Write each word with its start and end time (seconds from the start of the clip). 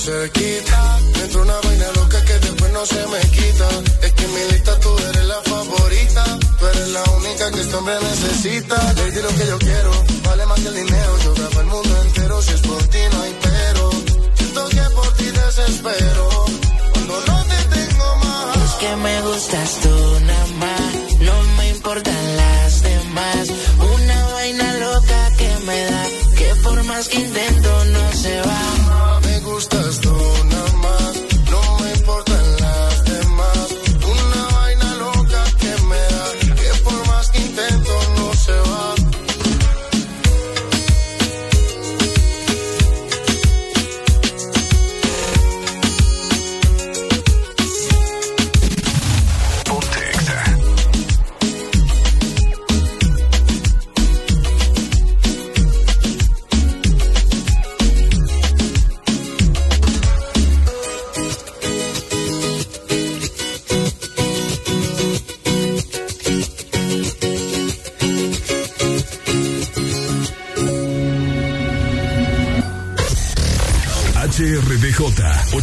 tengo 0.00 0.20
cerquita, 0.20 0.98
me 1.14 1.22
entra 1.24 1.42
una 1.42 1.60
vaina 1.60 1.86
loca 1.96 2.24
que 2.24 2.38
después 2.38 2.72
no 2.72 2.86
se 2.86 3.06
me 3.06 3.20
quita. 3.30 3.68
Es 4.02 4.12
que 4.12 4.24
en 4.24 4.34
mi 4.34 4.52
lista 4.52 4.80
tú 4.80 4.88
eres 5.08 5.24
la 5.26 5.42
favorita, 5.42 6.24
tú 6.58 6.66
eres 6.66 6.88
la 6.88 7.02
única 7.10 7.50
que 7.50 7.60
este 7.60 7.76
hombre 7.76 7.94
necesita. 8.00 8.92
Lady, 8.94 9.22
lo 9.22 9.28
que 9.28 9.46
yo 9.46 9.58
quiero, 9.58 9.90
vale 10.24 10.46
más 10.46 10.60
que 10.60 10.68
el 10.68 10.74
dinero. 10.74 11.18
Yo 11.24 11.34
grabo 11.34 11.60
el 11.60 11.66
mundo 11.66 12.02
entero, 12.02 12.42
si 12.42 12.52
es 12.52 12.60
por 12.60 12.82
ti 12.88 12.98
no 13.12 13.22
hay 13.22 13.36
pero. 13.42 13.90
Siento 14.34 14.68
que 14.68 14.82
por 14.94 15.12
ti 15.14 15.24
desespero, 15.24 16.28
cuando 16.92 17.20
no 17.26 17.44
te 17.44 17.76
tengo 17.76 18.16
más. 18.16 18.56
Es 18.56 18.74
que 18.80 18.96
me 18.96 19.22
gustas 19.22 19.70
tú 19.82 20.20
nada 20.26 20.46
más, 20.64 21.20
no 21.20 21.42
me 21.56 21.68
importan 21.70 22.36
las 22.36 22.82
demás. 22.82 23.48
Una 23.94 24.24
vaina 24.32 24.74
loca 24.74 25.30
que 25.36 25.56
me 25.66 25.84
da, 25.84 26.06
que 26.36 26.54
por 26.62 26.82
más 26.84 27.08
que 27.08 27.18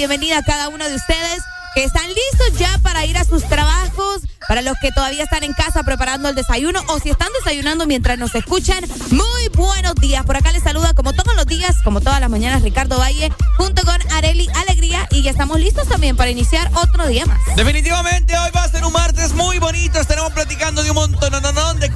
Bienvenida 0.00 0.38
a 0.38 0.42
cada 0.42 0.70
uno 0.70 0.88
de 0.88 0.94
ustedes 0.94 1.42
que 1.74 1.84
están 1.84 2.06
listos 2.08 2.58
ya 2.58 2.78
para 2.78 3.04
ir 3.04 3.18
a 3.18 3.24
sus 3.24 3.44
trabajos, 3.44 4.22
Para 4.48 4.62
los 4.62 4.74
que 4.80 4.90
todavía 4.92 5.24
están 5.24 5.44
en 5.44 5.52
casa 5.52 5.82
preparando 5.82 6.30
el 6.30 6.34
desayuno 6.34 6.80
o 6.88 6.98
si 6.98 7.10
están 7.10 7.28
desayunando 7.38 7.86
mientras 7.86 8.18
nos 8.18 8.34
escuchan, 8.34 8.82
muy 9.10 9.48
buenos 9.54 9.94
días. 9.96 10.24
Por 10.24 10.38
acá 10.38 10.52
les 10.52 10.62
saluda 10.62 10.94
como 10.94 11.12
todos 11.12 11.36
los 11.36 11.46
días, 11.46 11.76
como 11.84 12.00
todas 12.00 12.18
las 12.18 12.30
mañanas, 12.30 12.62
Ricardo 12.62 12.98
Valle, 12.98 13.30
junto 13.58 13.82
con 13.84 13.96
Areli 14.12 14.48
Alegría 14.54 15.06
y 15.10 15.22
ya 15.22 15.32
estamos 15.32 15.60
listos 15.60 15.86
también 15.86 16.16
para 16.16 16.30
iniciar 16.30 16.70
otro 16.74 17.06
día 17.06 17.26
más. 17.26 17.38
Definitivamente 17.54 18.36
hoy 18.38 18.50
va 18.56 18.64
a 18.64 18.68
ser 18.68 18.82
un 18.84 18.94
martes 18.94 19.34
muy 19.34 19.58
bonito. 19.58 20.00
Estaremos 20.00 20.32
platicando 20.32 20.82
de 20.82 20.90
un 20.90 20.96
montón 20.96 21.30
de 21.78 21.89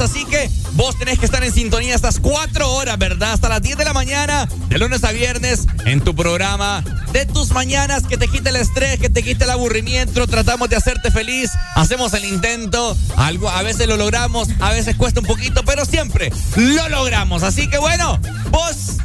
así 0.00 0.24
que 0.24 0.50
vos 0.72 0.98
tenés 0.98 1.18
que 1.18 1.26
estar 1.26 1.42
en 1.44 1.52
sintonía 1.52 1.94
estas 1.94 2.20
cuatro 2.20 2.70
horas, 2.72 2.98
¿verdad? 2.98 3.32
Hasta 3.32 3.48
las 3.48 3.62
10 3.62 3.76
de 3.76 3.84
la 3.84 3.92
mañana, 3.92 4.48
de 4.68 4.78
lunes 4.78 5.04
a 5.04 5.12
viernes, 5.12 5.66
en 5.84 6.00
tu 6.00 6.14
programa 6.14 6.82
de 7.12 7.26
tus 7.26 7.50
mañanas 7.50 8.04
que 8.04 8.16
te 8.16 8.28
quite 8.28 8.50
el 8.50 8.56
estrés, 8.56 8.98
que 9.00 9.10
te 9.10 9.22
quite 9.22 9.44
el 9.44 9.50
aburrimiento. 9.50 10.26
Tratamos 10.26 10.68
de 10.68 10.76
hacerte 10.76 11.10
feliz, 11.10 11.50
hacemos 11.74 12.12
el 12.14 12.24
intento. 12.24 12.96
Algo, 13.16 13.50
a 13.50 13.62
veces 13.62 13.86
lo 13.88 13.96
logramos, 13.96 14.48
a 14.60 14.70
veces 14.70 14.96
cuesta 14.96 15.20
un 15.20 15.26
poquito, 15.26 15.64
pero 15.64 15.84
siempre 15.84 16.32
lo 16.56 16.88
logramos. 16.88 17.42
Así 17.42 17.68
que 17.68 17.78
bueno, 17.78 18.18
vos 18.50 18.98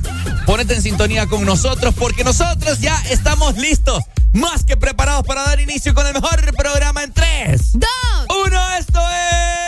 ponete 0.46 0.76
en 0.76 0.82
sintonía 0.82 1.28
con 1.28 1.46
nosotros 1.46 1.94
porque 1.98 2.24
nosotros 2.24 2.80
ya 2.80 3.02
estamos 3.10 3.58
listos, 3.58 4.04
más 4.34 4.64
que 4.64 4.78
preparados 4.78 5.26
para 5.26 5.44
dar 5.44 5.60
inicio 5.60 5.94
con 5.94 6.06
el 6.06 6.14
mejor 6.14 6.54
programa 6.56 7.04
en 7.04 7.14
3, 7.14 7.62
2, 7.74 7.90
1. 8.46 8.70
Esto 8.78 9.00
es. 9.00 9.65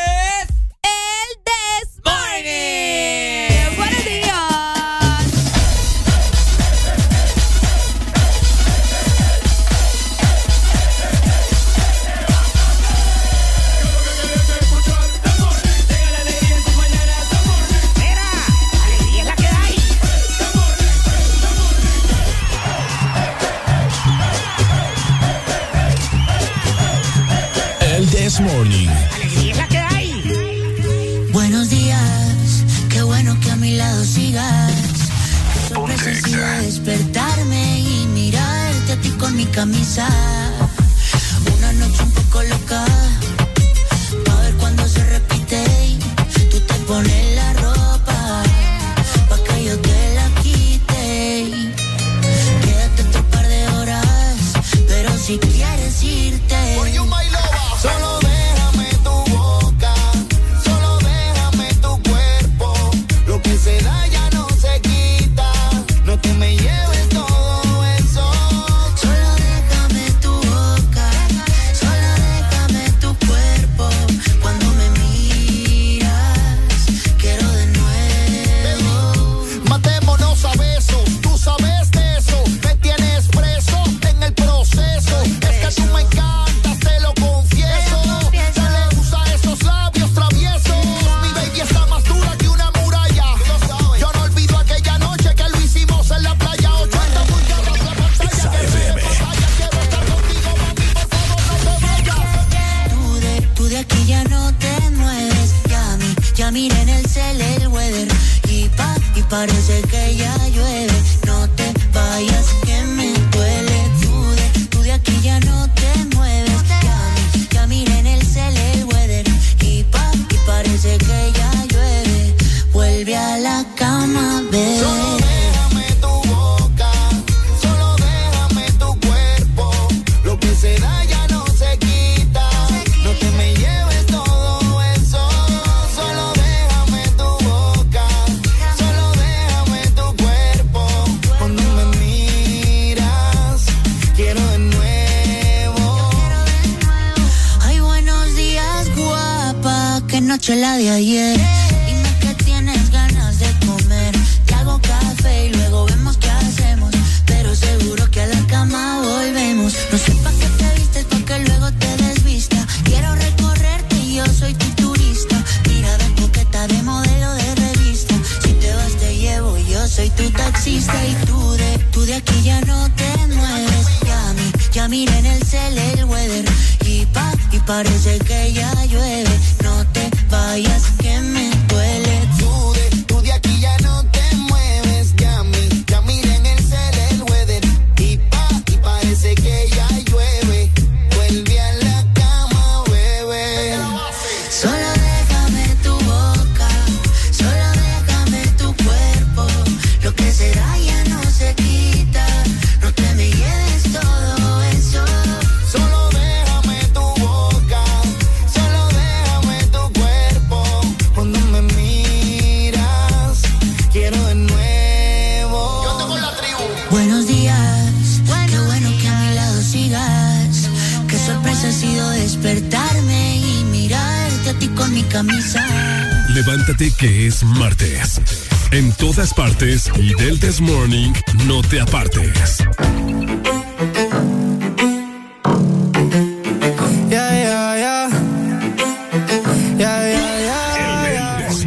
En 228.72 228.92
todas 228.94 229.34
partes 229.34 229.90
y 229.96 230.14
del 230.16 230.40
This 230.40 230.60
Morning 230.62 231.14
no 231.46 231.62
te 231.62 231.80
apartes. 231.80 232.64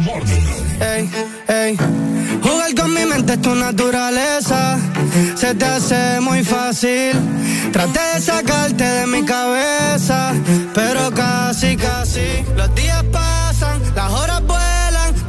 Morning. 0.01 1.07
Jugar 2.41 2.75
con 2.75 2.93
mi 2.93 3.05
mente 3.05 3.33
es 3.33 3.41
tu 3.41 3.55
naturaleza. 3.55 4.77
se 5.35 5.55
te 5.55 5.65
hace 5.65 6.19
muy 6.21 6.43
fácil. 6.43 7.13
Traté 7.71 7.99
de 8.13 8.21
sacarte 8.21 8.83
de 8.83 9.07
mi 9.07 9.23
cabeza, 9.25 10.33
pero 10.73 11.11
casi, 11.11 11.75
casi. 11.77 12.43
Los 12.55 12.73
días 12.75 13.03
pasan, 13.11 13.81
las 13.95 14.11
horas 14.11 14.40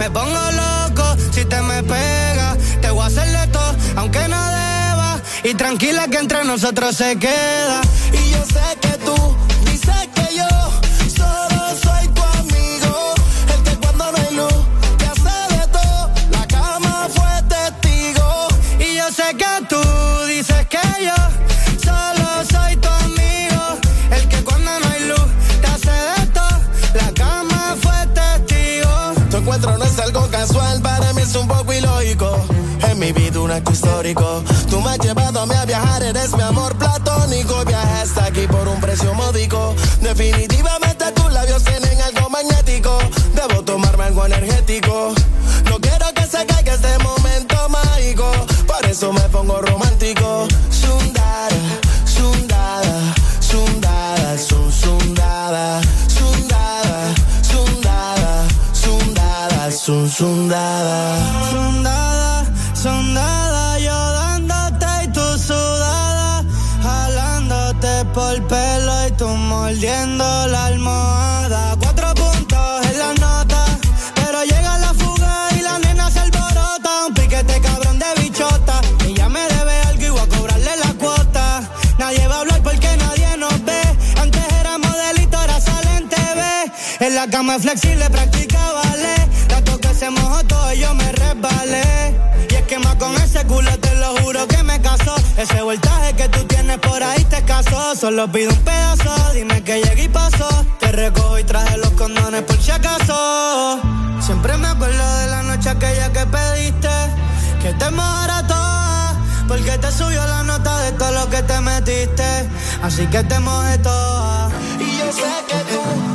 me 0.02 0.10
pongo 0.10 0.40
loco 0.50 1.16
si 1.30 1.44
te 1.44 1.62
me 1.62 1.80
pega. 1.84 2.56
Te 2.80 2.90
voy 2.90 3.04
a 3.04 3.06
hacerle 3.06 3.46
todo, 3.52 3.72
aunque 3.94 4.26
no 4.26 4.42
deba. 4.46 5.20
Y 5.44 5.54
tranquila 5.54 6.08
que 6.08 6.18
entre 6.18 6.44
nosotros 6.44 6.96
se 6.96 7.16
queda. 7.18 7.80
Mi 33.02 33.10
vida 33.10 33.40
un 33.40 33.50
acto 33.50 33.72
histórico. 33.72 34.44
Tú 34.70 34.80
me 34.80 34.90
has 34.90 34.98
llevado 35.00 35.40
a 35.40 35.46
mí 35.46 35.54
a 35.56 35.64
viajar, 35.64 36.04
eres 36.04 36.36
mi 36.36 36.42
amor 36.42 36.76
platónico. 36.76 37.64
Viaje 37.64 38.02
hasta 38.02 38.26
aquí 38.26 38.46
por 38.46 38.68
un 38.68 38.80
precio 38.80 39.12
módico. 39.14 39.74
Definitivamente 40.00 41.10
tus 41.10 41.32
labios 41.32 41.64
tienen 41.64 42.00
algo 42.00 42.30
magnético. 42.30 42.96
Debo 43.34 43.62
tomarme 43.64 44.04
algo 44.04 44.26
energético. 44.26 45.14
No 45.68 45.80
quiero 45.80 46.06
que 46.14 46.26
se 46.26 46.46
caiga 46.46 46.74
este 46.74 46.96
momento 46.98 47.68
mágico. 47.68 48.30
Por 48.68 48.86
eso 48.86 49.12
me 49.12 49.28
pongo 49.30 49.54
romántico. 49.54 49.71
Sun, 60.22 60.50
sundada. 61.50 62.44
Sondada, 62.74 63.78
yo 63.78 64.12
dándote 64.20 64.86
y 65.04 65.08
tú 65.08 65.26
sudada, 65.38 66.44
jalándote 66.82 68.04
por 68.14 68.34
pelo 68.46 69.08
y 69.08 69.10
tú 69.12 69.28
mordiendo 69.28 70.24
la 70.48 70.66
almohada. 70.66 71.76
Cuatro 71.80 72.14
puntos 72.14 72.86
en 72.90 72.98
la 72.98 73.12
nota, 73.14 73.64
pero 74.14 74.44
llega 74.44 74.78
la 74.78 74.94
fuga 74.94 75.34
y 75.58 75.62
la 75.62 75.78
nena 75.80 76.10
se 76.10 76.20
alborota. 76.20 76.90
Un 77.08 77.14
piquete 77.14 77.60
cabrón 77.60 77.98
de 77.98 78.06
bichota, 78.20 78.80
ella 79.04 79.28
me 79.28 79.42
debe 79.54 79.74
algo 79.88 80.04
y 80.06 80.10
voy 80.10 80.20
a 80.20 80.28
cobrarle 80.28 80.72
la 80.84 80.92
cuota. 81.02 81.62
Nadie 81.98 82.26
va 82.28 82.36
a 82.36 82.40
hablar 82.40 82.62
porque 82.62 82.96
nadie 82.96 83.36
nos 83.38 83.64
ve. 83.64 83.82
Antes 84.20 84.44
era 84.60 84.78
modelito, 84.78 85.36
ahora 85.36 85.60
sale 85.60 85.96
en 85.96 86.08
TV. 86.08 86.42
En 87.00 87.14
la 87.16 87.26
cama 87.28 87.58
flexible 87.58 88.08
practicaba 88.10 88.51
resbalé 91.72 92.12
más 92.78 92.96
con 92.96 93.14
ese 93.16 93.44
culo, 93.44 93.70
te 93.78 93.94
lo 93.96 94.16
juro 94.22 94.46
que 94.46 94.62
me 94.62 94.80
casó. 94.80 95.14
Ese 95.36 95.62
voltaje 95.62 96.14
que 96.14 96.28
tú 96.28 96.44
tienes 96.44 96.78
por 96.78 97.02
ahí 97.02 97.22
te 97.24 97.42
casó. 97.42 97.94
Solo 97.94 98.30
pido 98.30 98.50
un 98.50 98.58
pedazo, 98.58 99.14
dime 99.34 99.62
que 99.62 99.82
llegué 99.82 100.04
y 100.04 100.08
pasó. 100.08 100.48
Te 100.80 100.92
recojo 100.92 101.38
y 101.38 101.44
traje 101.44 101.76
los 101.78 101.90
condones 101.90 102.42
por 102.42 102.56
si 102.60 102.70
acaso. 102.70 103.80
Siempre 104.20 104.56
me 104.56 104.68
acuerdo 104.68 105.16
de 105.18 105.26
la 105.26 105.42
noche 105.42 105.68
aquella 105.70 106.12
que 106.12 106.26
pediste. 106.26 106.88
Que 107.60 107.72
te 107.74 107.90
mojara 107.90 108.46
toda. 108.46 109.16
Porque 109.48 109.76
te 109.78 109.92
subió 109.92 110.24
la 110.26 110.42
nota 110.44 110.78
de 110.80 110.92
todo 110.92 111.12
lo 111.12 111.28
que 111.28 111.42
te 111.42 111.60
metiste. 111.60 112.48
Así 112.82 113.06
que 113.06 113.22
te 113.24 113.38
mojé 113.38 113.78
toda. 113.78 114.50
Y 114.80 114.98
yo 114.98 115.12
sé 115.12 115.30
que 115.48 115.58
tú 115.72 116.11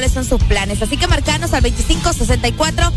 cuáles 0.00 0.14
son 0.14 0.24
sus 0.24 0.42
planes. 0.44 0.80
Así 0.80 0.96
que 0.96 1.06
marcanos 1.06 1.52
al 1.52 1.62
2564 1.62 2.90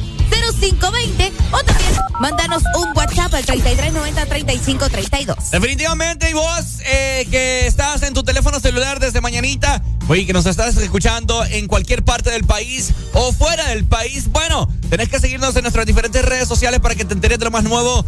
0520 0.62 1.34
o 1.52 1.64
también 1.64 1.92
mándanos 2.22 2.64
un 2.76 2.96
WhatsApp 2.96 3.34
al 3.34 3.46
3390 3.46 4.26
3532. 4.26 5.52
Definitivamente, 5.52 6.30
y 6.30 6.34
vos 6.34 6.80
eh, 6.86 7.28
que 7.30 7.68
estás 7.68 8.04
en 8.04 8.14
tu 8.14 8.24
teléfono 8.24 8.62
celular 8.62 9.02
desde 9.02 9.20
mañanita 9.20 9.84
Oye, 10.10 10.26
que 10.26 10.34
nos 10.34 10.46
estás 10.46 10.76
escuchando 10.76 11.46
en 11.46 11.68
cualquier 11.68 12.04
parte 12.04 12.30
del 12.30 12.44
país 12.44 12.92
o 13.14 13.32
fuera 13.32 13.68
del 13.70 13.86
país. 13.86 14.30
Bueno, 14.30 14.68
tenés 14.90 15.08
que 15.08 15.18
seguirnos 15.18 15.56
en 15.56 15.62
nuestras 15.62 15.86
diferentes 15.86 16.24
redes 16.26 16.48
sociales 16.48 16.82
para 16.82 16.94
que 16.94 17.06
te 17.06 17.14
enteres 17.14 17.40
de 17.40 17.46
lo 17.46 17.52
más 17.52 17.64
nuevo 17.64 18.06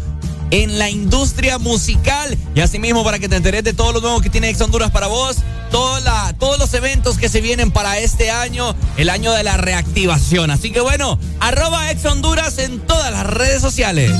en 0.50 0.78
la 0.78 0.90
industria 0.90 1.58
musical 1.58 2.36
y 2.54 2.60
asimismo 2.60 3.04
para 3.04 3.18
que 3.18 3.28
te 3.28 3.36
enteres 3.36 3.64
de 3.64 3.72
todo 3.72 3.92
lo 3.92 4.00
nuevo 4.00 4.20
que 4.20 4.30
tiene 4.30 4.48
Ex 4.48 4.60
Honduras 4.60 4.90
para 4.90 5.06
vos, 5.06 5.38
toda 5.70 6.32
todos 6.34 6.58
los 6.58 6.72
eventos 6.74 7.18
que 7.18 7.28
se 7.28 7.40
vienen 7.40 7.70
para 7.70 7.98
este 7.98 8.30
año, 8.30 8.74
el 8.96 9.10
año 9.10 9.32
de 9.32 9.42
la 9.42 9.56
reactivación. 9.56 10.50
Así 10.50 10.70
que 10.70 10.80
bueno, 10.80 11.18
arroba 11.40 11.90
Ex 11.90 12.04
Honduras 12.04 12.58
en 12.58 12.80
todas 12.80 13.10
las 13.12 13.26
redes 13.26 13.60
sociales. 13.60 14.12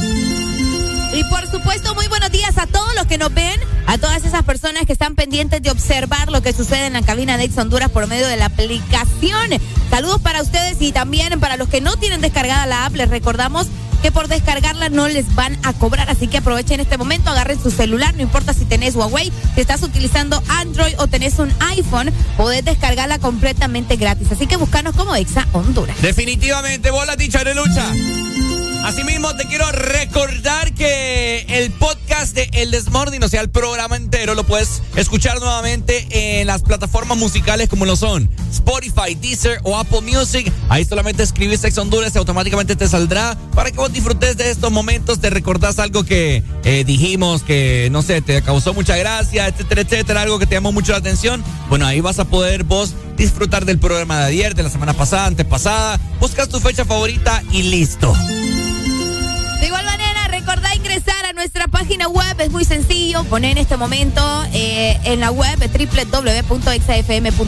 Y 1.14 1.24
por 1.24 1.50
supuesto, 1.50 1.94
muy 1.94 2.08
buenos 2.08 2.30
días 2.30 2.58
a 2.58 2.66
todos 2.66 2.94
los 2.94 3.06
que 3.06 3.16
nos 3.16 3.32
ven, 3.32 3.58
a 3.86 3.96
todas 3.96 4.24
esas 4.24 4.42
personas 4.42 4.84
que 4.84 4.92
están 4.92 5.14
pendientes 5.14 5.62
de 5.62 5.70
observar 5.70 6.30
lo 6.30 6.42
que 6.42 6.52
sucede 6.52 6.86
en 6.86 6.92
la 6.92 7.02
cabina 7.02 7.38
de 7.38 7.44
Ex 7.44 7.56
Honduras 7.56 7.90
por 7.90 8.06
medio 8.06 8.26
de 8.26 8.36
la 8.36 8.46
aplicación. 8.46 9.50
Saludos 9.88 10.20
para 10.20 10.42
ustedes 10.42 10.76
y 10.80 10.92
también 10.92 11.40
para 11.40 11.56
los 11.56 11.68
que 11.68 11.80
no 11.80 11.96
tienen 11.96 12.20
descargada 12.20 12.66
la 12.66 12.86
app, 12.86 12.96
les 12.96 13.08
recordamos 13.08 13.68
que 14.02 14.12
por 14.12 14.28
descargarla 14.28 14.88
no 14.88 15.08
les 15.08 15.34
van 15.34 15.58
a 15.62 15.72
cobrar, 15.72 16.10
así 16.10 16.28
que 16.28 16.38
aprovechen 16.38 16.80
este 16.80 16.98
momento, 16.98 17.30
agarren 17.30 17.62
su 17.62 17.70
celular, 17.70 18.14
no 18.14 18.22
importa 18.22 18.54
si 18.54 18.64
tenés 18.64 18.94
Huawei, 18.94 19.32
si 19.54 19.60
estás 19.60 19.82
utilizando 19.82 20.42
Android 20.48 20.94
o 20.98 21.06
tenés 21.06 21.38
un 21.38 21.52
iPhone, 21.60 22.12
podés 22.36 22.64
descargarla 22.64 23.18
completamente 23.18 23.96
gratis. 23.96 24.30
Así 24.32 24.46
que 24.46 24.56
búscanos 24.56 24.94
como 24.94 25.14
Exa 25.14 25.46
Honduras. 25.52 26.00
Definitivamente, 26.02 26.90
vos 26.90 27.06
la 27.06 27.16
dicha 27.16 27.44
de 27.44 27.54
lucha. 27.54 27.84
Asimismo, 28.86 29.34
te 29.34 29.46
quiero 29.46 29.70
recordar 29.72 30.72
que 30.72 31.44
el 31.48 31.72
podcast 31.72 32.36
de 32.36 32.48
El 32.52 32.70
Desmorning, 32.70 33.20
o 33.24 33.28
sea, 33.28 33.40
el 33.40 33.50
programa 33.50 33.96
entero, 33.96 34.36
lo 34.36 34.44
puedes 34.44 34.80
escuchar 34.94 35.40
nuevamente 35.40 36.06
en 36.40 36.46
las 36.46 36.62
plataformas 36.62 37.18
musicales 37.18 37.68
como 37.68 37.84
lo 37.84 37.96
son 37.96 38.30
Spotify, 38.52 39.16
Deezer 39.20 39.58
o 39.64 39.76
Apple 39.76 40.02
Music. 40.02 40.52
Ahí 40.68 40.84
solamente 40.84 41.24
escribes 41.24 41.62
Sex 41.62 41.76
Honduras 41.78 42.14
y 42.14 42.18
automáticamente 42.18 42.76
te 42.76 42.86
saldrá 42.86 43.36
para 43.56 43.72
que 43.72 43.80
disfrutes 43.92 44.36
de 44.36 44.50
estos 44.50 44.70
momentos, 44.70 45.20
te 45.20 45.30
recordás 45.30 45.78
algo 45.78 46.04
que 46.04 46.42
eh, 46.64 46.84
dijimos 46.84 47.42
que, 47.42 47.88
no 47.90 48.02
sé, 48.02 48.22
te 48.22 48.42
causó 48.42 48.74
mucha 48.74 48.96
gracia, 48.96 49.48
etcétera, 49.48 49.82
etcétera, 49.82 50.22
algo 50.22 50.38
que 50.38 50.46
te 50.46 50.54
llamó 50.54 50.72
mucho 50.72 50.92
la 50.92 50.98
atención. 50.98 51.42
Bueno, 51.68 51.86
ahí 51.86 52.00
vas 52.00 52.18
a 52.18 52.24
poder 52.24 52.64
vos 52.64 52.94
disfrutar 53.16 53.64
del 53.64 53.78
programa 53.78 54.20
de 54.20 54.26
ayer, 54.26 54.54
de 54.54 54.62
la 54.62 54.70
semana 54.70 54.92
pasada, 54.92 55.26
antepasada. 55.26 55.98
Buscas 56.20 56.48
tu 56.48 56.60
fecha 56.60 56.84
favorita 56.84 57.42
y 57.52 57.62
listo. 57.62 58.14
De 59.60 59.66
igual 59.66 59.84
manera, 59.84 59.95
nuestra 61.36 61.68
página 61.68 62.08
web. 62.08 62.40
Es 62.40 62.50
muy 62.50 62.64
sencillo. 62.64 63.22
Poner 63.24 63.52
en 63.52 63.58
este 63.58 63.76
momento 63.76 64.20
eh, 64.52 64.98
en 65.04 65.20
la 65.20 65.30
web 65.30 65.56
www.exafm.hn. 65.60 67.44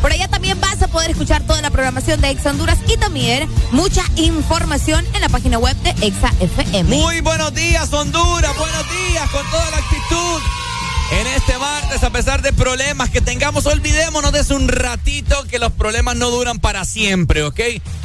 Por 0.00 0.10
allá 0.10 0.26
también 0.26 0.60
vas 0.60 0.82
a 0.82 0.88
poder 0.88 1.12
escuchar 1.12 1.42
toda 1.46 1.62
la 1.62 1.70
programación 1.70 2.20
de 2.20 2.30
Exa 2.30 2.50
Honduras 2.50 2.78
y 2.88 2.96
también 2.96 3.48
mucha 3.70 4.02
información 4.16 5.06
en 5.14 5.20
la 5.20 5.28
página 5.28 5.58
web 5.58 5.76
de 5.82 5.90
Exa 6.04 6.32
FM. 6.40 6.96
Muy 6.96 7.20
buenos 7.20 7.54
días, 7.54 7.92
Honduras. 7.92 8.56
Buenos 8.56 8.84
días 8.90 9.30
con 9.30 9.48
toda 9.50 9.70
la 9.70 9.76
actitud. 9.76 10.71
En 11.10 11.26
este 11.26 11.58
martes, 11.58 12.02
a 12.02 12.10
pesar 12.10 12.40
de 12.42 12.52
problemas 12.52 13.10
que 13.10 13.20
tengamos, 13.20 13.66
olvidémonos 13.66 14.32
de 14.32 14.40
eso 14.40 14.56
un 14.56 14.68
ratito, 14.68 15.44
que 15.44 15.58
los 15.58 15.72
problemas 15.72 16.16
no 16.16 16.30
duran 16.30 16.58
para 16.58 16.84
siempre, 16.84 17.42
¿ok? 17.42 17.60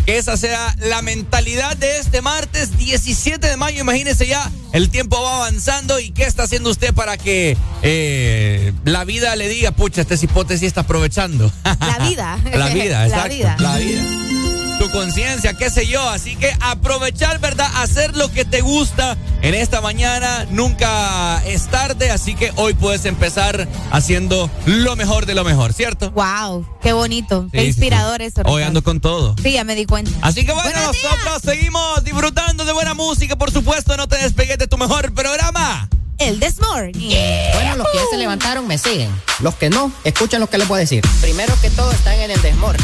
Que 0.05 0.17
esa 0.17 0.35
sea 0.35 0.75
la 0.79 1.01
mentalidad 1.01 1.77
de 1.77 1.99
este 1.99 2.21
martes 2.21 2.77
17 2.77 3.47
de 3.47 3.57
mayo. 3.57 3.81
Imagínese 3.81 4.27
ya, 4.27 4.51
el 4.73 4.89
tiempo 4.89 5.21
va 5.21 5.37
avanzando 5.37 5.99
y 5.99 6.11
qué 6.11 6.23
está 6.23 6.43
haciendo 6.43 6.69
usted 6.69 6.93
para 6.93 7.17
que 7.17 7.57
eh, 7.81 8.73
la 8.83 9.05
vida 9.05 9.35
le 9.35 9.47
diga, 9.47 9.71
pucha, 9.71 10.01
esta 10.01 10.15
hipótesis 10.15 10.67
está 10.67 10.81
aprovechando. 10.81 11.51
La 11.63 12.07
vida. 12.07 12.39
la 12.53 12.69
vida, 12.69 13.05
exacto. 13.07 13.27
La 13.27 13.35
vida. 13.35 13.55
La 13.59 13.77
vida 13.77 14.36
tu 14.77 14.89
conciencia, 14.91 15.53
qué 15.53 15.69
sé 15.69 15.87
yo. 15.87 16.07
Así 16.09 16.35
que 16.35 16.51
aprovechar, 16.61 17.39
¿verdad? 17.39 17.69
Hacer 17.75 18.15
lo 18.15 18.31
que 18.31 18.45
te 18.45 18.61
gusta 18.61 19.17
en 19.41 19.53
esta 19.53 19.81
mañana. 19.81 20.45
Nunca 20.49 21.43
es 21.45 21.67
tarde, 21.67 22.11
así 22.11 22.35
que 22.35 22.51
hoy 22.55 22.73
puedes 22.73 23.05
empezar 23.05 23.67
haciendo 23.91 24.49
lo 24.65 24.95
mejor 24.95 25.25
de 25.25 25.35
lo 25.35 25.43
mejor, 25.43 25.73
¿cierto? 25.73 26.11
Wow, 26.11 26.65
qué 26.81 26.93
bonito, 26.93 27.47
qué 27.51 27.65
inspirador 27.65 28.21
eso. 28.21 28.41
Hoy 28.45 28.63
ando 28.63 28.83
con 28.83 28.99
todo. 28.99 29.35
Sí, 29.41 29.51
ya 29.51 29.63
me 29.63 29.75
di 29.75 29.85
cuenta. 29.85 30.11
Así 30.21 30.45
que 30.45 30.53
bueno, 30.53 30.79
nosotros 30.79 31.41
seguimos 31.43 32.03
disfrutando 32.03 32.65
de 32.65 32.73
buena 32.73 32.93
música, 32.93 33.35
por 33.35 33.51
supuesto, 33.51 33.97
no 33.97 34.07
te 34.07 34.17
despegues 34.17 34.57
de 34.57 34.67
tu 34.67 34.77
mejor 34.77 35.13
programa. 35.13 35.89
El 36.17 36.39
This 36.39 36.59
Morning. 36.59 37.09
Bueno, 37.53 37.75
los 37.75 37.87
que 37.91 37.97
ya 37.97 38.03
se 38.09 38.17
levantaron 38.17 38.67
me 38.67 38.79
siguen. 38.79 39.11
Los 39.39 39.53
que 39.55 39.69
no, 39.69 39.91
escuchen 40.03 40.39
lo 40.39 40.49
que 40.49 40.57
les 40.57 40.67
voy 40.67 40.77
a 40.77 40.79
decir. 40.79 41.03
Primero 41.21 41.53
que 41.61 41.69
todo 41.69 41.91
están 41.91 42.19
en 42.19 42.31
el 42.31 42.41
This 42.41 42.55
Morning 42.55 42.83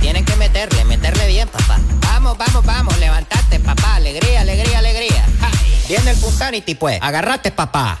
tienen 0.00 0.24
que 0.24 0.36
meterle, 0.36 0.84
meterle 0.84 1.26
bien, 1.26 1.48
papá. 1.48 1.78
Vamos, 2.00 2.36
vamos, 2.38 2.64
vamos, 2.64 2.98
levantate, 2.98 3.60
papá. 3.60 3.96
Alegría, 3.96 4.40
alegría, 4.40 4.78
alegría. 4.78 5.26
Viene 5.88 6.10
el 6.10 6.16
Punsanity, 6.18 6.74
pues. 6.74 6.98
Agarrate, 7.00 7.50
papá. 7.50 8.00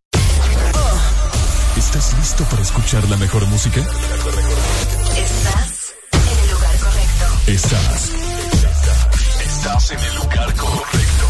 ¿Estás 1.93 2.17
listo 2.19 2.45
para 2.45 2.61
escuchar 2.61 3.05
la 3.09 3.17
mejor 3.17 3.45
música? 3.47 3.81
Estás 3.81 3.93
en 6.13 6.39
el 6.39 6.49
lugar 6.51 6.77
correcto. 6.79 7.25
Estás. 7.47 8.11
Estás 9.45 9.91
en 9.91 9.99
el 9.99 10.15
lugar 10.15 10.55
correcto. 10.55 11.27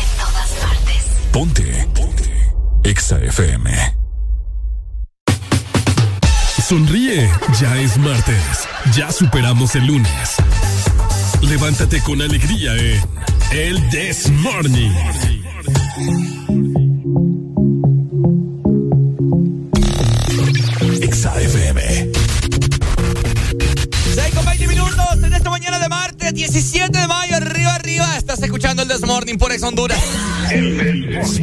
En 0.00 0.06
todas 0.16 0.48
partes. 0.62 1.04
Ponte. 1.32 1.86
Ponte. 1.94 2.54
Exa 2.82 3.18
FM. 3.18 3.94
Sonríe, 6.66 7.30
ya 7.60 7.76
es 7.76 7.98
martes. 7.98 8.66
Ya 8.96 9.12
superamos 9.12 9.74
el 9.74 9.86
lunes. 9.86 10.36
Levántate 11.42 12.00
con 12.00 12.22
alegría 12.22 12.74
en 12.74 13.02
El 13.50 13.86
This 13.90 14.30
Morning. 14.30 14.92
17 26.34 26.98
de 26.98 27.06
mayo, 27.06 27.36
arriba, 27.36 27.74
arriba. 27.76 28.16
Estás 28.18 28.42
escuchando 28.42 28.82
el 28.82 28.88
This 28.88 29.06
Morning 29.06 29.36
por 29.36 29.52
Ex 29.52 29.62
Honduras. 29.62 30.02
El 30.50 31.20
This 31.20 31.40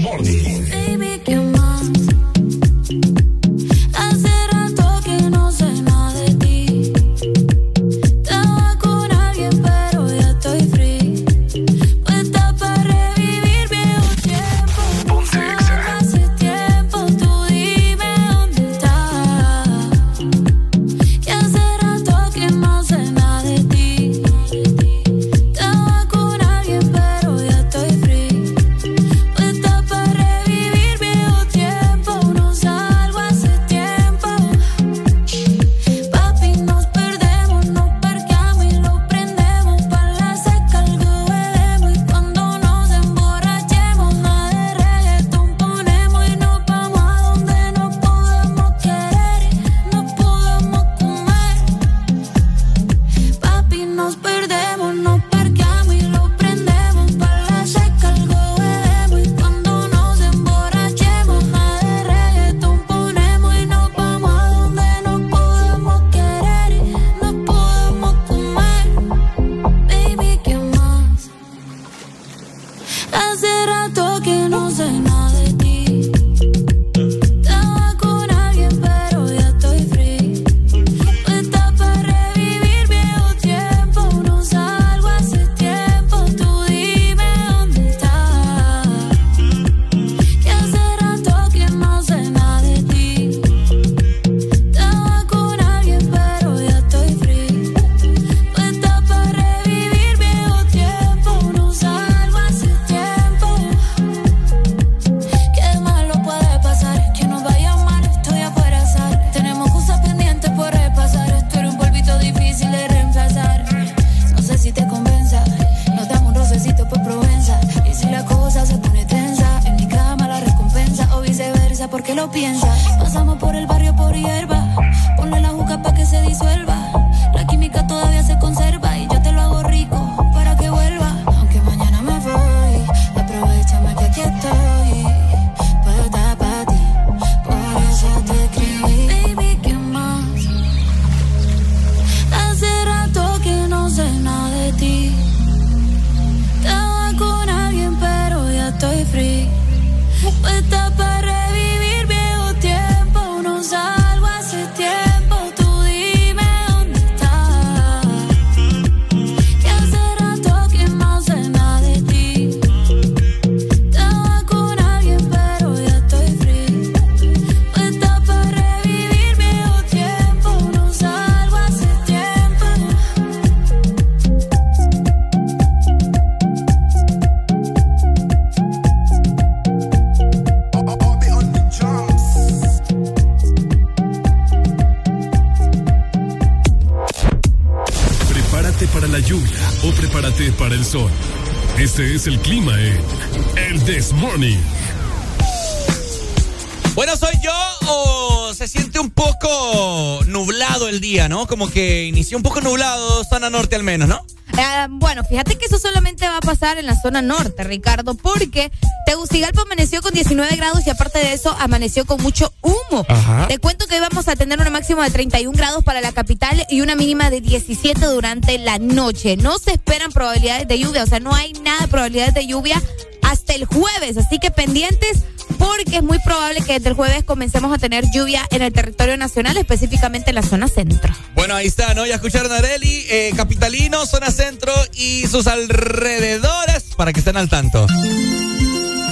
Como 201.61 201.71
que 201.71 202.05
inició 202.05 202.37
un 202.37 202.43
poco 202.43 202.59
nublado, 202.59 203.23
zona 203.23 203.51
norte 203.51 203.75
al 203.75 203.83
menos, 203.83 204.07
¿no? 204.07 204.25
Eh, 204.57 204.87
bueno, 204.89 205.23
fíjate 205.23 205.59
que 205.59 205.67
eso 205.67 205.77
solamente 205.77 206.27
va 206.27 206.37
a 206.37 206.41
pasar 206.41 206.79
en 206.79 206.87
la 206.87 206.99
zona 206.99 207.21
norte, 207.21 207.63
Ricardo, 207.63 208.15
porque 208.15 208.71
Tegucigalpa 209.05 209.61
amaneció 209.61 210.01
con 210.01 210.11
19 210.11 210.55
grados 210.55 210.87
y 210.87 210.89
aparte 210.89 211.19
de 211.19 211.33
eso 211.33 211.55
amaneció 211.59 212.03
con 212.05 212.19
mucho 212.23 212.51
humo. 212.63 213.05
Ajá. 213.07 213.47
Te 213.47 213.59
cuento 213.59 213.85
que 213.85 213.93
hoy 213.93 214.01
vamos 214.01 214.27
a 214.27 214.35
tener 214.35 214.59
una 214.59 214.71
máxima 214.71 215.03
de 215.03 215.11
31 215.11 215.55
grados 215.55 215.83
para 215.83 216.01
la 216.01 216.11
capital 216.11 216.65
y 216.67 216.81
una 216.81 216.95
mínima 216.95 217.29
de 217.29 217.41
17 217.41 218.07
durante 218.07 218.57
la 218.57 218.79
noche. 218.79 219.37
No 219.37 219.59
se 219.59 219.73
esperan 219.73 220.11
probabilidades 220.11 220.67
de 220.67 220.79
lluvia, 220.79 221.03
o 221.03 221.07
sea, 221.07 221.19
no 221.19 221.35
hay 221.35 221.53
nada 221.53 221.81
de 221.81 221.89
probabilidades 221.89 222.33
de 222.33 222.47
lluvia 222.47 222.81
hasta 223.21 223.53
el 223.53 223.65
jueves, 223.65 224.17
así 224.17 224.39
que 224.39 224.49
pendientes 224.49 225.25
porque 225.61 225.97
es 225.97 226.03
muy 226.03 226.19
probable 226.19 226.61
que 226.61 226.73
desde 226.73 226.89
el 226.89 226.95
jueves 226.95 227.23
comencemos 227.23 227.71
a 227.71 227.77
tener 227.77 228.03
lluvia 228.11 228.47
en 228.49 228.63
el 228.63 228.73
territorio 228.73 229.15
nacional, 229.17 229.57
específicamente 229.57 230.31
en 230.31 230.35
la 230.35 230.41
zona 230.41 230.67
centro. 230.67 231.13
Bueno, 231.51 231.59
ahí 231.59 231.67
está, 231.67 231.93
¿no? 231.93 232.05
Ya 232.05 232.15
escucharon 232.15 232.49
a 232.53 232.59
Areli, 232.59 233.05
eh, 233.09 233.33
Capitalino, 233.35 234.05
zona 234.05 234.31
centro 234.31 234.71
y 234.93 235.27
sus 235.27 235.47
alrededores 235.47 236.83
para 236.95 237.11
que 237.11 237.19
estén 237.19 237.35
al 237.35 237.49
tanto. 237.49 237.85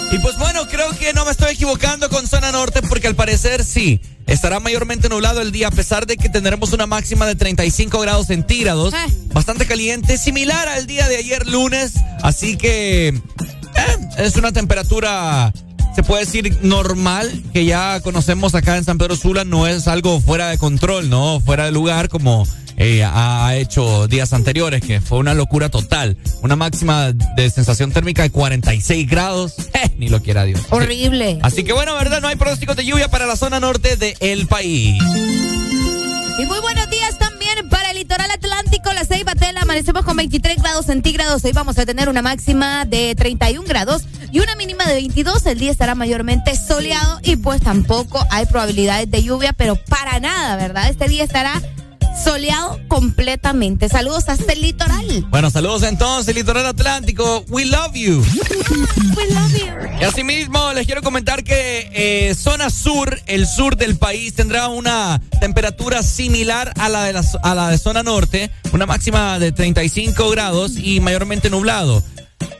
Y 0.10 0.19
pues 0.19 0.38
bueno, 0.38 0.65
creo 0.69 0.89
que 0.97 1.12
no 1.12 1.25
me 1.25 1.32
estoy 1.32 1.56
equivocando 1.56 2.08
con 2.08 2.25
zona 2.28 2.54
norte 2.54 2.82
porque 2.82 3.08
al 3.08 3.15
parecer 3.15 3.65
sí, 3.65 3.99
estará 4.25 4.62
mayormente 4.62 5.10
nublado 5.10 5.41
el 5.41 5.52
día 5.52 5.67
a 5.67 5.71
pesar 5.71 6.08
de 6.08 6.15
que 6.15 6.30
tendremos 6.30 6.71
una 6.71 6.88
máxima 6.88 7.25
de 7.28 7.36
35 7.36 7.99
grados 7.99 8.28
centígrados, 8.28 8.93
Eh. 8.93 8.97
bastante 9.34 9.65
caliente, 9.65 10.17
similar 10.17 10.69
al 10.69 10.88
día 10.88 11.10
de 11.10 11.17
ayer 11.17 11.45
lunes, 11.45 11.91
así 12.23 12.56
que 12.56 13.10
eh, 13.10 13.97
es 14.17 14.38
una 14.38 14.54
temperatura 14.54 15.52
se 15.95 16.04
puede 16.04 16.25
decir 16.25 16.58
normal 16.62 17.43
que 17.54 17.65
ya 17.65 17.99
conocemos 18.02 18.56
acá 18.56 18.78
en 18.78 18.84
San 18.84 18.97
Pedro 18.97 19.15
Sula, 19.15 19.43
no 19.43 19.67
es 19.67 19.88
algo 19.88 20.19
fuera 20.21 20.49
de 20.49 20.58
control, 20.58 21.10
no 21.10 21.39
fuera 21.39 21.65
de 21.65 21.71
lugar 21.71 22.10
como 22.10 22.45
eh, 22.82 23.04
ha 23.04 23.56
hecho 23.58 24.08
días 24.08 24.32
anteriores, 24.32 24.82
que 24.82 25.02
fue 25.02 25.17
una 25.17 25.34
locura 25.34 25.67
total. 25.67 26.15
Una 26.41 26.56
máxima 26.56 27.12
de 27.12 27.49
sensación 27.49 27.91
térmica 27.91 28.23
de 28.23 28.32
46 28.32 29.08
grados, 29.08 29.56
eh, 29.73 29.89
ni 29.97 30.08
lo 30.08 30.21
quiera 30.21 30.45
Dios. 30.45 30.62
Horrible. 30.69 31.39
Así 31.41 31.65
que 31.65 31.73
bueno, 31.73 31.93
¿verdad? 31.95 32.21
No 32.21 32.30
hay 32.30 32.38
pronósticos 32.38 32.78
de 32.78 32.86
lluvia 32.86 33.10
para 33.10 33.25
la 33.25 33.36
zona 33.36 33.60
norte 33.60 33.97
del 33.97 34.47
país. 34.47 34.97
Y 36.39 36.45
muy 36.45 36.60
buenos 36.62 36.89
días 36.89 37.19
litoral 37.99 38.31
atlántico, 38.31 38.93
la 38.93 39.03
Ceiba 39.03 39.35
Tela. 39.35 39.59
Amanecemos 39.63 40.05
con 40.05 40.15
23 40.15 40.62
grados 40.62 40.85
centígrados. 40.85 41.43
Hoy 41.43 41.51
vamos 41.51 41.77
a 41.79 41.85
tener 41.85 42.07
una 42.07 42.21
máxima 42.21 42.85
de 42.85 43.13
31 43.13 43.67
grados 43.67 44.03
y 44.31 44.39
una 44.39 44.55
mínima 44.55 44.85
de 44.85 44.93
22. 44.93 45.45
El 45.45 45.59
día 45.59 45.71
estará 45.71 45.95
mayormente 45.95 46.55
soleado 46.55 47.19
y 47.23 47.35
pues 47.35 47.62
tampoco 47.62 48.25
hay 48.31 48.45
probabilidades 48.45 49.12
de 49.12 49.21
lluvia, 49.21 49.51
pero 49.51 49.75
para 49.75 50.21
nada, 50.21 50.55
¿verdad? 50.55 50.89
Este 50.89 51.09
día 51.09 51.25
estará 51.25 51.62
soleado 52.23 52.79
completamente. 52.88 53.89
Saludos 53.89 54.29
hasta 54.29 54.53
el 54.53 54.62
litoral. 54.62 55.25
Bueno, 55.29 55.49
saludos 55.49 55.84
entonces, 55.84 56.36
litoral 56.36 56.65
atlántico. 56.65 57.43
We 57.49 57.65
love 57.65 57.93
you. 57.93 58.23
We 59.17 59.27
love 59.34 59.53
you. 59.53 59.99
Y 60.01 60.03
asimismo, 60.03 60.73
les 60.73 60.86
quiero 60.86 61.01
comentar 61.01 61.43
que 61.43 61.89
eh, 61.93 62.36
zona 62.36 62.69
sur, 62.69 63.19
el 63.25 63.47
sur 63.47 63.75
del 63.75 63.97
país, 63.97 64.34
tendrá 64.34 64.67
una 64.67 65.21
temperatura 65.39 66.03
similar 66.03 66.73
a 66.77 66.89
la, 66.89 67.03
de 67.03 67.13
la, 67.13 67.23
a 67.43 67.55
la 67.55 67.69
de 67.69 67.77
zona 67.77 68.03
norte, 68.03 68.51
una 68.71 68.86
máxima 68.86 69.39
de 69.39 69.51
35 69.51 70.29
grados 70.29 70.73
y 70.77 70.99
mayormente 70.99 71.49
nublado. 71.49 72.03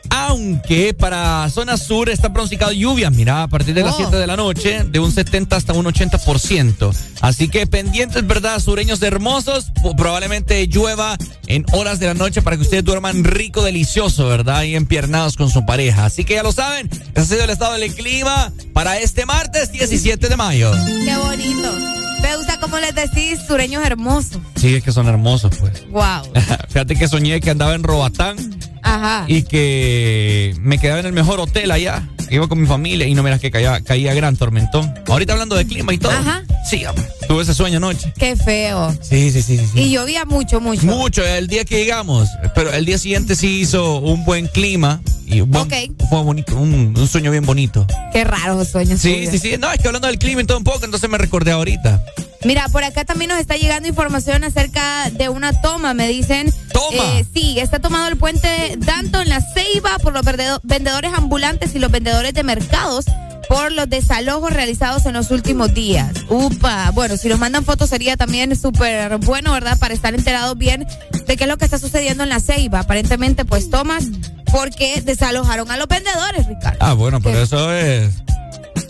Aunque 0.10 0.94
para 0.94 1.50
zona 1.50 1.78
sur 1.78 2.10
está 2.10 2.32
pronosticado 2.34 2.72
lluvia, 2.72 3.10
mira, 3.10 3.44
a 3.44 3.48
partir 3.48 3.74
de 3.76 3.84
las 3.84 3.94
Oh. 3.96 3.98
7 3.98 4.18
de 4.18 4.28
la 4.28 4.36
noche, 4.38 4.84
de 4.84 5.00
un 5.00 5.12
70 5.12 5.56
hasta 5.56 5.74
un 5.74 5.86
80%. 5.86 6.94
Así 7.22 7.50
que 7.50 7.68
pendientes, 7.68 8.26
¿verdad? 8.26 8.60
Sureños 8.60 9.02
hermosos, 9.02 9.72
probablemente 9.98 10.66
llueva 10.68 11.18
en 11.48 11.66
horas 11.74 12.00
de 12.00 12.08
la 12.08 12.14
noche 12.14 12.42
para 12.42 12.56
que 12.56 12.64
ustedes 12.64 12.84
duerman 12.84 13.24
rico, 13.24 13.64
delicioso, 13.64 14.28
¿verdad? 14.28 14.64
Y 14.64 14.76
empiernados 14.76 15.36
con 15.36 15.50
su 15.50 15.66
pareja. 15.66 16.06
Así 16.06 16.24
que 16.26 16.36
ya 16.36 16.44
lo 16.44 16.52
saben, 16.52 16.90
ese 16.92 17.20
ha 17.22 17.26
sido 17.26 17.44
el 17.44 17.50
estado 17.50 17.74
del 17.74 17.94
clima 17.94 18.52
para 18.74 18.98
este 19.00 19.26
martes 19.26 19.72
17 19.72 20.28
de 20.30 20.36
mayo. 20.38 20.72
Qué 21.06 21.16
bonito. 21.18 21.72
Me 22.22 22.38
gusta 22.38 22.60
cómo 22.60 22.78
les 22.80 22.94
decís 22.96 23.40
sureños 23.48 23.84
hermosos. 23.86 24.40
Sí, 24.56 24.76
es 24.76 24.84
que 24.84 24.92
son 24.92 25.08
hermosos, 25.08 25.56
pues. 25.60 25.88
Wow. 25.90 26.24
Fíjate 26.70 26.96
que 26.96 27.08
soñé 27.08 27.40
que 27.40 27.50
andaba 27.50 27.76
en 27.76 27.84
Robatán 27.84 28.38
Ajá. 28.82 29.26
y 29.28 29.44
que 29.44 30.56
me 30.60 30.78
quedaba 30.78 31.00
en 31.00 31.06
el 31.06 31.14
mejor 31.14 31.40
hotel 31.40 31.72
allá. 31.72 32.08
Iba 32.32 32.48
con 32.48 32.62
mi 32.62 32.68
familia 32.68 33.08
y 33.08 33.16
no 33.16 33.24
miras 33.24 33.40
que 33.40 33.50
caía, 33.50 33.82
caía 33.82 34.14
gran 34.14 34.36
tormentón. 34.36 34.94
Ahorita 35.08 35.34
hablando 35.34 35.56
de 35.56 35.66
clima 35.66 35.94
y 35.94 35.98
todo. 35.98 36.12
Ajá. 36.12 36.44
Sí, 36.70 36.84
tuve 37.28 37.42
ese 37.42 37.56
sueño 37.56 37.78
anoche. 37.78 38.14
Qué 38.20 38.36
feo. 38.36 38.96
Sí, 39.02 39.32
sí, 39.32 39.42
sí. 39.42 39.58
sí. 39.58 39.80
Y 39.80 39.92
llovía 39.92 40.26
mucho, 40.26 40.62
mucho. 40.62 40.86
Mucho, 40.86 41.26
el 41.26 41.48
día 41.48 41.66
que 41.66 41.78
llegamos. 41.78 42.30
Pero 42.54 42.72
el 42.72 42.86
día 42.86 43.00
siguiente 43.00 43.36
sí 43.36 43.62
hizo 43.62 43.98
un 43.98 44.26
buen 44.26 44.46
clima. 44.48 45.02
Y 45.30 45.42
buen- 45.42 45.64
Ok. 45.64 45.74
fue 46.10 46.24
bonito, 46.24 46.56
un, 46.56 46.94
un 46.98 47.08
sueño 47.08 47.30
bien 47.32 47.46
bonito. 47.46 47.86
Qué 48.12 48.24
raros 48.24 48.68
sueños. 48.70 49.00
Sí, 49.00 49.14
tuyos. 49.14 49.32
sí, 49.32 49.40
sí. 49.40 49.58
No, 49.60 49.72
es 49.72 49.80
que 49.80 49.88
hablando 49.88 50.08
del 50.08 50.18
clima 50.18 50.42
y 50.42 50.46
todo 50.46 50.58
un 50.58 50.64
poco, 50.64 50.84
entonces 50.86 51.10
me 51.10 51.18
recordé 51.18 51.52
ahorita. 51.52 52.04
Mira, 52.46 52.68
por 52.70 52.84
acá 52.84 53.04
también 53.06 53.30
nos 53.30 53.40
está 53.40 53.58
llegando 53.58 53.88
información 53.90 54.44
acerca 54.44 55.10
de 55.12 55.28
una 55.30 55.60
toma, 55.62 55.94
me 55.94 56.08
dicen. 56.08 56.52
¿Toma? 56.74 57.20
Eh, 57.20 57.26
sí, 57.34 57.60
está 57.60 57.80
tomado 57.80 58.08
el 58.08 58.16
puente 58.18 58.78
tanto 58.86 59.22
en 59.22 59.30
la 59.30 59.42
Ceiba 59.54 59.98
por 60.02 60.14
los 60.14 60.24
vendedores 60.64 61.12
ambulantes 61.14 61.76
y 61.76 61.80
los 61.80 61.92
vendedores 61.92 62.34
de 62.34 62.44
mercados 62.44 63.06
por 63.50 63.72
los 63.72 63.90
desalojos 63.90 64.54
realizados 64.54 65.08
en 65.08 65.14
los 65.14 65.32
últimos 65.32 65.74
días. 65.74 66.14
Upa, 66.30 66.92
bueno, 66.92 67.18
si 67.18 67.28
nos 67.28 67.40
mandan 67.40 67.66
fotos 67.66 67.90
sería 67.90 68.16
también 68.16 68.56
súper 68.56 69.18
bueno, 69.18 69.52
¿verdad? 69.52 69.78
Para 69.80 69.96
estar 69.96 70.14
enterados 70.14 70.56
bien 70.56 70.86
de 71.26 71.36
qué 71.36 71.44
es 71.46 71.48
lo 71.50 71.58
que 71.58 71.66
está 71.66 71.80
sucediendo 71.80 72.22
en 72.24 72.30
la 72.30 72.40
Ceiba. 72.40 72.82
Aparentemente, 72.82 73.46
pues 73.46 73.72
tomas 73.72 74.06
porque 74.52 75.02
desalojaron 75.02 75.70
a 75.72 75.78
los 75.78 75.88
vendedores, 75.88 76.46
Ricardo. 76.48 76.78
Ah, 76.80 76.94
bueno, 76.94 77.22
pero 77.22 77.38
¿Qué? 77.38 77.44
eso 77.44 77.74
es. 77.74 78.14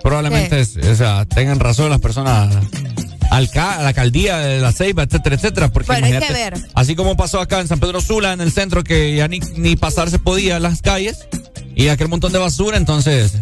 Probablemente, 0.03 0.59
es, 0.59 0.75
o 0.75 0.95
sea, 0.95 1.25
tengan 1.25 1.59
razón 1.59 1.89
las 1.89 2.01
personas. 2.01 2.53
Alca 3.31 3.81
la 3.81 3.89
alcaldía 3.89 4.39
de 4.39 4.59
la 4.59 4.73
Ceiba, 4.73 5.03
etcétera, 5.03 5.35
etcétera. 5.35 5.69
Porque 5.69 5.87
Bueno, 5.87 6.07
hay 6.07 6.11
que 6.13 6.17
imagínate, 6.17 6.49
ver. 6.57 6.67
Así 6.73 6.95
como 6.95 7.15
pasó 7.15 7.39
acá 7.39 7.61
en 7.61 7.67
San 7.69 7.79
Pedro 7.79 8.01
Sula, 8.01 8.33
en 8.33 8.41
el 8.41 8.51
centro, 8.51 8.83
que 8.83 9.15
ya 9.15 9.27
ni, 9.29 9.39
ni 9.55 9.77
pasar 9.77 10.09
se 10.09 10.19
podía 10.19 10.59
las 10.59 10.81
calles 10.81 11.27
y 11.75 11.87
aquel 11.87 12.09
montón 12.09 12.33
de 12.33 12.39
basura, 12.39 12.75
entonces 12.75 13.33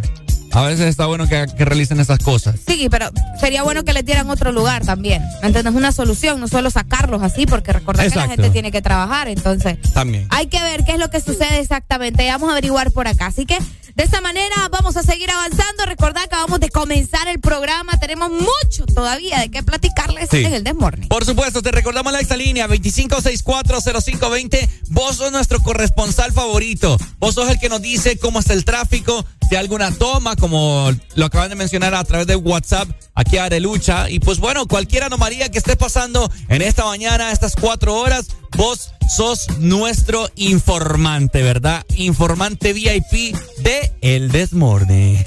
a 0.52 0.62
veces 0.64 0.88
está 0.88 1.06
bueno 1.06 1.28
que, 1.28 1.46
que 1.58 1.66
realicen 1.66 2.00
esas 2.00 2.20
cosas. 2.20 2.56
Sí, 2.66 2.88
pero 2.90 3.10
sería 3.40 3.64
bueno 3.64 3.84
que 3.84 3.94
les 3.94 4.06
dieran 4.06 4.30
otro 4.30 4.52
lugar 4.52 4.86
también. 4.86 5.22
¿Me 5.42 5.48
entiendes? 5.48 5.74
Una 5.74 5.92
solución, 5.92 6.40
no 6.40 6.48
solo 6.48 6.70
sacarlos 6.70 7.22
así, 7.22 7.46
porque 7.46 7.74
recordar 7.74 8.10
que 8.10 8.16
la 8.16 8.28
gente 8.28 8.50
tiene 8.50 8.72
que 8.72 8.82
trabajar. 8.82 9.28
Entonces, 9.28 9.78
También. 9.94 10.28
hay 10.30 10.48
que 10.48 10.62
ver 10.62 10.84
qué 10.86 10.94
es 10.94 11.00
lo 11.00 11.10
que 11.10 11.20
sucede 11.22 11.60
exactamente. 11.60 12.26
Y 12.26 12.28
vamos 12.28 12.50
a 12.50 12.54
averiguar 12.54 12.92
por 12.92 13.08
acá. 13.08 13.28
Así 13.28 13.46
que 13.46 13.58
de 13.98 14.04
esta 14.04 14.22
manera 14.22 14.56
vamos 14.70 14.96
a 14.96 15.02
seguir 15.04 15.30
avanzando. 15.32 15.86
Recordad 15.88 16.22
que 16.22 16.26
acabamos 16.28 16.60
de 16.60 16.70
comenzar 16.70 17.28
el 17.28 17.40
programa. 17.40 18.00
Tenemos 18.00 18.30
mucho 18.30 18.86
todavía 18.94 19.40
de 19.40 19.50
qué 19.50 19.64
platicarles 19.64 20.30
Sí. 20.30 20.44
en 20.46 20.54
el 20.54 20.64
Desmorning. 20.64 21.08
Por 21.10 21.26
supuesto, 21.26 21.64
te 21.64 21.72
recordamos 21.72 22.14
la 22.14 22.20
exalínea 22.20 22.68
25640520. 22.68 24.70
Vos 24.90 25.16
sos 25.18 25.32
nuestro 25.32 25.62
corresponsal 25.64 26.32
favorito. 26.32 26.98
Vos 27.18 27.34
sos 27.36 27.50
el 27.50 27.60
que 27.60 27.70
nos 27.70 27.82
dice 27.82 28.20
cómo 28.20 28.40
está 28.40 28.54
el 28.54 28.66
tráfico, 28.66 29.26
si 29.50 29.56
hay 29.56 29.62
alguna 29.62 29.90
toma, 29.92 30.36
como 30.36 30.92
lo 31.16 31.26
acaban 31.26 31.50
de 31.50 31.56
mencionar 31.56 31.96
a 31.96 32.04
través 32.04 32.28
de 32.28 32.36
WhatsApp 32.36 32.88
aquí 33.16 33.38
a 33.38 33.46
Arelucha. 33.46 34.12
Y 34.12 34.20
pues 34.20 34.38
bueno, 34.38 34.68
cualquier 34.68 35.04
anomalía 35.04 35.50
que 35.50 35.58
esté 35.58 35.76
pasando 35.76 36.32
en 36.50 36.62
esta 36.62 36.86
mañana, 36.86 37.32
estas 37.32 37.56
cuatro 37.56 37.96
horas, 37.96 38.28
vos 38.56 38.92
sos 39.10 39.48
nuestro 39.60 40.30
informante, 40.36 41.42
¿verdad? 41.42 41.86
Informante 41.96 42.74
VIP 42.74 43.36
de 43.60 43.94
El 44.02 44.32
Desmorde. 44.32 45.24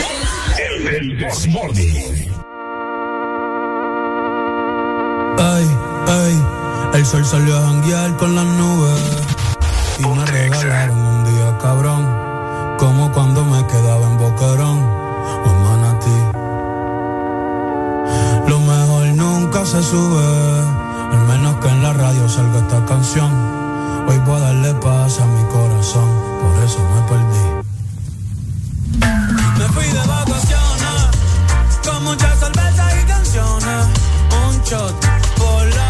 El 0.58 1.26
Morning. 1.50 1.94
Ay, 5.38 5.66
ay, 6.06 6.44
el 6.94 7.06
sol 7.06 7.24
salió 7.24 7.56
a 7.56 7.60
janguear 7.62 8.16
con 8.16 8.34
las 8.34 8.44
nubes 8.44 9.00
y 9.98 10.06
me 10.06 10.26
regalaron 10.26 10.98
un 10.98 11.24
día 11.24 11.58
cabrón, 11.60 12.76
como 12.78 13.12
cuando 13.12 13.44
me 13.44 13.66
quedaba 13.66 14.06
en 14.06 14.18
Boquerón 14.18 14.78
o 14.78 15.50
en 15.50 15.62
Manatí. 15.62 16.20
Lo 18.48 18.60
mejor 18.60 19.06
nunca 19.14 19.64
se 19.64 19.82
sube, 19.82 20.24
al 21.12 21.26
menos 21.28 21.56
que 21.56 21.68
en 21.68 21.82
la 21.82 21.92
radio 21.92 22.28
salga 22.28 22.58
esta 22.58 22.84
canción. 22.86 23.69
Hoy 24.08 24.18
voy 24.26 24.36
a 24.36 24.40
darle 24.40 24.74
paz 24.74 25.20
a 25.20 25.26
mi 25.26 25.44
corazón, 25.52 26.08
por 26.40 26.64
eso 26.64 26.78
me 26.92 27.00
perdí. 27.08 27.44
Me 29.58 29.66
fui 29.74 29.86
de 29.86 30.06
vacaciones 30.06 31.00
con 31.84 32.04
muchas 32.04 32.38
cervezas 32.38 32.94
y 33.00 33.04
canciones. 33.06 33.86
Un 34.46 34.62
shot 34.62 34.94
por 35.36 35.66
las 35.74 35.89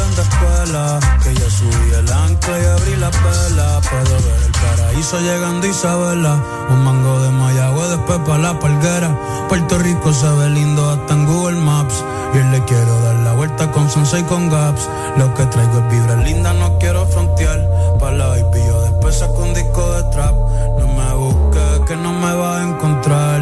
escuela. 0.21 0.99
Que 1.23 1.33
ya 1.33 1.49
subí 1.49 1.91
el 1.97 2.11
ancla 2.11 2.59
y 2.59 2.65
abrí 2.65 2.95
la 2.97 3.09
vela. 3.09 3.81
Puedo 3.81 4.15
ver 4.25 4.41
el 4.45 4.51
paraíso 4.51 5.19
llegando 5.19 5.67
Isabela. 5.67 6.39
Un 6.69 6.83
mango 6.83 7.19
de 7.21 7.29
Mayagüe, 7.31 7.87
después 7.89 8.19
pa' 8.19 8.37
la 8.37 8.59
palguera. 8.59 9.17
Puerto 9.49 9.77
Rico 9.79 10.13
se 10.13 10.29
ve 10.29 10.49
lindo 10.49 10.89
hasta 10.89 11.13
en 11.13 11.25
Google 11.25 11.59
Maps. 11.59 12.03
Y 12.33 12.37
le 12.51 12.63
quiero 12.63 13.01
dar 13.01 13.15
la 13.15 13.33
vuelta 13.33 13.71
con 13.71 13.89
Sunset 13.89 14.21
y 14.21 14.23
con 14.23 14.49
Gaps. 14.49 14.87
Lo 15.17 15.33
que 15.33 15.45
traigo 15.47 15.79
es 15.79 15.91
vibra 15.91 16.15
linda, 16.15 16.53
no 16.53 16.77
quiero 16.79 17.05
frontear. 17.05 17.59
Pa' 17.99 18.11
la 18.11 18.27
baby, 18.27 18.63
yo 18.65 18.81
después 18.81 19.17
saco 19.17 19.43
un 19.43 19.53
disco 19.53 19.91
de 19.91 20.03
trap. 20.11 20.33
No 20.79 20.87
me 20.87 21.13
busques, 21.15 21.79
que 21.87 21.95
no 21.97 22.13
me 22.13 22.33
va 22.33 22.59
a 22.59 22.63
encontrar, 22.69 23.41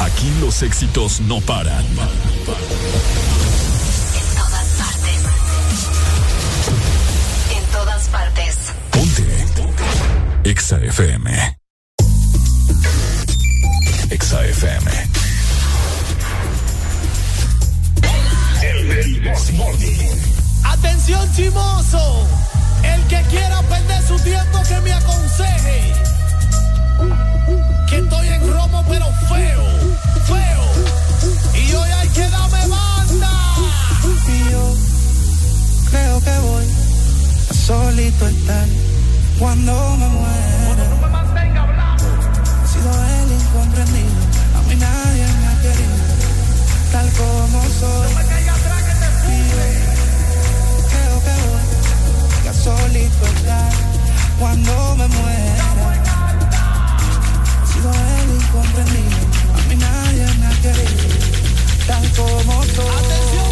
Aquí 0.00 0.32
los 0.40 0.62
éxitos 0.62 1.20
no 1.20 1.40
paran. 1.42 1.84
En 1.84 1.94
todas 4.34 4.66
partes. 4.78 5.20
En 7.54 7.64
todas 7.70 8.08
partes. 8.08 8.56
Ponte. 8.90 9.46
EXA 10.44 10.78
FM. 10.78 11.58
EXA 14.10 14.44
FM. 14.46 14.90
El 18.62 19.22
Morning. 19.52 19.98
Atención 20.64 21.34
chimoso, 21.36 22.26
el 22.82 23.02
que 23.06 23.20
quiera 23.30 23.60
perder 23.62 24.02
su 24.06 24.18
tiempo 24.20 24.62
que 24.66 24.80
me 24.80 24.92
aconseje. 24.94 25.92
Que 27.88 27.98
estoy 27.98 28.28
en 28.28 28.52
romo 28.52 28.84
pero 28.88 29.06
feo. 29.28 29.79
Y 31.54 31.72
hoy 31.74 31.90
hay 31.90 32.08
que 32.08 32.28
darme 32.28 32.66
banda. 32.66 33.32
Y 34.26 34.50
yo 34.50 34.74
creo 35.90 36.20
que 36.20 36.38
voy 36.48 36.66
a 37.50 37.54
solito 37.54 38.26
estar 38.28 38.66
cuando 39.38 39.96
me 39.96 40.08
muera. 40.08 40.86
He 42.62 42.68
sido 42.68 42.90
el 42.90 43.32
incomprendido, 43.32 44.20
a 44.56 44.62
mí 44.68 44.74
nadie 44.76 45.26
me 45.40 45.46
ha 45.48 45.54
querido, 45.60 45.96
tal 46.92 47.08
como 47.12 47.62
soy. 47.80 48.10
Y 49.28 49.34
yo 49.50 49.64
creo 50.90 51.16
que 51.24 51.34
voy 51.46 52.48
a 52.48 52.50
solito 52.54 53.24
estar 53.26 53.72
cuando 54.38 54.72
me 54.96 55.06
muera. 55.08 55.64
He 57.62 57.66
sido 57.72 57.90
el 57.92 58.28
incomprendido, 58.36 59.09
querido, 60.60 61.08
tal 61.86 62.02
como 62.16 62.62
soy. 62.64 62.86
Atención 62.86 63.49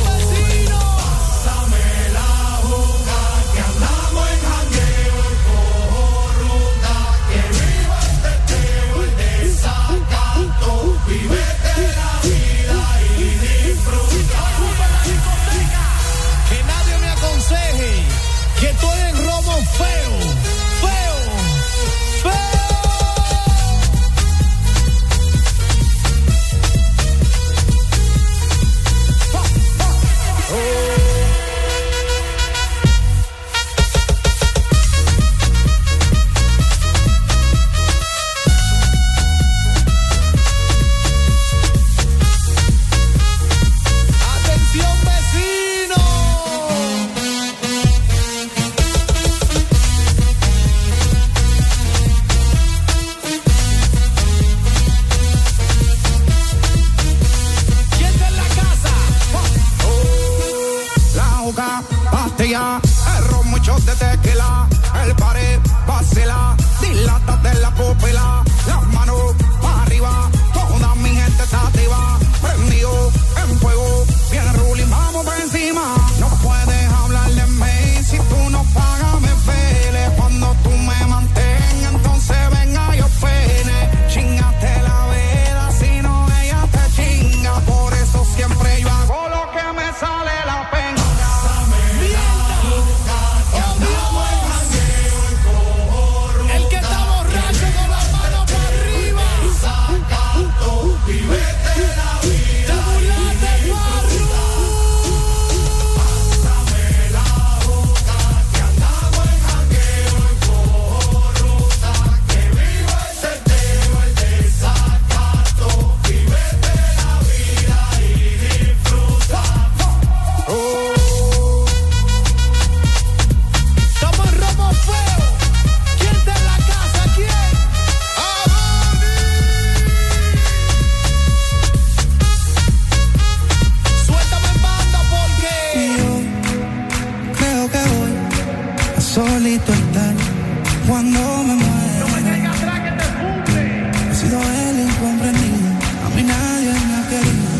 comprendía, 145.00 145.78
a 146.04 146.08
mí 146.14 146.22
nadie 146.22 146.72
me 146.90 147.00
quería, 147.08 147.50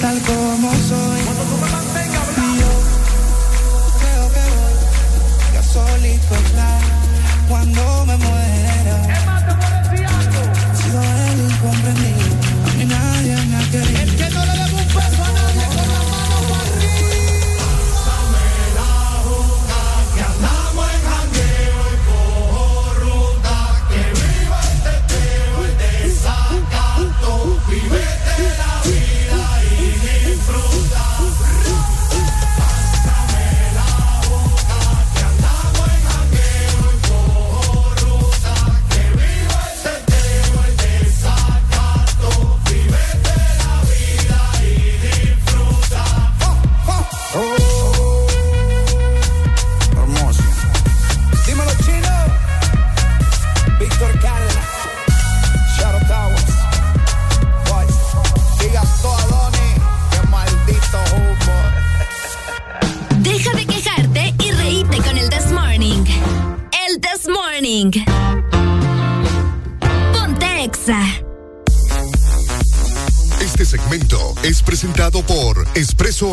tal 0.00 0.18
como 0.22 0.79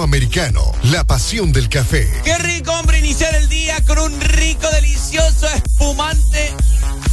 Americano, 0.02 0.74
la 0.84 1.04
pasión 1.04 1.52
del 1.52 1.70
café. 1.70 2.12
Qué 2.24 2.38
rico, 2.38 2.72
hombre, 2.72 3.00
iniciar 3.00 3.36
el 3.36 3.50
día 3.50 3.76
con 3.86 4.00
un 4.00 4.20
rico, 4.22 4.70
delicioso, 4.72 5.48
espumante 5.50 6.56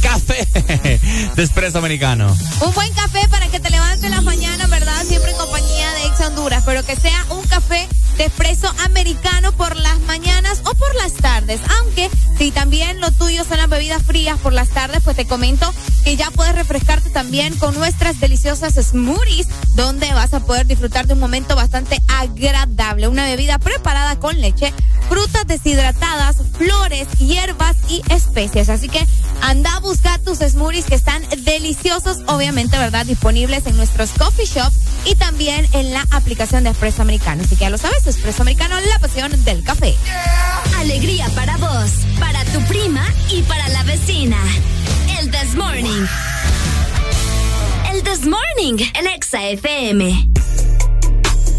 café 0.01 0.47
de 1.35 1.43
Espresso 1.43 1.79
Americano. 1.79 2.35
Un 2.61 2.73
buen 2.73 2.93
café 2.93 3.27
para 3.29 3.47
que 3.47 3.59
te 3.59 3.69
levantes 3.69 4.09
las 4.09 4.23
mañanas, 4.23 4.69
¿verdad? 4.69 5.03
Siempre 5.03 5.31
en 5.31 5.37
compañía 5.37 5.91
de 5.93 6.05
Ex 6.05 6.21
Honduras, 6.21 6.63
pero 6.65 6.83
que 6.85 6.95
sea 6.95 7.25
un 7.29 7.43
café 7.47 7.87
de 8.17 8.25
espresso 8.25 8.73
americano 8.85 9.51
por 9.51 9.75
las 9.75 9.99
mañanas 10.01 10.61
o 10.65 10.73
por 10.75 10.93
las 10.95 11.13
tardes. 11.13 11.59
Aunque 11.79 12.09
si 12.37 12.51
también 12.51 13.01
lo 13.01 13.11
tuyo 13.11 13.43
son 13.43 13.57
las 13.57 13.69
bebidas 13.69 14.03
frías 14.03 14.39
por 14.39 14.53
las 14.53 14.69
tardes, 14.69 15.01
pues 15.03 15.15
te 15.15 15.25
comento 15.25 15.73
que 16.05 16.15
ya 16.15 16.29
puedes 16.29 16.53
refrescarte 16.53 17.09
también 17.09 17.57
con 17.57 17.73
nuestras 17.73 18.19
deliciosas 18.19 18.75
smoothies, 18.75 19.47
donde 19.73 20.13
vas 20.13 20.35
a 20.35 20.39
poder 20.39 20.67
disfrutar 20.67 21.07
de 21.07 21.13
un 21.13 21.19
momento 21.19 21.55
bastante 21.55 21.97
agradable. 22.07 23.07
Una 23.07 23.25
bebida 23.25 23.57
preparada 23.57 24.19
con 24.19 24.39
leche, 24.39 24.71
frutas 25.09 25.47
deshidratadas, 25.47 26.37
flores, 26.57 27.07
hierbas 27.19 27.75
y 27.89 28.01
especias. 28.09 28.69
Así 28.69 28.89
que 28.89 29.05
anda 29.41 29.75
a 29.75 29.79
buscar 29.79 30.19
tus 30.19 30.39
smoothies 30.39 30.85
que 30.85 30.95
están 30.95 31.23
deliciosos, 31.43 32.19
obviamente, 32.27 32.77
¿verdad? 32.77 33.05
Disponibles 33.05 33.65
en 33.67 33.77
nuestros 33.77 34.11
coffee 34.11 34.45
shop 34.45 34.71
y 35.05 35.15
también 35.15 35.67
en 35.73 35.93
la 35.93 36.05
aplicación 36.11 36.63
de 36.63 36.71
Espresso 36.71 37.01
Americano. 37.01 37.43
Así 37.43 37.55
que 37.55 37.61
ya 37.61 37.69
lo 37.69 37.77
sabes, 37.77 38.05
Espresso 38.07 38.41
Americano, 38.41 38.79
la 38.79 38.99
pasión 38.99 39.31
del 39.45 39.63
café. 39.63 39.95
Alegría 40.77 41.27
para 41.35 41.57
vos, 41.57 41.91
para 42.19 42.43
tu 42.45 42.61
prima 42.65 43.05
y 43.29 43.41
para 43.43 43.67
la 43.69 43.83
vecina. 43.83 44.37
El 45.19 45.31
This 45.31 45.55
Morning. 45.55 46.05
El 47.91 48.03
This 48.03 48.25
Morning, 48.25 48.83
el 48.95 49.07
Exa 49.07 49.47
FM. 49.47 50.29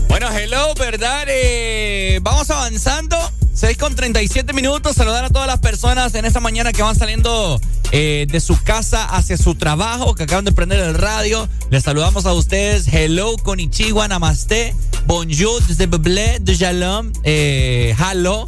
Bueno, 0.08 0.28
hello, 0.30 0.74
¿verdad? 0.78 1.26
Eh, 1.28 2.18
vamos 2.22 2.50
avanzando. 2.50 3.16
6 3.56 3.78
con 3.78 3.94
37 3.94 4.52
minutos. 4.52 4.96
Saludar 4.96 5.24
a 5.24 5.30
todas 5.30 5.46
las 5.46 5.58
personas 5.60 6.14
en 6.14 6.26
esta 6.26 6.40
mañana 6.40 6.72
que 6.72 6.82
van 6.82 6.94
saliendo 6.94 7.58
eh, 7.90 8.26
de 8.30 8.40
su 8.40 8.62
casa 8.62 9.04
hacia 9.06 9.38
su 9.38 9.54
trabajo, 9.54 10.14
que 10.14 10.24
acaban 10.24 10.44
de 10.44 10.52
prender 10.52 10.78
el 10.80 10.92
radio. 10.94 11.48
Les 11.70 11.82
saludamos 11.82 12.26
a 12.26 12.34
ustedes. 12.34 12.86
Hello, 12.92 13.34
Konichiwa, 13.38 14.08
Namaste, 14.08 14.74
Bonjour, 15.06 15.62
desde 15.66 15.86
Beble, 15.86 16.38
de 16.40 16.54
Shalom, 16.54 17.12
eh, 17.24 17.96
Hello. 17.98 18.44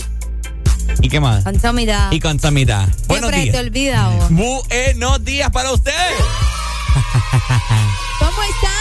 ¿Y 1.00 1.08
qué 1.08 1.20
más? 1.20 1.42
Consamida. 1.42 2.08
Y 2.10 2.20
consamida. 2.20 2.86
Buenos 3.06 3.32
días. 3.32 3.52
te 3.52 3.60
olvida. 3.60 4.08
vos. 4.08 4.26
Buenos 4.30 5.24
días 5.24 5.50
para 5.50 5.72
ustedes. 5.72 5.96
¿Cómo 8.18 8.42
están? 8.42 8.77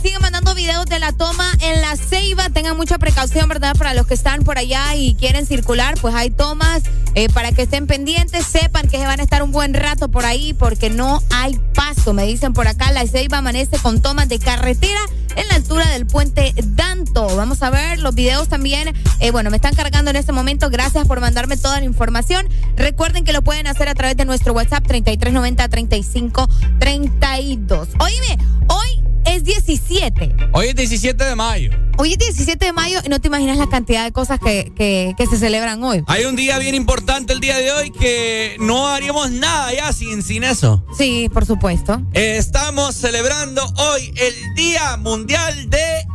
Siguen 0.00 0.20
mandando 0.20 0.54
videos 0.54 0.86
de 0.86 0.98
la 0.98 1.12
toma 1.12 1.50
en 1.60 1.80
la 1.80 1.96
Ceiba. 1.96 2.48
Tengan 2.50 2.76
mucha 2.76 2.98
precaución, 2.98 3.48
¿verdad? 3.48 3.76
Para 3.76 3.94
los 3.94 4.06
que 4.06 4.14
están 4.14 4.44
por 4.44 4.58
allá 4.58 4.94
y 4.94 5.14
quieren 5.14 5.46
circular, 5.46 5.94
pues 6.00 6.14
hay 6.14 6.30
tomas 6.30 6.82
eh, 7.14 7.28
para 7.30 7.52
que 7.52 7.62
estén 7.62 7.86
pendientes. 7.86 8.46
Sepan 8.46 8.88
que 8.88 8.98
se 8.98 9.06
van 9.06 9.20
a 9.20 9.22
estar 9.22 9.42
un 9.42 9.50
buen 9.50 9.74
rato 9.74 10.08
por 10.08 10.24
ahí 10.24 10.54
porque 10.54 10.90
no 10.90 11.22
hay 11.30 11.58
paso. 11.74 12.12
Me 12.12 12.24
dicen 12.24 12.52
por 12.52 12.68
acá, 12.68 12.92
la 12.92 13.06
Ceiba 13.06 13.38
amanece 13.38 13.78
con 13.78 14.00
tomas 14.00 14.28
de 14.28 14.38
carretera 14.38 15.00
en 15.36 15.48
la 15.48 15.56
altura 15.56 15.86
del 15.88 16.06
puente 16.06 16.54
Danto. 16.56 17.36
Vamos 17.36 17.62
a 17.62 17.70
ver 17.70 17.98
los 17.98 18.14
videos 18.14 18.48
también. 18.48 18.94
Eh, 19.20 19.30
bueno, 19.30 19.50
me 19.50 19.56
están 19.56 19.74
cargando 19.74 20.10
en 20.10 20.16
este 20.16 20.32
momento. 20.32 20.70
Gracias 20.70 21.06
por 21.06 21.20
mandarme 21.20 21.56
toda 21.56 21.80
la 21.80 21.86
información. 21.86 22.48
Recuerden 22.76 23.24
que 23.24 23.32
lo 23.32 23.42
pueden 23.42 23.66
hacer 23.66 23.88
a 23.88 23.94
través 23.94 24.16
de 24.16 24.24
nuestro 24.24 24.52
WhatsApp 24.52 24.86
3390 24.86 25.68
3532. 25.68 27.88
Oíme, 27.98 28.38
hoy 28.68 29.07
es 29.34 29.44
17. 29.44 30.36
Hoy 30.52 30.68
es 30.68 30.74
17 30.74 31.24
de 31.24 31.34
mayo. 31.34 31.70
Hoy 31.96 32.12
es 32.12 32.18
17 32.18 32.64
de 32.64 32.72
mayo 32.72 33.00
y 33.04 33.08
no 33.08 33.20
te 33.20 33.28
imaginas 33.28 33.58
la 33.58 33.68
cantidad 33.68 34.04
de 34.04 34.12
cosas 34.12 34.38
que, 34.38 34.72
que, 34.76 35.14
que 35.16 35.26
se 35.26 35.36
celebran 35.36 35.82
hoy. 35.82 36.04
Hay 36.06 36.24
un 36.24 36.36
día 36.36 36.58
bien 36.58 36.74
importante 36.74 37.32
el 37.32 37.40
día 37.40 37.58
de 37.58 37.72
hoy 37.72 37.90
que 37.90 38.56
no 38.60 38.88
haríamos 38.88 39.30
nada 39.30 39.72
ya 39.72 39.92
sin, 39.92 40.22
sin 40.22 40.44
eso. 40.44 40.84
Sí, 40.96 41.28
por 41.32 41.44
supuesto. 41.44 42.00
Estamos 42.12 42.94
celebrando 42.94 43.62
hoy 43.76 44.12
el 44.16 44.54
Día 44.54 44.96
Mundial 44.98 45.68
de 45.70 46.06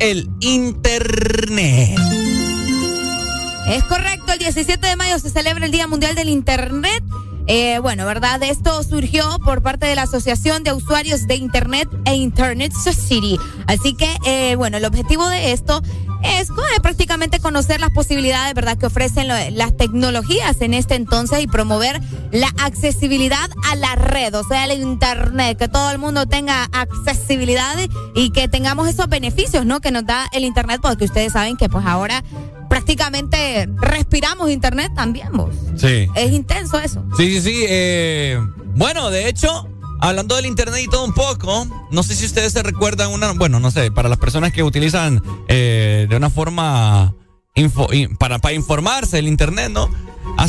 el 0.00 0.28
Internet. 0.40 1.98
Es 3.68 3.84
correcto, 3.84 4.32
el 4.32 4.38
17 4.38 4.84
de 4.84 4.96
mayo 4.96 5.18
se 5.18 5.30
celebra 5.30 5.64
el 5.64 5.70
Día 5.70 5.86
Mundial 5.86 6.14
del 6.14 6.28
Internet. 6.28 7.04
Eh, 7.52 7.80
bueno, 7.80 8.06
¿verdad? 8.06 8.40
Esto 8.44 8.80
surgió 8.84 9.24
por 9.44 9.60
parte 9.60 9.84
de 9.86 9.96
la 9.96 10.02
Asociación 10.02 10.62
de 10.62 10.72
Usuarios 10.72 11.26
de 11.26 11.34
Internet 11.34 11.88
e 12.04 12.14
Internet 12.14 12.72
Society. 12.72 13.40
Así 13.66 13.96
que, 13.96 14.08
eh, 14.24 14.54
bueno, 14.54 14.76
el 14.76 14.84
objetivo 14.84 15.28
de 15.28 15.50
esto 15.50 15.82
es 16.22 16.48
eh, 16.48 16.80
prácticamente 16.80 17.40
conocer 17.40 17.80
las 17.80 17.90
posibilidades, 17.90 18.54
¿verdad?, 18.54 18.78
que 18.78 18.86
ofrecen 18.86 19.26
las 19.26 19.76
tecnologías 19.76 20.60
en 20.60 20.74
este 20.74 20.94
entonces 20.94 21.42
y 21.42 21.48
promover 21.48 22.00
la 22.30 22.50
accesibilidad 22.62 23.50
a 23.68 23.74
la 23.74 23.96
red, 23.96 24.32
o 24.36 24.44
sea, 24.44 24.66
el 24.66 24.80
Internet, 24.80 25.58
que 25.58 25.66
todo 25.66 25.90
el 25.90 25.98
mundo 25.98 26.26
tenga 26.26 26.68
accesibilidad 26.70 27.74
y 28.14 28.30
que 28.30 28.46
tengamos 28.46 28.86
esos 28.86 29.08
beneficios, 29.08 29.66
¿no?, 29.66 29.80
que 29.80 29.90
nos 29.90 30.06
da 30.06 30.28
el 30.30 30.44
Internet, 30.44 30.78
porque 30.80 31.04
ustedes 31.04 31.32
saben 31.32 31.56
que 31.56 31.68
pues 31.68 31.84
ahora 31.84 32.22
prácticamente 32.70 33.68
respiramos 33.82 34.48
Internet 34.50 34.92
también, 34.94 35.28
vos. 35.32 35.50
Sí. 35.76 36.08
Es 36.14 36.32
intenso 36.32 36.78
eso. 36.78 37.04
Sí, 37.16 37.34
sí, 37.34 37.40
sí. 37.42 37.64
eh, 37.68 38.38
bueno, 38.76 39.10
de 39.10 39.28
hecho, 39.28 39.68
hablando 40.00 40.36
del 40.36 40.46
internet 40.46 40.80
y 40.84 40.88
todo 40.88 41.04
un 41.04 41.12
poco, 41.12 41.66
no 41.90 42.02
sé 42.02 42.14
si 42.14 42.24
ustedes 42.24 42.52
se 42.54 42.62
recuerdan 42.62 43.10
una, 43.10 43.32
bueno, 43.32 43.60
no 43.60 43.70
sé, 43.70 43.90
para 43.90 44.08
las 44.08 44.18
personas 44.18 44.52
que 44.52 44.62
utilizan 44.62 45.20
eh, 45.48 46.06
de 46.08 46.16
una 46.16 46.30
forma 46.30 47.12
info- 47.54 47.92
in- 47.92 48.16
para, 48.16 48.38
para 48.38 48.54
informarse 48.54 49.18
el 49.18 49.26
internet, 49.28 49.70
¿no? 49.70 49.90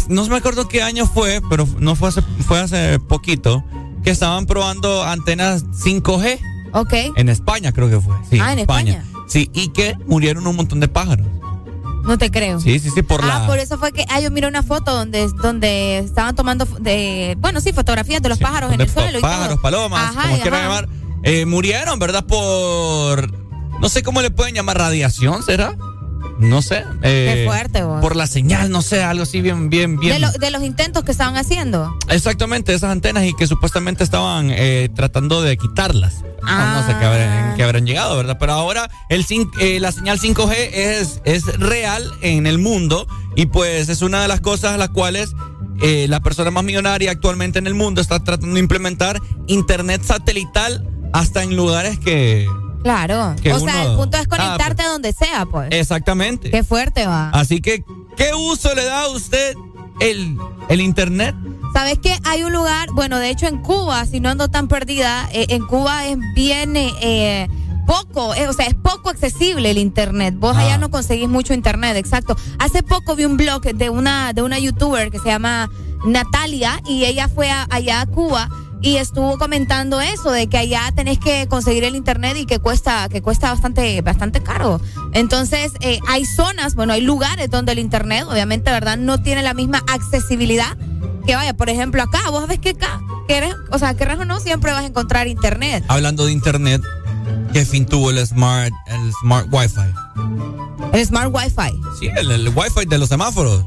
No 0.07 0.25
me 0.27 0.37
acuerdo 0.37 0.67
qué 0.69 0.83
año 0.83 1.05
fue, 1.07 1.41
pero 1.49 1.67
no 1.79 1.95
fue 1.95 2.09
hace, 2.09 2.21
fue 2.47 2.59
hace 2.59 2.99
poquito, 2.99 3.63
que 4.03 4.11
estaban 4.11 4.45
probando 4.45 5.03
antenas 5.03 5.65
5G 5.65 6.39
Ok. 6.73 6.93
en 7.17 7.27
España, 7.29 7.71
creo 7.73 7.89
que 7.89 7.99
fue. 7.99 8.15
Sí, 8.29 8.37
Ah, 8.41 8.53
en 8.53 8.59
España. 8.59 9.03
Sí, 9.27 9.49
y 9.53 9.69
que 9.69 9.95
murieron 10.05 10.45
un 10.47 10.55
montón 10.55 10.79
de 10.79 10.87
pájaros. 10.87 11.25
No 12.03 12.17
te 12.17 12.31
creo. 12.31 12.59
Sí, 12.59 12.79
sí, 12.79 12.89
sí, 12.93 13.01
por 13.01 13.23
ah, 13.23 13.27
la... 13.27 13.47
por 13.47 13.59
eso 13.59 13.77
fue 13.77 13.91
que, 13.91 14.05
ah, 14.09 14.19
yo 14.19 14.31
miré 14.31 14.47
una 14.47 14.63
foto 14.63 14.93
donde, 14.93 15.27
donde 15.41 15.99
estaban 15.99 16.35
tomando 16.35 16.65
de, 16.79 17.35
bueno, 17.39 17.61
sí, 17.61 17.73
fotografías 17.73 18.21
de 18.21 18.29
los 18.29 18.39
pájaros 18.39 18.73
en 18.73 18.81
el 18.81 18.89
suelo 18.89 19.19
y 19.19 19.21
pájaros, 19.21 19.55
todo. 19.55 19.61
palomas, 19.61 20.15
Ajá, 20.15 20.29
como 20.29 20.41
quieran 20.41 20.63
llamar, 20.63 20.89
eh, 21.23 21.45
murieron, 21.45 21.99
¿verdad? 21.99 22.25
Por, 22.25 23.31
no 23.79 23.89
sé 23.89 24.03
cómo 24.03 24.21
le 24.21 24.31
pueden 24.31 24.55
llamar, 24.55 24.77
radiación, 24.77 25.43
¿será? 25.43 25.75
No 26.41 26.61
sé. 26.61 26.83
eh, 27.03 27.33
Qué 27.35 27.43
fuerte, 27.45 27.83
vos. 27.83 28.01
Por 28.01 28.15
la 28.15 28.25
señal, 28.27 28.71
no 28.71 28.81
sé, 28.81 29.03
algo 29.03 29.23
así 29.23 29.41
bien, 29.41 29.69
bien, 29.69 29.97
bien. 29.99 30.13
De, 30.15 30.19
lo- 30.19 30.31
de 30.31 30.49
los 30.51 30.63
intentos 30.63 31.03
que 31.03 31.11
estaban 31.11 31.37
haciendo. 31.37 31.95
Exactamente, 32.09 32.73
esas 32.73 32.89
antenas 32.91 33.25
y 33.25 33.33
que 33.35 33.45
supuestamente 33.47 34.03
estaban 34.03 34.49
eh, 34.51 34.89
tratando 34.95 35.41
de 35.43 35.55
quitarlas. 35.57 36.23
No, 36.43 36.73
no 36.73 36.85
sé 36.87 36.95
qué 36.99 37.05
habrán, 37.05 37.55
qué 37.55 37.63
habrán 37.63 37.85
llegado, 37.85 38.17
¿verdad? 38.17 38.37
Pero 38.39 38.53
ahora 38.53 38.89
el 39.09 39.23
eh, 39.59 39.79
la 39.79 39.91
señal 39.91 40.19
5G 40.19 40.53
es, 40.73 41.21
es 41.23 41.45
real 41.59 42.03
en 42.21 42.47
el 42.47 42.57
mundo 42.57 43.07
y 43.35 43.45
pues 43.45 43.87
es 43.89 44.01
una 44.01 44.21
de 44.23 44.27
las 44.27 44.41
cosas 44.41 44.79
las 44.79 44.89
cuales 44.89 45.33
eh, 45.83 46.07
la 46.09 46.19
persona 46.21 46.49
más 46.49 46.63
millonaria 46.63 47.11
actualmente 47.11 47.59
en 47.59 47.67
el 47.67 47.75
mundo 47.75 48.01
está 48.01 48.19
tratando 48.23 48.55
de 48.55 48.59
implementar 48.59 49.19
internet 49.47 50.01
satelital 50.03 50.87
hasta 51.13 51.43
en 51.43 51.55
lugares 51.55 51.99
que... 51.99 52.47
Claro. 52.83 53.35
Que 53.41 53.53
o 53.53 53.59
sea, 53.59 53.83
el 53.83 53.95
punto 53.97 54.17
es 54.17 54.23
Ah, 54.23 54.27
conectarte 54.29 54.83
a 54.83 54.89
donde 54.89 55.13
sea, 55.13 55.45
pues. 55.45 55.69
Exactamente. 55.71 56.49
Qué 56.51 56.63
fuerte 56.63 57.05
va. 57.05 57.29
Así 57.29 57.61
que, 57.61 57.83
¿qué 58.17 58.33
uso 58.33 58.73
le 58.75 58.83
da 58.85 59.03
a 59.03 59.07
usted 59.09 59.55
el, 59.99 60.37
el 60.69 60.81
internet? 60.81 61.35
¿Sabes 61.73 61.99
qué? 61.99 62.17
Hay 62.25 62.43
un 62.43 62.51
lugar, 62.51 62.89
bueno, 62.93 63.17
de 63.19 63.29
hecho 63.29 63.47
en 63.47 63.59
Cuba, 63.59 64.05
si 64.05 64.19
no 64.19 64.29
ando 64.29 64.49
tan 64.49 64.67
perdida, 64.67 65.29
eh, 65.31 65.45
en 65.49 65.65
Cuba 65.65 66.05
es 66.07 66.17
bien 66.35 66.75
eh, 66.75 66.91
eh, 67.01 67.47
poco, 67.87 68.33
eh, 68.35 68.47
o 68.49 68.53
sea, 68.53 68.65
es 68.65 68.73
poco 68.73 69.09
accesible 69.09 69.71
el 69.71 69.77
internet. 69.77 70.35
Vos 70.37 70.57
allá 70.57 70.77
no 70.77 70.89
conseguís 70.91 71.29
mucho 71.29 71.53
internet, 71.53 71.95
exacto. 71.95 72.35
Hace 72.59 72.83
poco 72.83 73.15
vi 73.15 73.23
un 73.25 73.37
blog 73.37 73.61
de 73.61 73.89
una 73.89 74.33
de 74.33 74.41
una 74.41 74.59
youtuber 74.59 75.11
que 75.11 75.19
se 75.19 75.27
llama 75.29 75.69
Natalia 76.05 76.81
y 76.87 77.05
ella 77.05 77.27
fue 77.29 77.49
a- 77.49 77.67
allá 77.69 78.01
a 78.01 78.05
Cuba 78.05 78.49
y 78.81 78.97
estuvo 78.97 79.37
comentando 79.37 80.01
eso 80.01 80.31
de 80.31 80.47
que 80.47 80.57
allá 80.57 80.91
tenés 80.95 81.19
que 81.19 81.47
conseguir 81.47 81.83
el 81.83 81.95
internet 81.95 82.35
y 82.37 82.45
que 82.45 82.59
cuesta 82.59 83.07
que 83.09 83.21
cuesta 83.21 83.51
bastante 83.51 84.01
bastante 84.01 84.41
caro. 84.41 84.81
Entonces, 85.13 85.71
eh, 85.81 85.99
hay 86.07 86.25
zonas, 86.25 86.75
bueno, 86.75 86.93
hay 86.93 87.01
lugares 87.01 87.49
donde 87.49 87.73
el 87.73 87.79
internet 87.79 88.25
obviamente, 88.29 88.71
¿verdad? 88.71 88.97
no 88.97 89.21
tiene 89.21 89.43
la 89.43 89.53
misma 89.53 89.83
accesibilidad 89.87 90.77
que 91.25 91.35
vaya, 91.35 91.53
por 91.53 91.69
ejemplo, 91.69 92.01
acá, 92.01 92.29
vos 92.31 92.47
ves 92.47 92.59
que 92.59 92.69
acá, 92.71 92.99
querés, 93.27 93.53
o 93.71 93.77
sea, 93.77 93.95
querés 93.95 94.17
o 94.17 94.25
no, 94.25 94.39
siempre 94.39 94.71
vas 94.71 94.83
a 94.83 94.87
encontrar 94.87 95.27
internet. 95.27 95.83
Hablando 95.87 96.25
de 96.25 96.31
internet, 96.31 96.81
¿qué 97.53 97.63
fin 97.63 97.85
tuvo 97.85 98.09
el 98.09 98.25
smart, 98.25 98.73
el 98.87 99.11
smart 99.21 99.47
Wi-Fi? 99.51 100.01
El 100.93 101.05
Smart 101.05 101.33
Wi-Fi. 101.33 101.79
Sí, 101.99 102.09
el, 102.15 102.31
el 102.31 102.49
Wi-Fi 102.49 102.85
de 102.85 102.97
los 102.97 103.07
semáforos. 103.07 103.65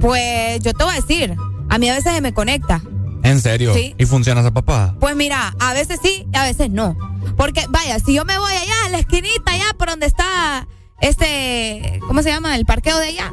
Pues 0.00 0.60
yo 0.60 0.72
te 0.72 0.84
voy 0.84 0.92
a 0.92 0.96
decir, 1.00 1.34
a 1.68 1.78
mí 1.78 1.88
a 1.88 1.94
veces 1.94 2.14
se 2.14 2.20
me 2.20 2.32
conecta. 2.32 2.80
¿En 3.22 3.40
serio? 3.40 3.74
Sí. 3.74 3.94
¿Y 3.98 4.06
funciona 4.06 4.40
esa 4.40 4.50
papada? 4.50 4.94
Pues 4.98 5.16
mira, 5.16 5.54
a 5.58 5.72
veces 5.72 6.00
sí 6.02 6.26
y 6.32 6.36
a 6.36 6.44
veces 6.44 6.70
no. 6.70 6.96
Porque, 7.36 7.64
vaya, 7.68 7.98
si 7.98 8.14
yo 8.14 8.24
me 8.24 8.38
voy 8.38 8.52
allá 8.52 8.74
a 8.86 8.88
la 8.90 8.98
esquinita, 8.98 9.52
allá 9.52 9.66
por 9.76 9.88
donde 9.88 10.06
está 10.06 10.66
este, 11.00 12.00
¿cómo 12.06 12.22
se 12.22 12.30
llama? 12.30 12.56
El 12.56 12.66
parqueo 12.66 12.98
de 12.98 13.08
allá. 13.08 13.32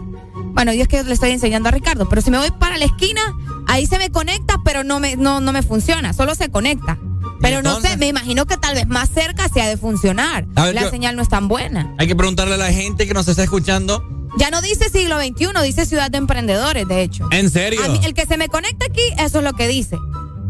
Bueno, 0.53 0.73
yo 0.73 0.83
es 0.83 0.88
que 0.88 1.03
le 1.03 1.13
estoy 1.13 1.31
enseñando 1.31 1.69
a 1.69 1.71
Ricardo, 1.71 2.07
pero 2.09 2.21
si 2.21 2.31
me 2.31 2.38
voy 2.38 2.51
para 2.51 2.77
la 2.77 2.85
esquina, 2.85 3.21
ahí 3.67 3.85
se 3.85 3.97
me 3.97 4.09
conecta, 4.09 4.55
pero 4.63 4.83
no 4.83 4.99
me, 4.99 5.15
no, 5.17 5.41
no 5.41 5.51
me 5.51 5.61
funciona, 5.61 6.13
solo 6.13 6.33
se 6.35 6.49
conecta. 6.49 6.97
Pero 7.41 7.61
no 7.61 7.79
sé, 7.81 7.97
me 7.97 8.07
imagino 8.07 8.45
que 8.45 8.57
tal 8.57 8.75
vez 8.75 8.88
más 8.88 9.09
cerca 9.09 9.47
se 9.49 9.61
ha 9.61 9.67
de 9.67 9.77
funcionar. 9.77 10.45
Ver, 10.47 10.73
la 10.73 10.81
yo- 10.83 10.89
señal 10.89 11.15
no 11.15 11.21
es 11.21 11.29
tan 11.29 11.47
buena. 11.47 11.93
Hay 11.97 12.07
que 12.07 12.15
preguntarle 12.15 12.55
a 12.55 12.57
la 12.57 12.71
gente 12.71 13.07
que 13.07 13.13
nos 13.13 13.27
está 13.27 13.43
escuchando. 13.43 14.03
Ya 14.38 14.51
no 14.51 14.61
dice 14.61 14.89
siglo 14.89 15.17
XXI, 15.19 15.47
dice 15.63 15.85
ciudad 15.85 16.11
de 16.11 16.17
emprendedores, 16.17 16.88
de 16.88 17.01
hecho. 17.01 17.27
¿En 17.31 17.49
serio? 17.49 17.83
A 17.83 17.88
mí, 17.88 17.99
el 18.03 18.13
que 18.13 18.25
se 18.25 18.38
me 18.38 18.49
conecta 18.49 18.85
aquí, 18.85 19.01
eso 19.17 19.39
es 19.39 19.43
lo 19.43 19.53
que 19.53 19.67
dice. 19.67 19.97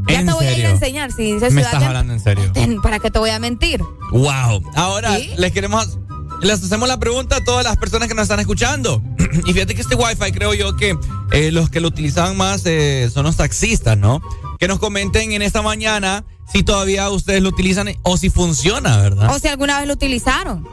Ya 0.08 0.22
¿En 0.22 0.28
te 0.28 0.34
voy 0.34 0.46
a 0.46 0.58
ir 0.58 0.66
a 0.66 0.70
enseñar 0.70 1.12
si 1.12 1.34
dice 1.34 1.46
Me 1.46 1.52
ciudad 1.52 1.66
estás 1.66 1.80
de 1.82 1.86
hablando 1.86 2.14
en 2.14 2.20
serio. 2.20 2.52
¿Para 2.82 3.00
qué 3.00 3.12
te 3.12 3.20
voy 3.20 3.30
a 3.30 3.40
mentir? 3.40 3.82
Wow. 4.12 4.64
Ahora 4.76 5.18
les 5.18 5.52
queremos 5.52 6.00
les 6.42 6.64
hacemos 6.64 6.88
la 6.88 7.00
pregunta 7.00 7.38
a 7.38 7.44
todas 7.44 7.64
las 7.64 7.78
personas 7.78 8.08
que 8.08 8.14
nos 8.14 8.24
están 8.24 8.40
escuchando. 8.40 9.02
y 9.46 9.54
fíjate 9.54 9.76
que 9.76 9.82
este 9.82 9.96
Wi-Fi 9.96 10.32
creo 10.32 10.54
yo 10.54 10.76
que 10.76 10.98
eh, 11.32 11.52
los 11.52 11.70
que 11.70 11.80
lo 11.82 11.88
utilizaban 11.88 12.38
más 12.38 12.62
eh, 12.66 13.10
son 13.14 13.26
los 13.26 13.38
taxistas, 13.38 13.98
¿no? 13.98 14.22
Que 14.60 14.68
nos 14.68 14.80
comenten 14.80 15.32
en 15.32 15.42
esta 15.42 15.62
mañana 15.62 16.26
si 16.52 16.64
todavía 16.64 17.10
ustedes 17.10 17.42
lo 17.42 17.50
utilizan 17.50 17.90
o 18.04 18.18
si 18.18 18.30
funciona, 18.30 18.98
¿verdad? 18.98 19.36
O 19.36 19.40
si 19.40 19.48
alguna 19.48 19.78
vez 19.80 19.88
lo 19.88 19.94
utilizaron. 19.94 20.68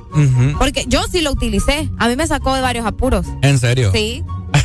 Porque 0.58 0.84
yo 0.88 1.02
sí 1.10 1.20
lo 1.20 1.32
utilicé. 1.32 1.90
A 1.98 2.08
mí 2.08 2.16
me 2.16 2.26
sacó 2.26 2.54
de 2.54 2.60
varios 2.60 2.86
apuros. 2.86 3.26
¿En 3.42 3.58
serio? 3.58 3.90
Sí. 3.92 4.22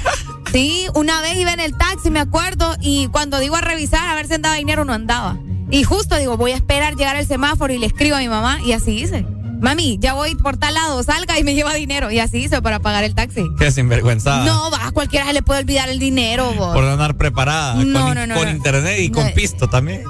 Sí, 0.52 0.88
una 0.96 1.22
vez 1.22 1.36
iba 1.36 1.54
en 1.54 1.60
el 1.60 1.78
taxi, 1.78 2.10
me 2.10 2.20
acuerdo, 2.20 2.76
y 2.82 3.08
cuando 3.10 3.40
digo 3.40 3.56
a 3.56 3.62
revisar 3.62 4.10
a 4.10 4.16
ver 4.16 4.26
si 4.26 4.34
andaba 4.34 4.56
dinero, 4.56 4.84
no 4.84 4.94
andaba. 4.94 5.38
Y 5.70 5.84
justo 5.84 6.18
digo, 6.18 6.38
voy 6.38 6.52
a 6.52 6.56
esperar 6.56 6.96
llegar 6.96 7.16
al 7.16 7.28
semáforo 7.28 7.72
y 7.72 7.78
le 7.78 7.86
escribo 7.86 8.16
a 8.16 8.20
mi 8.20 8.30
mamá, 8.30 8.60
y 8.66 8.72
así 8.72 8.94
hice. 9.00 9.28
Mami, 9.60 9.98
ya 10.00 10.14
voy 10.14 10.36
por 10.36 10.58
tal 10.58 10.74
lado, 10.74 11.04
salga 11.04 11.38
y 11.40 11.44
me 11.44 11.54
lleva 11.54 11.74
dinero. 11.74 12.12
Y 12.12 12.20
así 12.20 12.38
hice 12.38 12.62
para 12.62 12.80
pagar 12.80 13.04
el 13.04 13.14
taxi. 13.16 13.44
Qué 13.58 13.72
sinvergüenza. 13.72 14.44
No, 14.46 14.72
va, 14.72 14.88
a 14.88 14.92
cualquiera 14.92 15.26
se 15.28 15.34
le 15.34 15.42
puede 15.42 15.62
olvidar 15.62 15.90
el 15.90 16.00
dinero, 16.00 16.54
vos. 16.54 16.74
Por 16.74 16.84
andar 16.86 17.18
preparada. 17.18 17.76
No, 17.76 18.06
con, 18.08 18.16
no, 18.16 18.28
no, 18.28 18.36
con 18.36 18.50
internet 18.50 19.00
y 19.00 19.10
con 19.12 19.32
pisto 19.34 19.68
también. 19.68 20.04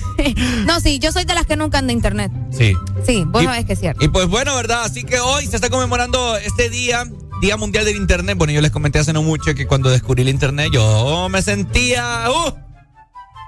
no, 0.66 0.80
sí, 0.80 0.98
yo 0.98 1.12
soy 1.12 1.24
de 1.24 1.34
las 1.34 1.46
que 1.46 1.56
nunca 1.56 1.78
ando 1.78 1.90
a 1.90 1.94
internet. 1.94 2.30
Sí. 2.50 2.74
Sí, 3.04 3.24
vos 3.26 3.42
Y- 3.42 3.46
sabés 3.46 3.64
que 3.64 3.72
es 3.74 3.80
cierto. 3.80 4.04
Y 4.04 4.08
pues 4.08 4.26
bueno, 4.28 4.54
¿verdad? 4.54 4.84
Así 4.84 5.04
que 5.04 5.18
hoy 5.20 5.46
se 5.46 5.56
está 5.56 5.70
conmemorando 5.70 6.36
este 6.36 6.70
día, 6.70 7.04
Día 7.40 7.56
Mundial 7.56 7.84
del 7.84 7.96
Internet. 7.96 8.38
Bueno, 8.38 8.52
yo 8.52 8.60
les 8.60 8.70
comenté 8.70 8.98
hace 8.98 9.12
no 9.12 9.22
mucho 9.22 9.54
que 9.54 9.66
cuando 9.66 9.90
descubrí 9.90 10.22
el 10.22 10.28
Internet 10.28 10.70
yo 10.72 11.28
me 11.28 11.42
sentía... 11.42 12.24
¡Uh! 12.30 12.63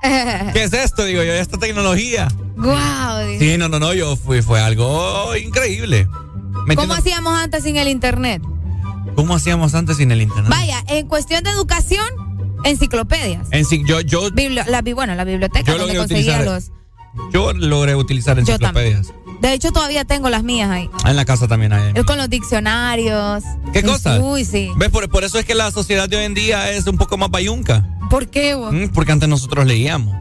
¿Qué 0.53 0.63
es 0.65 0.73
esto? 0.73 1.05
Digo 1.05 1.23
yo, 1.23 1.33
esta 1.33 1.59
tecnología. 1.59 2.29
Guau. 2.57 3.39
Sí, 3.39 3.57
no, 3.59 3.69
no, 3.69 3.79
no, 3.79 3.93
yo 3.95 4.17
fui, 4.17 4.43
fue 4.43 4.61
algo 4.61 5.35
increíble. 5.37 6.09
¿Me 6.67 6.75
¿Cómo 6.77 6.95
hacíamos 6.95 7.39
antes 7.39 7.63
sin 7.65 7.77
el 7.77 7.89
internet? 7.89 8.43
¿Cómo 9.15 9.35
hacíamos 9.35 9.75
antes 9.75 9.97
sin 9.97 10.11
el 10.11 10.21
Internet? 10.21 10.51
Vaya, 10.51 10.83
en 10.89 11.07
cuestión 11.07 11.43
de 11.43 11.51
educación, 11.51 12.07
enciclopedias. 12.65 13.49
En 13.51 13.65
yo, 13.87 14.01
yo, 14.01 14.29
Bibli- 14.31 14.67
la, 14.67 14.83
bi- 14.83 14.93
bueno, 14.93 15.15
la 15.15 15.25
biblioteca 15.25 15.73
Yo 15.73 15.79
donde 15.79 15.97
conseguía 15.97 16.41
utilizar- 16.41 16.45
los. 16.45 17.33
yo 17.33 17.53
logré 17.55 17.95
utilizar 17.95 18.37
Yo 18.37 18.41
enciclopedias. 18.41 19.15
De 19.41 19.53
hecho, 19.53 19.71
todavía 19.73 20.05
tengo 20.05 20.29
las 20.31 20.43
mías 20.43 20.71
ahí. 20.71 20.89
Ah, 21.05 21.11
En 21.11 21.17
la 21.17 21.25
casa 21.25 21.47
también 21.47 21.73
hay. 21.73 21.93
Yo 21.95 22.05
con 22.05 22.17
los 22.19 22.29
diccionarios. 22.31 23.45
¿Qué 23.73 23.83
cosa? 23.83 24.19
Uy, 24.21 24.45
sí. 24.45 24.71
¿Ves? 24.77 24.89
Por, 24.91 25.09
por 25.11 25.25
eso 25.25 25.39
es 25.39 25.45
que 25.45 25.55
la 25.55 25.71
sociedad 25.71 26.09
de 26.09 26.17
hoy 26.17 26.25
en 26.25 26.35
día 26.35 26.71
es 26.73 26.87
un 26.87 26.97
poco 26.97 27.17
más 27.17 27.31
bayunca. 27.31 27.87
¿Por 28.11 28.29
qué, 28.29 28.55
vos? 28.55 28.73
Mm, 28.73 28.89
Porque 28.89 29.13
antes 29.13 29.29
nosotros 29.29 29.67
leíamos. 29.67 30.15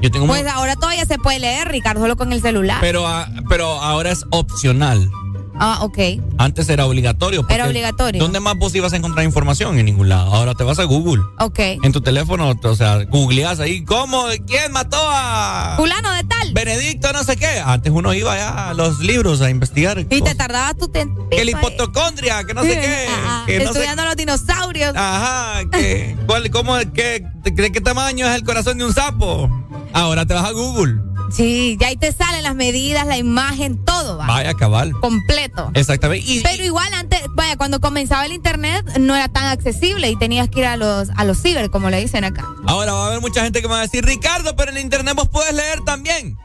Yo 0.00 0.10
tengo 0.10 0.26
Pues 0.26 0.46
ahora 0.46 0.76
todavía 0.76 1.06
se 1.06 1.16
puede 1.18 1.38
leer, 1.38 1.68
Ricardo, 1.68 2.00
solo 2.02 2.16
con 2.16 2.32
el 2.32 2.42
celular. 2.42 2.78
pero, 2.80 3.06
ah, 3.06 3.28
pero 3.48 3.66
ahora 3.80 4.10
es 4.10 4.24
opcional. 4.30 5.10
Ah, 5.58 5.78
ok. 5.82 5.98
Antes 6.38 6.68
era 6.68 6.86
obligatorio. 6.86 7.46
Era 7.48 7.66
obligatorio. 7.66 8.20
¿Dónde 8.20 8.40
más 8.40 8.56
vos 8.56 8.74
ibas 8.74 8.92
a 8.92 8.96
encontrar 8.96 9.24
información? 9.24 9.78
En 9.78 9.86
ningún 9.86 10.08
lado. 10.08 10.34
Ahora 10.34 10.54
te 10.54 10.64
vas 10.64 10.78
a 10.78 10.84
Google. 10.84 11.22
Ok. 11.40 11.58
En 11.82 11.92
tu 11.92 12.00
teléfono, 12.00 12.54
o 12.62 12.76
sea, 12.76 13.04
googleás 13.04 13.60
ahí. 13.60 13.84
¿Cómo? 13.84 14.26
¿Quién 14.46 14.72
mató 14.72 14.96
a 15.00 15.74
Fulano 15.76 16.12
de 16.12 16.24
tal. 16.24 16.52
Benedicto 16.52 17.12
no 17.12 17.24
sé 17.24 17.36
qué? 17.36 17.60
Antes 17.64 17.92
uno 17.92 18.14
iba 18.14 18.36
ya 18.36 18.70
a 18.70 18.74
los 18.74 19.00
libros 19.00 19.40
a 19.40 19.50
investigar. 19.50 19.98
Y 19.98 20.04
te 20.04 20.34
tardabas 20.34 20.76
tu 20.76 20.88
tiempo. 20.88 21.28
Que 21.28 21.44
la 21.44 21.50
hipotocondria, 21.52 22.44
que 22.44 22.54
no 22.54 22.62
sé 22.62 22.80
qué. 22.80 23.06
Ajá, 23.26 23.46
que 23.46 23.58
no 23.58 23.64
sé- 23.64 23.70
Estudiando 23.70 24.04
los 24.04 24.16
dinosaurios. 24.16 24.94
Ajá, 24.96 25.60
que, 25.70 26.16
¿cuál, 26.26 26.50
cómo, 26.50 26.76
qué, 26.92 27.24
de 27.42 27.72
qué 27.72 27.80
tamaño 27.80 28.26
es 28.28 28.34
el 28.36 28.44
corazón 28.44 28.78
de 28.78 28.84
un 28.84 28.94
sapo? 28.94 29.50
Ahora 29.92 30.26
te 30.26 30.34
vas 30.34 30.44
a 30.44 30.52
Google. 30.52 31.13
Sí, 31.30 31.76
ya 31.80 31.88
ahí 31.88 31.96
te 31.96 32.12
salen 32.12 32.42
las 32.42 32.54
medidas, 32.54 33.06
la 33.06 33.16
imagen, 33.18 33.78
todo 33.84 34.18
va. 34.18 34.26
Vaya, 34.26 34.54
cabal. 34.54 34.92
Completo. 35.00 35.70
Exactamente. 35.74 36.30
Y, 36.30 36.42
Pero 36.42 36.64
igual 36.64 36.92
antes, 36.94 37.20
vaya, 37.34 37.56
cuando 37.56 37.80
comenzaba 37.80 38.26
el 38.26 38.32
internet 38.32 38.98
no 38.98 39.14
era 39.14 39.28
tan 39.28 39.46
accesible 39.46 40.10
y 40.10 40.16
tenías 40.16 40.48
que 40.48 40.60
ir 40.60 40.66
a 40.66 40.76
los, 40.76 41.10
a 41.16 41.24
los 41.24 41.40
ciber, 41.40 41.70
como 41.70 41.90
le 41.90 42.00
dicen 42.00 42.24
acá. 42.24 42.46
Ahora 42.66 42.92
va 42.92 43.04
a 43.04 43.06
haber 43.08 43.20
mucha 43.20 43.42
gente 43.42 43.62
que 43.62 43.68
me 43.68 43.74
va 43.74 43.80
a 43.80 43.82
decir, 43.82 44.04
Ricardo, 44.04 44.54
pero 44.56 44.70
en 44.70 44.78
internet 44.78 45.14
vos 45.16 45.28
puedes 45.28 45.54
leer 45.54 45.80
también. 45.80 46.36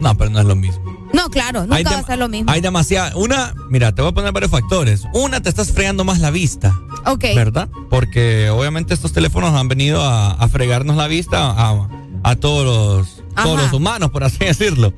No, 0.00 0.14
pero 0.16 0.30
no 0.30 0.40
es 0.40 0.44
lo 0.44 0.56
mismo. 0.56 0.84
No, 1.12 1.30
claro, 1.30 1.62
nunca 1.62 1.76
Hay 1.76 1.84
va 1.84 1.98
a 1.98 2.02
ser 2.02 2.18
lo 2.18 2.28
mismo. 2.28 2.50
Hay 2.52 2.60
demasiada. 2.60 3.16
Una, 3.16 3.54
mira, 3.70 3.94
te 3.94 4.02
voy 4.02 4.10
a 4.10 4.14
poner 4.14 4.32
varios 4.32 4.50
factores. 4.50 5.04
Una, 5.14 5.40
te 5.40 5.48
estás 5.48 5.72
fregando 5.72 6.04
más 6.04 6.18
la 6.18 6.30
vista. 6.30 6.78
Ok. 7.06 7.24
¿Verdad? 7.34 7.70
Porque 7.88 8.50
obviamente 8.50 8.92
estos 8.92 9.12
teléfonos 9.12 9.54
han 9.54 9.68
venido 9.68 10.02
a, 10.02 10.32
a 10.32 10.48
fregarnos 10.48 10.96
la 10.96 11.06
vista 11.06 11.50
a, 11.50 11.88
a 12.22 12.36
todos 12.36 12.64
los, 12.66 13.24
todos 13.42 13.60
los 13.62 13.72
humanos, 13.72 14.10
por 14.10 14.24
así 14.24 14.38
decirlo. 14.40 14.92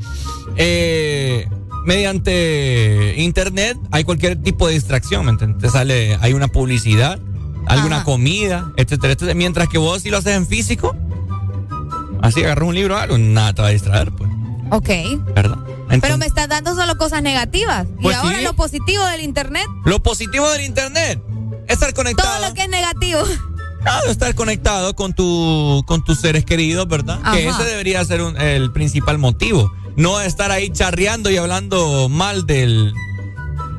Eh, 0.57 1.49
mediante 1.85 3.15
internet 3.19 3.77
hay 3.91 4.05
cualquier 4.05 4.41
tipo 4.43 4.67
de 4.69 4.75
distracción, 4.75 5.25
¿me 5.25 5.31
entiendes? 5.33 5.63
Te 5.63 5.69
sale, 5.71 6.17
hay 6.21 6.33
una 6.33 6.49
publicidad, 6.49 7.19
alguna 7.67 7.97
Ajá. 7.97 8.05
comida, 8.05 8.73
etcétera, 8.77 9.13
etcétera. 9.15 9.35
Mientras 9.35 9.69
que 9.69 9.79
vos 9.79 10.03
si 10.03 10.11
lo 10.11 10.19
haces 10.19 10.37
en 10.37 10.47
físico, 10.47 10.95
así 12.23 12.43
agarras 12.43 12.69
un 12.69 12.75
libro 12.75 12.95
o 12.97 12.99
algo, 12.99 13.19
nada 13.19 13.53
te 13.55 13.63
va 13.63 13.69
a 13.69 13.73
distraer, 13.73 14.11
pues, 14.13 14.31
Ok. 14.71 14.89
¿verdad? 15.35 15.59
Pero 16.03 16.19
me 16.19 16.27
estás 16.27 16.47
dando 16.49 16.75
solo 16.75 16.99
cosas 16.99 17.23
negativas. 17.23 17.87
Pues 18.03 18.15
y 18.15 18.19
ahora 18.21 18.39
sí. 18.39 18.45
lo 18.45 18.53
positivo 18.55 19.03
del 19.07 19.23
internet, 19.23 19.65
Lo 19.87 20.03
positivo 20.03 20.51
del 20.51 20.63
internet 20.67 21.23
es 21.67 21.73
estar 21.75 21.95
conectado. 21.95 22.29
todo 22.39 22.49
lo 22.49 22.55
que 22.55 22.63
es 22.65 22.69
negativo. 22.69 23.21
Claro, 23.83 24.11
estar 24.11 24.35
conectado 24.35 24.95
con 24.95 25.13
tu 25.15 25.83
con 25.87 26.05
tus 26.05 26.21
seres 26.21 26.45
queridos, 26.45 26.87
¿verdad? 26.89 27.21
Que 27.33 27.49
ese 27.49 27.65
debería 27.65 28.05
ser 28.05 28.23
un- 28.23 28.37
el 28.41 28.73
principal 28.73 29.19
motivo. 29.19 29.71
No 29.97 30.21
estar 30.21 30.51
ahí 30.51 30.71
charreando 30.71 31.31
y 31.31 31.37
hablando 31.37 32.09
mal 32.09 32.47
del 32.47 32.93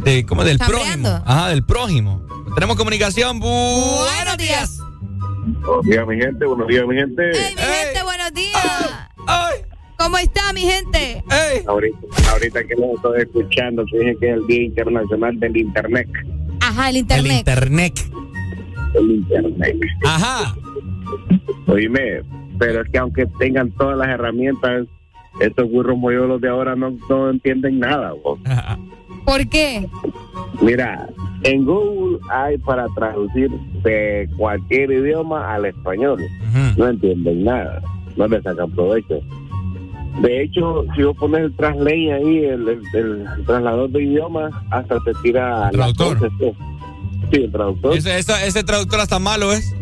de 0.04 0.26
¿cómo? 0.26 0.44
del 0.44 0.58
Chambreando. 0.58 1.10
prójimo. 1.10 1.24
Ajá, 1.26 1.50
del 1.50 1.64
prójimo. 1.66 2.22
Tenemos 2.56 2.76
comunicación. 2.78 3.40
Bu- 3.40 4.06
Buenos 4.16 4.38
días. 4.38 4.78
Buenos 5.66 5.86
días, 5.86 6.08
mi 6.08 6.16
gente. 6.18 6.46
Buenos 6.46 6.68
días, 6.68 6.86
mi 6.88 6.96
gente. 6.96 7.32
Hey, 7.34 7.54
mi 7.56 7.62
gente, 7.62 8.04
buenos 8.04 8.34
días. 8.34 8.58
¿Cómo 9.98 10.18
está, 10.18 10.54
mi 10.54 10.62
gente? 10.62 11.22
Ahorita, 11.68 11.98
ahorita 12.32 12.64
que 12.64 12.76
los 12.76 12.96
estoy 12.96 13.22
escuchando, 13.22 13.84
que 13.92 14.00
dije 14.00 14.18
que 14.20 14.30
es 14.30 14.34
el 14.38 14.48
Día 14.48 14.64
Internacional 14.64 15.38
del 15.40 15.58
Internet. 15.58 16.08
Ajá, 16.62 16.90
el 16.90 16.96
El 17.10 17.28
internet. 17.28 18.10
Internet. 18.96 18.96
El 18.96 19.12
Internet. 19.12 19.76
Ajá. 20.06 20.56
Oíme, 21.68 22.22
pero 22.58 22.82
es 22.82 22.90
que 22.90 22.98
aunque 22.98 23.26
tengan 23.40 23.72
todas 23.72 23.98
las 23.98 24.08
herramientas, 24.10 24.88
estos 25.40 25.70
burros 25.70 25.98
mollolos 25.98 26.42
de 26.42 26.50
ahora 26.50 26.76
no, 26.76 26.96
no 27.10 27.30
entienden 27.30 27.80
nada. 27.80 28.14
vos. 28.24 28.40
¿Por 29.26 29.48
qué? 29.48 29.88
Mira, 30.62 31.08
en 31.44 31.66
Google 31.66 32.18
hay 32.32 32.58
para 32.58 32.88
traducir 32.96 33.50
de 33.84 34.28
cualquier 34.38 34.92
idioma 34.92 35.54
al 35.54 35.66
español. 35.66 36.20
No 36.78 36.88
entienden 36.88 37.44
nada, 37.44 37.82
no 38.18 38.28
le 38.28 38.42
sacan 38.42 38.72
provecho. 38.72 39.20
De 40.22 40.42
hecho, 40.44 40.84
si 40.96 41.04
vos 41.04 41.16
pones 41.18 41.42
el 41.42 41.56
translate 41.56 42.12
ahí, 42.14 42.38
el, 42.44 42.68
el, 42.68 42.82
el 42.94 43.46
traslador 43.46 43.90
de 43.92 44.04
idiomas, 44.04 44.52
hasta 44.72 45.00
te 45.02 45.12
tira 45.22 45.72
las 45.72 45.72
Traductor. 45.72 46.18
voces, 46.20 46.32
pues. 46.40 46.54
Sí, 47.32 47.42
el 47.44 47.52
traductor. 47.52 47.96
Ese, 47.98 48.18
ese- 48.20 48.48
ese 48.48 48.64
traductor 48.64 49.00
hasta 49.00 49.20
malo 49.20 49.52
es. 49.54 49.74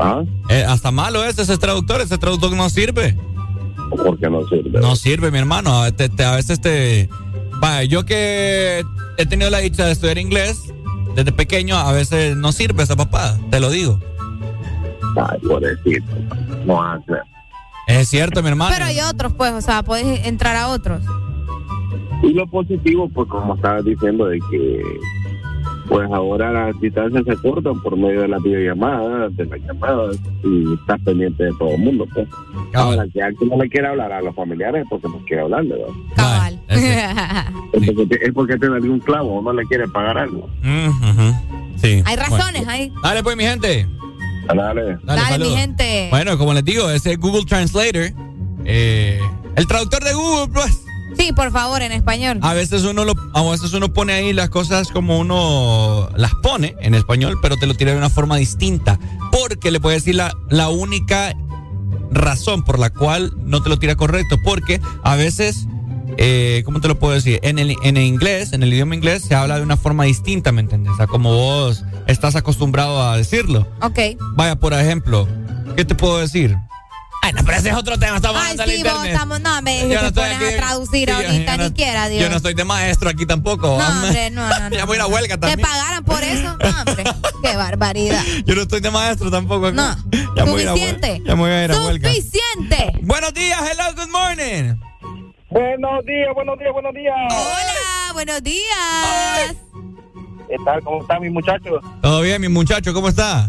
¿Ah? 0.00 0.22
Eh, 0.48 0.64
hasta 0.66 0.90
malo 0.90 1.24
es 1.24 1.38
ese 1.38 1.56
traductor. 1.58 2.00
Ese 2.00 2.18
traductor 2.18 2.52
no 2.52 2.68
sirve. 2.70 3.16
¿Por 3.90 4.18
qué 4.18 4.28
no 4.28 4.46
sirve? 4.48 4.80
No 4.80 4.96
sirve, 4.96 5.30
mi 5.30 5.38
hermano. 5.38 5.82
A, 5.82 5.92
te- 5.92 6.08
te- 6.08 6.24
a 6.24 6.34
veces 6.36 6.60
te. 6.60 7.08
Vaya, 7.60 7.84
yo 7.84 8.04
que 8.04 8.84
he 9.16 9.26
tenido 9.26 9.50
la 9.50 9.58
dicha 9.58 9.86
de 9.86 9.92
estudiar 9.92 10.18
inglés 10.18 10.72
desde 11.14 11.30
pequeño, 11.32 11.76
a 11.76 11.92
veces 11.92 12.36
no 12.36 12.50
sirve 12.52 12.82
esa 12.82 12.96
papada. 12.96 13.38
Te 13.50 13.60
lo 13.60 13.70
digo. 13.70 14.00
Ay, 15.16 15.38
pobrecito. 15.46 16.06
No 16.66 16.82
hace. 16.82 17.12
Es 17.86 18.08
cierto, 18.08 18.42
mi 18.42 18.48
hermano. 18.48 18.72
Pero 18.74 18.86
hay 18.86 19.00
otros, 19.00 19.32
pues, 19.34 19.52
o 19.52 19.60
sea, 19.60 19.82
puedes 19.84 20.26
entrar 20.26 20.56
a 20.56 20.68
otros. 20.68 21.02
Y 22.22 22.32
lo 22.32 22.46
positivo, 22.46 23.08
pues 23.10 23.28
como 23.28 23.54
estabas 23.54 23.84
diciendo, 23.84 24.26
de 24.26 24.38
que 24.50 24.82
pues 25.88 26.10
ahora 26.10 26.50
las 26.50 26.80
distancias 26.80 27.24
se 27.26 27.36
cortan 27.36 27.80
por 27.82 27.96
medio 27.96 28.22
de 28.22 28.28
las 28.28 28.42
videollamadas, 28.42 29.36
de 29.36 29.44
las 29.46 29.60
llamadas, 29.60 30.16
y 30.42 30.74
estás 30.74 31.00
pendiente 31.02 31.44
de 31.44 31.52
todo 31.58 31.70
el 31.70 31.78
mundo, 31.78 32.06
pues. 32.14 32.26
Ahora, 32.72 33.06
si 33.12 33.20
alguien 33.20 33.50
no 33.50 33.62
le 33.62 33.68
quiere 33.68 33.88
hablar 33.88 34.12
a 34.12 34.22
los 34.22 34.34
familiares 34.34 34.82
es 34.82 34.88
porque 34.88 35.08
no 35.08 35.18
quiere 35.26 35.42
hablarle, 35.42 35.74
¿verdad? 35.74 35.94
Cabal. 36.16 36.60
Es 37.74 38.32
porque, 38.32 38.54
es 38.54 38.60
dio 38.60 38.92
un 38.92 39.00
clavo 39.00 39.38
o 39.38 39.42
no 39.42 39.52
le 39.52 39.64
quiere 39.64 39.88
pagar 39.88 40.16
algo. 40.16 40.48
Sí. 41.76 42.02
Hay 42.04 42.16
razones, 42.16 42.66
hay. 42.68 42.92
Dale, 43.02 43.22
pues, 43.22 43.36
mi 43.36 43.42
gente. 43.42 43.86
Dale. 44.46 44.98
Dale, 45.02 45.38
mi 45.38 45.56
gente. 45.56 46.06
Bueno, 46.10 46.38
como 46.38 46.54
les 46.54 46.64
digo, 46.64 46.88
ese 46.90 47.16
Google 47.16 47.44
Translator, 47.44 48.12
eh, 48.64 49.18
el 49.56 49.66
traductor 49.66 50.04
de 50.04 50.14
Google, 50.14 50.52
pues. 50.52 50.83
Sí, 51.24 51.32
por 51.32 51.50
favor, 51.52 51.80
en 51.80 51.90
español. 51.90 52.38
A 52.42 52.52
veces 52.52 52.84
uno 52.84 53.06
lo, 53.06 53.14
a 53.32 53.42
veces 53.50 53.72
uno 53.72 53.90
pone 53.90 54.12
ahí 54.12 54.34
las 54.34 54.50
cosas 54.50 54.88
como 54.88 55.18
uno 55.18 56.10
las 56.16 56.34
pone 56.34 56.76
en 56.80 56.94
español, 56.94 57.38
pero 57.40 57.56
te 57.56 57.66
lo 57.66 57.72
tira 57.72 57.92
de 57.92 57.96
una 57.96 58.10
forma 58.10 58.36
distinta. 58.36 58.98
Porque 59.32 59.70
le 59.70 59.80
puede 59.80 59.96
decir 59.96 60.16
la, 60.16 60.36
la 60.50 60.68
única 60.68 61.34
razón 62.10 62.62
por 62.62 62.78
la 62.78 62.90
cual 62.90 63.32
no 63.38 63.62
te 63.62 63.70
lo 63.70 63.78
tira 63.78 63.96
correcto. 63.96 64.36
Porque 64.44 64.82
a 65.02 65.16
veces, 65.16 65.66
eh, 66.18 66.60
¿cómo 66.66 66.82
te 66.82 66.88
lo 66.88 66.98
puedo 66.98 67.14
decir? 67.14 67.40
En 67.42 67.58
el, 67.58 67.74
en 67.82 67.96
el 67.96 68.04
inglés, 68.04 68.52
en 68.52 68.62
el 68.62 68.74
idioma 68.74 68.94
inglés, 68.94 69.22
se 69.22 69.34
habla 69.34 69.56
de 69.56 69.62
una 69.62 69.78
forma 69.78 70.04
distinta, 70.04 70.52
¿me 70.52 70.60
entiendes? 70.60 70.92
A 70.98 71.06
como 71.06 71.32
vos 71.32 71.84
estás 72.06 72.36
acostumbrado 72.36 73.02
a 73.02 73.16
decirlo. 73.16 73.66
Ok. 73.80 73.98
Vaya, 74.34 74.56
por 74.56 74.74
ejemplo, 74.74 75.26
¿qué 75.74 75.86
te 75.86 75.94
puedo 75.94 76.18
decir? 76.18 76.54
Ay, 77.24 77.32
no, 77.32 77.42
pero 77.42 77.56
ese 77.56 77.70
es 77.70 77.74
otro 77.74 77.98
tema, 77.98 78.16
estamos 78.16 78.36
Ay, 78.36 78.50
hablando 78.50 78.70
del 78.70 78.76
sí, 78.76 78.82
vos 78.86 79.06
estamos, 79.06 79.40
no, 79.40 79.62
me 79.62 79.80
Yo 79.88 79.94
no 79.94 80.00
te 80.00 80.06
estoy 80.08 80.24
aquí- 80.30 80.44
a 80.44 80.56
traducir 80.58 81.08
Sí, 81.08 81.14
ahorita, 81.14 81.52
yo 81.52 81.56
no- 81.58 81.64
ni 81.64 81.72
quiera, 81.72 82.08
Dios. 82.10 82.22
Yo 82.22 82.28
no 82.28 82.36
estoy 82.36 82.52
de 82.52 82.64
maestro 82.64 83.08
aquí 83.08 83.24
tampoco. 83.24 83.78
No, 83.78 83.88
hombre, 83.88 84.30
no, 84.30 84.46
no, 84.46 84.68
no. 84.68 84.76
Ya 84.76 84.84
voy 84.84 84.96
a 84.96 84.98
ir 84.98 85.02
a 85.02 85.06
huelga 85.06 85.36
¿Te 85.36 85.40
también. 85.46 85.66
pagaran 85.66 86.04
por 86.04 86.22
eso? 86.22 86.56
No, 86.58 86.80
hombre. 86.82 87.04
Qué 87.42 87.56
barbaridad. 87.56 88.22
Yo 88.44 88.54
no 88.54 88.60
estoy 88.62 88.80
de 88.80 88.90
maestro 88.90 89.30
tampoco. 89.30 89.68
aquí. 89.68 89.76
No. 89.76 89.96
Ya 90.36 90.44
me 90.44 90.50
voy 90.50 90.60
a 90.60 90.62
ir 90.64 90.68
a 90.68 90.72
Suficiente. 90.72 91.22
Ya 91.24 91.34
me 91.34 91.40
voy 91.40 91.50
a 91.50 91.64
ir 91.64 91.72
a 91.72 91.80
huelga. 91.82 92.08
Suficiente. 92.10 92.92
Buenos 93.02 93.32
días, 93.32 93.58
hello, 93.72 93.84
good 93.96 94.10
morning. 94.12 94.74
Buenos 95.48 96.04
días, 96.04 96.28
buenos 96.34 96.58
días, 96.58 96.72
buenos 96.74 96.92
días. 96.94 97.14
Hola, 97.30 98.12
buenos 98.12 98.42
días. 98.42 99.54
¿Qué 100.48 100.56
tal? 100.62 100.82
¿Cómo 100.82 101.00
están 101.00 101.22
mis 101.22 101.32
muchachos? 101.32 101.82
Todo 102.02 102.20
bien, 102.20 102.38
mi 102.42 102.48
muchacho, 102.48 102.92
¿cómo 102.92 103.08
está? 103.08 103.48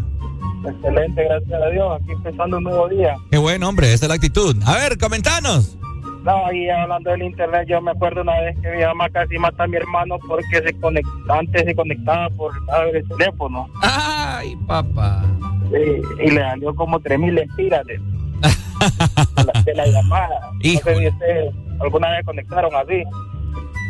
Excelente, 0.68 1.24
gracias 1.24 1.62
a 1.62 1.70
Dios. 1.70 2.02
Aquí 2.02 2.12
empezando 2.12 2.58
un 2.58 2.64
nuevo 2.64 2.88
día. 2.90 3.16
Qué 3.32 3.38
bueno, 3.38 3.70
hombre, 3.70 3.94
esa 3.94 4.06
es 4.06 4.10
la 4.10 4.16
actitud. 4.16 4.56
A 4.66 4.76
ver, 4.76 4.98
comentanos. 4.98 5.78
No, 6.24 6.48
ahí 6.48 6.68
hablando 6.70 7.12
del 7.12 7.22
internet, 7.22 7.68
yo 7.68 7.80
me 7.82 7.92
acuerdo 7.92 8.22
una 8.24 8.40
vez 8.42 8.58
que 8.60 8.72
mi 8.72 8.84
mamá 8.84 9.08
casi 9.10 9.38
mata 9.38 9.64
a 9.66 9.68
mi 9.68 9.78
hermano 9.78 10.18
porque 10.28 10.60
se 10.66 10.74
conect... 10.80 11.08
antes 11.30 11.64
se 11.66 11.76
conectaba 11.76 12.30
por 12.32 12.52
el 12.94 13.08
teléfono. 13.08 13.68
Ay, 13.84 14.56
papá. 14.68 15.24
Sí, 15.72 16.02
y 16.24 16.32
le 16.32 16.42
salió 16.42 16.74
como 16.76 17.00
3.000 17.00 17.32
lempiras 17.32 17.86
de, 17.86 17.94
de 17.98 19.44
la, 19.46 19.62
de 19.62 19.74
la 19.76 19.86
llamada. 20.02 20.50
No 20.52 20.60
sé 20.62 20.96
si 20.98 21.08
ustedes 21.08 21.54
alguna 21.80 22.10
vez 22.10 22.26
conectaron 22.26 22.74
así 22.76 23.04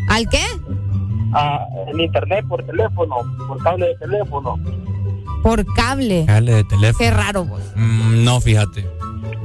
¿Al 0.10 0.28
qué? 0.30 0.44
a 1.34 1.66
el 1.88 2.02
internet 2.02 2.46
por 2.50 2.64
teléfono, 2.66 3.16
por 3.48 3.62
cable 3.64 3.88
de 3.88 3.96
teléfono. 3.96 4.60
Por 5.46 5.64
cable. 5.76 6.26
Dale 6.26 6.56
de 6.56 6.64
teléfono. 6.64 6.98
Qué 6.98 7.12
raro, 7.12 7.46
vos. 7.46 7.62
Mm, 7.76 8.24
no, 8.24 8.42
fíjate. 8.42 8.84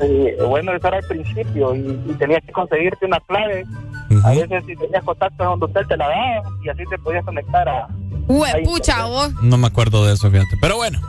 Eh, 0.01 0.35
bueno, 0.49 0.73
eso 0.73 0.89
era 0.89 0.97
al 0.97 1.05
principio 1.05 1.75
y, 1.75 2.01
y 2.07 2.15
tenías 2.15 2.43
que 2.43 2.53
conseguirte 2.53 3.05
una 3.05 3.21
clave. 3.21 3.67
A 4.25 4.31
veces 4.31 4.65
si 4.67 4.75
tenías 4.77 5.05
contacto 5.05 5.45
donde 5.45 5.67
usted 5.67 5.83
te 5.89 5.99
la 5.99 6.09
daba 6.09 6.57
y 6.65 6.71
así 6.71 6.85
te 6.89 6.99
podías 7.01 7.23
conectar 7.23 7.69
a... 7.69 7.87
Hue, 8.33 8.62
pucha, 8.64 9.05
vos. 9.07 9.33
No 9.43 9.57
me 9.59 9.66
acuerdo 9.66 10.07
de 10.07 10.14
eso, 10.14 10.31
fíjate. 10.31 10.57
Pero 10.61 10.76
bueno, 10.76 11.01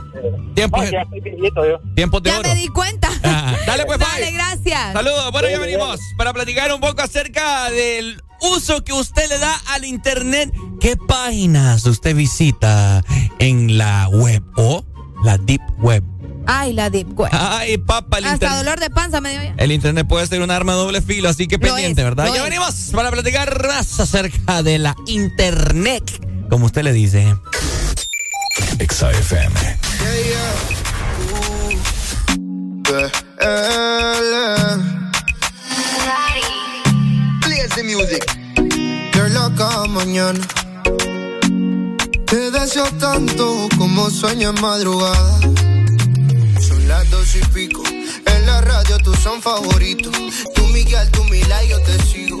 tiempo, 0.54 0.78
No, 0.82 0.90
ya 0.90 1.02
estoy 1.02 1.20
viejito 1.20 1.64
yo. 1.64 1.78
tiempos 1.94 2.22
de 2.22 2.30
Ya 2.30 2.38
oro. 2.40 2.48
me 2.48 2.54
di 2.56 2.68
cuenta. 2.68 3.08
Ah, 3.22 3.54
dale, 3.66 3.84
pues, 3.86 3.98
Dale, 3.98 4.24
bye. 4.26 4.32
gracias. 4.32 4.92
Saludos. 4.92 5.30
Bueno, 5.32 5.48
ya 5.48 5.58
venimos 5.58 6.00
para 6.18 6.32
platicar 6.32 6.72
un 6.72 6.80
poco 6.80 7.00
acerca 7.02 7.70
del 7.70 8.20
uso 8.40 8.82
que 8.82 8.92
usted 8.92 9.28
le 9.28 9.38
da 9.38 9.54
al 9.72 9.84
internet. 9.84 10.52
¿Qué 10.80 10.96
páginas 10.96 11.86
usted 11.86 12.14
visita 12.16 13.04
en 13.38 13.78
la 13.78 14.08
web 14.08 14.42
o 14.56 14.84
la 15.24 15.38
deep 15.38 15.62
web? 15.78 16.02
Ay, 16.44 16.72
la 16.72 16.90
deep 16.90 17.16
web. 17.16 17.30
Ay, 17.32 17.78
papá, 17.78 18.18
el 18.18 18.24
Hasta 18.24 18.34
internet. 18.46 18.58
dolor 18.64 18.80
de 18.80 18.90
panza 18.90 19.20
me 19.20 19.30
dio 19.30 19.42
ya. 19.44 19.54
El 19.58 19.70
internet 19.70 20.08
puede 20.08 20.26
ser 20.26 20.42
un 20.42 20.50
arma 20.50 20.72
de 20.72 20.78
doble 20.78 21.00
filo, 21.00 21.28
así 21.28 21.46
que 21.46 21.56
Lo 21.56 21.62
pendiente, 21.62 22.00
es, 22.00 22.04
¿verdad? 22.04 22.26
Ya 22.26 22.38
es. 22.38 22.42
venimos 22.42 22.74
para 22.92 23.12
platicar 23.12 23.64
más 23.68 24.00
acerca 24.00 24.64
de 24.64 24.80
la 24.80 24.96
internet, 25.06 26.02
como 26.48 26.66
usted 26.66 26.82
le 26.82 26.92
dice. 26.92 27.36
XFM. 28.78 29.78
Music. 37.84 38.42
Loca 39.32 39.86
mañana. 39.88 40.38
Te 42.26 42.50
deseo 42.50 42.84
tanto 43.00 43.68
como 43.78 44.10
sueño 44.10 44.50
en 44.50 44.60
madrugada. 44.60 45.40
Son 46.60 46.86
las 46.86 47.10
dos 47.10 47.34
y 47.34 47.40
pico. 47.52 47.82
En 48.26 48.46
la 48.46 48.60
radio 48.60 48.98
tú 48.98 49.14
son 49.14 49.40
favoritos. 49.40 50.12
Tú 50.54 50.66
Miguel, 50.68 51.10
tú 51.10 51.24
Mila 51.24 51.64
yo 51.64 51.80
te 51.82 52.02
sigo. 52.04 52.40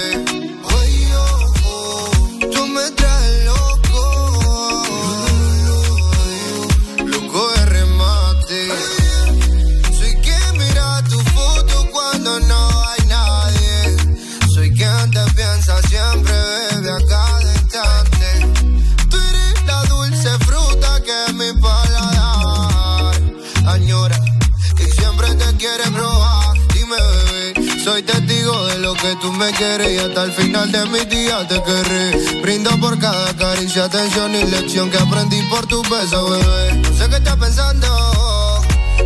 Soy 27.83 28.03
testigo 28.03 28.65
de 28.67 28.77
lo 28.79 28.93
que 28.93 29.15
tú 29.21 29.31
me 29.33 29.51
quieres. 29.51 29.91
Y 29.91 29.97
hasta 29.97 30.23
el 30.23 30.31
final 30.33 30.71
de 30.71 30.85
mi 30.85 30.99
día 31.05 31.47
te 31.47 31.61
querré. 31.61 32.41
Brindo 32.41 32.69
por 32.79 32.97
cada 32.99 33.35
caricia, 33.35 33.85
atención 33.85 34.35
y 34.35 34.43
lección 34.43 34.89
que 34.89 34.97
aprendí 34.97 35.41
por 35.49 35.65
tu 35.67 35.81
beso, 35.83 36.29
bebé. 36.29 36.73
No 36.73 36.97
sé 36.97 37.09
qué 37.09 37.15
estás 37.15 37.37
pensando. 37.37 37.87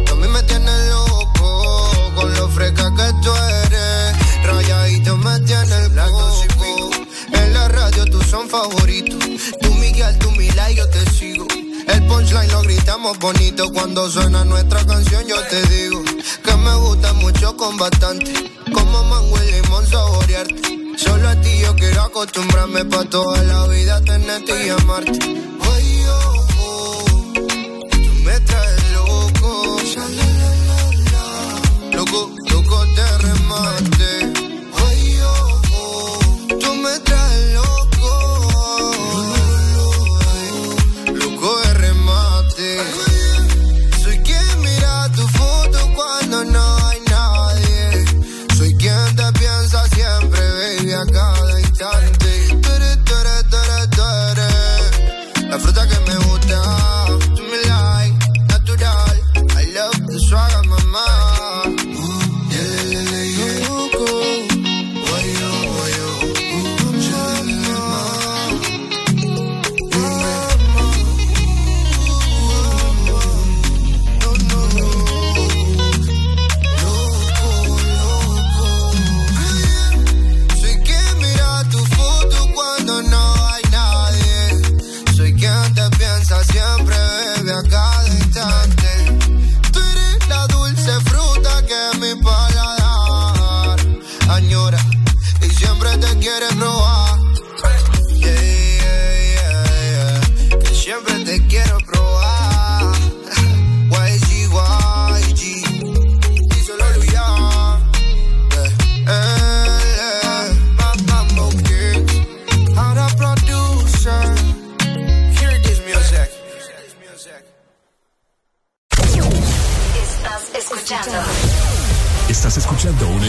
tú 0.05 0.13
A 0.13 0.15
mí 0.15 0.27
me 0.27 0.43
tienes 0.43 0.89
loco 0.89 2.11
con 2.15 2.33
lo 2.33 2.49
fresca 2.49 2.91
que 2.95 3.13
tú 3.23 3.31
eres. 3.63 4.45
Rayadito 4.45 5.17
me 5.17 5.39
tienes 5.41 5.91
loco. 5.91 6.43
En 7.33 7.53
la 7.53 7.67
radio 7.67 8.05
tú 8.05 8.21
son 8.23 8.49
favoritos. 8.49 9.24
Punchline 12.07 12.51
lo 12.51 12.61
gritamos 12.61 13.17
bonito. 13.19 13.71
Cuando 13.71 14.09
suena 14.09 14.43
nuestra 14.45 14.85
canción 14.85 15.25
yo 15.27 15.41
te 15.47 15.61
digo 15.67 16.03
que 16.43 16.55
me 16.55 16.75
gusta 16.75 17.13
mucho 17.13 17.55
con 17.57 17.77
bastante. 17.77 18.33
Como 18.73 19.03
mango 19.03 19.37
y 19.43 19.51
limón 19.51 19.85
saborearte. 19.87 20.97
Solo 20.97 21.29
a 21.29 21.35
ti 21.41 21.59
yo 21.61 21.75
quiero 21.75 22.01
acostumbrarme 22.03 22.85
pa' 22.85 23.05
toda 23.05 23.41
la 23.43 23.67
vida 23.67 24.01
tenerte 24.01 24.65
y 24.65 24.69
amarte. 24.69 25.19
Ay, 25.73 26.05
oh, 26.07 26.47
oh, 26.59 27.05
tú 27.91 28.13
me 28.23 28.39
traes 28.39 28.91
loco. 28.93 29.77
Loco, 31.91 32.31
loco 32.49 32.85
de 32.95 33.17
remate. 33.19 33.94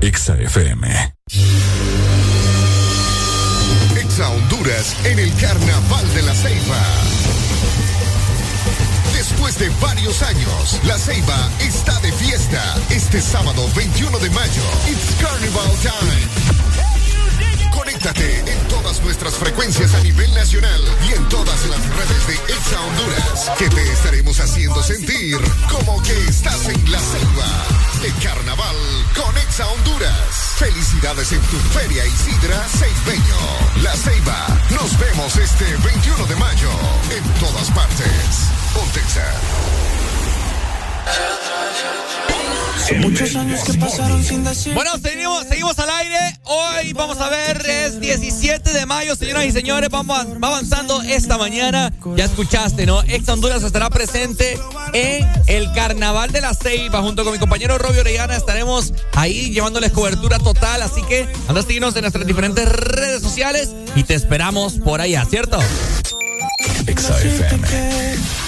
EXA 0.00 0.34
FM. 0.36 1.14
Exa 3.96 4.28
Honduras 4.30 4.96
en 5.04 5.18
el 5.18 5.34
Carnaval 5.34 6.14
de 6.14 6.22
la 6.22 6.34
Ceiba. 6.34 6.82
Después 9.12 9.58
de 9.58 9.68
varios 9.80 10.22
años, 10.22 10.80
la 10.84 10.98
Ceiba 10.98 11.50
está 11.60 11.98
de 12.00 12.12
fiesta. 12.12 12.62
Este 12.90 13.20
sábado 13.20 13.68
21 13.74 14.18
de 14.18 14.30
mayo, 14.30 14.62
It's 14.88 15.16
Carnival 15.20 15.74
Time. 15.82 16.47
Conéctate 17.98 18.52
en 18.52 18.68
todas 18.68 19.02
nuestras 19.02 19.34
frecuencias 19.34 19.92
a 19.92 20.00
nivel 20.00 20.32
nacional 20.32 20.80
y 21.08 21.14
en 21.14 21.28
todas 21.28 21.66
las 21.66 21.80
redes 21.96 22.26
de 22.28 22.34
Exa 22.34 22.80
Honduras, 22.80 23.50
que 23.58 23.68
te 23.68 23.92
estaremos 23.92 24.38
haciendo 24.38 24.80
sentir 24.84 25.36
como 25.68 26.00
que 26.04 26.16
estás 26.28 26.68
en 26.68 26.92
la 26.92 27.00
selva 27.00 27.66
de 28.00 28.12
carnaval 28.24 28.76
con 29.16 29.36
Exa 29.38 29.66
Honduras. 29.66 30.14
Felicidades 30.58 31.32
en 31.32 31.40
tu 31.40 31.56
Feria 31.76 32.06
Isidra 32.06 32.68
Ceibeño. 32.68 33.82
La 33.82 33.96
Ceiba. 33.96 34.46
Nos 34.70 34.96
vemos 35.00 35.36
este 35.36 35.64
21 35.64 36.26
de 36.26 36.36
mayo 36.36 36.70
en 37.10 37.24
todas 37.40 37.68
partes. 37.72 38.06
Pontexa. 38.74 39.97
Muchos 43.00 43.36
años 43.36 43.64
que 43.64 43.74
pasaron 43.74 44.24
sin 44.24 44.44
decir. 44.44 44.74
Bueno, 44.74 44.92
seguimos, 45.02 45.44
seguimos 45.46 45.78
al 45.78 45.90
aire. 45.90 46.18
Hoy 46.44 46.92
vamos 46.94 47.18
a 47.20 47.28
ver, 47.28 47.62
es 47.68 48.00
17 48.00 48.72
de 48.72 48.86
mayo, 48.86 49.14
señoras 49.14 49.44
y 49.44 49.52
señores. 49.52 49.90
Vamos 49.90 50.26
va 50.42 50.48
avanzando 50.48 51.02
esta 51.02 51.36
mañana. 51.36 51.92
Ya 52.16 52.24
escuchaste, 52.24 52.86
¿no? 52.86 53.02
Ex 53.02 53.28
Honduras 53.28 53.62
estará 53.62 53.90
presente 53.90 54.58
en 54.94 55.28
el 55.46 55.70
Carnaval 55.72 56.32
de 56.32 56.40
la 56.40 56.54
Ceiba. 56.54 57.02
Junto 57.02 57.24
con 57.24 57.34
mi 57.34 57.38
compañero 57.38 57.76
Robio 57.76 58.00
Orellana 58.00 58.36
estaremos 58.36 58.94
ahí 59.12 59.50
llevándoles 59.50 59.92
cobertura 59.92 60.38
total. 60.38 60.80
Así 60.80 61.02
que 61.02 61.28
anda 61.46 61.60
a 61.60 61.64
seguirnos 61.64 61.94
en 61.96 62.02
nuestras 62.02 62.26
diferentes 62.26 62.66
redes 62.66 63.20
sociales 63.20 63.70
y 63.96 64.04
te 64.04 64.14
esperamos 64.14 64.74
por 64.74 65.00
allá, 65.02 65.26
¿cierto? 65.26 65.58
Exa 66.86 67.18
FM. 67.20 68.47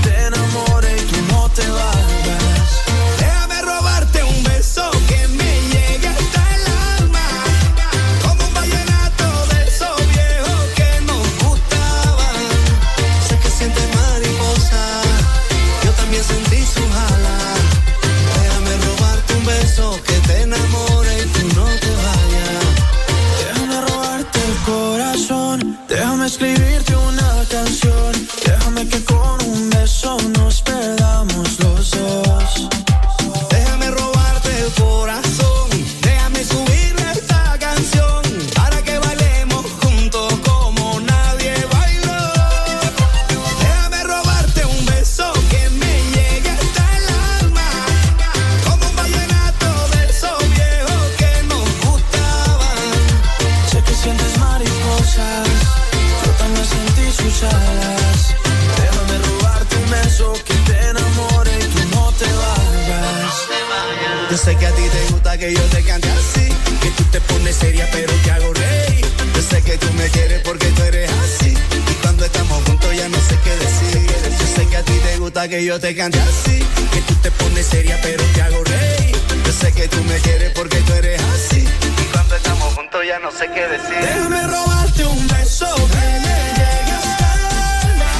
gusta 75.41 75.47
que 75.47 75.65
yo 75.65 75.79
te 75.79 75.95
cante 75.95 76.19
así. 76.19 76.59
Que 76.93 77.01
tú 77.01 77.15
te 77.21 77.31
pones 77.31 77.65
seria, 77.65 77.97
pero 78.01 78.23
te 78.33 78.41
hago 78.41 78.63
reír. 78.63 79.15
Yo 79.45 79.51
sé 79.51 79.71
que 79.71 79.87
tú 79.87 80.03
me 80.03 80.17
quieres 80.19 80.51
porque 80.51 80.77
tú 80.81 80.93
eres 80.93 81.21
así. 81.35 81.61
Y 81.61 82.05
cuando 82.13 82.35
estamos 82.35 82.73
juntos 82.73 83.01
ya 83.07 83.19
no 83.19 83.31
sé 83.31 83.47
qué 83.53 83.67
decir. 83.67 83.97
Déjame 84.01 84.47
robarte 84.47 85.05
un 85.05 85.27
beso 85.27 85.67
que 85.75 86.19
me 86.25 86.37
llegue 86.57 86.91
hasta 86.99 87.33
el 87.35 87.45
alma. 87.89 88.11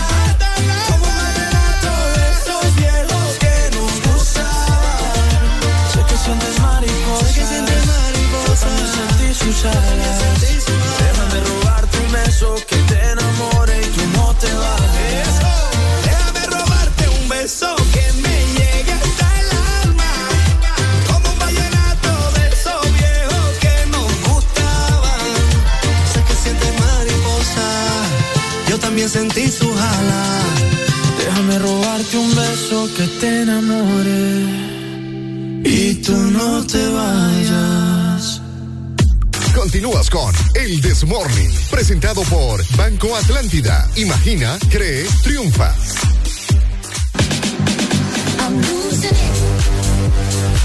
Como 0.88 1.06
un 1.06 1.22
sus 9.34 9.66
alas. 9.66 10.12
beso 12.12 12.56
que 12.68 12.76
te 12.76 13.12
enamore 13.12 13.80
y 13.80 13.86
tú 13.86 14.02
no 14.18 14.34
te 14.34 14.48
vayas. 14.54 14.91
También 29.02 29.32
sentí 29.32 29.50
su 29.50 29.68
jala. 29.74 30.44
Déjame 31.18 31.60
robarte 31.60 32.18
un 32.18 32.36
beso 32.36 32.88
que 32.96 33.08
te 33.20 33.42
enamore 33.42 34.46
y 35.64 35.96
tú 35.96 36.16
no 36.16 36.64
te 36.68 36.88
vayas. 36.88 38.42
Continúas 39.56 40.10
con 40.10 40.34
El 40.54 40.82
Desmorning, 40.82 41.52
presentado 41.72 42.22
por 42.24 42.64
Banco 42.76 43.16
Atlántida. 43.16 43.90
Imagina, 43.96 44.60
cree, 44.70 45.08
triunfa. 45.24 45.76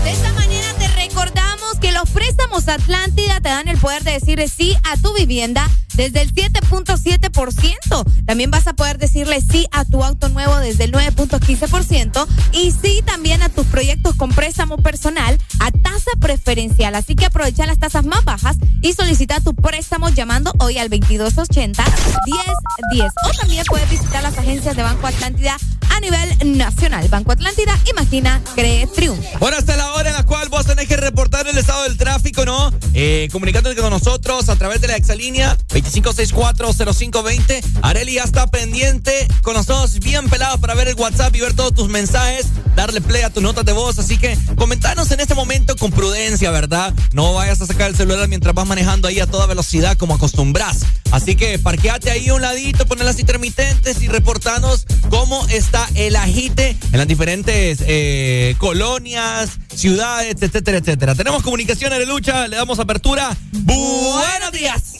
De 0.04 0.10
esta 0.10 0.32
mañana 0.32 0.74
te 0.78 0.88
recordamos 0.88 1.78
que 1.80 1.92
los 1.92 2.10
préstamos 2.10 2.68
Atlántida 2.68 3.40
te 3.40 3.48
dan 3.48 3.68
el 3.68 3.78
poder 3.78 4.02
de 4.04 4.12
decir 4.12 4.46
sí 4.48 4.76
a 4.84 4.96
tu 4.98 5.14
vivienda 5.14 5.70
desde 5.96 6.22
el 6.22 6.32
7.7%. 6.34 8.24
También 8.26 8.50
vas 8.50 8.66
a 8.66 8.74
poder 8.74 8.98
decirle 8.98 9.40
sí 9.40 9.66
a 9.72 9.84
tu 9.84 10.04
auto 10.04 10.28
nuevo 10.28 10.56
desde 10.58 10.84
el 10.84 10.92
9.15% 10.92 12.26
y 12.52 12.70
sí 12.70 13.02
también 13.04 13.42
a 13.42 13.48
tus 13.48 13.66
proyectos 13.66 14.14
con 14.16 14.30
préstamo 14.30 14.76
personal 14.78 15.38
a 15.60 15.70
tasa 15.70 16.10
preferencial. 16.20 16.94
Así 16.94 17.14
que 17.14 17.26
aprovecha 17.26 17.66
las 17.66 17.78
tasas 17.78 18.04
más 18.04 18.24
bajas 18.24 18.56
y 18.82 18.92
solicita 18.92 19.40
tu 19.40 19.54
préstamo 19.54 20.10
llamando 20.10 20.52
hoy 20.58 20.78
al 20.78 20.88
2280 20.88 21.84
1010. 22.26 23.12
O 23.24 23.40
también 23.40 23.64
puedes 23.66 23.88
visitar 23.90 24.22
las 24.22 24.36
agencias 24.38 24.76
de 24.76 24.82
Banco 24.82 25.06
Atlántida 25.06 25.56
a 25.88 26.00
nivel 26.00 26.58
nacional. 26.58 27.08
Banco 27.08 27.32
Atlántida, 27.32 27.78
imagina, 27.90 28.42
cree, 28.54 28.86
triunfa. 28.86 29.38
Bueno, 29.38 29.56
hasta 29.56 29.76
la 29.76 29.92
hora 29.94 30.10
en 30.10 30.16
la 30.16 30.24
cual 30.24 30.48
vos 30.48 30.66
tenés 30.66 30.88
que 30.88 30.96
reportar 30.96 31.46
el 31.46 31.56
estado 31.56 31.84
del 31.84 31.96
tráfico, 31.96 32.44
¿no? 32.44 32.72
Eh, 32.92 33.28
comunicándote 33.32 33.80
con 33.80 33.90
nosotros 33.90 34.48
a 34.48 34.56
través 34.56 34.80
de 34.80 34.88
la 34.88 34.96
exalínea 34.96 35.56
25640520. 35.68 37.62
Areli 37.82 38.14
ya 38.14 38.24
está 38.24 38.46
pendiente 38.48 39.26
con 39.42 39.54
nosotros, 39.54 39.98
bien 40.00 40.28
pelados 40.28 40.60
para 40.60 40.74
ver 40.74 40.88
el 40.88 40.96
WhatsApp 40.96 41.34
y 41.34 41.40
ver 41.40 41.54
todos 41.54 41.74
tus 41.74 41.88
mensajes, 41.88 42.46
darle 42.74 43.00
play 43.00 43.22
a 43.22 43.30
tus 43.30 43.42
notas 43.42 43.64
de 43.64 43.72
voz. 43.72 43.98
Así 43.98 44.18
que 44.18 44.36
comentanos 44.56 45.10
en 45.12 45.20
este 45.20 45.34
momento 45.34 45.45
con 45.78 45.92
prudencia, 45.92 46.50
¿verdad? 46.50 46.92
No 47.12 47.34
vayas 47.34 47.60
a 47.60 47.66
sacar 47.66 47.88
el 47.88 47.96
celular 47.96 48.28
mientras 48.28 48.54
vas 48.54 48.66
manejando 48.66 49.08
ahí 49.08 49.20
a 49.20 49.26
toda 49.26 49.46
velocidad 49.46 49.96
como 49.96 50.14
acostumbras. 50.14 50.84
Así 51.12 51.36
que 51.36 51.58
parqueate 51.58 52.10
ahí 52.10 52.28
a 52.28 52.34
un 52.34 52.42
ladito, 52.42 52.86
poner 52.86 53.04
las 53.04 53.18
intermitentes 53.20 54.02
y 54.02 54.08
reportanos 54.08 54.86
cómo 55.08 55.46
está 55.48 55.86
el 55.94 56.16
agite 56.16 56.76
en 56.92 56.98
las 56.98 57.06
diferentes 57.06 57.82
eh, 57.86 58.56
colonias, 58.58 59.58
ciudades, 59.68 60.36
etcétera, 60.40 60.78
etcétera. 60.78 61.14
Tenemos 61.14 61.42
comunicación 61.42 61.92
en 61.92 62.08
lucha, 62.08 62.48
le 62.48 62.56
damos 62.56 62.78
apertura. 62.78 63.36
Buenos 63.52 64.52
días. 64.52 64.94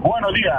Buenos 0.00 0.34
días. 0.34 0.56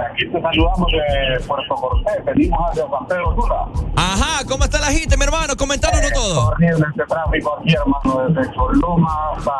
Aquí 0.00 0.26
te 0.26 0.40
saludamos 0.40 0.88
de 0.92 1.40
Puerto 1.46 1.74
Cortés, 1.74 2.24
venimos 2.24 2.58
hacia 2.70 2.88
San 2.88 3.06
Pedro 3.06 3.34
Sula. 3.34 3.68
Ajá, 3.96 4.44
¿cómo 4.48 4.64
está 4.64 4.80
la 4.80 4.86
gente, 4.86 5.16
mi 5.16 5.24
hermano? 5.24 5.54
Comentárnoslo 5.56 6.10
todo. 6.12 6.48
Horrible 6.48 6.86
este 6.90 7.04
tráfico 7.04 7.58
aquí, 7.58 7.74
hermano, 7.74 8.28
desde 8.28 8.54
Choloma 8.54 9.32
hasta 9.36 9.52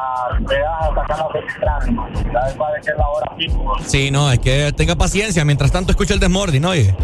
Peaje, 0.48 0.88
hasta 0.88 1.00
acá 1.02 1.16
la 1.16 1.80
Central. 1.80 2.32
Ya 2.32 2.40
es 2.40 2.54
de 2.54 2.80
que 2.82 2.90
es 2.90 2.96
la 2.96 3.08
hora 3.08 3.36
pico. 3.36 3.74
Sí, 3.84 4.10
no, 4.10 4.32
es 4.32 4.38
que 4.38 4.72
tenga 4.72 4.96
paciencia. 4.96 5.44
Mientras 5.44 5.70
tanto, 5.70 5.92
escucha 5.92 6.14
el 6.14 6.20
desmordi, 6.20 6.60
¿no? 6.60 6.70
Oye. 6.70 6.94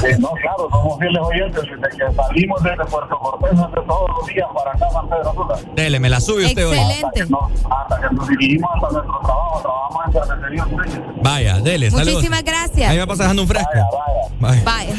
Sí, 0.00 0.08
no, 0.18 0.30
claro, 0.32 0.68
somos 0.70 0.98
fieles 0.98 1.22
oyentes 1.22 1.62
desde 1.62 1.96
que 1.96 2.12
salimos 2.14 2.62
desde 2.62 2.84
Puerto 2.86 3.16
Cortés 3.16 3.50
desde 3.50 3.86
todos 3.86 4.10
los 4.10 4.26
días 4.26 4.48
para 4.52 4.72
acá 4.72 4.90
San 4.90 5.08
Pedro 5.08 5.32
Sula. 5.34 5.56
Dele, 5.74 6.00
me 6.00 6.10
la 6.10 6.20
sube 6.20 6.46
usted 6.46 6.68
hoy. 6.68 6.78
Hasta 6.78 7.10
que, 7.12 7.26
nos, 7.26 7.64
hasta 7.70 8.00
que 8.00 8.14
nos 8.14 8.28
dirigimos 8.28 8.70
hasta 8.74 8.90
nuestro 8.90 9.20
trabajo, 9.20 9.60
trabajamos 9.62 10.06
en 10.06 10.12
Cervecería. 10.12 11.22
Vaya, 11.22 11.60
dele, 11.60 11.90
saludos. 11.90 12.14
Muchísimas 12.14 12.42
gracias. 12.42 12.63
Ahí 12.90 12.98
me 12.98 13.06
pasa 13.06 13.22
dejando 13.24 13.42
un 13.42 13.48
fresco. 13.48 13.68
Vaya, 14.40 14.62
Vaya. 14.64 14.94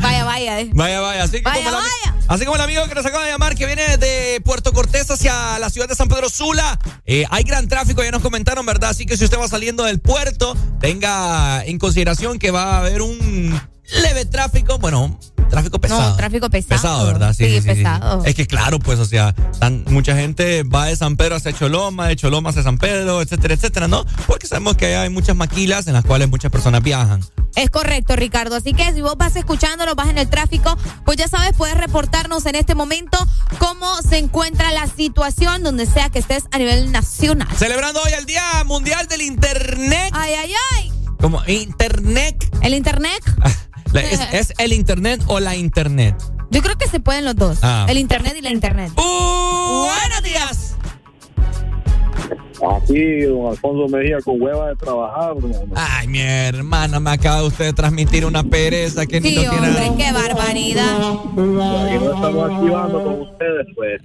vaya, 0.00 0.24
vaya. 0.24 0.60
eh. 0.60 0.70
Vaya, 0.72 1.00
vaya. 1.00 1.22
Así, 1.24 1.38
que 1.38 1.42
Vaya, 1.42 1.64
como 1.64 1.78
el 1.78 1.84
ami- 1.84 2.24
así 2.28 2.44
como 2.44 2.56
el 2.56 2.62
amigo 2.62 2.86
que 2.88 2.94
nos 2.94 3.04
acaba 3.06 3.24
de 3.24 3.30
llamar, 3.30 3.54
que 3.54 3.66
viene 3.66 3.96
de 3.98 4.40
Puerto 4.44 4.72
Cortés 4.72 5.10
hacia 5.10 5.58
la 5.58 5.70
ciudad 5.70 5.88
de 5.88 5.94
San 5.94 6.08
Pedro 6.08 6.28
Sula, 6.28 6.78
eh, 7.06 7.24
hay 7.30 7.42
gran 7.44 7.68
tráfico, 7.68 8.02
ya 8.02 8.10
nos 8.10 8.22
comentaron, 8.22 8.64
¿verdad? 8.66 8.90
Así 8.90 9.06
que 9.06 9.16
si 9.16 9.24
usted 9.24 9.38
va 9.38 9.48
saliendo 9.48 9.84
del 9.84 10.00
puerto, 10.00 10.56
tenga 10.80 11.64
en 11.64 11.78
consideración 11.78 12.38
que 12.38 12.50
va 12.50 12.76
a 12.76 12.78
haber 12.78 13.02
un 13.02 13.60
leve 14.00 14.24
tráfico, 14.24 14.78
bueno, 14.78 15.18
tráfico 15.50 15.78
pesado. 15.80 16.10
No, 16.10 16.16
tráfico 16.16 16.48
pesado. 16.50 16.68
Pesado, 16.80 17.06
¿verdad? 17.06 17.34
Sí, 17.36 17.60
pesado. 17.64 18.24
Es 18.24 18.34
que 18.34 18.46
claro, 18.46 18.78
pues, 18.78 18.98
o 18.98 19.04
sea, 19.04 19.34
tan- 19.58 19.84
mucha 19.88 20.14
gente 20.16 20.62
va 20.62 20.86
de 20.86 20.96
San 20.96 21.16
Pedro 21.16 21.36
hacia 21.36 21.52
Choloma, 21.52 22.08
de 22.08 22.16
Choloma 22.16 22.50
hacia 22.50 22.62
San 22.62 22.78
Pedro, 22.78 23.20
etcétera, 23.22 23.54
etcétera, 23.54 23.88
¿no? 23.88 24.04
Porque 24.26 24.46
sabemos 24.46 24.76
que 24.76 24.96
hay 24.96 25.10
muchas 25.10 25.36
maquilas 25.36 25.86
en 25.86 25.92
las 25.94 26.04
cuales 26.04 26.28
muchas 26.30 26.50
personas 26.50 26.82
viajan. 26.82 27.20
Es 27.54 27.68
correcto, 27.68 28.16
Ricardo. 28.16 28.56
Así 28.56 28.72
que 28.72 28.92
si 28.94 29.02
vos 29.02 29.16
vas 29.18 29.36
escuchándonos, 29.36 29.94
vas 29.94 30.08
en 30.08 30.16
el 30.16 30.30
tráfico, 30.30 30.74
pues 31.04 31.18
ya 31.18 31.28
sabes, 31.28 31.52
puedes 31.54 31.76
reportarnos 31.76 32.46
en 32.46 32.54
este 32.54 32.74
momento 32.74 33.18
cómo 33.58 33.94
se 34.08 34.16
encuentra 34.16 34.72
la 34.72 34.86
situación 34.86 35.62
donde 35.62 35.84
sea 35.84 36.08
que 36.08 36.18
estés 36.18 36.44
a 36.50 36.56
nivel 36.56 36.90
nacional. 36.92 37.48
Celebrando 37.58 38.00
hoy 38.02 38.12
el 38.18 38.24
Día 38.24 38.64
Mundial 38.64 39.06
del 39.06 39.20
Internet. 39.20 40.08
Ay, 40.12 40.32
ay, 40.32 40.52
ay. 40.76 40.92
Como 41.20 41.42
Internet. 41.46 42.42
¿El 42.62 42.72
internet? 42.72 43.22
La- 43.92 44.00
¿Es, 44.00 44.20
es 44.32 44.52
el 44.58 44.72
Internet 44.72 45.22
o 45.26 45.40
la 45.40 45.56
Internet? 45.56 46.16
Yo 46.50 46.60
creo 46.62 46.76
que 46.76 46.86
se 46.86 47.00
pueden 47.00 47.24
los 47.24 47.34
dos. 47.34 47.58
Ah. 47.62 47.86
El 47.88 47.96
internet 47.96 48.34
y 48.38 48.42
la 48.42 48.50
internet. 48.50 48.92
buenos 48.94 50.22
días. 50.22 50.71
Aquí, 52.70 53.22
don 53.22 53.50
Alfonso 53.50 53.88
Mejía, 53.96 54.18
con 54.24 54.40
hueva 54.40 54.68
de 54.68 54.76
trabajar. 54.76 55.32
Ay, 55.74 56.06
mi 56.06 56.20
hermana, 56.20 57.00
me 57.00 57.10
acaba 57.10 57.42
usted 57.42 57.64
de 57.66 57.72
transmitir 57.72 58.24
una 58.24 58.44
pereza 58.44 59.04
que 59.06 59.20
ni 59.20 59.30
Sí, 59.30 59.34
lo 59.34 59.50
tiene. 59.50 59.68
hombre, 59.68 59.92
qué 59.98 60.12
barbaridad. 60.12 60.98
Y 61.34 61.40
no 61.40 62.14
estamos 62.14 62.50
activando 62.52 63.02
con 63.04 63.20
ustedes, 63.22 63.66
pues. 63.74 64.00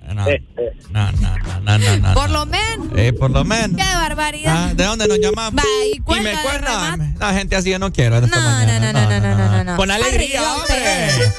No, 0.91 1.11
no, 1.11 1.11
no, 1.11 1.59
no, 1.61 1.77
no, 1.77 1.97
no. 1.97 2.13
Por 2.15 2.29
lo 2.31 2.45
menos. 2.47 2.87
Eh, 2.95 3.13
por 3.13 3.29
lo 3.29 3.45
menos. 3.45 3.77
Qué 3.77 3.95
barbaridad. 3.95 4.69
Ah, 4.69 4.73
¿De 4.73 4.83
dónde 4.85 5.07
nos 5.07 5.19
llamamos? 5.19 5.63
Va, 5.63 5.85
y 5.85 5.99
me 6.21 6.41
cuerda. 6.41 6.97
La 7.19 7.33
gente 7.33 7.55
así 7.55 7.69
yo 7.69 7.77
no 7.79 7.91
quiero. 7.93 8.21
No, 8.21 8.27
mañana. 8.27 8.91
no, 8.91 9.01
no, 9.01 9.09
no, 9.09 9.19
no, 9.19 9.37
no, 9.37 9.49
no, 9.57 9.63
no. 9.65 9.75
Con 9.77 9.91
alegría, 9.91 10.39
Arriba 10.39 10.55
hombre. 10.55 11.33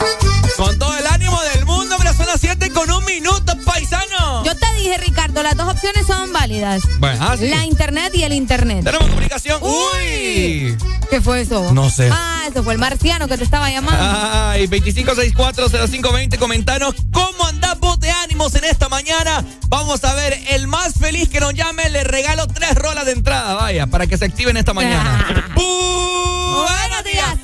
Con 0.57 0.79
todo 0.79 0.97
el 0.99 1.07
ánimo 1.07 1.37
del 1.55 1.64
mundo, 1.66 1.95
hombre. 1.97 2.12
Son 2.14 2.27
las 2.27 2.41
7 2.41 2.71
con 2.73 2.91
un 2.91 3.05
minuto, 3.05 3.53
paisano. 3.64 4.45
Yo 4.45 4.55
te 4.57 4.66
dije, 4.77 4.99
Ricardo, 4.99 5.43
las 5.43 5.57
dos 5.57 5.69
opciones 5.73 6.07
son 6.07 6.33
válidas. 6.33 6.83
Bueno, 6.99 7.07
ah, 7.20 7.36
sí. 7.38 7.48
La 7.48 7.64
internet 7.64 8.12
y 8.14 8.24
el 8.24 8.32
internet. 8.32 8.84
Tenemos 8.84 9.09
comunicación. 9.09 9.61
¡Uy! 9.62 10.76
¿Qué 11.11 11.20
fue 11.22 11.40
eso? 11.40 11.72
No 11.72 11.88
sé. 11.90 12.11
Ah, 12.12 12.42
eso 12.50 12.62
fue 12.62 12.74
el 12.74 12.78
marciano 12.78 13.26
que 13.28 13.38
te 13.38 13.44
estaba 13.44 13.70
llamando. 13.70 13.98
Ay, 14.00 14.66
25640520, 14.68 16.38
comentanos 16.38 16.94
cómo 17.12 17.46
andás 17.46 17.78
vos 17.80 17.98
de 18.00 18.11
ánimos 18.11 18.54
en 18.54 18.64
esta 18.64 18.88
mañana. 18.88 19.44
Vamos 19.68 20.04
a 20.04 20.14
ver, 20.14 20.38
el 20.50 20.66
más 20.66 20.94
feliz 20.94 21.28
que 21.28 21.40
nos 21.40 21.54
llame, 21.54 21.88
le 21.90 22.04
regalo 22.04 22.46
tres 22.46 22.74
rolas 22.74 23.04
de 23.06 23.12
entrada, 23.12 23.54
vaya, 23.54 23.86
para 23.86 24.06
que 24.06 24.16
se 24.18 24.26
activen 24.26 24.56
esta 24.56 24.74
mañana. 24.74 25.26
Buenos 25.54 27.04
días. 27.04 27.38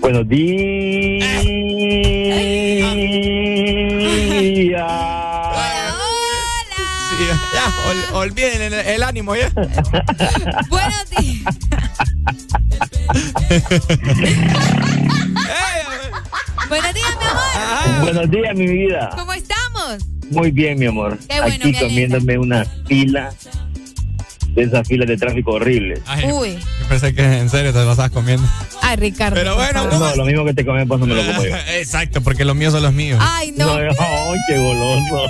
Buenos 0.00 0.28
días. 0.28 1.42
Sí, 1.42 2.78
ya, 7.26 7.66
ol- 7.90 8.14
olviden 8.28 8.62
el, 8.62 8.72
el 8.74 9.02
ánimo 9.02 9.34
ya. 9.36 9.50
Buenos 10.68 11.10
días. 11.10 11.54
Buenos 16.68 16.94
días, 16.94 17.16
mi 17.18 17.26
amor. 17.26 18.02
Buenos 18.02 18.30
días, 18.30 18.54
mi 18.56 18.66
vida. 18.66 19.10
¿Cómo 19.16 19.32
estamos? 19.32 20.04
Muy 20.30 20.50
bien, 20.50 20.78
mi 20.78 20.86
amor. 20.86 21.18
Qué 21.28 21.40
bueno, 21.40 21.54
Aquí 21.56 21.72
comiéndome 21.72 22.38
una 22.38 22.64
fila 22.86 23.32
de 24.54 24.62
esas 24.62 24.86
filas 24.86 25.08
de 25.08 25.16
tráfico 25.16 25.52
horribles. 25.52 26.00
Uy. 26.32 26.58
Yo 26.80 26.88
pensé 26.88 27.14
que 27.14 27.22
en 27.22 27.48
serio 27.48 27.72
te 27.72 27.78
lo 27.78 27.90
estabas 27.90 28.10
comiendo. 28.10 28.46
Ay, 28.82 28.96
Ricardo. 28.96 29.36
Pero 29.36 29.54
bueno. 29.54 29.88
No, 29.90 30.16
lo 30.16 30.24
mismo 30.24 30.44
que 30.44 30.54
te 30.54 30.64
comes, 30.64 30.86
pues 30.86 31.00
no 31.00 31.06
me 31.06 31.14
lo 31.14 31.24
como 31.24 31.44
yo. 31.44 31.56
Exacto, 31.74 32.20
porque 32.22 32.44
los 32.44 32.56
míos 32.56 32.72
son 32.72 32.82
los 32.82 32.92
míos. 32.92 33.18
Ay, 33.22 33.52
no. 33.56 33.72
Ay, 33.76 34.38
qué 34.48 34.58
goloso. 34.58 35.28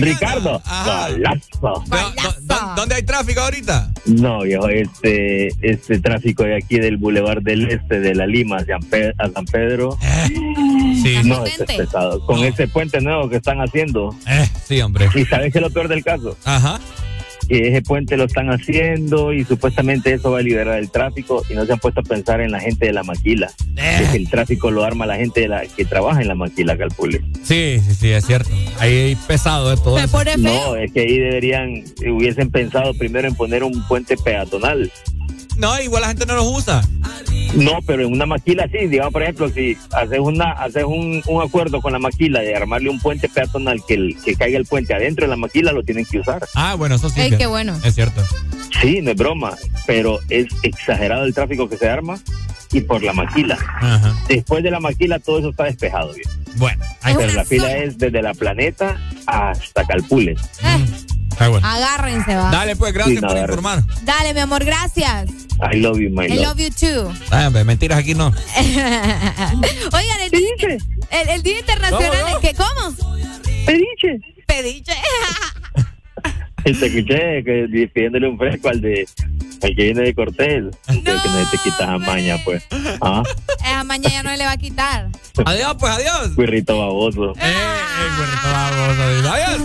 Ricardo, 0.00 0.62
golazo. 0.84 1.84
¿Dó- 1.86 2.34
dó- 2.42 2.74
¿Dónde 2.76 2.94
hay 2.96 3.02
tráfico 3.02 3.40
ahorita? 3.40 3.90
No, 4.06 4.40
viejo, 4.42 4.68
este, 4.68 5.48
este 5.60 5.98
tráfico 6.00 6.42
de 6.44 6.56
aquí 6.56 6.78
del 6.78 6.96
Boulevard 6.96 7.42
del 7.42 7.68
Este 7.70 8.00
de 8.00 8.14
la 8.14 8.26
Lima 8.26 8.56
a 8.58 8.64
San 8.64 9.44
Pedro. 9.46 9.96
Sí. 11.02 11.16
No, 11.24 11.44
es 11.44 11.58
pesado. 11.78 12.24
Con 12.26 12.40
ese 12.44 12.68
puente 12.68 13.00
nuevo 13.00 13.28
que 13.28 13.36
están 13.36 13.58
haciendo. 13.60 14.14
Eh, 14.26 14.48
sí, 14.66 14.80
hombre. 14.80 15.08
¿Y 15.14 15.24
sabes 15.24 15.52
qué 15.52 15.58
es 15.58 15.62
lo 15.62 15.70
peor 15.70 15.88
del 15.88 16.02
caso? 16.04 16.36
Ajá. 16.44 16.78
Que 17.52 17.68
ese 17.68 17.82
puente 17.82 18.16
lo 18.16 18.24
están 18.24 18.48
haciendo 18.48 19.30
y 19.30 19.44
supuestamente 19.44 20.14
eso 20.14 20.30
va 20.30 20.38
a 20.38 20.42
liberar 20.42 20.78
el 20.78 20.90
tráfico 20.90 21.42
y 21.50 21.54
no 21.54 21.66
se 21.66 21.74
han 21.74 21.78
puesto 21.78 22.00
a 22.00 22.02
pensar 22.02 22.40
en 22.40 22.50
la 22.50 22.58
gente 22.58 22.86
de 22.86 22.94
la 22.94 23.02
maquila. 23.02 23.52
Eh. 23.76 24.08
Que 24.10 24.16
el 24.16 24.30
tráfico 24.30 24.70
lo 24.70 24.82
arma 24.84 25.04
la 25.04 25.16
gente 25.16 25.42
de 25.42 25.48
la, 25.48 25.66
que 25.66 25.84
trabaja 25.84 26.22
en 26.22 26.28
la 26.28 26.34
maquila, 26.34 26.78
calcule. 26.78 27.20
Sí, 27.42 27.78
sí, 27.86 27.94
sí, 27.94 28.10
es 28.10 28.24
cierto. 28.24 28.48
Ahí 28.78 28.96
hay 28.96 29.16
pesado 29.16 29.68
de 29.68 29.76
todo. 29.76 29.98
eso. 29.98 30.18
No, 30.38 30.76
es 30.76 30.92
que 30.92 31.00
ahí 31.00 31.18
deberían, 31.18 31.84
hubiesen 32.10 32.50
pensado 32.50 32.94
primero 32.94 33.28
en 33.28 33.34
poner 33.34 33.64
un 33.64 33.86
puente 33.86 34.16
peatonal. 34.16 34.90
No, 35.56 35.80
igual 35.80 36.02
la 36.02 36.08
gente 36.08 36.26
no 36.26 36.34
los 36.34 36.46
usa. 36.46 36.82
No, 37.54 37.80
pero 37.86 38.04
en 38.06 38.12
una 38.12 38.24
maquila 38.26 38.66
sí, 38.72 38.86
digamos, 38.86 39.12
por 39.12 39.22
ejemplo, 39.22 39.48
si 39.50 39.76
haces 39.92 40.18
una 40.20 40.52
haces 40.52 40.84
un, 40.84 41.22
un 41.26 41.42
acuerdo 41.42 41.82
con 41.82 41.92
la 41.92 41.98
maquila 41.98 42.40
de 42.40 42.56
armarle 42.56 42.88
un 42.88 42.98
puente 42.98 43.28
peatonal 43.28 43.82
que 43.86 43.94
el 43.94 44.16
que 44.24 44.34
caiga 44.34 44.56
el 44.58 44.64
puente 44.64 44.94
adentro 44.94 45.24
de 45.26 45.30
la 45.30 45.36
maquila, 45.36 45.72
lo 45.72 45.82
tienen 45.82 46.06
que 46.06 46.18
usar. 46.20 46.46
Ah, 46.54 46.74
bueno, 46.74 46.94
eso 46.94 47.10
sí. 47.10 47.20
Ey, 47.20 47.30
que- 47.30 47.38
qué 47.38 47.46
bueno. 47.46 47.78
Es 47.84 47.94
cierto. 47.94 48.22
Sí, 48.80 49.02
no 49.02 49.10
es 49.10 49.16
broma, 49.16 49.54
pero 49.86 50.18
es 50.30 50.46
exagerado 50.62 51.24
el 51.24 51.34
tráfico 51.34 51.68
que 51.68 51.76
se 51.76 51.88
arma 51.88 52.18
y 52.72 52.80
por 52.80 53.02
la 53.02 53.12
maquila. 53.12 53.58
Ajá. 53.80 54.14
Después 54.28 54.62
de 54.62 54.70
la 54.70 54.80
maquila 54.80 55.18
todo 55.18 55.38
eso 55.40 55.50
está 55.50 55.64
despejado. 55.64 56.14
bien. 56.14 56.26
Bueno, 56.56 56.82
pero 57.02 57.32
la 57.32 57.44
fila 57.44 57.76
es 57.76 57.96
desde 57.98 58.20
la 58.22 58.32
planeta 58.34 58.98
hasta 59.26 59.84
Calpules. 59.86 60.38
Ah, 61.38 61.48
bueno. 61.48 61.66
Agárrense, 61.66 62.34
va. 62.36 62.50
Dale, 62.50 62.76
pues, 62.76 62.92
gracias 62.92 63.20
Sí, 63.20 63.26
por 63.26 63.36
informar. 63.36 63.82
Dale, 64.02 64.34
mi 64.34 64.40
amor, 64.40 64.64
gracias. 64.64 65.30
I 65.72 65.76
love 65.80 65.98
you, 65.98 66.10
my 66.10 66.26
I 66.26 66.36
love. 66.36 66.56
love 66.56 66.58
you 66.58 66.70
too. 66.70 67.12
Ah, 67.30 67.46
hombre, 67.46 67.64
mentiras 67.64 67.98
aquí 67.98 68.14
no. 68.14 68.32
Oigan, 69.92 70.20
el 70.24 70.30
día, 70.30 70.78
el, 71.10 71.28
el 71.28 71.42
día 71.42 71.58
internacional 71.60 72.10
¿Cómo, 72.22 72.36
es 72.36 72.40
que, 72.40 72.54
¿cómo? 72.54 72.96
Pediche. 73.66 74.20
Pediche. 74.46 74.92
Te 76.64 76.70
escuché 76.70 77.42
que 77.44 77.88
pidiéndole 77.92 78.28
un 78.28 78.38
fresco 78.38 78.68
al 78.68 78.80
de 78.80 79.08
al 79.62 79.74
que 79.76 79.82
viene 79.82 80.02
de 80.02 80.14
Cortés. 80.14 80.64
que 80.86 80.94
no 81.02 81.50
te 81.50 81.58
quitas 81.62 81.88
a 81.88 81.98
maña, 81.98 82.36
pues. 82.44 82.62
Ah, 83.00 83.22
Esa 83.64 83.84
mañana 83.84 84.10
ya 84.14 84.22
no 84.22 84.36
le 84.36 84.44
va 84.44 84.52
a 84.52 84.56
quitar. 84.56 85.08
Adiós, 85.44 85.76
pues, 85.78 85.92
adiós. 85.92 86.30
cuirrito 86.34 86.78
baboso. 86.78 87.32
Eh, 87.32 87.36
eh, 87.42 88.08
baboso. 88.44 89.32
Adiós. 89.32 89.60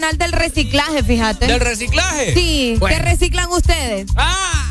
Del 0.00 0.32
Reciclaje, 0.32 1.04
fíjate. 1.04 1.46
¿Del 1.46 1.60
reciclaje? 1.60 2.34
Sí, 2.34 2.76
Bueno. 2.80 2.96
¿qué 2.96 3.02
reciclan 3.02 3.48
ustedes? 3.50 4.06
¡Ah! 4.16 4.70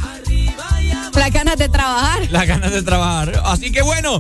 Las 1.15 1.32
ganas 1.32 1.57
de 1.57 1.69
trabajar. 1.69 2.28
Las 2.32 2.47
ganas 2.47 2.71
de 2.71 2.82
trabajar. 2.82 3.41
Así 3.45 3.71
que 3.71 3.82
bueno, 3.84 4.19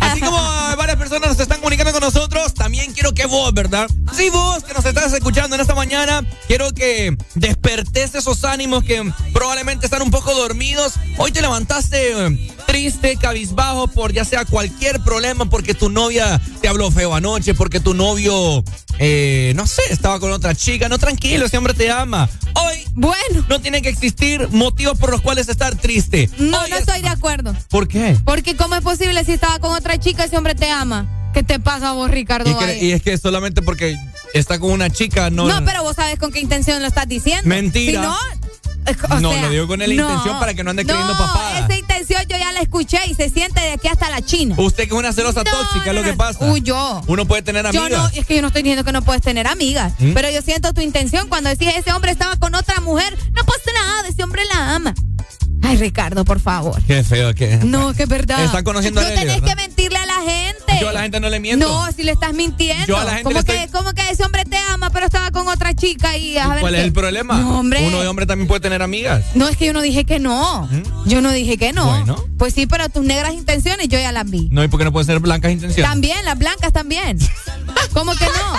así 0.00 0.20
como 0.20 0.38
varias 0.76 0.96
personas 0.96 1.30
nos 1.30 1.40
están 1.40 1.58
comunicando 1.58 1.92
con 1.92 2.00
nosotros, 2.00 2.54
también 2.54 2.92
quiero 2.92 3.12
que 3.12 3.26
vos, 3.26 3.52
¿verdad? 3.52 3.88
Sí, 4.16 4.30
vos 4.30 4.62
que 4.62 4.72
nos 4.72 4.84
estás 4.84 5.12
escuchando 5.12 5.56
en 5.56 5.60
esta 5.60 5.74
mañana, 5.74 6.24
quiero 6.46 6.70
que 6.72 7.16
despertes 7.34 8.14
esos 8.14 8.44
ánimos 8.44 8.84
que 8.84 9.12
probablemente 9.38 9.86
están 9.86 10.02
un 10.02 10.10
poco 10.10 10.34
dormidos. 10.34 10.94
Hoy 11.16 11.30
te 11.30 11.40
levantaste 11.40 12.26
eh, 12.26 12.50
triste, 12.66 13.16
cabizbajo 13.16 13.86
por 13.86 14.12
ya 14.12 14.24
sea 14.24 14.44
cualquier 14.44 15.00
problema, 15.00 15.44
porque 15.48 15.74
tu 15.74 15.88
novia 15.90 16.40
te 16.60 16.66
habló 16.66 16.90
feo 16.90 17.14
anoche, 17.14 17.54
porque 17.54 17.78
tu 17.78 17.94
novio, 17.94 18.64
eh, 18.98 19.52
no 19.54 19.68
sé, 19.68 19.82
estaba 19.90 20.18
con 20.18 20.32
otra 20.32 20.56
chica. 20.56 20.88
No, 20.88 20.98
tranquilo, 20.98 21.46
ese 21.46 21.56
hombre 21.56 21.72
te 21.72 21.88
ama. 21.88 22.28
Hoy, 22.54 22.78
bueno, 22.94 23.46
no 23.48 23.60
tiene 23.60 23.80
que 23.80 23.88
existir 23.90 24.48
motivos 24.50 24.98
por 24.98 25.12
los 25.12 25.20
cuales 25.22 25.48
estar 25.48 25.76
triste. 25.76 26.28
No, 26.38 26.66
no 26.66 26.76
estoy 26.76 27.00
de 27.02 27.08
acuerdo. 27.08 27.54
¿Por 27.70 27.86
qué? 27.86 28.16
Porque 28.24 28.56
¿cómo 28.56 28.74
es 28.74 28.82
posible 28.82 29.24
si 29.24 29.30
estaba 29.34 29.60
con 29.60 29.72
otra 29.72 30.00
chica 30.00 30.24
ese 30.24 30.36
hombre 30.36 30.56
te 30.56 30.68
ama? 30.68 31.30
¿Qué 31.32 31.44
te 31.44 31.60
pasa 31.60 31.90
a 31.90 31.92
vos, 31.92 32.10
Ricardo? 32.10 32.50
Y, 32.50 32.54
que- 32.56 32.84
y 32.86 32.90
es 32.90 33.02
que 33.02 33.16
solamente 33.18 33.62
porque 33.62 33.96
está 34.34 34.58
con 34.58 34.72
una 34.72 34.90
chica 34.90 35.30
no. 35.30 35.46
no, 35.46 35.64
pero 35.64 35.84
vos 35.84 35.94
sabes 35.94 36.18
con 36.18 36.32
qué 36.32 36.40
intención 36.40 36.82
lo 36.82 36.88
estás 36.88 37.06
diciendo. 37.06 37.44
Mentira. 37.48 38.02
Si 38.02 38.08
no, 38.08 38.16
o 39.10 39.20
No, 39.20 39.30
sea, 39.32 39.42
lo 39.42 39.50
digo 39.50 39.66
con 39.66 39.78
la 39.80 39.86
no. 39.86 39.92
intención 39.92 40.38
para 40.38 40.54
que 40.54 40.64
no 40.64 40.70
ande 40.70 40.84
creyendo 40.84 41.12
no, 41.12 41.18
papada. 41.18 41.58
esa 41.60 41.76
intención 41.76 42.22
yo 42.28 42.36
ya 42.38 42.52
la 42.52 42.60
escuché 42.60 42.98
y 43.08 43.14
se 43.14 43.28
siente 43.28 43.60
de 43.60 43.72
aquí 43.72 43.88
hasta 43.88 44.08
la 44.10 44.22
China. 44.22 44.54
Usted 44.58 44.84
que 44.84 44.94
es 44.94 44.98
una 44.98 45.12
celosa 45.12 45.44
tóxica, 45.44 45.90
es 45.90 45.94
lo 45.94 46.02
que 46.02 46.14
pasa. 46.14 46.44
Uy, 46.50 46.60
yo. 46.62 47.02
Uno 47.06 47.26
puede 47.26 47.42
tener 47.42 47.70
Yo 47.72 47.82
amigas. 47.82 48.02
no, 48.14 48.20
es 48.20 48.26
que 48.26 48.36
yo 48.36 48.42
no 48.42 48.48
estoy 48.48 48.62
diciendo 48.62 48.84
que 48.84 48.92
no 48.92 49.02
puedes 49.02 49.22
tener 49.22 49.46
amigas, 49.46 49.92
¿Mm? 49.98 50.12
pero 50.14 50.30
yo 50.30 50.40
siento 50.42 50.72
tu 50.72 50.80
intención 50.80 51.28
cuando 51.28 51.50
decís 51.50 51.68
ese 51.76 51.92
hombre 51.92 52.10
estaba 52.12 52.36
con 52.36 52.54
otra 52.54 52.80
mujer, 52.80 53.16
no 53.32 53.44
pasa 53.44 53.70
nada, 53.74 54.08
ese 54.08 54.22
hombre 54.24 54.42
la 54.52 54.74
ama. 54.74 54.94
Ay, 55.62 55.76
Ricardo, 55.76 56.24
por 56.24 56.40
favor. 56.40 56.80
Qué 56.86 57.02
feo 57.02 57.34
que. 57.34 57.56
No, 57.58 57.92
que 57.92 58.04
es 58.04 58.08
verdad. 58.08 58.44
Están 58.44 58.64
conociendo 58.64 59.00
a 59.00 59.04
No 59.04 59.08
tenés 59.10 59.26
¿verdad? 59.40 59.48
que 59.48 59.56
mentirle 59.56 59.98
a 59.98 60.06
la 60.06 60.14
gente. 60.14 60.78
Yo 60.80 60.88
a 60.88 60.92
la 60.92 61.02
gente 61.02 61.18
no 61.20 61.28
le 61.28 61.40
miento. 61.40 61.68
No, 61.68 61.90
si 61.92 62.04
le 62.04 62.12
estás 62.12 62.32
mintiendo. 62.32 62.86
Yo 62.86 62.96
a 62.96 63.04
la 63.04 63.10
gente 63.10 63.24
¿Cómo, 63.24 63.38
le 63.38 63.44
que, 63.44 63.64
estoy- 63.64 63.70
¿Cómo 63.72 63.92
que 63.92 64.08
ese 64.10 64.24
hombre 64.24 64.44
te 64.44 64.56
ama, 64.56 64.90
pero 64.90 65.06
estaba 65.06 65.30
con 65.32 65.48
otra 65.48 65.74
chica 65.74 66.16
y 66.16 66.38
a 66.38 66.46
ver 66.48 66.60
¿Cuál 66.60 66.74
es 66.76 66.80
qué? 66.80 66.86
el 66.86 66.92
problema? 66.92 67.38
No, 67.38 67.58
hombre. 67.58 67.86
Uno 67.86 68.00
de 68.00 68.06
hombre 68.06 68.26
también 68.26 68.46
puede 68.46 68.60
tener 68.60 68.82
amigas. 68.82 69.24
No, 69.34 69.48
es 69.48 69.56
que 69.56 69.66
yo 69.66 69.72
no 69.72 69.82
dije 69.82 70.04
que 70.04 70.18
no. 70.20 70.68
Yo 71.06 71.20
no 71.20 71.32
dije 71.32 71.58
que 71.58 71.72
no. 71.72 71.86
Bueno. 71.86 72.24
Pues 72.38 72.54
sí, 72.54 72.66
pero 72.66 72.88
tus 72.88 73.04
negras 73.04 73.32
intenciones 73.34 73.88
yo 73.88 73.98
ya 73.98 74.12
las 74.12 74.30
vi. 74.30 74.48
No, 74.52 74.62
y 74.62 74.68
porque 74.68 74.84
no 74.84 74.92
puede 74.92 75.06
ser 75.06 75.18
blancas 75.18 75.50
intenciones. 75.50 75.90
También, 75.90 76.24
las 76.24 76.38
blancas 76.38 76.72
también. 76.72 77.18
¿Cómo 77.92 78.14
que 78.14 78.26
no? 78.26 78.58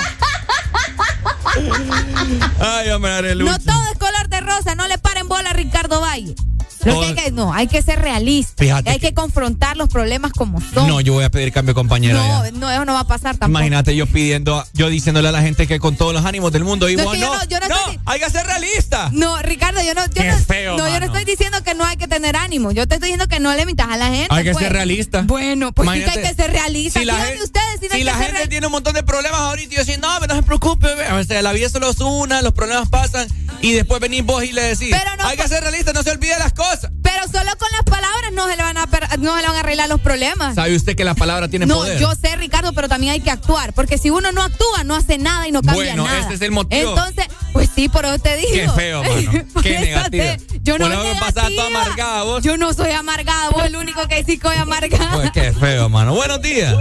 Ay, 2.59 2.89
hombre. 2.89 3.35
No 3.35 3.57
todo 3.59 3.81
es 3.91 3.97
color 3.97 4.27
de 4.29 4.41
rosa, 4.41 4.75
no 4.75 4.87
le 4.87 4.97
paren 4.97 5.27
bola 5.27 5.51
a 5.51 5.53
Ricardo 5.53 6.01
Valle. 6.01 6.35
Lo 6.83 6.99
que 6.99 7.05
hay 7.07 7.15
que, 7.15 7.31
no, 7.31 7.53
hay 7.53 7.67
que 7.67 7.81
ser 7.81 7.99
realista. 8.01 8.53
Fíjate 8.63 8.89
hay 8.89 8.99
que, 8.99 9.13
confrontar 9.13 9.75
los 9.77 9.89
problemas 9.89 10.31
como 10.31 10.61
son. 10.61 10.87
No, 10.87 11.01
yo 11.01 11.13
voy 11.13 11.23
a 11.23 11.29
pedir 11.29 11.51
cambio 11.51 11.73
de 11.73 11.75
compañera. 11.75 12.13
no, 12.13 12.45
ya. 12.45 12.51
no, 12.51 12.71
eso 12.71 12.85
no 12.85 12.93
va 12.93 13.01
a 13.01 13.07
pasar 13.07 13.35
tampoco. 13.35 13.49
Imagínate 13.49 13.95
yo 13.95 14.05
pidiendo, 14.07 14.65
yo 14.73 14.89
diciéndole 14.89 15.27
a 15.27 15.31
la 15.31 15.41
gente 15.41 15.67
que 15.67 15.79
con 15.79 15.95
todos 15.95 16.13
los 16.13 16.25
ánimos 16.25 16.51
del 16.51 16.63
mundo, 16.63 16.87
No, 16.89 17.03
vos 17.03 17.17
no, 17.17 17.35
no- 17.35 17.43
yo 17.45 17.59
no 17.59 17.65
estoy- 17.65 17.99
hay 18.05 18.19
que 18.19 18.29
ser 18.29 18.45
realista. 18.45 19.09
No, 19.11 19.41
Ricardo, 19.41 19.81
yo 19.81 19.93
no, 19.93 20.05
yo 20.05 20.13
Qué 20.13 20.31
no, 20.31 20.37
feo, 20.37 20.77
no, 20.77 20.87
yo 20.89 20.99
no 20.99 21.05
estoy 21.07 21.25
diciendo 21.25 21.61
que 21.63 21.73
no 21.73 21.85
hay 21.85 21.97
que 21.97 22.07
tener 22.07 22.35
ánimo. 22.35 22.71
Yo 22.71 22.87
te 22.87 22.95
estoy 22.95 23.07
diciendo 23.09 23.27
que 23.27 23.39
no 23.39 23.53
le 23.53 23.65
mientas 23.65 23.87
a 23.89 23.97
la 23.97 24.07
gente. 24.07 24.27
Hay 24.29 24.43
que 24.43 24.51
pues. 24.53 24.63
ser 24.63 24.73
realista. 24.73 25.21
Bueno, 25.23 25.71
pues 25.71 25.89
sí 25.89 25.99
que 26.03 26.09
hay 26.09 26.21
que 26.21 26.33
ser 26.33 26.51
realista. 26.51 26.99
si 26.99 27.05
la 27.05 27.13
Díganme 27.13 27.33
gen- 27.33 27.43
ustedes 27.43 27.91
si 27.91 28.03
la 28.03 28.13
gente 28.15 28.47
tiene 28.47 28.67
un 28.67 28.71
montón 28.71 28.93
de 28.93 29.03
problemas 29.03 29.39
ahorita 29.41 29.73
y 29.73 29.77
yo 29.77 29.83
decir, 29.83 29.99
no, 29.99 30.19
no 30.19 30.35
se 30.35 30.43
preocupe, 30.43 30.87
o 30.87 31.23
sea, 31.23 31.41
la 31.41 31.51
vida 31.51 31.69
solo 31.69 31.89
es 31.89 31.99
una, 31.99 32.41
los 32.41 32.53
problemas 32.53 32.87
pasan 32.89 33.27
y 33.61 33.71
después 33.73 33.99
venís 33.99 34.25
vos 34.25 34.43
y 34.43 34.51
le 34.51 34.61
decís, 34.61 34.89
Pero 34.91 35.15
no 35.17 35.25
hay 35.25 35.37
que 35.37 35.47
ser 35.47 35.61
realista, 35.61 35.91
no 35.93 36.03
se 36.03 36.11
olvide 36.11 36.37
las 36.39 36.53
cosas. 36.53 36.68
Pero 37.03 37.23
solo 37.27 37.51
con 37.57 37.67
las 37.71 37.83
palabras 37.83 38.31
no 38.33 38.47
se 38.47 38.55
le 38.55 38.61
van 38.63 38.77
a, 38.77 38.85
no 38.85 39.35
se 39.35 39.41
le 39.41 39.47
van 39.47 39.55
a 39.55 39.59
arreglar 39.59 39.89
los 39.89 39.99
problemas. 40.01 40.55
¿Sabe 40.55 40.75
usted 40.75 40.95
que 40.95 41.03
la 41.03 41.15
palabra 41.15 41.47
tiene 41.47 41.65
no, 41.65 41.75
poder? 41.75 41.99
yo 41.99 42.13
sé, 42.15 42.35
Ricardo, 42.35 42.73
pero 42.73 42.87
también 42.87 43.13
hay 43.13 43.21
que 43.21 43.31
actuar. 43.31 43.73
Porque 43.73 43.97
si 43.97 44.09
uno 44.09 44.31
no 44.31 44.43
actúa, 44.43 44.83
no 44.83 44.95
hace 44.95 45.17
nada 45.17 45.47
y 45.47 45.51
no 45.51 45.61
cambia 45.61 45.83
Bueno, 45.95 46.05
nada. 46.05 46.19
ese 46.19 46.33
es 46.35 46.41
el 46.41 46.51
motivo. 46.51 46.89
Entonces, 46.91 47.25
pues 47.53 47.69
sí, 47.73 47.89
por 47.89 48.05
eso 48.05 48.19
te 48.19 48.37
digo. 48.37 48.51
Qué 48.53 48.69
feo, 48.69 49.03
mano. 49.03 49.31
Qué 49.63 49.95
te- 50.11 50.37
yo 50.61 50.77
no 50.77 50.87
soy 50.87 51.59
amargada 51.59 52.23
vos. 52.23 52.43
Yo 52.43 52.57
no 52.57 52.73
soy 52.73 52.91
amargada, 52.91 53.49
vos 53.49 53.65
el 53.65 53.75
único 53.75 54.07
que 54.07 54.23
sí 54.23 54.39
soy 54.41 54.57
amargada. 54.57 55.13
Pues 55.15 55.31
qué 55.31 55.51
feo, 55.53 55.89
mano. 55.89 56.13
Buenos 56.13 56.41
días. 56.41 56.75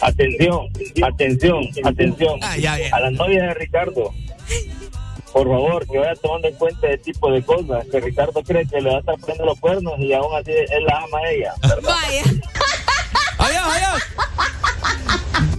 Atención, 0.00 0.68
atención, 1.04 1.64
atención. 1.84 2.38
Ah, 2.42 2.56
ya, 2.56 2.78
ya. 2.78 2.94
A 2.94 3.00
las 3.00 3.12
novias 3.12 3.48
de 3.48 3.54
Ricardo. 3.54 4.14
Por 5.32 5.46
favor, 5.46 5.86
que 5.86 5.98
vaya 5.98 6.14
tomando 6.16 6.48
en 6.48 6.54
cuenta 6.54 6.86
ese 6.88 6.98
tipo 6.98 7.30
de 7.30 7.42
cosas. 7.42 7.86
Que 7.90 8.00
Ricardo 8.00 8.42
cree 8.42 8.66
que 8.66 8.80
le 8.80 8.90
va 8.90 8.96
a 8.96 9.00
estar 9.00 9.18
poniendo 9.18 9.44
los 9.44 9.60
cuernos 9.60 9.98
y 9.98 10.12
aún 10.12 10.34
así 10.36 10.52
él 10.52 10.84
la 10.84 10.98
ama 10.98 11.18
a 11.18 11.30
ella. 11.30 11.54
Vaya. 11.82 12.22
Adiós, 13.38 13.64
adiós. 13.66 14.02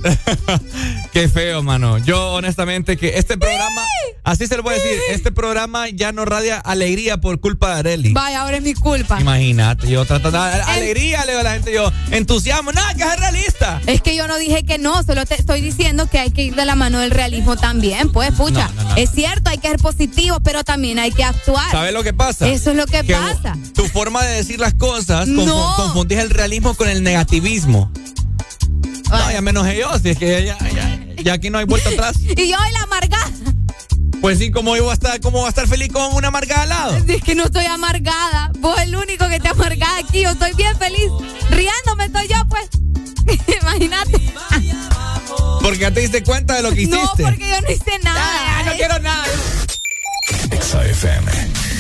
Qué 1.14 1.28
feo, 1.28 1.64
mano. 1.64 1.98
Yo 1.98 2.34
honestamente 2.34 2.98
que 2.98 3.18
este 3.18 3.38
programa, 3.38 3.82
así 4.24 4.48
se 4.48 4.58
lo 4.58 4.64
voy 4.64 4.74
a 4.74 4.78
decir, 4.78 4.92
este 5.10 5.32
programa 5.32 5.90
ya 5.90 6.12
no 6.12 6.26
radia 6.26 6.58
alegría 6.58 7.18
por 7.18 7.40
culpa 7.40 7.74
de 7.74 7.80
Areli. 7.80 8.14
Vaya, 8.14 8.42
ahora 8.42 8.58
es 8.58 8.64
mi 8.64 8.74
culpa. 8.74 9.20
Imagínate, 9.20 9.90
yo 9.90 10.06
tratando 10.06 10.40
alegría, 10.40 11.26
le 11.26 11.32
digo 11.32 11.40
a 11.42 11.44
la 11.44 11.54
gente, 11.54 11.74
yo 11.74 11.92
entusiasmo, 12.12 12.72
nada, 12.72 12.94
que 12.94 13.04
es 13.04 13.20
realista. 13.20 13.82
Es 13.88 14.02
que 14.02 14.16
yo 14.16 14.28
no 14.28 14.38
dije 14.38 14.64
que 14.64 14.78
no, 14.78 15.02
solo 15.04 15.26
te 15.26 15.36
estoy 15.36 15.62
diciendo 15.62 16.08
que 16.08 16.20
hay 16.20 16.32
que 16.32 16.44
ir 16.44 16.56
de 16.56 16.66
la 16.66 16.76
mano 16.76 17.00
del 17.00 17.12
realismo 17.12 17.56
también. 17.58 18.12
Pues, 18.12 18.32
pucha, 18.32 18.70
No, 18.76 18.84
no, 18.84 18.90
no. 18.90 18.96
es 18.96 19.12
cierto, 19.12 19.50
hay 19.50 19.58
que 19.58 19.70
ser 19.70 19.80
positivo, 19.80 20.40
pero 20.42 20.64
también 20.64 21.00
hay 21.00 21.12
que 21.12 21.24
actuar. 21.24 21.72
¿Sabes 21.72 21.94
lo 21.94 22.04
que 22.04 22.14
pasa? 22.14 22.48
Eso 22.48 22.72
es 22.72 22.78
lo 22.78 22.86
que, 22.86 23.04
Que 23.04 23.14
pasa. 23.14 23.58
Tu 23.74 23.86
forma 23.88 24.24
de 24.24 24.36
decir 24.36 24.60
las 24.60 24.74
cosas, 24.74 25.28
confundís 25.76 26.20
el 26.20 26.30
realismo 26.30 26.76
con 26.76 26.90
el 26.90 27.04
negativismo. 27.04 27.92
No, 29.10 29.32
ya 29.32 29.42
me 29.42 29.52
enojé 29.52 29.78
yo, 29.78 29.98
si 30.00 30.10
es 30.10 30.18
que 30.18 30.46
ya, 30.46 30.58
ya, 30.74 31.00
ya 31.24 31.34
aquí 31.34 31.50
no 31.50 31.58
hay 31.58 31.66
vuelta 31.66 31.90
atrás. 31.90 32.18
Y 32.38 32.50
yo 32.50 32.58
hoy 32.58 32.72
la 32.72 32.84
amargada. 32.84 33.32
Pues 34.22 34.38
sí, 34.38 34.52
¿cómo 34.52 34.76
iba 34.76 34.92
a 34.92 34.94
estar, 34.94 35.20
cómo 35.22 35.42
va 35.42 35.46
a 35.48 35.50
estar 35.50 35.68
feliz 35.68 35.92
con 35.94 36.14
una 36.14 36.28
amargada 36.28 36.64
al 36.64 36.70
lado? 36.70 36.98
Es 37.08 37.24
que 37.24 37.36
no 37.36 37.46
estoy 37.46 37.66
amargada. 37.66 38.52
Vos 38.60 38.78
el 38.82 38.96
único 38.96 39.28
que 39.30 39.40
te 39.40 39.48
amargada 39.48 39.98
aquí. 40.00 40.24
Yo 40.24 40.32
estoy 40.32 40.54
bien 40.54 40.78
feliz. 40.78 41.10
Riéndome 41.50 42.06
estoy 42.06 42.28
yo, 42.28 42.36
pues. 42.50 42.70
Imagínate. 43.62 44.34
Porque 45.62 45.80
ya 45.80 45.92
te 45.92 46.02
diste 46.02 46.24
cuenta 46.24 46.56
de 46.56 46.64
lo 46.64 46.72
que 46.72 46.82
hiciste. 46.82 47.24
No, 47.24 47.30
porque 47.30 47.50
yo 47.50 47.62
no 47.62 47.72
hice 47.72 48.00
nada. 48.04 48.64
no 48.66 48.74
quiero 48.74 49.00
nada. 49.00 49.26
XFM. 50.60 51.79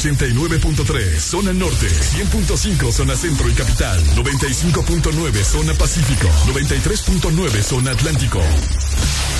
89.3 0.00 1.20
zona 1.20 1.52
norte, 1.52 1.86
100.5 1.86 2.90
zona 2.90 3.14
centro 3.14 3.50
y 3.50 3.52
capital, 3.52 4.02
95.9 4.16 5.44
zona 5.44 5.74
pacífico, 5.74 6.26
93.9 6.46 7.62
zona 7.62 7.90
atlántico. 7.90 8.40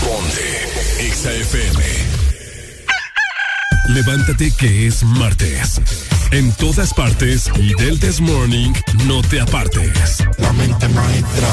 Ponte 0.05 1.13
XAFM. 1.15 1.83
Levántate 3.89 4.55
que 4.55 4.87
es 4.87 5.03
martes. 5.03 5.81
En 6.31 6.53
todas 6.53 6.93
partes 6.93 7.51
y 7.59 7.73
del 7.83 7.99
This 7.99 8.21
Morning 8.21 8.75
no 9.07 9.23
te 9.23 9.41
apartes. 9.41 10.19
La 10.37 10.53
mente 10.53 10.89
maestra. 10.89 11.49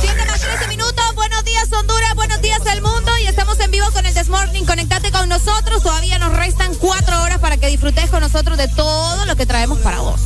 7 0.00 0.24
más 0.26 0.40
13 0.40 0.68
minutos. 0.68 1.14
Buenos 1.14 1.44
días, 1.44 1.70
Honduras. 1.70 2.14
Buenos 2.14 2.40
días, 2.40 2.60
el 2.72 2.80
mundo. 2.80 3.12
Y 3.22 3.26
estamos 3.26 3.60
en 3.60 3.70
vivo 3.70 3.90
con 3.92 4.06
el 4.06 4.14
This 4.14 4.28
Morning. 4.28 4.64
Conectate 4.64 4.95
con 4.95 4.95
nosotros. 5.38 5.82
Todavía 5.82 6.18
nos 6.18 6.34
restan 6.34 6.74
cuatro 6.76 7.22
horas 7.22 7.38
para 7.38 7.56
que 7.56 7.68
disfrutes 7.68 8.08
con 8.10 8.20
nosotros 8.20 8.56
de 8.56 8.68
todo 8.68 9.26
lo 9.26 9.36
que 9.36 9.46
traemos 9.46 9.78
para 9.80 10.00
vos. 10.00 10.25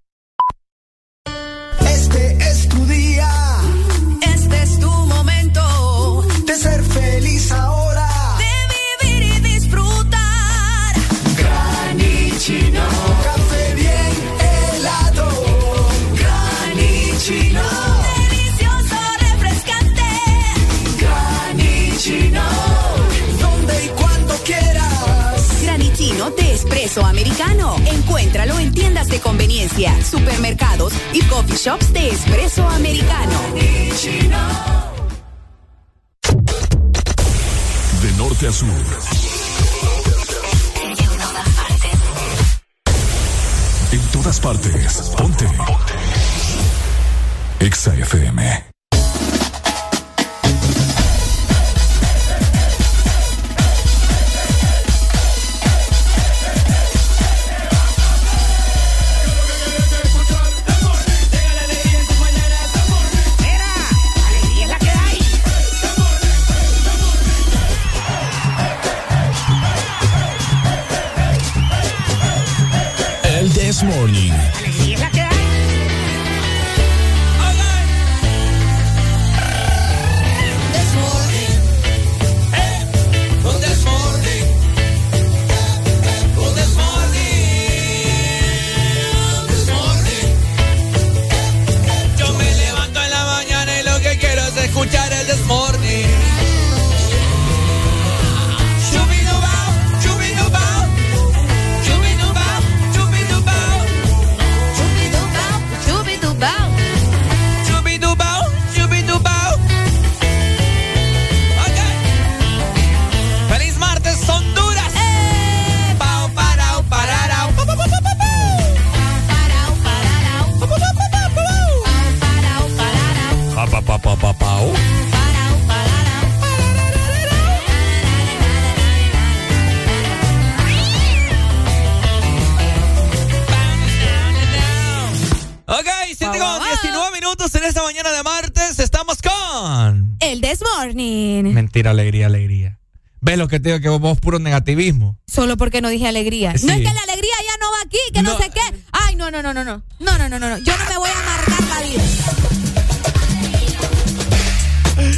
¿Ves 143.41 143.45
lo 143.45 143.49
que 143.49 143.59
te 143.59 143.69
digo? 143.69 143.81
Que 143.81 143.89
vos 143.89 144.19
puro 144.19 144.37
negativismo. 144.37 145.17
Solo 145.25 145.57
porque 145.57 145.81
no 145.81 145.89
dije 145.89 146.07
alegría. 146.07 146.55
Sí. 146.59 146.67
No 146.67 146.73
es 146.73 146.77
que 146.77 146.93
la 146.93 147.01
alegría 147.01 147.33
ya 147.39 147.57
no 147.59 147.71
va 147.71 147.77
aquí, 147.83 147.97
que 148.13 148.21
no, 148.21 148.37
sé 148.37 148.51
qué. 148.51 148.61
Ay, 148.91 149.15
no, 149.15 149.31
no, 149.31 149.41
no, 149.41 149.51
no, 149.51 149.63
no. 149.63 149.81
No, 149.99 150.17
no, 150.19 150.29
no, 150.29 150.37
no, 150.37 150.47
no. 150.47 150.59
Yo 150.59 150.77
no 150.77 150.85
me 150.87 150.97
voy 150.99 151.09
a 151.09 151.19
amargar 151.19 151.63
la 151.67 151.81
vida. 151.81 152.03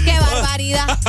Qué 0.06 0.20
barbaridad. 0.22 1.00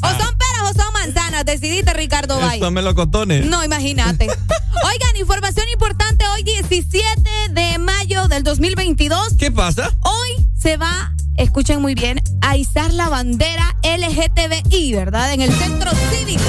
O 0.00 0.08
son 0.08 0.38
peras 0.38 0.62
o 0.62 0.72
son 0.72 0.90
manzanas. 0.94 1.44
Decidiste, 1.44 1.92
Ricardo 1.92 2.40
Valle. 2.40 2.54
Esto 2.54 2.70
melocotones. 2.70 3.44
No, 3.44 3.62
imagínate. 3.62 4.24
Oigan, 4.84 5.16
información 5.18 5.68
importante 5.68 6.24
hoy 6.28 6.44
17 6.44 7.30
de 7.50 7.76
mayo 7.78 8.26
del 8.28 8.42
2022. 8.42 9.34
¿Qué 9.38 9.50
pasa? 9.50 9.94
Hoy 10.00 10.48
se 10.58 10.78
va, 10.78 11.13
escuchen 11.54 11.80
muy 11.80 11.94
bien, 11.94 12.20
a 12.40 12.56
izar 12.56 12.92
la 12.92 13.08
bandera 13.08 13.76
LGTBI, 13.84 14.92
¿verdad? 14.94 15.34
En 15.34 15.40
el 15.40 15.52
centro 15.52 15.88
cívico 16.10 16.42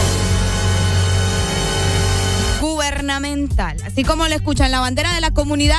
gubernamental. 2.60 3.78
Así 3.86 4.04
como 4.04 4.28
le 4.28 4.34
escuchan, 4.34 4.72
la 4.72 4.80
bandera 4.80 5.14
de 5.14 5.22
la 5.22 5.30
comunidad, 5.30 5.78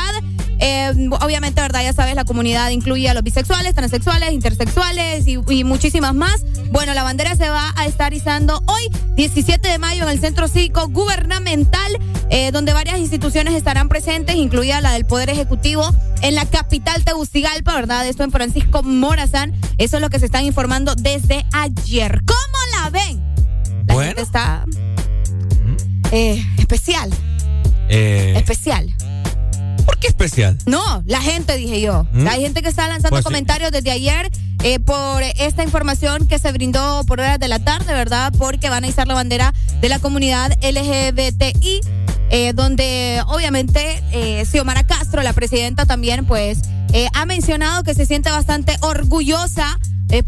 eh, 0.61 0.93
obviamente, 1.21 1.61
¿verdad? 1.61 1.83
Ya 1.83 1.93
sabes, 1.93 2.15
la 2.15 2.25
comunidad 2.25 2.71
incluye 2.71 3.09
a 3.09 3.15
los 3.15 3.25
bisexuales, 3.25 3.75
transexuales, 3.75 4.33
intersexuales 4.33 5.27
y, 5.27 5.41
y 5.49 5.65
muchísimas 5.65 6.15
más. 6.15 6.45
Bueno, 6.71 6.95
la 6.95 7.03
bandera 7.03 7.35
se 7.35 7.49
va 7.49 7.75
a 7.75 7.85
estar 7.85 8.15
izando 8.15 8.63
hoy, 8.67 8.89
17 9.17 9.67
de 9.69 9.79
mayo, 9.79 10.03
en 10.05 10.11
el 10.11 10.21
centro 10.21 10.47
cívico 10.47 10.89
gubernamental, 10.89 11.91
eh, 12.31 12.51
donde 12.53 12.73
varias 12.75 12.99
instituciones 12.99 13.55
estarán 13.55 13.89
presentes, 13.89 14.37
incluida 14.37 14.81
la 14.81 14.93
del 14.93 15.07
Poder 15.07 15.31
Ejecutivo, 15.31 15.91
en 16.23 16.35
la 16.35 16.45
capital 16.45 17.03
Tegucigalpa, 17.05 17.75
¿verdad? 17.75 18.07
Esto 18.07 18.25
en 18.25 18.31
Francisco 18.31 18.83
Morazán. 18.83 19.55
Eso 19.79 19.97
es 19.97 20.03
lo 20.03 20.11
que 20.11 20.19
se 20.19 20.27
están 20.27 20.45
informando 20.45 20.95
desde 20.95 21.47
ayer. 21.53 22.21
¿Cómo 22.27 22.83
la 22.83 22.91
ven? 22.91 23.25
La 23.87 23.95
Bueno. 23.95 24.09
gente 24.09 24.23
está 24.23 24.65
eh, 26.13 26.45
especial, 26.59 27.11
Eh, 27.89 28.35
especial. 28.37 28.95
¿Por 29.85 29.99
qué 29.99 30.09
especial? 30.09 30.59
No, 30.67 31.03
la 31.07 31.21
gente, 31.21 31.57
dije 31.57 31.81
yo. 31.81 32.07
¿Mm? 32.13 32.27
Hay 32.27 32.43
gente 32.43 32.61
que 32.63 32.69
está 32.69 32.83
lanzando 32.89 33.11
Pues 33.11 33.21
sí. 33.23 33.25
comentarios 33.25 33.71
desde 33.71 33.91
ayer 33.93 34.29
eh, 34.67 34.81
por 34.81 35.23
esta 35.23 35.63
información 35.63 36.27
que 36.27 36.41
se 36.41 36.51
brindó 36.51 37.05
por 37.05 37.21
horas 37.21 37.39
de 37.39 37.47
la 37.47 37.61
tarde, 37.61 37.95
¿verdad? 37.95 38.33
Porque 38.37 38.69
van 38.69 38.83
a 38.83 38.89
izar 38.89 39.07
la 39.07 39.15
bandera 39.15 39.55
de 39.81 39.89
la 39.89 40.01
comunidad 40.01 40.51
LGBTI, 40.61 41.81
eh, 42.31 42.53
donde 42.53 43.23
obviamente 43.29 44.03
eh, 44.11 44.45
Xiomara 44.45 44.83
Castro, 44.83 45.23
la 45.23 45.33
presidenta 45.35 45.87
también, 45.87 46.27
pues 46.27 46.63
eh, 46.93 47.07
ha 47.15 47.27
mencionado 47.27 47.85
que 47.85 47.95
se 47.95 48.07
siente 48.07 48.29
bastante 48.33 48.77
orgullosa 48.81 49.79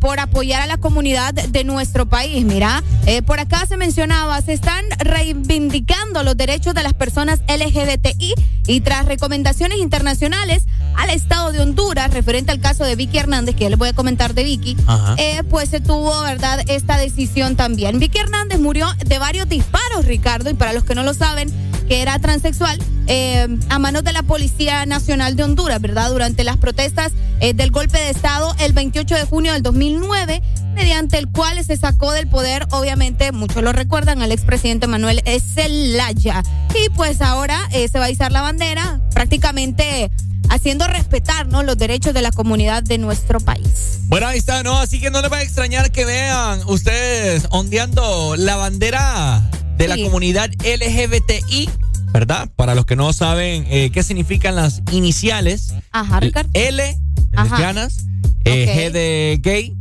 por 0.01 0.19
apoyar 0.19 0.61
a 0.61 0.67
la 0.67 0.77
comunidad 0.77 1.33
de 1.35 1.63
nuestro 1.63 2.07
país. 2.07 2.45
Mira, 2.45 2.83
por 3.27 3.39
acá 3.39 3.65
se 3.65 3.77
mencionaba, 3.77 4.43
se 4.43 4.53
están 4.53 4.85
reivindicando 4.99 6.25
los 6.25 6.37
derechos 6.37 6.75
de 6.75 6.83
las 6.83 6.95
personas 6.95 7.41
LGBTI 7.47 8.35
y 8.67 8.81
tras 8.81 9.07
recomendaciones 9.07 9.79
internacionales 9.79 10.65
al 10.99 11.11
Estado 11.11 11.53
de 11.53 11.61
Honduras 11.61 12.13
referente 12.13 12.51
al 12.51 12.61
caso 12.61 12.85
de 12.85 12.97
Vicky 12.97 13.19
Hernández, 13.19 13.55
que 13.55 13.65
ya 13.65 13.71
les 13.71 13.79
voy 13.79 13.89
a 13.89 13.93
comentar 13.93 14.35
de 14.35 14.43
Vicky, 14.43 14.77
eh, 15.17 15.43
pues 15.49 15.71
se 15.71 15.81
tuvo, 15.81 16.23
¿verdad?, 16.23 16.61
esta 16.67 16.99
decisión 16.99 17.55
también. 17.55 18.01
Vicky 18.01 18.19
Hernández 18.19 18.59
murió 18.59 18.89
de 19.07 19.19
varios 19.19 19.49
disparos, 19.49 20.05
Ricardo, 20.05 20.51
y 20.51 20.55
para 20.55 20.73
los 20.73 20.83
que 20.83 20.97
no 20.97 21.05
lo 21.05 21.15
saben, 21.15 21.51
que 21.89 22.03
era 22.03 22.19
transexual, 22.19 22.79
eh, 23.07 23.47
a 23.71 23.79
manos 23.79 24.03
de 24.03 24.13
la 24.13 24.25
Policía 24.25 24.85
Nacional 24.87 25.37
de 25.37 25.45
Honduras, 25.45 25.81
¿verdad? 25.81 26.11
Durante 26.11 26.43
las 26.43 26.57
protestas 26.57 27.13
eh, 27.41 27.55
del 27.55 27.71
golpe 27.71 27.97
de 27.97 28.11
Estado 28.11 28.55
el 28.59 28.73
28 28.73 29.15
de 29.15 29.25
junio 29.25 29.53
del 29.53 29.63
2009, 29.63 30.43
mediante 30.75 31.17
el 31.17 31.29
cual 31.29 31.65
se 31.65 31.77
sacó 31.77 32.11
del 32.11 32.29
poder, 32.29 32.67
obviamente, 32.73 33.31
muchos 33.31 33.63
lo 33.63 33.73
recuerdan, 33.73 34.21
al 34.21 34.33
expresidente 34.33 34.89
Manuel 34.89 35.23
Zelaya. 35.55 36.43
Y 36.75 36.91
pues 36.91 37.23
ahora 37.23 37.69
eh, 37.71 37.89
se 37.89 38.01
va 38.01 38.07
a 38.07 38.11
izar 38.11 38.33
la 38.33 38.43
bandera, 38.43 39.01
prácticamente 39.15 40.11
haciendo 40.49 40.87
respetar 40.87 41.47
¿no? 41.49 41.63
los 41.63 41.77
derechos 41.77 42.15
de 42.15 42.23
la 42.23 42.33
comunidad 42.33 42.83
de 42.83 42.99
nuestro 42.99 43.41
país. 43.41 44.01
Bueno, 44.07 44.27
ahí 44.27 44.39
está, 44.39 44.63
¿no? 44.63 44.79
Así 44.79 45.01
que 45.01 45.11
no 45.11 45.21
les 45.21 45.31
va 45.31 45.39
a 45.39 45.43
extrañar 45.43 45.91
que 45.91 46.05
vean 46.05 46.61
ustedes 46.67 47.47
ondeando 47.51 48.37
la 48.37 48.57
bandera 48.57 49.49
de 49.77 49.89
la 49.89 49.97
comunidad 49.97 50.51
LGBTI, 50.65 51.71
¿verdad? 52.13 52.49
Para 52.57 52.75
los 52.75 52.87
que 52.87 52.97
no 52.97 53.13
saben 53.13 53.67
eh, 53.69 53.91
qué 53.93 54.03
significan 54.03 54.57
las 54.57 54.83
iniciales. 54.91 55.75
Ajá, 55.93 56.21
Ricardo. 56.21 56.51
L, 56.55 56.99
Ajá. 57.37 57.49
lesbianas, 57.51 58.07
eh. 58.45 58.91
G 58.91 58.93
de 58.93 59.39
gay. 59.43 59.77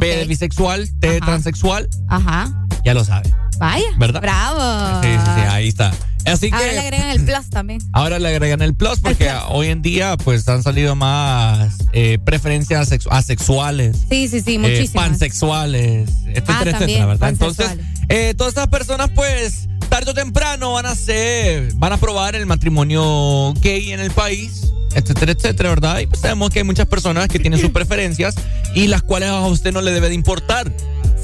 B 0.00 0.16
de 0.16 0.24
bisexual, 0.24 0.90
T 0.98 1.08
de 1.08 1.20
transexual, 1.20 1.88
Ajá. 2.08 2.52
ya 2.84 2.94
lo 2.94 3.04
saben. 3.04 3.32
Vaya. 3.58 3.86
¿Verdad? 3.96 4.20
Bravo. 4.20 5.02
Sí, 5.02 5.08
sí, 5.08 5.30
sí, 5.36 5.40
ahí 5.48 5.68
está. 5.68 5.92
Así 6.26 6.48
Ahora 6.52 6.66
que 6.66 6.72
le 6.72 6.80
agregan 6.80 7.10
el 7.10 7.24
plus 7.24 7.50
también. 7.50 7.80
ahora 7.92 8.18
le 8.18 8.28
agregan 8.28 8.62
el 8.62 8.74
plus 8.74 9.00
porque 9.00 9.30
hoy 9.50 9.68
en 9.68 9.82
día 9.82 10.16
pues 10.16 10.48
han 10.48 10.62
salido 10.62 10.94
más 10.96 11.76
eh, 11.92 12.18
preferencias 12.24 12.90
sexu- 12.90 13.08
asexuales. 13.10 13.96
Sí, 14.08 14.28
sí, 14.28 14.40
sí, 14.40 14.54
eh, 14.54 14.58
muchísimas. 14.58 15.08
pansexuales, 15.08 16.08
etcétera, 16.26 16.56
Ah, 16.58 16.70
etcétera, 16.82 17.06
¿verdad? 17.06 17.28
Entonces, 17.28 17.70
eh, 18.08 18.34
todas 18.36 18.52
estas 18.52 18.68
personas, 18.68 19.10
pues, 19.14 19.68
tarde 19.88 20.10
o 20.10 20.14
temprano 20.14 20.72
van 20.72 20.86
a 20.86 20.94
ser, 20.94 21.72
van 21.74 21.92
a 21.92 21.96
probar 21.98 22.34
el 22.36 22.46
matrimonio 22.46 23.52
gay 23.60 23.92
en 23.92 24.00
el 24.00 24.10
país, 24.10 24.72
etcétera, 24.94 25.32
etcétera, 25.32 25.68
¿verdad? 25.70 25.98
Y 26.00 26.06
pues 26.06 26.20
sabemos 26.22 26.50
que 26.50 26.60
hay 26.60 26.64
muchas 26.64 26.86
personas 26.86 27.28
que 27.28 27.38
tienen 27.38 27.60
sus 27.60 27.70
preferencias 27.72 28.34
y 28.74 28.86
las 28.88 29.02
cuales 29.02 29.28
a 29.28 29.40
usted 29.46 29.72
no 29.72 29.82
le 29.82 29.92
debe 29.92 30.08
de 30.08 30.14
importar. 30.14 30.72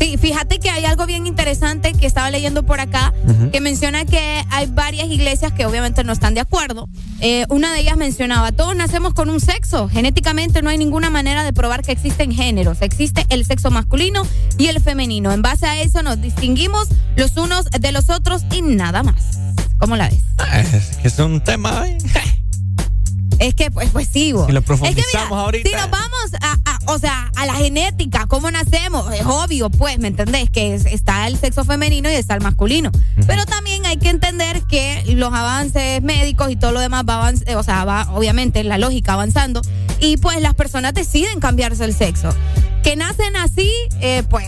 Sí, 0.01 0.17
fíjate 0.17 0.59
que 0.61 0.71
hay 0.71 0.87
algo 0.87 1.05
bien 1.05 1.27
interesante 1.27 1.93
que 1.93 2.07
estaba 2.07 2.31
leyendo 2.31 2.63
por 2.65 2.81
acá, 2.81 3.13
que 3.53 3.61
menciona 3.61 4.07
que 4.07 4.43
hay 4.51 4.67
varias 4.67 5.09
iglesias 5.09 5.53
que 5.53 5.67
obviamente 5.67 6.05
no 6.05 6.13
están 6.15 6.33
de 6.33 6.41
acuerdo. 6.41 6.89
Eh, 7.21 7.45
una 7.51 7.71
de 7.75 7.81
ellas 7.81 7.99
mencionaba, 7.99 8.51
todos 8.53 8.75
nacemos 8.75 9.13
con 9.13 9.29
un 9.29 9.41
sexo, 9.41 9.91
genéticamente 9.91 10.63
no 10.63 10.71
hay 10.71 10.79
ninguna 10.79 11.11
manera 11.11 11.45
de 11.45 11.53
probar 11.53 11.83
que 11.83 11.93
existen 11.93 12.33
géneros, 12.33 12.81
existe 12.81 13.27
el 13.29 13.45
sexo 13.45 13.71
masculino 13.71 14.27
y 14.57 14.69
el 14.69 14.81
femenino. 14.81 15.33
En 15.33 15.43
base 15.43 15.67
a 15.67 15.79
eso 15.83 16.03
nos 16.03 16.19
distinguimos 16.21 16.89
los 17.17 17.37
unos 17.37 17.67
de 17.67 17.93
los 17.93 18.09
otros 18.09 18.43
y 18.53 18.63
nada 18.63 19.03
más. 19.03 19.39
¿Cómo 19.79 19.97
la 19.97 20.09
ves? 20.09 20.23
Ah, 20.39 20.61
Es 20.61 20.97
que 20.97 21.09
es 21.09 21.19
un 21.19 21.43
tema. 21.45 21.87
eh. 21.87 21.99
Es 23.39 23.55
que, 23.55 23.71
pues, 23.71 23.89
pues 23.91 24.07
sí, 24.13 24.33
bo. 24.35 24.45
Si 24.45 24.53
lo 24.53 24.59
Es 24.59 24.65
que 24.65 24.67
profundizamos 24.67 25.31
mira, 25.31 25.41
ahorita. 25.41 25.69
Si 25.71 25.75
nos 25.75 25.91
vamos 25.91 26.35
a- 26.43 26.59
o 26.87 26.99
sea, 26.99 27.31
a 27.37 27.47
la 27.47 27.55
genética, 27.55 28.27
cómo 28.27 28.51
nacemos, 28.51 29.13
es 29.15 29.25
obvio, 29.27 29.71
pues, 29.71 29.99
¿me 29.99 30.09
entendés? 30.09 30.51
Que 30.51 30.75
es- 30.75 30.87
está 30.87 31.27
el 31.29 31.37
sexo 31.39 31.65
femenino 31.65 32.11
y 32.11 32.15
está 32.15 32.35
el 32.35 32.41
masculino. 32.41 32.91
Pero 33.27 33.45
también 33.47 33.85
hay 33.87 33.97
que 33.99 34.09
entender 34.09 34.63
que 34.63 35.03
los 35.15 35.33
avances 35.33 36.03
médicos 36.03 36.51
y 36.51 36.57
todo 36.57 36.73
lo 36.73 36.81
demás 36.81 37.05
va 37.09 37.33
eh, 37.47 37.55
o 37.57 37.63
sea, 37.63 37.85
va, 37.85 38.09
obviamente, 38.13 38.65
la 38.65 38.79
lógica 38.79 39.13
avanzando. 39.13 39.61
Y 40.01 40.17
pues 40.17 40.41
las 40.41 40.55
personas 40.55 40.95
deciden 40.95 41.41
cambiarse 41.41 41.85
el 41.85 41.95
sexo. 41.95 42.35
Que 42.83 42.97
nacen 42.97 43.37
así, 43.37 43.71
eh, 44.01 44.23
pues. 44.29 44.47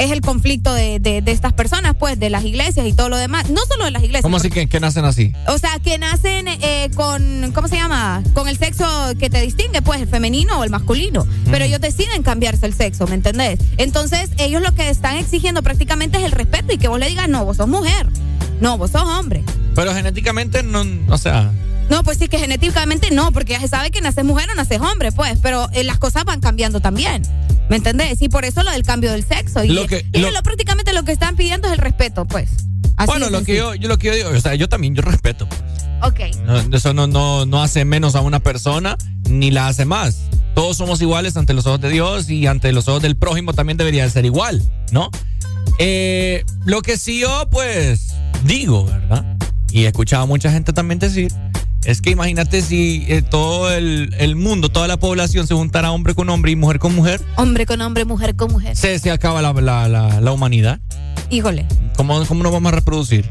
Es 0.00 0.10
el 0.10 0.22
conflicto 0.22 0.72
de, 0.74 0.98
de- 0.98 1.20
de 1.20 1.30
estas 1.32 1.52
personas, 1.52 1.94
pues, 1.98 2.18
de 2.18 2.30
las 2.30 2.42
iglesias 2.44 2.86
y 2.86 2.92
todo 2.94 3.08
lo 3.10 3.16
demás. 3.18 3.50
No 3.50 3.60
solo 3.70 3.84
de 3.84 3.90
las 3.90 4.02
iglesias. 4.02 4.22
¿Cómo 4.22 4.38
así 4.38 4.48
que, 4.50 4.66
que 4.66 4.80
nacen 4.80 5.04
así? 5.04 5.32
O 5.46 5.58
sea, 5.58 5.78
que 5.78 5.98
nacen 5.98 6.48
eh, 6.48 6.90
con, 6.94 7.52
¿cómo 7.54 7.68
se 7.68 7.76
llama? 7.76 8.22
Con 8.32 8.48
el 8.48 8.56
sexo 8.58 8.84
que 9.18 9.28
te 9.30 9.40
distingue, 9.42 9.82
pues, 9.82 10.00
el 10.00 10.08
femenino 10.08 10.58
o 10.58 10.64
el 10.64 10.70
masculino. 10.70 11.26
Pero 11.50 11.64
ellos 11.66 11.80
deciden 11.80 12.22
cambiarse 12.22 12.64
el 12.66 12.74
sexo, 12.74 13.06
¿me 13.06 13.14
entendés? 13.14 13.60
Entonces, 13.76 14.30
ellos 14.38 14.62
lo 14.62 14.74
que 14.74 14.88
están 14.88 15.16
exigiendo 15.18 15.62
prácticamente 15.62 16.18
es 16.18 16.24
el 16.24 16.32
respeto 16.32 16.72
y 16.72 16.78
que 16.78 16.88
vos 16.88 16.98
le 16.98 17.06
digas, 17.08 17.28
no, 17.28 17.44
vos 17.44 17.58
sos 17.58 17.68
mujer. 17.68 18.06
No, 18.60 18.78
vos 18.78 18.90
sos 18.90 19.02
hombre. 19.02 19.44
Pero 19.74 19.94
genéticamente 19.94 20.62
no, 20.62 20.82
o 21.08 21.18
sea, 21.18 21.50
No, 21.90 22.02
pues 22.04 22.18
sí, 22.18 22.28
que 22.28 22.38
genéticamente 22.38 23.10
no, 23.10 23.32
porque 23.32 23.52
ya 23.54 23.60
se 23.60 23.68
sabe 23.68 23.90
que 23.90 24.00
naces 24.00 24.24
mujer 24.24 24.48
o 24.50 24.54
naces 24.54 24.80
hombre, 24.80 25.10
pues. 25.12 25.38
Pero 25.42 25.68
eh, 25.72 25.84
las 25.84 25.98
cosas 25.98 26.24
van 26.24 26.40
cambiando 26.40 26.80
también. 26.80 27.22
¿Me 27.68 27.76
entendés? 27.76 28.22
Y 28.22 28.28
por 28.28 28.44
eso 28.44 28.62
lo 28.62 28.70
del 28.70 28.82
cambio 28.84 29.10
del 29.12 29.24
sexo. 29.24 29.62
Y, 29.64 29.68
Lo 29.68 29.86
que- 29.86 30.06
y 30.12 30.18
lo- 30.20 30.30
lo- 30.30 30.42
prácticamente 30.42 30.92
lo 30.92 31.02
que 31.04 31.12
están 31.12 31.36
pidiendo 31.36 31.66
es 31.68 31.72
el 31.74 31.78
respeto, 31.78 32.24
pues. 32.26 32.48
Así 32.96 33.06
bueno, 33.06 33.28
lo 33.30 33.42
que 33.44 33.56
yo, 33.56 33.74
yo 33.74 33.88
lo 33.88 33.98
que 33.98 34.08
yo 34.08 34.14
digo, 34.14 34.28
o 34.30 34.40
sea, 34.40 34.54
yo 34.54 34.68
también 34.68 34.94
yo 34.94 35.02
respeto. 35.02 35.46
Ok. 36.02 36.20
No, 36.44 36.76
eso 36.76 36.94
no, 36.94 37.06
no, 37.06 37.44
no 37.46 37.62
hace 37.62 37.84
menos 37.84 38.14
a 38.14 38.20
una 38.22 38.40
persona 38.40 38.96
ni 39.28 39.50
la 39.50 39.68
hace 39.68 39.84
más. 39.84 40.18
Todos 40.54 40.76
somos 40.76 41.00
iguales 41.00 41.36
ante 41.36 41.54
los 41.54 41.66
ojos 41.66 41.80
de 41.80 41.90
Dios 41.90 42.28
y 42.30 42.46
ante 42.46 42.72
los 42.72 42.88
ojos 42.88 43.02
del 43.02 43.16
prójimo 43.16 43.52
también 43.52 43.76
debería 43.76 44.04
de 44.04 44.10
ser 44.10 44.24
igual, 44.24 44.62
¿no? 44.92 45.10
Eh, 45.78 46.44
lo 46.64 46.82
que 46.82 46.96
sí 46.96 47.20
yo, 47.20 47.48
pues, 47.50 48.08
digo, 48.44 48.84
¿verdad? 48.86 49.36
Y 49.70 49.84
he 49.84 49.86
escuchado 49.88 50.24
a 50.24 50.26
mucha 50.26 50.50
gente 50.50 50.72
también 50.72 50.98
decir, 50.98 51.32
es 51.84 52.00
que 52.02 52.10
imagínate 52.10 52.62
si 52.62 53.04
eh, 53.08 53.22
todo 53.22 53.72
el, 53.72 54.14
el 54.18 54.36
mundo, 54.36 54.68
toda 54.68 54.86
la 54.88 54.98
población 54.98 55.46
se 55.46 55.54
juntara 55.54 55.90
hombre 55.92 56.14
con 56.14 56.28
hombre 56.28 56.52
y 56.52 56.56
mujer 56.56 56.78
con 56.78 56.94
mujer, 56.94 57.20
Hombre 57.36 57.66
con 57.66 57.80
hombre, 57.80 58.04
mujer 58.04 58.36
con 58.36 58.52
mujer. 58.52 58.76
se, 58.76 58.98
se 58.98 59.10
acaba 59.10 59.40
la, 59.42 59.52
la, 59.54 59.88
la, 59.88 60.20
la 60.20 60.32
humanidad. 60.32 60.80
Híjole. 61.30 61.66
¿Cómo, 61.96 62.24
¿Cómo 62.26 62.42
nos 62.42 62.52
vamos 62.52 62.72
a 62.72 62.76
reproducir? 62.76 63.24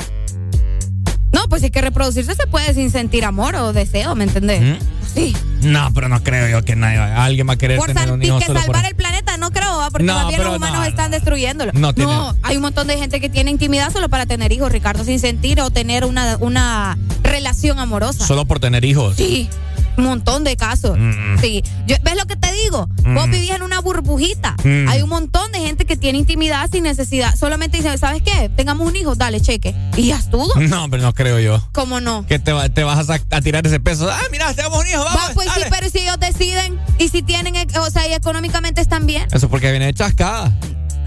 Pues 1.49 1.63
es 1.63 1.71
que 1.71 1.81
reproducirse 1.81 2.35
se 2.35 2.47
puede 2.47 2.73
sin 2.73 2.91
sentir 2.91 3.25
amor 3.25 3.55
o 3.55 3.73
deseo, 3.73 4.15
¿me 4.15 4.23
entendés? 4.25 4.61
¿Mm? 4.61 4.85
Sí. 5.13 5.35
No, 5.63 5.89
pero 5.93 6.07
no 6.07 6.21
creo 6.23 6.47
yo 6.47 6.63
que 6.63 6.75
nadie, 6.75 6.99
alguien 6.99 7.49
va 7.49 7.53
a 7.53 7.57
querer 7.57 7.77
Por 7.79 7.87
tener 7.87 8.11
un 8.11 8.21
y 8.23 8.27
hijo 8.27 8.37
que 8.39 8.45
solo 8.45 8.59
por 8.59 8.75
salvar 8.75 8.85
el 8.85 8.95
planeta, 8.95 9.35
no 9.37 9.49
creo, 9.51 9.77
¿va? 9.77 9.89
porque 9.89 10.05
No, 10.05 10.13
más 10.13 10.27
bien 10.27 10.37
pero 10.37 10.49
los 10.51 10.57
humanos 10.57 10.77
no, 10.79 10.85
están 10.85 11.09
destruyéndolo. 11.11 11.71
No 11.73 11.93
tiene- 11.93 12.13
hay 12.43 12.55
un 12.55 12.61
montón 12.61 12.87
de 12.87 12.97
gente 12.97 13.19
que 13.19 13.27
tiene 13.29 13.49
intimidad 13.51 13.91
solo 13.91 14.07
para 14.09 14.25
tener 14.27 14.51
hijos, 14.51 14.71
Ricardo, 14.71 15.03
sin 15.03 15.19
sentir 15.19 15.59
o 15.61 15.71
tener 15.71 16.05
una, 16.05 16.37
una 16.39 16.97
relación 17.23 17.79
amorosa. 17.79 18.25
Solo 18.25 18.45
por 18.45 18.59
tener 18.59 18.85
hijos. 18.85 19.15
Sí, 19.17 19.49
un 19.97 20.03
montón 20.05 20.43
de 20.43 20.55
casos. 20.55 20.97
Mm. 20.97 21.39
Sí. 21.41 21.63
Yo- 21.87 21.95
¿Ves 22.03 22.15
lo 22.15 22.25
que 22.25 22.35
te 22.35 22.51
digo? 22.63 22.87
Vos 23.13 23.27
Mm. 23.27 23.31
vivís 23.31 23.51
en 23.51 23.61
una 23.63 23.79
burbujita. 23.81 24.55
Mm. 24.63 24.87
Hay 24.89 25.01
un 25.01 25.09
montón 25.09 25.51
de 25.51 25.59
gente 25.59 25.85
que 25.85 25.97
tiene 25.97 26.17
intimidad 26.19 26.69
sin 26.71 26.83
necesidad. 26.83 27.35
Solamente 27.35 27.77
dice, 27.77 27.97
¿sabes 27.97 28.21
qué? 28.23 28.49
Tengamos 28.55 28.87
un 28.87 28.95
hijo, 28.95 29.15
dale, 29.15 29.41
cheque. 29.41 29.75
Y 29.97 30.07
ya 30.07 30.17
es 30.17 30.29
todo. 30.29 30.53
No, 30.59 30.89
pero 30.89 31.03
no 31.03 31.13
creo 31.13 31.39
yo. 31.39 31.61
¿Cómo 31.73 31.99
no? 31.99 32.25
Que 32.25 32.39
te, 32.39 32.53
te 32.69 32.83
vas 32.83 33.09
a, 33.09 33.19
a 33.31 33.41
tirar 33.41 33.65
ese 33.65 33.79
peso. 33.79 34.09
Ah, 34.09 34.21
mira, 34.31 34.53
tenemos 34.53 34.79
un 34.79 34.87
hijo, 34.87 35.03
vamos. 35.03 35.21
Va, 35.29 35.33
pues 35.33 35.47
sí, 35.53 35.59
dale. 35.59 35.71
pero 35.71 35.89
si 35.89 35.99
ellos 35.99 36.19
deciden 36.19 36.79
y 36.97 37.09
si 37.09 37.21
tienen, 37.21 37.55
eh, 37.55 37.67
o 37.79 37.89
sea, 37.89 38.07
y 38.07 38.13
económicamente 38.13 38.81
están 38.81 39.05
bien. 39.05 39.27
Eso 39.31 39.49
porque 39.49 39.69
viene 39.71 39.85
de 39.87 39.93
chascada. 39.93 40.51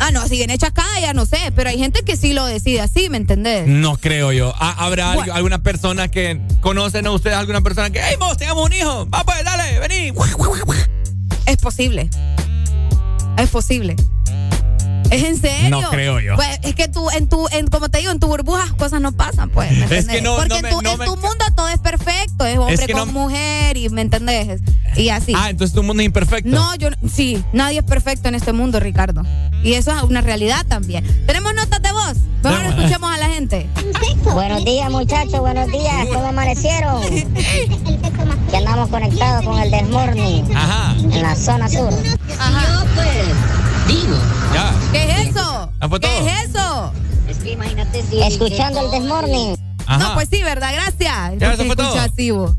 Ah, 0.05 0.11
no, 0.11 0.27
si 0.27 0.37
viene 0.37 0.59
chacada 0.59 0.99
ya 1.01 1.13
no 1.15 1.27
sé, 1.27 1.39
pero 1.55 1.71
hay 1.71 1.79
gente 1.79 2.03
que 2.03 2.17
sí 2.17 2.33
lo 2.33 2.45
decide 2.45 2.81
así, 2.81 3.09
¿me 3.09 3.19
entendés? 3.19 3.69
No 3.69 3.97
creo 3.99 4.33
yo. 4.33 4.53
Ah, 4.59 4.75
¿Habrá 4.79 5.15
Bueno. 5.15 5.33
alguna 5.33 5.63
persona 5.63 6.09
que 6.09 6.41
conocen 6.61 7.07
a 7.07 7.13
ustedes, 7.13 7.37
alguna 7.37 7.61
persona 7.61 7.89
que, 7.91 8.01
hey, 8.03 8.17
vos, 8.19 8.37
tengamos 8.37 8.67
un 8.67 8.73
hijo? 8.73 9.09
Va, 9.09 9.23
pues, 9.23 9.45
dale, 9.45 9.79
vení. 9.79 10.13
Es 11.47 11.57
posible. 11.59 12.11
Es 13.39 13.49
posible. 13.51 13.95
¿Es 15.13 15.25
en 15.25 15.37
serio? 15.41 15.71
No 15.71 15.91
creo 15.91 16.21
yo. 16.21 16.37
Pues 16.37 16.59
es 16.63 16.75
que 16.75 16.89
tú, 16.89 17.09
en 17.11 17.29
tu, 17.29 17.47
en, 17.53 17.67
como 17.69 17.89
te 17.89 17.99
digo, 17.99 18.11
en 18.11 18.19
tu 18.21 18.27
burbuja 18.29 18.65
cosas 18.79 19.01
no 19.01 19.13
pasan, 19.13 19.51
pues. 19.51 19.71
¿me 19.71 19.97
Es 19.99 20.07
que 20.07 20.23
no- 20.23 20.37
Porque 20.37 20.49
no 20.49 20.57
en, 20.57 20.63
me- 20.63 20.71
no 20.71 20.93
en 20.93 20.99
me- 20.99 21.05
tu 21.05 21.17
mundo 21.17 21.45
todo 21.55 21.69
es 21.69 21.79
perfecto, 21.79 22.47
es 22.47 22.59
hombre 22.59 22.87
que 22.87 22.93
con 22.93 23.13
no- 23.13 23.21
mujer 23.21 23.77
y, 23.77 23.89
¿me 23.91 24.01
entendés? 24.03 24.61
Y 24.97 25.09
así. 25.11 25.33
Ah, 25.37 25.51
entonces 25.51 25.75
tu 25.75 25.83
mundo 25.83 26.03
es 26.03 26.07
imperfecto. 26.07 26.51
No, 26.51 26.75
yo 26.77 26.89
sí, 27.13 27.43
nadie 27.53 27.79
es 27.81 27.85
perfecto 27.85 28.29
en 28.29 28.35
este 28.35 28.53
mundo, 28.53 28.81
Ricardo. 28.81 29.23
Y 29.63 29.75
eso 29.75 29.95
es 29.97 30.03
una 30.03 30.21
realidad 30.23 30.67
también. 30.67 31.05
¿Tenemos 31.27 31.55
notas 31.55 31.81
de 31.83 31.93
voz? 31.93 32.15
Mejor 32.43 32.63
escuchemos 32.67 33.15
a 33.15 33.19
la 33.19 33.29
gente. 33.29 33.69
Buenos 34.35 34.65
días, 34.65 34.91
muchachos, 34.91 35.39
buenos 35.41 35.69
días. 35.69 36.07
¿Cómo 36.13 36.27
amanecieron? 36.27 37.01
Que 38.51 38.57
andamos 38.57 38.89
conectados 38.89 39.45
con 39.45 39.59
el 39.61 39.71
del 39.71 39.87
Morning 39.89 40.43
Ajá. 40.55 40.95
en 40.99 41.23
la 41.23 41.35
zona 41.37 41.69
sur. 41.69 41.93
Ajá. 42.39 42.85
Digo. 43.87 44.17
Ya. 44.55 44.73
¿Qué 44.93 45.11
es 45.11 45.29
eso? 45.29 45.73
¿Qué 46.01 46.19
es 46.19 46.49
eso? 46.49 46.93
Escuchando 48.27 48.81
el 48.81 48.91
del 48.91 49.05
Morning. 49.05 49.55
Ajá. 49.87 49.99
No, 49.99 50.15
pues 50.15 50.29
sí, 50.31 50.43
¿verdad? 50.43 50.73
Gracias. 50.73 51.39
Ya, 51.39 51.53
eso 51.55 51.65
fue 51.65 51.77
todo. 51.77 51.95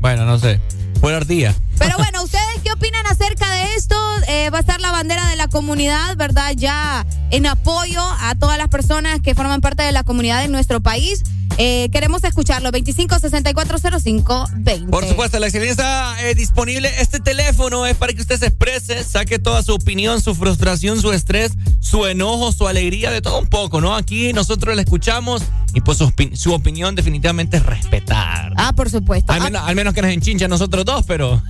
Bueno, 0.00 0.24
no 0.24 0.38
sé. 0.38 0.60
Fue 1.00 1.12
día. 1.26 1.54
Pero 1.78 1.96
bueno, 1.98 2.22
¿ustedes 2.22 2.44
qué 2.62 2.72
opinan 2.72 3.06
acerca 3.06 3.50
de 3.50 3.74
esto? 3.76 3.96
Eh, 4.28 4.50
va 4.50 4.58
a 4.58 4.60
estar 4.60 4.80
la 4.80 4.90
bandera 4.90 5.28
de 5.28 5.36
la 5.36 5.48
comunidad, 5.48 6.16
¿verdad? 6.16 6.52
Ya 6.56 7.04
en 7.30 7.46
apoyo 7.46 8.02
a 8.20 8.34
todas 8.36 8.58
las 8.58 8.68
personas 8.68 9.20
que 9.20 9.34
forman 9.34 9.60
parte 9.60 9.82
de 9.82 9.92
la 9.92 10.04
comunidad 10.04 10.40
de 10.42 10.48
nuestro 10.48 10.80
país. 10.80 11.22
Eh, 11.56 11.88
queremos 11.92 12.24
escucharlo, 12.24 12.72
25640520. 12.72 14.90
Por 14.90 15.06
supuesto, 15.06 15.38
la 15.38 15.46
excelencia 15.46 16.14
eh, 16.22 16.34
disponible. 16.34 16.90
Este 17.00 17.20
teléfono 17.20 17.86
es 17.86 17.96
para 17.96 18.12
que 18.12 18.20
usted 18.20 18.38
se 18.40 18.46
exprese, 18.46 19.04
saque 19.04 19.38
toda 19.38 19.62
su 19.62 19.72
opinión, 19.74 20.20
su 20.20 20.34
frustración, 20.34 21.00
su 21.00 21.12
estrés, 21.12 21.52
su 21.80 22.06
enojo, 22.06 22.50
su 22.52 22.66
alegría, 22.66 23.12
de 23.12 23.20
todo 23.22 23.38
un 23.38 23.46
poco, 23.46 23.80
¿no? 23.80 23.94
Aquí 23.94 24.32
nosotros 24.32 24.74
la 24.74 24.82
escuchamos 24.82 25.42
y 25.74 25.80
pues 25.80 25.98
su, 25.98 26.06
opi- 26.08 26.34
su 26.34 26.52
opinión 26.52 26.96
definitivamente 26.96 27.58
es 27.58 27.66
respetar. 27.66 28.52
Ah, 28.56 28.72
por 28.72 28.90
supuesto. 28.90 29.32
Al 29.32 29.40
menos, 29.42 29.62
al 29.64 29.76
menos 29.76 29.94
que 29.94 30.02
nos 30.02 30.10
enchincha 30.10 30.46
a 30.46 30.48
nosotros 30.48 30.84
dos, 30.84 31.04
pero... 31.06 31.40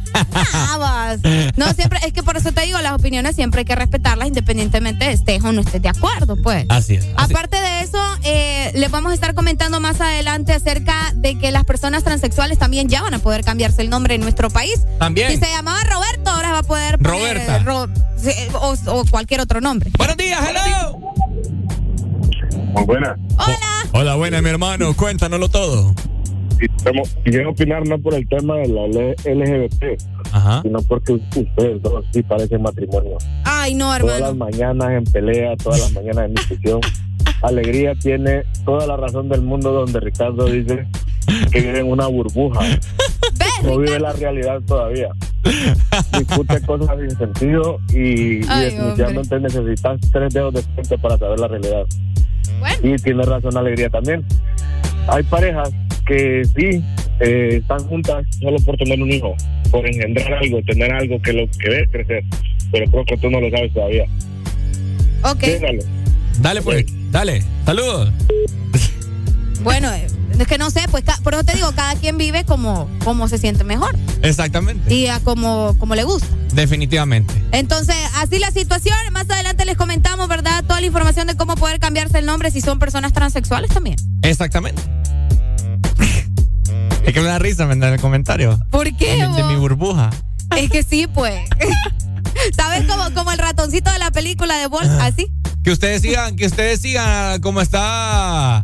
No, 1.56 1.72
siempre, 1.72 1.98
es 2.06 2.12
que 2.12 2.22
por 2.22 2.36
eso 2.36 2.52
te 2.52 2.62
digo, 2.62 2.78
las 2.80 2.92
opiniones 2.92 3.34
siempre 3.36 3.60
hay 3.60 3.64
que 3.64 3.74
respetarlas 3.74 4.28
independientemente 4.28 5.10
estés 5.10 5.42
o 5.44 5.52
no 5.52 5.60
estés 5.60 5.82
de 5.82 5.88
acuerdo, 5.88 6.36
pues. 6.42 6.66
Así 6.68 6.94
es. 6.96 7.06
así- 7.16 7.32
Aparte 7.32 7.60
de 7.60 7.80
eso, 7.80 7.98
eh, 8.24 8.72
les 8.74 8.90
vamos 8.90 9.12
a 9.12 9.14
estar 9.14 9.34
comentando 9.34 9.80
más 9.80 10.00
adelante 10.00 10.52
acerca 10.52 11.12
de 11.14 11.38
que 11.38 11.50
las 11.50 11.64
personas 11.64 12.04
transexuales 12.04 12.58
también 12.58 12.88
ya 12.88 13.02
van 13.02 13.14
a 13.14 13.18
poder 13.18 13.44
cambiarse 13.44 13.82
el 13.82 13.90
nombre 13.90 14.14
en 14.14 14.20
nuestro 14.20 14.50
país. 14.50 14.80
También. 14.98 15.30
Si 15.30 15.36
se 15.38 15.46
llamaba 15.50 15.82
Roberto, 15.84 16.30
ahora 16.30 16.52
va 16.52 16.58
a 16.58 16.62
poder 16.62 16.98
poner, 16.98 17.20
Roberta. 17.36 17.58
Ro- 17.60 17.88
o, 18.60 18.74
o 18.86 19.04
cualquier 19.10 19.40
otro 19.40 19.60
nombre. 19.60 19.90
Buenos 19.98 20.16
días, 20.16 20.40
hello. 20.48 20.98
Muy 22.72 22.84
buena. 22.84 23.16
Hola. 23.36 23.58
Hola, 23.92 24.14
buena, 24.16 24.40
mi 24.42 24.48
hermano. 24.50 24.94
Cuéntanoslo 24.94 25.48
todo. 25.48 25.94
Quiero 27.24 27.50
opinar 27.50 27.86
no 27.86 27.98
por 27.98 28.14
el 28.14 28.28
tema 28.28 28.56
de 28.56 28.68
la 28.68 28.86
LGBT, 28.86 29.84
Ajá. 30.32 30.62
sino 30.62 30.80
porque 30.82 31.12
ustedes 31.14 31.82
dos 31.82 32.04
sí 32.12 32.22
parecen 32.22 32.62
matrimonio. 32.62 33.16
Ay, 33.44 33.74
no, 33.74 33.96
Todas 33.98 34.20
las 34.20 34.30
hermano. 34.30 34.50
mañanas 34.52 34.90
en 34.92 35.04
pelea, 35.04 35.56
todas 35.56 35.80
las 35.80 35.92
mañanas 35.92 36.26
en 36.26 36.34
discusión. 36.34 36.80
Alegría 37.42 37.94
tiene 37.96 38.44
toda 38.64 38.86
la 38.86 38.96
razón 38.96 39.28
del 39.28 39.42
mundo 39.42 39.72
donde 39.72 40.00
Ricardo 40.00 40.46
dice 40.46 40.86
que 41.50 41.60
vive 41.60 41.80
en 41.80 41.90
una 41.90 42.06
burbuja. 42.06 42.60
No 43.62 43.78
vive 43.78 43.98
la 43.98 44.12
realidad 44.12 44.60
todavía. 44.66 45.08
Discute 46.18 46.60
cosas 46.62 46.96
sin 47.00 47.10
sentido 47.18 47.78
y, 47.90 48.36
y 48.36 48.60
definitivamente 48.60 49.40
necesitas 49.40 50.00
tres 50.12 50.32
dedos 50.34 50.54
de 50.54 50.62
frente 50.62 50.98
para 50.98 51.18
saber 51.18 51.40
la 51.40 51.48
realidad. 51.48 51.84
Y 52.82 52.96
tiene 52.96 53.22
razón 53.24 53.56
Alegría 53.56 53.90
también. 53.90 54.24
Hay 55.08 55.22
parejas 55.24 55.70
que 56.06 56.44
sí 56.44 56.82
eh, 57.20 57.58
están 57.60 57.80
juntas 57.88 58.24
solo 58.40 58.56
por 58.64 58.76
tener 58.76 59.00
un 59.00 59.10
hijo, 59.10 59.34
por 59.70 59.86
engendrar 59.86 60.34
algo, 60.34 60.60
tener 60.62 60.92
algo 60.92 61.20
que 61.22 61.32
lo 61.32 61.48
que 61.58 61.68
ve 61.68 61.88
crecer. 61.90 62.24
Pero 62.72 62.90
creo 62.90 63.04
que 63.04 63.16
tú 63.18 63.30
no 63.30 63.40
lo 63.40 63.50
sabes 63.50 63.72
todavía. 63.72 64.04
Ok. 65.22 65.40
Déjalo. 65.40 65.82
Dale, 66.40 66.62
pues, 66.62 66.84
dale. 67.10 67.42
Saludos. 67.64 68.12
Bueno, 69.62 69.92
eh, 69.92 70.06
es 70.38 70.46
que 70.46 70.58
no 70.58 70.70
sé, 70.70 70.82
pues 70.90 71.04
por 71.22 71.34
eso 71.34 71.44
te 71.44 71.54
digo, 71.54 71.72
cada 71.72 71.94
quien 71.94 72.18
vive 72.18 72.44
como, 72.44 72.90
como 73.02 73.28
se 73.28 73.38
siente 73.38 73.64
mejor 73.64 73.96
Exactamente. 74.22 74.92
y 74.92 75.06
a 75.06 75.20
como, 75.20 75.76
como 75.78 75.94
le 75.94 76.04
gusta. 76.04 76.26
Definitivamente. 76.52 77.34
Entonces, 77.52 77.96
así 78.16 78.38
la 78.38 78.50
situación. 78.50 78.96
Más 79.12 79.28
adelante 79.30 79.64
les 79.64 79.76
comentamos, 79.76 80.28
¿verdad? 80.28 80.64
Toda 80.64 80.80
la 80.80 80.86
información 80.86 81.26
de 81.26 81.36
cómo 81.36 81.54
poder 81.56 81.80
cambiarse 81.80 82.18
el 82.18 82.26
nombre 82.26 82.50
si 82.50 82.60
son 82.60 82.78
personas 82.78 83.12
transexuales 83.12 83.70
también. 83.70 83.96
Exactamente. 84.22 84.82
Es 87.04 87.12
que 87.12 87.20
me 87.20 87.26
da 87.26 87.38
risa, 87.38 87.66
me 87.66 87.76
da 87.76 87.92
el 87.92 88.00
comentario. 88.00 88.58
¿Por 88.70 88.94
qué? 88.96 89.16
De, 89.16 89.28
mi- 89.28 89.36
de 89.36 89.42
vos? 89.42 89.52
mi 89.52 89.56
burbuja. 89.58 90.10
Es 90.56 90.70
que 90.70 90.82
sí, 90.82 91.06
pues. 91.06 91.48
¿Sabes 92.56 92.84
como, 92.86 93.12
como 93.14 93.30
el 93.32 93.38
ratoncito 93.38 93.90
de 93.92 93.98
la 93.98 94.10
película 94.10 94.56
de 94.56 94.66
Bolt? 94.66 94.88
Así. 95.00 95.30
Que 95.62 95.70
ustedes 95.70 96.02
sigan, 96.02 96.36
que 96.36 96.46
ustedes 96.46 96.80
sigan 96.80 97.40
como 97.40 97.60
está, 97.60 98.62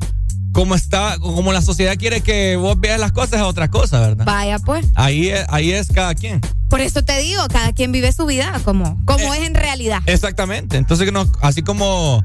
como 0.52 0.74
está, 0.74 1.16
como 1.18 1.52
la 1.52 1.62
sociedad 1.62 1.96
quiere 1.96 2.20
que 2.20 2.56
vos 2.56 2.78
veas 2.78 3.00
las 3.00 3.12
cosas 3.12 3.34
es 3.34 3.42
otra 3.42 3.68
cosa, 3.70 4.00
¿verdad? 4.00 4.24
Vaya, 4.26 4.58
pues. 4.58 4.86
Ahí 4.96 5.28
es, 5.28 5.46
ahí 5.48 5.72
es 5.72 5.88
cada 5.88 6.14
quien. 6.14 6.40
Por 6.68 6.80
eso 6.80 7.02
te 7.02 7.18
digo, 7.18 7.42
cada 7.48 7.72
quien 7.72 7.90
vive 7.92 8.12
su 8.12 8.26
vida 8.26 8.60
como, 8.64 9.00
como 9.06 9.32
es 9.34 9.40
en 9.46 9.54
realidad. 9.54 10.00
Exactamente. 10.06 10.76
Entonces, 10.76 11.10
no, 11.12 11.30
así 11.40 11.62
como 11.62 12.22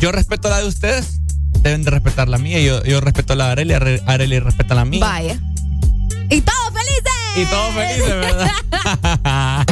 yo 0.00 0.10
respeto 0.12 0.48
la 0.50 0.58
de 0.58 0.66
ustedes, 0.66 1.20
deben 1.62 1.82
de 1.84 1.90
respetar 1.90 2.28
la 2.28 2.38
mía. 2.38 2.60
Yo, 2.60 2.82
yo 2.84 3.00
respeto 3.00 3.34
la 3.34 3.46
de 3.46 3.52
Arely, 3.52 3.74
Are- 3.74 4.02
Arely 4.06 4.38
respeta 4.40 4.74
la 4.74 4.84
mía. 4.84 5.00
Vaya. 5.00 5.38
¡Y 6.30 6.40
todos 6.40 6.72
felices! 6.72 7.12
Y 7.36 7.44
todos 7.46 7.74
felices, 7.74 8.08
¿verdad? 8.08 8.50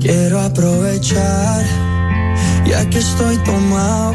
Quiero 0.00 0.40
aprovechar, 0.40 1.64
ya 2.66 2.88
que 2.88 2.98
estoy 2.98 3.36
tomado, 3.44 4.14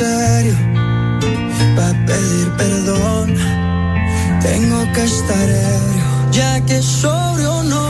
Serio, 0.00 0.56
para 1.76 1.92
pedir 2.06 2.48
perdón, 2.56 3.34
tengo 4.40 4.90
que 4.94 5.04
estar 5.04 5.46
ebrio, 5.46 6.30
ya 6.32 6.58
que 6.64 6.80
sobrio 6.80 7.62
no 7.64 7.89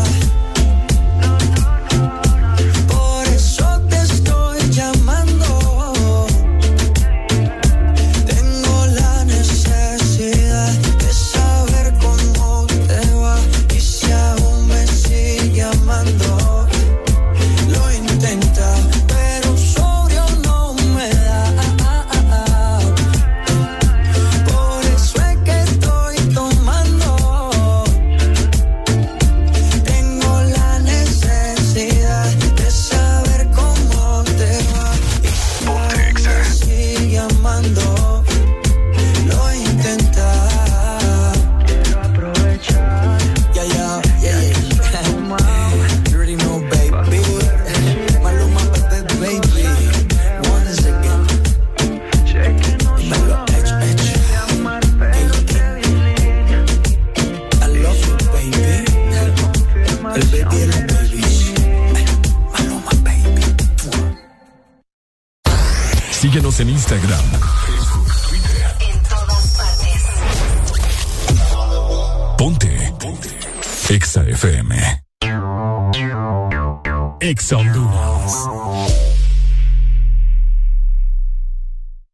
Síguenos 66.91 67.23
en 68.81 68.95
Instagram, 68.95 69.37
Ponte. 72.37 72.93
Ponte. 72.99 73.29
Exa 73.87 74.23
FM. 74.27 74.75
Exa 77.21 77.57
Honduras. 77.57 78.33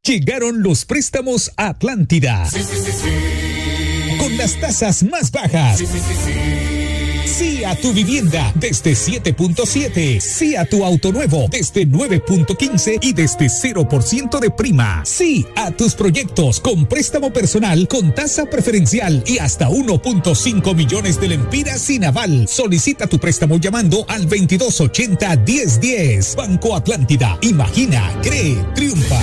Llegaron 0.03 0.61
los 0.61 0.85
préstamos 0.85 1.51
a 1.57 1.69
Atlántida. 1.69 2.47
Con 4.19 4.37
las 4.37 4.59
tasas 4.59 5.01
más 5.01 5.31
bajas. 5.31 5.79
Sí 5.79 6.76
a 7.65 7.75
tu 7.75 7.91
vivienda 7.91 8.53
desde 8.55 8.93
7.7. 8.93 10.19
Sí 10.19 10.55
a 10.55 10.65
tu 10.65 10.85
auto 10.85 11.11
nuevo 11.11 11.47
desde 11.51 11.85
9.15 11.85 12.99
y 13.01 13.11
desde 13.13 13.47
0% 13.47 14.39
de 14.39 14.49
prima. 14.49 15.01
Sí 15.05 15.45
a 15.55 15.71
tus 15.71 15.93
proyectos 15.93 16.59
con 16.61 16.85
préstamo 16.85 17.31
personal 17.33 17.87
con 17.87 18.15
tasa 18.15 18.45
preferencial 18.45 19.23
y 19.25 19.39
hasta 19.39 19.69
1.5 19.69 20.73
millones 20.73 21.19
de 21.19 21.27
lempiras 21.27 21.81
sin 21.81 22.05
aval. 22.05 22.47
Solicita 22.47 23.07
tu 23.07 23.19
préstamo 23.19 23.57
llamando 23.57 24.05
al 24.07 24.23
2280 24.23 25.35
1010. 25.35 26.35
Banco 26.35 26.75
Atlántida. 26.75 27.37
Imagina, 27.41 28.17
cree, 28.21 28.55
triunfa. 28.73 29.19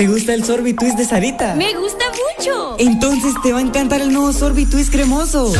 ¿Te 0.00 0.06
gusta 0.06 0.32
el 0.32 0.44
sorbitwist 0.44 0.96
de 0.96 1.04
Sarita? 1.04 1.54
Me 1.56 1.74
gusta 1.74 2.06
mucho. 2.08 2.76
Entonces 2.78 3.34
te 3.42 3.52
va 3.52 3.58
a 3.58 3.60
encantar 3.60 4.00
el 4.00 4.10
nuevo 4.10 4.32
sorbitwist 4.32 4.90
cremoso. 4.90 5.52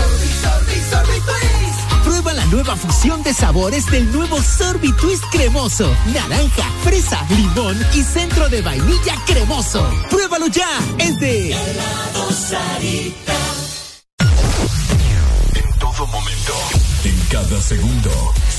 La 0.42 0.59
nueva 2.50 2.74
fusión 2.74 3.22
de 3.22 3.32
sabores 3.32 3.86
del 3.86 4.10
nuevo 4.12 4.42
Sorbitwist 4.42 5.22
cremoso. 5.30 5.94
Naranja, 6.12 6.64
fresa, 6.82 7.24
limón 7.30 7.78
y 7.94 8.02
centro 8.02 8.48
de 8.48 8.60
vainilla 8.60 9.14
cremoso. 9.26 9.88
Pruébalo 10.10 10.48
ya. 10.48 10.68
Es 10.98 11.18
de 11.20 11.52
En 15.54 15.78
todo 15.78 16.06
momento, 16.08 16.54
en 17.04 17.20
cada 17.30 17.62
segundo. 17.62 18.10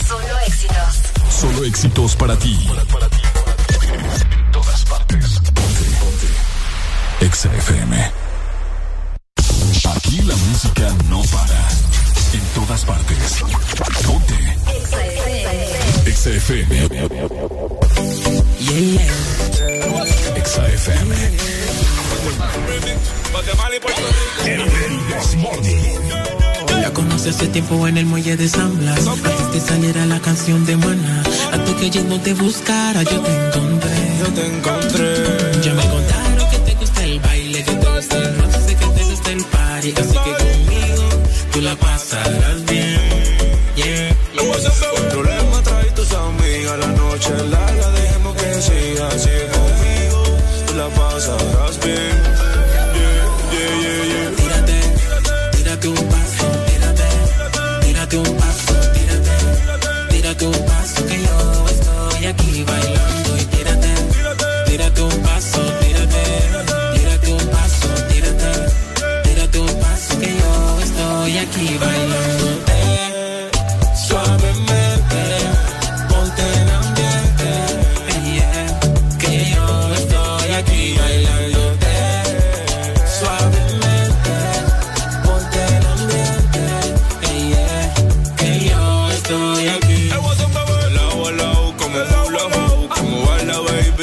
Solo 0.08 0.40
éxitos. 0.48 1.02
Solo 1.30 1.64
éxitos 1.66 2.16
para 2.16 2.38
ti. 2.38 2.68
En 2.68 4.52
todas 4.52 4.86
partes. 4.86 5.40
Ponte, 5.54 5.84
ponte. 6.00 7.26
Exa 7.26 7.54
FM. 7.54 8.12
Aquí 9.96 10.22
la 10.22 10.36
música 10.36 10.90
no 11.10 11.22
para. 11.24 11.91
En 12.34 12.40
todas 12.56 12.86
partes. 12.86 13.44
Ponte. 14.08 14.34
Exa 16.06 16.30
FM. 16.30 16.88
Exa 20.36 20.68
FM. 20.68 21.16
El 24.46 24.62
This 25.08 25.36
Morning. 25.36 26.82
La 26.82 26.92
conocí 26.92 27.30
hace 27.30 27.48
tiempo 27.48 27.88
en 27.88 27.98
el 27.98 28.06
muelle 28.06 28.38
de 28.38 28.48
San 28.48 28.78
Blas. 28.78 29.06
Antes 29.08 29.52
de 29.54 29.60
saliera 29.60 30.06
la 30.06 30.20
canción 30.20 30.66
de 30.66 30.78
Maná. 30.78 31.24
Antes 31.52 31.76
que 31.76 31.90
yo 31.90 32.04
no 32.06 32.20
te 32.22 32.34
buscara, 32.34 33.04
yo 33.04 33.20
te 33.20 33.48
encontré. 33.48 33.90
Yo 34.20 34.28
te 34.28 34.46
encontré. 34.48 35.62
Ya 35.62 35.74
me 35.74 35.84
contaron 35.84 36.50
que 36.50 36.58
te 36.60 36.76
gusta 36.76 37.04
el 37.04 37.20
baile, 37.20 37.64
que 37.64 37.74
te 37.74 37.96
gusta 37.96 38.18
el 38.18 38.38
roce, 38.38 38.76
que 38.76 38.86
te 38.86 39.04
gusta 39.04 39.32
el 39.32 39.44
party. 39.44 39.94
Así 39.98 40.14
que 40.14 40.61
tú 41.52 41.62
la 41.62 41.76
pasarás 41.76 42.71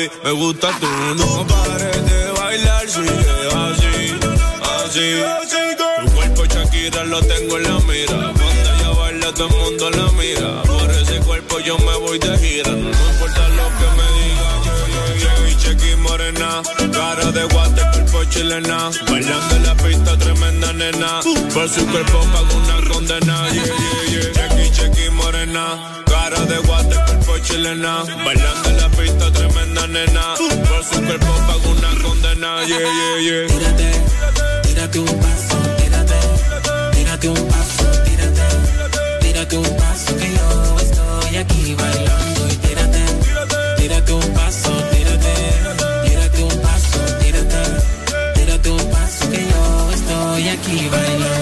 me 0.07 0.31
gusta 0.31 0.71
tú, 0.79 0.87
no 1.17 1.45
pares 1.47 2.11
de 2.11 2.31
bailar, 2.39 2.89
sigue 2.89 3.09
así, 3.67 4.15
así. 4.85 5.09
Tu 6.05 6.13
cuerpo 6.13 6.45
Shakira 6.45 7.05
lo 7.05 7.21
tengo 7.23 7.57
en 7.57 7.63
la 7.65 7.81
mira, 7.81 8.33
cuando 8.33 8.75
ella 8.75 8.91
baila 8.97 9.35
todo 9.35 9.49
el 9.49 9.57
mundo 9.57 9.91
la 9.91 10.13
mira, 10.13 10.63
por 10.63 10.91
ese 10.93 11.19
cuerpo 11.21 11.59
yo 11.61 11.77
me 11.79 11.97
voy 11.97 12.19
de 12.21 12.39
gira, 12.39 12.71
no 12.71 12.89
importa 12.89 13.49
lo 13.49 13.67
que 13.79 13.87
me 13.99 14.07
digan, 14.19 15.79
yeah, 15.81 15.97
morena, 15.97 16.63
cara 16.93 17.33
de 17.33 17.45
guate, 17.47 17.83
cuerpo 17.93 18.25
chilena, 18.31 18.91
bailando 19.11 19.57
en 19.57 19.63
la 19.65 19.75
pista 19.75 20.17
tremenda 20.17 20.73
nena, 20.75 21.21
por 21.53 21.69
su 21.69 21.85
cuerpo 21.87 22.21
pago 22.33 22.57
una 22.57 22.89
condena, 22.89 23.49
yeah, 23.51 23.65
yeah, 23.65 24.33
yeah. 24.33 25.11
Morena, 25.11 26.03
cara 26.07 26.41
de 26.45 26.59
guate, 26.59 26.95
cuerpo 26.95 27.39
chilena, 27.39 28.05
bailando 28.25 28.69
en 28.69 28.77
la 28.77 28.89
pista 28.91 29.33
tremenda 29.33 29.68
nena, 29.89 30.35
por 30.69 30.85
su 30.85 31.03
cuerpo 31.05 31.33
pago 31.47 31.71
una 31.71 32.03
condena, 32.03 32.65
yeah, 32.67 32.79
yeah, 32.79 33.19
yeah. 33.21 33.47
Tírate, 33.49 33.91
tírate 34.63 34.99
un 34.99 35.21
paso, 35.21 35.57
tírate, 35.79 36.21
tírate 36.93 37.29
un 37.29 37.49
paso, 37.49 37.85
tírate, 38.05 38.43
tírate 39.21 39.57
un 39.57 39.77
paso 39.77 40.17
que 40.17 40.35
yo 40.35 40.77
estoy 40.81 41.37
aquí 41.37 41.75
bailando. 41.75 42.49
Y 42.49 42.57
tírate, 42.57 43.03
tírate 43.79 44.13
un 44.13 44.35
paso, 44.35 44.71
tírate, 44.93 45.35
tírate 46.05 46.43
un 46.43 46.61
paso, 46.61 47.01
tírate, 47.21 47.63
tírate 48.35 48.71
un 48.71 48.91
paso 48.91 49.31
que 49.31 49.47
yo 49.51 49.91
estoy 49.93 50.49
aquí 50.49 50.89
bailándote 50.91 51.38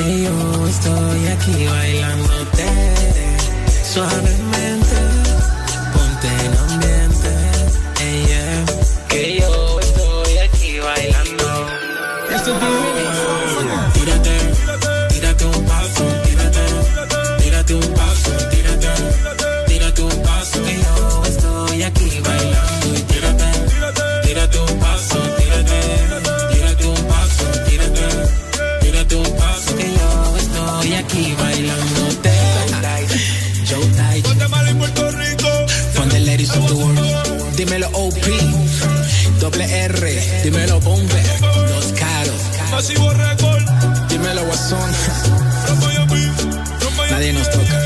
yo 0.00 0.66
estoy 0.66 1.26
aquí 1.26 1.66
bailándote. 1.66 2.66
Suavemente, 3.92 4.39
doble 39.50 39.64
R, 39.64 40.40
dímelo 40.42 40.80
Bomber, 40.80 41.24
los 41.70 41.86
caros. 41.98 42.40
Masivo 42.70 43.10
récord, 43.10 43.62
Dímelo 44.08 44.44
Guasón. 44.44 44.90
Nadie 47.10 47.32
nos 47.32 47.50
toca. 47.50 47.80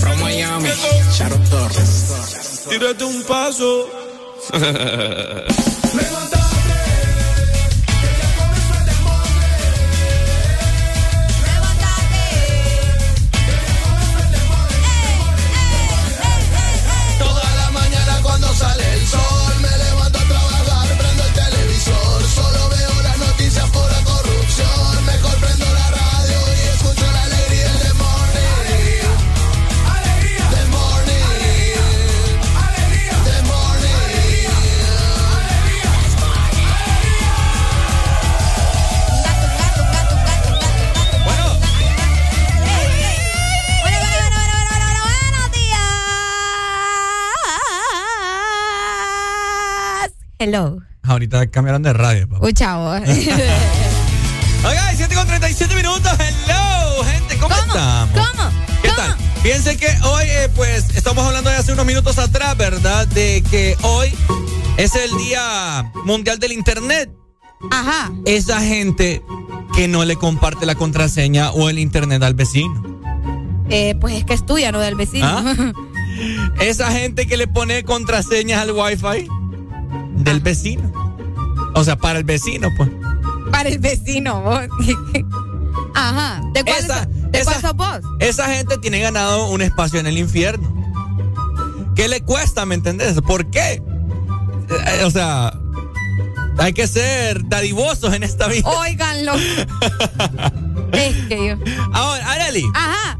From 0.00 0.20
Miami, 0.20 0.68
Sharon 1.12 1.42
Torres. 1.44 2.64
tírate 2.68 3.04
un 3.04 3.22
paso. 3.24 3.88
Hello. 50.42 50.80
Ahorita 51.04 51.46
cambiaron 51.52 51.84
de 51.84 51.92
radio, 51.92 52.28
papá. 52.28 52.44
Uy, 52.44 52.52
chavo. 52.52 52.90
Oiga, 53.00 54.92
7 54.96 55.14
con 55.14 55.24
37 55.24 55.76
minutos. 55.76 56.10
Hello, 56.18 57.04
gente, 57.04 57.38
¿cómo, 57.38 57.54
estamos? 57.54 58.10
¿Cómo? 58.10 58.50
¿Qué 58.82 58.88
tal? 58.88 59.16
Fíjense 59.44 59.76
que 59.76 59.86
hoy, 60.02 60.24
eh, 60.26 60.48
pues, 60.56 60.96
estamos 60.96 61.24
hablando 61.24 61.48
de 61.48 61.54
hace 61.54 61.72
unos 61.72 61.86
minutos 61.86 62.18
atrás, 62.18 62.56
¿verdad? 62.56 63.06
De 63.06 63.44
que 63.52 63.76
hoy 63.82 64.12
es 64.78 64.96
el 64.96 65.16
Día 65.16 65.92
Mundial 66.06 66.40
del 66.40 66.50
Internet. 66.50 67.08
Ajá. 67.70 68.10
Esa 68.26 68.60
gente 68.60 69.22
que 69.76 69.86
no 69.86 70.04
le 70.04 70.16
comparte 70.16 70.66
la 70.66 70.74
contraseña 70.74 71.52
o 71.52 71.70
el 71.70 71.78
Internet 71.78 72.20
al 72.24 72.34
vecino. 72.34 72.82
Eh, 73.70 73.94
pues 74.00 74.14
es 74.14 74.24
que 74.24 74.34
es 74.34 74.44
tuya, 74.44 74.72
no 74.72 74.80
del 74.80 74.96
vecino. 74.96 75.24
¿Ah? 75.24 75.72
Esa 76.60 76.90
gente 76.90 77.28
que 77.28 77.36
le 77.36 77.46
pone 77.46 77.84
contraseñas 77.84 78.60
al 78.60 78.72
Wi-Fi 78.72 79.41
del 80.24 80.40
vecino. 80.40 80.92
O 81.74 81.84
sea, 81.84 81.96
para 81.96 82.18
el 82.18 82.24
vecino, 82.24 82.68
pues. 82.76 82.90
Para 83.50 83.68
el 83.68 83.78
vecino, 83.78 84.42
vos. 84.42 84.60
Ajá. 85.94 86.40
¿De 86.52 86.64
cuál, 86.64 86.78
Esa- 86.78 87.06
¿de 87.06 87.38
esa- 87.40 87.50
cuál 87.50 87.60
sos 87.62 87.76
vos? 87.76 88.00
Esa 88.20 88.46
gente 88.54 88.78
tiene 88.78 89.00
ganado 89.00 89.48
un 89.48 89.62
espacio 89.62 90.00
en 90.00 90.06
el 90.06 90.18
infierno. 90.18 90.70
¿Qué 91.94 92.08
le 92.08 92.20
cuesta, 92.22 92.64
me 92.66 92.74
entendés? 92.74 93.20
¿Por 93.20 93.50
qué? 93.50 93.82
Eh, 94.70 95.04
o 95.04 95.10
sea, 95.10 95.52
hay 96.58 96.72
que 96.72 96.86
ser 96.86 97.46
dadivosos 97.48 98.14
en 98.14 98.22
esta 98.22 98.46
vida. 98.48 98.68
Óiganlo. 98.68 99.32
es 100.92 101.16
que 101.28 101.48
yo. 101.48 101.56
Ahora, 101.92 102.30
Areli. 102.32 102.64
Ajá. 102.74 103.18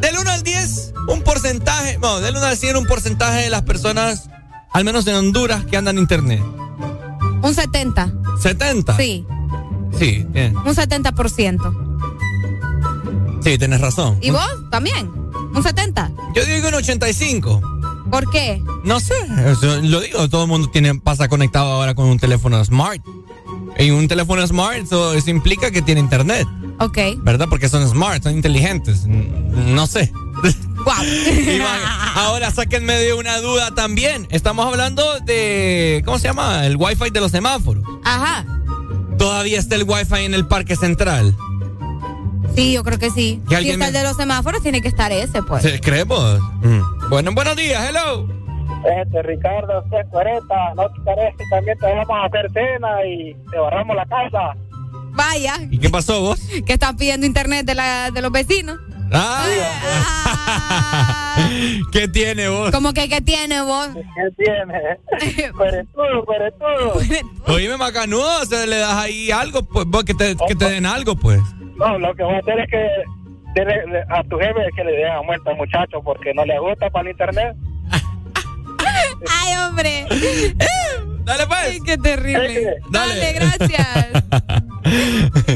Del 0.00 0.16
1 0.18 0.30
al 0.30 0.42
10, 0.42 0.94
un 1.08 1.22
porcentaje, 1.22 1.98
no, 2.00 2.20
del 2.20 2.36
1 2.36 2.44
al 2.46 2.56
100, 2.56 2.76
un 2.76 2.86
porcentaje 2.86 3.42
de 3.42 3.50
las 3.50 3.62
personas, 3.62 4.28
al 4.72 4.84
menos 4.84 5.06
en 5.06 5.14
Honduras, 5.16 5.64
que 5.64 5.76
andan 5.76 5.96
en 5.96 6.02
internet. 6.02 6.42
Un 7.42 7.54
70. 7.54 8.12
70. 8.40 8.96
Sí, 8.96 9.24
Sí, 9.98 10.26
tien- 10.32 10.54
un 10.54 10.74
70%. 10.74 11.72
sí, 13.42 13.58
tienes 13.58 13.80
razón. 13.80 14.18
¿Y 14.20 14.30
vos 14.30 14.46
también? 14.70 15.10
¿Un 15.54 15.62
70? 15.62 16.10
Yo 16.34 16.44
digo 16.44 16.68
un 16.68 16.74
85. 16.74 17.60
¿Por 18.10 18.30
qué? 18.30 18.62
No 18.84 19.00
sé, 19.00 19.14
lo 19.82 20.00
digo, 20.00 20.28
todo 20.28 20.42
el 20.44 20.48
mundo 20.48 20.68
tiene, 20.70 20.94
pasa 20.96 21.28
conectado 21.28 21.72
ahora 21.72 21.94
con 21.94 22.06
un 22.06 22.18
teléfono 22.18 22.62
smart. 22.64 23.02
Y 23.78 23.90
un 23.90 24.08
teléfono 24.08 24.44
smart, 24.46 24.78
eso, 24.78 25.12
eso 25.14 25.30
implica 25.30 25.70
que 25.70 25.82
tiene 25.82 26.00
internet, 26.00 26.46
Ok. 26.80 26.98
¿verdad? 27.18 27.46
Porque 27.48 27.68
son 27.68 27.86
smart, 27.88 28.22
son 28.22 28.32
inteligentes. 28.34 29.06
No 29.06 29.86
sé. 29.86 30.10
Ahora 32.14 32.50
sáquenme 32.50 32.94
de 32.94 33.14
una 33.14 33.38
duda 33.38 33.74
también. 33.74 34.26
Estamos 34.30 34.66
hablando 34.66 35.20
de, 35.20 36.02
¿cómo 36.04 36.18
se 36.18 36.28
llama? 36.28 36.66
El 36.66 36.76
wifi 36.76 37.10
de 37.10 37.20
los 37.20 37.30
semáforos. 37.30 37.84
Ajá. 38.04 38.44
Todavía 39.18 39.58
está 39.58 39.74
el 39.74 39.84
wifi 39.84 40.24
en 40.24 40.34
el 40.34 40.46
parque 40.46 40.76
central. 40.76 41.34
Sí, 42.54 42.72
yo 42.72 42.82
creo 42.82 42.98
que 42.98 43.10
sí. 43.10 43.40
¿Y 43.48 43.54
Si 43.54 43.70
está 43.70 43.88
el 43.88 43.92
de 43.92 44.02
los 44.02 44.16
semáforos, 44.16 44.62
tiene 44.62 44.80
que 44.80 44.88
estar 44.88 45.12
ese, 45.12 45.42
pues. 45.42 45.62
¿Sí, 45.62 45.78
¿Creemos? 45.80 46.40
Mm. 46.62 47.08
Bueno, 47.10 47.32
buenos 47.32 47.56
días, 47.56 47.88
hello. 47.88 48.26
Este, 49.00 49.22
Ricardo, 49.22 49.82
usted 49.84 50.08
40, 50.10 50.54
no 50.76 50.88
te 50.90 51.00
parece, 51.02 51.44
también 51.50 51.78
te 51.78 51.86
vamos 51.86 52.10
a 52.10 52.26
hacer 52.26 52.50
cena 52.52 53.04
y 53.06 53.34
te 53.50 53.58
barramos 53.58 53.96
la 53.96 54.06
casa. 54.06 54.56
Vaya. 55.12 55.56
¿Y 55.70 55.78
qué 55.78 55.90
pasó 55.90 56.20
vos? 56.20 56.40
Que 56.66 56.74
están 56.74 56.96
pidiendo 56.96 57.26
internet 57.26 57.66
de, 57.66 57.74
la, 57.74 58.10
de 58.10 58.22
los 58.22 58.30
vecinos. 58.30 58.78
Ah. 59.12 59.44
¿Qué 61.92 62.08
tiene 62.08 62.48
vos? 62.48 62.70
Como 62.70 62.92
que, 62.92 63.08
¿qué 63.08 63.20
tiene 63.20 63.62
vos? 63.62 63.88
¿Qué 63.94 64.44
tiene? 64.44 64.98
Pero 65.58 65.84
todo, 65.94 66.24
pero 66.26 66.52
todo. 66.52 67.00
Oíme, 67.54 67.76
macanudo, 67.76 68.44
se 68.44 68.66
le 68.66 68.78
das 68.78 68.94
ahí 68.94 69.30
algo, 69.30 69.62
pues, 69.62 69.86
vos, 69.86 70.04
que 70.04 70.14
te, 70.14 70.36
que 70.46 70.54
te 70.54 70.70
den 70.70 70.86
algo, 70.86 71.16
pues. 71.16 71.40
No, 71.76 71.98
lo 71.98 72.14
que 72.14 72.22
voy 72.22 72.34
a 72.34 72.38
hacer 72.38 72.58
es 72.60 72.70
que 72.70 72.86
a 74.08 74.22
tu 74.24 74.38
jefe 74.38 74.60
que 74.76 74.84
le 74.84 74.92
den 74.92 75.08
muerto 75.24 75.50
al 75.50 75.56
muchacho 75.56 76.02
porque 76.04 76.32
no 76.34 76.44
le 76.44 76.58
gusta 76.58 76.90
para 76.90 77.08
el 77.08 77.12
internet. 77.12 77.56
Ay, 79.30 79.56
hombre. 79.58 80.06
Dale, 81.24 81.46
pues. 81.46 81.60
Ay, 81.62 81.78
qué 81.84 81.98
terrible. 81.98 82.78
Dale. 82.90 83.14
Dale, 83.14 83.32
gracias. 83.32 84.24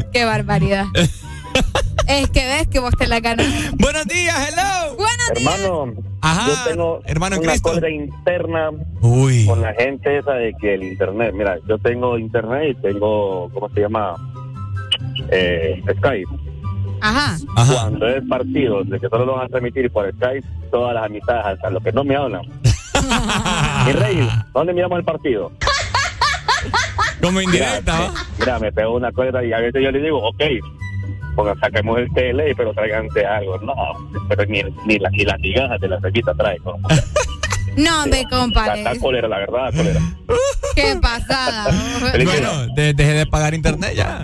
qué 0.13 0.25
barbaridad. 0.25 0.87
Es 2.09 2.31
que 2.31 2.47
ves 2.47 2.69
que 2.69 2.79
vos 2.81 2.93
te 2.99 3.07
la 3.07 3.21
ganas. 3.21 3.47
Buenos 3.77 4.07
días, 4.07 4.49
hello. 4.49 4.97
Buenos 4.97 5.31
días. 5.35 5.61
Hermano, 5.61 5.93
Ajá, 6.21 6.47
yo 6.49 6.71
tengo 6.71 7.01
hermano 7.07 7.37
una 7.39 7.49
Cristo. 7.51 7.69
cólera 7.71 7.91
interna 7.91 8.71
Uy. 9.01 9.47
con 9.47 9.61
la 9.61 9.73
gente 9.75 10.19
esa 10.19 10.33
de 10.33 10.55
que 10.61 10.75
el 10.75 10.83
internet, 10.85 11.33
mira, 11.35 11.57
yo 11.69 11.79
tengo 11.79 12.19
internet 12.19 12.77
y 12.79 12.83
tengo, 12.83 13.51
¿cómo 13.53 13.69
se 13.71 13.81
llama? 13.81 14.15
Eh, 15.31 15.83
Skype. 15.99 16.29
Ajá. 17.01 17.37
Cuando 17.55 18.07
es 18.09 18.23
partido 18.29 18.85
de 18.85 19.01
que 19.01 19.09
solo 19.09 19.25
lo 19.25 19.35
van 19.37 19.47
a 19.47 19.49
transmitir 19.49 19.91
por 19.91 20.09
Skype, 20.13 20.47
todas 20.71 20.95
las 20.95 21.05
amistades, 21.07 21.45
hasta 21.47 21.71
los 21.71 21.83
que 21.83 21.91
no 21.93 22.05
me 22.05 22.15
hablan. 22.15 22.43
Mi 23.87 23.93
rey, 23.93 24.29
¿dónde 24.55 24.73
miramos 24.73 24.99
el 25.01 25.05
partido? 25.05 25.51
Como 27.21 27.41
indirecta, 27.41 27.99
mira, 27.99 28.13
mira, 28.39 28.59
me 28.59 28.73
pego 28.73 28.95
una 28.97 29.11
cólera 29.13 29.45
y 29.45 29.53
a 29.53 29.59
veces 29.59 29.83
yo 29.83 29.91
le 29.91 30.01
digo, 30.01 30.19
ok, 30.19 30.43
pongan, 31.35 31.59
saquemos 31.61 31.99
el 31.99 32.13
tele, 32.13 32.55
pero 32.57 32.73
tráiganse 32.73 33.25
algo. 33.25 33.59
No, 33.59 33.75
pero 34.29 34.45
ni, 34.47 34.63
ni, 34.87 34.99
la, 34.99 35.11
ni 35.11 35.25
las 35.25 35.39
migajas 35.41 35.81
de 35.81 35.89
la 35.89 36.01
cerveza 36.01 36.35
trae. 36.35 36.59
¿no? 36.65 36.77
No, 37.75 38.05
me 38.07 38.21
Está, 38.21 38.29
compadre. 38.39 38.81
está 38.83 38.99
cólera, 39.01 39.29
la 39.29 39.39
verdad, 39.39 39.73
cólera. 39.75 40.01
Qué 40.75 40.95
pasada. 41.01 41.71
Bueno, 42.25 42.67
de- 42.75 42.93
dejé 42.93 43.13
de 43.15 43.25
pagar 43.25 43.55
internet 43.55 43.95
ya. 43.97 44.23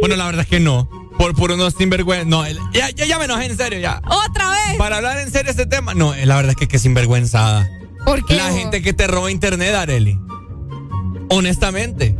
Bueno, 0.00 0.16
la 0.16 0.24
verdad 0.24 0.40
es 0.42 0.48
que 0.48 0.58
no. 0.58 0.88
Por, 1.18 1.34
por 1.36 1.50
unos 1.52 1.74
sinvergüenza. 1.74 2.24
No, 2.26 2.42
ya, 2.72 2.88
ya, 2.90 3.04
ya 3.04 3.18
me 3.18 3.26
enojé, 3.26 3.44
en 3.44 3.56
serio, 3.58 3.78
ya. 3.80 4.00
Otra 4.06 4.48
vez. 4.48 4.78
Para 4.78 4.96
hablar 4.96 5.18
en 5.18 5.30
serio 5.30 5.50
este 5.50 5.66
tema, 5.66 5.92
no, 5.92 6.14
la 6.14 6.36
verdad 6.36 6.52
es 6.52 6.56
que 6.56 6.68
que 6.68 6.78
sinvergüenzada. 6.78 7.68
¿Por 8.06 8.24
qué? 8.24 8.36
La 8.36 8.50
gente 8.50 8.80
que 8.80 8.94
te 8.94 9.06
roba 9.06 9.30
internet, 9.30 9.74
Areli. 9.74 10.18
Honestamente. 11.28 12.16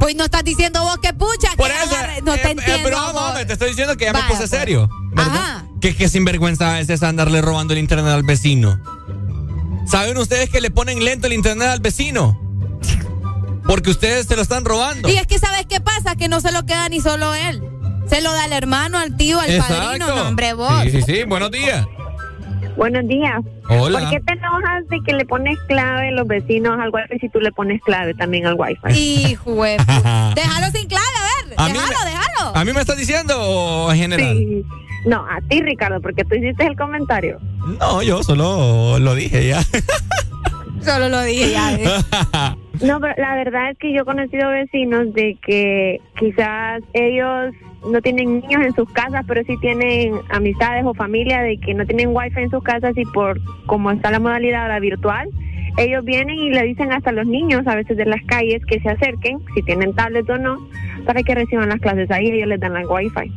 Pues 0.00 0.14
no 0.16 0.24
estás 0.24 0.44
diciendo 0.44 0.82
vos 0.82 0.98
que 0.98 1.12
pucha. 1.12 1.48
Por 1.56 1.68
que 1.68 1.76
eso. 1.76 1.94
agarre- 1.96 2.22
no 2.22 2.32
te 2.34 2.48
eh, 2.48 2.50
entiendo. 2.50 2.74
eh, 2.74 2.80
pero 2.84 2.96
vamos, 2.96 3.12
vos. 3.14 3.22
hombre, 3.22 3.46
te 3.46 3.52
estoy 3.54 3.68
diciendo 3.70 3.96
que 3.96 4.04
ya 4.06 4.12
me 4.12 4.22
puse 4.22 4.36
pues. 4.38 4.50
serio. 4.50 4.88
¿verdad? 5.12 5.34
Ajá. 5.34 5.64
Que, 5.80 5.94
que 5.96 6.08
sinvergüenza 6.08 6.80
es 6.80 6.88
esa 6.90 7.08
andarle 7.08 7.40
robando 7.40 7.72
el 7.72 7.78
internet 7.80 8.12
al 8.12 8.22
vecino. 8.22 8.80
¿Saben 9.86 10.18
ustedes 10.18 10.50
que 10.50 10.60
le 10.60 10.70
ponen 10.70 11.02
lento 11.04 11.26
el 11.26 11.32
internet 11.32 11.68
al 11.68 11.80
vecino? 11.80 12.38
Porque 13.66 13.90
ustedes 13.90 14.26
se 14.26 14.36
lo 14.36 14.42
están 14.42 14.64
robando. 14.64 15.08
Y 15.08 15.16
es 15.16 15.26
que 15.26 15.38
sabes 15.38 15.66
qué 15.66 15.80
pasa, 15.80 16.16
que 16.16 16.28
no 16.28 16.40
se 16.40 16.52
lo 16.52 16.64
queda 16.64 16.88
ni 16.88 17.00
solo 17.00 17.34
él. 17.34 17.62
Se 18.08 18.22
lo 18.22 18.32
da 18.32 18.44
al 18.44 18.52
hermano, 18.54 18.98
al 18.98 19.16
tío, 19.16 19.38
al 19.38 19.54
padrino, 19.58 20.06
no, 20.06 20.28
hombre, 20.28 20.54
vos. 20.54 20.82
Sí, 20.84 20.90
sí, 20.90 21.02
sí. 21.02 21.24
Buenos 21.24 21.50
días. 21.50 21.86
Buenos 22.78 23.06
días. 23.08 23.40
Hola. 23.68 23.98
¿Por 23.98 24.10
qué 24.10 24.20
te 24.20 24.32
enojas 24.34 24.88
de 24.88 25.00
que 25.04 25.12
le 25.12 25.24
pones 25.26 25.58
clave 25.66 26.12
los 26.12 26.26
vecinos 26.28 26.78
al 26.80 26.90
wifi 26.90 27.18
si 27.18 27.28
tú 27.28 27.40
le 27.40 27.50
pones 27.52 27.82
clave 27.82 28.14
también 28.14 28.46
al 28.46 28.54
wifi? 28.56 28.98
Hijo 28.98 29.50
de 29.64 29.76
Déjalo 30.36 30.66
sin 30.72 30.86
clave, 30.88 31.04
a 31.18 31.46
ver. 31.48 31.54
A 31.58 31.66
déjalo, 31.66 31.88
me- 32.04 32.10
déjalo. 32.10 32.56
¿A 32.56 32.64
mí 32.64 32.72
me 32.72 32.80
estás 32.80 32.96
diciendo 32.96 33.34
o 33.36 33.90
en 33.92 33.98
general? 33.98 34.36
Sí. 34.38 34.64
No, 35.06 35.18
a 35.28 35.40
ti, 35.48 35.60
Ricardo, 35.60 36.00
porque 36.00 36.22
tú 36.24 36.36
hiciste 36.36 36.66
el 36.66 36.76
comentario. 36.76 37.38
No, 37.80 38.00
yo 38.02 38.22
solo 38.22 38.98
lo 39.00 39.14
dije 39.14 39.48
ya. 39.48 39.60
Solo 40.84 41.08
lo 41.08 41.20
dije 41.22 41.50
ya. 41.52 41.72
¿eh? 41.74 41.84
No, 42.80 43.00
pero 43.00 43.12
la 43.18 43.34
verdad 43.34 43.72
es 43.72 43.78
que 43.78 43.92
yo 43.92 44.02
he 44.02 44.04
conocido 44.04 44.50
vecinos 44.50 45.12
de 45.12 45.36
que 45.44 46.00
quizás 46.16 46.80
ellos 46.92 47.52
no 47.86 48.00
tienen 48.02 48.40
niños 48.40 48.62
en 48.64 48.74
sus 48.74 48.90
casas, 48.90 49.24
pero 49.26 49.42
sí 49.46 49.56
tienen 49.60 50.14
amistades 50.30 50.84
o 50.84 50.94
familia 50.94 51.42
de 51.42 51.58
que 51.58 51.74
no 51.74 51.86
tienen 51.86 52.10
wifi 52.14 52.40
en 52.40 52.50
sus 52.50 52.62
casas 52.62 52.96
y 52.96 53.04
por 53.04 53.40
como 53.66 53.90
está 53.90 54.10
la 54.10 54.18
modalidad 54.20 54.80
virtual, 54.80 55.28
ellos 55.76 56.04
vienen 56.04 56.38
y 56.38 56.50
le 56.50 56.62
dicen 56.64 56.92
hasta 56.92 57.12
los 57.12 57.26
niños 57.26 57.66
a 57.66 57.76
veces 57.76 57.96
de 57.96 58.04
las 58.04 58.22
calles 58.26 58.64
que 58.66 58.80
se 58.80 58.88
acerquen, 58.88 59.38
si 59.54 59.62
tienen 59.62 59.94
tablet 59.94 60.28
o 60.28 60.38
no, 60.38 60.56
para 61.06 61.22
que 61.22 61.34
reciban 61.34 61.68
las 61.68 61.80
clases 61.80 62.10
ahí, 62.10 62.30
ellos 62.30 62.48
les 62.48 62.60
dan 62.60 62.74
la 62.74 62.86
wifi. 62.86 63.32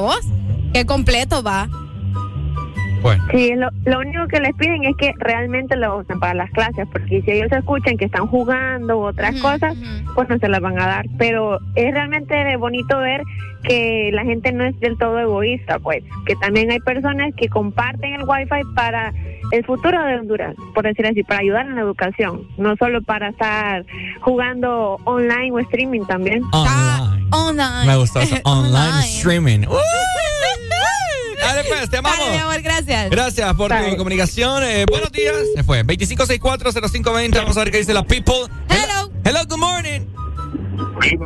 Vos. 0.00 0.26
Qué 0.72 0.84
completo 0.84 1.42
va. 1.42 1.68
Bueno. 3.04 3.22
Sí, 3.30 3.52
lo, 3.54 3.68
lo 3.84 3.98
único 3.98 4.26
que 4.28 4.40
les 4.40 4.54
piden 4.54 4.84
es 4.84 4.96
que 4.96 5.12
realmente 5.18 5.76
lo 5.76 5.98
usen 5.98 6.18
para 6.18 6.32
las 6.32 6.50
clases, 6.52 6.88
porque 6.90 7.20
si 7.20 7.32
ellos 7.32 7.52
escuchan 7.52 7.98
que 7.98 8.06
están 8.06 8.26
jugando 8.26 8.96
u 8.96 9.02
otras 9.02 9.38
cosas, 9.42 9.76
pues 10.14 10.26
no 10.30 10.38
se 10.38 10.48
las 10.48 10.62
van 10.62 10.80
a 10.80 10.86
dar. 10.86 11.04
Pero 11.18 11.58
es 11.74 11.92
realmente 11.92 12.56
bonito 12.56 12.98
ver 12.98 13.22
que 13.62 14.08
la 14.10 14.24
gente 14.24 14.52
no 14.52 14.64
es 14.64 14.80
del 14.80 14.96
todo 14.96 15.18
egoísta, 15.18 15.78
pues, 15.80 16.02
que 16.24 16.34
también 16.36 16.70
hay 16.70 16.80
personas 16.80 17.34
que 17.36 17.48
comparten 17.48 18.14
el 18.14 18.22
wifi 18.26 18.62
para 18.74 19.12
el 19.52 19.64
futuro 19.66 20.02
de 20.02 20.14
Honduras, 20.14 20.56
por 20.74 20.84
decir 20.84 21.06
así, 21.06 21.22
para 21.24 21.40
ayudar 21.40 21.66
en 21.66 21.74
la 21.74 21.82
educación, 21.82 22.48
no 22.56 22.74
solo 22.76 23.02
para 23.02 23.28
estar 23.28 23.84
jugando 24.22 24.96
online 25.04 25.52
o 25.52 25.58
streaming 25.58 26.06
también. 26.06 26.42
Online. 26.52 27.28
Online. 27.32 27.86
Me 27.86 27.96
gustó 27.96 28.20
eso. 28.20 28.36
Online 28.44 29.00
streaming. 29.00 29.66
Uy. 29.68 29.76
Dale 31.44 31.64
pues, 31.68 31.90
te 31.90 31.98
amamos. 31.98 32.18
Dale, 32.18 32.32
mi 32.32 32.38
amor, 32.38 32.62
gracias. 32.62 33.10
Gracias 33.10 33.54
por 33.54 33.70
tu 33.70 33.76
Bye. 33.76 33.96
comunicación. 33.96 34.62
Eh, 34.64 34.86
buenos 34.88 35.12
días. 35.12 35.36
Se 35.54 35.62
fue. 35.62 35.84
25640520. 35.84 37.38
Vamos 37.38 37.56
a 37.56 37.60
ver 37.60 37.70
qué 37.70 37.78
dice 37.78 37.92
la 37.92 38.02
people. 38.02 38.34
Hello. 38.68 39.10
Hello, 39.24 39.40
good 39.48 39.58
morning. 39.58 40.00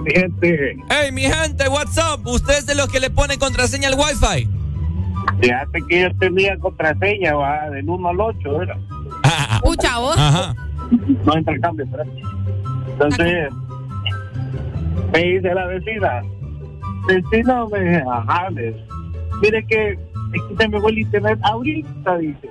mi 0.02 0.10
gente. 0.10 0.76
Hey, 0.90 1.12
mi 1.12 1.22
gente, 1.22 1.68
what's 1.68 1.96
up? 1.98 2.26
¿Usted 2.26 2.58
es 2.58 2.66
de 2.66 2.74
los 2.74 2.88
que 2.88 3.00
le 3.00 3.10
pone 3.10 3.38
contraseña 3.38 3.88
al 3.88 3.94
Wi-Fi? 3.94 4.48
Fíjate 5.40 5.82
que 5.88 6.02
yo 6.02 6.16
tenía 6.18 6.58
contraseña, 6.58 7.34
va, 7.34 7.70
del 7.70 7.88
1 7.88 8.08
al 8.08 8.20
8, 8.20 8.62
era. 8.62 8.78
Pucha, 9.62 9.98
vos. 9.98 10.16
Ajá. 10.18 10.54
No 11.24 11.36
entra 11.36 11.54
el 11.54 11.60
cambio, 11.60 11.84
espérate. 11.84 12.10
Entonces, 12.92 13.52
me 15.12 15.18
dice 15.18 15.54
la 15.54 15.66
vecina, 15.66 16.22
vecino, 17.06 17.68
me 17.68 17.80
dice, 17.80 18.04
ajá, 18.10 18.48
mire 19.40 19.66
que, 19.66 19.98
es 20.34 20.42
que 20.48 20.56
se 20.56 20.68
me 20.68 20.80
fue 20.80 20.90
el 20.92 20.98
internet 20.98 21.38
ahorita, 21.42 22.18
dice. 22.18 22.48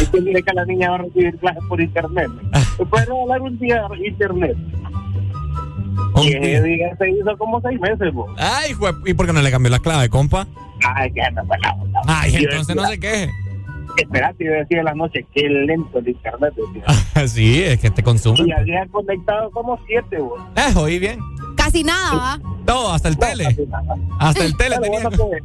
Es 0.00 0.08
que 0.10 0.20
mire 0.20 0.42
que 0.42 0.52
la 0.52 0.64
niña 0.66 0.90
va 0.90 0.94
a 0.96 0.98
recibir 0.98 1.36
clases 1.38 1.62
por 1.68 1.80
internet. 1.80 2.28
¿Me 2.78 2.84
puede 2.86 3.06
regalar 3.06 3.40
un 3.42 3.58
día 3.58 3.82
internet? 4.04 4.56
Un 6.14 6.22
y 6.24 6.28
ese 6.32 6.62
día. 6.62 6.96
se 6.98 7.10
hizo 7.10 7.36
como 7.38 7.60
seis 7.62 7.80
meses, 7.80 8.12
vos. 8.12 8.30
Ay, 8.38 8.72
jue- 8.74 8.94
¿y 9.06 9.14
por 9.14 9.26
qué 9.26 9.32
no 9.32 9.40
le 9.40 9.50
cambió 9.50 9.70
la 9.70 9.78
clave, 9.78 10.08
compa? 10.08 10.46
Ay, 10.94 11.10
ya 11.14 11.30
no 11.30 11.44
fue 11.46 11.58
la 11.60 11.72
onda. 11.72 12.00
Ay, 12.06 12.34
entonces 12.36 12.76
no 12.76 12.82
decía, 12.82 12.94
se 12.94 13.00
queje. 13.00 13.30
Espérate, 13.98 14.44
yo 14.44 14.52
decía 14.52 14.78
en 14.80 14.84
la 14.86 14.94
noche, 14.94 15.26
qué 15.34 15.48
lento 15.48 15.98
el 15.98 16.08
internet. 16.08 16.54
decía. 16.54 17.28
sí, 17.28 17.62
es 17.62 17.78
que 17.78 17.90
te 17.90 18.02
consume. 18.02 18.44
Y 18.46 18.52
había 18.52 18.86
conectado 18.88 19.50
como 19.52 19.78
siete, 19.86 20.18
vos. 20.18 20.40
Eh, 20.56 20.74
oí 20.76 20.98
bien. 20.98 21.18
Casi 21.56 21.84
nada, 21.84 22.14
¿va? 22.14 22.40
Todo, 22.66 22.92
hasta 22.92 23.08
el 23.08 23.16
tele. 23.18 23.56
Hasta 24.18 24.44
el 24.44 24.56
tele 24.56 24.76
Pero 24.80 25.08
tenía. 25.10 25.38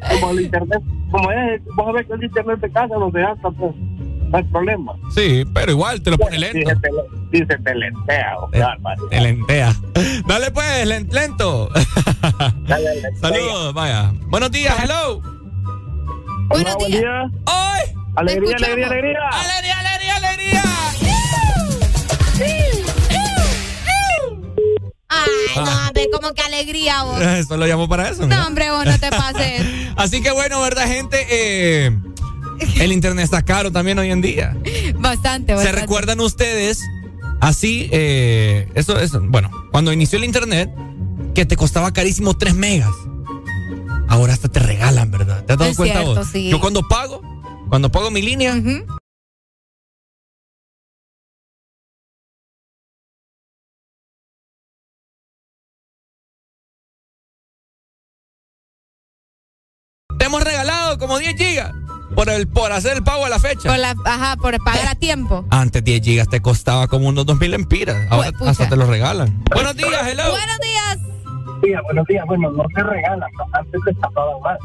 Bueno, 0.00 0.20
como 0.20 0.32
el 0.32 0.40
internet, 0.42 0.82
como 1.10 1.30
es, 1.32 1.62
vos 1.76 1.86
sabés 1.86 2.06
que 2.06 2.12
el 2.14 2.24
internet 2.24 2.60
de 2.60 2.70
casa 2.72 2.94
no 2.98 3.10
se 3.10 3.20
gasta, 3.20 3.50
pues, 3.50 3.74
no 3.76 4.36
hay 4.38 4.44
problema. 4.44 4.92
Sí, 5.14 5.44
pero 5.54 5.72
igual 5.72 6.02
te 6.02 6.10
lo 6.10 6.18
pone 6.18 6.38
lento. 6.38 6.58
Dice, 6.58 6.76
te, 6.80 6.88
dice, 7.38 7.58
te 7.62 7.74
lentea, 7.74 8.34
barbaridad. 8.52 9.08
Te 9.10 9.20
lentea. 9.20 9.72
Dale 10.26 10.50
pues, 10.50 10.86
len- 10.86 11.08
lento. 11.12 11.68
Dale. 12.66 12.88
Saludos, 13.20 13.72
vaya. 13.74 14.12
Buenos 14.28 14.50
días, 14.50 14.74
hello. 14.82 15.20
Buenos 16.48 16.74
Buen 16.76 16.90
días. 16.90 17.00
día. 17.02 17.30
¡Ay! 17.46 17.82
Alegría, 18.16 18.56
alegría, 18.56 18.86
alegría. 18.86 19.18
¡Alegría, 19.30 19.78
alegría, 19.78 20.16
alegría! 20.16 20.62
Ay, 25.16 25.64
no, 25.64 25.86
hombre, 25.86 26.08
como 26.12 26.32
que 26.34 26.42
alegría 26.42 27.02
vos. 27.02 27.20
Eso 27.38 27.56
lo 27.56 27.66
llamo 27.66 27.88
para 27.88 28.08
eso. 28.08 28.22
mira. 28.24 28.36
No, 28.40 28.46
hombre, 28.46 28.70
vos 28.70 28.84
no 28.84 28.98
te 28.98 29.10
pases. 29.10 29.62
Así 29.96 30.20
que 30.22 30.30
bueno, 30.30 30.60
¿verdad, 30.60 30.86
gente? 30.86 31.26
Eh, 31.30 31.96
el 32.80 32.92
internet 32.92 33.24
está 33.24 33.42
caro 33.44 33.70
también 33.72 33.98
hoy 33.98 34.10
en 34.10 34.20
día. 34.22 34.56
Bastante, 34.98 35.52
¿Se 35.52 35.56
bastante. 35.56 35.80
recuerdan 35.80 36.20
ustedes? 36.20 36.80
Así, 37.40 37.88
eh, 37.92 38.68
eso 38.74 38.98
es, 38.98 39.12
bueno, 39.12 39.50
cuando 39.72 39.92
inició 39.92 40.16
el 40.18 40.24
internet, 40.24 40.70
que 41.34 41.44
te 41.44 41.54
costaba 41.56 41.92
carísimo 41.92 42.34
3 42.36 42.54
megas. 42.54 42.92
Ahora 44.08 44.32
hasta 44.32 44.48
te 44.48 44.60
regalan, 44.60 45.10
¿verdad? 45.10 45.44
¿Te 45.44 45.52
has 45.52 45.58
dado 45.58 45.70
Es 45.70 45.76
cuenta 45.76 46.00
cierto, 46.00 46.20
vos? 46.20 46.28
sí. 46.32 46.48
Yo 46.48 46.60
cuando 46.60 46.82
pago, 46.88 47.20
cuando 47.68 47.90
pago 47.90 48.10
mi 48.10 48.22
línea, 48.22 48.54
te 48.54 48.86
como 61.06 61.18
10 61.18 61.36
gigas 61.36 61.72
por, 62.16 62.28
el, 62.28 62.48
por 62.48 62.72
hacer 62.72 62.96
el 62.96 63.04
pago 63.04 63.24
a 63.26 63.28
la 63.28 63.38
fecha. 63.38 63.68
Por 63.68 63.78
la, 63.78 63.94
ajá, 64.04 64.36
por 64.36 64.56
pagar 64.64 64.88
a 64.88 64.94
tiempo. 64.96 65.44
Antes 65.50 65.84
10 65.84 66.02
gigas 66.02 66.28
te 66.28 66.40
costaba 66.40 66.88
como 66.88 67.08
unos 67.08 67.26
2000 67.26 67.54
empiras. 67.54 67.96
Ahora 68.10 68.32
hasta 68.46 68.68
te 68.68 68.76
lo 68.76 68.86
regalan. 68.86 69.42
Buenos 69.54 69.76
días, 69.76 70.04
hello. 70.04 70.30
Buenos 70.30 70.58
días. 70.60 70.98
Días, 71.62 71.82
buenos 71.84 72.06
días. 72.06 72.24
Bueno, 72.26 72.50
no 72.50 72.64
se 72.74 72.82
regalan, 72.82 73.30
antes 73.52 73.80
te 73.84 73.94
tapaban 73.94 74.40
más. 74.42 74.58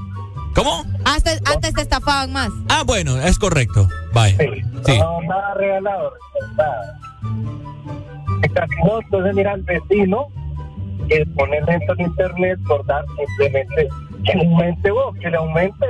¿Cómo? 0.56 0.84
Antes, 1.06 1.42
antes 1.46 1.74
te 1.74 1.82
estafaban 1.82 2.34
más. 2.34 2.50
Ah, 2.70 2.84
bueno, 2.86 3.22
es 3.22 3.38
correcto. 3.38 3.88
Vaya. 4.14 4.38
Sí. 4.86 4.98
No, 4.98 5.22
nada 5.22 5.54
regalado, 5.56 6.14
nada. 6.58 7.00
Entonces 8.42 9.36
mira 9.36 9.54
al 9.54 9.62
vecino 9.62 10.28
que 11.08 11.24
pone 11.38 11.62
lento 11.62 11.94
en 11.94 12.02
internet 12.02 12.60
por 12.68 12.86
dar 12.86 13.06
simplemente 13.16 13.88
que 14.26 14.34
le 14.34 14.48
aumente 14.48 14.92
vos, 14.92 15.16
que 15.22 15.30
le 15.30 15.38
aumente. 15.38 15.86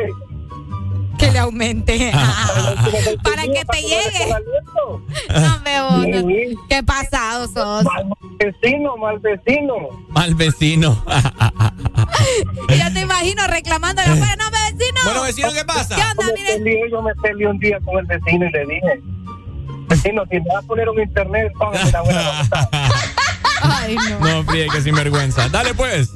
Que 1.18 1.32
le 1.32 1.40
aumente. 1.40 2.12
Para 3.24 3.44
que 3.44 3.64
te 3.72 3.82
llegue. 3.82 4.34
No 5.30 5.60
me. 5.60 6.22
Sí. 6.22 6.56
Qué 6.70 6.84
pasado 6.84 7.48
sos. 7.48 7.84
Mal 7.84 8.06
vecino, 8.40 8.98
mal 8.98 9.20
vecino. 9.20 9.76
Mal 10.10 10.36
vecino. 10.36 11.06
Y 12.70 12.78
yo 12.78 12.94
te 12.94 13.02
imagino 13.02 13.46
reclamando. 13.48 14.02
No, 14.06 14.16
me 14.16 14.22
vecino. 14.22 15.02
bueno, 15.04 15.24
vecino, 15.24 15.52
¿qué 15.52 15.66
pasa? 15.66 15.96
¿Qué 15.96 16.02
onda? 16.02 16.26
Me 16.28 16.34
Mire. 16.34 16.54
peleé, 16.58 16.92
yo 16.92 17.02
me 17.02 17.14
peleé 17.16 17.48
un 17.48 17.60
día 17.60 17.80
con 17.84 17.98
el 18.00 18.06
vecino 18.06 18.46
y 18.46 18.52
le 18.52 18.66
dije, 18.66 19.02
vecino, 19.88 20.24
si 20.30 20.40
me 20.40 20.46
vas 20.54 20.64
a 20.64 20.68
poner 20.68 20.90
un 20.90 21.02
internet, 21.02 21.52
póngame 21.58 21.92
la 21.92 22.02
buena. 22.02 22.50
Ay, 23.64 23.96
no. 24.10 24.20
No, 24.20 24.44
fríe, 24.44 24.68
que 24.70 24.82
sinvergüenza. 24.82 25.50
Dale 25.50 25.74
pues. 25.74 26.12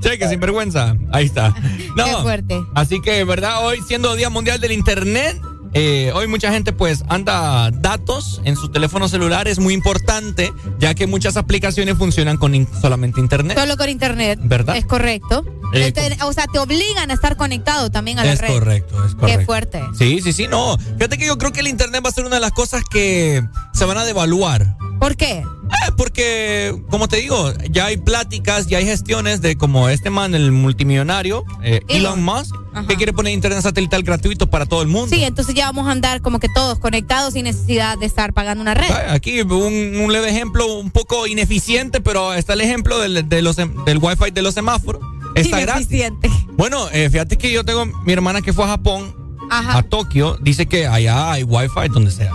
Cheque, 0.00 0.28
sinvergüenza. 0.28 0.96
Ahí 1.12 1.26
está. 1.26 1.54
No. 1.96 2.04
Qué 2.04 2.12
fuerte. 2.16 2.62
Así 2.74 3.00
que, 3.00 3.24
¿verdad? 3.24 3.64
Hoy, 3.64 3.80
siendo 3.80 4.14
Día 4.16 4.28
Mundial 4.28 4.60
del 4.60 4.72
Internet, 4.72 5.40
eh, 5.74 6.12
hoy 6.14 6.26
mucha 6.26 6.50
gente 6.52 6.72
pues 6.72 7.04
anda 7.08 7.70
datos 7.70 8.40
en 8.44 8.56
su 8.56 8.68
teléfono 8.70 9.08
celular. 9.08 9.48
Es 9.48 9.58
muy 9.58 9.74
importante, 9.74 10.52
ya 10.78 10.94
que 10.94 11.06
muchas 11.06 11.36
aplicaciones 11.36 11.96
funcionan 11.98 12.36
con 12.36 12.54
in- 12.54 12.68
solamente 12.80 13.20
Internet. 13.20 13.58
Solo 13.58 13.76
con 13.76 13.88
internet. 13.88 14.38
¿Verdad? 14.42 14.76
Es 14.76 14.86
correcto. 14.86 15.44
Eh, 15.74 15.88
Este, 15.88 16.16
o 16.24 16.32
sea, 16.32 16.46
te 16.52 16.58
obligan 16.58 17.10
a 17.10 17.14
estar 17.14 17.36
conectado 17.36 17.90
también 17.90 18.18
a 18.18 18.24
la 18.24 18.32
Es 18.32 18.40
red. 18.40 18.48
correcto, 18.52 19.04
es 19.04 19.14
correcto. 19.14 19.38
Qué 19.40 19.44
fuerte. 19.44 19.82
Sí, 19.98 20.20
sí, 20.22 20.32
sí, 20.32 20.46
no. 20.48 20.78
Fíjate 20.78 21.18
que 21.18 21.26
yo 21.26 21.36
creo 21.38 21.52
que 21.52 21.60
el 21.60 21.66
Internet 21.68 22.02
va 22.04 22.08
a 22.08 22.12
ser 22.12 22.24
una 22.24 22.36
de 22.36 22.40
las 22.40 22.52
cosas 22.52 22.82
que 22.88 23.42
se 23.74 23.84
van 23.84 23.98
a 23.98 24.04
devaluar. 24.04 24.76
¿Por 25.00 25.16
qué? 25.16 25.38
Eh, 25.40 25.92
porque, 25.96 26.80
como 26.88 27.08
te 27.08 27.16
digo, 27.16 27.52
ya 27.70 27.86
hay 27.86 27.96
pláticas, 27.96 28.68
ya 28.68 28.78
hay 28.78 28.86
gestiones 28.86 29.40
de 29.42 29.56
como 29.58 29.88
este 29.88 30.08
man, 30.10 30.34
el 30.34 30.52
multimillonario, 30.52 31.44
eh, 31.62 31.80
Elon 31.88 32.22
Musk, 32.22 32.54
Ajá. 32.76 32.86
que 32.86 32.96
quiere 32.96 33.12
poner 33.12 33.32
internet 33.32 33.62
satelital 33.62 34.02
gratuito 34.02 34.48
para 34.48 34.66
todo 34.66 34.82
el 34.82 34.88
mundo. 34.88 35.08
Sí, 35.14 35.24
entonces 35.24 35.54
ya 35.54 35.66
vamos 35.66 35.86
a 35.88 35.92
andar 35.92 36.20
como 36.20 36.38
que 36.38 36.48
todos 36.48 36.78
conectados 36.78 37.34
sin 37.34 37.44
necesidad 37.44 37.98
de 37.98 38.06
estar 38.06 38.32
pagando 38.32 38.62
una 38.62 38.74
red. 38.74 38.90
Aquí 39.10 39.40
un, 39.40 39.96
un 40.00 40.12
leve 40.12 40.28
ejemplo, 40.28 40.66
un 40.74 40.90
poco 40.90 41.26
ineficiente, 41.26 42.00
pero 42.00 42.34
está 42.34 42.52
el 42.52 42.60
ejemplo 42.60 42.98
del, 42.98 43.28
de 43.28 43.42
los, 43.42 43.56
del 43.56 43.98
wifi 43.98 44.30
de 44.32 44.42
los 44.42 44.54
semáforos. 44.54 45.02
Está 45.34 45.60
gratis. 45.60 45.86
Ineficiente. 45.90 46.30
Bueno, 46.56 46.88
eh, 46.92 47.10
fíjate 47.10 47.36
que 47.36 47.52
yo 47.52 47.64
tengo 47.64 47.86
mi 47.86 48.12
hermana 48.12 48.40
que 48.42 48.52
fue 48.52 48.64
a 48.64 48.68
Japón, 48.68 49.14
Ajá. 49.50 49.78
a 49.78 49.82
Tokio, 49.82 50.36
dice 50.40 50.66
que 50.66 50.86
allá 50.86 51.32
hay 51.32 51.42
wifi 51.42 51.88
donde 51.90 52.10
sea. 52.10 52.32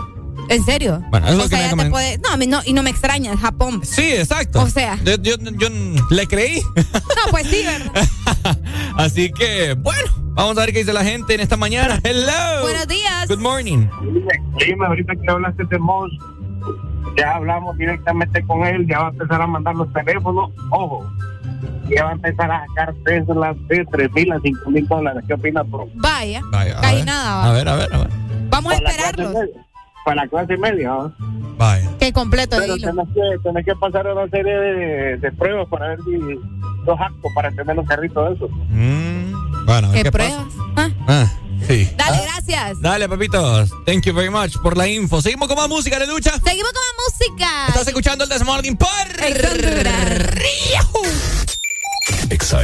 ¿En 0.50 0.64
serio? 0.66 1.02
Bueno, 1.10 1.28
es 1.28 1.36
lo 1.36 1.46
o 1.46 1.50
que 1.50 1.56
sea, 1.56 1.76
me 1.76 1.84
ya 1.84 1.84
te 1.86 1.90
puede... 1.92 2.18
No, 2.18 2.36
no, 2.38 2.62
y 2.66 2.74
no 2.74 2.84
me 2.84 2.90
extraña, 2.90 3.38
Japón. 3.38 3.82
Sí, 3.86 4.12
exacto. 4.14 4.62
O 4.62 4.68
sea. 4.68 4.98
Yo, 5.04 5.16
yo- 5.16 5.36
yo 5.38 5.68
le 6.10 6.28
creí. 6.28 6.62
No, 6.76 7.32
pues 7.32 7.48
sí, 7.48 7.64
¿verdad? 7.64 8.08
Así 8.98 9.32
que, 9.32 9.74
bueno, 9.80 10.12
vamos 10.34 10.58
a 10.58 10.62
ver 10.62 10.74
qué 10.74 10.80
dice 10.80 10.92
la 10.94 11.04
gente 11.06 11.34
en 11.36 11.40
esta 11.42 11.56
mañana. 11.58 12.00
Hello. 12.04 12.62
Buenos 12.64 12.88
días. 12.88 13.28
Good 13.28 13.40
morning. 13.40 13.88
Dime, 14.58 14.86
ahorita 14.88 15.14
que 15.16 15.32
hablaste 15.32 15.64
de 15.66 15.78
Moss, 15.80 16.12
ya 17.18 17.36
hablamos 17.36 17.78
directamente 17.78 18.42
con 18.46 18.66
él, 18.66 18.86
ya 18.90 19.00
va 19.00 19.08
a 19.08 19.12
empezar 19.12 19.42
a 19.42 19.48
mandar 19.48 19.76
los 19.76 19.92
teléfonos, 19.94 20.52
ojo, 20.72 21.06
ya 21.90 22.04
va 22.06 22.10
a 22.12 22.14
empezar 22.14 22.52
a 22.52 22.66
sacar 22.68 22.94
Tesla 23.06 23.56
de 23.70 23.86
3 23.92 24.12
mil 24.14 24.32
a 24.34 24.40
5 24.42 24.70
mil 24.70 24.88
dólares. 24.88 25.24
¿Qué 25.28 25.34
opinas, 25.34 25.70
bro? 25.70 25.88
Vaya. 25.96 26.42
Vaya, 26.52 26.78
a 26.78 26.82
Casi 26.82 26.96
ver. 26.98 27.06
nada, 27.06 27.36
va. 27.36 27.50
A 27.50 27.52
ver, 27.54 27.70
a 27.70 27.76
ver, 27.76 27.94
a 27.94 27.98
ver. 28.00 28.10
Vamos 28.50 28.74
a 28.74 28.76
esperarlos. 28.76 29.36
Para 30.04 30.24
la 30.24 30.28
clase 30.28 30.58
media, 30.58 30.90
¿no? 30.90 31.14
Vaya. 31.58 31.90
Que 32.00 32.12
completo 32.12 32.58
Pero 32.60 32.76
tenés 32.76 33.08
que, 33.14 33.22
tenés 33.44 33.66
que 33.66 33.76
pasar 33.76 34.08
una 34.08 34.28
serie 34.30 34.54
de, 34.54 35.18
de 35.18 35.32
pruebas 35.34 35.68
para 35.70 35.90
ver 35.90 36.00
si 36.04 36.18
los 36.86 37.00
actos 37.00 37.32
para 37.36 37.52
tener 37.52 37.78
un 37.78 37.86
carrito 37.86 38.26
de 38.26 38.36
esos. 38.36 38.50
Mm, 38.70 39.66
bueno, 39.66 39.92
¿Qué 39.92 40.04
qué, 40.04 40.12
pruebas? 40.12 40.48
Ah, 40.60 40.74
pasa. 40.76 40.96
Ah, 41.08 41.32
sí. 41.68 41.90
Dale, 41.98 42.22
gracias. 42.24 42.82
Dale, 42.82 43.08
papitos. 43.08 43.72
Thank 43.86 44.06
you 44.06 44.14
very 44.14 44.30
much 44.30 44.58
por 44.62 44.76
la 44.76 44.88
info. 44.88 45.22
Seguimos 45.22 45.48
con 45.48 45.58
más 45.58 45.70
música 45.70 46.00
de 46.00 46.08
lucha. 46.08 46.32
Seguimos 46.44 46.72
con 46.72 46.82
la 46.82 47.04
música. 47.06 47.68
Estás 47.68 47.88
escuchando 47.88 48.24
el 48.24 48.30
Desmorning 48.30 48.78
por 48.78 48.90
Ex 52.30 52.56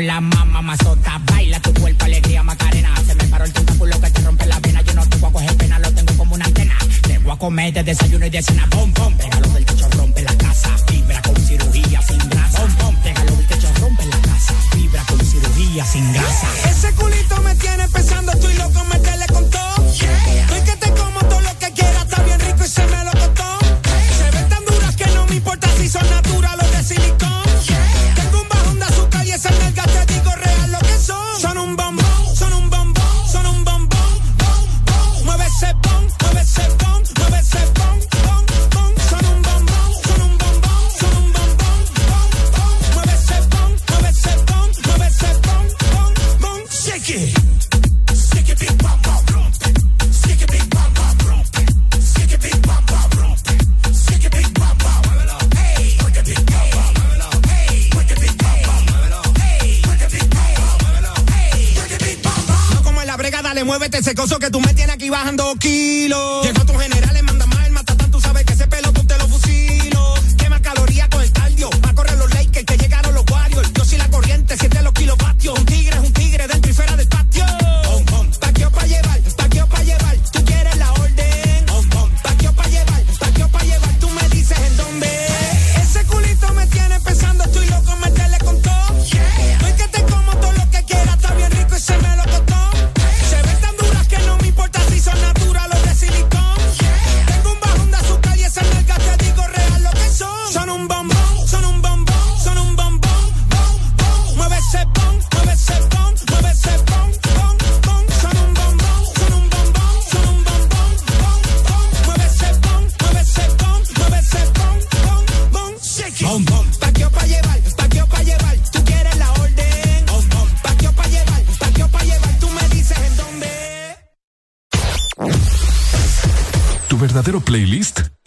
la 0.00 0.20
mama 0.20 0.62
mazota. 0.62 1.20
Baila 1.26 1.60
tu 1.60 1.72
cuerpo, 1.74 2.04
alegría, 2.04 2.42
macarena. 2.42 2.94
Se 3.06 3.14
me 3.14 3.24
paró 3.24 3.44
el 3.44 3.52
tentáculo 3.52 4.00
que 4.00 4.10
te 4.10 4.20
rompe 4.22 4.46
la 4.46 4.58
vena. 4.60 4.82
Yo 4.82 4.94
no 4.94 5.06
te 5.08 5.16
voy 5.16 5.30
a 5.30 5.32
coger 5.32 5.56
pena, 5.56 5.78
lo 5.78 5.92
tengo 5.92 6.16
como 6.16 6.34
una 6.34 6.44
antena. 6.44 6.76
Te 7.02 7.18
voy 7.18 7.32
a 7.32 7.36
comer 7.36 7.72
de 7.72 7.82
desayuno 7.82 8.26
y 8.26 8.30
de 8.30 8.42
cena. 8.42 8.66
Pom, 8.70 8.92
pom, 8.92 9.14
pégalo 9.16 9.48
del 9.48 9.64
techo, 9.64 9.88
rompe 9.90 10.22
la 10.22 10.36
casa. 10.36 10.76
Fibra 10.86 11.22
con 11.22 11.36
cirugía 11.36 12.02
sin 12.02 12.18
grasa. 12.30 12.58
Pom, 12.58 12.74
pom, 12.76 12.96
pégalo 13.02 13.36
del 13.36 13.46
techo, 13.46 13.68
rompe 13.80 14.06
la 14.06 14.20
casa. 14.20 14.54
Fibra 14.72 15.02
con 15.08 15.20
cirugía 15.20 15.84
sin 15.84 16.12
grasa. 16.12 16.48
Ese 16.70 16.92
culito 16.92 17.40
me 17.42 17.54
tiene 17.56 17.85
ese 64.06 64.14
coso 64.14 64.38
que 64.38 64.50
tú 64.52 64.60
me 64.60 64.72
tienes 64.72 64.94
aquí 64.94 65.10
bajando 65.10 65.56
kilos. 65.56 66.45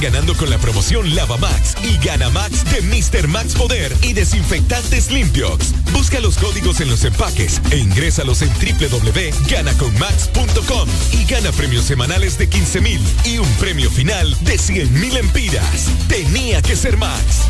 ganando 0.00 0.34
con 0.34 0.50
la 0.50 0.58
promoción 0.58 1.14
Lava 1.14 1.36
Max 1.36 1.76
y 1.82 1.96
Gana 2.04 2.28
Max 2.30 2.64
de 2.64 2.82
Mr. 2.82 3.28
Max 3.28 3.54
Poder 3.54 3.96
y 4.02 4.14
Desinfectantes 4.14 5.10
Limpiox. 5.10 5.72
Busca 5.92 6.20
los 6.20 6.38
códigos 6.38 6.80
en 6.80 6.88
los 6.88 7.04
empaques 7.04 7.60
e 7.70 7.76
ingrésalos 7.76 8.40
en 8.42 8.48
www.ganaconmax.com 8.48 10.88
y 11.12 11.24
gana 11.26 11.52
premios 11.52 11.84
semanales 11.84 12.38
de 12.38 12.48
15 12.48 12.80
mil 12.80 13.00
y 13.24 13.36
un 13.38 13.52
premio 13.54 13.90
final 13.90 14.34
de 14.40 14.56
100 14.56 15.00
mil 15.00 15.16
empiras. 15.16 15.88
Tenía 16.08 16.62
que 16.62 16.76
ser 16.76 16.96
Max. 16.96 17.49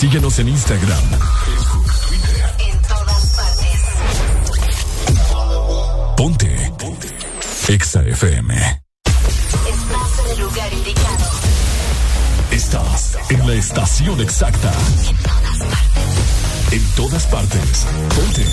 Síguenos 0.00 0.38
en 0.38 0.48
Instagram, 0.48 0.98
En 2.58 2.80
todas 2.88 3.36
partes. 3.36 3.82
Ponte. 6.16 6.72
Ponte. 6.78 7.08
Exa 7.68 8.02
FM. 8.04 8.54
Estás 9.68 10.24
en 10.24 10.30
el 10.32 10.40
lugar 10.40 10.72
indicado. 10.72 11.30
Estás 12.50 13.18
en 13.28 13.46
la 13.46 13.52
estación 13.52 14.18
exacta. 14.22 14.72
En 16.70 16.82
todas 16.96 17.26
partes. 17.26 17.86
Ponte. 18.16 18.46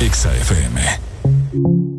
Exa 0.00 0.34
FM. 0.36 1.97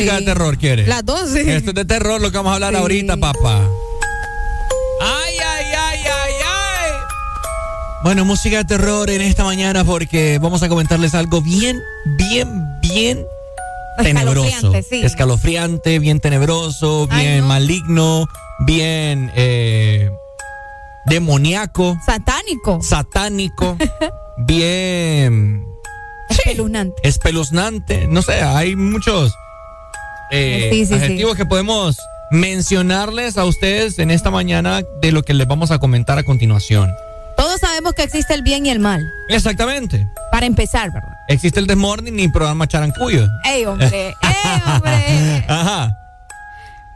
Música 0.00 0.18
de 0.18 0.24
terror? 0.24 0.58
¿Quiere? 0.58 0.86
Las 0.86 1.04
dos, 1.04 1.30
sí. 1.30 1.40
Esto 1.40 1.70
es 1.70 1.74
de 1.74 1.84
terror 1.84 2.20
lo 2.20 2.30
que 2.30 2.36
vamos 2.36 2.50
a 2.52 2.54
hablar 2.54 2.76
ahorita, 2.76 3.16
papá. 3.16 3.68
Ay, 5.02 5.34
ay, 5.38 5.64
ay, 5.66 5.98
ay, 6.04 6.32
ay. 6.46 6.90
Bueno, 8.02 8.24
música 8.24 8.58
de 8.58 8.64
terror 8.64 9.10
en 9.10 9.20
esta 9.20 9.44
mañana 9.44 9.84
porque 9.84 10.38
vamos 10.40 10.62
a 10.62 10.68
comentarles 10.68 11.14
algo 11.14 11.42
bien, 11.42 11.80
bien, 12.18 12.48
bien 12.80 13.24
tenebroso. 14.02 14.46
Escalofriante, 14.46 14.82
sí. 14.88 15.02
Escalofriante, 15.04 15.98
bien 15.98 16.20
tenebroso, 16.20 17.06
Ay, 17.10 17.24
bien 17.26 17.40
no. 17.40 17.46
maligno, 17.46 18.26
bien 18.60 19.30
eh, 19.36 20.10
demoníaco, 21.06 21.98
Satánico. 22.06 22.80
satánico, 22.82 23.76
bien 24.38 25.66
Espeluznante. 26.30 26.94
espeluznante. 27.06 28.06
No 28.08 28.22
sé, 28.22 28.40
hay 28.40 28.76
muchos 28.76 29.34
eh, 30.30 30.70
Sí, 30.72 30.86
sí, 30.86 30.96
que 31.36 31.46
podemos 31.46 31.96
mencionarles 32.30 33.36
a 33.38 33.44
ustedes 33.44 33.98
en 33.98 34.10
esta 34.10 34.30
mañana 34.30 34.82
de 35.00 35.12
lo 35.12 35.22
que 35.22 35.34
les 35.34 35.46
vamos 35.46 35.70
a 35.70 35.78
comentar 35.78 36.18
a 36.18 36.22
continuación. 36.22 36.92
Todos 37.36 37.60
sabemos 37.60 37.94
que 37.94 38.02
existe 38.02 38.34
el 38.34 38.42
bien 38.42 38.66
y 38.66 38.70
el 38.70 38.78
mal. 38.78 39.02
Exactamente. 39.28 40.06
Para 40.30 40.46
empezar, 40.46 40.92
¿verdad? 40.92 41.12
Existe 41.28 41.58
el 41.58 41.66
Desmorning 41.66 42.20
y 42.20 42.28
programa 42.28 42.66
Charancuyo. 42.66 43.26
¡Ey, 43.44 43.64
hombre! 43.64 43.88
¡Ey, 44.22 44.62
hombre! 44.66 45.44
Ajá. 45.48 45.96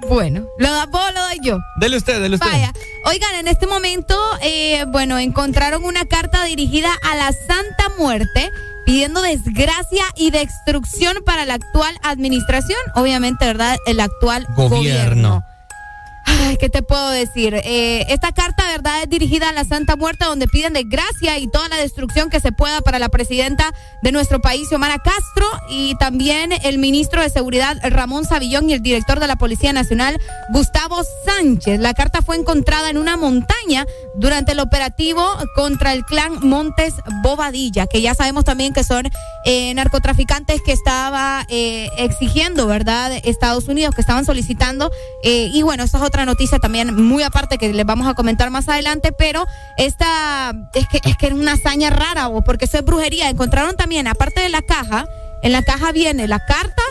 Bueno, 0.09 0.47
¿lo 0.59 0.71
da 0.71 0.87
vos 0.87 1.01
o 1.09 1.13
lo 1.13 1.21
doy 1.23 1.39
yo? 1.43 1.59
Dele 1.77 1.97
usted, 1.97 2.21
dele 2.21 2.35
usted. 2.35 2.47
Vaya, 2.47 2.73
oigan, 3.07 3.35
en 3.37 3.49
este 3.49 3.67
momento, 3.67 4.19
eh, 4.43 4.85
bueno, 4.89 5.19
encontraron 5.19 5.85
una 5.85 6.05
carta 6.05 6.45
dirigida 6.45 6.93
a 7.03 7.17
la 7.17 7.33
Santa 7.33 7.91
Muerte 7.99 8.51
pidiendo 8.85 9.23
desgracia 9.23 10.05
y 10.17 10.31
destrucción 10.31 11.17
para 11.25 11.45
la 11.47 11.55
actual 11.55 11.95
administración, 12.03 12.79
obviamente, 12.95 13.45
¿verdad? 13.47 13.77
El 13.87 14.01
actual 14.01 14.47
Gobierno. 14.55 14.77
gobierno. 14.77 15.45
Ay, 16.27 16.57
¿qué 16.57 16.69
te 16.69 16.83
puedo 16.83 17.11
decir? 17.11 17.55
Eh, 17.55 18.07
esta 18.09 18.33
es 19.03 19.09
dirigida 19.09 19.49
a 19.49 19.53
la 19.53 19.65
Santa 19.65 19.97
Muerte, 19.97 20.25
donde 20.25 20.47
piden 20.47 20.73
desgracia 20.73 21.39
y 21.39 21.49
toda 21.49 21.69
la 21.69 21.77
destrucción 21.77 22.31
que 22.31 22.41
se 22.41 22.53
pueda 22.53 22.81
para 22.81 22.99
la 22.99 23.09
presidenta 23.09 23.73
de 24.03 24.13
nuestro 24.13 24.41
país, 24.41 24.69
Xiomara 24.69 24.99
Castro, 24.99 25.47
y 25.71 25.95
también 25.97 26.53
el 26.65 26.79
ministro 26.79 27.23
de 27.23 27.31
Seguridad, 27.31 27.77
Ramón 27.83 28.25
Savillón, 28.25 28.71
y 28.71 28.75
el 28.75 28.83
director 28.83 29.21
de 29.21 29.27
la 29.27 29.37
Policía 29.37 29.73
Nacional, 29.73 30.21
Gustavo 30.51 31.03
Sánchez. 31.27 31.81
La 31.81 31.95
carta 31.95 32.23
fue 32.23 32.37
encontrada 32.37 32.91
en 32.91 32.99
una 32.99 33.17
montaña 33.17 33.87
durante 34.17 34.53
el 34.53 34.61
operativo 34.61 35.27
contra 35.55 35.93
el 35.93 36.05
clan 36.05 36.39
Montes 36.41 36.95
Bobadilla, 37.23 37.87
que 37.87 38.01
ya 38.01 38.15
sabemos 38.15 38.45
también 38.45 38.73
que 38.73 38.85
son 38.85 39.11
eh, 39.45 39.73
narcotraficantes 39.75 40.63
que 40.63 40.73
estaba 40.73 41.47
eh, 41.49 41.89
exigiendo, 41.99 42.67
¿verdad?, 42.67 43.13
Estados 43.25 43.69
Unidos, 43.69 43.95
que 43.95 44.01
estaban 44.01 44.25
solicitando. 44.25 44.91
eh, 45.23 45.51
y 45.53 45.63
bueno, 45.63 45.85
esta 45.85 45.99
es 45.99 46.05
otra 46.05 46.25
noticia 46.25 46.59
también 46.59 46.95
muy 46.95 47.23
aparte 47.23 47.59
que 47.59 47.73
les 47.73 47.87
vamos 47.87 48.07
a 48.07 48.15
comentar 48.15 48.51
más 48.51 48.69
adelante, 48.69 49.13
pero 49.13 49.47
esta 49.77 50.55
es 50.75 50.89
que 50.89 51.01
es 51.05 51.17
que 51.17 51.27
es 51.27 51.33
una 51.33 51.53
hazaña 51.53 51.91
rara, 51.91 52.31
porque 52.45 52.65
eso 52.65 52.79
es 52.79 52.85
brujería. 52.85 53.29
Encontraron 53.29 53.77
también, 53.77 54.07
aparte 54.07 54.41
de 54.41 54.49
la 54.49 54.63
caja, 54.63 55.07
en 55.43 55.53
la 55.53 55.63
caja 55.63 55.93
viene 55.93 56.27
la 56.27 56.45
carta 56.45 56.83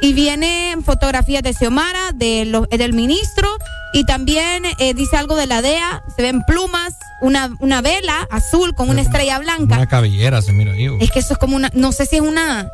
y 0.00 0.12
vienen 0.12 0.82
fotografías 0.84 1.42
de 1.42 1.52
Xiomara, 1.52 2.12
de 2.14 2.44
lo- 2.44 2.66
del 2.66 2.92
ministro, 2.92 3.48
y 3.92 4.04
también 4.04 4.64
eh, 4.78 4.94
dice 4.94 5.16
algo 5.16 5.34
de 5.36 5.46
la 5.46 5.62
DEA, 5.62 6.02
se 6.14 6.22
ven 6.22 6.42
plumas, 6.46 6.94
una, 7.20 7.50
una 7.60 7.80
vela 7.80 8.26
azul 8.30 8.74
con 8.74 8.90
una 8.90 9.00
estrella 9.00 9.38
blanca. 9.38 9.76
Una 9.76 9.86
cabellera 9.88 10.40
se 10.42 10.52
mira 10.52 10.72
ahí. 10.72 10.88
Es 11.00 11.10
que 11.10 11.18
eso 11.20 11.32
es 11.32 11.38
como 11.38 11.56
una, 11.56 11.70
no 11.74 11.90
sé 11.92 12.06
si 12.06 12.16
es 12.16 12.22
una, 12.22 12.68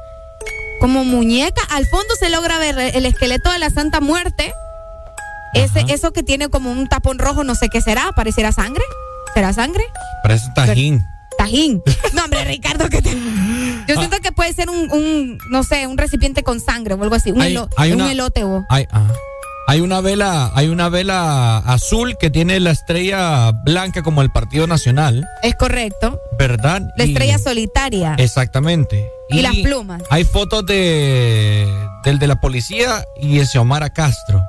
como 0.80 1.04
muñeca. 1.04 1.62
Al 1.70 1.86
fondo 1.86 2.14
se 2.18 2.28
logra 2.30 2.58
ver 2.58 2.78
el 2.78 3.06
esqueleto 3.06 3.50
de 3.50 3.58
la 3.58 3.70
Santa 3.70 4.00
Muerte. 4.00 4.52
Ese, 5.54 5.84
eso 5.88 6.12
que 6.12 6.24
tiene 6.24 6.48
como 6.48 6.72
un 6.72 6.88
tapón 6.88 7.18
rojo, 7.18 7.44
no 7.44 7.54
sé 7.54 7.68
qué 7.68 7.80
será, 7.80 8.10
pareciera 8.16 8.50
sangre. 8.50 8.82
¿Será 9.34 9.52
sangre? 9.52 9.84
Parece 10.22 10.48
tajín. 10.54 11.06
Tajín. 11.44 11.82
No, 12.12 12.24
hombre, 12.24 12.44
Ricardo, 12.44 12.88
que 12.88 13.02
te... 13.02 13.10
Yo 13.88 13.96
siento 13.98 14.18
que 14.22 14.32
puede 14.32 14.52
ser 14.52 14.70
un, 14.70 14.90
un, 14.90 15.38
no 15.50 15.62
sé, 15.62 15.86
un 15.86 15.98
recipiente 15.98 16.42
con 16.42 16.60
sangre 16.60 16.94
o 16.94 17.02
algo 17.02 17.14
así. 17.14 17.30
Un, 17.32 17.42
Hay- 17.42 17.52
elo- 17.54 17.68
hay 17.76 17.92
un 17.92 18.00
una- 18.02 18.12
elote 18.12 18.44
o... 18.44 18.64
Hay, 18.70 18.86
ah. 18.92 19.10
Hay 19.66 19.80
una 19.80 20.02
vela, 20.02 20.50
hay 20.54 20.68
una 20.68 20.90
vela 20.90 21.56
azul 21.58 22.18
que 22.18 22.28
tiene 22.30 22.60
la 22.60 22.70
estrella 22.70 23.50
blanca 23.64 24.02
como 24.02 24.20
el 24.20 24.30
Partido 24.30 24.66
Nacional, 24.66 25.26
Es 25.42 25.54
correcto. 25.54 26.18
¿verdad? 26.38 26.82
La 26.98 27.04
Y- 27.06 27.12
estrella 27.12 27.38
solitaria. 27.38 28.14
Exactamente. 28.18 29.08
Y 29.30 29.40
las 29.40 29.56
plumas. 29.56 30.02
Hay 30.10 30.24
fotos 30.24 30.66
de 30.66 31.66
del 32.04 32.18
de 32.18 32.26
la 32.26 32.36
policía 32.40 33.04
y 33.18 33.38
de 33.38 33.46
Xiomara 33.46 33.88
Castro. 33.88 34.42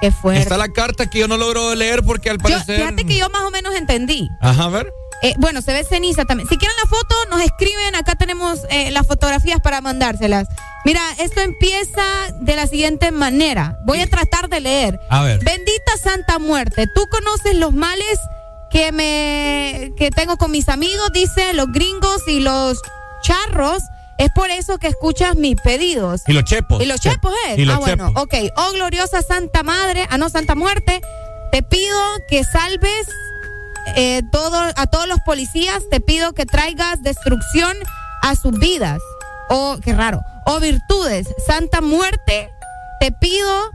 Qué 0.00 0.12
fuerte. 0.12 0.42
Está 0.42 0.56
la 0.56 0.68
carta 0.68 1.06
que 1.10 1.18
yo 1.18 1.26
no 1.26 1.36
logro 1.36 1.74
leer 1.74 2.04
porque 2.04 2.30
al 2.30 2.36
Yo, 2.36 2.42
parecer. 2.44 2.76
fíjate 2.78 3.04
que 3.06 3.16
yo 3.18 3.28
más 3.30 3.42
o 3.42 3.50
menos 3.50 3.74
entendí. 3.74 4.28
Ajá, 4.40 4.64
a 4.64 4.68
ver. 4.68 4.92
Eh, 5.22 5.34
bueno, 5.38 5.62
se 5.62 5.72
ve 5.72 5.84
ceniza 5.84 6.24
también. 6.24 6.48
Si 6.48 6.56
quieren 6.56 6.76
la 6.82 6.88
foto, 6.88 7.14
nos 7.30 7.40
escriben. 7.42 7.94
Acá 7.94 8.14
tenemos 8.14 8.60
eh, 8.70 8.90
las 8.90 9.06
fotografías 9.06 9.60
para 9.60 9.80
mandárselas. 9.80 10.48
Mira, 10.84 11.00
esto 11.18 11.40
empieza 11.40 12.02
de 12.40 12.56
la 12.56 12.66
siguiente 12.66 13.10
manera. 13.10 13.78
Voy 13.84 14.00
a 14.00 14.06
tratar 14.06 14.48
de 14.48 14.60
leer. 14.60 15.00
A 15.08 15.22
ver. 15.22 15.42
Bendita 15.42 15.96
Santa 16.02 16.38
Muerte, 16.38 16.86
tú 16.94 17.06
conoces 17.08 17.56
los 17.56 17.72
males 17.72 18.18
que 18.70 18.92
me 18.92 19.92
que 19.96 20.10
tengo 20.10 20.36
con 20.36 20.50
mis 20.50 20.68
amigos, 20.68 21.10
dice 21.12 21.54
los 21.54 21.72
gringos 21.72 22.22
y 22.26 22.40
los 22.40 22.82
charros. 23.22 23.82
Es 24.18 24.30
por 24.30 24.50
eso 24.50 24.78
que 24.78 24.88
escuchas 24.88 25.36
mis 25.36 25.56
pedidos. 25.60 26.22
Y 26.26 26.32
los 26.34 26.44
chepos. 26.44 26.82
Y 26.82 26.86
los 26.86 27.00
chepos, 27.00 27.32
¿eh? 27.48 27.54
Y 27.56 27.64
los 27.64 27.76
ah, 27.76 27.78
bueno, 27.80 28.08
chepos. 28.08 28.22
ok. 28.22 28.34
Oh, 28.56 28.72
gloriosa 28.72 29.22
Santa 29.22 29.62
Madre, 29.62 30.06
ah, 30.10 30.18
no, 30.18 30.28
Santa 30.28 30.54
Muerte, 30.54 31.00
te 31.50 31.62
pido 31.62 31.98
que 32.28 32.44
salves 32.44 33.08
eh, 33.96 34.22
todo, 34.32 34.56
a 34.76 34.86
todos 34.86 35.06
los 35.08 35.20
policías, 35.20 35.82
te 35.90 36.00
pido 36.00 36.32
que 36.32 36.46
traigas 36.46 37.02
destrucción 37.02 37.76
a 38.22 38.34
sus 38.36 38.58
vidas. 38.58 39.00
Oh, 39.50 39.76
qué 39.82 39.94
raro. 39.94 40.20
Oh, 40.46 40.60
virtudes, 40.60 41.26
Santa 41.46 41.80
Muerte, 41.80 42.50
te 43.00 43.12
pido 43.12 43.70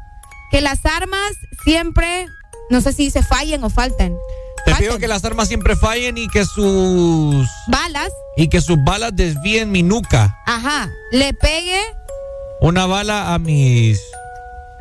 que 0.51 0.61
las 0.61 0.85
armas 0.85 1.31
siempre, 1.63 2.25
no 2.69 2.81
sé 2.81 2.93
si 2.93 3.11
se 3.11 3.23
fallen 3.23 3.63
o 3.63 3.69
falten. 3.69 4.15
Te 4.65 4.75
pido 4.75 4.97
que 4.99 5.07
las 5.07 5.23
armas 5.25 5.47
siempre 5.47 5.75
fallen 5.75 6.17
y 6.17 6.27
que 6.27 6.43
sus 6.45 7.47
Balas, 7.67 8.11
y 8.35 8.49
que 8.49 8.61
sus 8.61 8.77
balas 8.83 9.11
desvíen 9.15 9.71
mi 9.71 9.83
nuca. 9.83 10.35
ajá, 10.45 10.89
le 11.11 11.33
pegue, 11.33 11.79
Una 12.61 12.85
bala 12.85 13.33
a 13.33 13.39
mis 13.39 13.99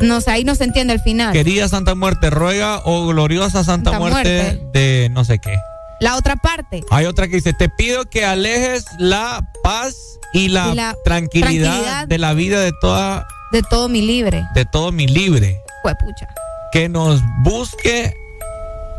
no 0.01 0.20
sé, 0.20 0.31
ahí 0.31 0.45
no 0.45 0.55
se 0.55 0.65
entiende 0.65 0.95
el 0.95 1.01
final. 1.01 1.33
querida 1.33 1.69
Santa 1.69 1.95
Muerte 1.95 2.31
ruega 2.31 2.81
o 2.85 3.07
gloriosa 3.07 3.65
Santa, 3.65 3.91
Santa 3.91 3.99
Muerte, 3.99 4.61
de 4.73 5.09
no 5.12 5.25
sé 5.25 5.39
qué. 5.39 5.59
La 6.01 6.16
otra 6.16 6.37
parte. 6.37 6.85
Hay 6.91 7.07
otra 7.07 7.27
que 7.27 7.37
dice, 7.37 7.53
te 7.53 7.69
pido 7.69 8.05
que 8.05 8.25
alejes 8.25 8.85
la 8.99 9.45
paz 9.65 9.95
y 10.33 10.49
la, 10.49 10.69
Y 10.73 10.75
la 10.77 10.97
tranquilidad, 11.05 11.70
tranquilidad. 11.73 12.07
de 12.09 12.19
la 12.19 12.35
vida 12.35 12.61
de 12.61 12.73
toda 12.81 13.27
De 13.51 13.62
todo 13.62 13.89
mi 13.89 14.03
libre. 14.03 14.45
de 14.55 14.65
todo 14.65 14.93
mi 14.93 15.09
libre. 15.09 15.61
Fue 15.83 15.95
pucha. 15.97 16.29
Que 16.70 16.89
nos 16.89 17.20
busque, 17.43 18.12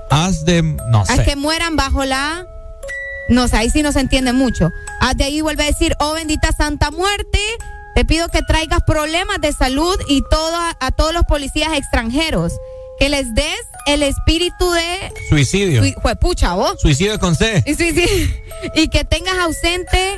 haz 0.10 0.44
de, 0.44 0.62
no 0.64 1.02
Haz 1.02 1.16
sé. 1.18 1.24
que 1.24 1.36
mueran 1.36 1.76
bajo 1.76 2.04
la. 2.04 2.46
No 3.30 3.48
sé, 3.48 3.58
ahí 3.58 3.70
sí 3.70 3.84
no 3.84 3.92
se 3.92 4.00
entiende 4.00 4.34
mucho. 4.34 4.70
Ah, 5.00 5.14
de 5.14 5.24
ahí 5.24 5.40
vuelve 5.42 5.64
a 5.64 5.68
decir, 5.68 5.96
oh 6.00 6.14
bendita 6.14 6.52
Santa 6.52 6.90
Muerte, 6.90 7.40
te 8.00 8.06
pido 8.06 8.30
que 8.30 8.42
traigas 8.44 8.82
problemas 8.88 9.42
de 9.42 9.52
salud 9.52 9.94
y 10.08 10.24
todo, 10.30 10.56
a 10.80 10.92
todos 10.92 11.14
los 11.14 11.26
policías 11.26 11.74
extranjeros. 11.78 12.54
Que 12.98 13.10
les 13.10 13.36
des 13.36 13.60
el 13.88 14.04
espíritu 14.04 14.72
de. 14.72 15.12
Suicidio. 15.28 15.84
Fue 16.02 16.16
pucha, 16.16 16.54
vos. 16.54 16.80
Suicidio 16.80 17.20
con 17.20 17.36
C. 17.36 17.62
Y, 17.66 17.74
sí. 17.74 18.34
y 18.74 18.88
que 18.88 19.04
tengas 19.04 19.38
ausente. 19.40 20.18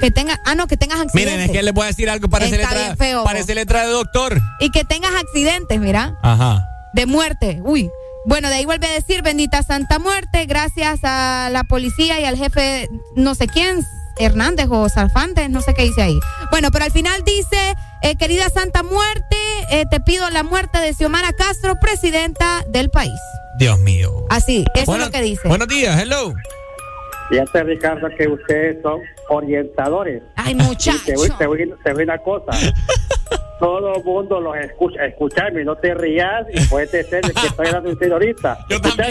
Que 0.00 0.12
tengas. 0.12 0.38
Ah, 0.44 0.54
no, 0.54 0.68
que 0.68 0.76
tengas 0.76 1.00
accidentes. 1.00 1.32
Miren, 1.32 1.40
es 1.40 1.50
que 1.50 1.64
les 1.64 1.74
voy 1.74 1.82
a 1.82 1.86
decir 1.88 2.08
algo, 2.08 2.28
parece 2.28 2.54
Está 2.54 2.72
letra, 2.72 2.94
feo, 2.94 3.24
parece 3.24 3.56
letra 3.56 3.84
de 3.84 3.90
doctor. 3.90 4.40
Y 4.60 4.70
que 4.70 4.84
tengas 4.84 5.12
accidentes, 5.12 5.80
mira. 5.80 6.16
Ajá. 6.22 6.64
de 6.92 7.06
muerte. 7.06 7.60
Uy. 7.64 7.90
Bueno, 8.26 8.48
de 8.48 8.54
ahí 8.54 8.64
vuelve 8.64 8.86
a 8.86 8.92
decir, 8.92 9.22
bendita 9.22 9.64
Santa 9.64 9.98
Muerte, 9.98 10.46
gracias 10.46 11.00
a 11.02 11.48
la 11.50 11.64
policía 11.64 12.20
y 12.20 12.24
al 12.26 12.36
jefe, 12.36 12.88
no 13.16 13.34
sé 13.34 13.48
quién, 13.48 13.84
Hernández 14.18 14.66
o 14.70 14.88
Salfantes, 14.88 15.50
no 15.50 15.60
sé 15.60 15.74
qué 15.74 15.82
dice 15.82 16.02
ahí. 16.02 16.18
Bueno, 16.50 16.70
pero 16.70 16.84
al 16.84 16.92
final 16.92 17.22
dice, 17.24 17.74
eh, 18.02 18.16
querida 18.16 18.48
Santa 18.48 18.82
Muerte, 18.82 19.36
eh, 19.70 19.84
te 19.90 20.00
pido 20.00 20.28
la 20.30 20.42
muerte 20.42 20.78
de 20.78 20.94
Xiomara 20.94 21.32
Castro, 21.32 21.76
presidenta 21.80 22.64
del 22.68 22.90
país. 22.90 23.18
Dios 23.58 23.78
mío. 23.80 24.26
Así, 24.30 24.64
eso 24.74 24.86
Bueno, 24.86 25.04
es 25.04 25.10
lo 25.10 25.12
que 25.12 25.22
dice. 25.22 25.48
Buenos 25.48 25.68
días, 25.68 26.00
hello. 26.00 26.34
Fíjate, 27.30 27.62
Ricardo, 27.64 28.08
que 28.18 28.28
ustedes 28.28 28.82
son 28.82 29.00
orientadores. 29.28 30.22
Ay, 30.36 30.52
Y 30.52 30.54
muchacho. 30.56 30.98
Te 31.06 31.16
voy, 31.16 31.28
te 31.30 31.36
te 31.84 31.92
voy 31.92 32.02
una 32.04 32.18
cosa. 32.18 32.52
Todo 33.62 33.94
el 33.94 34.02
mundo 34.04 34.40
los 34.40 34.56
escucha. 34.56 35.04
Escuchame, 35.06 35.64
no 35.64 35.76
te 35.76 35.94
rías 35.94 36.44
y 36.52 36.60
puede 36.66 36.88
ser 36.88 37.06
que 37.06 37.46
estoy 37.46 37.70
dando 37.70 37.90
un 37.90 37.98
señorita. 37.98 38.58
Yo 38.68 38.80
también, 38.80 39.10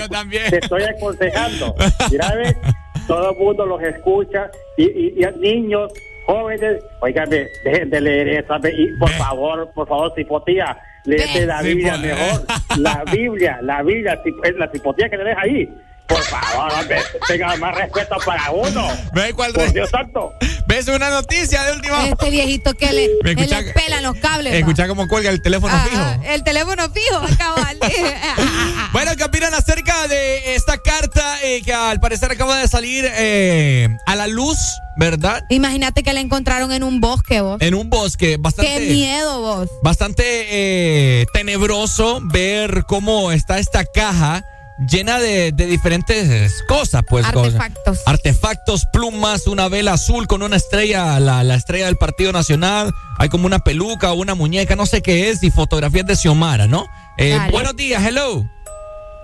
yo 0.00 0.08
también. 0.08 0.50
Te 0.50 0.58
estoy 0.58 0.84
aconsejando. 0.84 1.74
Mira, 2.08 2.32
ve, 2.36 2.56
todo 3.08 3.30
el 3.32 3.36
mundo 3.38 3.66
los 3.66 3.82
escucha 3.82 4.50
y, 4.76 4.84
y, 4.84 5.14
y 5.18 5.38
niños, 5.40 5.92
jóvenes, 6.26 6.84
oígame, 7.00 7.48
dejen 7.64 7.90
de 7.90 8.00
leer 8.00 8.28
esa, 8.28 8.60
y 8.70 8.96
por 8.98 9.08
favor, 9.10 9.68
por 9.74 9.88
favor, 9.88 10.12
cipotía, 10.14 10.78
léete 11.04 11.46
la 11.46 11.62
Biblia 11.62 11.96
mejor, 11.96 12.42
la 12.78 13.02
Biblia, 13.12 13.58
la 13.62 13.82
Biblia, 13.82 14.20
es 14.44 14.56
la 14.56 14.70
cipotía 14.70 15.08
que 15.08 15.16
le 15.16 15.24
deja 15.24 15.40
ahí. 15.40 15.68
Por 16.08 16.22
favor, 16.24 16.72
hombre, 16.72 17.02
tenga 17.26 17.54
más 17.56 17.74
respeto 17.74 18.16
para 18.24 18.50
uno. 18.50 18.88
Ve 19.12 19.32
cuál 19.34 19.52
Por 19.52 19.70
Dios 19.72 19.90
santo. 19.90 20.32
¿Ves 20.66 20.88
una 20.88 21.10
noticia 21.10 21.62
de 21.64 21.72
última 21.72 21.98
hora? 22.00 22.08
Este 22.08 22.30
viejito 22.30 22.72
que 22.74 22.92
le, 22.92 23.08
Me 23.22 23.36
que 23.36 23.42
escucha- 23.42 23.60
le 23.60 23.72
pelan 23.72 24.02
los 24.02 24.16
cables. 24.16 24.54
Escucha 24.54 24.88
cómo 24.88 25.06
cuelga 25.06 25.30
el 25.30 25.42
teléfono 25.42 25.72
Ah, 25.74 25.86
fijo. 25.88 26.02
ah, 26.02 26.18
el 26.34 26.42
teléfono 26.44 26.82
fijo, 26.90 27.20
cabal. 27.38 27.78
Bueno, 28.92 29.12
¿qué 29.16 29.24
opinan 29.24 29.52
acerca 29.54 30.08
de 30.08 30.54
esta 30.54 30.78
carta 30.78 31.38
eh, 31.42 31.60
que 31.62 31.72
al 31.74 32.00
parecer 32.00 32.32
acaba 32.32 32.58
de 32.58 32.66
salir 32.68 33.04
eh, 33.06 33.88
a 34.06 34.16
la 34.16 34.26
luz, 34.26 34.56
verdad? 34.96 35.42
Imagínate 35.50 36.02
que 36.02 36.12
la 36.14 36.20
encontraron 36.20 36.72
en 36.72 36.82
un 36.82 37.00
bosque, 37.00 37.40
vos. 37.42 37.60
En 37.60 37.74
un 37.74 37.90
bosque 37.90 38.36
bastante... 38.40 38.72
Qué 38.78 38.80
miedo, 38.92 39.40
vos. 39.42 39.68
Bastante 39.82 40.22
eh, 40.24 41.26
tenebroso 41.34 42.20
ver 42.24 42.84
cómo 42.86 43.30
está 43.30 43.58
esta 43.58 43.84
caja 43.84 44.42
llena 44.86 45.18
de, 45.18 45.52
de 45.52 45.66
diferentes 45.66 46.62
cosas, 46.68 47.02
pues. 47.08 47.26
cosas. 47.26 47.54
Artefactos. 47.54 48.02
Artefactos, 48.06 48.86
plumas, 48.92 49.46
una 49.46 49.68
vela 49.68 49.94
azul 49.94 50.26
con 50.26 50.42
una 50.42 50.56
estrella, 50.56 51.18
la, 51.20 51.42
la 51.44 51.54
estrella 51.54 51.86
del 51.86 51.96
Partido 51.96 52.32
Nacional. 52.32 52.92
Hay 53.18 53.28
como 53.28 53.46
una 53.46 53.58
peluca 53.58 54.12
o 54.12 54.16
una 54.16 54.34
muñeca, 54.34 54.76
no 54.76 54.86
sé 54.86 55.02
qué 55.02 55.30
es, 55.30 55.42
y 55.42 55.50
fotografías 55.50 56.06
de 56.06 56.16
Xiomara, 56.16 56.66
¿no? 56.66 56.86
Eh, 57.16 57.38
buenos 57.50 57.74
días, 57.76 58.02
hello. 58.04 58.48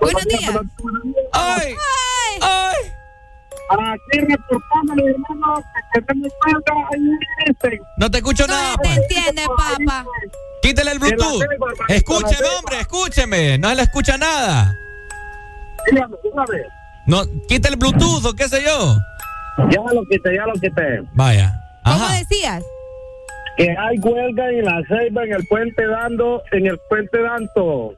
Buenos 0.00 0.24
días. 0.24 0.52
¡Ay! 1.32 1.74
¡Ay! 2.40 2.76
Aquí 3.70 4.20
reportando, 4.20 4.92
hermano, 4.92 5.64
que 5.94 6.02
tenemos 6.02 6.32
ahí 6.92 7.00
este. 7.46 7.80
No 7.96 8.10
te 8.10 8.18
escucho 8.18 8.46
nada, 8.46 8.76
¿Te 8.76 8.88
pues. 8.88 8.98
entiendes, 8.98 9.46
papá? 9.48 10.04
Quítale 10.62 10.92
el 10.92 10.98
Bluetooth. 10.98 11.42
Escúcheme, 11.88 12.48
hombre, 12.58 12.80
escúcheme. 12.80 13.58
No 13.58 13.74
le 13.74 13.82
escucha 13.82 14.18
nada. 14.18 14.74
No, 17.06 17.22
quita 17.48 17.68
el 17.68 17.76
Bluetooth 17.76 18.24
o 18.24 18.32
qué 18.34 18.48
sé 18.48 18.62
yo. 18.62 18.96
Ya 19.70 19.80
lo 19.92 20.04
quité, 20.06 20.34
ya 20.34 20.46
lo 20.46 20.54
quité. 20.54 21.02
Vaya. 21.12 21.60
¿Cómo 21.84 22.08
decías? 22.08 22.62
Que 23.56 23.70
hay 23.70 23.98
huelga 23.98 24.50
en 24.50 24.64
la 24.64 24.82
ceiba 24.88 25.24
en 25.24 25.32
el 25.32 25.46
puente 25.48 25.86
dando, 25.86 26.42
en 26.50 26.66
el 26.66 26.78
puente 26.88 27.20
Danto. 27.20 27.94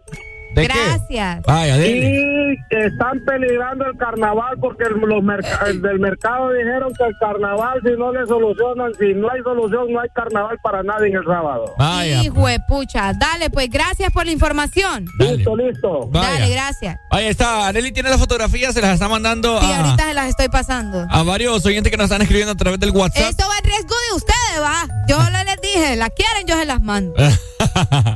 ¿De 0.57 0.65
Gracias. 0.65 1.43
Vaya, 1.43 1.77
dile. 1.77 2.53
Y 2.53 2.57
que 2.71 2.87
están 2.87 3.21
peligrando 3.25 3.85
el 3.87 3.97
carnaval 3.99 4.57
porque 4.61 4.85
el- 4.85 4.95
los 5.01 5.23
merca- 5.23 5.67
el 5.69 5.81
del 5.83 5.99
mercado 6.01 6.51
dijeron 6.53 6.93
que 6.95 7.05
el 7.05 7.15
carnaval 7.21 7.81
si 7.85 7.91
no 7.99 8.11
le 8.13 8.27
solucionan, 8.27 8.93
si 8.99 9.15
no 9.15 9.31
hay 9.31 9.43
solución 9.43 9.93
no 9.93 10.01
hay 10.01 10.09
carnaval 10.15 10.57
para 10.63 10.83
nadie 10.83 11.09
en 11.09 11.17
el 11.17 11.25
sábado. 11.25 11.75
Vaya. 11.79 12.23
Hijo 12.23 12.47
de 12.47 12.59
pucha. 12.67 13.13
Dale, 13.13 13.51
pues 13.51 13.69
gracias 13.71 14.11
por 14.13 14.25
la 14.27 14.33
información. 14.33 15.07
Listo, 15.19 15.57
listo. 15.57 16.09
Vaya. 16.09 16.31
Dale, 16.31 16.51
gracias. 16.51 16.97
Ahí 17.11 17.27
está. 17.27 17.67
Areli 17.69 17.93
tiene 17.93 18.09
las 18.11 18.19
fotografías, 18.19 18.73
se 18.75 18.81
las 18.81 18.95
está 18.95 19.09
mandando 19.09 19.61
Sí, 19.61 19.71
a, 19.73 19.85
ahorita 19.85 20.09
se 20.09 20.15
las 20.15 20.29
estoy 20.29 20.49
pasando. 20.49 21.07
a 21.11 21.23
varios 21.23 21.65
oyentes 21.67 21.91
que 21.91 21.97
nos 21.97 22.05
están 22.05 22.23
escribiendo 22.23 22.53
a 22.53 22.57
través 22.57 22.81
del 22.81 22.91
WhatsApp. 22.91 23.31
Esto 23.31 23.45
va 23.49 23.59
en 23.59 23.65
riesgo 23.65 23.95
de 24.11 24.17
ustedes, 24.17 24.63
va. 24.63 24.87
Yo 25.09 25.19
le- 25.31 25.45
les 25.45 25.61
dije, 25.61 25.97
la 25.97 26.11
quieren, 26.11 26.47
yo 26.47 26.57
se 26.59 26.65
las 26.65 26.81
mando. 26.81 27.15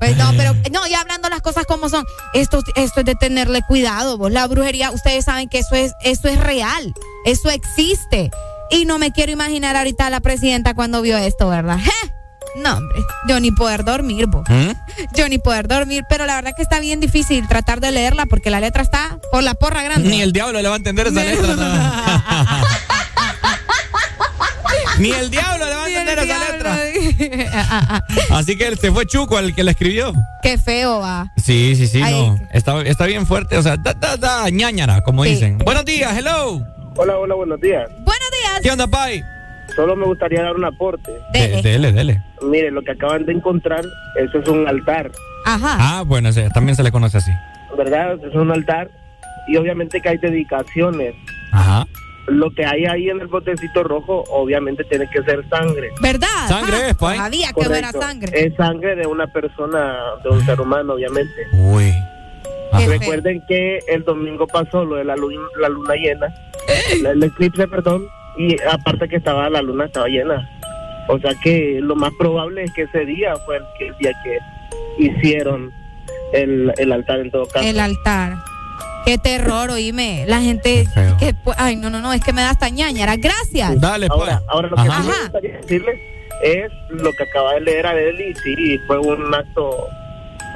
Pues 0.01 0.17
no, 0.17 0.31
pero 0.37 0.55
no, 0.73 0.87
ya 0.87 1.01
hablando 1.01 1.29
las 1.29 1.41
cosas 1.43 1.65
como 1.67 1.89
son, 1.89 2.05
esto, 2.35 2.63
esto 2.77 3.01
es 3.01 3.07
de 3.07 3.15
tenerle 3.15 3.63
cuidado, 3.63 4.19
vos. 4.19 4.31
La 4.31 4.47
brujería, 4.47 4.91
ustedes 4.91 5.25
saben 5.25 5.49
que 5.49 5.59
eso 5.59 5.75
es, 5.75 5.93
eso 6.03 6.29
es 6.29 6.39
real, 6.39 6.95
eso 7.25 7.51
existe. 7.51 8.31
Y 8.71 8.85
no 8.85 8.99
me 8.99 9.11
quiero 9.11 9.33
imaginar 9.33 9.77
ahorita 9.77 10.07
a 10.07 10.11
la 10.11 10.21
presidenta 10.21 10.75
cuando 10.75 11.03
vio 11.03 11.19
esto, 11.19 11.49
¿verdad? 11.49 11.79
¡Je! 11.79 11.91
No, 12.57 12.79
hombre, 12.79 12.99
yo 13.29 13.39
ni 13.39 13.53
poder 13.53 13.85
dormir, 13.85 14.27
vos. 14.27 14.45
¿Mm? 14.49 14.73
Yo 15.15 15.29
ni 15.29 15.39
poder 15.39 15.69
dormir, 15.69 16.03
pero 16.09 16.27
la 16.27 16.35
verdad 16.35 16.53
que 16.57 16.63
está 16.63 16.81
bien 16.81 16.99
difícil 16.99 17.47
tratar 17.47 17.81
de 17.81 17.93
leerla 17.93 18.27
porque 18.27 18.51
la 18.51 18.59
letra 18.59 18.83
está 18.83 19.21
por 19.31 19.45
la 19.45 19.55
porra 19.55 19.85
grande. 19.85 20.09
Ni 20.09 20.21
el 20.21 20.33
diablo 20.33 20.61
le 20.61 20.69
va 20.69 20.75
a 20.75 20.79
entender 20.79 21.07
esa 21.07 21.23
letra. 21.25 22.65
Ni 25.01 25.11
el 25.11 25.31
diablo 25.31 25.65
le 25.67 25.75
va 25.75 25.85
a 25.85 25.89
entender 25.89 26.19
esa 26.19 26.53
letra. 26.53 28.05
Así 28.31 28.57
que 28.57 28.77
se 28.77 28.93
fue 28.93 29.07
Chuco 29.07 29.39
el 29.39 29.55
que 29.55 29.65
la 29.65 29.71
escribió. 29.73 30.13
Qué 30.43 30.59
feo 30.59 31.01
va. 31.01 31.33
Sí, 31.37 31.75
sí, 31.77 31.87
sí, 31.87 32.03
Ay, 32.03 32.15
no. 32.15 32.39
Está, 32.53 32.81
está 32.83 33.07
bien 33.07 33.27
fuerte, 33.27 33.57
o 33.57 33.63
sea, 33.63 33.77
da, 33.77 33.95
da, 33.95 34.17
da, 34.17 34.51
ñañara, 34.51 35.01
como 35.03 35.25
Sí. 35.25 35.31
dicen. 35.31 35.59
Buenos 35.59 35.85
días, 35.85 36.17
hello. 36.17 36.61
Hola, 36.97 37.17
hola, 37.19 37.35
buenos 37.35 37.61
días. 37.61 37.89
Buenos 38.05 38.31
días. 38.31 38.61
¿Qué 38.63 38.71
onda, 38.71 38.87
Pai? 38.87 39.23
Solo 39.75 39.97
me 39.97 40.05
gustaría 40.05 40.43
dar 40.43 40.55
un 40.57 40.65
aporte. 40.65 41.11
De- 41.33 41.63
Dele, 41.63 41.93
dele. 41.93 42.23
Mire, 42.43 42.71
lo 42.71 42.83
que 42.83 42.91
acaban 42.93 43.25
de 43.25 43.33
encontrar, 43.33 43.85
eso 44.17 44.39
es 44.39 44.49
un 44.49 44.67
altar, 44.69 45.11
Ajá. 45.47 45.77
Ah, 45.81 46.03
bueno, 46.05 46.31
sí, 46.33 46.43
también 46.53 46.77
se 46.77 46.83
le 46.83 46.93
conoce 46.93 47.17
así. 47.19 47.31
¿verdad? 47.79 48.19
Es 48.23 48.35
un 48.35 48.51
altar 48.51 48.91
y 49.49 49.57
obviamente 49.57 50.01
que 50.03 50.09
hay 50.11 50.19
dedicaciones. 50.19 51.15
Ajá. 51.53 51.87
Lo 52.27 52.51
que 52.51 52.65
hay 52.65 52.85
ahí 52.85 53.09
en 53.09 53.21
el 53.21 53.27
botecito 53.27 53.83
rojo, 53.83 54.25
obviamente 54.31 54.85
tiene 54.85 55.09
que 55.11 55.23
ser 55.23 55.49
sangre. 55.49 55.91
¿Verdad? 56.01 56.29
Sangre 56.49 56.77
Ah, 56.77 56.89
es. 56.91 56.97
Sabía 56.97 57.53
que 57.53 57.61
era 57.79 57.91
sangre. 57.93 58.31
Es 58.47 58.55
sangre 58.57 58.95
de 58.97 59.07
una 59.07 59.27
persona, 59.27 59.97
de 60.23 60.29
un 60.31 60.45
ser 60.45 60.61
humano, 60.61 60.95
obviamente. 60.95 61.33
Uy. 61.55 61.93
Recuerden 62.87 63.43
que 63.49 63.79
el 63.89 64.05
domingo 64.05 64.47
pasó 64.47 64.85
lo 64.85 64.97
de 64.97 65.05
la 65.05 65.17
luna, 65.17 65.41
la 65.61 65.69
luna 65.69 65.95
llena, 65.95 66.27
la- 67.03 67.11
el 67.11 67.23
eclipse, 67.25 67.67
perdón, 67.67 68.05
y 68.39 68.57
aparte 68.63 69.09
que 69.09 69.17
estaba 69.17 69.51
la 69.51 69.61
luna 69.63 69.87
estaba 69.87 70.07
llena. 70.07 70.49
O 71.09 71.19
sea 71.19 71.33
que 71.43 71.79
lo 71.83 71.97
más 71.97 72.13
probable 72.19 72.63
es 72.63 72.73
que 72.75 72.83
ese 72.83 73.05
día 73.07 73.35
fue 73.45 73.57
el, 73.57 73.65
que- 73.79 73.87
el 73.89 73.97
día 73.99 74.13
que 74.23 74.39
hicieron 75.05 75.73
el, 76.33 76.73
el 76.79 76.93
altar 76.93 77.19
en 77.21 77.31
todo 77.33 77.47
caso. 77.47 77.67
El 77.67 77.81
altar. 77.81 78.35
Qué 79.05 79.19
terror, 79.19 79.71
oíme. 79.71 80.25
La 80.27 80.41
gente. 80.41 80.87
Que, 81.19 81.35
ay, 81.57 81.77
no, 81.77 81.91
no, 81.91 82.01
no, 82.01 82.13
es 82.13 82.23
que 82.23 82.33
me 82.33 82.43
da 82.43 82.51
hasta 82.51 82.69
ñañara. 82.69 83.17
Gracias. 83.17 83.81
Dale, 83.81 84.09
pues. 84.09 84.21
Ahora, 84.21 84.43
ahora 84.49 84.69
lo 84.69 84.77
que 84.77 84.83
Ajá. 84.83 85.03
sí 85.03 85.09
me 85.09 85.23
gustaría 85.23 85.57
decirles 85.59 86.01
es 86.43 86.73
lo 86.89 87.13
que 87.13 87.23
acaba 87.25 87.55
de 87.55 87.61
leer 87.61 87.87
Adeli, 87.87 88.35
sí, 88.43 88.79
fue 88.87 88.99
un 88.99 89.35
acto, 89.35 89.89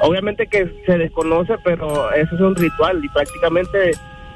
obviamente 0.01 0.47
que 0.47 0.67
se 0.85 0.97
desconoce, 0.97 1.53
pero 1.63 2.11
eso 2.13 2.35
es 2.35 2.41
un 2.41 2.55
ritual 2.55 3.03
y 3.03 3.09
prácticamente 3.09 3.91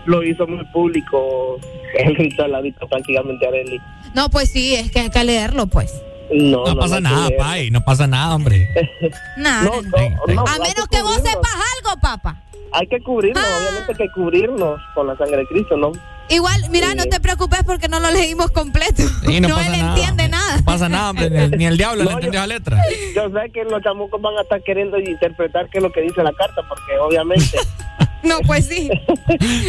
lo 0.05 0.23
hizo 0.23 0.47
muy 0.47 0.63
público 0.65 1.59
el 1.97 2.15
ritual 2.15 2.55
ahorita 2.55 2.85
prácticamente 2.87 3.47
Adeli. 3.47 3.81
No, 4.13 4.29
pues 4.29 4.51
sí, 4.51 4.75
es 4.75 4.91
que 4.91 5.01
hay 5.01 5.09
que 5.09 5.23
leerlo, 5.23 5.67
pues. 5.67 6.01
No, 6.31 6.63
No 6.63 6.75
pasa 6.77 6.95
que 6.97 7.01
nada. 7.01 7.29
Pai, 7.39 7.71
no 7.71 7.81
pasa 7.81 8.05
nada, 8.05 8.35
hombre. 8.35 8.69
Nada. 9.37 9.63
No, 9.63 9.81
no, 9.81 10.33
no, 10.35 10.41
A 10.47 10.59
menos 10.59 10.87
que 10.87 11.01
vos 11.01 11.15
sepas 11.15 11.53
algo, 11.55 11.99
papá. 11.99 12.37
Hay 12.71 12.87
que 12.87 13.01
cubrirnos, 13.01 13.43
Ah. 13.43 13.57
obviamente 13.59 13.93
que 13.95 14.03
hay 14.03 14.09
que 14.09 14.13
cubrirnos 14.13 14.81
con 14.93 15.07
la 15.07 15.17
sangre 15.17 15.37
de 15.37 15.47
Cristo, 15.47 15.75
¿no? 15.77 15.91
Igual, 16.29 16.61
mira, 16.69 16.89
Sí. 16.91 16.95
no 16.97 17.05
te 17.05 17.19
preocupes 17.19 17.63
porque 17.65 17.87
no 17.87 17.99
lo 17.99 18.11
leímos 18.11 18.51
completo. 18.51 19.01
Sí, 19.25 19.41
no 19.41 19.59
él 19.59 19.71
nada. 19.71 19.89
entiende 19.89 20.29
nada. 20.29 20.57
No 20.57 20.63
pasa 20.65 20.87
nada, 20.89 21.09
hombre. 21.09 21.29
Ni, 21.29 21.57
ni 21.57 21.65
el 21.65 21.77
diablo 21.77 22.03
le 22.03 22.09
No, 22.11 22.17
entendió 22.17 22.39
yo- 22.41 22.47
la 22.47 22.53
letra. 22.53 22.77
Yo 23.15 23.29
sé 23.31 23.51
que 23.51 23.63
los 23.63 23.81
chamucos 23.81 24.21
van 24.21 24.37
a 24.37 24.41
estar 24.41 24.61
queriendo 24.63 24.99
interpretar 24.99 25.67
qué 25.69 25.79
es 25.79 25.83
lo 25.83 25.91
que 25.91 26.01
dice 26.01 26.21
la 26.21 26.33
carta, 26.33 26.61
porque 26.69 26.97
obviamente 26.99 27.57
No, 28.23 28.39
pues 28.45 28.65
sí. 28.65 28.89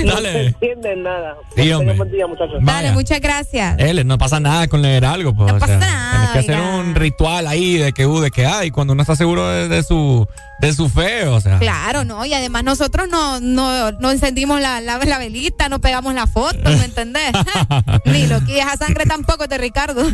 no 0.05 0.15
Dale. 0.15 0.33
se 0.33 0.47
entiende 0.47 0.97
nada. 0.97 1.37
Sí, 1.55 1.71
hombre. 1.73 1.97
buen 1.97 2.11
día, 2.11 2.27
muchachos. 2.27 2.59
Dale, 2.63 2.93
muchas 2.93 3.21
gracias. 3.21 3.77
Él, 3.79 4.07
no 4.07 4.19
pasa 4.19 4.41
nada 4.41 4.69
con 4.69 4.83
leer 4.83 5.05
algo, 5.05 5.35
pues. 5.35 5.51
No 5.51 5.57
o 5.57 5.59
pasa 5.59 5.79
sea, 5.79 5.89
nada, 5.89 6.11
Tienes 6.11 6.31
que 6.47 6.53
hacer 6.53 6.61
un 6.61 6.95
ritual 6.95 7.47
ahí 7.47 7.79
de 7.79 7.93
que, 7.93 8.07
uh, 8.07 8.21
de 8.21 8.31
que 8.31 8.47
hay, 8.47 8.71
cuando 8.71 8.93
uno 8.93 9.03
está 9.03 9.17
seguro 9.17 9.49
de, 9.49 9.69
de 9.69 9.83
su 9.83 10.27
de 10.61 10.75
su 10.75 10.89
fe, 10.91 11.27
o 11.27 11.41
sea. 11.41 11.59
Claro, 11.59 12.05
no, 12.05 12.25
y 12.27 12.35
además 12.35 12.65
nosotros 12.65 13.09
no, 13.09 13.41
no, 13.41 13.93
no 13.93 14.11
encendimos 14.11 14.61
la, 14.61 14.81
la, 14.81 14.99
la 14.99 15.19
velita, 15.19 15.71
no 15.71 15.81
pegamos 15.81 16.15
la 16.15 16.27
foto, 16.27 16.59
¿me 16.65 16.85
entendés? 16.85 17.33
Ni 18.05 18.27
lo 18.27 18.45
que 18.45 18.59
esa 18.59 18.77
sangre 18.77 19.07
tampoco 19.07 19.47
de 19.47 19.59
Ricardo. 19.59 20.05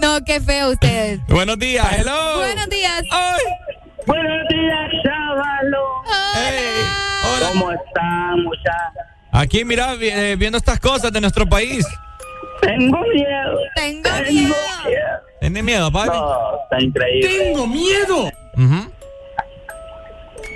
No, 0.00 0.24
qué 0.24 0.40
feo 0.40 0.72
ustedes. 0.72 1.20
Buenos 1.28 1.58
días, 1.58 1.86
hello. 1.98 2.38
Buenos 2.38 2.68
días. 2.68 3.02
Ay. 3.10 3.40
Buenos 4.06 4.48
días, 4.48 4.90
chavalo. 5.04 6.02
Hey, 6.34 6.82
hola. 7.24 7.48
¿Cómo 7.52 7.70
están, 7.72 8.42
muchachos? 8.44 9.02
Aquí, 9.32 9.64
mira, 9.64 9.94
vi- 9.94 10.08
eh, 10.08 10.36
viendo 10.36 10.58
estas 10.58 10.78
cosas 10.80 11.12
de 11.12 11.20
nuestro 11.20 11.46
país. 11.46 11.86
Tengo 12.62 12.98
miedo. 13.12 13.58
Tengo 13.74 14.10
miedo. 14.30 14.54
¿Tienes 15.40 15.62
miedo, 15.64 15.92
papi? 15.92 16.08
No, 16.16 16.62
está 16.62 16.82
increíble. 16.82 17.28
Tengo 17.28 17.66
miedo. 17.66 18.24
Ujú. 18.54 18.92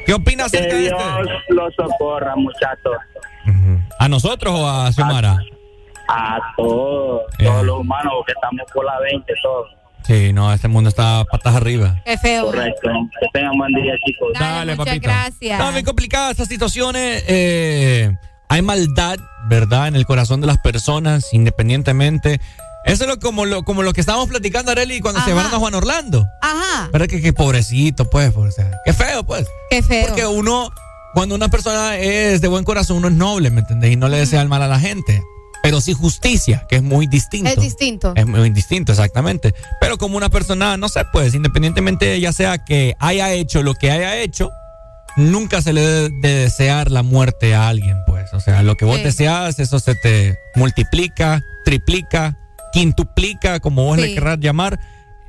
¿Qué 0.07 0.15
opinas 0.15 0.51
Que 0.51 0.59
acerca 0.59 0.77
de 0.77 0.83
Dios 0.83 1.01
este? 1.21 1.55
lo 1.55 1.71
socorra, 1.73 2.35
muchachos. 2.37 2.97
¿A 3.99 4.09
nosotros 4.09 4.55
o 4.59 4.67
a 4.67 4.91
Xiomara? 4.93 5.39
A 6.09 6.39
todos, 6.57 7.23
Ya. 7.39 7.51
todos 7.51 7.65
los 7.67 7.81
humanos, 7.81 8.13
que 8.27 8.33
estamos 8.33 8.63
por 8.73 8.85
la 8.85 8.99
20, 9.01 9.33
todos. 9.43 9.69
Sí, 10.07 10.33
no, 10.33 10.53
este 10.53 10.69
mundo 10.69 10.89
está 10.89 11.25
patas 11.31 11.55
arriba. 11.55 12.01
Qué 12.05 12.19
feo. 12.19 12.47
Correcto. 12.47 12.89
Que 13.21 13.27
tengan 13.33 13.57
buen 13.57 13.73
día, 13.75 13.93
chicos. 14.05 14.29
Dale, 14.39 14.75
muchas 14.75 14.87
papito. 14.95 15.09
gracias. 15.09 15.59
Está 15.61 15.71
bien 15.71 15.85
complicada 15.85 16.31
estas 16.31 16.49
situaciones. 16.49 17.25
eh, 17.29 18.11
hay 18.49 18.63
maldad, 18.63 19.17
¿verdad? 19.49 19.87
En 19.87 19.95
el 19.95 20.05
corazón 20.07 20.41
de 20.41 20.49
las 20.49 20.59
personas, 20.59 21.33
independientemente. 21.33 22.41
Eso 22.85 23.05
es 23.05 23.09
lo, 23.11 23.19
como, 23.21 23.45
lo, 23.47 23.63
como 23.63 23.83
lo 23.85 23.93
que 23.93 24.01
estábamos 24.01 24.29
platicando, 24.29 24.73
Areli, 24.73 25.01
cuando 25.01 25.21
se 25.21 25.29
llevaron 25.29 25.55
a 25.55 25.59
Juan 25.59 25.75
Orlando. 25.75 26.27
Ajá. 26.43 26.89
¿Verdad 26.93 27.07
que, 27.07 27.21
que 27.21 27.33
pobrecito, 27.33 28.11
pues? 28.11 28.33
pues, 28.33 28.49
O 28.49 28.57
sea, 28.57 28.71
qué 28.85 28.93
feo, 28.93 29.23
pues. 29.23 29.47
Qué 29.71 29.83
feo. 29.83 30.09
Porque 30.09 30.27
uno, 30.27 30.71
cuando 31.15 31.35
una 31.37 31.49
persona 31.49 31.97
es 31.99 32.41
de 32.41 32.49
buen 32.49 32.65
corazón, 32.65 32.97
uno 32.97 33.09
es 33.09 33.15
noble, 33.15 33.51
¿me 33.51 33.61
entendés? 33.61 33.93
Y 33.93 33.97
no 33.97 34.09
le 34.09 34.17
desea 34.17 34.43
el 34.43 34.49
mal 34.49 34.63
a 34.63 34.67
la 34.69 34.81
gente. 34.81 35.23
Pero 35.63 35.81
sí 35.81 35.93
justicia, 35.93 36.65
que 36.69 36.77
es 36.77 36.83
muy 36.83 37.07
distinto. 37.07 37.51
Es 37.51 37.57
distinto. 37.61 38.13
Es 38.17 38.27
muy 38.27 38.49
distinto, 38.51 38.93
exactamente. 38.93 39.55
Pero 39.81 39.99
como 39.99 40.17
una 40.17 40.31
persona, 40.31 40.77
no 40.77 40.89
sé, 40.89 41.03
pues, 41.13 41.35
independientemente 41.35 42.19
ya 42.21 42.33
sea 42.33 42.59
que 42.59 42.95
haya 42.99 43.33
hecho 43.33 43.63
lo 43.63 43.75
que 43.75 43.91
haya 43.91 44.17
hecho, 44.21 44.51
nunca 45.17 45.61
se 45.61 45.73
le 45.73 45.83
debe 45.83 46.09
de 46.23 46.35
desear 46.45 46.91
la 46.91 47.03
muerte 47.03 47.55
a 47.55 47.69
alguien, 47.69 47.99
pues. 48.07 48.33
O 48.33 48.41
sea, 48.41 48.63
lo 48.63 48.77
que 48.77 48.85
vos 48.87 48.97
Sí. 48.99 49.03
deseas, 49.03 49.59
eso 49.59 49.79
se 49.81 49.95
te 49.97 50.39
multiplica, 50.55 51.43
triplica, 51.65 52.39
quintuplica, 52.73 53.61
como 53.61 53.85
vos 53.85 53.99
le 53.99 54.15
querrás 54.15 54.39
llamar, 54.41 54.79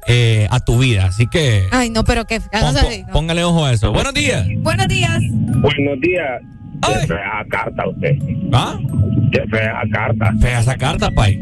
eh, 0.08 0.48
a 0.50 0.60
tu 0.62 0.80
vida. 0.80 1.06
Así 1.08 1.28
que 1.28 1.66
Ay, 1.72 1.90
no, 1.90 2.04
pero 2.04 2.26
que. 2.26 2.40
pon- 2.40 2.76
póngale 3.12 3.44
ojo 3.44 3.66
a 3.66 3.74
eso. 3.74 3.92
Buenos 3.92 4.14
días. 4.14 4.48
Buenos 4.60 4.88
días. 4.88 5.20
Buenos 5.30 6.00
días. 6.00 6.42
Qué 6.82 7.08
fea 7.08 7.46
carta 7.50 7.88
usted. 7.88 8.18
¿Ah? 8.52 8.78
Qué 9.32 9.44
fea 9.50 9.82
carta. 9.92 10.34
Fea 10.40 10.60
esa 10.60 10.76
carta, 10.78 11.10
pay. 11.12 11.40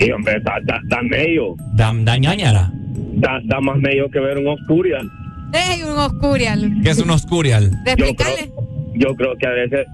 Y 0.00 0.10
hombre, 0.10 0.36
está, 0.36 0.58
está, 0.58 0.76
está 0.82 1.02
medio. 1.02 1.54
Da, 1.74 1.92
da 1.94 2.16
ñañara. 2.16 2.70
Está, 3.14 3.38
está 3.38 3.60
más 3.60 3.76
medio 3.78 4.10
que 4.10 4.18
ver 4.20 4.38
un 4.38 4.48
Oscurial. 4.48 5.08
Ey, 5.52 5.82
un 5.84 5.96
oscurial. 5.96 6.72
¿Qué 6.82 6.90
es 6.90 6.98
un 6.98 7.10
oscurial? 7.10 7.70
Yo 7.86 7.92
explicarle. 7.92 8.50
Yo 8.94 9.14
creo 9.14 9.36
que 9.38 9.46
a 9.46 9.50
veces. 9.50 9.86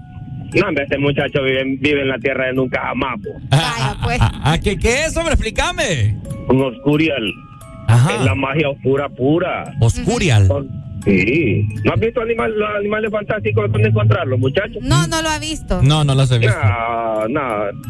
No, 0.55 0.67
hombre, 0.67 0.83
este 0.85 0.97
muchacho 0.97 1.43
vive, 1.43 1.63
vive 1.79 2.01
en 2.01 2.07
la 2.07 2.17
tierra 2.17 2.47
de 2.47 2.53
nunca 2.53 2.81
jamás. 2.81 3.19
po. 3.23 3.29
Vaya, 3.49 3.95
pues. 4.03 4.17
¿Ah, 4.19 4.57
qué, 4.61 4.77
qué 4.77 5.05
es, 5.05 5.15
hombre? 5.15 5.33
Explícame. 5.35 6.17
Un 6.49 6.61
Oscurial. 6.63 7.23
Ajá. 7.87 8.15
Es 8.15 8.21
la 8.25 8.33
magia 8.35 8.69
oscura 8.69 9.07
pura. 9.09 9.71
Oscurial. 9.79 10.47
Sí. 11.03 11.67
¿No 11.83 11.93
has 11.93 11.99
visto 11.99 12.21
animal, 12.21 12.51
los 12.57 12.69
animales 12.77 13.11
fantásticos 13.11 13.71
dónde 13.71 13.89
encontrarlos, 13.89 14.39
muchachos? 14.39 14.77
No, 14.81 15.07
no 15.07 15.21
lo 15.21 15.29
ha 15.29 15.39
visto. 15.39 15.81
No, 15.81 16.03
no 16.03 16.15
los 16.15 16.31
he 16.31 16.39
visto. 16.39 16.55
No, 16.63 17.27
no. 17.27 17.41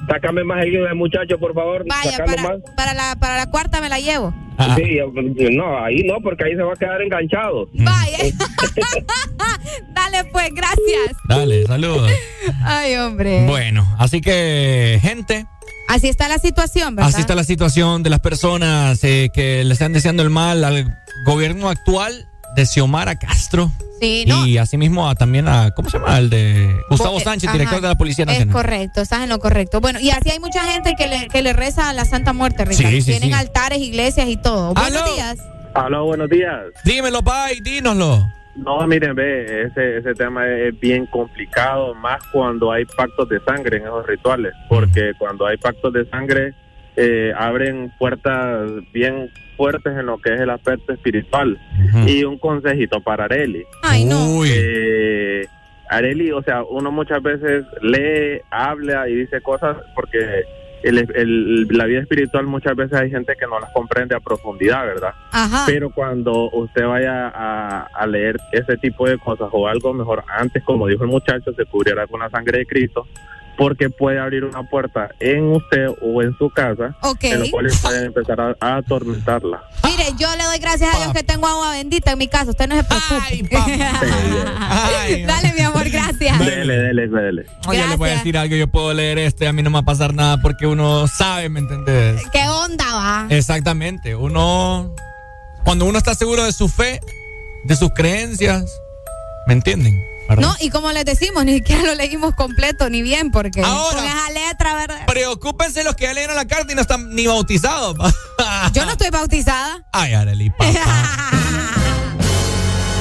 Sácame 0.07 0.43
más 0.43 0.63
seguido 0.63 0.85
de 0.85 0.93
muchacho, 0.93 1.37
por 1.39 1.53
favor. 1.53 1.83
Vaya, 1.87 2.17
para, 2.25 2.43
más. 2.43 2.57
para, 2.75 2.93
la, 2.93 3.15
para 3.19 3.37
la 3.37 3.49
cuarta 3.49 3.81
me 3.81 3.89
la 3.89 3.99
llevo. 3.99 4.33
Ah. 4.57 4.75
Sí, 4.77 4.97
yo- 4.97 5.11
no, 5.51 5.83
ahí 5.83 6.03
no, 6.03 6.19
porque 6.21 6.45
ahí 6.45 6.55
se 6.55 6.61
va 6.61 6.73
a 6.73 6.75
quedar 6.75 7.01
enganchado. 7.01 7.67
Vaya. 7.73 8.17
Dale, 9.93 10.29
pues, 10.31 10.49
gracias. 10.53 11.17
Dale, 11.27 11.65
saludos. 11.65 12.11
Ay, 12.63 12.95
hombre. 12.95 13.45
Bueno, 13.47 13.85
así 13.97 14.21
que, 14.21 14.99
gente, 15.01 15.45
Así 15.87 16.07
está 16.07 16.29
la 16.29 16.37
situación, 16.37 16.95
¿verdad? 16.95 17.09
así 17.09 17.19
está 17.21 17.35
la 17.35 17.43
situación 17.43 18.01
de 18.01 18.09
las 18.09 18.21
personas 18.21 19.03
eh, 19.03 19.29
que 19.33 19.63
le 19.65 19.73
están 19.73 19.91
deseando 19.91 20.23
el 20.23 20.29
mal 20.29 20.63
al 20.63 20.95
gobierno 21.25 21.69
actual 21.69 22.29
de 22.55 22.65
Xiomara 22.65 23.15
Castro. 23.15 23.71
Sí, 23.99 24.25
no. 24.27 24.47
Y 24.47 24.57
asimismo 24.57 25.07
a, 25.07 25.13
también 25.15 25.47
a, 25.47 25.71
¿cómo 25.71 25.89
se 25.89 25.99
llama? 25.99 26.17
El 26.17 26.29
de 26.31 26.75
Gustavo 26.89 27.19
Sánchez, 27.19 27.49
ajá. 27.49 27.57
director 27.57 27.81
de 27.81 27.87
la 27.87 27.95
Policía 27.95 28.23
Es 28.23 28.27
Nacional. 28.29 28.53
correcto, 28.53 29.01
estás 29.01 29.21
en 29.21 29.29
lo 29.29 29.37
correcto. 29.39 29.79
Bueno, 29.79 29.99
y 29.99 30.09
así 30.09 30.31
hay 30.31 30.39
mucha 30.39 30.63
gente 30.63 30.95
que 30.97 31.07
le, 31.07 31.27
que 31.27 31.41
le 31.43 31.53
reza 31.53 31.89
a 31.89 31.93
la 31.93 32.05
Santa 32.05 32.33
Muerte, 32.33 32.65
Ricardo. 32.65 32.89
Sí, 32.89 33.01
sí, 33.01 33.11
Tienen 33.11 33.29
sí. 33.29 33.35
altares, 33.35 33.79
iglesias 33.79 34.27
y 34.27 34.37
todo. 34.37 34.73
Buenos 34.73 35.15
días. 35.15 35.37
Aló, 35.75 36.05
buenos 36.05 36.29
días. 36.29 36.61
Dímelo, 36.83 37.21
Pai, 37.23 37.59
dínoslo. 37.61 38.27
No, 38.55 38.85
miren, 38.85 39.15
ve, 39.15 39.67
ese, 39.67 39.97
ese 39.97 40.13
tema 40.13 40.45
es 40.47 40.77
bien 40.79 41.05
complicado, 41.05 41.93
más 41.95 42.21
cuando 42.33 42.71
hay 42.71 42.83
pactos 42.85 43.29
de 43.29 43.39
sangre 43.45 43.77
en 43.77 43.83
esos 43.83 44.05
rituales, 44.05 44.51
porque 44.67 45.13
cuando 45.17 45.45
hay 45.45 45.55
pactos 45.57 45.93
de 45.93 46.05
sangre 46.09 46.53
eh, 46.95 47.33
abren 47.37 47.91
puertas 47.97 48.69
bien 48.93 49.29
fuertes 49.57 49.95
en 49.97 50.05
lo 50.07 50.17
que 50.19 50.33
es 50.33 50.41
el 50.41 50.49
aspecto 50.49 50.91
espiritual. 50.93 51.57
Y 52.07 52.23
un 52.23 52.37
consejito 52.37 53.01
para 53.01 53.25
Areli. 53.25 53.63
Ay, 53.83 54.05
no. 54.05 54.43
Eh, 54.45 55.45
Areli, 55.89 56.31
o 56.31 56.41
sea, 56.41 56.63
uno 56.63 56.91
muchas 56.91 57.21
veces 57.21 57.65
lee, 57.81 58.41
habla 58.49 59.07
y 59.09 59.15
dice 59.15 59.41
cosas 59.41 59.77
porque 59.93 60.43
el- 60.83 60.97
el- 61.13 61.67
la 61.69 61.85
vida 61.85 61.99
espiritual 61.99 62.47
muchas 62.47 62.75
veces 62.75 62.97
hay 62.97 63.11
gente 63.11 63.33
que 63.39 63.45
no 63.45 63.59
las 63.59 63.71
comprende 63.71 64.15
a 64.15 64.19
profundidad, 64.19 64.83
¿verdad? 64.85 65.13
Ajá. 65.31 65.63
Pero 65.67 65.91
cuando 65.91 66.49
usted 66.51 66.85
vaya 66.87 67.27
a, 67.27 67.87
a 67.93 68.07
leer 68.07 68.37
ese 68.51 68.77
tipo 68.77 69.07
de 69.07 69.17
cosas 69.19 69.49
o 69.51 69.67
algo 69.67 69.93
mejor 69.93 70.23
antes, 70.27 70.63
como 70.63 70.87
dijo 70.87 71.03
el 71.03 71.09
muchacho, 71.09 71.53
se 71.53 71.65
cubriera 71.65 72.07
con 72.07 72.21
la 72.21 72.29
sangre 72.31 72.59
de 72.59 72.65
Cristo, 72.65 73.05
porque 73.61 73.91
puede 73.91 74.19
abrir 74.19 74.43
una 74.43 74.63
puerta 74.63 75.09
en 75.19 75.51
usted 75.51 75.85
o 76.01 76.23
en 76.23 76.35
su 76.35 76.49
casa, 76.49 76.95
Ok. 77.01 77.25
en 77.25 77.41
lo 77.41 77.51
cual 77.51 77.67
pueden 77.79 78.05
empezar 78.05 78.41
a, 78.41 78.55
a 78.59 78.77
atormentarla. 78.77 79.61
Mire, 79.83 80.05
yo 80.17 80.35
le 80.35 80.45
doy 80.45 80.57
gracias 80.57 80.95
a 80.95 80.97
Dios 80.97 81.13
que 81.13 81.21
tengo 81.21 81.45
agua 81.45 81.69
bendita 81.73 82.13
en 82.13 82.17
mi 82.17 82.27
casa. 82.27 82.49
Usted 82.49 82.67
no 82.67 82.75
se 82.75 82.83
preocupe. 82.83 83.55
Dale, 85.27 85.53
mi 85.53 85.59
amor, 85.61 85.87
gracias. 85.91 86.39
Dele, 86.39 86.75
dele, 86.75 87.07
dele. 87.07 87.45
Oye, 87.67 87.87
le 87.87 87.97
voy 87.97 88.09
a 88.09 88.13
decir 88.13 88.35
algo, 88.35 88.55
yo 88.55 88.67
puedo 88.67 88.95
leer 88.95 89.19
esto 89.19 89.43
y 89.43 89.47
a 89.47 89.53
mí 89.53 89.61
no 89.61 89.69
me 89.69 89.75
va 89.75 89.81
a 89.81 89.85
pasar 89.85 90.15
nada 90.15 90.41
porque 90.41 90.65
uno 90.65 91.07
sabe, 91.07 91.47
¿me 91.49 91.59
entendés? 91.59 92.19
¿Qué 92.31 92.49
onda 92.49 92.85
va? 92.95 93.27
Exactamente, 93.29 94.15
uno, 94.15 94.95
cuando 95.63 95.85
uno 95.85 95.99
está 95.99 96.15
seguro 96.15 96.45
de 96.45 96.51
su 96.51 96.67
fe, 96.67 96.99
de 97.65 97.75
sus 97.75 97.91
creencias, 97.93 98.65
¿me 99.45 99.53
entienden? 99.53 100.03
¿Verdad? 100.29 100.41
No, 100.47 100.55
y 100.61 100.69
como 100.69 100.91
les 100.91 101.03
decimos, 101.05 101.43
ni 101.45 101.55
siquiera 101.55 101.83
lo 101.83 101.95
leímos 101.95 102.35
completo 102.35 102.89
ni 102.89 103.01
bien, 103.01 103.31
porque 103.31 103.61
Ahora. 103.61 103.97
con 103.97 104.05
esa 104.05 104.29
letra, 104.29 104.73
¿verdad? 104.75 105.05
Preocúpense 105.07 105.83
los 105.83 105.95
que 105.95 106.05
ya 106.05 106.13
leyeron 106.13 106.35
la 106.35 106.45
carta 106.47 106.71
y 106.71 106.75
no 106.75 106.81
están 106.81 107.13
ni 107.13 107.27
bautizados. 107.27 107.95
Yo 108.73 108.85
no 108.85 108.91
estoy 108.91 109.09
bautizada. 109.09 109.85
Ay, 109.91 110.13
Arely, 110.13 110.49
papá. 110.51 110.63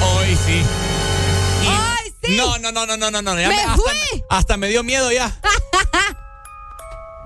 Hoy 0.03 0.37
sí. 0.45 0.61
Y- 1.63 1.67
Ay, 1.67 2.13
sí. 2.23 2.35
No, 2.37 2.57
no, 2.59 2.71
no, 2.71 2.85
no, 2.85 2.97
no, 2.97 3.11
no, 3.11 3.21
no. 3.21 3.39
ya 3.39 3.47
Me 3.47 3.55
hasta, 3.61 3.75
fui. 3.75 4.23
hasta 4.29 4.57
me 4.57 4.67
dio 4.67 4.83
miedo 4.83 5.11
ya. 5.11 5.33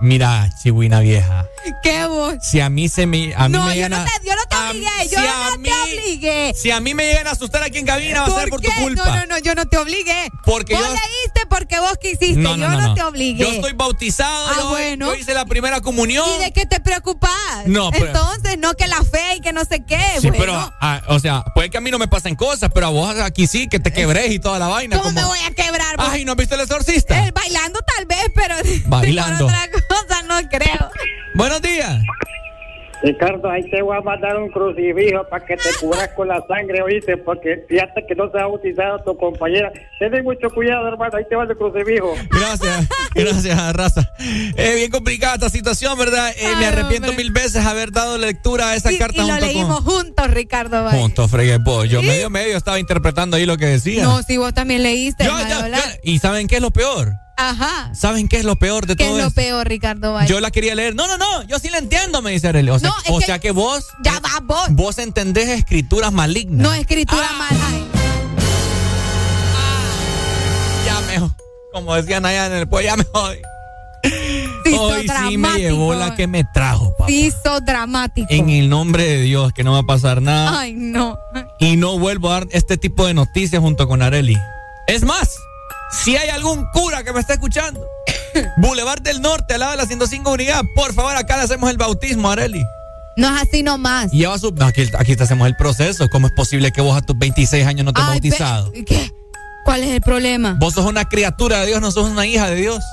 Mira, 0.02 0.50
chihuina 0.62 1.00
vieja. 1.00 1.46
¿Qué 1.82 2.06
vos? 2.06 2.36
Si 2.42 2.60
a 2.60 2.70
mí 2.70 2.90
se 2.90 3.06
me. 3.08 3.34
A 3.36 3.48
mí 3.48 3.58
No, 3.58 3.66
me 3.66 3.78
yo 3.78 3.90
no, 3.90 4.04
te, 4.04 4.12
yo 4.28 4.36
no 4.36 4.42
te 4.48 4.56
obligué, 4.56 5.10
yo 5.10 5.20
si 5.20 5.26
no 5.26 5.58
mí- 5.58 5.70
te 5.70 5.74
obligué. 6.00 6.54
Si 6.54 6.70
a 6.72 6.80
mí 6.80 6.94
me 6.94 7.06
llegan 7.06 7.28
a 7.28 7.32
asustar 7.32 7.64
aquí 7.64 7.80
en 7.80 7.86
cabina, 7.86 8.22
va 8.22 8.28
a 8.38 8.40
ser 8.42 8.50
por 8.50 8.62
tu 8.62 8.70
culpa. 8.74 9.06
No, 9.06 9.16
no, 9.16 9.26
no, 9.28 9.38
yo 9.40 9.56
no 9.56 9.66
te 9.66 9.78
obligué. 9.78 10.30
Porque 10.44 10.76
vos 10.76 10.84
yo- 10.84 10.90
leíste 10.92 11.48
porque 11.50 11.80
vos 11.80 11.98
quisiste, 12.00 12.36
No, 12.36 12.56
no, 12.58 12.72
yo 12.72 12.82
no, 12.82 12.94
te 12.94 13.04
obligué. 13.04 13.42
Yo 13.44 13.50
estoy 13.50 13.74
bautizado, 13.74 14.48
Ah, 14.50 14.54
yo, 14.58 14.70
bueno. 14.70 15.08
yo 15.08 15.16
hice 15.16 15.34
la 15.34 15.46
primera 15.46 15.82
comunión. 15.82 16.26
¿Y 16.40 16.44
de 16.44 16.52
qué 16.52 16.66
te 16.66 16.80
preocupas? 16.82 17.32
No, 17.66 17.90
pero- 17.92 18.08
Entonces, 18.08 18.58
no 18.60 18.74
que 18.76 18.88
la 18.88 19.02
fe 19.04 19.38
y 19.38 19.42
que 19.42 19.54
no 19.54 19.64
sé 19.66 19.84
qué. 19.86 20.00
Sí, 20.20 20.28
bueno. 20.28 20.36
pero, 20.38 20.74
ah, 20.82 21.02
o 21.08 21.20
sea, 21.20 21.44
puede 21.56 21.70
que 21.70 21.78
a 21.78 21.82
mí 21.82 21.90
no 21.90 21.98
me 21.98 22.08
pasen 22.08 22.36
cosas, 22.36 22.70
pero 22.74 22.88
a 22.88 22.90
vos 22.90 23.16
aquí 23.22 23.48
sí, 23.48 23.68
que 23.68 23.80
te 23.80 23.92
quebres 23.94 24.30
y 24.32 24.40
toda 24.40 24.60
la 24.60 24.68
vaina. 24.68 24.98
¿Cómo 24.98 25.10
como- 25.10 25.20
me 25.22 25.26
voy 25.26 25.40
a 25.40 25.52
quebrar? 25.52 25.98
vos? 25.98 26.08
Ay, 26.10 26.26
¿no 26.26 26.34
has 26.34 26.38
visto 26.38 26.56
el 26.56 26.62
exorcista? 26.62 27.26
Eh, 27.26 27.32
bailando 27.32 27.80
tal 27.96 28.06
vez, 28.06 28.26
pero 28.36 28.56
Bailando. 28.88 29.48
cosa 30.02 30.22
no 30.24 30.50
creo. 30.50 30.90
Buenos 31.36 31.62
días. 31.62 32.02
Ricardo, 33.04 33.52
ahí 33.52 33.62
te 33.70 33.82
voy 33.84 33.96
a 33.96 34.02
mandar 34.02 34.36
un 34.38 34.50
crucifijo 34.50 35.28
para 35.30 35.46
que 35.46 35.58
te 35.58 35.70
cubras 35.80 36.10
con 36.16 36.28
la 36.30 36.42
sangre, 36.48 36.82
oíste, 36.82 37.18
porque 37.18 37.64
fíjate 37.70 38.04
que 38.08 38.16
no 38.16 38.32
se 38.32 38.40
ha 38.40 38.48
bautizado 38.48 39.04
tu 39.04 39.16
compañera. 39.18 39.72
Ten 40.00 40.24
mucho 40.24 40.50
cuidado, 40.50 40.88
hermano, 40.88 41.16
ahí 41.16 41.24
te 41.30 41.36
va 41.36 41.44
el 41.44 41.56
crucifijo. 41.56 42.16
Gracias, 42.32 42.88
gracias, 43.14 43.74
raza. 43.74 44.10
Es 44.56 44.76
bien 44.76 44.90
complicada 44.90 45.36
esta 45.36 45.50
situación, 45.50 46.00
¿verdad? 46.00 46.32
Eh, 46.36 46.48
me 46.58 46.66
Ay, 46.66 46.74
arrepiento 46.74 47.10
hombre. 47.10 47.26
mil 47.26 47.32
veces 47.34 47.64
haber 47.66 47.92
dado 47.92 48.18
lectura 48.18 48.70
a 48.72 48.76
esa 48.76 48.92
Y, 48.92 48.98
carta 48.98 49.22
y 49.22 49.28
lo 49.28 49.34
junto 49.34 49.46
leímos 49.46 49.82
con. 49.82 49.94
juntos, 49.98 50.32
Ricardo. 50.32 50.84
Valle. 50.86 50.98
Juntos, 50.98 51.30
fregué, 51.30 51.60
pues. 51.60 51.90
Yo 51.92 52.02
medio 52.02 52.30
medio 52.32 52.58
estaba 52.58 52.80
interpretando 52.80 53.38
ahí 53.38 53.46
lo 53.46 53.58
que 53.58 53.66
decía. 53.68 54.04
No, 54.04 54.24
si 54.24 54.38
vos 54.38 54.54
también 54.54 54.82
leíste. 54.82 55.26
Yo- 55.26 55.38
yo- 55.38 55.68
yo- 55.68 55.76
¿Y 56.02 56.18
saben 56.20 56.48
qué 56.48 56.56
es 56.56 56.62
lo 56.62 56.72
peor? 56.72 57.14
Ajá. 57.38 57.94
¿Saben 57.94 58.28
qué 58.30 58.38
es 58.38 58.46
lo 58.46 58.56
peor 58.56 58.86
de 58.88 58.96
¿Qué 58.96 59.04
todo 59.06 59.18
es 59.18 59.22
lo 59.24 59.28
esto? 59.28 59.36
peor, 59.42 59.68
Ricardo 59.68 60.14
Valle? 60.14 60.28
Yo 60.30 60.40
la 60.40 60.52
quería 60.52 60.74
leer. 60.74 60.96
No, 60.96 61.06
no, 61.08 61.18
no, 61.18 61.44
yo 61.44 61.60
sí 61.60 61.70
la 61.70 61.80
entiendo, 61.80 62.22
me 62.22 62.32
dice 62.32 62.48
Arely. 62.48 62.70
O 62.70 62.80
sea, 62.80 62.90
No, 62.90 62.96
es 63.04 63.12
o 63.12 63.20
que- 63.20 63.26
sea 63.26 63.40
que 63.40 63.52
vos. 63.52 63.86
Ya 64.04 64.20
va, 64.22 64.40
vos. 64.44 64.68
Vos 64.70 64.98
entendés 65.00 65.50
escrituras 65.50 66.14
malignas. 66.14 66.62
No, 66.66 66.74
escritura 66.74 67.28
Ah. 67.30 67.38
mala. 67.38 67.68
Ay, 67.68 67.86
Ya 70.86 71.02
me. 71.02 71.30
Como 71.74 71.94
decían 71.96 72.26
allá 72.26 72.46
en 72.48 72.54
el 72.54 72.68
pueblo, 72.70 72.88
ya 72.90 72.96
me 72.96 73.04
jodí. 73.04 73.38
Sí, 74.64 74.76
Hoy 74.80 75.08
sí 75.30 75.38
me 75.38 75.58
llevó 75.58 75.94
la 75.96 76.16
que 76.16 76.28
me 76.28 76.44
trajo, 76.44 76.92
papá. 76.98 77.08
Sí, 77.08 77.34
dramático. 77.66 78.28
En 78.30 78.50
el 78.50 78.70
nombre 78.70 79.04
de 79.04 79.22
Dios, 79.22 79.52
que 79.54 79.64
no 79.64 79.74
va 79.74 79.80
a 79.80 79.84
pasar 79.84 80.22
nada. 80.22 80.60
Ay, 80.60 80.74
no. 80.74 81.18
Y 81.60 81.76
no 81.76 81.98
vuelvo 82.00 82.30
a 82.30 82.34
dar 82.40 82.48
este 82.52 82.78
tipo 82.78 83.06
de 83.06 83.14
noticias 83.14 83.62
junto 83.62 83.88
con 83.88 84.02
Areli. 84.02 84.38
Es 84.88 85.04
más, 85.04 85.36
si 85.92 86.18
hay 86.18 86.30
algún 86.30 86.66
cura 86.72 87.04
que 87.04 87.14
me 87.14 87.20
está 87.20 87.34
escuchando, 87.34 87.86
Boulevard 88.58 89.02
del 89.02 89.22
Norte, 89.22 89.56
al 89.56 89.62
lado 89.62 89.72
de 89.72 89.78
la 89.78 89.86
105 89.86 90.32
Unidad, 90.32 90.64
por 90.76 90.94
favor, 90.94 91.16
acá 91.16 91.38
le 91.38 91.44
hacemos 91.44 91.70
el 91.70 91.78
bautismo, 91.78 92.30
Areli. 92.30 92.66
No 93.18 93.34
es 93.34 93.44
así 93.44 93.64
nomás. 93.64 94.12
Lleva 94.12 94.38
su. 94.38 94.52
no, 94.52 94.66
aquí, 94.66 94.90
aquí 94.98 95.16
te 95.16 95.24
hacemos 95.24 95.48
el 95.48 95.56
proceso. 95.56 96.10
¿Cómo 96.10 96.28
es 96.28 96.34
posible 96.34 96.72
que 96.72 96.82
vos 96.82 96.98
a 96.98 97.02
tus 97.02 97.18
26 97.18 97.66
años 97.66 97.86
no 97.86 97.94
te 97.94 98.02
has 98.02 98.08
bautizado? 98.08 98.72
¿Qué? 98.86 99.10
¿Cuál 99.64 99.84
es 99.84 99.90
el 99.90 100.02
problema? 100.02 100.58
Vos 100.60 100.74
sos 100.74 100.86
una 100.86 101.06
criatura 101.06 101.62
de 101.62 101.68
Dios, 101.68 101.82
no 101.82 101.92
sos 101.92 102.10
una 102.10 102.26
hija 102.26 102.50
de 102.50 102.56
Dios. 102.56 102.84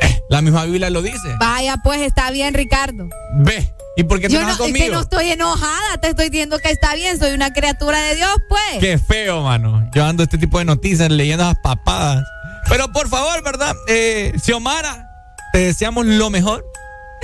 La 0.28 0.40
misma 0.42 0.64
Biblia 0.64 0.90
lo 0.90 1.02
dice. 1.02 1.36
Vaya, 1.38 1.76
pues 1.82 2.00
está 2.00 2.30
bien, 2.30 2.54
Ricardo. 2.54 3.08
Ve. 3.36 3.72
¿Y 3.96 4.02
por 4.04 4.20
qué 4.20 4.28
te 4.28 4.34
Yo 4.34 4.42
no, 4.42 4.50
es 4.50 4.56
conmigo? 4.56 4.86
que 4.86 4.90
no 4.90 5.00
estoy 5.02 5.30
enojada, 5.30 5.98
te 6.00 6.08
estoy 6.08 6.28
diciendo 6.28 6.58
que 6.58 6.70
está 6.70 6.94
bien, 6.94 7.16
soy 7.18 7.32
una 7.32 7.52
criatura 7.52 8.00
de 8.02 8.16
Dios, 8.16 8.36
pues. 8.48 8.80
Qué 8.80 8.98
feo, 8.98 9.42
mano. 9.42 9.88
Yo 9.94 10.04
ando 10.04 10.24
este 10.24 10.36
tipo 10.38 10.58
de 10.58 10.64
noticias 10.64 11.08
leyendo 11.10 11.44
esas 11.44 11.58
papadas. 11.62 12.24
Pero 12.68 12.90
por 12.92 13.08
favor, 13.08 13.42
¿verdad? 13.44 13.74
Eh, 13.86 14.32
Xiomara, 14.42 15.08
te 15.52 15.58
deseamos 15.58 16.06
lo 16.06 16.30
mejor. 16.30 16.64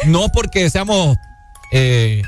No 0.04 0.28
porque 0.28 0.70
seamos 0.70 1.16
eh, 1.72 2.22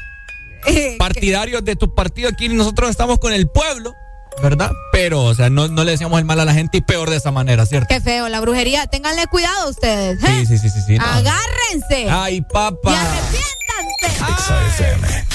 partidarios 0.98 1.64
de 1.64 1.76
tu 1.76 1.94
partido. 1.94 2.28
Aquí 2.28 2.48
nosotros 2.48 2.90
estamos 2.90 3.18
con 3.20 3.32
el 3.32 3.48
pueblo, 3.48 3.94
¿verdad? 4.40 4.70
Pero, 4.92 5.24
o 5.24 5.34
sea, 5.34 5.50
no, 5.50 5.68
no 5.68 5.84
le 5.84 5.92
deseamos 5.92 6.18
el 6.18 6.24
mal 6.24 6.40
a 6.40 6.44
la 6.44 6.54
gente 6.54 6.78
y 6.78 6.80
peor 6.80 7.10
de 7.10 7.16
esa 7.16 7.30
manera, 7.30 7.66
¿cierto? 7.66 7.88
Qué 7.88 8.00
feo, 8.00 8.28
la 8.28 8.40
brujería. 8.40 8.86
Ténganle 8.86 9.26
cuidado 9.26 9.68
ustedes. 9.70 10.22
¿eh? 10.22 10.46
Sí, 10.46 10.46
sí, 10.46 10.58
sí, 10.58 10.70
sí. 10.70 10.80
sí 10.86 10.98
no. 10.98 11.04
Agárrense. 11.04 12.10
Ay, 12.10 12.40
papá. 12.40 12.92
Y 12.92 12.96
arrepiéntanse. 12.96 14.42
XAFM. 14.42 15.32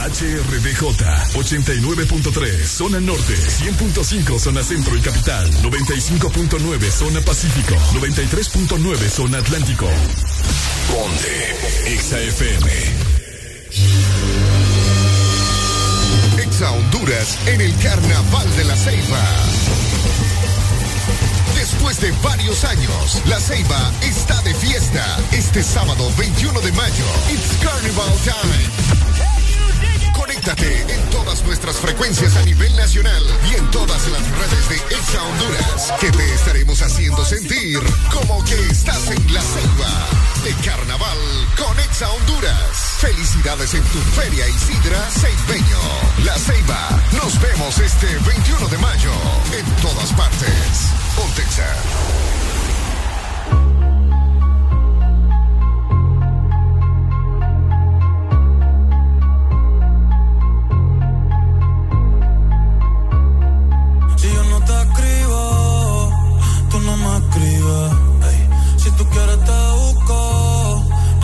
HRDJ 0.00 0.82
89.3 1.34 2.66
Zona 2.66 3.00
Norte 3.00 3.34
100.5 3.34 4.38
Zona 4.40 4.62
Centro 4.64 4.96
y 4.96 5.00
Capital 5.00 5.50
95.9 5.62 6.90
Zona 6.90 7.20
Pacífico 7.20 7.74
93.9 7.94 9.08
Zona 9.08 9.38
Atlántico 9.38 9.86
Ponte 10.88 11.54
XAFM 11.96 12.70
Exa 16.60 16.72
Honduras 16.72 17.38
en 17.46 17.58
el 17.62 17.74
Carnaval 17.78 18.56
de 18.56 18.64
la 18.64 18.76
Ceiba. 18.76 19.18
Después 21.54 21.98
de 22.00 22.12
varios 22.22 22.64
años, 22.64 23.22
La 23.24 23.40
Ceiba 23.40 23.90
está 24.02 24.42
de 24.42 24.52
fiesta. 24.52 25.02
Este 25.32 25.62
sábado 25.62 26.12
21 26.18 26.60
de 26.60 26.72
mayo, 26.72 27.06
It's 27.30 27.56
Carnival 27.62 28.12
Time. 28.24 29.29
Conéctate 30.50 30.94
en 30.94 31.10
todas 31.10 31.44
nuestras 31.44 31.76
frecuencias 31.76 32.34
a 32.34 32.42
nivel 32.42 32.74
nacional 32.74 33.22
y 33.48 33.54
en 33.54 33.70
todas 33.70 34.08
las 34.08 34.20
redes 34.30 34.68
de 34.68 34.96
Exa 34.96 35.22
Honduras, 35.22 35.92
que 36.00 36.10
te 36.10 36.34
estaremos 36.34 36.82
haciendo 36.82 37.24
sentir 37.24 37.78
como 38.12 38.42
que 38.44 38.58
estás 38.66 39.06
en 39.10 39.32
La 39.32 39.40
Ceiba 39.42 40.08
de 40.42 40.52
Carnaval 40.64 41.18
con 41.56 41.78
Exa 41.78 42.10
Honduras. 42.10 42.96
Felicidades 42.98 43.74
en 43.74 43.82
tu 43.84 43.98
Feria 44.20 44.48
Isidra 44.48 44.98
Ceibeño. 45.10 45.78
La 46.24 46.36
Ceiba. 46.36 47.00
Nos 47.12 47.40
vemos 47.40 47.78
este 47.78 48.06
21 48.06 48.68
de 48.68 48.78
mayo 48.78 49.12
en 49.56 49.82
todas 49.82 50.12
partes. 50.14 50.90
Pontexa. 51.14 52.29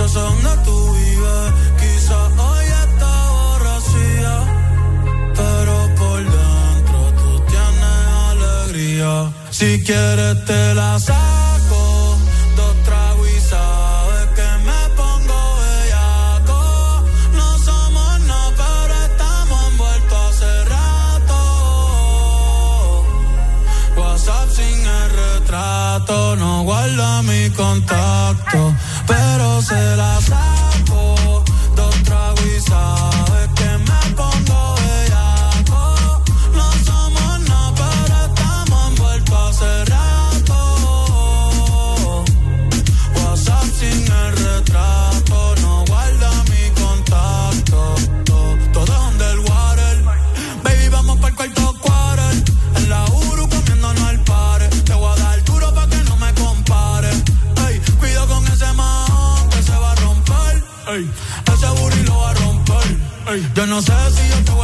Sé 0.09 0.19
dónde 0.21 0.51
tú 0.65 0.93
vives. 0.95 1.53
Quizás 1.81 2.31
hoy 2.39 2.67
está 2.87 3.13
borracía, 3.31 4.35
pero 5.35 5.75
por 5.97 6.21
dentro 6.23 6.99
tú 7.21 7.31
tienes 7.53 8.01
alegría. 8.31 9.33
Si 9.51 9.83
quieres 9.85 10.45
te 10.45 10.75
la 10.75 10.99
saco, 11.01 12.19
dos 12.57 12.75
tragos 12.85 13.29
y 13.29 13.41
sabes 13.41 14.27
que 14.37 14.49
me 14.69 14.81
pongo 15.01 15.39
bellaco. 15.63 16.61
No 17.35 17.59
somos 17.59 18.21
nada, 18.21 18.53
pero 18.57 18.95
estamos 19.09 19.61
envueltos 19.71 20.19
hace 20.29 20.53
rato. 20.75 21.39
WhatsApp 23.97 24.49
sin 24.51 24.79
el 24.87 25.11
retrato, 25.11 26.37
no 26.37 26.63
guarda 26.63 27.23
mi 27.23 27.51
contacto, 27.51 28.75
pero 29.07 29.63
se 29.63 29.97
la 29.97 30.21
saco. 30.21 31.43
Dos 31.75 32.03
tragos 32.03 32.47
y 32.47 32.61
sabes 32.61 33.36
yo 63.55 63.67
no 63.67 63.83
sé 63.83 63.93
si 64.13 64.45
yo 64.45 64.56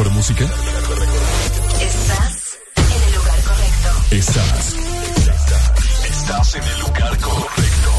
mejor 0.00 0.16
música? 0.16 0.44
Estás 1.80 2.58
en 2.76 3.02
el 3.02 3.14
lugar 3.14 3.40
correcto. 3.42 3.90
Estás. 4.10 4.74
Estás 6.08 6.54
en 6.54 6.62
el 6.62 6.80
lugar 6.80 7.18
correcto. 7.18 7.92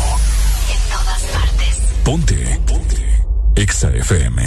En 0.71 0.79
todas 0.89 1.21
partes. 1.31 1.79
Ponte. 2.03 2.59
Ponte. 2.65 3.23
Exa 3.55 3.91
FM. 3.91 4.41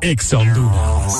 Exa 0.00 0.38
Honduras. 0.38 1.14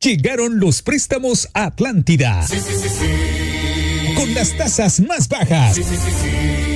Llegaron 0.00 0.60
los 0.60 0.82
préstamos 0.82 1.48
a 1.54 1.64
Atlántida. 1.66 2.46
Con 4.14 4.34
las 4.34 4.56
tasas 4.56 5.00
más 5.00 5.28
bajas. 5.28 5.76
Sí 5.76 6.75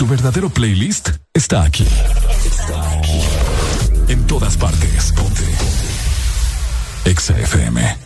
Tu 0.00 0.06
verdadero 0.06 0.48
playlist 0.48 1.10
está 1.34 1.62
aquí. 1.62 1.86
En 4.08 4.26
todas 4.26 4.56
partes. 4.56 5.12
Ponte. 5.12 5.42
Exa 7.04 7.38
FM. 7.38 7.98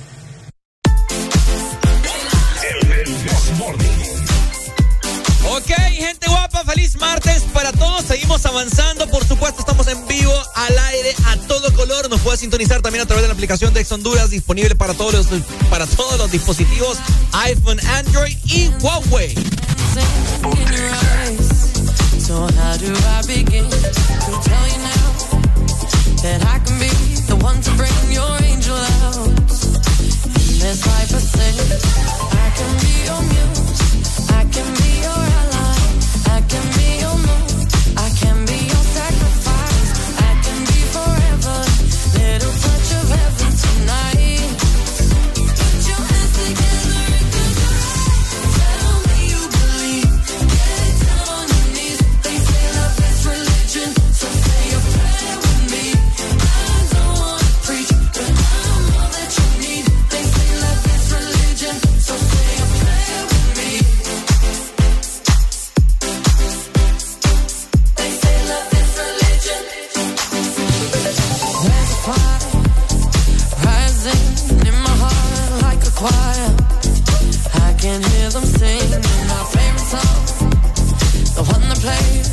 Ok, 5.47 5.71
gente 5.93 6.27
guapa, 6.27 6.65
feliz 6.65 6.99
martes 6.99 7.45
para 7.53 7.71
todos. 7.71 8.07
Seguimos 8.07 8.45
avanzando. 8.45 9.09
Por 9.09 9.25
supuesto, 9.25 9.61
estamos 9.61 9.87
en 9.87 10.05
vivo, 10.09 10.35
al 10.57 10.77
aire, 10.77 11.15
a 11.27 11.37
todo 11.47 11.73
color. 11.75 12.11
Nos 12.11 12.21
puede 12.23 12.39
sintonizar 12.39 12.83
también 12.83 13.05
a 13.05 13.07
través 13.07 13.23
de 13.23 13.29
la 13.29 13.35
aplicación 13.35 13.73
de 13.73 13.83
Ex 13.83 13.93
Honduras, 13.93 14.31
disponible 14.31 14.75
para 14.75 14.95
todos 14.95 15.15
los, 15.15 15.43
para 15.71 15.87
todos 15.87 16.19
los 16.19 16.33
dispositivos 16.33 16.99
iPhone, 17.31 17.79
Android 17.87 18.37
y 18.47 18.67
Huawei. 18.81 19.37
So 22.25 22.41
how 22.57 22.77
do 22.79 22.89
I 22.89 23.21
begin 23.27 23.69
to 23.69 24.33
tell 24.49 24.67
you 24.73 24.79
now 24.81 25.09
that 26.25 26.41
I 26.49 26.59
can 26.65 26.79
be 26.81 26.89
the 27.29 27.37
one 27.37 27.61
to 27.61 27.71
bring 27.77 27.93
your 28.11 28.33
angel 28.43 28.79
out? 29.05 29.29
In 29.29 30.57
this 30.57 30.87
life 30.87 31.13
I 31.13 31.21
say 31.21 31.53
I 32.33 32.49
can 32.57 32.73
be 32.81 32.95
your 33.05 33.21
muse, 33.29 34.31
I 34.31 34.43
can 34.49 34.69
be 34.81 35.05
your 35.05 35.23
ally, 35.37 35.77
I 36.33 36.41
can 36.49 36.65
be 36.79 36.84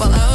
follow. 0.01 0.31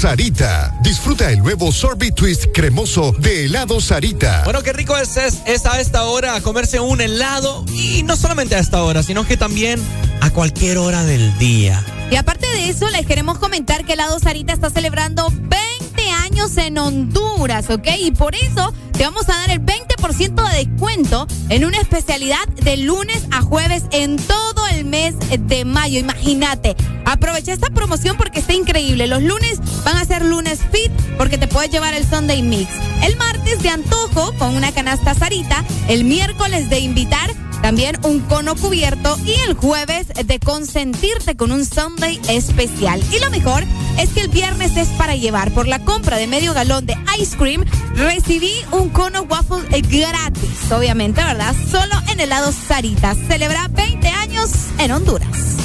Sarita. 0.00 0.74
Disfruta 0.80 1.30
el 1.30 1.40
nuevo 1.40 1.70
sorbet 1.70 2.14
twist 2.14 2.46
cremoso 2.54 3.12
de 3.18 3.44
Helado 3.44 3.82
Sarita. 3.82 4.44
Bueno, 4.44 4.62
qué 4.62 4.72
rico 4.72 4.96
es, 4.96 5.18
es, 5.18 5.42
es 5.44 5.66
a 5.66 5.78
esta 5.78 6.04
hora 6.04 6.40
comerse 6.40 6.80
un 6.80 7.02
helado 7.02 7.66
y 7.70 8.02
no 8.04 8.16
solamente 8.16 8.54
a 8.54 8.60
esta 8.60 8.82
hora, 8.82 9.02
sino 9.02 9.26
que 9.26 9.36
también 9.36 9.78
a 10.22 10.30
cualquier 10.30 10.78
hora 10.78 11.04
del 11.04 11.36
día. 11.36 11.84
Y 12.10 12.16
aparte 12.16 12.46
de 12.48 12.70
eso, 12.70 12.88
les 12.88 13.04
queremos 13.04 13.36
comentar 13.38 13.84
que 13.84 13.92
Helado 13.92 14.18
Sarita 14.18 14.54
está 14.54 14.70
celebrando 14.70 15.30
20 15.30 16.10
años 16.10 16.56
en 16.56 16.78
Honduras, 16.78 17.68
¿ok? 17.68 17.88
Y 17.98 18.12
por 18.12 18.34
eso 18.34 18.72
te 18.92 19.04
vamos 19.04 19.28
a 19.28 19.32
dar 19.32 19.50
el 19.50 19.60
20% 19.60 20.50
de 20.50 20.64
descuento 20.64 21.26
en 21.50 21.64
una 21.66 21.78
especialidad 21.78 22.46
de 22.48 22.78
lunes 22.78 23.22
a 23.30 23.42
jueves 23.42 23.84
en 23.92 24.16
todo 24.16 24.66
el 24.68 24.86
mes 24.86 25.14
de 25.28 25.64
mayo. 25.64 25.98
Imagínate, 25.98 26.74
aprovecha 27.20 27.52
esta 27.52 27.68
promoción 27.68 28.16
porque 28.16 28.40
está 28.40 28.54
increíble. 28.54 29.06
Los 29.06 29.22
lunes 29.22 29.60
van 29.84 29.98
a 29.98 30.04
ser 30.06 30.24
lunes 30.24 30.58
fit 30.72 30.90
porque 31.18 31.36
te 31.36 31.46
puedes 31.46 31.70
llevar 31.70 31.92
el 31.92 32.08
Sunday 32.08 32.42
Mix. 32.42 32.70
El 33.02 33.16
martes 33.16 33.62
de 33.62 33.68
antojo 33.68 34.32
con 34.38 34.56
una 34.56 34.72
canasta 34.72 35.14
Sarita. 35.14 35.62
El 35.88 36.04
miércoles 36.04 36.70
de 36.70 36.78
invitar 36.78 37.30
también 37.60 37.98
un 38.04 38.20
cono 38.20 38.56
cubierto 38.56 39.18
y 39.26 39.32
el 39.46 39.52
jueves 39.52 40.06
de 40.24 40.40
consentirte 40.40 41.36
con 41.36 41.52
un 41.52 41.66
Sunday 41.66 42.18
especial. 42.30 43.02
Y 43.12 43.18
lo 43.18 43.28
mejor 43.30 43.64
es 43.98 44.08
que 44.10 44.22
el 44.22 44.28
viernes 44.28 44.78
es 44.78 44.88
para 44.88 45.14
llevar. 45.14 45.52
Por 45.52 45.68
la 45.68 45.78
compra 45.80 46.16
de 46.16 46.26
medio 46.26 46.54
galón 46.54 46.86
de 46.86 46.96
ice 47.20 47.36
cream, 47.36 47.66
recibí 47.96 48.52
un 48.72 48.88
cono 48.88 49.22
waffle 49.24 49.60
gratis. 49.82 50.72
Obviamente, 50.72 51.22
¿verdad? 51.22 51.54
Solo 51.70 51.96
en 52.10 52.20
helado 52.20 52.50
Sarita. 52.50 53.14
Celebra 53.28 53.68
20 53.68 54.08
años 54.08 54.50
en 54.78 54.92
Honduras. 54.92 55.59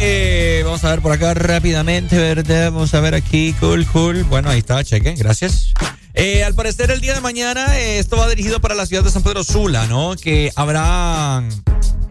Eh, 0.00 0.62
vamos 0.64 0.84
a 0.84 0.90
ver 0.90 1.00
por 1.00 1.12
acá 1.12 1.34
rápidamente, 1.34 2.16
¿verdad? 2.16 2.72
Vamos 2.72 2.94
a 2.94 3.00
ver 3.00 3.14
aquí, 3.14 3.54
cool, 3.60 3.86
cool. 3.86 4.24
Bueno, 4.24 4.50
ahí 4.50 4.58
está, 4.58 4.82
cheque, 4.84 5.14
gracias. 5.14 5.72
Eh, 6.14 6.44
al 6.44 6.54
parecer 6.54 6.90
el 6.90 7.00
día 7.00 7.14
de 7.14 7.20
mañana 7.20 7.78
eh, 7.78 7.98
esto 7.98 8.16
va 8.16 8.26
dirigido 8.28 8.58
para 8.58 8.74
la 8.74 8.86
ciudad 8.86 9.04
de 9.04 9.10
San 9.10 9.22
Pedro 9.22 9.44
Sula, 9.44 9.86
¿no? 9.86 10.16
Que 10.16 10.50
habrá, 10.56 11.42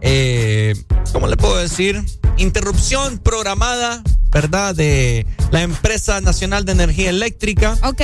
eh, 0.00 0.74
¿cómo 1.12 1.26
le 1.26 1.36
puedo 1.36 1.56
decir? 1.56 2.04
Interrupción 2.36 3.18
programada, 3.18 4.02
¿verdad? 4.30 4.74
De 4.74 5.26
la 5.50 5.62
empresa 5.62 6.20
nacional 6.20 6.64
de 6.64 6.72
energía 6.72 7.10
eléctrica. 7.10 7.76
Ok. 7.82 8.02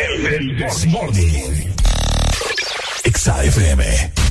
El 0.08 0.58
This 0.58 0.88
Morning. 0.88 1.72
Exa 3.04 3.44
FM. 3.44 3.86
El 3.86 4.31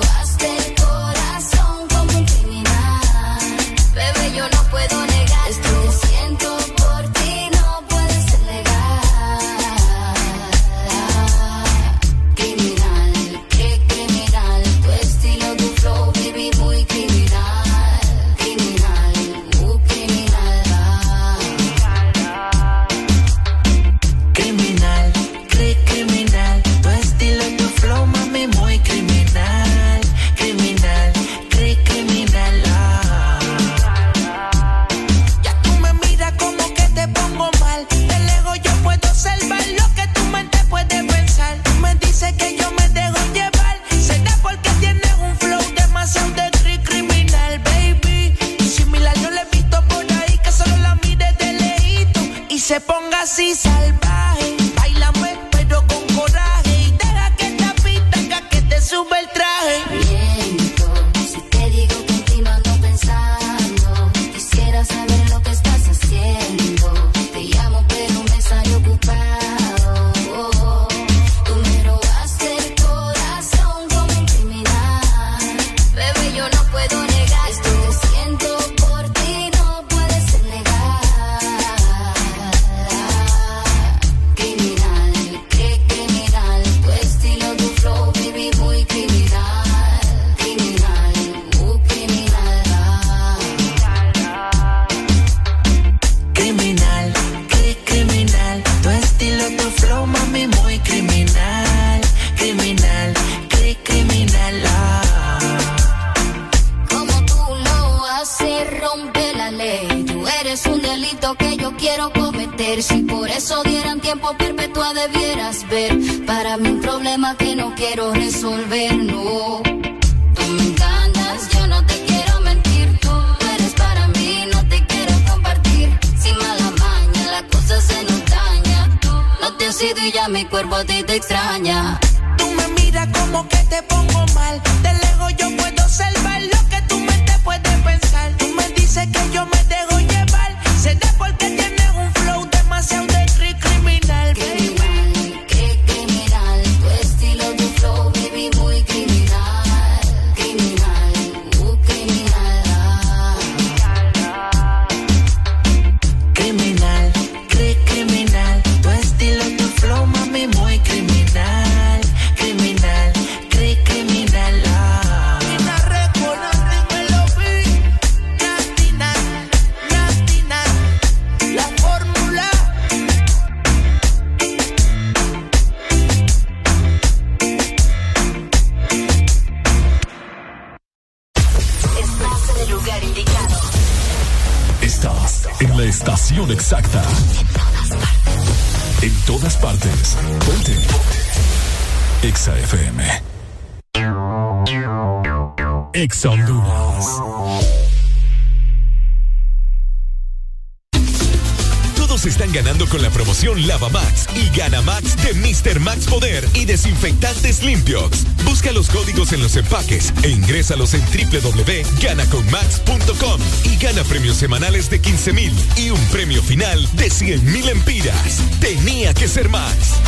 en 209.33 209.41
los 209.41 209.55
empaques 209.55 210.13
e 210.23 210.29
ingrésalos 210.29 210.93
en 210.93 211.01
www.ganaconmax.com 211.01 213.41
y 213.65 213.75
gana 213.77 214.03
premios 214.03 214.37
semanales 214.37 214.89
de 214.89 214.99
15 214.99 215.33
mil 215.33 215.53
y 215.77 215.89
un 215.89 215.99
premio 216.07 216.43
final 216.43 216.87
de 216.93 217.09
100 217.09 217.51
mil 217.51 217.67
empiras. 217.69 218.41
Tenía 218.59 219.13
que 219.13 219.27
ser 219.27 219.49
más. 219.49 219.99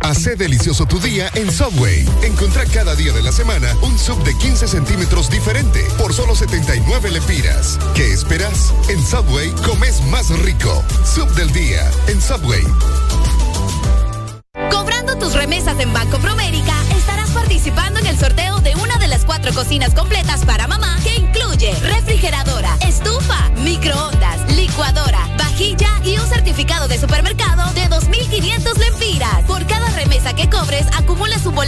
Hace 0.00 0.36
delicioso 0.36 0.86
tu 0.86 0.98
día 0.98 1.30
en 1.36 1.50
Subway. 1.50 2.04
Encontrá 2.22 2.64
cada 2.66 2.94
día 2.96 3.12
de 3.12 3.22
la 3.22 3.32
semana 3.32 3.74
un 3.82 3.98
sub 3.98 4.22
de 4.24 4.36
15 4.36 4.66
centímetros 4.66 5.30
diferente 5.30 5.86
por 5.96 6.12
solo 6.12 6.34
79 6.34 7.10
lempiras. 7.10 7.78
¿Qué 7.94 8.12
esperas? 8.12 8.74
En 8.88 9.00
Subway 9.04 9.50
comes 9.64 10.02
más 10.06 10.30
rico. 10.40 10.82
Sub 11.04 11.30
del 11.34 11.52
día 11.52 11.88
en 12.08 12.20
Subway. 12.20 12.64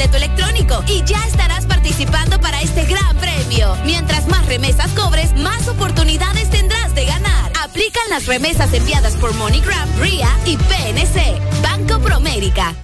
Boleto 0.05 0.17
electrónico 0.17 0.85
y 0.87 1.03
ya 1.05 1.25
estarás 1.27 1.67
participando 1.67 2.39
para 2.41 2.61
este 2.61 2.85
gran 2.85 3.17
premio. 3.17 3.75
Mientras 3.85 4.27
más 4.29 4.45
remesas 4.47 4.91
cobres, 4.93 5.35
más 5.37 5.67
oportunidades 5.69 6.51
tendrás 6.51 6.95
de 6.95 7.07
ganar. 7.07 7.53
Aplican 7.63 8.03
las 8.11 8.27
remesas 8.27 8.73
enviadas 8.75 9.15
por 9.17 9.35
MoneyGram, 9.35 9.89
RIA 10.01 10.29
y 10.45 10.57
PNC. 10.57 11.41
Banco 11.63 12.01
Promérica. 12.01 12.75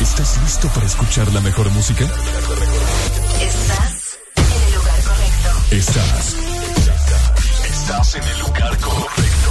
¿Estás 0.00 0.40
listo 0.42 0.68
para 0.68 0.86
escuchar 0.86 1.30
la 1.32 1.40
mejor 1.40 1.68
música? 1.70 2.04
Estás 3.40 4.18
en 4.36 4.62
el 4.62 4.74
lugar 4.74 5.00
correcto. 5.02 5.74
Estás. 5.76 6.36
Estás 7.64 8.14
en 8.14 8.22
el 8.22 8.38
lugar 8.38 8.78
correcto. 8.78 9.50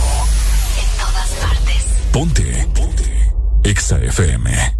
En 0.79 0.97
todas 0.97 1.29
partes. 1.41 1.85
Ponte. 2.11 2.67
Ponte. 2.73 3.33
Exa 3.63 3.97
FM. 3.97 4.74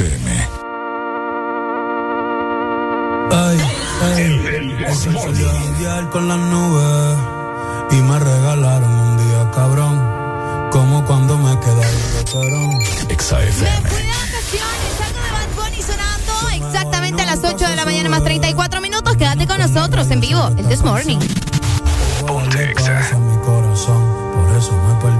FM. 0.00 0.48
Ay, 3.32 3.58
ay, 4.02 4.94
salió 4.94 5.50
a 5.50 5.52
janguear 5.52 6.10
con 6.10 6.26
las 6.26 6.38
nubes 6.38 7.18
y 7.90 7.96
me 7.96 8.18
regalaron 8.18 8.90
un 8.90 9.16
día 9.18 9.50
cabrón, 9.54 10.70
como 10.70 11.04
cuando 11.04 11.36
me 11.36 11.58
quedé 11.60 12.24
cabrón. 12.32 12.78
Exa 13.10 13.42
FM. 13.42 13.90
Exactamente 16.52 17.22
a 17.22 17.26
las 17.26 17.44
8 17.44 17.68
de 17.68 17.76
la 17.76 17.84
mañana 17.84 18.08
más 18.08 18.24
34 18.24 18.80
minutos. 18.80 19.16
Quédate 19.16 19.46
con 19.46 19.58
nosotros 19.58 20.10
en 20.10 20.20
vivo, 20.20 20.48
el 20.56 20.66
This 20.66 20.82
Morning. 20.82 21.18
Ponte 22.26 22.68
mi 22.68 23.36
corazón, 23.44 24.02
por 24.34 24.56
eso 24.56 24.72
me 24.72 24.94
perdí. 25.02 25.19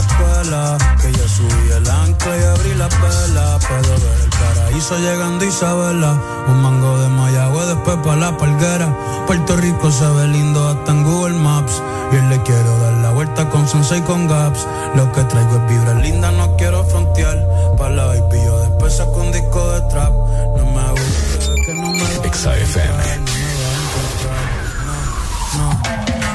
escuela. 0.00 0.78
Que 1.00 1.12
ya 1.12 1.28
subí 1.28 1.72
el 1.72 1.88
ancla 1.88 2.36
y 2.36 2.42
abrí 2.44 2.74
la 2.74 2.88
vela. 2.88 3.58
Puedo 3.58 3.94
ver 4.04 4.20
el 4.22 4.30
paraíso 4.30 4.98
llegando 4.98 5.44
Isabela. 5.44 6.12
Un 6.48 6.62
mango 6.62 6.98
de 6.98 7.08
Mayagüe, 7.08 7.66
después 7.66 7.96
pa' 8.04 8.16
la 8.16 8.36
palguera. 8.36 8.88
Puerto 9.26 9.56
Rico 9.56 9.90
se 9.90 10.06
ve 10.06 10.28
lindo 10.28 10.68
hasta 10.68 10.92
en 10.92 11.04
Google 11.04 11.38
Maps. 11.38 11.82
Y 12.12 12.16
le 12.28 12.40
quiero 12.42 12.78
dar 12.78 12.92
la 12.94 13.10
vuelta 13.10 13.48
con 13.50 13.68
Sunset 13.68 13.98
y 13.98 14.02
con 14.02 14.28
Gaps. 14.28 14.66
Lo 14.94 15.10
que 15.12 15.24
traigo 15.24 15.56
es 15.56 15.68
vibra 15.68 15.94
linda, 15.94 16.30
no 16.30 16.56
quiero 16.56 16.84
frontear. 16.84 17.36
Pa' 17.76 17.88
la 17.90 18.06
baby 18.06 18.38
yo 18.44 18.60
después 18.60 18.96
saco 18.96 19.20
un 19.20 19.32
disco 19.32 19.70
de 19.72 19.80
trap. 19.90 20.12
No 20.56 20.64
me 20.72 20.90
gusta 20.90 21.52
que 21.64 21.74
no 21.74 21.90
me 21.92 22.02
va 22.02 22.32
XFM. 22.32 23.26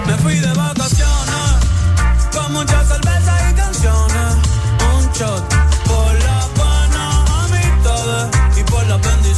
Me 0.07 0.17
fui 0.17 0.39
de 0.39 0.53
vacaciones 0.53 1.00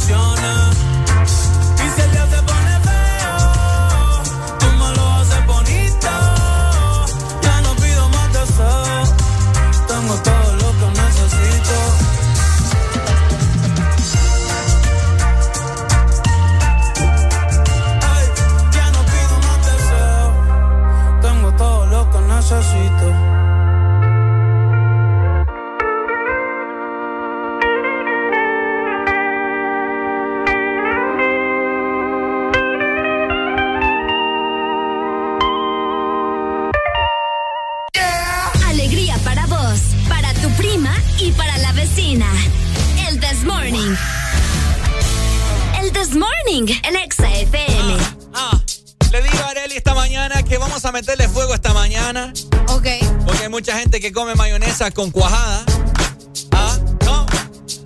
bendiciones. 0.06 0.76
Y 1.76 1.88
se 1.90 2.08
feo, 2.08 2.53
mucha 53.74 53.80
gente 53.80 54.00
que 54.00 54.12
come 54.12 54.34
mayonesa 54.34 54.90
con 54.92 55.10
cuajada. 55.10 55.64
Ah, 56.52 56.78
no. 57.04 57.26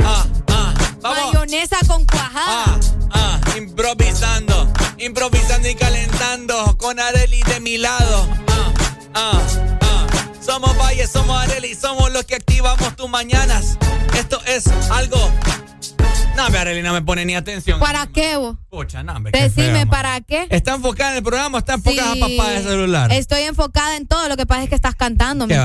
Ah, 0.05 0.27
ah. 0.49 0.75
Vamos. 1.01 1.33
Mayonesa 1.33 1.79
con 1.87 2.05
cuajada. 2.05 2.79
Ah, 3.11 3.41
improvisando. 3.57 4.71
Improvisando 4.99 5.69
y 5.69 5.75
calentando. 5.75 6.77
Con 6.77 7.01
Areli 7.01 7.43
de 7.45 7.61
mi 7.61 7.79
lado. 7.79 8.29
Ah, 8.49 8.73
ah, 9.15 9.41
ah. 9.81 10.07
Somos 10.45 10.77
Valle, 10.77 11.07
somos 11.07 11.43
Areli, 11.43 11.75
somos 11.75 12.13
los 12.13 12.25
que 12.25 12.35
activamos 12.35 12.95
tus 12.97 13.09
mañanas. 13.09 13.79
Esto 14.15 14.41
es 14.47 14.67
algo. 14.91 15.19
No, 16.37 16.45
Areli 16.45 16.83
no 16.83 16.93
me 16.93 17.01
pone 17.01 17.25
ni 17.25 17.35
atención. 17.35 17.81
¿Para 17.81 18.07
qué 18.09 18.37
vos? 18.37 18.58
No, 19.05 19.13
hombre, 19.15 19.33
Decime. 19.33 19.87
¿para 19.87 20.21
qué? 20.21 20.47
¿Está 20.51 20.75
enfocada 20.75 21.11
en 21.13 21.17
el 21.19 21.23
programa 21.23 21.57
o 21.57 21.59
está 21.59 21.75
enfocada 21.75 22.15
Sí. 22.15 22.23
a 22.23 22.27
papá 22.39 22.51
de 22.51 22.63
celular? 22.63 23.13
Estoy 23.13 23.43
enfocada 23.43 23.97
en 23.97 24.07
todo, 24.07 24.29
lo 24.29 24.37
que 24.37 24.47
pasa 24.47 24.63
es 24.65 24.69
que 24.69 24.75
estás 24.75 24.95
cantando, 24.95 25.47
¿me 25.47 25.57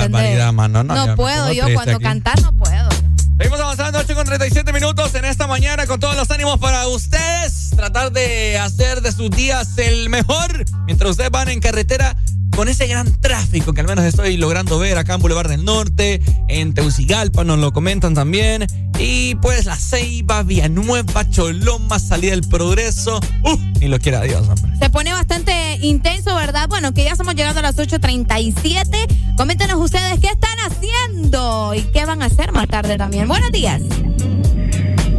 mano. 0.52 0.84
No, 0.84 0.96
No, 0.96 0.96
ya 1.06 1.12
me 1.12 1.16
puedo, 1.16 1.52
yo 1.54 1.66
cuando 1.74 1.96
aquí. 1.96 2.04
cantar 2.04 2.42
no 2.42 2.52
puedo. 2.54 2.90
Seguimos 3.38 3.60
avanzando 3.60 4.00
8 4.00 4.14
con 4.16 4.26
37 4.26 4.72
minutos 4.74 5.16
en 5.16 5.26
esta 5.26 5.48
mañana 5.48 5.88
con 5.88 6.00
todos 6.00 6.16
los 6.16 6.30
ánimos 6.30 6.60
para 6.60 6.88
ustedes. 6.88 7.72
Tratar 7.76 8.12
de 8.12 8.60
hacer 8.60 9.02
de 9.02 9.12
sus 9.12 9.32
días 9.32 9.78
el 9.78 10.10
mejor 10.10 10.64
mientras 10.86 11.12
ustedes 11.12 11.32
van 11.32 11.50
en 11.50 11.60
carretera 11.60 12.16
con 12.56 12.70
ese 12.70 12.86
gran 12.86 13.12
tráfico 13.20 13.74
que 13.74 13.82
al 13.82 13.88
menos 13.88 14.06
estoy 14.06 14.38
logrando 14.38 14.78
ver 14.78 14.98
acá 15.00 15.16
en 15.16 15.22
Boulevard 15.22 15.50
del 15.50 15.66
Norte, 15.66 16.22
en 16.48 16.74
Teucigalpa, 16.76 17.44
nos 17.44 17.58
lo 17.58 17.74
comentan 17.74 18.14
también. 18.14 18.68
Y 19.44 19.46
pues 19.46 19.66
La 19.66 19.76
Ceiba, 19.76 20.42
Villanueva, 20.44 21.30
Choloma, 21.30 22.00
Salida 22.00 22.32
del 22.32 22.48
Progreso. 22.48 23.20
¡Uh! 23.44 23.58
Ni 23.82 23.90
lo 23.90 24.00
quiera 24.00 24.22
Dios, 24.22 24.48
hombre. 24.48 24.74
Se 24.80 24.90
pone 24.90 25.12
bastante 25.12 25.52
intenso, 25.82 26.34
¿verdad? 26.34 26.70
Bueno, 26.70 26.94
que 26.94 27.04
ya 27.04 27.12
estamos 27.12 27.36
llegando 27.36 27.60
a 27.60 27.64
las 27.64 27.78
8.37. 27.78 29.36
Coméntenos 29.36 29.76
ustedes 29.82 30.22
qué 30.22 30.28
están 30.28 30.58
haciendo 30.66 31.74
y 31.74 31.82
qué 31.92 32.06
van 32.06 32.22
a 32.22 32.28
hacer 32.28 32.54
más 32.54 32.70
tarde 32.70 32.98
también. 32.98 33.28
Buenos 33.28 33.52
días. 33.52 33.82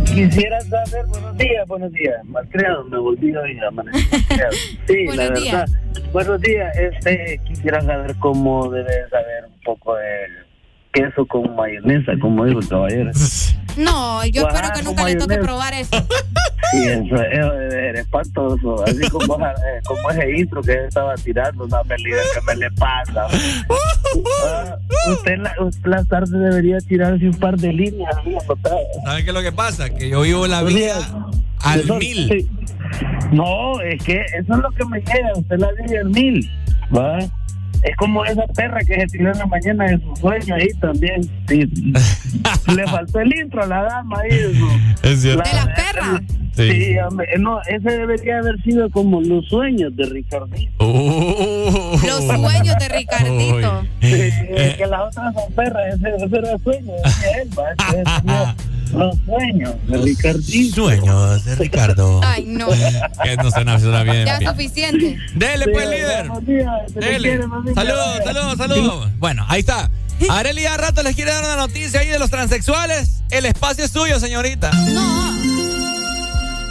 Quisiera 0.06 0.58
saber, 0.62 1.04
buenos 1.08 1.36
días, 1.36 1.68
buenos 1.68 1.92
días. 1.92 2.24
Malcriado, 2.24 2.84
me 2.84 2.96
volví 2.96 3.36
hoy 3.36 3.58
a. 3.58 3.70
Sí, 4.88 5.04
la 5.14 5.28
verdad. 5.28 5.68
Buenos 6.14 6.40
días. 6.40 6.74
Este, 6.78 7.38
quisiera 7.46 7.82
saber 7.82 8.16
cómo 8.20 8.70
debe 8.70 9.06
saber 9.10 9.44
un 9.48 9.60
poco 9.64 9.96
de 9.96 10.28
queso 10.94 11.26
con 11.26 11.54
mayonesa, 11.54 12.12
como 12.18 12.46
dijo 12.46 12.60
el 12.60 12.68
caballero. 12.68 13.10
No, 13.76 14.24
yo 14.26 14.46
espero 14.48 14.68
que 14.74 14.82
nunca 14.82 15.04
le 15.04 15.16
toque 15.16 15.38
probar 15.38 15.74
eso. 15.74 15.90
Sí, 16.72 16.82
eso 16.88 17.14
es, 17.22 17.74
es 17.74 18.00
espantoso. 18.00 18.82
Así 18.84 19.08
como, 19.10 19.36
eh, 19.46 19.52
como 19.86 20.10
ese 20.10 20.28
intro 20.38 20.60
que 20.60 20.72
él 20.72 20.84
estaba 20.88 21.14
tirando, 21.14 21.64
una 21.66 21.84
melida 21.84 22.16
que 22.34 22.40
me 22.40 22.56
le 22.56 22.70
pasa. 22.72 23.28
Ah, 24.44 24.76
usted, 25.12 25.38
la, 25.38 25.54
usted 25.60 25.86
las 25.88 26.08
tardes 26.08 26.32
debería 26.32 26.78
tirarse 26.78 27.26
un 27.28 27.34
par 27.38 27.56
de 27.58 27.72
líneas. 27.72 28.12
¿Saben 29.04 29.24
qué 29.24 29.30
es 29.30 29.34
lo 29.34 29.42
que 29.42 29.52
pasa? 29.52 29.90
Que 29.90 30.08
yo 30.08 30.22
vivo 30.22 30.48
la 30.48 30.62
vida 30.64 30.96
al 31.60 31.80
Eso- 31.80 31.94
mil. 31.96 32.28
sí. 32.28 32.50
No, 33.30 33.80
es 33.80 34.02
que 34.02 34.22
eso 34.22 34.54
es 34.54 34.58
lo 34.58 34.70
que 34.72 34.84
me 34.86 34.98
llega. 35.00 35.32
Usted 35.36 35.58
la 35.58 35.68
vive 35.80 35.98
al 35.98 36.10
mil. 36.10 36.50
¿va? 36.96 37.18
Es 37.84 37.94
como 37.96 38.24
esa 38.24 38.46
perra 38.48 38.80
que 38.80 38.94
se 39.00 39.06
tiró 39.08 39.30
en 39.32 39.38
la 39.38 39.46
mañana 39.46 39.84
de 39.84 39.98
su 40.00 40.16
sueño 40.16 40.54
ahí 40.54 40.68
también. 40.80 41.22
Sí. 41.48 41.68
Le 42.74 42.86
faltó 42.86 43.20
el 43.20 43.34
intro 43.34 43.62
a 43.62 43.66
la 43.66 43.82
dama 43.82 44.20
ahí. 44.20 44.30
de 44.30 44.54
su- 44.54 44.80
Es 45.02 45.20
cierto. 45.22 45.42
De 45.48 45.54
las 45.56 45.66
perras. 45.66 46.20
Sí. 46.56 46.70
Sí, 46.70 46.98
hombre, 46.98 47.26
no, 47.40 47.60
ese 47.62 47.90
debería 47.98 48.38
haber 48.38 48.62
sido 48.62 48.88
como 48.90 49.20
los 49.20 49.44
sueños 49.48 49.94
de 49.96 50.06
Ricardito. 50.06 50.72
Oh. 50.78 51.98
Los 52.06 52.24
sueños 52.24 52.76
de 52.78 52.88
Ricardito. 52.88 53.82
Sí, 54.00 54.12
es 54.54 54.76
que 54.76 54.86
las 54.86 55.00
otras 55.08 55.34
son 55.34 55.52
perras, 55.54 55.82
ese, 55.96 56.24
ese 56.24 56.36
era 56.38 56.56
sueño, 56.58 56.92
decía 57.04 57.42
él, 57.42 57.50
¿va? 57.58 58.54
Tenía 58.94 59.06
los 59.06 59.18
sueños 59.24 59.74
de 59.86 59.98
Ricardito. 59.98 60.74
Sueños 60.74 61.44
de 61.44 61.54
Ricardo. 61.56 62.20
Ay, 62.22 62.44
no. 62.46 62.68
Que 63.22 63.36
no 63.36 63.50
suena, 63.50 63.78
suena 63.78 64.02
bien. 64.02 64.26
Ya 64.26 64.38
es 64.38 64.48
suficiente. 64.48 65.18
Dele, 65.34 65.66
pues, 65.68 65.88
líder. 65.88 66.30
Dele. 66.94 67.40
Saludos, 67.74 68.18
saludos, 68.24 68.56
saludos. 68.56 69.10
Bueno, 69.18 69.44
ahí 69.48 69.60
está. 69.60 69.90
Areli 70.30 70.62
ya 70.62 70.76
rato 70.76 71.02
les 71.02 71.16
quiere 71.16 71.32
dar 71.32 71.44
una 71.44 71.56
noticia 71.56 72.00
ahí 72.00 72.08
de 72.08 72.18
los 72.18 72.30
transexuales. 72.30 73.22
El 73.30 73.46
espacio 73.46 73.84
es 73.84 73.90
suyo, 73.90 74.20
señorita. 74.20 74.70
No. 74.72 75.34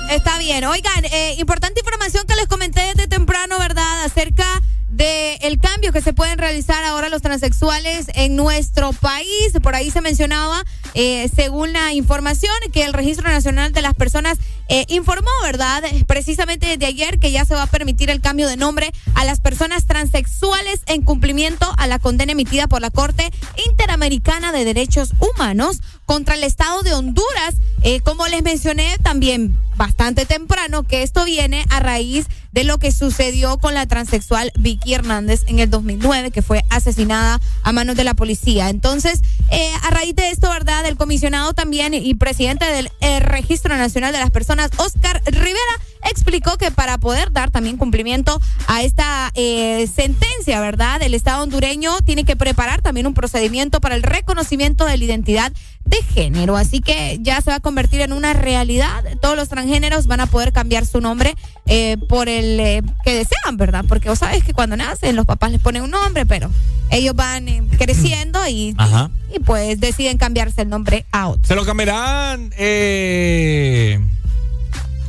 Está 0.09 0.37
bien. 0.37 0.63
Oigan, 0.65 1.05
eh, 1.05 1.35
importante 1.39 1.81
información 1.81 2.25
que 2.27 2.35
les 2.35 2.47
comenté 2.47 2.81
desde 2.93 3.07
temprano, 3.07 3.59
¿verdad? 3.59 4.05
Acerca 4.05 4.45
de 4.89 5.35
el 5.41 5.59
cambio 5.59 5.91
que 5.91 6.01
se 6.01 6.13
pueden 6.13 6.37
realizar 6.37 6.83
ahora 6.83 7.09
los 7.09 7.21
transexuales 7.21 8.07
en 8.13 8.35
nuestro 8.35 8.93
país. 8.93 9.53
Por 9.61 9.75
ahí 9.75 9.91
se 9.91 10.01
mencionaba, 10.01 10.63
eh, 10.93 11.29
según 11.35 11.73
la 11.73 11.93
información, 11.93 12.53
que 12.71 12.83
el 12.83 12.93
Registro 12.93 13.29
Nacional 13.29 13.71
de 13.73 13.81
las 13.81 13.93
Personas 13.93 14.37
eh, 14.69 14.85
informó, 14.87 15.29
¿verdad? 15.43 15.83
Precisamente 16.07 16.67
desde 16.67 16.85
ayer 16.85 17.19
que 17.19 17.31
ya 17.31 17.45
se 17.45 17.53
va 17.53 17.63
a 17.63 17.67
permitir 17.67 18.09
el 18.09 18.21
cambio 18.21 18.47
de 18.47 18.57
nombre 18.57 18.91
a 19.13 19.25
las 19.25 19.39
personas 19.39 19.85
transexuales 19.85 20.81
en 20.85 21.01
cumplimiento 21.01 21.71
a 21.77 21.87
la 21.87 21.99
condena 21.99 22.31
emitida 22.31 22.67
por 22.67 22.81
la 22.81 22.89
Corte 22.89 23.31
Interamericana 23.69 24.51
de 24.51 24.65
Derechos 24.65 25.13
Humanos 25.19 25.81
contra 26.05 26.35
el 26.35 26.43
Estado 26.43 26.81
de 26.83 26.93
Honduras. 26.93 27.55
Eh, 27.83 27.99
como 28.01 28.27
les 28.27 28.43
mencioné 28.43 28.97
también 29.03 29.59
bastante 29.75 30.25
temprano, 30.25 30.83
que 30.83 31.03
esto 31.03 31.25
viene 31.25 31.65
a 31.69 31.79
raíz 31.79 32.27
de 32.51 32.63
lo 32.63 32.77
que 32.77 32.91
sucedió 32.91 33.57
con 33.57 33.73
la 33.73 33.87
transexual 33.87 34.51
Vicky 34.57 34.93
Hernández 34.93 35.43
en 35.47 35.59
el 35.59 35.69
2009, 35.69 36.31
que 36.31 36.43
fue 36.43 36.63
asesinada 36.69 37.41
a 37.63 37.71
manos 37.73 37.95
de 37.95 38.03
la 38.03 38.13
policía. 38.13 38.69
Entonces, 38.69 39.21
eh, 39.49 39.71
a 39.81 39.89
raíz 39.89 40.15
de 40.15 40.29
esto, 40.29 40.49
¿verdad? 40.49 40.82
El 40.85 40.97
comisionado 40.97 41.53
también 41.53 41.93
y 41.93 42.13
presidente 42.15 42.65
del 42.65 42.89
eh, 43.01 43.19
Registro 43.19 43.75
Nacional 43.77 44.11
de 44.11 44.19
las 44.19 44.31
Personas, 44.31 44.71
Oscar 44.77 45.21
Rivera, 45.25 45.79
explicó 46.09 46.57
que 46.57 46.71
para 46.71 46.97
poder 46.97 47.31
dar 47.31 47.51
también 47.51 47.77
cumplimiento 47.77 48.39
a 48.67 48.83
esta 48.83 49.31
eh, 49.35 49.87
sentencia, 49.93 50.59
¿verdad? 50.59 51.01
El 51.01 51.13
Estado 51.13 51.43
hondureño 51.43 51.99
tiene 52.01 52.23
que 52.23 52.35
preparar 52.35 52.81
también 52.81 53.07
un 53.07 53.13
procedimiento 53.13 53.79
para 53.81 53.95
el 53.95 54.03
reconocimiento 54.03 54.85
de 54.85 54.97
la 54.97 55.03
identidad 55.03 55.51
de 55.85 56.01
género. 56.01 56.55
Así 56.55 56.79
que 56.79 57.17
ya 57.21 57.41
se 57.41 57.49
va 57.49 57.57
a 57.57 57.59
convertir 57.59 58.01
en 58.01 58.13
una 58.13 58.33
realidad. 58.33 59.03
Todos 59.21 59.35
los 59.35 59.49
transgéneros 59.49 60.07
van 60.07 60.21
a 60.21 60.27
poder 60.27 60.53
cambiar 60.53 60.85
su 60.85 61.01
nombre 61.01 61.35
eh, 61.65 61.97
por 62.09 62.29
el 62.29 62.59
eh, 62.59 62.83
que 63.03 63.15
desean, 63.15 63.57
¿verdad? 63.57 63.85
Porque 63.87 64.09
vos 64.09 64.19
sabes 64.19 64.43
que 64.43 64.53
cuando 64.53 64.77
nacen 64.77 65.15
los 65.15 65.25
papás 65.25 65.51
les 65.51 65.61
ponen 65.61 65.83
un 65.83 65.91
nombre, 65.91 66.25
pero 66.25 66.49
ellos 66.89 67.15
van 67.15 67.47
eh, 67.47 67.63
creciendo 67.77 68.45
y, 68.47 68.75
Ajá. 68.77 69.09
y 69.33 69.39
pues 69.39 69.79
deciden 69.79 70.17
cambiarse 70.17 70.61
el 70.61 70.69
nombre 70.69 71.05
a 71.11 71.27
otro. 71.27 71.47
Se 71.47 71.55
lo 71.55 71.65
cambiarán. 71.65 72.53
Eh, 72.57 73.99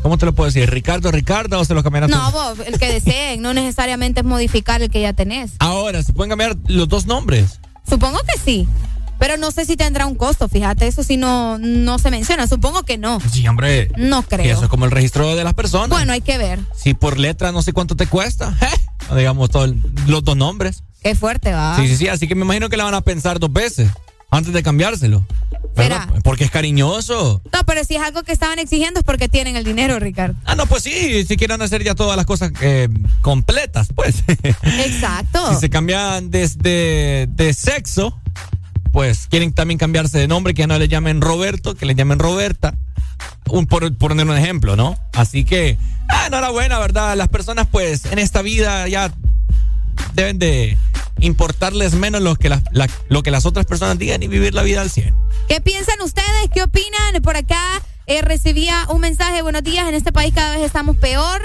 ¿Cómo 0.05 0.19
te 0.19 0.27
lo 0.27 0.35
puedo 0.35 0.51
decir? 0.51 0.69
¿Ricardo, 0.71 1.11
Ricardo 1.11 1.59
o 1.59 1.65
se 1.65 1.73
lo 1.73 1.83
cambiarán? 1.83 2.11
No, 2.11 2.31
todos? 2.31 2.59
vos, 2.59 2.67
el 2.67 2.79
que 2.79 2.93
deseen, 2.93 3.41
no 3.41 3.55
necesariamente 3.55 4.21
es 4.21 4.27
modificar 4.27 4.83
el 4.83 4.91
que 4.91 5.01
ya 5.01 5.15
tenés. 5.15 5.53
Ahora, 5.61 6.03
¿se 6.03 6.13
pueden 6.13 6.29
cambiar 6.29 6.57
los 6.67 6.87
dos 6.91 7.07
nombres? 7.07 7.59
Supongo 7.89 8.19
que 8.19 8.39
sí. 8.39 8.69
Pero 9.19 9.39
no 9.39 9.51
sé 9.51 9.65
si 9.65 9.79
tendrá 9.79 10.05
un 10.05 10.15
costo, 10.15 10.47
fíjate, 10.47 10.87
eso 10.87 11.03
sí 11.03 11.17
no, 11.17 11.57
no 11.59 11.99
se 11.99 12.11
menciona. 12.11 12.47
Supongo 12.47 12.83
que 12.83 12.99
no. 12.99 13.19
Sí, 13.33 13.49
hombre. 13.49 13.91
No 13.97 14.21
Y 14.21 14.25
creo. 14.25 14.53
eso 14.55 14.65
es 14.65 14.69
como 14.69 14.85
el 14.85 14.91
registro 14.91 15.35
de 15.37 15.43
las 15.43 15.55
personas. 15.55 15.89
Bueno, 15.89 16.13
hay 16.13 16.21
que 16.21 16.37
ver. 16.37 16.59
Si 16.77 16.93
por 16.93 17.19
letra 17.19 17.51
no 17.51 17.63
sé 17.63 17.73
cuánto 17.73 17.97
te 17.97 18.07
cuesta, 18.07 18.55
¿eh? 18.61 19.15
Digamos 19.17 19.49
todo 19.49 19.65
el- 19.65 19.81
los 20.07 20.23
dos 20.23 20.37
nombres. 20.37 20.83
Qué 21.03 21.15
fuerte 21.15 21.51
va. 21.55 21.77
Sí, 21.77 21.89
sí, 21.89 21.97
sí. 21.97 22.09
Así 22.09 22.29
que 22.29 22.35
me 22.35 22.43
imagino 22.43 22.69
que 22.69 22.77
la 22.77 22.85
van 22.85 22.95
a 22.95 23.01
pensar 23.01 23.39
dos 23.41 23.51
veces 23.53 23.91
antes 24.37 24.53
de 24.53 24.63
cambiárselo. 24.63 25.25
¿verdad? 25.77 26.09
Porque 26.23 26.45
es 26.45 26.51
cariñoso. 26.51 27.43
No, 27.53 27.65
pero 27.67 27.85
si 27.85 27.97
es 27.97 28.03
algo 28.03 28.23
que 28.23 28.33
estaban 28.33 28.59
exigiendo 28.59 29.01
es 29.01 29.05
porque 29.05 29.29
tienen 29.29 29.57
el 29.57 29.65
dinero, 29.65 29.99
Ricardo. 29.99 30.35
Ah, 30.45 30.55
no, 30.55 30.67
pues 30.67 30.85
sí, 30.85 31.25
si 31.25 31.37
quieren 31.37 31.61
hacer 31.63 31.83
ya 31.83 31.95
todas 31.95 32.17
las 32.17 32.27
cosas 32.27 32.53
eh, 32.61 32.89
completas, 33.23 33.89
pues. 33.95 34.23
Exacto. 34.29 35.51
si 35.55 35.61
se 35.61 35.71
cambian 35.71 36.31
desde 36.31 37.27
de 37.29 37.55
sexo, 37.55 38.21
pues 38.93 39.27
quieren 39.29 39.53
también 39.53 39.79
cambiarse 39.79 40.19
de 40.19 40.29
nombre, 40.29 40.55
que 40.55 40.63
ya 40.63 40.67
no 40.67 40.79
le 40.79 40.89
llamen 40.89 41.21
Roberto, 41.21 41.75
que 41.75 41.87
le 41.87 41.95
llamen 41.95 42.19
Roberta. 42.19 42.75
Un, 43.49 43.67
por, 43.67 43.83
por 43.97 44.11
poner 44.11 44.27
un 44.27 44.37
ejemplo, 44.37 44.77
¿no? 44.77 44.97
Así 45.13 45.45
que, 45.45 45.77
ah, 46.09 46.27
enhorabuena, 46.29 46.79
¿verdad? 46.79 47.17
Las 47.17 47.29
personas, 47.29 47.67
pues, 47.71 48.07
en 48.07 48.19
esta 48.19 48.43
vida 48.43 48.87
ya 48.89 49.13
deben 50.15 50.39
de 50.39 50.77
importarles 51.21 51.95
menos 51.95 52.23
lo 52.23 52.37
que, 52.37 52.49
las- 52.49 52.63
la- 52.73 52.89
lo 53.09 53.23
que 53.23 53.31
las 53.31 53.47
otras 53.47 53.67
personas 53.67 53.99
digan 53.99 54.23
y 54.23 54.29
vivir 54.29 54.55
la 54.55 54.63
vida 54.63 54.81
al 54.81 54.91
100. 54.91 55.15
¿Qué 55.49 55.61
piensan 55.61 56.01
ustedes? 56.03 56.27
¿Qué 56.53 56.63
opinan? 56.63 57.23
Por 57.23 57.37
acá 57.37 57.83
eh, 58.07 58.21
recibía 58.23 58.87
un 58.91 59.01
mensaje, 59.01 59.43
buenos 59.43 59.63
días, 59.63 59.89
en 59.89 59.95
este 59.95 60.13
país 60.13 60.33
cada 60.35 60.57
vez 60.57 60.65
estamos 60.67 60.97
peor. 60.97 61.41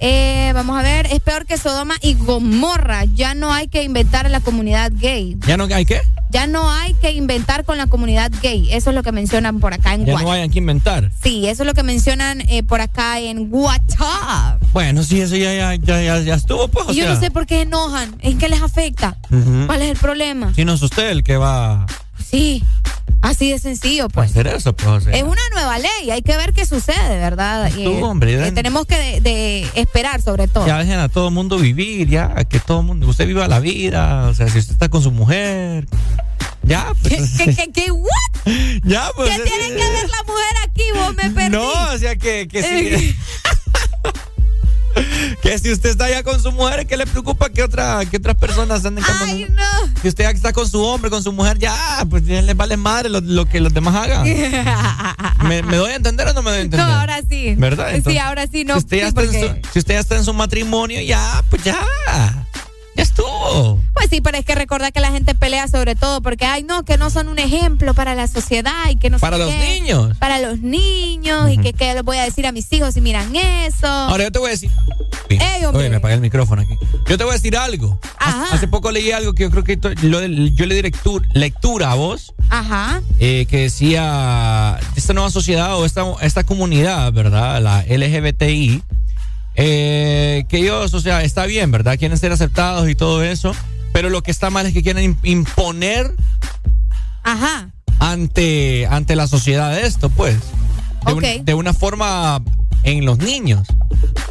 Eh, 0.00 0.50
vamos 0.54 0.78
a 0.78 0.82
ver, 0.82 1.06
es 1.06 1.20
peor 1.20 1.46
que 1.46 1.56
Sodoma 1.56 1.94
y 2.02 2.14
Gomorra. 2.14 3.04
Ya 3.14 3.34
no 3.34 3.52
hay 3.52 3.68
que 3.68 3.82
inventar 3.82 4.26
en 4.26 4.32
la 4.32 4.40
comunidad 4.40 4.92
gay. 4.94 5.36
¿Ya 5.46 5.56
no 5.56 5.64
hay 5.64 5.86
qué? 5.86 6.00
Ya 6.30 6.46
no 6.46 6.70
hay 6.70 6.92
que 6.94 7.12
inventar 7.12 7.64
con 7.64 7.78
la 7.78 7.86
comunidad 7.86 8.30
gay. 8.42 8.68
Eso 8.72 8.90
es 8.90 8.96
lo 8.96 9.02
que 9.02 9.12
mencionan 9.12 9.58
por 9.60 9.72
acá 9.72 9.94
en 9.94 10.04
Ya 10.04 10.12
WhatsApp. 10.14 10.26
no 10.26 10.32
hayan 10.32 10.50
que 10.50 10.58
inventar. 10.58 11.10
Sí, 11.22 11.46
eso 11.48 11.62
es 11.62 11.66
lo 11.66 11.72
que 11.72 11.82
mencionan 11.82 12.42
eh, 12.42 12.62
por 12.62 12.80
acá 12.80 13.20
en 13.20 13.48
WhatsApp. 13.50 14.60
Bueno, 14.72 15.02
sí, 15.02 15.20
eso 15.20 15.36
ya, 15.36 15.54
ya, 15.54 15.74
ya, 15.76 16.02
ya, 16.02 16.20
ya 16.20 16.34
estuvo, 16.34 16.68
pues. 16.68 16.88
o 16.88 16.92
Y 16.92 16.96
yo 16.96 17.04
sea. 17.04 17.14
no 17.14 17.20
sé 17.20 17.30
por 17.30 17.46
qué 17.46 17.62
enojan. 17.62 18.16
¿En 18.20 18.36
qué 18.38 18.48
les 18.48 18.60
afecta? 18.60 19.16
¿Cuál 19.66 19.80
es 19.82 19.90
el 19.90 19.96
problema? 19.96 20.52
Si 20.54 20.64
no 20.64 20.74
es 20.74 20.82
usted 20.82 21.10
el 21.10 21.22
que 21.22 21.36
va 21.38 21.84
a 21.84 21.86
Sí, 22.22 22.62
así 23.22 23.50
de 23.50 23.58
sencillo, 23.58 24.08
pues. 24.08 24.30
hacer 24.30 24.46
eso, 24.46 24.74
pues. 24.74 24.88
o 24.88 25.00
sea. 25.00 25.12
Es 25.14 25.22
una 25.22 25.42
nueva 25.52 25.78
ley, 25.78 26.10
hay 26.10 26.22
que 26.22 26.36
ver 26.36 26.52
qué 26.52 26.66
sucede, 26.66 27.18
¿verdad? 27.18 27.70
Y, 27.76 27.84
Tú, 27.84 28.04
hombre, 28.04 28.48
eh, 28.48 28.52
tenemos 28.52 28.86
que 28.86 28.96
de, 28.96 29.20
de 29.20 29.68
esperar 29.74 30.22
sobre 30.22 30.48
todo. 30.48 30.66
Ya 30.66 30.78
dejen 30.78 30.98
a 30.98 31.08
todo 31.08 31.28
el 31.28 31.34
mundo 31.34 31.58
vivir, 31.58 32.08
ya, 32.08 32.44
que 32.44 32.60
todo 32.60 32.80
el 32.80 32.86
mundo, 32.86 33.06
usted 33.08 33.26
viva 33.26 33.48
la 33.48 33.60
vida, 33.60 34.28
o 34.28 34.34
sea, 34.34 34.48
si 34.48 34.58
usted 34.58 34.72
está 34.72 34.88
con 34.88 35.02
su 35.02 35.10
mujer, 35.10 35.86
ya, 36.66 36.92
pues. 37.02 37.34
¿Qué, 37.38 37.54
qué, 37.54 37.72
qué, 37.72 37.90
what? 37.90 38.10
Ya, 38.84 39.08
pues. 39.16 39.30
¿Qué 39.30 39.42
tiene 39.42 39.68
que 39.68 39.90
ver 39.90 40.08
la 40.08 40.22
mujer 40.24 40.56
aquí? 40.64 40.82
Vos 40.94 41.14
me 41.14 41.30
perdí. 41.34 41.50
No, 41.50 41.92
o 41.92 41.98
sea, 41.98 42.16
que, 42.16 42.48
que 42.48 42.62
si. 42.62 43.16
que 45.42 45.58
si 45.58 45.70
usted 45.72 45.90
está 45.90 46.04
allá 46.06 46.22
con 46.22 46.42
su 46.42 46.52
mujer, 46.52 46.86
¿qué 46.86 46.96
le 46.96 47.06
preocupa 47.06 47.48
que, 47.50 47.62
otra, 47.62 48.04
que 48.06 48.16
otras 48.16 48.36
personas 48.36 48.84
anden 48.84 49.04
con 49.04 49.14
Ay, 49.22 49.46
no. 49.50 50.00
Si 50.02 50.08
usted 50.08 50.24
ya 50.24 50.30
está 50.30 50.52
con 50.52 50.68
su 50.68 50.82
hombre, 50.82 51.10
con 51.10 51.22
su 51.22 51.32
mujer, 51.32 51.58
ya, 51.58 51.74
pues 52.08 52.24
ya 52.26 52.40
les 52.42 52.56
vale 52.56 52.76
madre 52.76 53.08
lo, 53.08 53.20
lo 53.20 53.46
que 53.46 53.60
los 53.60 53.72
demás 53.74 53.94
hagan. 53.94 54.24
¿Me, 55.44 55.62
me 55.62 55.76
doy 55.76 55.92
a 55.92 55.96
entender 55.96 56.26
o 56.28 56.32
no 56.32 56.42
me 56.42 56.50
doy 56.50 56.58
a 56.58 56.60
No, 56.60 56.64
entender? 56.64 56.86
ahora 56.88 57.20
sí. 57.28 57.54
¿Verdad? 57.56 57.92
sí, 58.06 58.18
ahora 58.18 58.46
sí, 58.50 58.64
no. 58.64 58.74
si, 58.74 58.78
usted 58.78 58.96
ya 58.98 59.08
está 59.08 59.20
en 59.22 59.26
porque- 59.28 59.60
su, 59.64 59.72
si 59.72 59.78
usted 59.80 59.94
ya 59.94 60.00
está 60.00 60.16
en 60.16 60.24
su 60.24 60.34
matrimonio, 60.34 61.00
ya, 61.02 61.42
pues 61.50 61.62
ya. 61.64 61.76
Ya 62.96 63.02
estuvo. 63.02 63.82
Pues 63.92 64.08
sí, 64.10 64.20
pero 64.22 64.38
es 64.38 64.44
que 64.44 64.54
recordar 64.54 64.92
que 64.92 65.00
la 65.00 65.10
gente 65.10 65.34
pelea 65.34 65.68
sobre 65.68 65.94
todo 65.94 66.20
porque, 66.22 66.46
ay, 66.46 66.62
no, 66.62 66.82
que 66.84 66.96
no 66.96 67.10
son 67.10 67.28
un 67.28 67.38
ejemplo 67.38 67.92
para 67.94 68.14
la 68.14 68.26
sociedad 68.26 68.72
y 68.90 68.96
que 68.96 69.10
no 69.10 69.18
Para 69.18 69.36
los 69.36 69.50
qué. 69.50 69.58
niños. 69.80 70.16
Para 70.18 70.38
los 70.40 70.60
niños 70.60 71.50
y 71.52 71.58
que 71.58 71.72
qué 71.74 71.92
les 71.94 72.02
voy 72.02 72.16
a 72.16 72.22
decir 72.24 72.46
a 72.46 72.52
mis 72.52 72.72
hijos 72.72 72.94
si 72.94 73.00
miran 73.02 73.34
eso. 73.36 73.86
Ahora 73.86 74.24
yo 74.24 74.32
te 74.32 74.38
voy 74.38 74.48
a 74.48 74.50
decir. 74.52 74.70
Ey. 75.28 75.64
Oye, 75.72 75.90
me 75.90 75.96
apagué 75.96 76.14
el 76.14 76.20
micrófono 76.20 76.62
aquí. 76.62 76.74
Yo 77.08 77.18
te 77.18 77.24
voy 77.24 77.32
a 77.32 77.36
decir 77.36 77.56
algo. 77.56 77.98
Ajá. 78.18 78.46
Hace 78.52 78.66
poco 78.68 78.90
leí 78.90 79.10
algo 79.12 79.34
que 79.34 79.42
yo 79.44 79.50
creo 79.50 79.64
que 79.64 79.76
lo- 80.02 80.22
yo 80.24 80.66
le 80.66 80.74
di 80.74 80.82
lectura, 80.82 81.26
lectura 81.34 81.92
a 81.92 81.94
vos, 81.96 82.32
Ajá. 82.48 83.02
eh, 83.18 83.46
que 83.50 83.58
decía 83.58 84.78
esta 84.96 85.12
nueva 85.12 85.30
sociedad 85.30 85.76
o 85.76 85.84
esta, 85.84 86.04
esta 86.22 86.44
comunidad, 86.44 87.12
¿verdad? 87.12 87.60
La 87.60 87.84
LGBTI, 87.86 88.82
eh, 89.56 90.44
que 90.48 90.58
ellos, 90.58 90.92
o 90.94 91.00
sea, 91.00 91.22
está 91.22 91.46
bien, 91.46 91.70
¿verdad? 91.70 91.98
Quieren 91.98 92.18
ser 92.18 92.32
aceptados 92.32 92.88
y 92.88 92.94
todo 92.94 93.22
eso, 93.24 93.54
pero 93.92 94.10
lo 94.10 94.22
que 94.22 94.30
está 94.30 94.50
mal 94.50 94.66
es 94.66 94.72
que 94.74 94.82
quieren 94.82 95.14
im- 95.14 95.18
imponer 95.24 96.14
Ajá. 97.22 97.70
ante, 97.98 98.86
ante 98.90 99.16
la 99.16 99.26
sociedad 99.26 99.78
esto, 99.78 100.10
pues. 100.10 100.36
De, 101.06 101.12
un- 101.12 101.24
Ok. 101.24 101.30
de 101.44 101.54
una 101.54 101.72
forma 101.72 102.42
en 102.82 103.04
los 103.04 103.18
niños. 103.18 103.66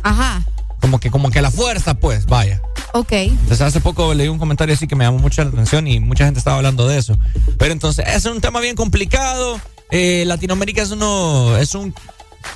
Ajá. 0.04 0.44
Como 0.80 1.00
que, 1.00 1.10
como 1.10 1.32
que 1.32 1.42
la 1.42 1.52
fuerza, 1.52 1.95
pues, 1.95 2.26
vaya. 2.28 2.62
Ok. 2.94 3.12
Entonces 3.12 3.62
hace 3.62 3.82
poco 3.82 4.14
leí 4.14 4.28
un 4.28 4.38
comentario 4.38 4.74
así 4.76 4.88
que 4.88 4.95
me 4.95 5.04
llamó 5.04 5.18
mucho 5.20 5.44
la 5.44 5.50
atención 5.50 5.88
y 5.88 6.00
mucha 6.00 6.26
gente 6.26 6.38
estaba 6.38 6.58
hablando 6.58 6.88
de 6.88 6.98
eso. 6.98 7.18
Pero 7.58 7.72
entonces 7.74 8.06
es 8.08 8.26
un 8.26 8.40
tema 8.40 8.60
bien 8.60 8.76
complicado. 8.76 9.60
Eh, 9.92 10.24
Latinoamérica 10.28 10.82
es 10.84 10.92
uno, 10.92 11.58
es 11.58 11.76
un, 11.76 11.94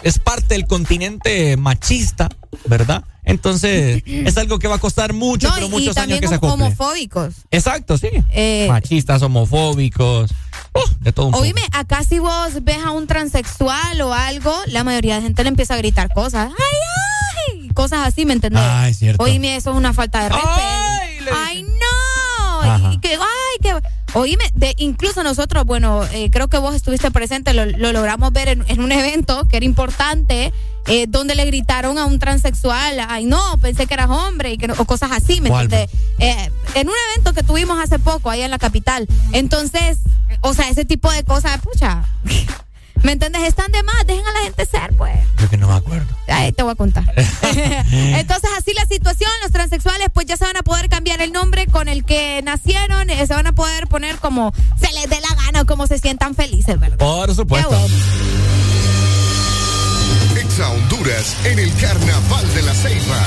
es 0.03 0.19
parte 0.19 0.55
del 0.55 0.65
continente 0.67 1.57
machista, 1.57 2.29
¿verdad? 2.65 3.03
Entonces 3.23 4.01
es 4.07 4.37
algo 4.37 4.59
que 4.59 4.67
va 4.67 4.75
a 4.75 4.79
costar 4.79 5.13
mucho, 5.13 5.47
No, 5.47 5.53
pero 5.55 5.67
y 5.67 5.69
muchos 5.69 5.97
años 5.97 6.19
que 6.19 6.27
se 6.27 6.35
acople. 6.35 6.53
homofóbicos. 6.53 7.33
Exacto, 7.51 7.97
sí. 7.97 8.09
Eh, 8.31 8.67
Machistas, 8.69 9.21
homofóbicos, 9.21 10.31
uh, 10.73 10.93
de 11.01 11.11
todo 11.11 11.27
un 11.27 11.31
poco. 11.33 11.43
Oíme, 11.43 11.61
acá 11.71 12.03
si 12.03 12.19
vos 12.19 12.63
ves 12.63 12.83
a 12.83 12.91
un 12.91 13.07
transexual 13.07 14.01
o 14.01 14.13
algo, 14.13 14.53
la 14.67 14.83
mayoría 14.83 15.15
de 15.15 15.21
gente 15.23 15.43
le 15.43 15.49
empieza 15.49 15.73
a 15.75 15.77
gritar 15.77 16.11
cosas. 16.13 16.49
¡Ay, 16.49 17.59
ay! 17.61 17.69
Cosas 17.73 18.07
así, 18.07 18.25
¿me 18.25 18.33
entendés? 18.33 18.61
Ah, 18.63 18.89
es 18.89 18.97
cierto. 18.99 19.23
Oíme, 19.23 19.55
eso 19.55 19.71
es 19.71 19.77
una 19.77 19.93
falta 19.93 20.23
de 20.23 20.29
respeto. 20.29 20.51
¡Ay, 21.45 21.63
no! 21.63 22.61
Ajá. 22.61 22.93
Y 22.93 22.97
que, 22.99 23.13
¡Ay! 23.13 23.48
Oíme, 24.13 24.43
de, 24.55 24.73
incluso 24.77 25.23
nosotros, 25.23 25.65
bueno, 25.65 26.03
eh, 26.11 26.29
creo 26.31 26.47
que 26.47 26.57
vos 26.57 26.73
estuviste 26.75 27.11
presente, 27.11 27.53
lo, 27.53 27.65
lo 27.65 27.91
logramos 27.93 28.31
ver 28.33 28.47
en, 28.49 28.65
en 28.67 28.81
un 28.81 28.91
evento 28.91 29.47
que 29.47 29.57
era 29.57 29.65
importante, 29.65 30.51
eh, 30.87 31.05
donde 31.07 31.35
le 31.35 31.45
gritaron 31.45 31.97
a 31.99 32.05
un 32.05 32.17
transexual, 32.17 32.97
ay 33.07 33.25
no, 33.25 33.39
pensé 33.61 33.85
que 33.85 33.93
eras 33.93 34.09
hombre, 34.09 34.53
y 34.53 34.57
que 34.57 34.67
no- 34.67 34.73
o 34.77 34.85
cosas 34.85 35.11
así, 35.11 35.41
¿me 35.41 35.49
entiendes? 35.67 35.89
Eh, 36.17 36.51
en 36.75 36.87
un 36.87 36.95
evento 37.11 37.33
que 37.33 37.43
tuvimos 37.43 37.79
hace 37.79 37.99
poco, 37.99 38.29
ahí 38.29 38.41
en 38.41 38.49
la 38.51 38.57
capital. 38.59 39.07
Entonces, 39.31 39.99
o 40.41 40.53
sea, 40.53 40.69
ese 40.69 40.85
tipo 40.85 41.11
de 41.11 41.23
cosas, 41.23 41.59
pucha, 41.61 42.03
¿me 43.03 43.13
entiendes? 43.13 43.43
Están 43.43 43.71
de 43.71 43.83
más, 43.83 44.05
dejen 44.05 44.25
a 44.25 44.31
la 44.31 44.39
gente 44.41 44.65
ser, 44.65 44.95
pues. 44.97 45.15
Creo 45.35 45.49
que 45.49 45.57
no 45.57 45.67
me 45.67 45.75
acuerdo. 45.75 46.07
Ahí 46.27 46.51
te 46.51 46.63
voy 46.63 46.73
a 46.73 46.75
contar. 46.75 47.03
Entonces, 47.91 48.49
así 48.57 48.73
la 48.73 48.85
situación, 48.85 49.31
los 49.41 49.51
transexuales 49.51 50.07
pues 50.13 50.25
ya 50.27 50.37
se 50.37 50.45
van 50.45 50.57
a 50.57 50.63
poder 50.63 50.89
cambiar 50.89 51.21
el 51.21 51.31
nombre 51.31 51.67
con 51.67 51.87
el 51.87 52.03
que 52.03 52.41
nacieron, 52.43 53.09
eh, 53.09 53.25
se 53.25 53.33
van 53.33 53.47
a 53.47 53.53
poder 53.53 53.87
poner 53.87 54.17
como 54.17 54.53
se 54.79 54.91
les 54.93 55.09
dé 55.09 55.19
la 55.21 55.43
gana 55.43 55.61
o 55.61 55.65
como 55.65 55.87
se 55.87 55.97
sientan 55.97 56.35
felices, 56.35 56.79
¿verdad? 56.79 56.97
Por 56.97 57.33
supuesto. 57.33 57.75
Exa 60.35 60.69
Honduras 60.69 61.35
en 61.45 61.59
el 61.59 61.73
Carnaval 61.75 62.53
de 62.53 62.61
la 62.63 62.73
Ceiba. 62.73 63.25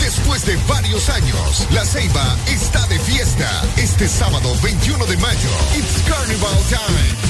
Después 0.00 0.46
de 0.46 0.56
varios 0.68 1.08
años, 1.08 1.66
La 1.70 1.84
Ceiba 1.84 2.36
está 2.46 2.86
de 2.86 2.98
fiesta. 3.00 3.48
Este 3.76 4.08
sábado 4.08 4.54
21 4.62 5.04
de 5.06 5.16
mayo, 5.16 5.50
It's 5.76 6.02
Carnival 6.08 6.58
Time. 6.68 7.25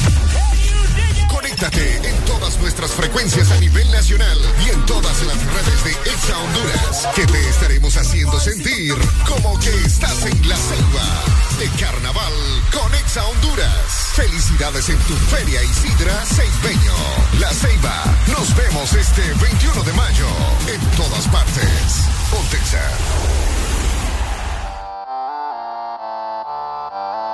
Conéctate 1.56 2.10
en 2.10 2.16
todas 2.26 2.58
nuestras 2.58 2.90
frecuencias 2.90 3.50
a 3.50 3.58
nivel 3.58 3.90
nacional 3.90 4.38
y 4.66 4.74
en 4.74 4.84
todas 4.84 5.22
las 5.22 5.38
redes 5.54 5.84
de 5.84 5.90
Exa 6.10 6.38
Honduras, 6.38 7.08
que 7.14 7.24
te 7.24 7.48
estaremos 7.48 7.96
haciendo 7.96 8.38
sentir 8.38 8.94
como 9.26 9.58
que 9.60 9.70
estás 9.86 10.26
en 10.26 10.48
La 10.50 10.56
Ceiba 10.56 11.24
de 11.58 11.68
Carnaval 11.80 12.32
con 12.70 12.94
Exa 12.96 13.24
Honduras. 13.26 14.12
Felicidades 14.12 14.90
en 14.90 14.98
tu 14.98 15.14
Feria 15.14 15.62
Isidra 15.62 16.26
Ceibeño. 16.26 16.94
La 17.40 17.50
Ceiba. 17.54 18.04
Nos 18.36 18.54
vemos 18.54 18.92
este 18.92 19.22
21 19.40 19.82
de 19.82 19.92
mayo 19.94 20.28
en 20.66 20.80
todas 20.90 21.26
partes. 21.28 22.04
Pontexa. 22.30 22.82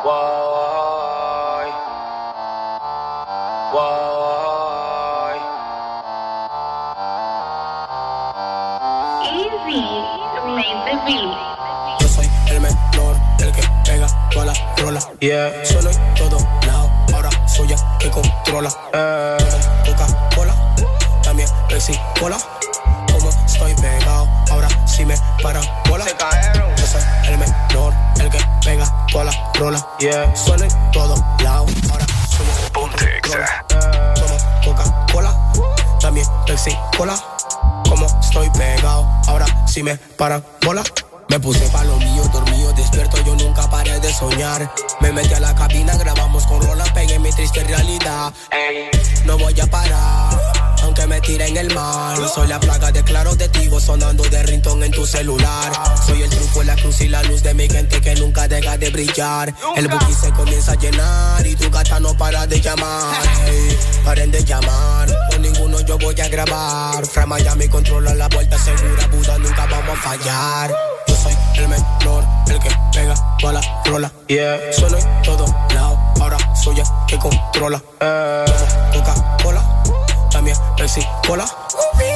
Yo 0.05 0.82
toda 14.83 14.93
la 14.93 15.01
rola. 15.01 15.19
Yeah. 15.21 15.65
Solo 15.65 15.91
todo 16.17 16.39
lado, 16.67 16.91
ahora 17.15 17.31
soy 17.49 17.73
el 17.73 17.79
que 17.99 18.11
controla. 18.11 18.73
Eh. 18.93 19.37
Coca-Cola, 19.87 20.55
también 21.23 21.49
Pepsi 21.69 21.99
Cola. 22.19 22.39
Como 23.13 23.31
estoy 23.47 23.75
pegado, 23.75 24.29
ahora 24.51 24.69
sí 24.87 25.05
me 25.05 25.15
para 25.43 25.61
bola. 25.89 26.05
Yo 26.77 26.87
soy 26.87 27.03
el 27.29 27.39
menor, 27.39 27.95
el 28.19 28.31
que 28.31 28.39
pega 28.65 29.07
toda 29.11 29.25
la 29.25 29.53
rola. 29.55 29.87
Yeah, 29.99 30.35
en 30.63 30.91
todo 30.93 31.15
lado. 31.43 31.67
Ahora 31.91 32.07
soy 32.29 32.47
Ponte 32.73 33.21
Como 34.15 34.37
Coca-Cola, 34.65 35.37
también 36.01 36.27
Pepsi 36.47 36.77
Cola. 36.97 37.15
Como 37.89 38.07
estoy 38.21 38.51
pegado, 38.51 39.07
ahora 39.27 39.47
sí 39.67 39.83
me 39.83 39.97
para 39.97 40.43
bola. 40.65 40.83
Me 41.33 41.41
puse 41.41 41.67
pa' 41.71 41.83
lo 41.85 41.97
mío, 41.97 42.29
dormido, 42.31 42.75
despierto, 42.75 43.17
yo 43.25 43.35
nunca 43.35 43.67
paré 43.71 43.99
de 44.01 44.13
soñar. 44.13 44.71
Me 45.01 45.13
metí 45.13 45.33
a 45.33 45.41
la 45.41 45.55
cabina, 45.55 45.97
grabamos 45.97 46.47
con 46.47 46.61
rola, 46.61 46.85
pegué 46.93 47.19
mi 47.19 47.33
triste 47.33 47.65
realidad. 47.65 48.35
Ey, 48.51 48.91
no 49.25 49.39
voy 49.39 49.59
a 49.59 49.67
parar, 49.67 50.39
aunque 50.83 51.07
me 51.07 51.23
tire 51.23 51.47
en 51.47 51.57
el 51.57 51.75
mar. 51.75 52.19
Soy 52.29 52.49
la 52.49 52.61
plaga 52.61 52.93
de 52.93 53.03
claros 53.03 53.39
testigos 53.39 53.83
sonando 53.83 54.25
de 54.25 54.43
rintón 54.43 54.83
en 54.83 54.91
tu 54.91 55.07
celular. 55.07 55.73
Soy 56.07 56.21
el 56.21 56.29
truco, 56.29 56.65
la 56.65 56.77
cruz 56.77 57.01
y 57.01 57.09
la 57.09 57.23
luz 57.23 57.43
de 57.43 57.55
mi 57.55 57.67
gente 57.67 57.99
que 58.03 58.15
nunca 58.17 58.47
deja 58.47 58.77
de 58.77 58.91
brillar. 58.91 59.55
El 59.75 59.89
bookie 59.89 60.13
se 60.13 60.31
comienza 60.33 60.73
a 60.73 60.75
llenar 60.75 61.47
y 61.47 61.57
tu 61.57 61.71
gata 61.71 61.99
no 61.99 62.15
para 62.15 62.47
de 62.47 62.61
llamar. 62.61 63.17
Ey, 63.47 63.79
paren 64.05 64.31
de 64.31 64.45
llamar, 64.45 65.09
con 65.31 65.41
ninguno 65.41 65.81
yo 65.81 65.97
voy 65.97 66.21
a 66.21 66.29
grabar. 66.29 67.07
Fra 67.07 67.25
Miami 67.25 67.69
controla 67.69 68.15
la 68.15 68.29
vuelta 68.29 68.59
segura, 68.59 69.07
Buda 69.07 69.39
nunca 69.39 69.65
vamos 69.65 69.99
a 69.99 70.03
fallar. 70.03 70.77
El 71.55 71.69
menor, 71.69 72.25
el 72.49 72.59
que 72.59 72.71
pega 72.93 73.15
toda 73.39 73.53
la 73.55 73.61
rola. 73.85 74.13
Yeah, 74.27 74.59
sueno 74.73 74.97
en 74.97 75.23
todo 75.23 75.47
lado, 75.75 75.99
ahora 76.21 76.39
soy 76.55 76.81
el 76.81 76.87
que 77.07 77.19
controla. 77.19 77.83
Eh, 78.01 78.45
Coca-Cola, 78.95 79.63
también 80.31 80.57
Pepsi 80.77 81.07
Cola. 81.27 81.45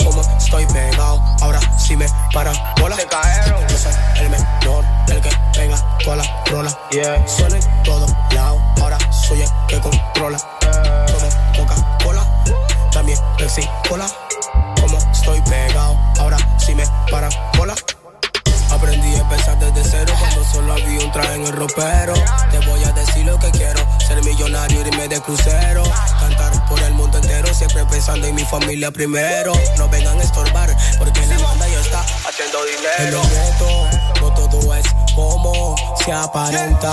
Como 0.05 0.23
estoy 0.23 0.67
pegado, 0.67 1.23
ahora 1.43 1.61
sí 1.79 1.97
me 1.97 2.07
para 2.33 2.53
bola. 2.81 2.97
Se 2.97 3.07
cayeron. 3.07 3.69
Yo 3.69 3.79
soy 3.79 3.93
el 4.21 4.31
menor, 4.31 4.85
el 5.09 5.21
que 5.21 5.31
pega 5.53 5.99
toda 6.03 6.17
la 6.17 6.45
rola. 6.47 6.79
Yeah, 6.91 7.29
sueno 7.29 7.57
en 7.57 7.83
todo 7.83 8.07
lado, 8.33 8.61
ahora 8.81 8.99
soy 9.13 9.43
el 9.43 9.49
que 9.69 9.81
controla. 9.81 10.39
Como 11.13 11.67
Coca-Cola, 11.67 12.25
también 12.91 13.19
Pepsi 13.37 13.69
Cola. 13.89 14.07
Como 14.81 14.99
estoy 14.99 15.41
pegado, 15.43 15.97
ahora 16.19 16.39
sí 16.59 16.75
me 16.75 16.85
para 17.11 17.29
bola. 17.57 17.75
Empezar 19.47 19.73
desde 19.75 19.91
cero 19.91 20.13
cuando 20.19 20.45
solo 20.45 20.73
había 20.73 21.05
un 21.05 21.13
traje 21.13 21.35
en 21.35 21.47
el 21.47 21.53
ropero. 21.53 22.15
Te 22.51 22.59
voy 22.67 22.83
a 22.83 22.91
decir 22.93 23.25
lo 23.25 23.39
que 23.39 23.49
quiero, 23.53 23.81
ser 24.05 24.23
millonario, 24.25 24.81
irme 24.81 25.07
de 25.07 25.21
crucero. 25.21 25.85
Cantar 26.19 26.69
por 26.69 26.81
el 26.81 26.95
mundo 26.95 27.19
entero, 27.19 27.55
siempre 27.55 27.85
pensando 27.85 28.27
en 28.27 28.35
mi 28.35 28.45
familia 28.45 28.91
primero. 28.91 29.53
No 29.79 29.89
vengan 29.89 30.19
a 30.19 30.23
estorbar, 30.23 30.77
porque 30.99 31.25
la 31.27 31.39
banda 31.39 31.69
ya 31.69 31.81
está 31.81 32.01
haciendo 32.29 32.59
dinero. 32.65 33.23
En 33.23 34.21
no 34.21 34.33
todo 34.33 34.75
es 34.75 34.87
como 35.15 35.77
se 36.05 36.13
aparenta. 36.13 36.91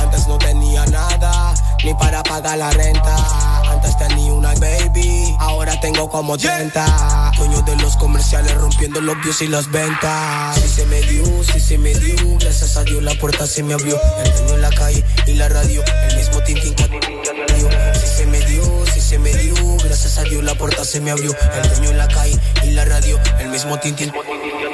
Antes 0.00 0.26
no 0.26 0.38
tenía 0.38 0.84
nada, 0.86 1.54
ni 1.84 1.94
para 1.94 2.22
pagar 2.24 2.58
la 2.58 2.70
renta. 2.70 3.16
Antes 3.70 3.96
tenía 3.96 4.32
una 4.32 4.54
baby, 4.54 5.36
ahora 5.38 5.78
tengo 5.80 6.08
como 6.08 6.36
30. 6.36 7.32
Dueño 7.36 7.62
de 7.62 7.76
los 7.76 7.96
comerciales 7.96 8.54
rompiendo 8.54 9.00
los 9.00 9.20
views 9.22 9.40
y 9.42 9.48
las 9.48 9.70
ventas. 9.70 10.56
Si 10.60 10.68
se 10.68 10.86
me 10.86 11.00
dio, 11.02 11.24
si 11.44 11.60
se 11.60 11.78
me 11.78 11.91
dio, 11.94 12.38
gracias 12.38 12.76
a 12.76 12.84
Dios 12.84 13.02
la 13.02 13.14
puerta 13.14 13.46
se 13.46 13.62
me 13.62 13.74
abrió. 13.74 13.98
El 14.24 14.32
dueño 14.32 14.54
en 14.54 14.62
la 14.62 14.70
calle 14.70 15.04
y 15.26 15.34
la 15.34 15.48
radio, 15.48 15.82
el 16.08 16.16
mismo 16.16 16.42
tintín 16.42 16.74
que. 16.74 16.82
Si 17.94 18.06
se 18.06 18.26
me 18.26 18.40
dio, 18.40 18.86
si 18.92 19.00
se 19.00 19.18
me 19.18 19.32
dio, 19.34 19.54
gracias 19.84 20.18
a 20.18 20.22
Dios 20.22 20.42
la 20.42 20.54
puerta 20.54 20.84
se 20.84 21.00
me 21.00 21.10
abrió. 21.10 21.34
El 21.54 21.68
dueño 21.70 21.90
en 21.90 21.98
la 21.98 22.08
calle 22.08 22.38
y 22.64 22.70
la 22.70 22.84
radio, 22.84 23.18
el 23.38 23.48
mismo 23.48 23.78
tintín 23.78 24.12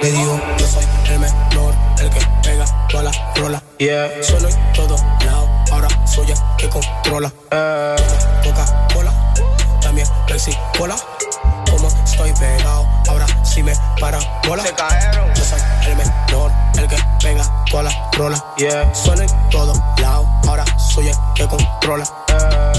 me 0.03 0.11
dio. 0.11 0.41
Yo 0.59 0.67
soy 0.67 0.85
el 1.11 1.19
menor, 1.19 1.75
el 2.01 2.11
que 2.11 2.21
pega 2.43 2.87
toda 2.89 3.05
la 3.05 3.33
rola. 3.37 3.63
Yeah, 3.79 4.13
en 4.13 4.73
todo 4.75 4.97
lado, 5.25 5.49
ahora 5.71 5.89
soy 6.07 6.31
el 6.31 6.39
que 6.57 6.69
controla. 6.69 7.33
Eh, 7.51 7.97
Coca-Cola, 8.45 9.35
también 9.81 10.07
Pepsi 10.27 10.53
Cola. 10.77 10.97
Como 11.79 11.91
estoy 12.05 12.33
pegado, 12.33 12.85
ahora 13.09 13.25
sí 13.45 13.63
me 13.63 13.73
para 14.01 14.19
bola. 14.49 14.65
Se 14.65 14.73
cayeron. 14.75 15.33
Yo 15.33 15.45
soy 15.45 15.61
el 15.87 15.95
menor, 15.95 16.51
el 16.77 16.89
que 16.89 16.97
pega 17.23 17.65
toda 17.71 17.85
la 17.85 18.11
rola. 18.15 18.45
Yeah, 18.57 18.93
suena 18.93 19.23
en 19.23 19.51
todo 19.51 19.73
lado, 19.99 20.27
ahora 20.49 20.65
soy 20.77 21.07
el 21.07 21.17
que 21.37 21.47
controla. 21.47 22.05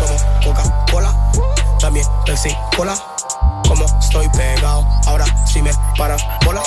Como 0.02 0.44
Coca-Cola, 0.44 1.16
también 1.80 2.06
Pepsi 2.26 2.54
Cola. 2.76 2.94
Como 3.70 3.86
estoy 3.86 4.28
pegado, 4.28 4.86
ahora 5.06 5.24
sí 5.46 5.62
me 5.62 5.72
para 5.98 6.18
bola. 6.44 6.62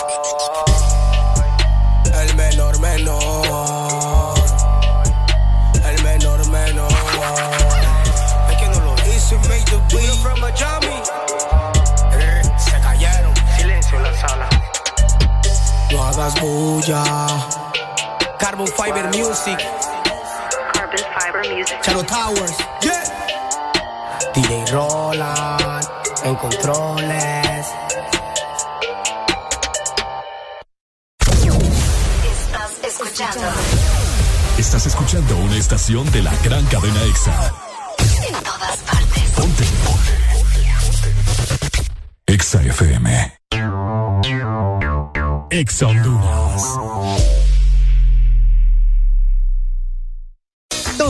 El 2.19 2.35
menor 2.35 2.81
menor. 2.81 4.35
El 5.85 6.03
menor 6.03 6.47
menor. 6.49 6.93
Es 8.51 8.57
que 8.57 8.69
no 8.71 8.81
lo 8.81 8.95
hice, 9.07 9.37
made 9.37 9.65
the 9.67 9.77
beat. 9.95 10.23
from. 10.23 10.43
Se 10.55 10.92
hagas 16.13 16.35
bulla. 16.41 17.03
Carbon 18.39 18.67
Fiber 18.67 19.05
Music. 19.17 19.59
Carbon 20.73 21.05
Fiber 21.19 21.55
Music. 21.55 21.79
Charo 21.83 22.03
Towers. 22.05 22.57
Yeah. 22.83 23.03
DJ 24.35 24.73
Roland. 24.73 25.87
En 26.25 26.37
controles. 26.37 27.67
Estás 32.25 32.85
escuchando 32.85 33.41
Estás 34.59 34.87
escuchando 34.87 35.37
una 35.37 35.57
estación 35.57 36.11
de 36.13 36.23
la 36.23 36.33
gran 36.45 36.65
cadena 36.67 37.03
EXA. 37.05 37.53
en 38.29 38.35
todas 38.45 38.77
partes. 38.79 39.23
Ponte. 39.37 39.65
EXA 42.27 42.63
FM. 42.63 43.39
EXA 45.53 45.89
Honduras. 45.89 47.42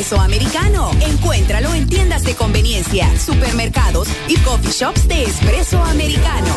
Espresso 0.00 0.20
americano. 0.22 0.90
Encuéntralo 1.00 1.74
en 1.74 1.86
tiendas 1.86 2.22
de 2.22 2.34
conveniencia, 2.34 3.06
supermercados 3.18 4.08
y 4.28 4.36
coffee 4.38 4.72
shops 4.72 5.06
de 5.06 5.24
espresso 5.24 5.82
americano. 5.84 6.54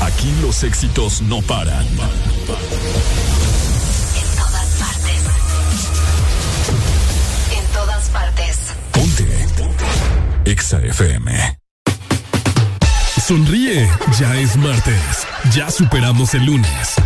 Aquí 0.00 0.34
los 0.42 0.64
éxitos 0.64 1.22
no 1.22 1.40
paran. 1.42 1.86
En 1.86 1.96
todas 4.36 4.68
partes. 4.80 5.22
En 7.56 7.64
todas 7.72 8.08
partes. 8.08 8.56
EXA 10.44 10.78
FM. 10.78 11.58
Sonríe, 13.24 13.88
ya 14.18 14.34
es 14.36 14.56
martes. 14.56 15.26
Ya 15.54 15.70
superamos 15.70 16.34
el 16.34 16.46
lunes. 16.46 16.96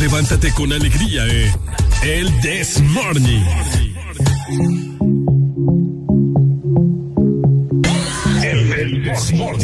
Levántate 0.00 0.52
con 0.52 0.72
alegría 0.72 1.24
en 1.26 1.52
El 2.02 2.40
This. 2.40 2.80
El 8.42 9.02
This 9.02 9.32
Morning. 9.32 9.63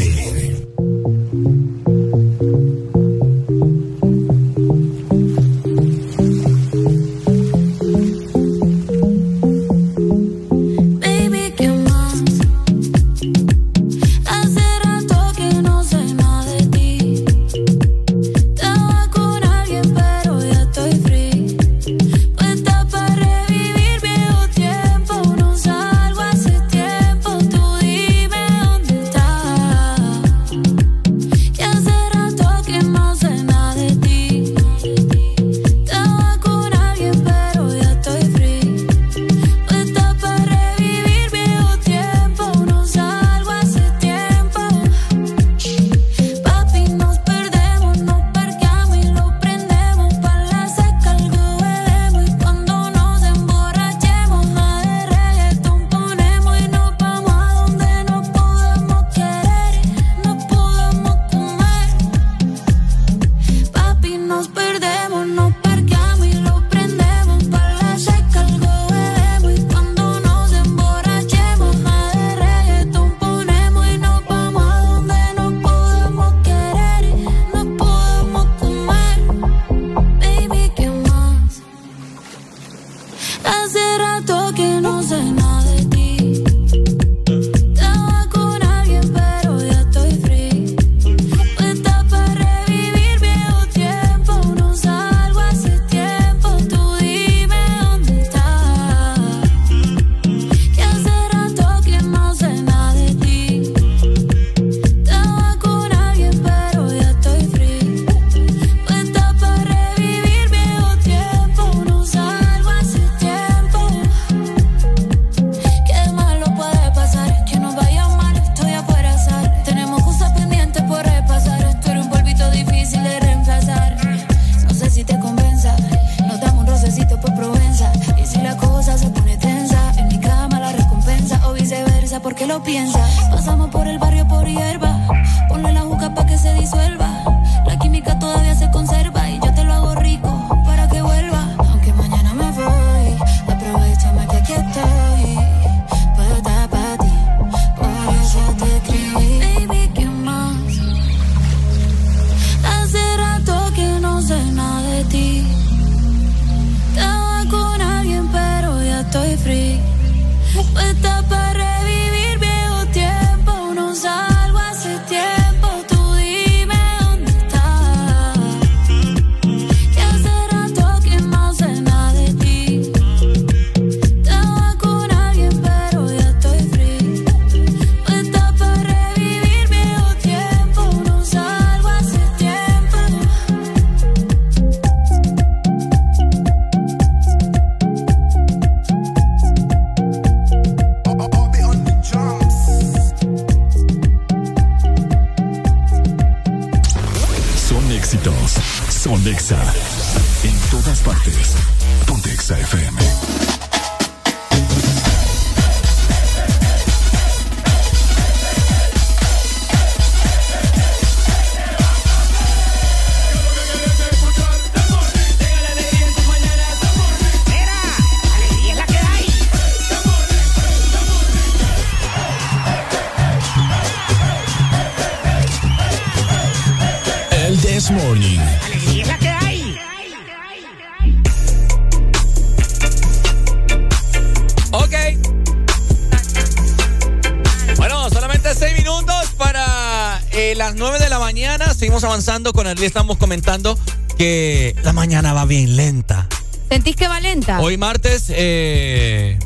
Día. 242.77 242.87
Estamos 242.87 243.17
comentando 243.17 243.77
que 244.17 244.75
la 244.83 244.93
mañana 244.93 245.33
va 245.33 245.45
bien 245.45 245.75
lenta. 245.75 246.27
¿Sentís 246.69 246.95
que 246.95 247.07
va 247.07 247.19
lenta? 247.19 247.59
Hoy 247.59 247.77
martes 247.77 248.25
eh, 248.29 249.37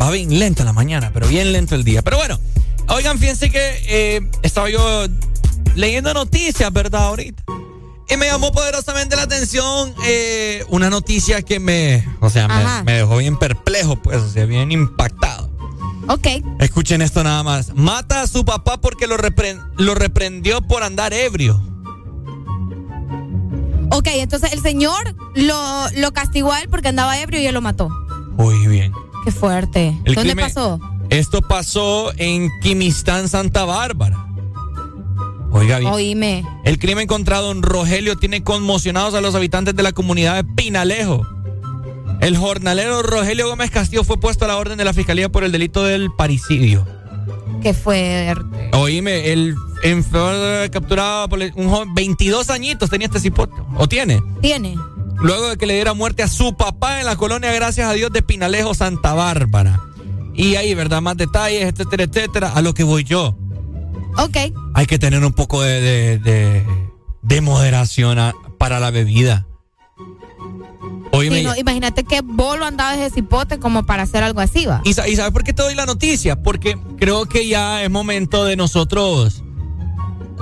va 0.00 0.10
bien 0.10 0.38
lenta 0.38 0.64
la 0.64 0.72
mañana, 0.72 1.10
pero 1.12 1.28
bien 1.28 1.52
lento 1.52 1.74
el 1.74 1.84
día. 1.84 2.02
Pero 2.02 2.16
bueno, 2.16 2.38
oigan, 2.88 3.18
fíjense 3.18 3.50
que 3.50 3.82
eh, 3.86 4.30
estaba 4.42 4.70
yo 4.70 5.06
leyendo 5.74 6.14
noticias, 6.14 6.72
¿verdad? 6.72 7.04
Ahorita. 7.04 7.42
Y 8.08 8.16
me 8.16 8.26
llamó 8.26 8.52
poderosamente 8.52 9.16
la 9.16 9.22
atención 9.22 9.94
eh, 10.06 10.64
una 10.68 10.90
noticia 10.90 11.42
que 11.42 11.60
me, 11.60 12.06
o 12.20 12.30
sea, 12.30 12.48
me, 12.48 12.82
me 12.84 12.92
dejó 12.98 13.16
bien 13.18 13.38
perplejo, 13.38 13.96
pues, 13.96 14.18
o 14.18 14.28
sea, 14.30 14.44
bien 14.44 14.70
impactado. 14.72 15.50
Ok. 16.08 16.26
Escuchen 16.58 17.00
esto 17.00 17.22
nada 17.22 17.42
más. 17.42 17.74
Mata 17.74 18.22
a 18.22 18.26
su 18.26 18.44
papá 18.44 18.80
porque 18.80 19.06
lo 19.06 19.16
reprendió 19.94 20.60
por 20.62 20.82
andar 20.82 21.12
ebrio. 21.14 21.71
Entonces 24.22 24.52
el 24.52 24.60
señor 24.60 25.14
lo, 25.34 25.90
lo 25.96 26.12
castigó 26.12 26.52
a 26.52 26.60
él 26.60 26.68
porque 26.68 26.88
andaba 26.88 27.18
ebrio 27.20 27.40
y 27.40 27.46
él 27.46 27.54
lo 27.54 27.60
mató. 27.60 27.88
Muy 28.32 28.66
bien. 28.66 28.92
Qué 29.24 29.30
fuerte. 29.30 29.98
El 30.04 30.14
¿Dónde 30.14 30.36
pasó? 30.36 30.80
Esto 31.10 31.42
pasó 31.42 32.12
en 32.16 32.48
Quimistán, 32.62 33.28
Santa 33.28 33.64
Bárbara. 33.64 34.26
Oiga 35.50 35.78
bien. 35.78 35.92
Oíme. 35.92 36.44
El 36.64 36.78
crimen 36.78 37.06
contra 37.06 37.38
don 37.38 37.62
Rogelio 37.62 38.16
tiene 38.16 38.42
conmocionados 38.42 39.14
a 39.14 39.20
los 39.20 39.34
habitantes 39.34 39.76
de 39.76 39.82
la 39.82 39.92
comunidad 39.92 40.36
de 40.36 40.44
Pinalejo. 40.44 41.26
El 42.20 42.36
jornalero 42.36 43.02
Rogelio 43.02 43.48
Gómez 43.48 43.70
Castillo 43.70 44.04
fue 44.04 44.18
puesto 44.18 44.44
a 44.44 44.48
la 44.48 44.56
orden 44.56 44.78
de 44.78 44.84
la 44.84 44.94
fiscalía 44.94 45.28
por 45.28 45.44
el 45.44 45.52
delito 45.52 45.84
del 45.84 46.10
parricidio. 46.12 46.86
Qué 47.62 47.74
fuerte. 47.74 48.70
Oíme, 48.72 49.32
el 49.32 49.56
en 49.82 50.04
capturado 50.70 51.28
por 51.28 51.40
un 51.56 51.68
joven, 51.68 51.94
22 51.94 52.50
añitos 52.50 52.88
tenía 52.88 53.06
este 53.06 53.20
cipote. 53.20 53.61
¿O 53.82 53.88
tiene? 53.88 54.22
Tiene. 54.40 54.76
Luego 55.20 55.48
de 55.48 55.56
que 55.56 55.66
le 55.66 55.74
diera 55.74 55.92
muerte 55.92 56.22
a 56.22 56.28
su 56.28 56.56
papá 56.56 57.00
en 57.00 57.06
la 57.06 57.16
colonia, 57.16 57.52
gracias 57.52 57.88
a 57.88 57.92
Dios, 57.94 58.12
de 58.12 58.22
Pinalejo, 58.22 58.74
Santa 58.74 59.12
Bárbara. 59.12 59.80
Y 60.34 60.54
ahí, 60.54 60.72
¿verdad? 60.74 61.02
Más 61.02 61.16
detalles, 61.16 61.64
etcétera, 61.64 62.04
etcétera. 62.04 62.52
A 62.54 62.62
lo 62.62 62.74
que 62.74 62.84
voy 62.84 63.02
yo. 63.02 63.36
Ok. 64.18 64.36
Hay 64.74 64.86
que 64.86 65.00
tener 65.00 65.24
un 65.24 65.32
poco 65.32 65.62
de, 65.62 65.80
de, 65.80 66.18
de- 66.20 66.66
de 67.22 67.40
moderación 67.40 68.20
a- 68.20 68.34
para 68.56 68.78
la 68.78 68.92
bebida. 68.92 69.48
Sí, 71.20 71.42
no, 71.42 71.56
imagínate 71.56 72.04
qué 72.04 72.20
bolo 72.22 72.64
andaba 72.64 72.94
ese 72.94 73.12
cipote 73.16 73.58
como 73.58 73.84
para 73.84 74.04
hacer 74.04 74.22
algo 74.22 74.40
así, 74.40 74.64
va. 74.66 74.80
¿Y, 74.84 74.94
sa- 74.94 75.08
y 75.08 75.16
sabes 75.16 75.32
por 75.32 75.42
qué 75.42 75.52
te 75.52 75.62
doy 75.62 75.74
la 75.74 75.86
noticia? 75.86 76.40
Porque 76.40 76.78
creo 76.98 77.26
que 77.26 77.48
ya 77.48 77.82
es 77.82 77.90
momento 77.90 78.44
de 78.44 78.54
nosotros 78.56 79.41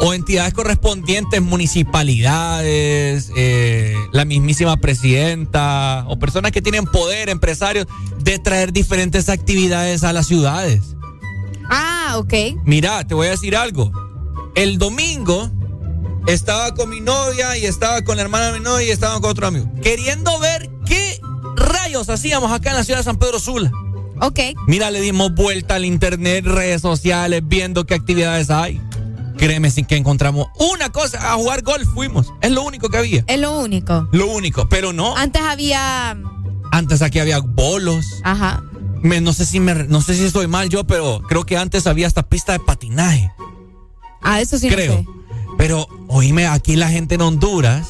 o 0.01 0.15
entidades 0.15 0.55
correspondientes, 0.55 1.43
municipalidades, 1.43 3.31
eh, 3.37 3.95
la 4.12 4.25
mismísima 4.25 4.77
presidenta 4.79 6.05
o 6.09 6.19
personas 6.19 6.53
que 6.53 6.62
tienen 6.62 6.87
poder, 6.87 7.29
empresarios, 7.29 7.87
de 8.19 8.39
traer 8.39 8.73
diferentes 8.73 9.29
actividades 9.29 10.03
a 10.03 10.12
las 10.12 10.27
ciudades. 10.27 10.97
Ah, 11.69 12.15
ok. 12.17 12.35
Mira, 12.65 13.07
te 13.07 13.15
voy 13.15 13.29
a 13.29 13.31
decir 13.31 13.55
algo. 13.55 13.93
El 14.55 14.79
domingo 14.79 15.51
estaba 16.27 16.75
con 16.75 16.89
mi 16.89 17.01
novia 17.01 17.57
y 17.57 17.67
estaba 17.67 18.03
con 18.03 18.17
la 18.17 18.23
hermana 18.23 18.47
de 18.47 18.59
mi 18.59 18.65
novia 18.65 18.87
y 18.87 18.91
estaba 18.91 19.20
con 19.20 19.31
otro 19.31 19.47
amigo. 19.47 19.70
Queriendo 19.83 20.39
ver 20.41 20.70
qué 20.87 21.20
rayos 21.57 22.09
hacíamos 22.09 22.51
acá 22.53 22.70
en 22.70 22.77
la 22.77 22.85
ciudad 22.85 23.01
de 23.01 23.05
San 23.05 23.19
Pedro 23.19 23.39
Sula. 23.39 23.70
Ok. 24.20 24.41
Mira, 24.67 24.91
le 24.91 25.01
dimos 25.01 25.35
vuelta 25.35 25.77
al 25.77 25.85
internet, 25.85 26.45
redes 26.45 26.83
sociales, 26.83 27.43
viendo 27.45 27.85
qué 27.87 27.95
actividades 27.95 28.51
hay. 28.51 28.81
Créeme, 29.41 29.70
sin 29.70 29.86
que 29.86 29.97
encontramos 29.97 30.49
una 30.59 30.91
cosa, 30.91 31.33
a 31.33 31.36
jugar 31.36 31.62
golf 31.62 31.89
fuimos. 31.94 32.33
Es 32.43 32.51
lo 32.52 32.62
único 32.62 32.89
que 32.91 32.99
había. 32.99 33.25
Es 33.27 33.39
lo 33.41 33.59
único. 33.59 34.07
Lo 34.12 34.27
único, 34.27 34.69
pero 34.69 34.93
no. 34.93 35.17
Antes 35.17 35.41
había. 35.43 36.17
Antes 36.73 37.02
aquí 37.02 37.19
había 37.19 37.41
bolos. 37.41 38.05
Ajá. 38.23 38.62
Me- 39.02 39.20
no 39.23 39.33
sé 39.33 39.47
si 39.47 39.59
me, 39.59 39.75
no 39.75 40.02
sé 40.02 40.15
si 40.15 40.25
estoy 40.25 40.47
mal 40.47 40.69
yo, 40.69 40.85
pero 40.85 41.23
creo 41.27 41.44
que 41.47 41.57
antes 41.57 41.86
había 41.86 42.07
hasta 42.07 42.23
pista 42.23 42.52
de 42.52 42.59
patinaje. 42.60 43.31
Ah, 44.23 44.41
eso 44.43 44.59
sí 44.59 44.69
no 44.69 44.75
creo. 44.77 44.93
sé. 44.99 45.07
Pero 45.57 45.89
oíme, 46.09 46.47
aquí 46.47 46.77
la 46.77 46.89
gente 46.91 47.15
en 47.15 47.23
Honduras 47.23 47.89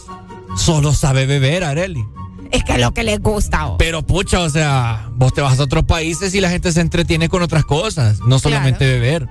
solo 0.57 0.93
sabe 0.95 1.27
beber, 1.27 1.65
Areli. 1.65 2.05
Es 2.53 2.65
que 2.65 2.73
es 2.75 2.81
lo 2.81 2.93
que 2.93 3.03
les 3.05 3.21
gusta. 3.21 3.67
oh. 3.69 3.77
Pero 3.79 4.03
pucha, 4.07 4.41
o 4.41 4.51
sea, 4.51 5.09
vos 5.15 5.33
te 5.33 5.41
vas 5.41 5.59
a 5.61 5.65
otros 5.65 5.85
países 5.85 6.35
y 6.35 6.41
la 6.41 6.51
gente 6.51 6.73
se 6.73 6.81
entretiene 6.81 7.29
con 7.29 7.43
otras 7.43 7.65
cosas, 7.65 8.19
no 8.21 8.39
solamente 8.39 8.85
beber. 8.87 9.29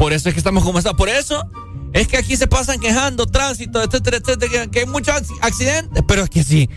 Por 0.00 0.14
eso 0.14 0.30
es 0.30 0.34
que 0.34 0.40
estamos 0.40 0.64
como 0.64 0.78
está. 0.78 0.94
Por 0.94 1.10
eso 1.10 1.46
es 1.92 2.08
que 2.08 2.16
aquí 2.16 2.34
se 2.36 2.46
pasan 2.46 2.80
quejando, 2.80 3.26
tránsito, 3.26 3.82
etcétera, 3.82 4.16
etcétera, 4.16 4.66
que, 4.68 4.80
hay 4.80 4.86
muchos 4.86 5.14
acc- 5.14 5.38
accidentes. 5.42 6.02
Pero 6.08 6.24
es 6.24 6.30
que 6.30 6.42
sí, 6.42 6.70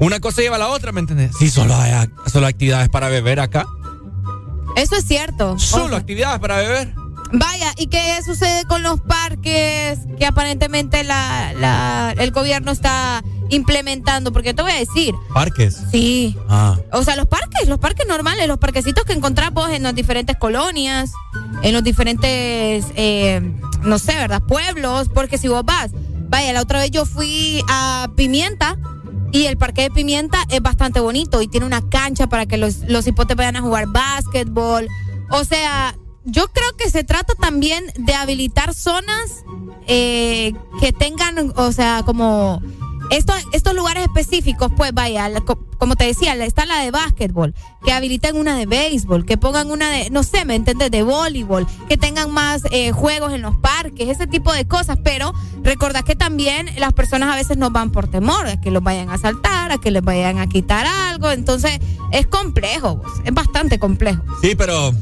una 0.00 0.20
cosa 0.20 0.40
lleva 0.40 0.56
a 0.56 0.58
la 0.58 0.68
otra, 0.68 0.90
¿me 0.90 1.00
entiendes? 1.00 1.32
Sí, 1.38 1.50
solo 1.50 1.76
hay, 1.76 1.92
solo 2.32 2.46
actividades 2.46 2.88
para 2.88 3.10
beber 3.10 3.40
acá. 3.40 3.66
Eso 4.74 4.96
es 4.96 5.04
cierto. 5.04 5.58
Solo 5.58 5.96
actividades 5.96 6.40
para 6.40 6.56
beber. 6.56 6.94
Vaya, 7.32 7.72
¿y 7.78 7.86
qué 7.86 8.18
sucede 8.24 8.64
con 8.66 8.82
los 8.82 9.00
parques 9.00 9.98
que 10.18 10.26
aparentemente 10.26 11.02
la, 11.04 11.52
la- 11.58 12.14
el 12.18 12.30
gobierno 12.30 12.70
está 12.72 13.22
implementando? 13.48 14.32
Porque 14.32 14.52
te 14.54 14.62
voy 14.62 14.72
a 14.72 14.76
decir, 14.76 15.14
Parques. 15.32 15.78
sí. 15.90 16.36
Ah. 16.48 16.76
O 16.92 17.02
sea, 17.02 17.16
los 17.16 17.26
parques, 17.28 17.68
los 17.68 17.78
parques 17.78 18.06
normales, 18.06 18.46
los 18.48 18.58
parquecitos 18.58 19.04
que 19.04 19.14
encontrás 19.14 19.50
vos 19.52 19.70
en 19.70 19.82
las 19.82 19.94
diferentes 19.94 20.36
colonias, 20.36 21.10
en 21.62 21.72
los 21.72 21.82
diferentes, 21.82 22.84
eh, 22.96 23.40
no 23.82 23.98
sé, 23.98 24.14
¿verdad? 24.14 24.42
Pueblos, 24.42 25.08
porque 25.12 25.38
si 25.38 25.48
vos 25.48 25.64
vas, 25.64 25.90
Vaya, 26.28 26.52
la 26.54 26.62
otra 26.62 26.78
vez 26.80 26.90
yo 26.90 27.04
fui 27.04 27.62
a 27.68 28.08
Pimienta 28.16 28.78
y 29.32 29.44
el 29.44 29.58
parque 29.58 29.82
de 29.82 29.90
Pimienta 29.90 30.38
es 30.48 30.62
bastante 30.62 30.98
bonito 31.00 31.42
y 31.42 31.48
tiene 31.48 31.66
una 31.66 31.82
cancha 31.90 32.26
para 32.26 32.46
que 32.46 32.56
los, 32.56 32.78
los 32.88 33.06
hipotes 33.06 33.36
vayan 33.36 33.56
a 33.56 33.60
jugar 33.60 33.86
básquetbol. 33.88 34.88
O 35.30 35.44
sea, 35.44 35.94
yo 36.24 36.48
creo 36.48 36.76
que 36.76 36.90
se 36.90 37.04
trata 37.04 37.34
también 37.34 37.84
de 37.96 38.14
habilitar 38.14 38.74
zonas 38.74 39.44
eh, 39.86 40.52
que 40.80 40.92
tengan, 40.92 41.52
o 41.56 41.72
sea, 41.72 42.02
como 42.04 42.60
estos, 43.10 43.36
estos 43.52 43.74
lugares 43.74 44.04
específicos, 44.04 44.70
pues 44.76 44.92
vaya, 44.94 45.28
la- 45.28 45.40
co- 45.40 45.58
como 45.78 45.96
te 45.96 46.04
decía, 46.06 46.32
está 46.44 46.64
la 46.64 46.78
de 46.78 46.90
básquetbol, 46.92 47.54
que 47.84 47.92
habiliten 47.92 48.36
una 48.36 48.56
de 48.56 48.66
béisbol, 48.66 49.26
que 49.26 49.36
pongan 49.36 49.70
una 49.70 49.90
de, 49.90 50.08
no 50.10 50.22
sé, 50.22 50.44
¿me 50.44 50.54
entiendes? 50.54 50.90
De 50.92 51.02
voleibol, 51.02 51.66
que 51.88 51.96
tengan 51.98 52.30
más 52.30 52.62
eh, 52.70 52.92
juegos 52.92 53.32
en 53.32 53.42
los 53.42 53.56
parques, 53.56 54.08
ese 54.08 54.26
tipo 54.28 54.52
de 54.52 54.66
cosas, 54.66 54.98
pero 55.02 55.34
recordad 55.64 56.04
que 56.04 56.14
también 56.14 56.70
las 56.78 56.92
personas 56.92 57.30
a 57.32 57.34
veces 57.36 57.56
no 57.58 57.70
van 57.70 57.90
por 57.90 58.08
temor, 58.08 58.46
a 58.46 58.60
que 58.60 58.70
los 58.70 58.82
vayan 58.82 59.10
a 59.10 59.14
asaltar, 59.14 59.72
a 59.72 59.78
que 59.78 59.90
les 59.90 60.02
vayan 60.02 60.38
a 60.38 60.46
quitar 60.46 60.86
algo, 60.86 61.32
entonces 61.32 61.80
es 62.12 62.26
complejo, 62.28 63.02
es 63.24 63.34
bastante 63.34 63.78
complejo. 63.80 64.22
Sí, 64.40 64.54
pero 64.54 64.92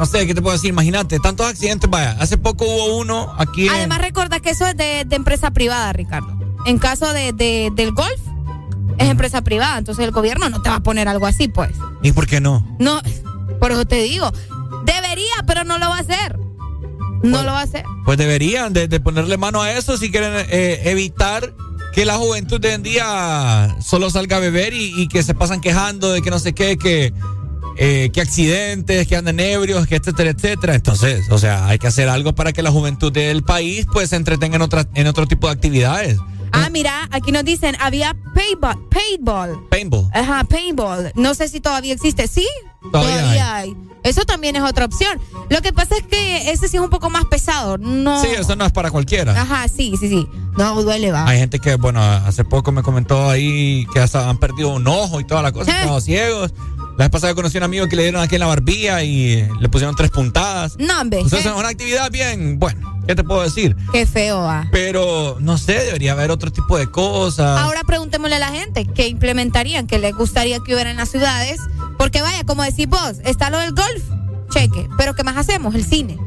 no 0.00 0.06
sé, 0.06 0.26
¿qué 0.26 0.34
te 0.34 0.40
puedo 0.40 0.56
decir? 0.56 0.70
Imagínate, 0.70 1.20
tantos 1.20 1.46
accidentes, 1.46 1.88
vaya, 1.90 2.16
hace 2.18 2.38
poco 2.38 2.64
hubo 2.64 2.96
uno 2.98 3.32
aquí 3.36 3.66
en... 3.66 3.70
Además, 3.74 3.98
recuerda 4.00 4.40
que 4.40 4.48
eso 4.50 4.66
es 4.66 4.74
de, 4.74 5.04
de 5.06 5.14
empresa 5.16 5.50
privada, 5.50 5.92
Ricardo. 5.92 6.34
En 6.64 6.78
caso 6.78 7.12
de, 7.12 7.34
de- 7.34 7.70
del 7.74 7.92
golf, 7.92 8.18
es 8.96 9.08
empresa 9.10 9.42
privada. 9.42 9.76
Entonces, 9.76 10.02
el 10.04 10.10
gobierno 10.10 10.48
no 10.48 10.62
te 10.62 10.70
va 10.70 10.76
a 10.76 10.80
poner 10.82 11.06
algo 11.06 11.26
así, 11.26 11.48
pues. 11.48 11.70
¿Y 12.02 12.12
por 12.12 12.26
qué 12.26 12.40
no? 12.40 12.66
No, 12.78 13.02
por 13.60 13.72
eso 13.72 13.84
te 13.84 14.02
digo. 14.02 14.32
Debería, 14.86 15.34
pero 15.46 15.64
no 15.64 15.76
lo 15.78 15.88
va 15.90 15.98
a 15.98 16.00
hacer. 16.00 16.38
No 17.22 17.42
lo 17.42 17.52
va 17.52 17.60
a 17.60 17.64
hacer. 17.64 17.84
Pues 18.06 18.16
deberían 18.16 18.72
de, 18.72 18.88
de 18.88 19.00
ponerle 19.00 19.36
mano 19.36 19.60
a 19.60 19.70
eso 19.72 19.98
si 19.98 20.10
quieren 20.10 20.32
eh, 20.48 20.80
evitar 20.86 21.52
que 21.92 22.06
la 22.06 22.16
juventud 22.16 22.58
de 22.58 22.68
hoy 22.68 22.74
en 22.74 22.82
día 22.82 23.76
solo 23.82 24.08
salga 24.08 24.38
a 24.38 24.40
beber 24.40 24.72
y, 24.72 24.98
y 25.02 25.08
que 25.08 25.22
se 25.22 25.34
pasan 25.34 25.60
quejando 25.60 26.10
de 26.12 26.22
que 26.22 26.30
no 26.30 26.38
sé 26.38 26.54
qué, 26.54 26.78
que, 26.78 27.12
eh, 27.82 28.10
que 28.12 28.20
accidentes, 28.20 29.08
que 29.08 29.16
andan 29.16 29.40
ebrios, 29.40 29.86
que 29.86 29.96
etcétera, 29.96 30.30
etcétera. 30.30 30.74
Entonces, 30.74 31.30
o 31.30 31.38
sea, 31.38 31.66
hay 31.66 31.78
que 31.78 31.86
hacer 31.86 32.10
algo 32.10 32.34
para 32.34 32.52
que 32.52 32.62
la 32.62 32.70
juventud 32.70 33.10
del 33.10 33.42
país 33.42 33.86
pues 33.90 34.10
se 34.10 34.16
entretenga 34.16 34.56
en, 34.56 34.62
otra, 34.62 34.86
en 34.94 35.06
otro 35.06 35.26
tipo 35.26 35.46
de 35.46 35.54
actividades. 35.54 36.18
Ah, 36.52 36.68
mira, 36.70 37.08
aquí 37.10 37.32
nos 37.32 37.44
dicen, 37.44 37.76
había 37.80 38.14
paintball. 38.34 38.76
Paintball. 38.90 39.66
Paintball. 39.70 40.10
Ajá, 40.12 40.44
paintball. 40.44 41.12
No 41.14 41.32
sé 41.34 41.48
si 41.48 41.60
todavía 41.60 41.94
existe. 41.94 42.28
Sí, 42.28 42.46
Todavía 42.92 43.56
hay. 43.56 43.76
Eso 44.02 44.24
también 44.24 44.56
es 44.56 44.62
otra 44.62 44.86
opción. 44.86 45.20
Lo 45.50 45.60
que 45.60 45.72
pasa 45.72 45.96
es 45.96 46.02
que 46.04 46.50
ese 46.50 46.68
sí 46.68 46.76
es 46.78 46.82
un 46.82 46.88
poco 46.88 47.10
más 47.10 47.24
pesado. 47.26 47.76
No. 47.78 48.20
Sí, 48.22 48.28
eso 48.36 48.56
no 48.56 48.64
es 48.64 48.72
para 48.72 48.90
cualquiera. 48.90 49.38
Ajá, 49.40 49.68
sí, 49.68 49.94
sí, 50.00 50.08
sí. 50.08 50.26
No, 50.56 50.82
duele, 50.82 51.12
va. 51.12 51.26
Hay 51.26 51.38
gente 51.38 51.58
que, 51.58 51.76
bueno, 51.76 52.02
hace 52.02 52.44
poco 52.44 52.72
me 52.72 52.82
comentó 52.82 53.28
ahí 53.28 53.86
que 53.92 54.00
hasta 54.00 54.28
han 54.28 54.38
perdido 54.38 54.70
un 54.70 54.86
ojo 54.86 55.20
y 55.20 55.24
toda 55.24 55.42
la 55.42 55.52
cosa, 55.52 55.70
Eh. 55.76 55.80
estaban 55.80 56.00
ciegos. 56.00 56.54
La 56.98 57.04
vez 57.06 57.10
pasada 57.10 57.34
conocí 57.34 57.56
a 57.56 57.60
un 57.60 57.64
amigo 57.64 57.88
que 57.88 57.96
le 57.96 58.02
dieron 58.02 58.20
aquí 58.22 58.34
en 58.34 58.40
la 58.40 58.46
barbilla 58.46 59.02
y 59.02 59.48
le 59.60 59.68
pusieron 59.70 59.94
tres 59.96 60.10
puntadas. 60.10 60.76
No, 60.78 61.00
hombre. 61.00 61.20
Entonces 61.20 61.46
es 61.46 61.52
una 61.56 61.68
actividad 61.68 62.10
bien, 62.10 62.58
bueno, 62.58 63.00
¿qué 63.06 63.14
te 63.14 63.24
puedo 63.24 63.42
decir? 63.42 63.74
Qué 63.92 64.04
feo 64.06 64.40
va. 64.40 64.68
Pero, 64.70 65.38
no 65.40 65.56
sé, 65.56 65.72
debería 65.84 66.12
haber 66.12 66.30
otro 66.30 66.52
tipo 66.52 66.76
de 66.76 66.90
cosas. 66.90 67.58
Ahora 67.60 67.82
preguntémosle 67.84 68.36
a 68.36 68.40
la 68.40 68.48
gente 68.50 68.84
qué 68.84 69.08
implementarían, 69.08 69.86
qué 69.86 69.98
les 69.98 70.14
gustaría 70.14 70.58
que 70.60 70.74
hubiera 70.74 70.90
en 70.90 70.98
las 70.98 71.08
ciudades. 71.10 71.58
Porque 71.96 72.20
vaya, 72.22 72.44
como 72.44 72.62
decís 72.64 72.86
vos, 72.88 73.14
está 73.24 73.48
lo 73.50 73.58
del 73.58 73.72
golf, 73.72 74.02
cheque. 74.50 74.86
Pero 74.98 75.14
¿qué 75.14 75.22
más 75.24 75.36
hacemos? 75.38 75.74
El 75.74 75.84
cine. 75.86 76.18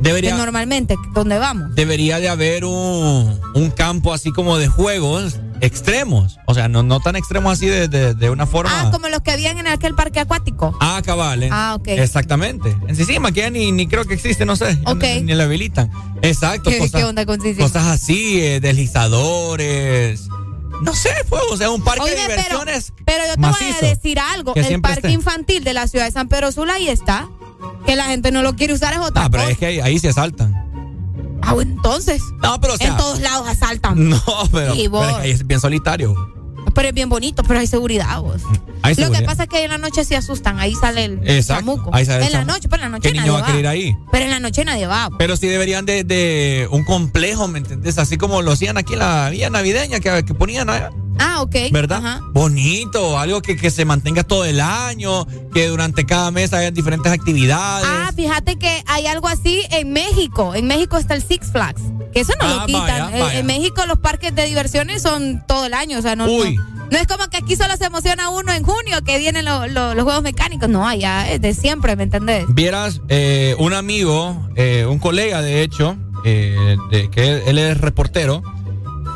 debería, 0.00 0.32
Que 0.32 0.36
normalmente, 0.38 0.96
¿dónde 1.14 1.38
vamos? 1.38 1.74
debería 1.76 2.18
de 2.18 2.28
haber 2.28 2.64
un, 2.64 3.38
un 3.54 3.70
campo 3.70 4.12
así 4.12 4.32
como 4.32 4.56
de 4.58 4.66
juegos 4.68 5.36
extremos. 5.60 6.38
O 6.46 6.54
sea, 6.54 6.68
no, 6.68 6.82
no 6.82 7.00
tan 7.00 7.16
extremos 7.16 7.52
así 7.52 7.66
de, 7.66 7.88
de- 7.88 8.14
de 8.14 8.30
una 8.30 8.46
forma... 8.46 8.70
Ah, 8.72 8.90
como 8.90 9.08
los 9.08 9.20
que 9.20 9.30
habían 9.30 9.58
en 9.58 9.66
aquel 9.66 9.94
parque 9.94 10.20
acuático. 10.20 10.76
Ah, 10.80 11.00
cabal. 11.04 11.42
en- 11.42 11.52
Ah, 11.52 11.74
ok. 11.78 11.88
Exactamente. 11.88 12.76
En 12.88 12.96
Sisima, 12.96 13.32
que 13.32 13.40
ya 13.40 13.50
ni, 13.50 13.72
ni 13.72 13.86
creo 13.86 14.04
que 14.04 14.14
existe, 14.14 14.44
no 14.44 14.56
sé. 14.56 14.78
ya 14.84 14.92
Ok. 14.92 15.02
Ni, 15.22 15.34
la 15.34 15.44
habilitan. 15.44 15.90
Exacto. 16.22 16.70
¿Qué, 16.70 16.78
cosas, 16.78 17.00
qué 17.00 17.04
onda 17.04 17.26
con 17.26 17.40
Sisima? 17.40 17.66
cosas 17.66 17.86
así, 17.86 18.40
eh, 18.40 18.60
deslizadores. 18.60 20.28
No 20.82 20.94
sé, 20.94 21.10
pues, 21.28 21.42
o 21.50 21.56
sea, 21.56 21.70
un 21.70 21.82
parque 21.82 22.02
Oye, 22.02 22.14
de 22.14 22.22
diversiones. 22.22 22.92
Pero 23.04 23.24
yo 23.26 23.34
te 23.34 23.40
voy 23.40 23.72
a 23.82 23.86
decir 23.86 24.18
algo. 24.18 24.54
El 24.54 24.80
parque 24.80 24.98
esté. 25.00 25.12
infantil 25.12 25.62
de 25.64 25.74
la 25.74 25.86
ciudad 25.88 26.06
de 26.06 26.12
San 26.12 26.28
Pedro 26.28 26.52
Sula 26.52 26.74
ahí 26.74 26.88
está. 26.88 27.28
Que 27.84 27.96
la 27.96 28.04
gente 28.06 28.32
no 28.32 28.42
lo 28.42 28.56
quiere 28.56 28.72
usar 28.72 28.94
es 28.94 29.00
otra 29.00 29.24
Ah, 29.24 29.28
pero 29.30 29.42
es 29.48 29.58
que 29.58 29.66
ahí, 29.66 29.80
ahí 29.80 29.98
se 29.98 30.08
asaltan. 30.08 30.69
Ah, 31.42 31.54
bueno, 31.54 31.72
entonces. 31.72 32.22
No, 32.42 32.60
pero 32.60 32.74
o 32.74 32.76
sea. 32.76 32.88
en 32.88 32.96
todos 32.96 33.20
lados 33.20 33.48
asaltan. 33.48 34.08
No, 34.10 34.22
pero, 34.52 34.72
pero 34.74 34.90
vos. 34.90 35.06
ahí 35.18 35.30
es 35.30 35.46
bien 35.46 35.60
solitario. 35.60 36.14
Pero 36.74 36.88
es 36.88 36.94
bien 36.94 37.08
bonito, 37.08 37.42
pero 37.42 37.58
hay 37.60 37.66
seguridad, 37.66 38.20
vos. 38.20 38.42
Hay 38.82 38.94
Lo 38.94 39.10
que 39.10 39.22
pasa 39.22 39.42
es 39.42 39.48
que 39.48 39.64
en 39.64 39.70
la 39.70 39.78
noche 39.78 40.04
se 40.04 40.16
asustan. 40.16 40.58
Ahí 40.58 40.74
sale 40.74 41.04
el 41.04 41.20
Exacto, 41.28 41.64
chamuco. 41.64 41.90
ahí 41.92 42.06
sale 42.06 42.26
el 42.26 42.32
en 42.32 42.32
la 42.32 42.44
noche, 42.44 42.68
pero 42.68 42.84
en 42.84 42.92
la 42.92 42.96
noche 42.98 43.10
¿Qué 43.10 43.16
nadie 43.16 43.30
niño 43.30 43.40
va 43.40 43.46
a 43.46 43.50
querer 43.50 43.66
ahí? 43.66 43.96
Pero 44.10 44.24
en 44.24 44.30
la 44.30 44.40
noche 44.40 44.64
nadie 44.64 44.86
va. 44.86 45.10
Pero 45.18 45.36
sí 45.36 45.48
deberían 45.48 45.84
de, 45.84 46.04
de 46.04 46.68
un 46.70 46.84
complejo, 46.84 47.48
¿me 47.48 47.58
entendés? 47.58 47.98
Así 47.98 48.16
como 48.16 48.40
lo 48.42 48.52
hacían 48.52 48.78
aquí 48.78 48.94
en 48.94 49.00
la 49.00 49.28
vía 49.30 49.50
navideña 49.50 50.00
que, 50.00 50.24
que 50.24 50.34
ponían 50.34 50.70
allá. 50.70 50.90
Ah, 51.18 51.42
ok. 51.42 51.54
¿Verdad? 51.70 51.98
Ajá. 51.98 52.20
Bonito, 52.32 53.18
algo 53.18 53.42
que, 53.42 53.56
que 53.56 53.70
se 53.70 53.84
mantenga 53.84 54.22
todo 54.22 54.46
el 54.46 54.60
año, 54.60 55.26
que 55.52 55.66
durante 55.68 56.06
cada 56.06 56.30
mes 56.30 56.52
haya 56.54 56.70
diferentes 56.70 57.12
actividades. 57.12 57.86
Ah, 57.86 58.10
fíjate 58.16 58.56
que 58.56 58.82
hay 58.86 59.06
algo 59.06 59.28
así 59.28 59.62
en 59.70 59.92
México. 59.92 60.54
En 60.54 60.66
México 60.66 60.96
está 60.96 61.14
el 61.14 61.22
Six 61.22 61.52
Flags. 61.52 61.82
Que 62.12 62.20
eso 62.20 62.32
no 62.40 62.46
Ah, 62.46 62.54
lo 62.60 62.66
quitan. 62.66 62.82
vaya, 62.82 63.10
En- 63.16 63.20
vaya. 63.22 63.38
En 63.38 63.46
México 63.46 63.84
los 63.86 63.98
parques 63.98 64.34
de 64.34 64.44
diversiones 64.46 65.02
son 65.02 65.44
todo 65.46 65.66
el 65.66 65.74
año. 65.74 65.98
O 65.98 66.02
sea, 66.02 66.16
no, 66.16 66.26
no, 66.26 66.32
Uy. 66.32 66.56
no 66.90 66.98
es 66.98 67.06
como 67.06 67.28
que 67.28 67.36
aquí 67.36 67.54
solo 67.56 67.76
se 67.76 67.84
emociona 67.84 68.30
uno 68.30 68.52
en 68.52 68.62
junio 68.64 69.02
que 69.04 69.18
vienen 69.18 69.44
lo- 69.44 69.66
lo- 69.68 69.94
los 69.94 70.04
juegos 70.04 70.22
mecánicos. 70.22 70.68
No, 70.68 70.86
allá 70.86 71.30
es 71.30 71.40
de 71.40 71.54
siempre, 71.54 71.94
¿me 71.96 72.02
entendés? 72.04 72.44
Vieras, 72.48 73.00
eh, 73.08 73.54
un 73.58 73.74
amigo, 73.74 74.48
eh, 74.56 74.86
un 74.88 74.98
colega 74.98 75.40
de 75.42 75.62
hecho, 75.62 75.96
eh, 76.24 76.76
de, 76.90 77.10
que 77.10 77.28
él, 77.28 77.42
él 77.46 77.58
es 77.58 77.78
reportero, 77.80 78.42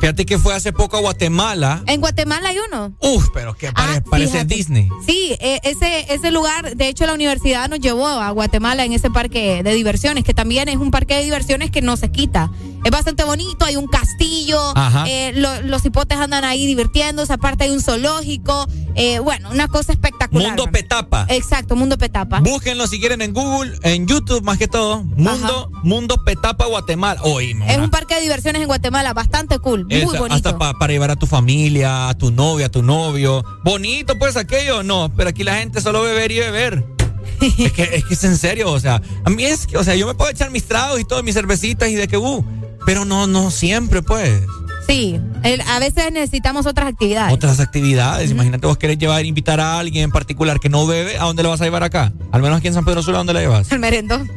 fíjate 0.00 0.24
que 0.26 0.39
fue 0.39 0.55
hace 0.55 0.73
poco 0.73 0.97
a 0.97 1.00
Guatemala. 1.00 1.82
En 1.86 2.00
Guatemala 2.00 2.48
hay 2.50 2.56
uno. 2.68 2.94
Uf, 3.00 3.28
pero 3.34 3.55
que 3.56 3.73
pare- 3.73 4.02
parece 4.02 4.31
Ah, 4.39 4.40
fíjate. 4.42 4.55
Disney. 4.55 4.89
Sí, 5.06 5.34
eh, 5.40 5.60
ese, 5.64 6.12
ese 6.12 6.31
lugar, 6.31 6.76
de 6.76 6.89
hecho 6.89 7.06
la 7.06 7.14
universidad 7.14 7.68
nos 7.68 7.81
llevó 7.81 8.06
a 8.06 8.31
Guatemala 8.31 8.84
en 8.84 8.92
ese 8.92 9.10
parque 9.10 9.62
de 9.62 9.74
diversiones, 9.74 10.24
que 10.24 10.34
también 10.34 10.68
es 10.68 10.76
un 10.76 10.90
parque 10.90 11.14
de 11.14 11.24
diversiones 11.24 11.70
que 11.70 11.81
no 11.82 11.97
se 11.97 12.10
quita. 12.10 12.50
Es 12.84 12.90
bastante 12.90 13.24
bonito, 13.24 13.64
hay 13.64 13.76
un 13.76 13.86
castillo, 13.86 14.60
eh, 15.06 15.32
lo- 15.34 15.62
los 15.62 15.84
hipotes 15.84 16.18
andan 16.18 16.44
ahí 16.44 16.66
divirtiéndose, 16.66 17.32
aparte 17.32 17.64
hay 17.64 17.70
un 17.70 17.80
zoológico, 17.80 18.66
eh, 18.94 19.18
bueno, 19.20 19.50
una 19.50 19.68
cosa 19.68 19.92
espectacular. 19.92 20.48
Mundo. 20.48 20.70
Petapa. 20.70 21.26
Exacto, 21.30 21.76
Mundo 21.76 21.96
Petapa. 21.98 22.40
Búsquenlo 22.40 22.86
si 22.86 23.00
quieren 23.00 23.22
en 23.22 23.32
Google, 23.32 23.72
en 23.82 24.06
YouTube 24.06 24.42
más 24.42 24.58
que 24.58 24.68
todo. 24.68 25.02
Mundo, 25.02 25.70
Mundo 25.82 26.22
Petapa 26.24 26.66
Guatemala. 26.66 27.20
Oye, 27.22 27.56
Es 27.68 27.78
un 27.78 27.90
parque 27.90 28.14
de 28.16 28.20
diversiones 28.20 28.60
en 28.60 28.68
Guatemala, 28.68 29.14
bastante 29.14 29.58
cool, 29.58 29.86
muy 29.86 30.04
bonito. 30.04 30.26
hasta 30.34 30.58
pa- 30.58 30.74
para 30.74 30.92
llevar 30.92 31.10
a 31.10 31.16
tu 31.16 31.26
familia, 31.26 32.08
a 32.10 32.14
tu 32.14 32.30
novia, 32.30 32.66
a 32.66 32.68
tu 32.68 32.82
novio. 32.82 33.44
Bonito, 33.64 34.18
pues 34.18 34.36
aquello, 34.36 34.82
no. 34.82 35.10
Pero 35.16 35.30
aquí 35.30 35.42
la 35.42 35.56
gente 35.56 35.80
solo 35.80 36.02
beber 36.02 36.30
y 36.32 36.38
beber. 36.40 36.84
es, 37.40 37.72
que, 37.72 37.82
es 37.94 38.04
que 38.04 38.14
es 38.14 38.24
en 38.24 38.36
serio, 38.36 38.70
o 38.70 38.78
sea, 38.78 39.00
a 39.24 39.30
mí 39.30 39.44
es 39.44 39.66
que, 39.66 39.76
o 39.78 39.84
sea, 39.84 39.94
yo 39.94 40.06
me 40.06 40.14
puedo 40.14 40.30
echar 40.30 40.50
mis 40.50 40.64
tragos 40.64 41.00
y 41.00 41.04
todas 41.04 41.24
mis 41.24 41.34
cervecitas 41.34 41.88
y 41.88 41.94
de 41.94 42.06
que, 42.06 42.16
uh, 42.16 42.44
pero 42.86 43.04
no, 43.04 43.26
no 43.26 43.50
siempre, 43.50 44.02
pues. 44.02 44.42
Sí, 44.86 45.18
el- 45.42 45.62
a 45.62 45.78
veces 45.78 46.12
necesitamos 46.12 46.66
otras 46.66 46.88
actividades. 46.88 47.32
Otras 47.32 47.58
actividades, 47.60 48.30
imagínate 48.30 48.66
vos 48.66 48.76
querés 48.76 48.98
llevar, 48.98 49.24
invitar 49.24 49.58
a 49.60 49.78
alguien 49.78 50.04
en 50.04 50.10
particular 50.10 50.60
que 50.60 50.68
no 50.68 50.86
bebe, 50.86 51.16
¿a 51.18 51.24
dónde 51.24 51.42
le 51.42 51.48
vas 51.48 51.60
a 51.60 51.64
llevar 51.64 51.82
acá? 51.84 52.12
Al 52.32 52.42
menos 52.42 52.58
aquí 52.58 52.68
en 52.68 52.74
San 52.74 52.84
Pedro 52.84 53.02
Sula, 53.02 53.16
¿a 53.16 53.20
dónde 53.20 53.32
la 53.32 53.40
llevas? 53.40 53.72
El 53.72 53.78
merendón. 53.78 54.30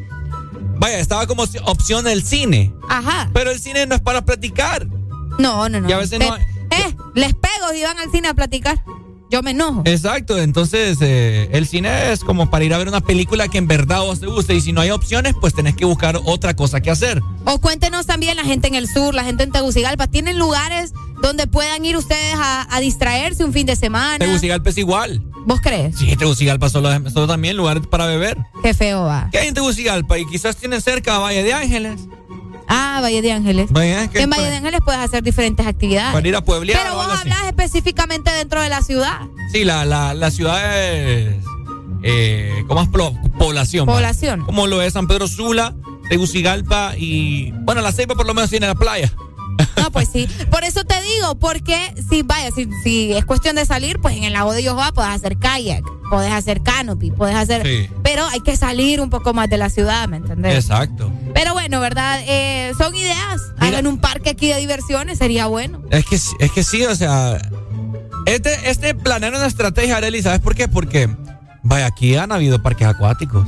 Vaya, 0.79 0.99
estaba 0.99 1.25
como 1.27 1.43
opción 1.65 2.07
el 2.07 2.23
cine. 2.23 2.71
Ajá. 2.87 3.29
Pero 3.33 3.51
el 3.51 3.59
cine 3.59 3.85
no 3.87 3.95
es 3.95 4.01
para 4.01 4.23
platicar. 4.23 4.87
No, 5.39 5.67
no, 5.69 5.81
no. 5.81 5.89
Y 5.89 5.91
a 5.91 5.97
veces 5.97 6.19
no 6.19 6.33
hay- 6.33 6.41
Eh, 6.69 6.95
les 7.15 7.33
pego 7.33 7.73
y 7.75 7.81
van 7.83 7.97
al 7.97 8.11
cine 8.11 8.27
a 8.27 8.33
platicar. 8.33 8.77
Yo 9.29 9.41
me 9.43 9.51
enojo. 9.51 9.81
Exacto, 9.85 10.37
entonces 10.37 10.97
eh, 11.01 11.49
el 11.51 11.67
cine 11.67 12.11
es 12.13 12.23
como 12.23 12.49
para 12.49 12.63
ir 12.63 12.73
a 12.73 12.77
ver 12.77 12.87
una 12.87 13.01
película 13.01 13.47
que 13.49 13.57
en 13.57 13.67
verdad 13.67 14.01
vos 14.01 14.19
te 14.19 14.27
guste 14.27 14.55
y 14.55 14.61
si 14.61 14.71
no 14.71 14.81
hay 14.81 14.91
opciones, 14.91 15.35
pues 15.39 15.53
tenés 15.53 15.75
que 15.75 15.85
buscar 15.85 16.19
otra 16.25 16.55
cosa 16.55 16.79
que 16.81 16.89
hacer. 16.89 17.21
O 17.45 17.59
cuéntenos 17.59 18.05
también 18.05 18.37
la 18.37 18.43
gente 18.43 18.67
en 18.67 18.75
el 18.75 18.87
sur, 18.87 19.13
la 19.13 19.23
gente 19.23 19.43
en 19.43 19.51
Tegucigalpa. 19.51 20.07
¿Tienen 20.07 20.39
lugares 20.39 20.93
donde 21.21 21.45
puedan 21.47 21.83
ir 21.83 21.97
ustedes 21.97 22.35
a, 22.35 22.73
a 22.73 22.79
distraerse 22.79 23.43
un 23.43 23.51
fin 23.51 23.65
de 23.65 23.75
semana? 23.75 24.19
Tegucigalpa 24.19 24.69
es 24.69 24.77
igual. 24.77 25.21
¿Vos 25.45 25.59
crees? 25.61 25.97
Sí, 25.97 26.15
Tegucigalpa 26.15 26.69
solo, 26.69 26.89
solo 27.09 27.27
también 27.27 27.55
lugares 27.57 27.85
para 27.87 28.05
beber. 28.05 28.37
Qué 28.63 28.73
feo 28.73 29.03
va. 29.03 29.29
¿Qué 29.31 29.39
hay 29.39 29.47
en 29.49 29.53
Tegucigalpa? 29.53 30.17
Y 30.17 30.25
quizás 30.25 30.55
tienen 30.57 30.81
cerca 30.81 31.19
Valle 31.19 31.43
de 31.43 31.53
Ángeles. 31.53 32.01
Ah, 32.67 32.99
Valle 33.01 33.21
de 33.21 33.31
Ángeles. 33.31 33.71
Valle, 33.71 34.09
¿qué 34.11 34.21
En 34.21 34.29
Valle 34.29 34.49
de 34.49 34.57
Ángeles 34.57 34.81
puedes 34.83 34.99
hacer 35.01 35.23
diferentes 35.23 35.65
actividades. 35.65 36.13
Para 36.13 36.27
ir 36.27 36.35
a 36.35 36.41
pueblear 36.43 36.79
Pero 36.81 36.95
vos 36.95 37.07
así. 37.07 37.21
hablas 37.21 37.45
específicamente 37.47 38.31
dentro 38.31 38.61
de 38.61 38.69
la 38.69 38.81
ciudad. 38.81 39.21
Sí, 39.51 39.63
la, 39.63 39.85
la, 39.85 40.13
la 40.13 40.31
ciudad 40.31 40.83
es... 40.83 41.35
Eh, 42.03 42.63
¿Cómo 42.67 42.81
es 42.81 42.89
población? 42.89 43.85
Población. 43.85 44.45
Como 44.45 44.67
lo 44.67 44.81
es 44.81 44.93
San 44.93 45.07
Pedro 45.07 45.27
Sula, 45.27 45.73
Tegucigalpa 46.09 46.93
y... 46.97 47.51
Bueno, 47.51 47.81
la 47.81 47.91
Ceiba 47.91 48.15
por 48.15 48.25
lo 48.25 48.33
menos 48.33 48.49
tiene 48.49 48.67
la 48.67 48.75
playa. 48.75 49.11
No, 49.77 49.91
pues 49.91 50.09
sí. 50.11 50.27
Por 50.51 50.63
eso 50.63 50.83
te 50.83 50.95
digo, 51.01 51.35
porque 51.39 51.93
si 52.09 52.21
vaya, 52.23 52.51
si, 52.51 52.67
si 52.83 53.13
es 53.13 53.25
cuestión 53.25 53.55
de 53.55 53.65
salir, 53.65 53.99
pues 53.99 54.15
en 54.17 54.23
el 54.23 54.33
lago 54.33 54.53
de 54.53 54.63
Yohoa 54.63 54.91
puedes 54.91 55.11
hacer 55.11 55.37
kayak, 55.37 55.83
puedes 56.09 56.31
hacer 56.31 56.61
canopy, 56.61 57.11
puedes 57.11 57.35
hacer. 57.35 57.65
Sí. 57.65 57.89
Pero 58.03 58.25
hay 58.25 58.41
que 58.41 58.55
salir 58.57 59.01
un 59.01 59.09
poco 59.09 59.33
más 59.33 59.49
de 59.49 59.57
la 59.57 59.69
ciudad, 59.69 60.07
¿me 60.07 60.17
entendés? 60.17 60.55
Exacto. 60.55 61.11
Pero 61.33 61.53
bueno, 61.53 61.79
¿verdad? 61.79 62.19
Eh, 62.27 62.71
son 62.77 62.95
ideas. 62.95 63.41
Hagan 63.59 63.87
un 63.87 63.97
parque 63.99 64.29
aquí 64.31 64.47
de 64.47 64.57
diversiones, 64.59 65.17
sería 65.17 65.47
bueno. 65.47 65.81
Es 65.91 66.05
que, 66.05 66.17
sí- 66.17 66.35
es 66.39 66.51
que 66.51 66.63
sí, 66.63 66.83
o 66.85 66.95
sea, 66.95 67.37
este, 68.25 68.69
este 68.69 68.93
planear 68.95 69.33
una 69.33 69.45
estrategia, 69.47 69.97
Arely, 69.97 70.21
¿sabes 70.21 70.39
por 70.39 70.55
qué? 70.55 70.67
Porque, 70.67 71.09
vaya, 71.63 71.85
aquí 71.87 72.15
han 72.15 72.31
habido 72.31 72.61
parques 72.61 72.87
acuáticos. 72.87 73.47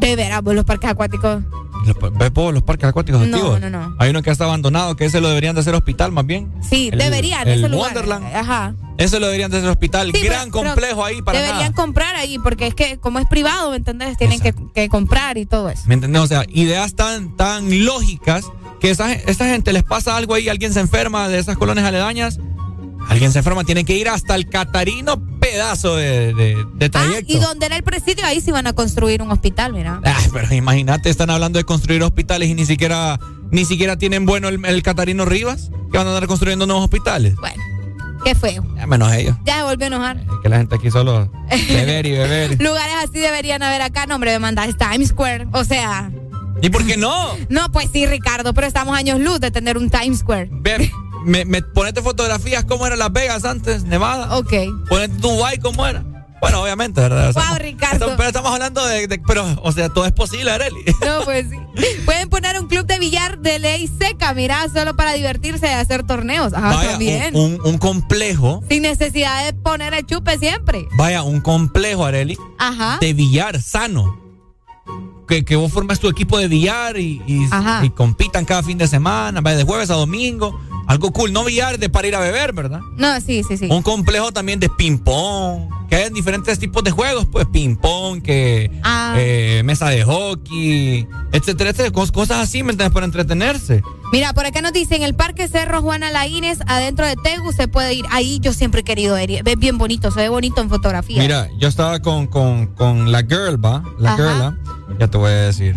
De 0.00 0.14
veras, 0.16 0.42
los 0.44 0.64
parques 0.64 0.90
acuáticos. 0.90 1.42
Los, 1.84 2.12
¿Ves 2.18 2.32
vos 2.32 2.52
los 2.54 2.62
parques 2.62 2.88
acuáticos 2.88 3.20
No, 3.26 3.36
activos? 3.36 3.60
no, 3.60 3.70
no. 3.70 3.94
Hay 3.98 4.10
uno 4.10 4.22
que 4.22 4.30
está 4.30 4.44
abandonado, 4.44 4.96
que 4.96 5.04
ese 5.04 5.20
lo 5.20 5.28
deberían 5.28 5.54
de 5.54 5.60
hacer 5.60 5.74
hospital 5.74 6.12
más 6.12 6.26
bien. 6.26 6.52
Sí, 6.68 6.88
El- 6.92 6.98
deberían, 6.98 7.46
el 7.46 7.58
ese 7.60 7.68
lugar. 7.68 7.92
Wonderland. 7.92 8.34
Ajá. 8.34 8.74
Ese 8.98 9.20
lo 9.20 9.26
deberían 9.26 9.50
de 9.50 9.58
hacer 9.58 9.68
hospital. 9.68 10.10
Sí, 10.12 10.20
Gran 10.22 10.50
pero- 10.50 10.52
pero 10.62 10.70
complejo 10.74 11.04
ahí 11.04 11.22
para 11.22 11.38
Deberían 11.38 11.62
nada. 11.64 11.74
comprar 11.74 12.16
ahí, 12.16 12.38
porque 12.38 12.66
es 12.66 12.74
que 12.74 12.98
como 12.98 13.18
es 13.18 13.26
privado, 13.26 13.70
¿me 13.70 13.76
entendés? 13.76 14.16
Tienen 14.16 14.40
que, 14.40 14.54
que 14.74 14.88
comprar 14.88 15.36
y 15.38 15.46
todo 15.46 15.68
eso. 15.68 15.82
¿Me 15.86 15.94
entendés? 15.94 16.22
O 16.22 16.26
sea, 16.26 16.44
ideas 16.48 16.94
tan, 16.94 17.36
tan 17.36 17.84
lógicas 17.84 18.46
que 18.80 18.90
esa, 18.90 19.12
esa 19.12 19.44
gente 19.46 19.72
les 19.72 19.82
pasa 19.84 20.16
algo 20.16 20.34
ahí, 20.34 20.48
alguien 20.48 20.72
se 20.72 20.80
enferma 20.80 21.28
de 21.28 21.38
esas 21.38 21.56
colonias 21.56 21.86
aledañas, 21.86 22.38
alguien 23.08 23.32
se 23.32 23.38
enferma, 23.38 23.64
tienen 23.64 23.84
que 23.86 23.96
ir 23.96 24.08
hasta 24.08 24.34
el 24.34 24.48
Catarino 24.48 25.20
pedazo 25.40 25.96
de, 25.96 26.34
de, 26.34 26.64
de 26.74 26.86
Ah, 26.86 26.90
trayecto. 26.90 27.32
y 27.32 27.38
donde 27.38 27.66
era 27.66 27.76
el 27.76 27.82
presidio, 27.82 28.24
ahí 28.26 28.40
sí 28.40 28.50
van 28.50 28.66
a 28.66 28.72
construir 28.72 29.22
un 29.22 29.30
hospital, 29.30 29.72
mira. 29.72 30.00
Ah, 30.04 30.18
pero 30.32 30.52
imagínate, 30.54 31.08
están 31.10 31.30
hablando 31.30 31.58
de 31.58 31.64
construir 31.64 32.02
hospitales 32.02 32.48
y 32.48 32.54
ni 32.54 32.66
siquiera, 32.66 33.18
ni 33.50 33.64
siquiera 33.64 33.96
tienen 33.96 34.26
bueno 34.26 34.48
el, 34.48 34.64
el 34.64 34.82
Catarino 34.82 35.24
Rivas, 35.24 35.70
que 35.92 35.98
van 35.98 36.06
a 36.06 36.10
andar 36.10 36.26
construyendo 36.26 36.66
nuevos 36.66 36.84
hospitales. 36.84 37.36
Bueno, 37.36 37.62
qué 38.24 38.34
feo. 38.34 38.66
Ya 38.76 38.86
menos 38.86 39.12
ellos. 39.12 39.36
Ya 39.44 39.58
se 39.58 39.62
volvió 39.62 39.84
a 39.84 39.88
enojar. 39.88 40.16
Es 40.18 40.24
que 40.42 40.48
la 40.48 40.56
gente 40.58 40.74
aquí 40.74 40.90
solo 40.90 41.30
beber 41.68 42.06
y 42.06 42.10
beber. 42.12 42.60
Lugares 42.60 42.94
así 43.04 43.18
deberían 43.20 43.62
haber 43.62 43.82
acá. 43.82 44.06
No, 44.06 44.16
hombre, 44.16 44.32
me 44.32 44.38
mandas 44.40 44.70
Times 44.76 45.08
Square. 45.10 45.46
O 45.52 45.62
sea, 45.64 46.10
¿Y 46.60 46.70
por 46.70 46.84
qué 46.86 46.96
no? 46.96 47.28
no, 47.50 47.70
pues 47.70 47.88
sí, 47.92 48.04
Ricardo, 48.06 48.52
pero 48.54 48.66
estamos 48.66 48.96
años 48.96 49.20
luz 49.20 49.38
de 49.40 49.50
tener 49.52 49.76
un 49.78 49.90
Times 49.90 50.18
Square. 50.20 50.48
Ve, 50.50 50.90
me, 51.26 51.44
me- 51.44 51.62
ponete 51.62 52.00
fotografías 52.02 52.64
cómo 52.64 52.86
era 52.86 52.96
Las 52.96 53.12
Vegas 53.12 53.44
antes, 53.44 53.84
Nevada. 53.84 54.36
Ok. 54.38 54.52
Ponete 54.88 55.14
Dubai 55.18 55.58
cómo 55.58 55.86
era. 55.86 56.02
Bueno, 56.38 56.62
obviamente, 56.62 57.00
¿verdad? 57.00 57.32
Wow, 57.32 57.42
Estamos- 57.42 57.58
Ricardo. 57.58 57.94
estamos- 57.94 58.16
pero 58.16 58.28
estamos 58.28 58.52
hablando 58.52 58.84
de, 58.86 59.06
de- 59.08 59.18
Pero, 59.26 59.44
o 59.62 59.72
sea, 59.72 59.88
todo 59.88 60.04
es 60.04 60.12
posible, 60.12 60.50
Areli. 60.50 60.80
No, 61.04 61.24
pues 61.24 61.46
sí. 61.50 61.56
Pueden 62.04 62.28
poner 62.28 62.60
un 62.60 62.68
club 62.68 62.86
de 62.86 62.98
billar 62.98 63.38
de 63.38 63.58
ley 63.58 63.88
seca, 63.98 64.32
mira, 64.34 64.66
solo 64.72 64.94
para 64.96 65.12
divertirse 65.14 65.66
y 65.66 65.70
hacer 65.70 66.04
torneos. 66.06 66.52
Ajá, 66.52 66.76
Vaya, 66.76 66.90
también. 66.90 67.34
un, 67.34 67.54
un- 67.54 67.60
un 67.66 67.78
complejo. 67.78 68.62
Sin 68.68 68.82
necesidad 68.82 69.44
de 69.46 69.54
poner 69.54 69.94
el 69.94 70.04
chupe 70.06 70.38
siempre. 70.38 70.86
Vaya, 70.96 71.22
un 71.22 71.40
complejo, 71.40 72.04
Areli. 72.04 72.38
Ajá. 72.58 72.98
de 73.00 73.12
billar 73.14 73.60
sano. 73.60 74.20
Que, 75.26 75.44
que 75.44 75.56
vos 75.56 75.72
formas 75.72 75.98
tu 75.98 76.08
equipo 76.08 76.38
de 76.38 76.48
billar 76.48 76.96
y, 76.98 77.20
y- 77.26 77.46
Ajá. 77.50 77.84
y 77.84 77.90
compitan 77.90 78.44
cada 78.44 78.62
fin 78.62 78.78
de 78.78 78.86
semana, 78.86 79.40
de 79.40 79.64
jueves 79.64 79.90
a 79.90 79.94
domingo. 79.94 80.58
Algo 80.86 81.12
cool, 81.12 81.32
no 81.32 81.42
billar 81.44 81.80
de 81.80 81.88
para 81.88 82.06
ir 82.06 82.14
a 82.14 82.20
beber, 82.20 82.52
¿verdad? 82.52 82.78
No, 82.96 83.20
sí, 83.20 83.42
sí, 83.42 83.56
sí. 83.56 83.66
Un 83.68 83.82
complejo 83.82 84.30
también 84.30 84.60
de 84.60 84.68
ping-pong, 84.68 85.68
que 85.90 85.96
hay 85.96 86.10
diferentes 86.10 86.60
tipos 86.60 86.84
de 86.84 86.92
juegos, 86.92 87.26
pues 87.26 87.44
ping-pong, 87.46 88.22
que 88.22 88.70
Ah. 88.84 89.14
eh, 89.18 89.62
mesa 89.64 89.88
de 89.88 90.04
hockey, 90.04 91.08
etcétera, 91.32 91.70
etcétera, 91.70 91.92
cos- 91.92 92.12
cosas 92.12 92.38
así, 92.38 92.62
¿me 92.62 92.70
entiendes? 92.70 92.94
Para 92.94 93.06
entretenerse. 93.06 93.82
Mira, 94.12 94.32
por 94.32 94.46
acá 94.46 94.62
nos 94.62 94.72
dicen 94.72 95.02
el 95.02 95.16
Parque 95.16 95.48
Cerro 95.48 95.82
Juana 95.82 96.12
Laínez, 96.12 96.58
adentro 96.68 97.04
de 97.04 97.16
Tegu, 97.16 97.52
se 97.52 97.66
puede 97.66 97.94
ir. 97.94 98.04
Ahí 98.12 98.38
yo 98.40 98.52
siempre 98.52 98.82
he 98.82 98.84
querido 98.84 99.18
ir. 99.20 99.42
Es 99.44 99.58
bien 99.58 99.78
bonito, 99.78 100.12
se 100.12 100.20
ve 100.20 100.28
bonito 100.28 100.60
en 100.60 100.68
fotografía. 100.68 101.20
Mira, 101.20 101.48
yo 101.58 101.66
estaba 101.66 101.98
con, 101.98 102.28
con, 102.28 102.68
con 102.68 103.10
la 103.10 103.22
girl, 103.22 103.56
¿va? 103.62 103.82
La 103.98 104.14
girl. 104.14 104.56
Ya 104.98 105.08
te 105.08 105.18
voy 105.18 105.30
a 105.30 105.34
decir. 105.34 105.76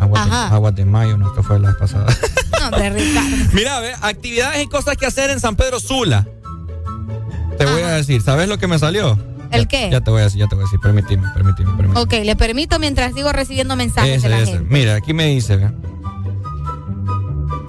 Aguas 0.00 0.74
de, 0.74 0.82
de 0.82 0.90
mayo, 0.90 1.16
no, 1.16 1.28
esto 1.28 1.42
fue 1.42 1.58
la 1.58 1.76
pasada. 1.78 2.06
No, 2.60 2.68
hombre, 2.68 2.90
Ricardo. 2.90 3.36
Mira, 3.54 3.80
ve, 3.80 3.92
actividades 4.02 4.62
y 4.62 4.68
cosas 4.68 4.96
que 4.96 5.04
hacer 5.04 5.30
en 5.30 5.40
San 5.40 5.56
Pedro 5.56 5.80
Sula. 5.80 6.28
Te 7.58 7.66
voy 7.66 7.82
a 7.82 7.88
decir, 7.88 8.22
¿sabes 8.22 8.48
lo 8.48 8.56
que 8.56 8.68
me 8.68 8.78
salió? 8.78 9.18
¿El 9.50 9.62
Ya- 9.62 9.68
qué? 9.68 9.88
Ya 9.90 10.00
te 10.00 10.10
voy 10.12 10.20
a 10.20 10.24
decir, 10.24 10.38
ya 10.38 10.46
te 10.46 10.54
voy 10.54 10.62
a 10.62 10.66
decir, 10.66 10.78
permíteme, 10.80 11.28
permíteme, 11.34 11.70
permíteme. 11.76 12.00
Ok, 12.00 12.12
le 12.24 12.36
permito 12.36 12.78
mientras 12.78 13.14
sigo 13.14 13.32
recibiendo 13.32 13.74
mensajes 13.74 14.18
Ese, 14.18 14.28
de 14.28 14.34
la 14.36 14.42
ese. 14.42 14.52
gente. 14.52 14.66
Mira, 14.72 14.94
aquí 14.94 15.12
me 15.12 15.26
dice, 15.26 15.56
ve. 15.56 15.72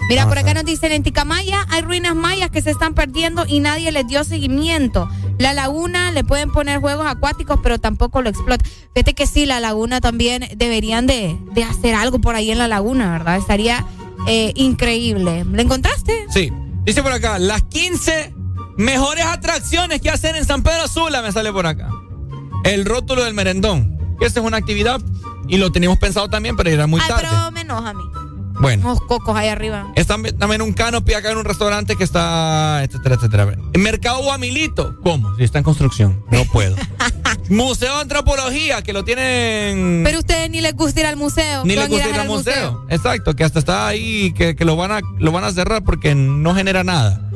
Mira, 0.09 0.27
por 0.27 0.37
acá 0.37 0.53
nos 0.53 0.65
dicen 0.65 0.91
en 0.91 1.01
Ticamaya 1.01 1.65
hay 1.69 1.81
ruinas 1.81 2.13
mayas 2.15 2.51
que 2.51 2.61
se 2.61 2.69
están 2.71 2.93
perdiendo 2.93 3.45
y 3.47 3.61
nadie 3.61 3.91
les 3.91 4.05
dio 4.07 4.23
seguimiento. 4.23 5.09
La 5.39 5.53
laguna 5.53 6.11
le 6.11 6.23
pueden 6.23 6.51
poner 6.51 6.79
juegos 6.79 7.05
acuáticos, 7.07 7.59
pero 7.63 7.79
tampoco 7.79 8.21
lo 8.21 8.29
explota. 8.29 8.63
Fíjate 8.93 9.13
que 9.13 9.25
sí, 9.27 9.45
la 9.45 9.59
laguna 9.59 9.99
también 9.99 10.47
deberían 10.55 11.07
de, 11.07 11.37
de 11.53 11.63
hacer 11.63 11.95
algo 11.95 12.19
por 12.19 12.35
ahí 12.35 12.51
en 12.51 12.59
la 12.59 12.67
laguna, 12.67 13.11
¿verdad? 13.11 13.37
Estaría 13.37 13.85
eh, 14.27 14.53
increíble. 14.55 15.43
¿Le 15.51 15.61
encontraste? 15.63 16.27
Sí, 16.29 16.51
dice 16.85 17.01
por 17.01 17.11
acá, 17.11 17.39
las 17.39 17.63
15 17.63 18.33
mejores 18.77 19.25
atracciones 19.25 20.01
que 20.01 20.09
hacer 20.09 20.35
en 20.35 20.45
San 20.45 20.61
Pedro 20.63 20.87
Sula, 20.87 21.21
me 21.21 21.31
sale 21.31 21.51
por 21.51 21.65
acá. 21.65 21.89
El 22.63 22.85
rótulo 22.85 23.23
del 23.23 23.33
merendón, 23.33 23.97
esta 24.21 24.39
es 24.39 24.45
una 24.45 24.57
actividad 24.57 25.01
y 25.47 25.57
lo 25.57 25.71
teníamos 25.71 25.97
pensado 25.99 26.29
también, 26.29 26.55
pero 26.55 26.69
era 26.69 26.87
muy 26.87 27.01
Ay, 27.01 27.07
tarde. 27.09 27.27
pero 27.29 27.51
me 27.51 27.61
enoja 27.61 27.89
a 27.89 27.93
mí. 27.93 28.03
Bueno. 28.59 28.83
Unos 28.85 29.01
cocos 29.01 29.35
ahí 29.35 29.47
arriba. 29.47 29.91
Es 29.95 30.07
también, 30.07 30.61
un 30.61 30.73
canopy 30.73 31.13
acá 31.13 31.31
en 31.31 31.37
un 31.37 31.45
restaurante 31.45 31.95
que 31.95 32.03
está, 32.03 32.83
etcétera, 32.83 33.15
etcétera. 33.15 33.47
Mercado 33.77 34.21
Guamilito. 34.23 34.95
¿Cómo? 35.01 35.35
Si 35.37 35.43
está 35.43 35.57
en 35.57 35.63
construcción. 35.63 36.23
No 36.31 36.45
puedo. 36.45 36.75
Museo 37.49 37.95
de 37.95 38.01
Antropología, 38.01 38.81
que 38.81 38.93
lo 38.93 39.03
tienen... 39.03 40.01
Pero 40.05 40.17
a 40.17 40.19
ustedes 40.21 40.49
ni 40.49 40.61
les 40.61 40.75
gusta 40.75 41.01
ir 41.01 41.05
al 41.07 41.17
museo. 41.17 41.63
Ni 41.65 41.73
¿Qué 41.73 41.75
le 41.75 41.81
van 41.81 41.91
a 41.91 41.93
gusta 41.95 42.09
ir 42.09 42.19
al 42.19 42.27
museo. 42.27 42.85
Exacto, 42.89 43.35
que 43.35 43.43
hasta 43.43 43.59
está 43.59 43.87
ahí, 43.87 44.31
que, 44.33 44.55
que 44.55 44.65
lo, 44.65 44.75
van 44.75 44.91
a, 44.91 45.01
lo 45.19 45.31
van 45.31 45.43
a 45.43 45.51
cerrar 45.51 45.83
porque 45.83 46.15
no 46.15 46.55
genera 46.55 46.83
nada. 46.83 47.29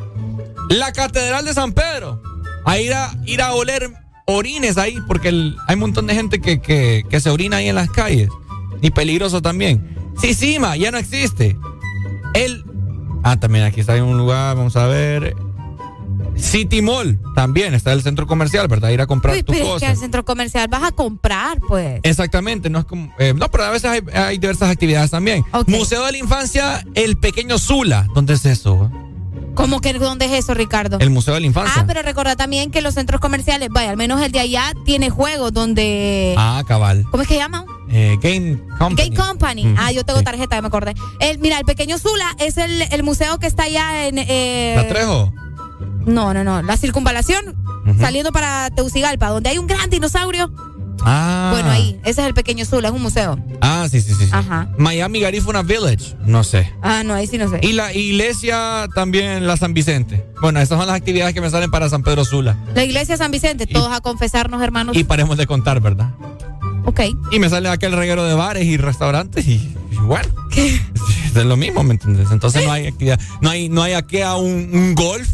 La 0.70 0.92
Catedral 0.94 1.46
de 1.46 1.54
San 1.54 1.74
Pedro. 1.74 2.22
A 2.66 2.78
ir 2.80 2.94
a, 2.94 3.12
ir 3.26 3.42
a 3.42 3.54
oler 3.54 3.92
orines 4.26 4.78
ahí, 4.78 4.98
porque 5.08 5.30
el- 5.30 5.58
hay 5.68 5.76
un 5.76 5.82
montón 5.82 6.08
de 6.08 6.16
gente 6.16 6.40
que, 6.42 6.62
que, 6.62 7.04
que 7.10 7.20
se 7.20 7.30
orina 7.30 7.58
ahí 7.58 7.70
en 7.70 7.76
las 7.76 7.90
calles. 7.90 8.30
Y 8.82 8.92
peligroso 8.92 9.42
también. 9.42 9.97
Sisima, 10.20 10.76
ya 10.76 10.92
no 10.92 10.98
existe. 10.98 11.58
El. 12.34 12.64
Ah, 13.24 13.40
también 13.40 13.66
aquí 13.66 13.82
está 13.82 13.96
en 13.98 14.04
un 14.04 14.18
lugar, 14.18 14.56
vamos 14.56 14.76
a 14.76 14.88
ver. 14.88 15.36
City 16.36 16.82
Mall, 16.82 17.20
también 17.36 17.74
está 17.74 17.94
el 17.94 18.04
centro 18.04 18.28
comercial, 18.28 18.68
¿verdad? 18.68 18.90
Ir 18.90 19.02
a 19.02 19.08
comprar 19.08 19.36
Uy, 19.36 19.44
tus 19.44 19.56
pero 19.56 19.76
es 19.76 19.82
que 19.82 19.88
al 19.88 19.98
centro 19.98 20.24
comercial 20.24 20.68
vas 20.68 20.84
a 20.84 20.92
comprar, 20.92 21.60
pues. 21.68 22.00
Exactamente, 22.04 22.70
no 22.70 22.80
es 22.80 22.86
como. 22.86 23.12
eh, 23.18 23.34
no, 23.36 23.50
pero 23.50 23.64
a 23.64 23.72
veces 23.72 23.90
hay, 23.90 24.02
hay 24.14 24.38
diversas 24.38 24.70
actividades 24.70 25.12
también. 25.12 25.44
Museo 25.66 26.06
de 26.06 26.12
la 26.12 26.18
Infancia, 26.20 26.86
el 26.94 27.18
pequeño 27.18 27.58
Zula. 27.58 28.08
¿Dónde 28.14 28.34
es 28.34 28.46
eso? 28.46 28.92
¿Cómo 29.56 29.82
que 29.82 29.92
dónde 29.94 30.26
es 30.26 30.34
eso, 30.34 30.54
Ricardo? 30.54 31.00
El 31.00 31.10
Museo 31.10 31.34
de 31.34 31.40
la 31.40 31.48
Infancia. 31.48 31.82
Ah, 31.82 31.86
pero 31.88 32.04
recuerda 32.04 32.36
también 32.36 32.70
que 32.70 32.82
los 32.82 32.94
centros 32.94 33.20
comerciales, 33.20 33.70
vaya, 33.72 33.90
al 33.90 33.98
menos 33.98 34.22
el 34.22 34.32
de 34.32 34.40
allá 34.40 34.72
tiene 34.86 35.10
juegos 35.10 35.52
donde. 35.52 36.36
Ah, 36.38 36.64
cabal. 36.68 37.06
¿Cómo 37.10 37.24
es 37.24 37.30
que 37.30 37.36
llama? 37.36 37.66
Eh, 37.90 38.18
Game 38.22 38.58
Company. 38.78 38.96
Gay 38.96 39.12
Company. 39.12 39.66
Mm, 39.66 39.76
ah, 39.78 39.92
yo 39.92 40.04
tengo 40.04 40.20
sí. 40.20 40.26
tarjeta, 40.26 40.56
ya 40.56 40.62
me 40.62 40.68
acordé. 40.68 40.94
El, 41.20 41.40
mira, 41.40 41.58
el 41.58 41.66
pequeño 41.66 41.98
Zula 41.98 42.36
es 42.40 42.58
el, 42.58 42.82
el 42.82 43.04
museo 43.04 43.40
que 43.40 43.48
está 43.48 43.64
allá 43.64 44.08
en. 44.08 44.18
Eh, 44.18 44.74
¿La 44.76 44.88
Trejo? 44.88 45.34
No, 46.06 46.34
no, 46.34 46.44
no. 46.44 46.62
La 46.62 46.78
circunvalación, 46.78 47.56
saliendo 48.00 48.32
para 48.32 48.70
Teucigalpa, 48.70 49.30
donde 49.30 49.50
hay 49.50 49.58
un 49.58 49.68
gran 49.68 49.90
dinosaurio. 49.90 50.52
Ah. 51.04 51.50
Bueno, 51.52 51.70
ahí. 51.70 52.00
Ese 52.04 52.22
es 52.22 52.28
el 52.28 52.34
pequeño 52.34 52.66
Zula, 52.66 52.88
es 52.90 52.94
un 52.94 53.02
museo. 53.02 53.38
Ah, 53.62 53.88
sí, 53.90 54.02
sí, 54.02 54.14
sí. 54.14 54.28
Ajá. 54.32 54.70
Miami 54.78 55.20
Garifuna 55.20 55.62
Village. 55.62 56.16
No 56.26 56.44
sé. 56.44 56.74
Ah, 56.82 57.04
no, 57.06 57.14
ahí 57.14 57.28
sí 57.28 57.38
no 57.38 57.50
sé. 57.50 57.60
Y 57.62 57.74
la 57.74 57.94
iglesia 57.94 58.88
también, 58.96 59.46
la 59.46 59.58
San 59.58 59.74
Vicente. 59.74 60.26
Bueno, 60.42 60.60
estas 60.60 60.78
son 60.78 60.88
las 60.88 60.96
actividades 60.96 61.34
que 61.34 61.42
me 61.42 61.50
salen 61.50 61.70
para 61.72 61.90
San 61.90 62.04
Pedro 62.04 62.26
Sula. 62.26 62.58
La 62.74 62.84
iglesia 62.84 63.18
San 63.18 63.32
Vicente, 63.32 63.68
todos 63.68 63.92
a 63.92 64.02
confesarnos, 64.02 64.62
hermanos. 64.62 64.96
Y 64.96 65.04
paremos 65.04 65.38
de 65.38 65.46
contar, 65.46 65.80
¿verdad? 65.82 66.12
Ok. 66.88 67.02
Y 67.32 67.40
me 67.40 67.50
sale 67.50 67.70
aquel 67.70 67.92
reguero 67.92 68.24
de 68.24 68.34
bares 68.34 68.66
y 68.66 68.78
restaurantes 68.78 69.48
y, 69.48 69.76
y 69.92 69.96
bueno. 69.98 70.28
Es 70.56 71.46
lo 71.46 71.56
mismo, 71.56 71.84
¿me 71.84 71.94
entiendes? 71.94 72.30
Entonces 72.32 72.66
no 72.66 72.72
hay 72.72 72.88
actividad. 72.88 73.20
No 73.42 73.50
hay, 73.52 73.70
no 73.70 73.84
hay 73.84 73.94
aquí 73.94 74.22
a 74.22 74.36
un, 74.36 74.70
un 74.74 74.96
golf. 74.96 75.28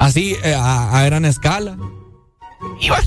Así, 0.00 0.36
eh, 0.42 0.54
a, 0.54 0.98
a 0.98 1.04
gran 1.04 1.24
escala. 1.24 1.76
Y 2.80 2.88
bueno, 2.88 3.04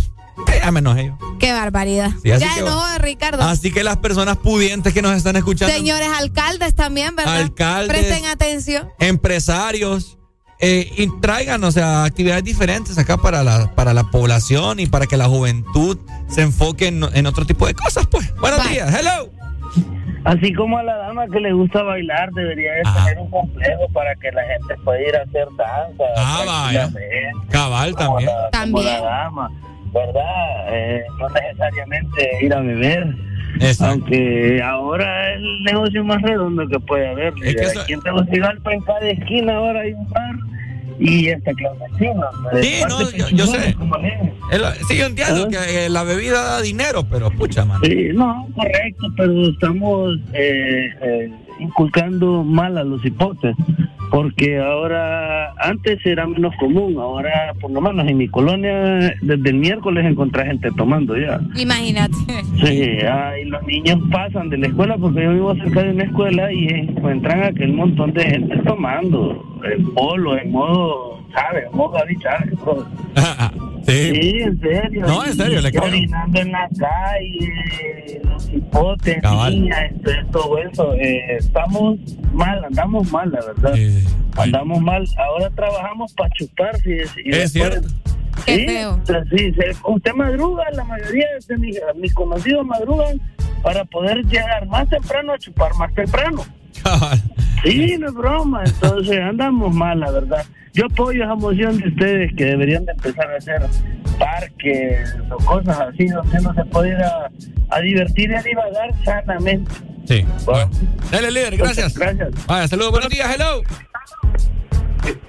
eh, 0.48 0.60
ya 0.64 0.72
me 0.72 0.80
enojé 0.80 1.08
yo. 1.08 1.18
Qué 1.40 1.52
barbaridad. 1.52 2.12
Sí, 2.24 2.30
ya 2.30 2.38
que 2.40 2.64
de 2.64 2.98
Ricardo. 3.00 3.44
Así 3.44 3.72
que 3.72 3.84
las 3.84 3.98
personas 3.98 4.38
pudientes 4.38 4.94
que 4.94 5.02
nos 5.02 5.16
están 5.16 5.36
escuchando, 5.36 5.74
Señores 5.74 6.08
alcaldes 6.16 6.74
también, 6.76 7.16
¿verdad? 7.16 7.36
Alcaldes. 7.42 7.90
Presten 7.90 8.26
atención. 8.26 8.90
empresarios, 9.00 10.18
eh, 10.60 10.90
y 10.98 11.10
traigan, 11.20 11.64
o 11.64 11.72
sea, 11.72 12.04
actividades 12.06 12.44
diferentes 12.44 12.98
acá 12.98 13.18
para 13.18 13.44
la, 13.44 13.74
para 13.76 13.94
la 13.94 14.04
población 14.06 14.80
y 14.80 14.88
para 14.88 15.06
que 15.06 15.18
la 15.18 15.26
juventud 15.28 15.98
se 16.28 16.42
enfoque 16.42 16.88
en, 16.88 17.02
en 17.14 17.26
otro 17.26 17.46
tipo 17.46 17.68
de 17.68 17.74
cosas, 17.74 18.06
pues. 18.10 18.34
Buenos 18.40 18.64
Bye. 18.64 18.74
días, 18.74 18.94
hello. 18.94 19.30
Así 20.24 20.52
como 20.54 20.78
a 20.80 20.84
la 20.84 20.96
dama 20.98 21.28
que 21.28 21.40
le 21.40 21.54
gusta 21.54 21.84
bailar, 21.84 22.32
debería 22.32 22.72
de 22.74 22.82
tener 22.84 23.20
un 23.20 23.30
complejo 23.30 23.88
para 23.94 24.16
que 24.16 24.32
la 24.32 24.42
gente 24.44 24.74
pueda 24.84 25.00
ir 25.02 25.16
a 25.16 25.22
hacer 25.22 25.48
danza. 25.56 26.04
Ah, 26.18 26.44
vaya. 26.48 26.90
Cabal 27.52 27.94
como 27.96 28.18
también. 28.18 28.32
la- 28.52 28.62
Como 28.62 28.82
la 28.82 29.02
dama, 29.02 29.52
¿verdad? 29.96 30.74
Eh, 30.74 31.04
no 31.20 31.30
necesariamente 31.30 32.30
ir 32.42 32.54
a 32.54 32.60
beber. 32.60 33.16
Aunque 33.80 34.62
ahora 34.62 35.34
es 35.34 35.38
el 35.38 35.64
negocio 35.64 36.04
más 36.04 36.22
redondo 36.22 36.68
que 36.68 36.80
puede 36.80 37.08
haber. 37.08 37.34
Es 37.42 37.56
que 37.56 37.80
Aquí 37.80 37.94
en 37.94 38.02
Tegucigalpa, 38.02 38.74
en 38.74 38.82
cada 38.82 39.10
esquina 39.10 39.56
ahora 39.56 39.82
hay 39.82 39.94
un 39.94 40.10
bar 40.10 40.36
y 41.00 41.30
hasta 41.30 41.54
clandestino. 41.54 42.26
Sí, 42.62 42.74
no, 42.88 43.12
yo, 43.12 43.30
yo 43.30 43.48
sé. 43.48 43.76
Sí, 44.88 44.98
yo 44.98 45.06
entiendo 45.06 45.48
que 45.50 45.86
eh, 45.86 45.90
la 45.90 46.04
bebida 46.04 46.42
da 46.42 46.62
dinero, 46.62 47.06
pero 47.10 47.32
pucha, 47.32 47.66
mano. 47.66 47.82
Sí, 47.84 48.10
no, 48.14 48.48
correcto, 48.56 49.08
pero 49.16 49.50
estamos 49.50 50.18
eh, 50.34 50.90
eh, 51.02 51.32
inculcando 51.60 52.44
mal 52.44 52.78
a 52.78 52.84
los 52.84 53.04
hipotes, 53.06 53.56
porque 54.16 54.58
ahora, 54.60 55.52
antes 55.60 56.00
era 56.06 56.26
menos 56.26 56.56
común, 56.56 56.96
ahora 56.98 57.54
por 57.60 57.70
lo 57.70 57.82
menos 57.82 58.08
en 58.08 58.18
mi 58.18 58.30
colonia, 58.30 59.14
desde 59.22 59.50
el 59.50 59.56
miércoles 59.56 60.06
encontré 60.06 60.46
gente 60.46 60.70
tomando 60.78 61.18
ya. 61.18 61.42
Imagínate. 61.58 62.16
Sí, 62.64 62.98
ah, 63.06 63.34
y 63.38 63.44
los 63.44 63.62
niños 63.68 64.00
pasan 64.14 64.50
de 64.50 64.60
la 64.60 64.68
escuela, 64.68 64.98
porque 64.98 65.22
yo 65.22 65.34
vivo 65.34 65.54
cerca 65.56 65.84
de 65.84 65.92
una 65.92 66.04
escuela 66.06 66.54
y 66.54 66.66
encuentran 66.66 67.44
aquel 67.44 67.74
montón 67.74 68.14
de 68.14 68.24
gente 68.24 68.58
tomando, 68.60 69.60
en 69.70 69.94
polo, 69.94 70.38
en 70.38 70.50
modo, 70.50 71.20
¿sabes? 71.36 71.66
En 71.72 71.78
modo 71.78 71.98
habitar. 71.98 72.48
Sí. 73.86 74.40
en 74.42 74.60
serio. 74.60 75.06
No, 75.06 75.24
en 75.26 75.34
serio, 75.36 75.62
le 75.62 75.70
Y 75.70 75.72
creo. 75.72 75.84
Orinando 75.84 76.40
en 76.42 76.52
la 76.52 76.68
calle, 76.80 78.22
los 78.24 78.50
hipotes, 78.52 79.22
Cabal. 79.22 79.54
niñas, 79.54 79.92
esto, 79.92 80.12
todo 80.32 80.58
eso. 80.58 80.94
Eh, 80.96 81.36
estamos 81.38 82.00
mal, 82.34 82.64
andamos 82.66 83.12
mal, 83.12 83.32
la 83.32 83.42
verdad. 83.46 83.76
Andamos 84.38 84.82
mal. 84.82 85.06
Ahora 85.18 85.50
trabajamos 85.52 86.14
para 86.14 86.30
chupar, 86.32 86.76
y 86.86 87.00
Es 87.02 87.14
después- 87.16 87.52
cierto. 87.52 87.88
Qué 88.46 88.56
Sí, 88.58 88.66
feo. 88.66 89.00
sí, 89.32 89.54
se- 89.54 89.72
usted 89.86 90.14
madruga, 90.14 90.64
la 90.74 90.84
mayoría 90.84 91.26
de 91.48 91.58
mis, 91.58 91.80
mis 91.96 92.14
conocidos 92.14 92.66
madrugan 92.66 93.22
para 93.64 93.86
poder 93.86 94.24
llegar 94.26 94.68
más 94.68 94.90
temprano 94.90 95.32
a 95.34 95.40
chupar 95.40 95.74
más 95.76 95.94
temprano. 95.94 96.44
Sí, 97.64 97.98
no 97.98 98.08
es 98.08 98.14
broma, 98.14 98.64
entonces 98.66 99.20
andamos 99.20 99.74
mal, 99.74 100.00
la 100.00 100.12
verdad. 100.12 100.46
Yo 100.74 100.86
apoyo 100.88 101.24
esa 101.24 101.36
moción 101.36 101.78
de 101.80 101.88
ustedes 101.88 102.32
que 102.36 102.46
deberían 102.46 102.86
de 102.86 102.92
empezar 102.92 103.32
a 103.32 103.38
hacer 103.38 103.62
parques 104.20 105.16
o 105.32 105.38
cosas 105.46 105.80
así 105.80 106.08
donde 106.08 106.38
uno 106.40 106.54
se 106.54 106.66
puede 106.66 106.90
ir 106.90 106.96
a, 106.98 107.30
a 107.70 107.80
divertir 107.80 108.30
y 108.32 108.36
a 108.36 108.42
divagar 108.42 108.92
sanamente. 109.04 109.72
Sí. 110.06 110.26
Dale, 111.12 111.32
líder, 111.32 111.58
gracias. 111.58 111.98
Gracias. 111.98 112.30
Vaya, 112.46 112.68
saludos, 112.68 112.92
buenos 112.92 113.10
días, 113.10 113.28
hello. 113.34 113.62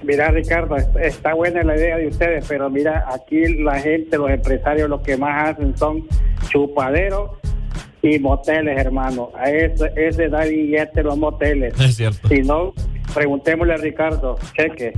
Mira, 0.03 0.29
Ricardo, 0.31 0.75
est- 0.77 0.95
está 0.97 1.33
buena 1.33 1.63
la 1.63 1.75
idea 1.75 1.97
de 1.97 2.07
ustedes, 2.07 2.45
pero 2.47 2.69
mira, 2.69 3.05
aquí 3.13 3.61
la 3.63 3.79
gente, 3.79 4.17
los 4.17 4.29
empresarios, 4.29 4.89
lo 4.89 5.01
que 5.01 5.17
más 5.17 5.49
hacen 5.49 5.77
son 5.77 6.07
chupaderos 6.49 7.31
y 8.15 8.19
moteles, 8.19 8.77
hermano. 8.77 9.31
A 9.37 9.49
ese, 9.49 9.91
ese 9.95 10.29
da 10.29 10.43
billete 10.43 11.03
los 11.03 11.17
moteles. 11.17 11.73
Es 11.79 11.95
cierto. 11.95 12.27
Si 12.27 12.41
no, 12.41 12.73
preguntémosle 13.13 13.73
a 13.73 13.77
Ricardo, 13.77 14.37
cheque. 14.55 14.93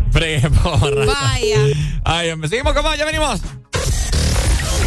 Porra. 0.63 1.05
Vaya. 1.05 1.57
Ay, 2.03 2.31
hombre, 2.31 2.49
seguimos 2.49 2.73
con 2.73 2.83
más, 2.83 2.97
ya 2.97 3.05
venimos. 3.05 3.41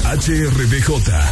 HRDJ 0.04 0.90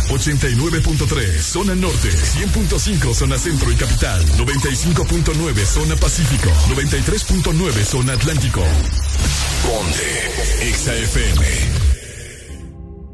89.3 0.09 1.41
Zona 1.41 1.75
Norte 1.75 2.09
100.5 2.09 3.15
Zona 3.15 3.37
Centro 3.37 3.71
y 3.71 3.75
Capital 3.75 4.25
95.9 4.39 5.55
Zona 5.65 5.97
Pacífico 5.97 6.49
93.9 6.75 7.73
Zona 7.83 8.13
Atlántico 8.13 8.63
Ponte 9.67 10.69
Exa 10.69 10.95
FM 10.95 11.91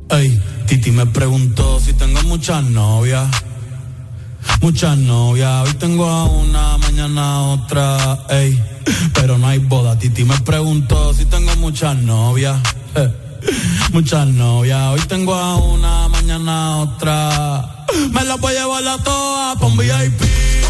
Ey, 0.08 0.40
Titi 0.66 0.92
me 0.92 1.05
preguntó 1.06 1.80
si 1.80 1.92
tengo 1.92 2.22
muchas 2.22 2.62
novias. 2.62 3.28
Muchas 4.60 4.99
novias, 4.99 5.68
hoy 5.68 5.75
tengo 5.75 6.07
a 6.07 6.25
una, 6.25 6.78
mañana 6.78 7.42
otra, 7.42 8.18
ey. 8.28 8.60
Pero 9.15 9.39
no 9.39 9.47
hay 9.49 9.58
boda. 9.58 9.99
Titi 9.99 10.25
me 10.25 10.39
preguntó 10.41 11.12
si 11.15 11.25
tengo 11.26 11.55
muchas 11.57 11.97
novias. 11.97 12.60
Muchas 13.92 14.26
novias, 14.26 14.81
hoy 14.92 15.00
tengo 15.08 15.34
a 15.34 15.57
una, 15.57 16.08
mañana 16.08 16.78
otra. 16.78 17.84
Me 18.10 18.25
las 18.25 18.41
voy 18.41 18.55
a 18.57 18.60
llevar 18.60 18.89
a 18.89 18.99
todas 18.99 19.57
pa' 19.58 19.66
un 19.66 19.76
VIP, 19.76 20.20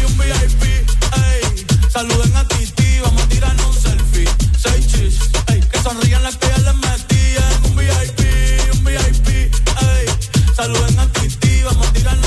un 0.07 0.17
VIP, 0.17 0.63
ey. 0.63 1.65
Saluden 1.89 2.35
a 2.35 2.47
Titi, 2.47 2.99
vamos 3.03 3.23
a 3.23 3.27
tirarnos 3.27 3.65
un 3.65 3.81
selfie. 3.81 4.29
Seis 4.57 4.87
chis, 4.87 5.19
ey. 5.47 5.59
Que 5.61 5.79
sonrían 5.81 6.21
las 6.23 6.37
que 6.37 6.47
ya 6.47 6.57
les 6.59 6.75
metían. 6.75 7.65
Un 7.65 7.75
VIP, 7.75 8.19
un 8.73 8.83
VIP, 8.85 9.27
ey. 9.27 10.05
Saluden 10.55 10.99
a 10.99 11.11
Titi, 11.13 11.63
vamos 11.63 11.87
a 11.87 11.93
tirarnos 11.93 12.26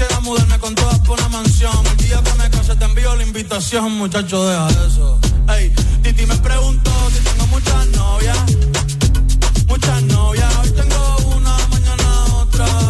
Quisiera 0.00 0.20
mudarme 0.20 0.58
con 0.58 0.74
todas 0.74 0.98
por 1.00 1.18
una 1.20 1.28
mansión. 1.28 1.86
El 1.86 1.96
día 1.98 2.22
que 2.22 2.32
me 2.38 2.48
case 2.48 2.74
te 2.74 2.84
envío 2.86 3.14
la 3.16 3.22
invitación, 3.22 3.92
muchacho, 3.98 4.46
deja 4.48 4.86
eso. 4.86 5.20
Ey, 5.46 5.68
Titi 6.02 6.24
me 6.24 6.36
preguntó 6.38 6.90
si 7.10 7.22
tengo 7.22 7.46
muchas 7.48 7.86
novias. 7.88 8.38
Muchas 9.66 10.02
novias, 10.04 10.56
hoy 10.56 10.70
tengo 10.70 11.16
una, 11.36 11.54
mañana 11.68 12.24
otra. 12.34 12.89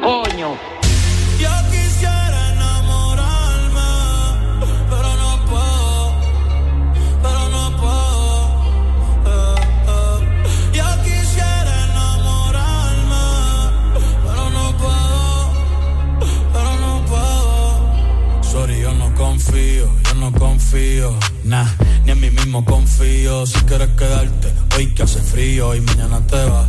Coño. 0.00 0.56
Yo 1.38 1.50
quisiera 1.70 2.52
enamorarme, 2.52 3.90
pero 4.88 5.10
no 5.22 5.30
puedo, 5.50 6.12
pero 7.22 7.48
no 7.50 7.64
puedo. 7.76 8.30
eh, 9.26 9.60
eh. 9.88 10.18
Yo 10.72 10.84
quisiera 11.04 11.84
enamorarme, 11.90 13.26
pero 14.24 14.50
no 14.50 14.76
puedo, 14.78 15.52
pero 16.54 16.70
no 16.84 17.04
puedo. 17.06 18.42
Sorry, 18.42 18.80
yo 18.80 18.92
no 18.94 19.14
confío, 19.14 19.86
yo 20.08 20.14
no 20.14 20.32
confío, 20.32 21.14
nah, 21.44 21.66
ni 22.04 22.12
en 22.12 22.20
mí 22.20 22.30
mismo 22.30 22.64
confío. 22.64 23.44
Si 23.46 23.58
quieres 23.60 23.90
quedarte, 23.98 24.52
hoy 24.76 24.94
que 24.94 25.02
hace 25.02 25.20
frío 25.20 25.74
y 25.74 25.80
mañana 25.82 26.20
te 26.26 26.42
vas. 26.46 26.68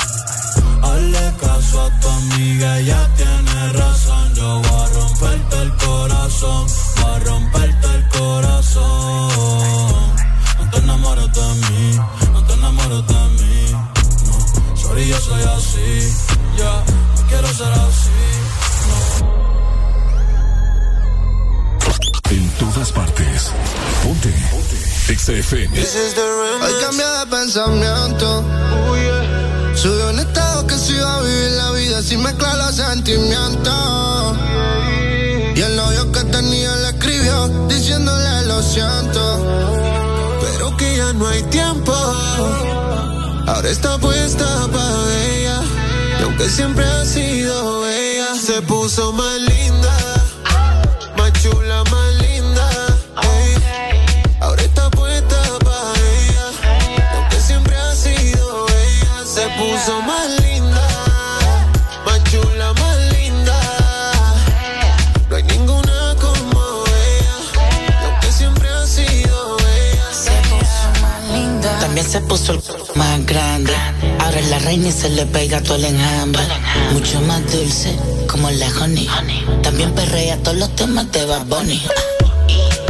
A 1.73 1.89
tu 2.01 2.07
amiga, 2.09 2.79
ella 2.79 3.09
tiene 3.15 3.73
razón. 3.73 4.35
Yo 4.35 4.61
voy 4.61 4.81
a 4.81 4.87
romperte 4.89 5.61
el 5.61 5.75
corazón, 5.77 6.67
voy 6.97 7.11
a 7.11 7.19
romperte 7.19 7.87
el 7.95 8.07
corazón. 8.09 9.31
No 10.59 10.69
te 10.69 10.77
enamores 10.79 11.31
de 11.33 11.41
mí, 11.41 11.99
no 12.33 12.43
te 12.43 12.53
enamores 12.53 13.07
de 13.07 13.13
mí. 13.39 13.71
No, 13.71 14.75
sorry, 14.75 15.07
yo 15.07 15.19
soy 15.21 15.43
así. 15.43 16.13
Ya, 16.57 16.83
no 17.15 17.27
quiero 17.29 17.47
ser 17.53 17.71
así. 17.71 18.09
En 22.31 22.49
todas 22.59 22.91
partes. 22.91 23.51
Ponte. 24.03 24.33
XFM. 25.07 25.79
Hoy 25.79 26.73
cambié 26.81 27.05
de 27.05 27.25
pensamiento. 27.27 28.43
Subió 28.69 29.60
un 30.09 30.19
estado 30.19 30.67
que 30.67 30.77
se 30.77 30.93
iba 30.93 31.17
a 31.17 31.21
vivir 31.21 31.51
la 31.51 31.71
vida 31.71 32.01
sin 32.03 32.21
mezclar 32.21 32.57
los 32.57 32.75
sentimientos. 32.75 34.37
Y 35.55 35.61
el 35.61 35.75
novio 35.75 36.11
que 36.11 36.23
tenía 36.25 36.75
le 36.75 36.89
escribió 36.89 37.47
diciéndole 37.67 38.45
lo 38.47 38.61
siento. 38.61 39.21
Pero 40.41 40.75
que 40.75 40.97
ya 40.97 41.13
no 41.13 41.25
hay 41.27 41.43
tiempo. 41.43 41.93
Ahora 43.47 43.69
está 43.69 43.97
puesta 43.97 44.67
para 44.71 45.25
ella. 45.25 45.61
Y 46.19 46.23
aunque 46.23 46.49
siempre 46.49 46.85
ha 46.85 47.05
sido 47.05 47.87
ella, 47.87 48.35
se 48.35 48.61
puso 48.63 49.13
más 49.13 49.39
linda. 49.39 49.97
Más 51.17 51.31
chula, 51.41 51.83
se 72.11 72.19
puso 72.19 72.51
el 72.51 72.61
más 72.95 73.25
grande. 73.25 73.73
Ahora 74.19 74.37
es 74.37 74.49
la 74.49 74.59
reina 74.59 74.89
y 74.89 74.91
se 74.91 75.09
le 75.09 75.25
pega 75.27 75.61
todo 75.61 75.77
el 75.77 75.85
enjambre. 75.85 76.41
Mucho 76.91 77.21
más 77.21 77.41
dulce, 77.49 77.95
como 78.29 78.51
la 78.51 78.67
honey. 78.81 79.07
También 79.63 79.93
perrea 79.93 80.35
todos 80.43 80.57
los 80.57 80.75
temas 80.75 81.09
de 81.13 81.25
Bad 81.25 81.45
Bunny. 81.45 81.81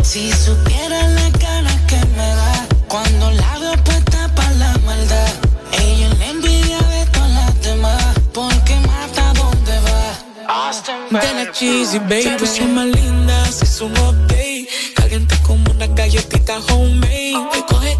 Si 0.01 0.31
supiera 0.31 1.07
la 1.09 1.31
cara 1.37 1.71
que 1.85 1.97
me 2.17 2.27
da 2.39 2.67
cuando 2.87 3.29
la 3.29 3.59
veo 3.59 3.83
puesta 3.83 4.27
para 4.33 4.51
la 4.53 4.77
maldad. 4.79 5.33
Ella 5.79 6.09
la 6.17 6.25
envidia 6.25 6.79
de 6.79 7.05
todas 7.11 7.29
las 7.29 7.61
demás. 7.61 8.03
Porque 8.33 8.75
mata 8.87 9.33
donde 9.33 9.79
va. 9.85 11.21
Tiene 11.21 11.51
cheesy, 11.51 11.99
baby. 11.99 12.23
Se 12.23 12.37
puso 12.39 12.63
más 12.63 12.87
linda, 12.87 13.45
se 13.51 13.65
hizo 13.65 13.85
un 13.85 13.97
update. 13.99 14.67
Caliente 14.95 15.37
como 15.43 15.69
una 15.69 15.85
galletita 15.85 16.57
homemade. 16.69 17.35
Me 17.53 17.65
coge 17.67 17.95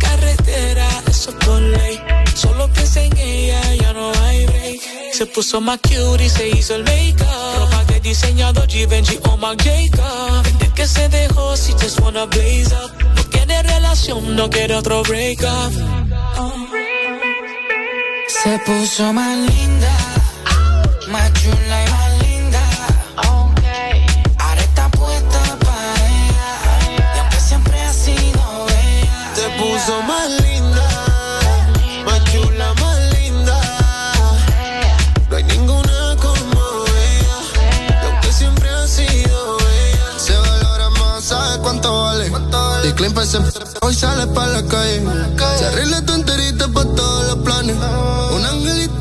por 1.45 1.61
ley. 1.61 1.99
Solo 2.35 2.67
piensa 2.71 3.01
en 3.01 3.17
ella, 3.17 3.75
ya 3.75 3.93
no 3.93 4.11
hay 4.23 4.45
break. 4.45 4.81
Se 5.13 5.25
puso 5.25 5.61
más 5.61 5.79
cute 5.79 6.25
y 6.25 6.29
se 6.29 6.49
hizo 6.49 6.75
el 6.75 6.83
make-up. 6.83 7.27
Ropa 7.57 7.83
de 7.85 7.99
diseñador 7.99 8.67
Givenchy 8.67 9.19
o 9.23 9.37
Marc 9.37 9.61
Jacob. 9.63 10.43
Desde 10.43 10.73
que 10.73 10.87
se 10.87 11.09
dejó, 11.09 11.55
si 11.57 11.73
just 11.73 11.99
wanna 11.99 12.25
blaze 12.25 12.73
up. 12.73 12.91
No 13.15 13.23
quiere 13.29 13.61
relación, 13.63 14.35
no 14.35 14.49
quiere 14.49 14.75
otro 14.75 15.03
breakup. 15.03 15.73
Se 18.27 18.57
puso 18.59 19.13
más 19.13 19.37
linda, 19.37 19.95
más 21.09 21.31
chula 21.33 21.85
y 21.85 21.89
más 21.91 22.21
linda. 22.23 22.61
Ahora 23.17 23.51
Ese 43.03 43.39
hoy 43.81 43.95
sale 43.95 44.27
pa' 44.27 44.45
la 44.47 44.63
calle. 44.67 45.01
Se 45.57 45.65
arregla 45.65 46.05
tu 46.05 46.13
enterita 46.13 46.67
pa' 46.67 46.85
todos 46.85 47.27
los 47.30 47.43
planes. 47.43 47.75
Un 47.75 48.45
angelito 48.45 49.00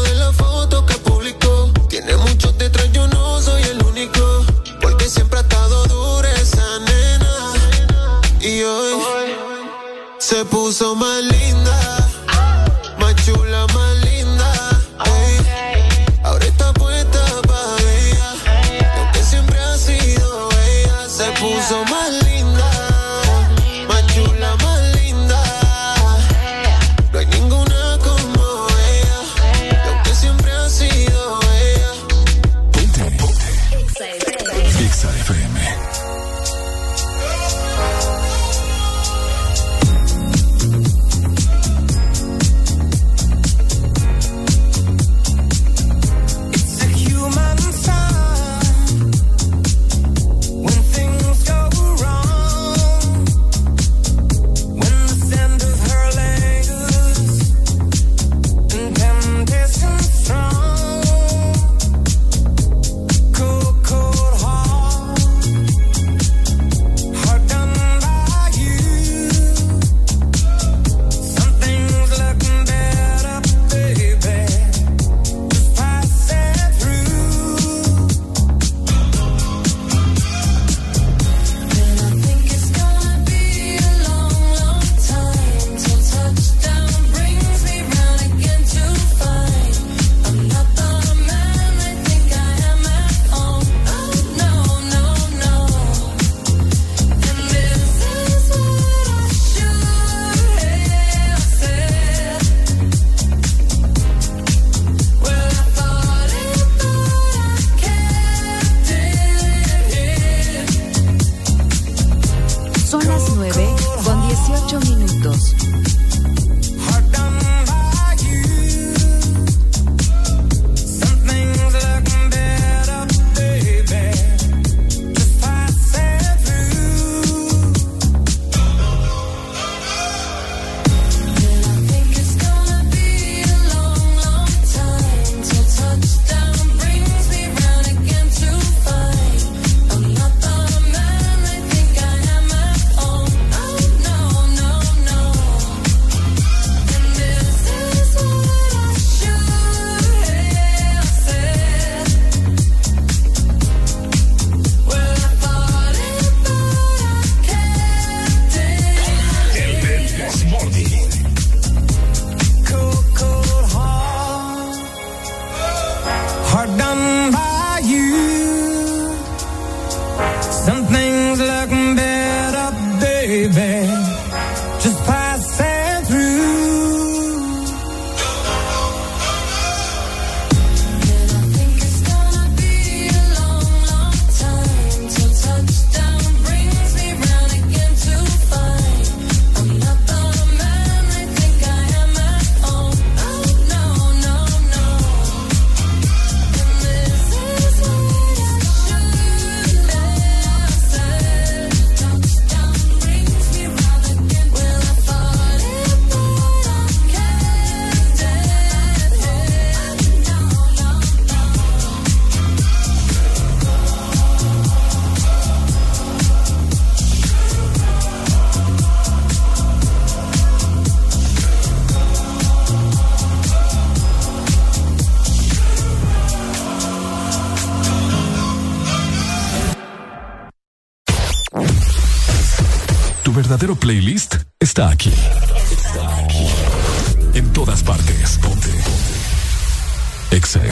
se 10.41 10.90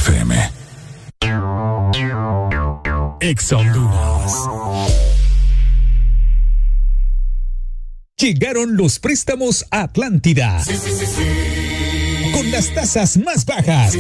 FM. 0.10 0.36
Llegaron 8.18 8.76
los 8.76 9.00
préstamos 9.00 9.66
a 9.70 9.84
Atlántida. 9.84 10.64
Con 12.34 12.52
las 12.52 12.74
tasas 12.74 13.18
más 13.18 13.46
bajas. 13.46 13.96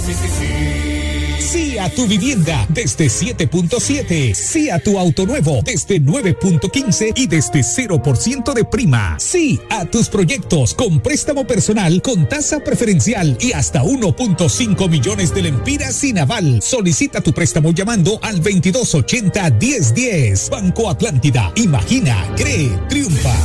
Sí 1.52 1.80
a 1.80 1.90
tu 1.90 2.06
vivienda 2.06 2.68
desde 2.69 3.08
7.7. 3.08 4.36
Sí 4.36 4.69
a 4.69 4.78
tu 4.78 5.00
auto 5.00 5.26
nuevo 5.26 5.61
desde 5.64 6.00
9.15 6.00 7.14
y 7.16 7.26
desde 7.26 7.61
0% 7.61 8.53
de 8.53 8.64
prima. 8.66 9.16
Sí 9.19 9.60
a 9.72 9.86
tus 9.86 10.10
proyectos 10.10 10.76
con 10.76 11.00
préstamo 11.00 11.48
personal 11.48 12.03
con 12.03 12.30
tasa 12.30 12.60
preferencial 12.60 13.36
y 13.42 13.53
hasta 13.53 13.82
1.5 13.82 14.90
millones 14.90 15.34
de 15.34 15.42
lempiras 15.42 15.95
sin 15.95 16.19
aval. 16.19 16.61
Solicita 16.61 17.19
tu 17.19 17.34
préstamo 17.34 17.72
llamando 17.72 18.19
al 18.22 18.36
2280 18.36 19.50
1010. 19.50 20.52
Banco 20.52 20.88
Atlántida. 20.88 21.52
Imagina, 21.56 22.32
cree, 22.38 22.69
triunfa. 22.90 23.36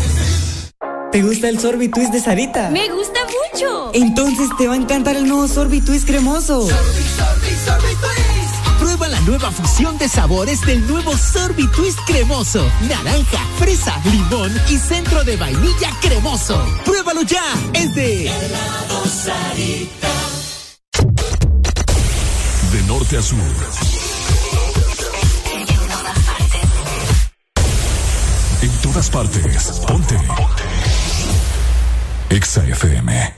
¿Te 1.11 1.23
gusta 1.23 1.49
el 1.49 1.61
Sorbitwist 1.61 2.13
de 2.13 2.21
Sarita? 2.21 2.71
Me 2.71 2.89
gusta 2.91 3.21
mucho. 3.23 3.93
Entonces 3.95 4.49
te 4.59 4.67
va 4.67 4.75
a 4.75 4.77
encantar 4.77 5.17
el 5.17 5.29
nuevo 5.29 5.47
Sorbitwist 5.47 6.07
cremoso. 6.07 6.69
Nueva 9.27 9.51
fusión 9.51 9.97
de 9.99 10.09
sabores 10.09 10.61
del 10.63 10.87
nuevo 10.87 11.17
Sorbitwist 11.17 11.99
cremoso. 12.07 12.67
Naranja, 12.89 13.39
fresa, 13.59 14.01
limón 14.05 14.53
y 14.69 14.77
centro 14.77 15.25
de 15.25 15.37
vainilla 15.37 15.91
cremoso. 16.01 16.63
Pruébalo 16.85 17.23
ya. 17.23 17.43
Es 17.73 17.95
de 17.95 18.31
De 22.73 22.83
norte 22.87 23.19
a 23.19 23.23
sur. 23.23 23.39
En 28.63 28.71
todas 28.83 29.11
partes. 29.11 29.81
Ponte. 29.87 30.19
Exa 32.31 32.65
FM. 32.67 33.35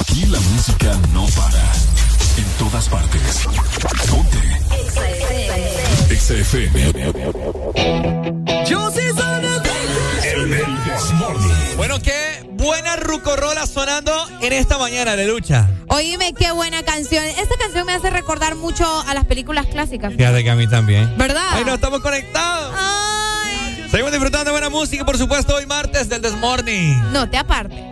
Aquí 0.00 0.26
la 0.26 0.40
música 0.40 0.98
no 1.12 1.26
para. 1.26 1.72
En 2.36 2.44
todas 2.58 2.88
partes. 2.88 3.46
Ponte. 4.10 4.59
Exa 6.30 6.34
FM. 6.34 6.94
El 10.22 10.50
Desmorning. 10.84 11.76
Bueno, 11.76 12.00
qué 12.00 12.46
buena 12.52 12.94
rucorola 12.96 13.66
sonando 13.66 14.12
en 14.40 14.52
esta 14.52 14.78
mañana 14.78 15.16
de 15.16 15.26
lucha. 15.26 15.68
Oíme, 15.88 16.32
qué 16.34 16.52
buena 16.52 16.84
canción. 16.84 17.24
Esta 17.24 17.56
canción 17.58 17.84
me 17.84 17.94
hace 17.94 18.10
recordar 18.10 18.54
mucho 18.54 18.86
a 19.08 19.12
las 19.14 19.24
películas 19.24 19.66
clásicas. 19.66 20.12
Fíjate 20.14 20.44
que 20.44 20.50
a 20.50 20.54
mí 20.54 20.68
también. 20.68 21.12
¿Verdad? 21.18 21.42
Ahí 21.50 21.64
nos 21.64 21.74
estamos 21.74 22.00
conectados. 22.00 22.76
Seguimos 23.90 24.12
disfrutando 24.12 24.44
de 24.44 24.50
buena 24.52 24.68
música, 24.68 25.04
por 25.04 25.18
supuesto, 25.18 25.56
hoy 25.56 25.66
martes 25.66 26.08
del 26.08 26.22
Desmorning. 26.22 27.12
No 27.12 27.28
te 27.28 27.38
aparte. 27.38 27.90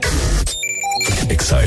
Exa 1.29 1.61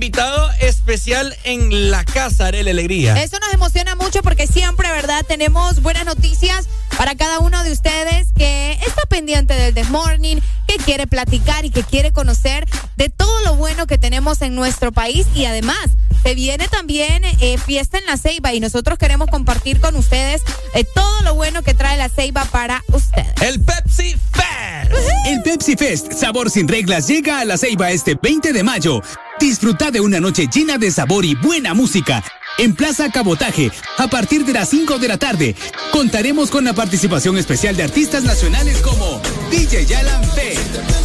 invitado 0.00 0.50
especial 0.60 1.36
en 1.44 1.90
la 1.90 2.06
casa, 2.06 2.46
Arele 2.46 2.70
Alegría. 2.70 3.22
Eso 3.22 3.38
nos 3.38 3.52
emociona 3.52 3.96
mucho 3.96 4.22
porque 4.22 4.46
siempre, 4.46 4.90
¿verdad? 4.90 5.26
Tenemos 5.28 5.82
buenas 5.82 6.06
noticias 6.06 6.70
para 6.96 7.16
cada 7.16 7.38
uno 7.38 7.62
de 7.64 7.70
ustedes 7.70 8.28
que 8.34 8.78
está 8.86 9.02
pendiente 9.10 9.52
del 9.52 9.74
This 9.74 9.90
Morning, 9.90 10.38
que 10.66 10.76
quiere 10.76 11.06
platicar 11.06 11.66
y 11.66 11.70
que 11.70 11.82
quiere 11.82 12.12
conocer 12.12 12.66
de 12.96 13.10
todo 13.10 13.42
lo 13.44 13.56
bueno 13.56 13.86
que 13.86 13.98
tenemos 13.98 14.40
en 14.40 14.54
nuestro 14.54 14.90
país 14.90 15.26
y 15.34 15.44
además 15.44 15.90
se 16.22 16.34
viene 16.34 16.66
también 16.68 17.22
eh, 17.40 17.58
fiesta 17.58 17.98
en 17.98 18.06
la 18.06 18.16
Ceiba 18.16 18.54
y 18.54 18.60
nosotros 18.60 18.98
queremos 18.98 19.28
compartir 19.28 19.80
con 19.80 19.96
ustedes 19.96 20.40
eh, 20.72 20.84
todo 20.94 21.20
lo 21.24 21.34
bueno 21.34 21.62
que 21.62 21.74
trae 21.74 21.98
la 21.98 22.08
Ceiba 22.08 22.46
para 22.46 22.82
ustedes. 22.90 23.34
El 23.42 23.60
Pepsi 23.60 24.16
Fest. 24.32 24.92
El 25.26 25.42
Pepsi 25.42 25.76
Fest, 25.76 26.12
sabor 26.14 26.50
sin 26.50 26.68
reglas, 26.68 27.06
llega 27.06 27.40
a 27.40 27.44
la 27.44 27.58
Ceiba 27.58 27.90
este 27.90 28.16
20 28.20 28.54
de 28.54 28.62
mayo. 28.62 29.02
Disfruta 29.40 29.90
de 29.90 30.00
una 30.00 30.20
noche 30.20 30.48
llena 30.52 30.76
de 30.76 30.90
sabor 30.90 31.24
y 31.24 31.34
buena 31.34 31.72
música. 31.72 32.22
En 32.58 32.74
Plaza 32.74 33.10
Cabotaje, 33.10 33.72
a 33.96 34.06
partir 34.06 34.44
de 34.44 34.52
las 34.52 34.68
5 34.68 34.98
de 34.98 35.08
la 35.08 35.16
tarde, 35.16 35.56
contaremos 35.92 36.50
con 36.50 36.62
la 36.62 36.74
participación 36.74 37.38
especial 37.38 37.74
de 37.74 37.84
artistas 37.84 38.22
nacionales 38.22 38.82
como 38.82 39.22
DJ 39.50 39.86
Yalan 39.86 40.30
Fe, 40.32 40.58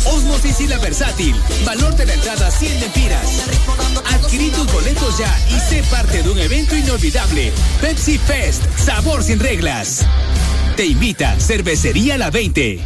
Osmosis 0.03 0.59
y 0.59 0.67
La 0.67 0.77
Versátil. 0.79 1.33
Valor 1.63 1.95
de 1.95 2.07
la 2.07 2.13
entrada 2.13 2.51
100 2.51 2.81
lempiras. 2.81 3.25
Adquirí 4.13 4.49
tus 4.49 4.69
boletos 4.71 5.17
ya 5.17 5.33
y 5.49 5.59
sé 5.69 5.83
parte 5.89 6.21
de 6.21 6.29
un 6.29 6.37
evento 6.37 6.75
inolvidable. 6.75 7.53
Pepsi 7.79 8.17
Fest, 8.17 8.63
sabor 8.77 9.23
sin 9.23 9.39
reglas. 9.39 10.05
Te 10.75 10.85
invita 10.85 11.39
Cervecería 11.39 12.17
La 12.17 12.31
20. 12.31 12.81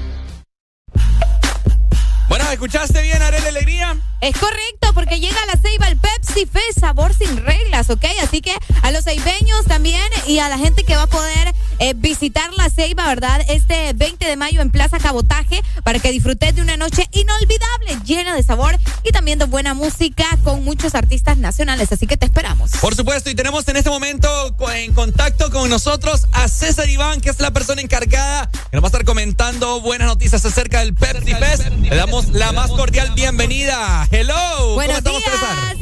Bueno, 2.29 2.45
¿escuchaste 2.51 3.01
bien, 3.01 3.19
Arele 3.23 3.47
Alegría? 3.49 3.97
Es 4.21 4.37
correcto, 4.37 4.93
porque 4.93 5.21
llega 5.21 5.41
a 5.41 5.45
la 5.45 5.61
Ceiba 5.61 5.87
el 5.87 5.97
Pepsi 5.97 6.45
Fest 6.45 6.79
sabor 6.81 7.13
sin 7.13 7.37
reglas, 7.37 7.89
¿ok? 7.89 8.03
Así 8.21 8.41
que 8.41 8.53
a 8.81 8.91
los 8.91 9.05
ceibeños 9.05 9.65
también 9.65 10.03
y 10.27 10.39
a 10.39 10.49
la 10.49 10.57
gente 10.57 10.83
que 10.83 10.95
va 10.97 11.03
a 11.03 11.07
poder 11.07 11.55
eh, 11.79 11.93
visitar 11.95 12.51
la 12.57 12.69
Ceiba, 12.69 13.07
¿verdad? 13.07 13.39
Este 13.47 13.93
20 13.93 14.25
de 14.25 14.35
mayo 14.35 14.61
en 14.61 14.71
Plaza 14.71 14.99
Cabotaje 14.99 15.63
para 15.85 15.99
que 15.99 16.11
disfrutes 16.11 16.53
de 16.53 16.61
una 16.61 16.75
noche 16.75 17.07
inolvidable, 17.13 18.05
llena 18.05 18.35
de 18.35 18.43
sabor 18.43 18.77
y 19.03 19.11
también 19.11 19.39
de 19.39 19.45
buena 19.45 19.73
música 19.73 20.25
con 20.43 20.65
muchos 20.65 20.95
artistas 20.95 21.37
nacionales. 21.37 21.89
Así 21.93 22.05
que 22.05 22.17
te 22.17 22.25
esperamos. 22.25 22.71
Por 22.81 22.95
supuesto, 22.95 23.29
y 23.29 23.35
tenemos 23.35 23.65
en 23.69 23.77
este 23.77 23.89
momento 23.89 24.27
en 24.73 24.93
contacto 24.93 25.49
con 25.49 25.69
nosotros 25.69 26.27
a 26.33 26.49
César 26.49 26.89
Iván, 26.89 27.21
que 27.21 27.29
es 27.29 27.39
la 27.39 27.51
persona 27.51 27.81
encargada 27.81 28.49
que 28.51 28.75
nos 28.75 28.83
va 28.83 28.87
a 28.87 28.89
estar 28.89 29.05
comentando 29.05 29.79
buenas 29.79 30.09
noticias 30.09 30.43
acerca 30.43 30.79
del 30.79 30.93
Pepsi 30.93 31.33
Fest. 31.35 31.67
Le 31.69 31.95
damos 31.95 32.27
la 32.29 32.51
más 32.51 32.69
cordial 32.71 33.13
bienvenida. 33.15 34.08
Hello. 34.11 34.73
Buenos 34.75 35.01
¿Cómo 35.01 35.17
estamos, 35.17 35.39
César? 35.41 35.77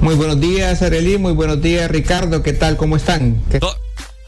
Muy 0.00 0.14
buenos 0.14 0.40
días, 0.40 0.82
Arely. 0.82 1.18
Muy 1.18 1.32
buenos 1.32 1.60
días, 1.60 1.90
Ricardo. 1.90 2.42
¿Qué 2.42 2.52
tal? 2.52 2.76
¿Cómo 2.76 2.96
están? 2.96 3.42
¿Qué- 3.50 3.58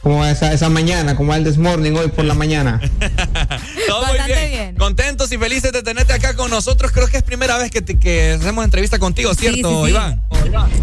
¿Cómo 0.06 0.18
va 0.18 0.30
esa, 0.30 0.52
esa 0.52 0.68
mañana? 0.68 1.16
¿Cómo 1.16 1.30
va 1.30 1.36
el 1.36 1.42
desmorning 1.42 1.96
hoy 1.96 2.06
por 2.06 2.24
la 2.24 2.34
mañana? 2.34 2.80
Todo 3.88 4.06
muy 4.06 4.18
bien. 4.24 4.76
Contentos 4.76 5.32
y 5.32 5.36
felices 5.36 5.72
de 5.72 5.82
tenerte 5.82 6.12
acá 6.12 6.36
con 6.36 6.48
nosotros. 6.48 6.92
Creo 6.92 7.08
que 7.08 7.16
es 7.16 7.24
primera 7.24 7.58
vez 7.58 7.72
que, 7.72 7.82
te- 7.82 7.98
que 7.98 8.34
hacemos 8.40 8.64
entrevista 8.64 9.00
contigo, 9.00 9.34
¿cierto, 9.34 9.80
sí, 9.80 9.86
sí. 9.86 9.90
Iván? 9.90 10.22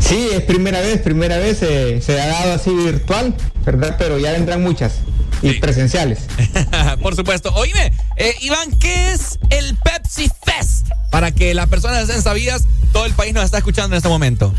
Sí, 0.01 0.27
es 0.33 0.41
primera 0.41 0.81
vez, 0.81 0.99
primera 0.99 1.37
vez 1.37 1.59
eh, 1.61 2.01
se 2.05 2.19
ha 2.19 2.27
dado 2.27 2.51
así 2.51 2.71
virtual, 2.71 3.33
¿verdad? 3.65 3.95
Pero 3.97 4.19
ya 4.19 4.33
vendrán 4.33 4.61
muchas 4.61 4.95
y 5.41 5.53
presenciales. 5.53 6.19
Por 7.01 7.15
supuesto. 7.15 7.53
Oíme, 7.55 7.93
eh, 8.17 8.35
Iván, 8.41 8.71
¿qué 8.77 9.13
es 9.13 9.39
el 9.51 9.77
Pepsi 9.77 10.29
Fest? 10.45 10.87
Para 11.11 11.31
que 11.31 11.53
las 11.53 11.69
personas 11.69 12.09
estén 12.09 12.21
sabidas, 12.21 12.63
todo 12.91 13.05
el 13.05 13.13
país 13.13 13.33
nos 13.33 13.45
está 13.45 13.59
escuchando 13.59 13.95
en 13.95 13.99
este 13.99 14.09
momento. 14.09 14.53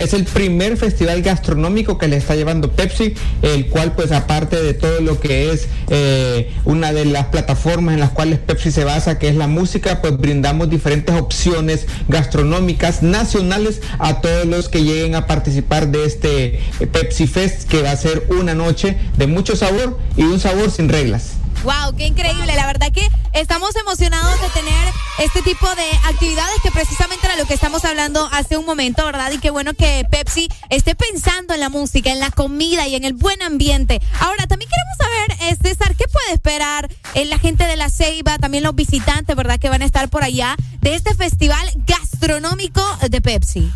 Es 0.00 0.14
el 0.14 0.24
primer 0.24 0.76
festival 0.76 1.22
gastronómico 1.22 1.98
que 1.98 2.06
le 2.06 2.16
está 2.16 2.36
llevando 2.36 2.70
Pepsi, 2.70 3.14
el 3.42 3.66
cual 3.66 3.94
pues 3.96 4.12
aparte 4.12 4.62
de 4.62 4.74
todo 4.74 5.00
lo 5.00 5.18
que 5.18 5.50
es 5.50 5.68
eh, 5.90 6.52
una 6.64 6.92
de 6.92 7.04
las 7.04 7.26
plataformas 7.26 7.94
en 7.94 8.00
las 8.00 8.10
cuales 8.10 8.38
Pepsi 8.38 8.70
se 8.70 8.84
basa, 8.84 9.18
que 9.18 9.28
es 9.28 9.34
la 9.34 9.48
música, 9.48 10.00
pues 10.00 10.16
brindamos 10.18 10.70
diferentes 10.70 11.14
opciones 11.16 11.86
gastronómicas 12.08 13.02
nacionales 13.02 13.80
a 13.98 14.20
todos 14.20 14.46
los 14.46 14.68
que 14.68 14.84
lleguen 14.84 15.16
a 15.16 15.26
participar 15.26 15.88
de 15.88 16.04
este 16.04 16.60
Pepsi 16.92 17.26
Fest, 17.26 17.68
que 17.68 17.82
va 17.82 17.90
a 17.90 17.96
ser 17.96 18.28
una 18.30 18.54
noche 18.54 18.96
de 19.16 19.26
mucho 19.26 19.56
sabor 19.56 19.98
y 20.16 20.22
un 20.22 20.38
sabor 20.38 20.70
sin 20.70 20.88
reglas. 20.88 21.32
Wow, 21.64 21.94
qué 21.96 22.06
increíble. 22.06 22.56
La 22.56 22.66
verdad 22.66 22.90
que 22.90 23.08
estamos 23.34 23.76
emocionados 23.76 24.40
de 24.40 24.48
tener 24.48 24.92
este 25.20 25.42
tipo 25.42 25.72
de 25.76 25.84
actividades 26.08 26.56
que 26.60 26.72
precisamente 26.72 27.24
era 27.24 27.36
lo 27.36 27.46
que 27.46 27.54
estamos 27.54 27.84
hablando 27.84 28.28
hace 28.32 28.56
un 28.56 28.66
momento, 28.66 29.04
¿verdad? 29.04 29.30
Y 29.30 29.38
qué 29.38 29.50
bueno 29.50 29.72
que 29.74 30.04
Pepsi 30.10 30.48
esté 30.70 30.96
pensando 30.96 31.54
en 31.54 31.60
la 31.60 31.68
música, 31.68 32.10
en 32.10 32.18
la 32.18 32.32
comida 32.32 32.88
y 32.88 32.96
en 32.96 33.04
el 33.04 33.12
buen 33.12 33.40
ambiente. 33.42 34.00
Ahora, 34.18 34.46
también 34.48 34.70
queremos 34.70 34.96
saber, 34.98 35.52
eh, 35.52 35.56
César, 35.62 35.94
¿qué 35.94 36.04
puede 36.12 36.32
esperar 36.34 36.90
eh, 37.14 37.24
la 37.26 37.38
gente 37.38 37.64
de 37.66 37.76
la 37.76 37.90
Ceiba, 37.90 38.38
también 38.38 38.64
los 38.64 38.74
visitantes, 38.74 39.36
¿verdad? 39.36 39.60
Que 39.60 39.68
van 39.68 39.82
a 39.82 39.86
estar 39.86 40.08
por 40.08 40.24
allá 40.24 40.56
de 40.80 40.96
este 40.96 41.14
festival 41.14 41.70
gastronómico 41.86 42.82
de 43.08 43.20
Pepsi. 43.20 43.70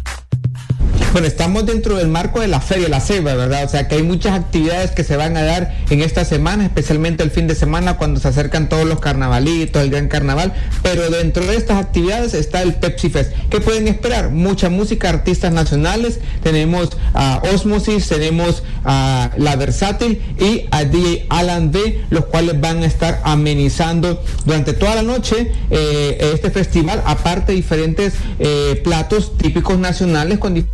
Bueno, 1.12 1.28
estamos 1.28 1.65
dentro 1.65 1.97
del 1.97 2.08
marco 2.08 2.40
de 2.40 2.48
la 2.48 2.60
Feria 2.60 2.90
La 2.90 3.00
Ceiba, 3.00 3.34
¿verdad? 3.34 3.65
O 3.65 3.68
sea 3.70 3.89
que 3.89 3.94
hay 3.94 4.02
muchas 4.02 4.34
actividades 4.39 4.90
que 4.90 5.02
se 5.02 5.16
van 5.16 5.34
a 5.39 5.42
dar 5.44 5.74
en 5.89 6.02
esta 6.02 6.26
semana, 6.26 6.65
especialmente 6.66 7.23
el 7.23 7.31
fin 7.31 7.47
de 7.47 7.55
semana 7.55 7.97
cuando 7.97 8.20
se 8.20 8.28
acercan 8.28 8.68
todos 8.68 8.84
los 8.84 9.00
carnavalitos, 9.00 9.82
el 9.82 9.89
gran 9.90 10.08
carnaval. 10.08 10.52
Pero 10.82 11.08
dentro 11.08 11.47
de 11.47 11.56
estas 11.56 11.78
actividades 11.82 12.34
está 12.34 12.60
el 12.60 12.74
Pepsi 12.74 13.08
Fest. 13.08 13.32
¿Qué 13.48 13.62
pueden 13.62 13.89
esperar? 13.89 14.28
Mucha 14.31 14.68
música, 14.68 15.08
artistas 15.08 15.52
nacionales. 15.55 16.18
Tenemos 16.42 16.90
a 17.15 17.40
Osmosis, 17.55 18.08
tenemos 18.08 18.62
a 18.84 19.31
La 19.39 19.56
Versátil 19.56 20.20
y 20.39 20.66
a 20.70 20.84
DJ 20.84 21.26
Alan 21.31 21.73
D, 21.73 22.05
los 22.10 22.26
cuales 22.26 22.60
van 22.60 22.82
a 22.82 22.86
estar 22.86 23.23
amenizando 23.24 24.23
durante 24.44 24.74
toda 24.74 24.97
la 24.97 25.02
noche 25.02 25.50
eh, 25.70 26.32
este 26.34 26.50
festival, 26.50 27.02
aparte 27.06 27.52
diferentes 27.52 28.12
eh, 28.39 28.78
platos 28.84 29.39
típicos 29.39 29.78
nacionales 29.78 30.39
con 30.39 30.56
dif- 30.56 30.66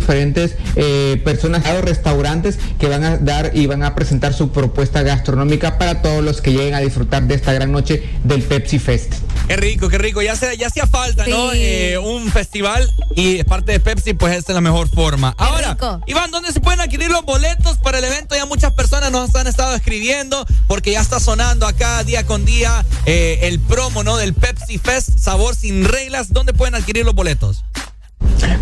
diferentes 0.00 0.56
eh, 0.76 1.20
personas 1.24 1.64
o 1.66 1.80
restaurantes 1.82 2.58
que 2.78 2.88
van 2.88 3.04
a 3.04 3.18
dar 3.18 3.52
y 3.54 3.66
van 3.66 3.82
a 3.82 3.94
presentar 3.94 4.32
su 4.34 4.50
propuesta 4.50 5.02
gastronómica 5.02 5.78
para 5.78 6.02
todos 6.02 6.24
los 6.24 6.40
que 6.40 6.52
lleguen 6.52 6.74
a 6.74 6.80
disfrutar 6.80 7.24
de 7.24 7.34
esta 7.34 7.52
gran 7.52 7.70
noche 7.70 8.02
del 8.24 8.42
Pepsi 8.42 8.78
Fest. 8.78 9.14
Qué 9.46 9.56
rico, 9.56 9.88
qué 9.88 9.98
rico. 9.98 10.22
Ya, 10.22 10.36
se, 10.36 10.56
ya 10.56 10.68
hacía 10.68 10.86
falta, 10.86 11.26
¿no? 11.26 11.52
Eh, 11.52 11.98
un 11.98 12.30
festival 12.30 12.90
y 13.14 13.38
es 13.38 13.44
parte 13.44 13.72
de 13.72 13.80
Pepsi, 13.80 14.14
pues 14.14 14.36
esta 14.36 14.52
es 14.52 14.54
la 14.54 14.60
mejor 14.60 14.88
forma. 14.88 15.34
Ahora, 15.38 15.76
Iván, 16.06 16.30
¿dónde 16.30 16.52
se 16.52 16.60
pueden 16.60 16.80
adquirir 16.80 17.10
los 17.10 17.24
boletos 17.24 17.78
para 17.78 17.98
el 17.98 18.04
evento? 18.04 18.34
Ya 18.34 18.46
muchas 18.46 18.72
personas 18.72 19.12
nos 19.12 19.34
han 19.34 19.46
estado 19.46 19.74
escribiendo 19.74 20.46
porque 20.66 20.92
ya 20.92 21.00
está 21.00 21.20
sonando 21.20 21.66
acá 21.66 22.02
día 22.04 22.24
con 22.24 22.44
día 22.44 22.84
eh, 23.06 23.40
el 23.42 23.60
promo, 23.60 24.02
¿no? 24.02 24.16
Del 24.16 24.34
Pepsi 24.34 24.78
Fest, 24.78 25.18
sabor 25.18 25.54
sin 25.54 25.84
reglas. 25.84 26.32
¿Dónde 26.32 26.52
pueden 26.54 26.74
adquirir 26.74 27.04
los 27.04 27.14
boletos? 27.14 27.64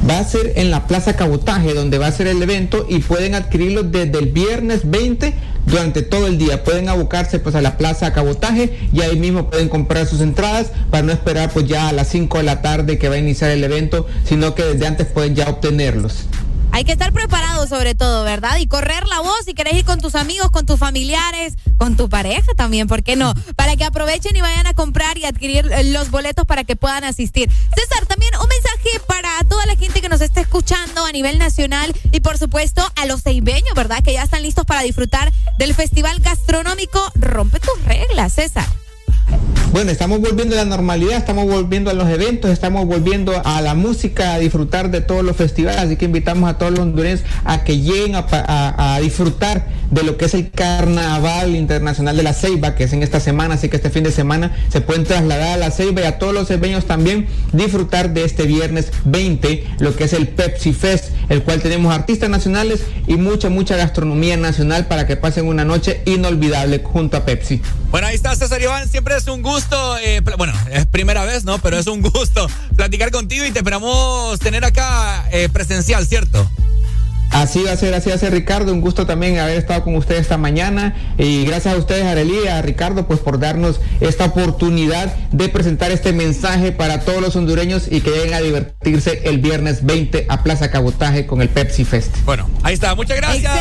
Va 0.09 0.21
a 0.21 0.25
ser 0.25 0.55
en 0.57 0.71
la 0.71 0.87
Plaza 0.87 1.17
Cabotaje, 1.17 1.75
donde 1.75 1.99
va 1.99 2.07
a 2.07 2.13
ser 2.13 2.29
el 2.29 2.43
evento 2.43 2.87
y 2.89 3.01
pueden 3.01 3.35
adquirirlo 3.35 3.83
desde 3.83 4.19
el 4.19 4.27
viernes 4.27 4.89
20 4.91 5.35
durante 5.67 6.03
todo 6.03 6.27
el 6.27 6.39
día. 6.39 6.65
Pueden 6.65 6.89
abocarse 6.89 7.39
pues 7.41 7.55
a 7.55 7.61
la 7.61 7.77
Plaza 7.77 8.13
Cabotaje 8.13 8.79
y 8.93 9.03
ahí 9.03 9.17
mismo 9.17 9.51
pueden 9.51 9.69
comprar 9.69 10.07
sus 10.07 10.21
entradas 10.21 10.73
para 10.91 11.03
no 11.03 11.13
esperar 11.13 11.51
pues 11.53 11.67
ya 11.67 11.89
a 11.89 11.93
las 11.93 12.09
5 12.09 12.39
de 12.39 12.45
la 12.45 12.63
tarde 12.63 12.99
que 12.99 13.09
va 13.09 13.17
a 13.17 13.19
iniciar 13.19 13.51
el 13.51 13.63
evento, 13.63 14.07
sino 14.25 14.55
que 14.55 14.65
desde 14.65 14.87
antes 14.87 15.09
pueden 15.09 15.35
ya 15.35 15.49
obtenerlos. 15.49 16.27
Hay 16.73 16.85
que 16.85 16.93
estar 16.93 17.13
preparados 17.13 17.69
sobre 17.69 17.95
todo, 17.95 18.25
¿verdad? 18.25 18.59
Y 18.59 18.67
correr 18.67 19.07
la 19.07 19.21
voz 19.21 19.45
si 19.45 19.55
querés 19.55 19.75
ir 19.75 19.85
con 19.85 20.01
tus 20.01 20.15
amigos, 20.15 20.51
con 20.51 20.67
tus 20.67 20.79
familiares, 20.79 21.55
con 21.77 21.97
tu 21.97 22.09
pareja 22.09 22.53
también, 22.57 22.87
¿por 22.87 23.03
qué 23.03 23.17
no? 23.17 23.35
Para 23.57 23.77
que 23.77 23.85
aprovechen 23.85 24.37
y 24.37 24.41
vayan 24.41 24.67
a 24.67 24.75
comprar 24.75 25.19
y 25.19 25.25
adquirir 25.25 25.71
eh, 25.73 25.85
los 25.85 26.11
boletos 26.11 26.45
para 26.45 26.65
que 26.65 26.77
puedan 26.77 27.05
asistir. 27.05 27.51
César, 27.75 28.07
también 28.07 28.33
un 28.41 28.49
mensaje 28.49 29.01
para 29.07 29.43
toda 29.49 29.67
la 29.67 29.77
gente 29.77 30.01
que 30.01 30.09
nos 30.09 30.21
está 30.21 30.41
escuchando 30.41 31.05
a 31.05 31.13
nivel 31.13 31.39
nacional 31.39 31.93
y 32.13 32.21
por 32.21 32.39
supuesto 32.39 32.83
a 32.97 33.07
los 33.07 33.23
ceibeños, 33.23 33.75
¿verdad? 33.75 34.03
Que 34.03 34.13
ya 34.13 34.23
están 34.23 34.43
listos 34.43 34.65
para 34.65 34.83
disfrutar 34.83 35.33
del 35.59 35.75
Festival 35.75 36.21
Gastronómico 36.21 37.01
Rompe 37.15 37.61
tus 37.61 37.85
reglas, 37.85 38.35
César. 38.35 38.67
Bueno, 39.71 39.91
estamos 39.91 40.21
volviendo 40.21 40.55
a 40.55 40.59
la 40.59 40.65
normalidad, 40.65 41.19
estamos 41.19 41.45
volviendo 41.45 41.91
a 41.91 41.95
los 41.95 42.09
eventos, 42.09 42.51
estamos 42.51 42.87
volviendo 42.87 43.33
a 43.45 43.61
la 43.61 43.75
música, 43.75 44.33
a 44.33 44.39
disfrutar 44.39 44.91
de 44.91 45.03
todos 45.03 45.23
los 45.23 45.37
festivales, 45.37 45.79
así 45.79 45.97
que 45.97 46.07
invitamos 46.07 46.49
a 46.49 46.57
todos 46.57 46.73
los 46.73 46.81
hondureños 46.81 47.21
a 47.45 47.65
que 47.65 47.79
lleguen 47.79 48.15
a, 48.17 48.99
disfrutar 49.03 49.67
de 49.91 50.03
lo 50.03 50.17
que 50.17 50.25
es 50.25 50.35
el 50.35 50.51
Carnaval 50.51 51.55
Internacional 51.55 52.17
de 52.17 52.23
la 52.23 52.33
Ceiba, 52.33 52.75
que 52.75 52.85
es 52.85 52.93
en 52.95 53.03
esta 53.03 53.21
semana, 53.21 53.55
así 53.55 53.69
que 53.69 53.77
este 53.77 53.91
fin 53.91 54.05
de 54.05 54.11
semana 54.11 54.57
se 54.71 54.81
pueden 54.81 55.05
trasladar 55.05 55.53
a 55.53 55.57
la 55.59 55.71
Ceiba 55.71 56.01
y 56.01 56.05
a 56.05 56.19
todos 56.19 56.33
los 56.33 56.49
ceibeños 56.49 56.87
también 56.87 57.27
disfrutar 57.53 58.15
de 58.15 58.25
este 58.25 58.45
viernes 58.45 58.91
20, 59.05 59.65
lo 59.81 59.95
que 59.95 60.05
es 60.05 60.15
el 60.15 60.29
Pepsi 60.29 60.73
Fest, 60.73 61.11
el 61.29 61.43
cual 61.43 61.61
tenemos 61.61 61.95
artistas 61.95 62.31
nacionales 62.31 62.81
y 63.07 63.17
mucha, 63.17 63.49
mucha 63.49 63.77
gastronomía 63.77 64.37
nacional 64.37 64.87
para 64.87 65.07
que 65.07 65.17
pasen 65.17 65.47
una 65.47 65.65
noche 65.65 66.03
inolvidable 66.07 66.83
junto 66.85 67.17
a 67.17 67.25
Pepsi. 67.25 67.61
Bueno, 67.91 68.07
ahí 68.07 68.15
está 68.15 68.35
César 68.35 68.61
Iván, 68.61 68.89
siempre 68.89 69.17
es 69.17 69.27
un 69.29 69.43
gusto, 69.43 69.99
eh, 69.99 70.21
bueno, 70.37 70.53
es 70.71 70.87
primera 70.87 71.25
vez, 71.25 71.45
¿no? 71.45 71.59
Pero 71.59 71.79
es 71.79 71.87
un 71.87 72.03
gusto 72.03 72.49
platicar 72.77 73.11
contigo 73.11 73.45
y 73.45 73.51
te 73.51 73.61
esperamos 73.61 74.39
tener 74.39 74.65
acá 74.65 75.27
eh, 75.33 75.49
presencial, 75.49 76.07
¿cierto? 76.07 76.51
Así 77.31 77.63
va 77.63 77.73
a 77.73 77.77
ser, 77.77 77.95
así 77.95 78.09
va 78.09 78.15
a 78.15 78.19
ser 78.19 78.33
Ricardo, 78.33 78.73
un 78.73 78.81
gusto 78.81 79.07
también 79.07 79.39
haber 79.39 79.59
estado 79.59 79.85
con 79.85 79.95
ustedes 79.97 80.23
esta 80.23 80.39
mañana 80.39 80.95
y 81.19 81.45
gracias 81.45 81.75
a 81.75 81.77
ustedes 81.77 82.05
Arely 82.05 82.45
y 82.45 82.49
a 82.49 82.63
Ricardo 82.63 83.07
pues 83.07 83.21
por 83.21 83.39
darnos 83.39 83.81
esta 84.01 84.27
oportunidad 84.27 85.15
de 85.31 85.49
presentar 85.49 85.91
este 85.91 86.13
mensaje 86.13 86.73
para 86.73 87.01
todos 87.01 87.21
los 87.21 87.37
hondureños 87.37 87.87
y 87.91 88.01
que 88.01 88.11
lleguen 88.11 88.35
a 88.35 88.41
divertirse 88.41 89.23
el 89.25 89.39
viernes 89.39 89.85
20 89.85 90.27
a 90.29 90.43
Plaza 90.43 90.71
Cabotaje 90.71 91.27
con 91.27 91.43
el 91.43 91.49
Pepsi 91.49 91.85
Fest. 91.85 92.17
Bueno, 92.25 92.49
ahí 92.63 92.75
está, 92.75 92.95
muchas 92.95 93.17
gracias 93.17 93.53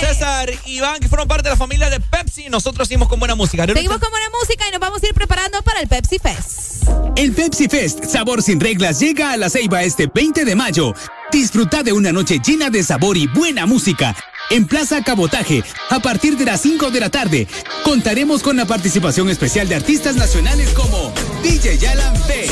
César, 0.00 0.50
Iván, 0.66 1.00
que 1.00 1.08
fueron 1.08 1.28
parte 1.28 1.44
de 1.44 1.50
la 1.50 1.56
familia 1.56 1.88
de 1.90 2.00
Pepsi, 2.00 2.48
nosotros 2.48 2.88
seguimos 2.88 3.08
con 3.08 3.18
buena 3.18 3.34
música. 3.34 3.66
Seguimos 3.66 3.98
con 3.98 4.10
buena 4.10 4.26
música 4.40 4.68
y 4.68 4.72
nos 4.72 4.80
vamos 4.80 5.02
a 5.02 5.06
ir 5.06 5.14
preparando 5.14 5.62
para 5.62 5.80
el 5.80 5.88
Pepsi 5.88 6.18
Fest. 6.18 6.88
El 7.16 7.32
Pepsi 7.32 7.68
Fest, 7.68 8.04
sabor 8.04 8.42
sin 8.42 8.60
reglas, 8.60 9.00
llega 9.00 9.32
a 9.32 9.36
la 9.36 9.48
Ceiba 9.48 9.82
este 9.82 10.08
20 10.12 10.44
de 10.44 10.54
mayo. 10.54 10.92
Disfruta 11.32 11.82
de 11.82 11.92
una 11.92 12.12
noche 12.12 12.40
llena 12.44 12.70
de 12.70 12.82
sabor 12.82 13.16
y 13.16 13.26
buena 13.26 13.66
música. 13.66 14.14
En 14.48 14.64
Plaza 14.64 15.02
Cabotaje, 15.02 15.64
a 15.90 15.98
partir 15.98 16.36
de 16.36 16.44
las 16.44 16.60
5 16.60 16.90
de 16.92 17.00
la 17.00 17.10
tarde, 17.10 17.48
contaremos 17.84 18.42
con 18.42 18.56
la 18.56 18.64
participación 18.64 19.28
especial 19.28 19.68
de 19.68 19.74
artistas 19.74 20.14
nacionales 20.14 20.70
como 20.70 21.12
DJ 21.42 21.78
Yalan 21.78 22.14
P, 22.28 22.46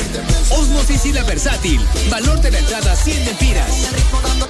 Osmosis 0.50 1.06
y 1.06 1.12
La 1.12 1.22
Versátil. 1.22 1.80
Valor 2.10 2.40
de 2.40 2.50
la 2.50 2.58
entrada 2.58 2.96
100 2.96 3.24
lempiras. 3.24 3.90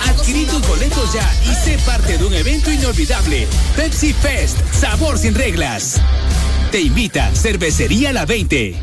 Adquirí 0.09 0.47
tus 0.47 0.67
boletos 0.67 1.13
ya 1.13 1.35
y 1.45 1.55
sé 1.55 1.79
parte 1.85 2.17
de 2.17 2.25
un 2.25 2.33
evento 2.33 2.73
inolvidable. 2.73 3.47
Pepsi 3.77 4.15
Fest, 4.15 4.57
sabor 4.73 5.19
sin 5.19 5.35
reglas. 5.35 6.01
Te 6.73 6.81
invita 6.81 7.31
Cervecería 7.35 8.13
La 8.13 8.25
20. 8.25 8.83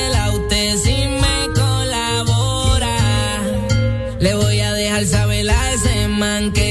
a 6.21 6.23
ese 6.23 6.29
man 6.29 6.51
que 6.51 6.70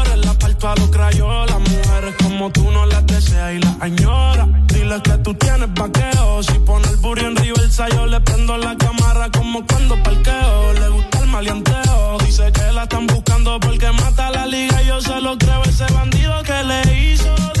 parto 0.61 0.67
a 0.67 0.75
los 0.75 0.91
crayolas. 0.91 1.59
Mujeres 1.59 2.15
como 2.23 2.51
tú 2.51 2.71
no 2.71 2.85
las 2.85 3.05
deseas 3.05 3.53
y 3.53 3.59
las 3.59 3.81
añora. 3.81 4.47
Dile 4.67 5.01
que 5.01 5.17
tú 5.17 5.33
tienes 5.33 5.73
vaqueo. 5.73 6.43
Si 6.43 6.53
pone 6.59 6.87
el 6.87 6.97
burro 6.97 7.27
en 7.27 7.35
reversa, 7.35 7.89
yo 7.89 8.05
le 8.05 8.19
prendo 8.21 8.57
la 8.57 8.75
cámara 8.77 9.29
como 9.31 9.65
cuando 9.65 10.01
parqueo. 10.03 10.73
Le 10.73 10.89
gusta 10.89 11.19
el 11.19 11.27
maleanteo. 11.27 12.17
Dice 12.25 12.51
que 12.51 12.71
la 12.71 12.83
están 12.83 13.07
buscando 13.07 13.59
porque 13.59 13.91
mata 13.91 14.29
la 14.31 14.45
liga. 14.45 14.81
Yo 14.83 15.01
se 15.01 15.19
lo 15.21 15.37
creo, 15.37 15.63
ese 15.63 15.85
bandido 15.93 16.43
que 16.43 16.63
le 16.63 17.11
hizo. 17.11 17.60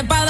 Confiéseme 0.00 0.08
para 0.08 0.29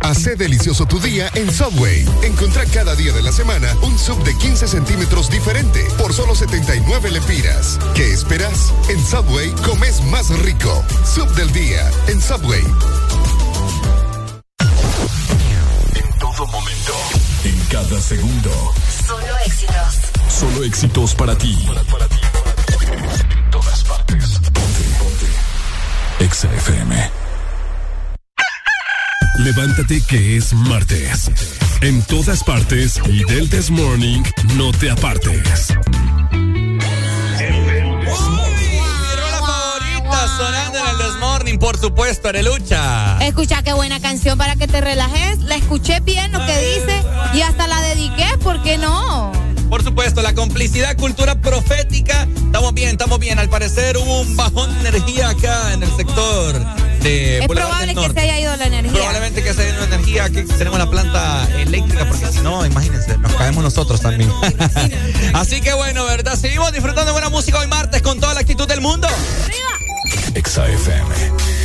Hace 0.00 0.36
delicioso 0.36 0.84
tu 0.84 1.00
día 1.00 1.30
en 1.34 1.50
Subway. 1.50 2.04
Encontrá 2.22 2.66
cada 2.66 2.94
día 2.94 3.12
de 3.12 3.22
la 3.22 3.32
semana 3.32 3.72
un 3.82 3.98
sub 3.98 4.22
de 4.24 4.36
15 4.36 4.68
centímetros 4.68 5.30
diferente 5.30 5.86
por 5.96 6.12
solo 6.12 6.34
79 6.34 7.10
lempiras. 7.10 7.78
¿Qué 7.94 8.12
esperas? 8.12 8.74
En 8.88 9.02
Subway 9.04 9.50
comes 9.64 10.02
más 10.04 10.28
rico. 10.40 10.84
Sub 11.04 11.28
del 11.34 11.50
día 11.52 11.90
en 12.08 12.20
Subway. 12.20 12.62
En 15.94 16.18
todo 16.18 16.46
momento. 16.48 16.92
En 17.44 17.58
cada 17.70 18.00
segundo. 18.00 18.50
Solo 19.06 19.38
éxitos. 19.46 19.98
Solo 20.28 20.64
éxitos 20.64 21.14
para 21.14 21.38
ti. 21.38 21.56
En 21.64 23.50
todas 23.50 23.84
partes. 23.84 24.40
Ponte. 24.52 24.82
Ponte. 24.98 26.24
Exa 26.24 26.52
FM. 26.54 27.21
Levántate 29.38 30.02
que 30.02 30.36
es 30.36 30.52
martes. 30.52 31.30
En 31.80 32.02
todas 32.02 32.44
partes 32.44 33.00
y 33.08 33.24
del 33.24 33.48
This 33.48 33.70
Morning 33.70 34.22
no 34.56 34.70
te 34.72 34.90
apartes. 34.90 35.68
Favorita 39.40 40.28
sonando 40.36 40.78
en 40.78 40.86
el 40.86 40.96
This 40.98 41.18
Morning, 41.18 41.58
por 41.58 41.78
supuesto, 41.78 42.28
Arelucha. 42.28 43.18
Escucha 43.24 43.62
qué 43.62 43.72
buena 43.72 44.00
canción 44.00 44.36
para 44.36 44.56
que 44.56 44.68
te 44.68 44.80
relajes. 44.80 45.38
La 45.40 45.56
escuché 45.56 46.00
bien 46.00 46.30
lo 46.30 46.44
que 46.44 46.58
dice 46.58 47.02
y 47.34 47.40
hasta 47.40 47.66
la 47.66 47.80
dediqué, 47.80 48.26
¿por 48.42 48.62
qué 48.62 48.76
no? 48.76 49.32
Por 49.70 49.82
supuesto, 49.82 50.20
la 50.20 50.34
complicidad, 50.34 50.94
cultura 50.96 51.40
profética. 51.40 52.28
Estamos 52.36 52.74
bien, 52.74 52.90
estamos 52.90 53.18
bien. 53.18 53.38
Al 53.38 53.48
parecer 53.48 53.96
hubo 53.96 54.20
un 54.20 54.36
bajón 54.36 54.70
de 54.82 54.90
energía 54.90 55.30
acá 55.30 55.72
en 55.72 55.82
el 55.82 55.90
sector 55.96 56.60
de 57.02 57.38
Es 57.38 57.46
Boulevard 57.46 57.68
probable 57.68 57.94
del 57.94 58.06
que 58.06 58.12
se 58.12 58.20
haya 58.20 58.40
ido 58.40 58.56
la 58.56 58.66
energía. 58.66 58.92
Probablemente 58.92 59.42
que 59.42 59.54
se 59.54 59.62
haya 59.62 59.70
ido 59.70 59.80
la 59.80 59.94
energía, 59.94 60.30
que 60.30 60.42
tenemos 60.44 60.78
la 60.78 60.90
planta 60.90 61.48
eléctrica, 61.58 62.08
porque 62.08 62.26
si 62.26 62.40
no, 62.40 62.64
imagínense, 62.64 63.18
nos 63.18 63.34
caemos 63.34 63.62
nosotros 63.62 64.00
también. 64.00 64.30
Así 65.34 65.60
que 65.60 65.72
bueno, 65.72 66.04
¿verdad? 66.04 66.36
Seguimos 66.36 66.72
disfrutando 66.72 67.06
de 67.06 67.12
buena 67.12 67.28
música 67.28 67.58
hoy 67.58 67.66
martes 67.66 68.02
con 68.02 68.20
toda 68.20 68.34
la 68.34 68.40
actitud 68.40 68.66
del 68.66 68.80
mundo. 68.80 69.08
Exa 70.34 70.68
FM. 70.68 71.61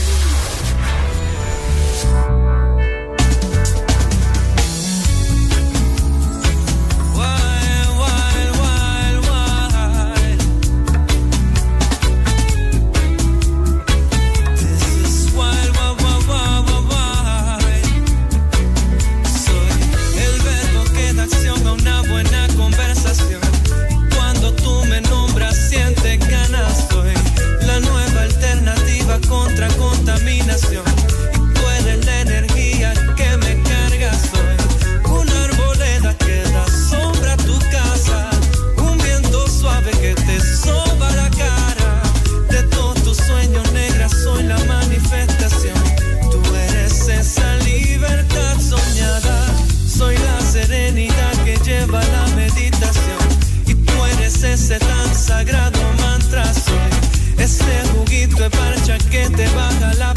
Ese 54.67 54.79
tan 54.79 55.15
sagrado 55.15 55.79
mantra. 56.01 56.43
Soy 56.53 56.91
ese 57.37 57.87
juguito 57.93 58.35
de 58.43 58.49
parcha 58.49 58.97
que 59.09 59.29
te 59.29 59.47
baja 59.49 59.93
la 59.93 60.13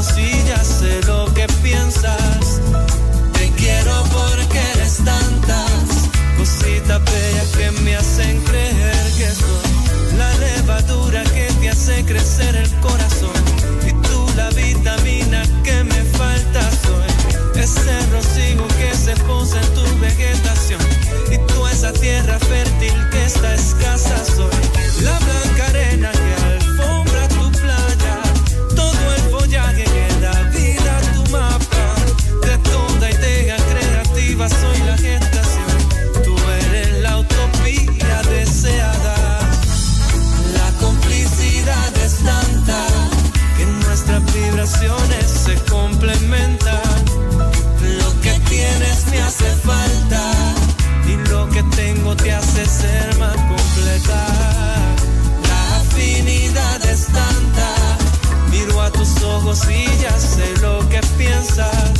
y 0.00 0.48
ya 0.48 0.64
sé 0.64 0.98
lo 1.06 1.26
que 1.34 1.46
piensas. 1.62 2.60
Te 3.34 3.50
quiero 3.50 4.02
porque 4.04 4.58
eres 4.74 4.96
tantas 5.04 6.08
cositas 6.38 7.04
bellas 7.04 7.48
que 7.54 7.70
me 7.82 7.96
hacen 7.96 8.40
creer 8.44 9.12
que 9.18 9.28
soy 9.28 10.16
la 10.16 10.32
levadura 10.38 11.22
que 11.24 11.48
te 11.60 11.68
hace 11.68 12.02
crecer 12.06 12.56
el 12.56 12.70
corazón. 12.80 13.42
Y 13.86 13.92
tú 14.08 14.26
la 14.36 14.48
vitamina 14.50 15.42
que 15.62 15.84
me 15.84 16.02
falta 16.16 16.62
soy 16.82 17.62
ese 17.62 18.06
rocío 18.10 18.66
que 18.78 18.96
se 18.96 19.14
posa 19.26 19.60
en 19.60 19.74
tu 19.74 20.00
vegetación. 20.00 20.80
Y 21.30 21.36
tú 21.52 21.66
esa 21.66 21.92
tierra 21.92 22.38
fértil 22.38 22.94
que 23.10 23.24
está 23.26 23.54
escasa 23.54 24.24
soy 24.24 24.69
ya 60.00 60.16
sé 60.16 60.54
lo 60.60 60.78
que 60.88 61.00
piensas. 61.18 61.99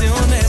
Vibraciones 0.00 0.39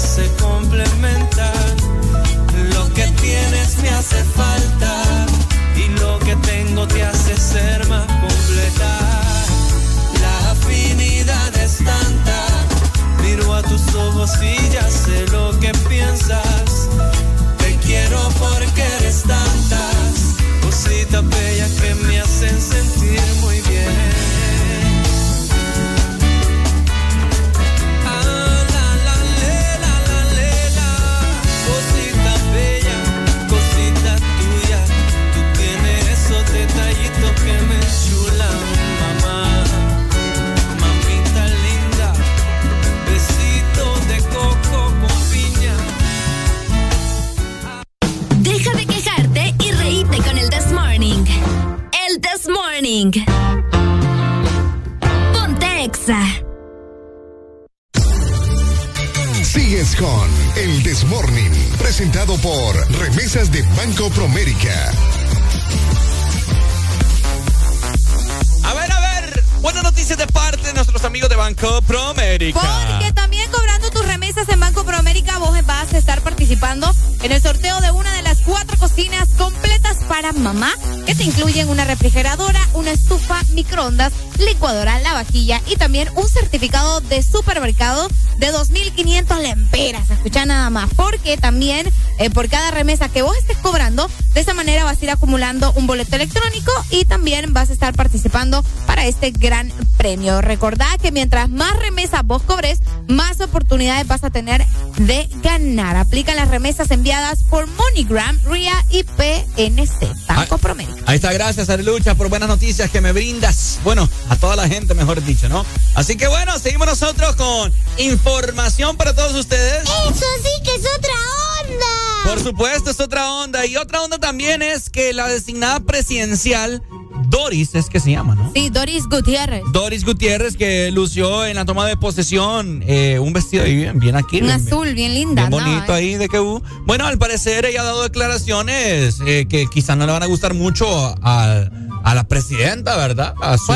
mamá, 80.34 80.72
que 81.06 81.16
te 81.16 81.24
incluyen 81.24 81.70
una 81.70 81.86
refrigeradora, 81.86 82.60
una 82.74 82.92
estufa, 82.92 83.42
microondas, 83.54 84.14
licuadora, 84.42 85.00
lavavajilla 85.00 85.62
y 85.68 85.76
también 85.76 86.10
un 86.16 86.28
certificado 86.28 87.02
de 87.02 87.24
supermercado 87.24 88.08
de 88.38 88.52
2.500 88.52 89.42
lemperas. 89.42 90.10
Escucha 90.10 90.46
nada 90.46 90.70
más, 90.70 90.90
porque 90.96 91.38
también 91.38 91.88
eh, 92.18 92.30
por 92.30 92.50
cada 92.50 92.72
remesa 92.72 93.10
que 93.10 93.22
vos 93.22 93.36
estés 93.38 93.58
cobrando, 93.58 94.10
de 94.34 94.42
esa 94.42 94.54
manera 94.54 94.84
vas 94.84 95.02
a 95.02 95.06
ir 95.06 95.12
acumulando 95.12 95.72
un 95.74 95.88
boleto 95.88 96.16
electrónico 96.16 96.72
y 96.90 97.06
también 97.06 97.54
vas 97.54 97.70
a 97.70 97.74
estar 97.74 97.94
participando 97.94 98.64
para 98.86 99.06
este 99.06 99.32
gran 99.32 99.72
premio. 99.98 100.42
Recordá 100.42 100.88
que 101.02 101.12
mientras 101.12 101.50
más 101.50 101.76
remesas 101.78 102.22
vos 102.24 102.42
cobres, 102.44 102.80
más 103.08 103.40
oportunidades 103.42 104.08
vas 104.08 104.24
a 104.24 104.30
tener 104.30 104.66
de 104.98 105.30
ganar. 105.44 105.96
Aplican 105.98 106.36
las 106.36 106.50
remesas 106.50 106.92
enviadas 106.92 107.44
por 107.44 107.68
MoneyGram, 107.68 108.40
RIA 108.46 108.86
y 108.90 109.04
PNC, 109.04 110.08
Banco 110.28 110.58
Promérica. 110.58 111.02
Ahí 111.06 111.16
está, 111.16 111.32
gracias, 111.34 111.70
Arelucha, 111.70 112.16
por 112.16 112.30
buenas 112.30 112.50
noticias 112.50 112.90
que 112.90 113.02
me 113.02 113.12
brindas. 113.12 113.80
Bueno, 113.84 114.10
a 114.32 114.38
toda 114.38 114.56
la 114.56 114.68
gente, 114.70 114.94
mejor 114.94 115.22
dicho, 115.26 115.50
¿no? 115.50 115.66
Así 115.94 116.16
que 116.16 116.26
bueno, 116.28 116.58
seguimos 116.58 116.88
nosotros 116.88 117.36
con 117.36 117.72
información 117.98 118.96
para 118.96 119.14
todos 119.14 119.36
ustedes. 119.36 119.84
Eso 119.84 120.26
sí 120.42 120.64
que 120.64 120.74
es 120.76 120.82
otra 120.98 121.14
onda. 121.62 122.24
Por 122.24 122.40
supuesto, 122.42 122.92
es 122.92 123.00
otra 123.02 123.30
onda. 123.34 123.66
Y 123.66 123.76
otra 123.76 124.02
onda 124.02 124.18
también 124.20 124.62
es 124.62 124.90
que 124.90 125.12
la 125.12 125.28
designada 125.28 125.82
presidencial, 125.82 126.82
Doris, 127.28 127.76
es 127.76 127.90
que 127.90 128.00
se 128.00 128.12
llama, 128.12 128.36
¿no? 128.36 128.52
Sí, 128.56 128.70
Doris 128.70 129.04
Gutiérrez. 129.10 129.64
Doris 129.74 130.06
Gutiérrez, 130.06 130.56
que 130.56 130.92
lució 130.92 131.46
en 131.46 131.58
la 131.58 131.66
toma 131.66 131.86
de 131.86 131.98
posesión 131.98 132.84
eh, 132.88 133.20
un 133.20 133.34
vestido 133.34 133.64
ahí 133.66 133.76
bien, 133.76 134.00
bien 134.00 134.16
aquí. 134.16 134.38
Un 134.38 134.48
bien- 134.48 134.66
azul 134.66 134.94
bien 134.94 135.14
linda. 135.14 135.48
Bien 135.50 135.60
¿no? 135.62 135.70
bonito 135.72 135.94
ahí 135.94 136.16
de 136.16 136.30
que. 136.30 136.40
Bueno, 136.86 137.06
al 137.06 137.18
parecer 137.18 137.66
ella 137.66 137.82
ha 137.82 137.86
dado 137.86 138.04
declaraciones 138.04 139.18
eh, 139.26 139.46
que 139.50 139.68
quizás 139.68 139.98
no 139.98 140.06
le 140.06 140.14
van 140.14 140.24
a 140.24 140.28
gustar 140.28 140.54
mucho 140.54 140.88
a, 141.22 141.66
a 142.04 142.16
la 142.16 142.24
presidenta, 142.24 142.96
¿verdad? 142.98 143.34
A 143.42 143.58
su, 143.58 143.72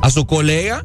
a 0.00 0.10
su 0.10 0.26
colega. 0.26 0.82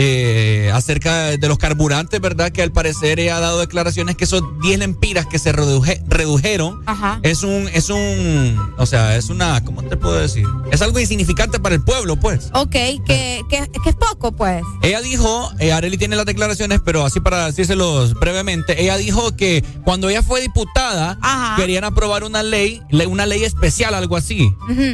Eh, 0.00 0.70
acerca 0.72 1.36
de 1.36 1.48
los 1.48 1.58
carburantes, 1.58 2.20
¿verdad? 2.20 2.52
Que 2.52 2.62
al 2.62 2.70
parecer 2.70 3.18
ella 3.18 3.36
ha 3.36 3.40
dado 3.40 3.58
declaraciones 3.58 4.14
que 4.16 4.24
esos 4.24 4.44
10 4.62 4.78
lempiras 4.78 5.26
que 5.26 5.40
se 5.40 5.52
reduje- 5.52 6.00
redujeron 6.06 6.82
Ajá. 6.86 7.18
es 7.24 7.42
un, 7.42 7.68
es 7.74 7.90
un, 7.90 8.56
o 8.78 8.86
sea, 8.86 9.16
es 9.16 9.28
una, 9.28 9.64
¿cómo 9.64 9.82
te 9.82 9.96
puedo 9.96 10.14
decir? 10.14 10.46
Es 10.70 10.82
algo 10.82 11.00
insignificante 11.00 11.58
para 11.58 11.74
el 11.74 11.82
pueblo, 11.82 12.14
pues. 12.14 12.50
Ok, 12.54 12.70
que, 12.70 13.42
que, 13.50 13.68
que 13.82 13.90
es 13.90 13.96
poco, 13.96 14.30
pues. 14.30 14.62
Ella 14.82 15.00
dijo, 15.00 15.50
eh, 15.58 15.72
Areli 15.72 15.98
tiene 15.98 16.14
las 16.14 16.26
declaraciones, 16.26 16.80
pero 16.84 17.04
así 17.04 17.18
para 17.18 17.46
decírselos 17.46 18.14
brevemente, 18.14 18.80
ella 18.80 18.96
dijo 18.98 19.34
que 19.36 19.64
cuando 19.84 20.08
ella 20.08 20.22
fue 20.22 20.40
diputada, 20.40 21.18
querían 21.56 21.82
aprobar 21.82 22.22
una 22.22 22.44
ley, 22.44 22.80
le- 22.90 23.06
una 23.08 23.26
ley 23.26 23.42
especial, 23.42 23.94
algo 23.94 24.16
así. 24.16 24.48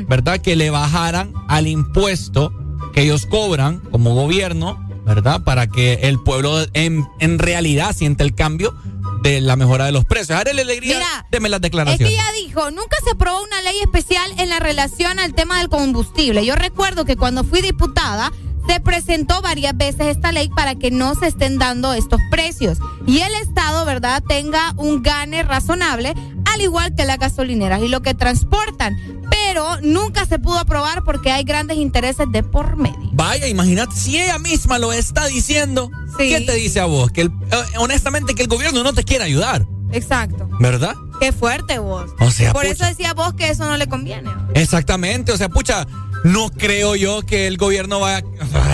¿verdad? 0.08 0.40
Que 0.40 0.56
le 0.56 0.70
bajaran 0.70 1.34
al 1.46 1.66
impuesto 1.66 2.52
que 2.94 3.02
ellos 3.02 3.26
cobran 3.26 3.80
como 3.90 4.14
gobierno, 4.14 4.80
¿verdad? 5.04 5.42
Para 5.44 5.66
que 5.66 5.94
el 6.02 6.18
pueblo 6.20 6.64
en, 6.72 7.06
en 7.20 7.38
realidad 7.38 7.94
sienta 7.94 8.24
el 8.24 8.34
cambio 8.34 8.74
de 9.22 9.40
la 9.40 9.56
mejora 9.56 9.86
de 9.86 9.92
los 9.92 10.04
precios. 10.04 10.38
Areli 10.38 10.60
Alegría, 10.60 10.96
Mira, 10.98 11.26
deme 11.30 11.48
las 11.48 11.58
Es 11.58 11.62
que 11.62 11.66
declaraciones. 11.68 12.12
ella 12.14 12.24
dijo, 12.44 12.70
nunca 12.70 12.96
se 13.04 13.10
aprobó 13.12 13.42
una 13.42 13.62
ley 13.62 13.76
especial 13.82 14.30
en 14.38 14.48
la 14.50 14.58
relación 14.60 15.18
al 15.18 15.34
tema 15.34 15.58
del 15.58 15.68
combustible. 15.68 16.44
Yo 16.44 16.56
recuerdo 16.56 17.04
que 17.04 17.16
cuando 17.16 17.42
fui 17.44 17.62
diputada 17.62 18.32
se 18.68 18.80
presentó 18.80 19.40
varias 19.42 19.76
veces 19.76 20.06
esta 20.08 20.32
ley 20.32 20.48
para 20.48 20.74
que 20.74 20.90
no 20.90 21.14
se 21.14 21.26
estén 21.26 21.58
dando 21.58 21.92
estos 21.92 22.20
precios 22.30 22.78
y 23.06 23.18
el 23.20 23.34
Estado, 23.34 23.84
¿verdad?, 23.84 24.22
tenga 24.26 24.72
un 24.76 25.02
gane 25.02 25.42
razonable, 25.42 26.14
al 26.52 26.60
igual 26.62 26.94
que 26.94 27.04
las 27.04 27.18
gasolineras 27.18 27.82
y 27.82 27.88
lo 27.88 28.00
que 28.00 28.14
transportan. 28.14 28.96
Pero 29.30 29.43
nunca 29.82 30.26
se 30.26 30.38
pudo 30.38 30.58
aprobar 30.58 31.04
porque 31.04 31.30
hay 31.30 31.44
grandes 31.44 31.76
intereses 31.78 32.26
de 32.30 32.42
por 32.42 32.76
medio. 32.76 33.10
Vaya, 33.12 33.46
imagínate, 33.48 33.94
si 33.96 34.20
ella 34.20 34.38
misma 34.38 34.78
lo 34.78 34.92
está 34.92 35.26
diciendo, 35.26 35.90
¿qué 36.18 36.40
te 36.40 36.52
dice 36.54 36.80
a 36.80 36.84
vos? 36.86 37.10
Que 37.10 37.22
el- 37.22 37.28
eh, 37.50 37.56
honestamente 37.78 38.34
que 38.34 38.42
el 38.42 38.48
gobierno 38.48 38.82
no 38.82 38.92
te 38.92 39.04
quiere 39.04 39.24
ayudar, 39.24 39.66
Exacto. 39.92 40.48
¿verdad? 40.60 40.94
Qué 41.20 41.32
fuerte 41.32 41.78
vos. 41.78 42.10
O 42.20 42.30
sea, 42.30 42.52
por 42.52 42.62
pucha. 42.62 42.72
eso 42.74 42.84
decía 42.86 43.14
vos 43.14 43.34
que 43.34 43.48
eso 43.50 43.64
no 43.64 43.76
le 43.76 43.86
conviene. 43.86 44.30
Exactamente, 44.54 45.30
o 45.32 45.36
sea, 45.36 45.48
pucha, 45.48 45.86
no 46.24 46.50
creo 46.50 46.96
yo 46.96 47.22
que 47.22 47.46
el 47.46 47.56
gobierno 47.56 48.00
vaya 48.00 48.22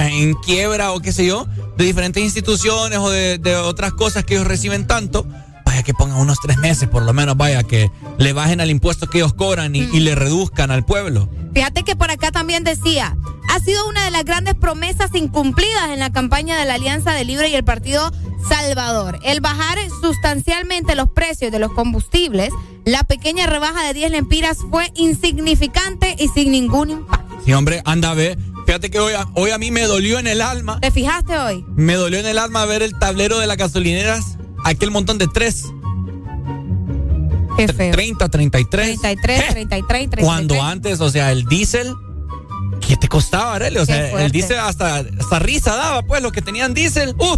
en 0.09 0.34
quiebra 0.34 0.92
o 0.92 1.00
qué 1.00 1.12
sé 1.12 1.26
yo, 1.26 1.47
de 1.76 1.84
diferentes 1.84 2.23
instituciones 2.23 2.99
o 2.99 3.10
de, 3.10 3.39
de 3.39 3.57
otras 3.57 3.92
cosas 3.92 4.25
que 4.25 4.34
ellos 4.34 4.47
reciben 4.47 4.86
tanto. 4.86 5.26
Vaya 5.70 5.84
que 5.84 5.94
pongan 5.94 6.18
unos 6.18 6.40
tres 6.40 6.58
meses, 6.58 6.89
por 6.89 7.05
lo 7.05 7.12
menos, 7.12 7.36
vaya 7.36 7.62
que 7.62 7.92
le 8.18 8.32
bajen 8.32 8.60
al 8.60 8.70
impuesto 8.70 9.07
que 9.07 9.18
ellos 9.18 9.34
cobran 9.34 9.76
y, 9.76 9.78
y 9.92 10.00
le 10.00 10.16
reduzcan 10.16 10.73
al 10.73 10.84
pueblo. 10.84 11.28
Fíjate 11.55 11.84
que 11.84 11.94
por 11.94 12.10
acá 12.10 12.32
también 12.32 12.65
decía, 12.65 13.16
ha 13.49 13.60
sido 13.60 13.89
una 13.89 14.05
de 14.05 14.10
las 14.10 14.24
grandes 14.24 14.57
promesas 14.57 15.15
incumplidas 15.15 15.90
en 15.90 16.00
la 16.00 16.10
campaña 16.10 16.58
de 16.58 16.65
la 16.65 16.74
Alianza 16.74 17.12
de 17.12 17.24
Libre 17.24 17.50
y 17.50 17.55
el 17.55 17.62
Partido 17.62 18.10
Salvador. 18.49 19.20
El 19.23 19.40
bajar 19.40 19.78
sustancialmente 20.00 20.97
los 20.97 21.08
precios 21.10 21.52
de 21.52 21.60
los 21.60 21.70
combustibles, 21.70 22.52
la 22.84 23.05
pequeña 23.05 23.47
rebaja 23.47 23.86
de 23.86 23.94
10 23.94 24.10
lempiras 24.10 24.58
fue 24.73 24.90
insignificante 24.97 26.16
y 26.18 26.26
sin 26.31 26.50
ningún 26.50 26.90
impacto. 26.90 27.36
Sí, 27.44 27.52
hombre, 27.52 27.81
anda 27.84 28.10
a 28.10 28.15
ver. 28.15 28.36
Fíjate 28.66 28.90
que 28.90 28.99
hoy 28.99 29.12
a, 29.12 29.24
hoy 29.34 29.50
a 29.52 29.58
mí 29.58 29.70
me 29.70 29.82
dolió 29.82 30.18
en 30.18 30.26
el 30.26 30.42
alma. 30.42 30.81
¿Te 30.81 30.90
fijaste 30.90 31.39
hoy? 31.39 31.65
Me 31.76 31.94
dolió 31.94 32.18
en 32.18 32.26
el 32.26 32.40
alma 32.40 32.66
ver 32.66 32.82
el 32.82 32.99
tablero 32.99 33.39
de 33.39 33.47
las 33.47 33.57
gasolineras, 33.57 34.36
aquel 34.64 34.90
montón 34.90 35.18
de 35.18 35.28
tres. 35.28 35.66
Qué 37.56 37.68
feo. 37.68 37.92
30, 37.92 38.28
33. 38.28 39.00
33, 39.00 39.48
33, 39.48 39.89
33. 39.89 40.24
Cuando 40.24 40.62
antes, 40.62 41.00
o 41.00 41.10
sea, 41.10 41.32
el 41.32 41.44
diésel, 41.47 41.94
¿Qué 42.80 42.97
te 42.97 43.08
costaba, 43.08 43.55
Arely? 43.55 43.78
O 43.78 43.86
sea, 43.86 44.22
el 44.22 44.32
diésel 44.32 44.58
hasta, 44.58 44.97
hasta 44.97 45.39
risa 45.39 45.76
daba, 45.76 46.02
pues, 46.02 46.22
los 46.22 46.32
que 46.32 46.42
tenían 46.42 46.74
diésel. 46.74 47.14
¡Uh! 47.18 47.36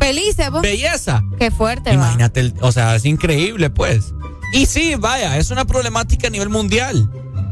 Felices, 0.00 0.50
vos. 0.50 0.62
Belleza. 0.62 1.22
Qué 1.38 1.50
fuerte, 1.50 1.92
Imagínate, 1.92 2.52
o 2.60 2.72
sea, 2.72 2.96
es 2.96 3.04
increíble, 3.04 3.70
pues. 3.70 4.12
Y 4.52 4.66
sí, 4.66 4.96
vaya, 4.96 5.38
es 5.38 5.50
una 5.50 5.64
problemática 5.64 6.26
a 6.26 6.30
nivel 6.30 6.48
mundial. 6.48 7.10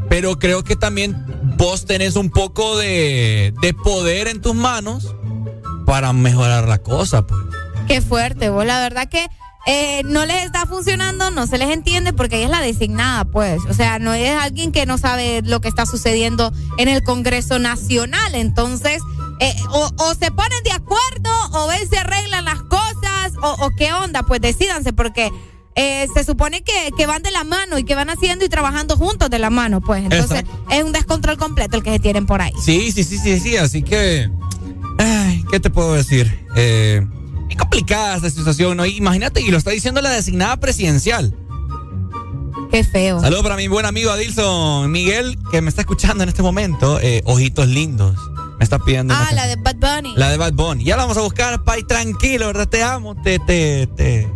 Pero 0.09 0.39
creo 0.39 0.65
que 0.65 0.75
también 0.75 1.25
vos 1.57 1.87
tenés 1.87 2.17
un 2.17 2.31
poco 2.31 2.77
de, 2.77 3.55
de 3.63 3.75
poder 3.75 4.27
en 4.27 4.41
tus 4.41 4.55
manos 4.55 5.15
para 5.87 6.13
mejorar 6.13 6.67
la 6.67 6.79
cosa, 6.79 7.27
pues. 7.27 7.41
Qué 7.87 8.01
fuerte, 8.01 8.51
vos. 8.51 8.65
La 8.65 8.81
verdad 8.81 9.09
que 9.09 9.29
eh, 9.67 10.03
no 10.05 10.25
les 10.25 10.45
está 10.45 10.65
funcionando, 10.65 11.31
no 11.31 11.47
se 11.47 11.59
les 11.59 11.71
entiende 11.71 12.13
porque 12.15 12.37
ella 12.37 12.47
es 12.47 12.51
la 12.51 12.61
designada, 12.61 13.25
pues. 13.25 13.61
O 13.69 13.75
sea, 13.75 13.99
no 13.99 14.15
es 14.15 14.31
alguien 14.31 14.73
que 14.73 14.87
no 14.87 14.97
sabe 14.97 15.43
lo 15.43 15.61
que 15.61 15.69
está 15.69 15.85
sucediendo 15.85 16.53
en 16.79 16.89
el 16.89 17.03
Congreso 17.03 17.59
Nacional. 17.59 18.35
Entonces, 18.35 19.03
eh, 19.39 19.55
o, 19.71 20.15
se 20.15 20.31
ponen 20.31 20.63
de 20.65 20.73
acuerdo 20.73 21.31
o 21.53 21.67
ven 21.69 21.89
se 21.89 21.99
arreglan 21.99 22.45
las 22.47 22.63
cosas 22.63 23.33
o, 23.43 23.71
qué 23.77 23.93
onda, 23.93 24.23
pues 24.23 24.41
decídanse 24.41 24.93
porque 24.93 25.31
eh, 25.75 26.07
se 26.15 26.25
supone 26.25 26.63
que, 26.63 26.91
que, 26.97 27.07
van 27.07 27.23
de 27.23 27.31
la 27.31 27.45
mano 27.45 27.79
y 27.79 27.85
que 27.85 27.95
van 27.95 28.11
haciendo 28.11 28.45
y 28.45 28.49
trabajando 28.49 28.97
juntos 28.97 29.29
de 29.29 29.39
la 29.39 29.51
mano, 29.51 29.83
pues. 29.83 30.05
Entonces, 30.05 30.45
es 30.71 30.83
un 30.83 30.93
descontrol 30.93 31.37
completo 31.37 31.77
el 31.77 31.83
que 31.83 31.93
se 31.93 31.99
tienen 31.99 32.25
por 32.25 32.41
ahí. 32.41 32.53
Sí, 32.65 32.93
sí, 32.93 33.05
sí, 33.05 33.19
sí, 33.19 33.39
sí. 33.39 33.57
Así 33.59 33.83
que, 33.83 34.31
ay, 34.99 35.45
¿qué 35.51 35.61
te 35.61 35.69
puedo 35.69 35.93
decir? 35.93 36.47
Eh 36.57 37.07
es 37.51 37.57
complicada 37.57 38.17
esta 38.17 38.31
situación, 38.31 38.77
¿no? 38.77 38.87
Imagínate, 38.87 39.41
y 39.41 39.51
lo 39.51 39.59
está 39.59 39.71
diciendo 39.71 40.01
la 40.01 40.11
designada 40.11 40.57
presidencial. 40.59 41.35
Qué 42.71 42.85
feo. 42.85 43.21
Saludos 43.21 43.43
para 43.43 43.57
mi 43.57 43.67
buen 43.67 43.85
amigo 43.85 44.11
Adilson 44.11 44.91
Miguel, 44.91 45.37
que 45.51 45.61
me 45.61 45.69
está 45.69 45.83
escuchando 45.83 46.23
en 46.23 46.29
este 46.29 46.43
momento. 46.43 47.01
Eh, 47.01 47.23
ojitos 47.25 47.67
lindos. 47.67 48.17
Me 48.59 48.65
está 48.65 48.79
pidiendo. 48.79 49.15
Ah, 49.17 49.31
la 49.33 49.47
de 49.47 49.57
Bad 49.57 49.77
Bunny. 49.77 50.15
La 50.17 50.31
de 50.31 50.37
Bad 50.37 50.53
Bunny. 50.53 50.85
Ya 50.85 50.97
la 50.97 51.03
vamos 51.03 51.17
a 51.17 51.23
buscar, 51.23 51.65
Pai, 51.65 51.83
tranquilo, 51.83 52.47
¿verdad? 52.47 52.69
Te 52.69 52.83
amo, 52.83 53.21
te, 53.21 53.39
te, 53.39 53.87
te, 53.89 54.29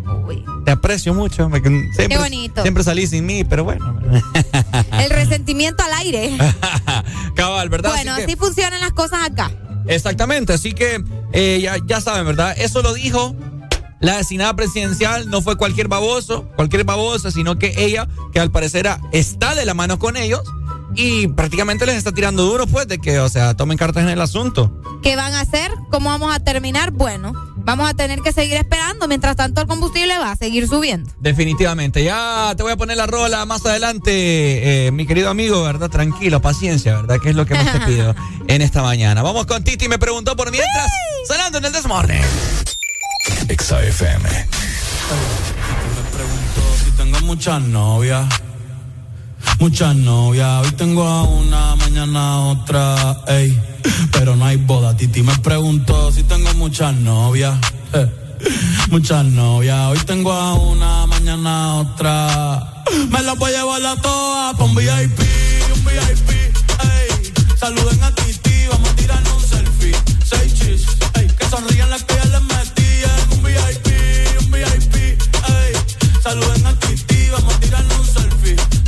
te 0.64 0.70
aprecio 0.70 1.14
mucho. 1.14 1.48
Siempre, 1.50 2.08
Qué 2.08 2.18
bonito. 2.18 2.62
Siempre 2.62 2.82
salí 2.82 3.06
sin 3.06 3.26
mí, 3.26 3.44
pero 3.44 3.64
bueno. 3.64 4.00
El 4.98 5.10
resentimiento 5.10 5.84
al 5.84 5.92
aire. 5.92 6.36
Cabal, 7.36 7.68
¿verdad? 7.68 7.90
Bueno, 7.90 8.14
así 8.14 8.34
funcionan 8.34 8.80
las 8.80 8.92
cosas 8.92 9.20
acá. 9.30 9.52
Exactamente, 9.86 10.52
así 10.52 10.72
que 10.72 11.02
eh, 11.32 11.60
ya, 11.62 11.76
ya 11.84 12.00
saben, 12.00 12.26
¿verdad? 12.26 12.54
Eso 12.58 12.82
lo 12.82 12.94
dijo 12.94 13.34
la 14.00 14.18
designada 14.18 14.54
presidencial, 14.54 15.30
no 15.30 15.40
fue 15.40 15.56
cualquier 15.56 15.88
baboso, 15.88 16.46
cualquier 16.56 16.84
babosa, 16.84 17.30
sino 17.30 17.58
que 17.58 17.72
ella, 17.78 18.06
que 18.32 18.40
al 18.40 18.50
parecer 18.50 18.86
está 19.12 19.54
de 19.54 19.64
la 19.64 19.72
mano 19.72 19.98
con 19.98 20.16
ellos 20.16 20.42
y 20.94 21.28
prácticamente 21.28 21.86
les 21.86 21.96
está 21.96 22.12
tirando 22.12 22.44
duro, 22.44 22.66
pues, 22.66 22.86
de 22.86 22.98
que, 22.98 23.18
o 23.18 23.28
sea, 23.28 23.54
tomen 23.54 23.78
cartas 23.78 24.02
en 24.02 24.10
el 24.10 24.20
asunto. 24.20 24.80
¿Qué 25.02 25.16
van 25.16 25.32
a 25.34 25.40
hacer? 25.40 25.70
¿Cómo 25.90 26.10
vamos 26.10 26.34
a 26.34 26.40
terminar? 26.40 26.90
Bueno, 26.90 27.32
vamos 27.64 27.88
a 27.88 27.94
tener 27.94 28.20
que 28.20 28.32
seguir 28.32 28.56
esperando. 28.56 29.08
Mientras 29.08 29.36
tanto, 29.36 29.60
el 29.60 29.66
combustible 29.66 30.16
va 30.18 30.32
a 30.32 30.36
seguir 30.36 30.68
subiendo. 30.68 31.10
Definitivamente. 31.20 32.04
Ya 32.04 32.54
te 32.56 32.62
voy 32.62 32.72
a 32.72 32.76
poner 32.76 32.96
la 32.96 33.06
rola 33.06 33.44
más 33.46 33.64
adelante, 33.66 34.86
eh, 34.86 34.90
mi 34.92 35.06
querido 35.06 35.30
amigo, 35.30 35.62
¿verdad? 35.62 35.90
Tranquilo, 35.90 36.40
paciencia, 36.40 36.94
¿verdad? 36.96 37.18
Que 37.20 37.30
es 37.30 37.36
lo 37.36 37.46
que 37.46 37.54
más 37.54 37.72
te 37.72 37.80
pido 37.80 38.14
en 38.48 38.62
esta 38.62 38.82
mañana. 38.82 39.22
Vamos 39.22 39.46
con 39.46 39.64
Titi, 39.64 39.88
me 39.88 39.98
preguntó 39.98 40.36
por 40.36 40.50
mientras, 40.50 40.90
sonando 41.26 41.58
en 41.58 41.64
el 41.64 41.72
Desmorning. 41.72 42.22
XAFM. 43.48 44.28
Me 44.28 46.10
preguntó 46.12 46.76
si 46.84 46.90
tengo 46.92 47.20
muchas 47.20 47.62
novias. 47.62 48.26
Muchas 49.58 49.96
novias, 49.96 50.66
hoy 50.66 50.72
tengo 50.72 51.04
a 51.04 51.22
una, 51.22 51.76
mañana 51.76 52.40
otra, 52.40 53.18
ey. 53.28 53.58
Pero 54.12 54.36
no 54.36 54.44
hay 54.44 54.56
boda, 54.56 54.96
Titi 54.96 55.22
me 55.22 55.36
preguntó 55.38 56.10
si 56.12 56.22
tengo 56.22 56.52
muchas 56.54 56.94
novias. 56.96 57.54
Muchas 58.90 59.24
novias, 59.24 59.88
hoy 59.88 59.98
tengo 60.06 60.32
a 60.32 60.54
una, 60.54 61.06
mañana 61.06 61.76
otra. 61.76 62.82
Me 63.10 63.22
las 63.22 63.38
voy 63.38 63.52
a 63.52 63.58
llevar 63.58 63.86
a 63.86 63.96
todas 63.96 64.56
pa' 64.56 64.64
un 64.64 64.74
VIP, 64.74 65.18
un 65.74 65.84
VIP, 65.84 66.30
ey. 66.30 67.32
Saluden 67.58 68.02
a 68.02 68.14
Titi, 68.14 68.66
vamos 68.70 68.90
a 68.90 68.96
tirarnos 68.96 69.32
un 69.34 69.48
selfie. 69.48 69.96
Seis 70.24 70.54
chis, 70.54 70.86
ey. 71.14 71.26
Que 71.28 71.46
sonrían 71.48 71.88
las 71.90 72.04
que 72.04 72.14
ya 72.14 72.24
les 72.26 72.42
metí 72.42 72.82
en 72.82 73.38
un 73.38 73.42
VIP, 73.42 73.86
un 74.40 74.50
VIP, 74.50 74.94
ey. 74.94 75.72
Saluden 76.22 76.66
a 76.66 76.78
Titi, 76.80 77.03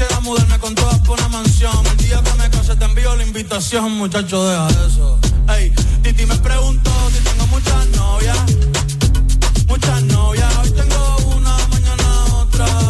Quisiera 0.00 0.20
mudarme 0.20 0.58
con 0.58 0.74
todas 0.74 0.98
por 1.00 1.18
una 1.18 1.28
mansión. 1.28 1.86
El 1.86 1.96
día 1.98 2.22
que 2.22 2.32
me 2.38 2.48
case 2.48 2.74
te 2.74 2.84
envío 2.86 3.14
la 3.16 3.22
invitación, 3.22 3.92
muchacho, 3.98 4.48
deja 4.48 4.68
eso. 4.86 5.18
Ey, 5.46 5.70
Titi 6.02 6.24
me 6.24 6.36
preguntó 6.36 6.90
si 7.12 7.22
tengo 7.22 7.46
muchas 7.48 7.86
novias. 7.88 8.38
Muchas 9.68 10.02
novias, 10.04 10.56
hoy 10.56 10.70
tengo 10.70 11.16
una, 11.36 11.54
mañana 11.68 12.24
otra. 12.34 12.89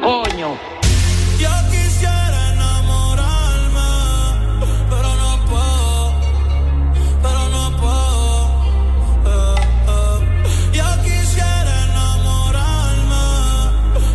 Coño. 0.00 0.56
Yo 1.38 1.50
quisiera 1.70 2.52
enamorarme, 2.52 3.90
pero 4.88 5.10
no 5.22 5.30
puedo, 5.50 6.12
pero 7.22 7.48
no 7.50 7.64
puedo. 7.76 8.28
eh, 9.26 9.60
eh. 9.88 10.18
Yo 10.72 10.84
quisiera 11.04 11.84
enamorarme, 11.84 13.26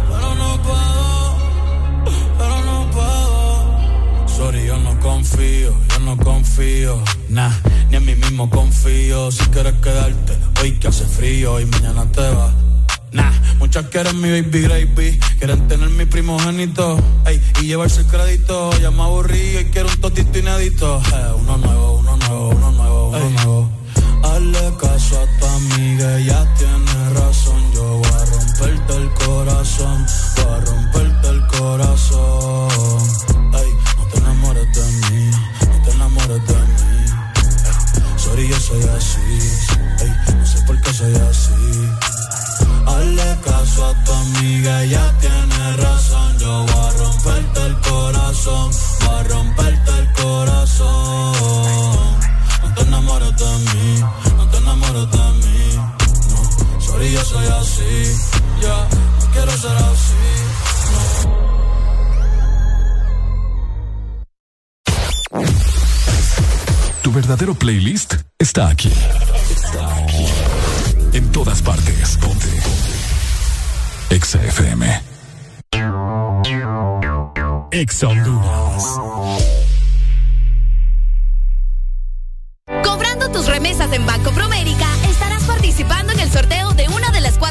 pero 0.09 0.35
no 0.35 0.61
puedo, 0.63 1.35
pero 2.39 2.55
no 2.69 2.77
puedo. 2.91 4.27
Sorry, 4.27 4.65
yo 4.65 4.77
no 4.77 4.99
confío, 4.99 5.71
yo 5.93 5.99
no 5.99 6.17
confío, 6.17 7.01
nah, 7.29 7.51
ni 7.89 7.97
en 7.97 8.05
mí 8.05 8.15
mismo 8.15 8.49
confío. 8.49 9.31
Si 9.31 9.43
quieres 9.51 9.73
quedarte, 9.75 10.33
hoy 10.61 10.79
que 10.79 10.87
hace 10.87 11.05
frío 11.05 11.59
y 11.59 11.65
mañana 11.65 12.05
te 12.11 12.27
vas. 12.31 12.53
Nah, 13.15 13.31
muchas 13.59 13.85
quieren 13.85 14.19
mi 14.19 14.29
baby 14.29 14.61
gravy, 14.63 15.19
quieren 15.39 15.65
tener 15.69 15.89
mi 15.89 16.05
primogénito, 16.05 16.99
ey, 17.25 17.41
y 17.61 17.67
llevarse 17.67 18.01
el 18.01 18.07
crédito. 18.07 18.77
Ya 18.81 18.91
me 18.91 19.03
aburrí 19.03 19.57
y 19.57 19.65
quiero 19.71 19.87
un 19.87 20.01
totito 20.01 20.37
inédito. 20.37 21.01
Eh, 21.13 21.31
uno 21.39 21.55
nuevo, 21.57 21.93
uno 21.99 22.17
nuevo, 22.17 22.49
uno 22.49 22.71
nuevo, 22.71 23.07
uno 23.09 23.29
nuevo. 23.29 23.69
Hazle 24.21 24.73
caso 24.81 25.21
a 25.21 25.39
tu 25.39 25.45
amiga, 25.45 26.19
ya 26.19 26.53
tiene 26.55 27.09
razón. 27.11 27.61
Yo 27.73 27.83
voy 27.99 28.05
a 28.05 28.25
romperte 28.25 28.95
el 28.97 29.09
corazón, 29.13 30.05
voy 30.35 30.53
a 30.53 30.59
romperte 30.59 31.29
el 31.29 31.47
corazón. 31.47 33.01
Ey, 33.53 33.71
no 33.97 34.05
te 34.11 34.17
enamores 34.17 34.67
de 34.75 34.83
mí, 34.91 35.31
no 35.71 35.83
te 35.85 35.91
enamores 35.91 36.47
de 36.47 36.53
mí. 36.53 37.05
Eh, 37.37 38.17
sorry, 38.17 38.49
yo 38.49 38.59
soy 38.59 38.83
así, 38.97 39.39
ey, 40.01 40.11
no 40.37 40.45
sé 40.45 40.61
por 40.67 40.81
qué 40.81 40.91
soy 40.91 41.15
así 41.15 42.04
caso 43.45 43.85
a 43.85 44.03
tu 44.03 44.11
amiga, 44.11 44.83
ella 44.83 45.13
tiene 45.19 45.77
razón. 45.77 46.37
Yo 46.39 46.65
voy 46.65 46.85
a 46.85 46.91
romperte 46.97 47.65
el 47.65 47.79
corazón, 47.79 48.71
voy 48.99 49.15
a 49.15 49.23
romperte 49.23 49.91
el 49.99 50.13
corazón. 50.13 51.35
No 52.63 52.73
te 52.75 52.81
enamores 52.81 53.37
de 53.37 53.51
mí, 53.73 54.03
no 54.37 54.47
te 54.49 54.57
enamores 54.57 55.11
de 55.11 55.25
mí. 55.41 55.75
No, 56.29 56.81
sorry, 56.81 57.11
yo 57.11 57.23
soy 57.23 57.47
así, 57.47 58.15
ya, 58.61 58.67
yeah. 58.67 58.87
no 59.19 59.31
quiero 59.31 59.51
ser 59.57 59.77
así. 59.77 60.25
No. 60.91 61.55
Tu 67.03 67.11
verdadero 67.11 67.53
playlist 67.53 68.15
está 68.39 68.67
aquí. 68.69 68.91
Está 69.49 69.95
aquí. 69.97 70.25
En 71.13 71.31
todas 71.31 71.61
partes. 71.61 72.17
Ponte. 72.17 72.47
Ponte. 72.47 72.94
Exa 74.09 74.39
FM. 74.43 75.01
Exa 77.71 78.07
Cobrando 82.83 83.29
tus 83.31 83.47
remesas 83.47 83.91
en 83.91 84.05
Banco 84.05 84.31
Promérica, 84.31 84.87
estarás 85.09 85.43
participando 85.43 86.13
en 86.13 86.19
el 86.19 86.31
sorteo 86.31 86.71
de 86.73 86.84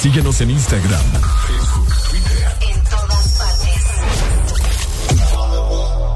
Síguenos 0.00 0.40
en 0.40 0.50
Instagram, 0.50 1.04
Facebook, 1.46 1.88
Twitter. 2.10 2.56
En 2.60 2.84
todas 2.84 3.38
partes. 3.38 3.84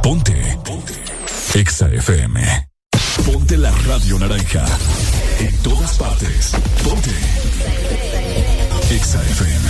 Ponte. 0.03 0.59
Ponte. 0.65 0.95
Exa 1.55 1.89
FM. 1.89 2.69
Ponte 3.25 3.57
la 3.57 3.71
radio 3.87 4.19
naranja. 4.19 4.65
En 5.41 5.57
todas 5.63 5.97
partes. 5.99 6.53
Ponte. 6.85 7.11
Exa 8.91 9.23
FM. 9.23 9.70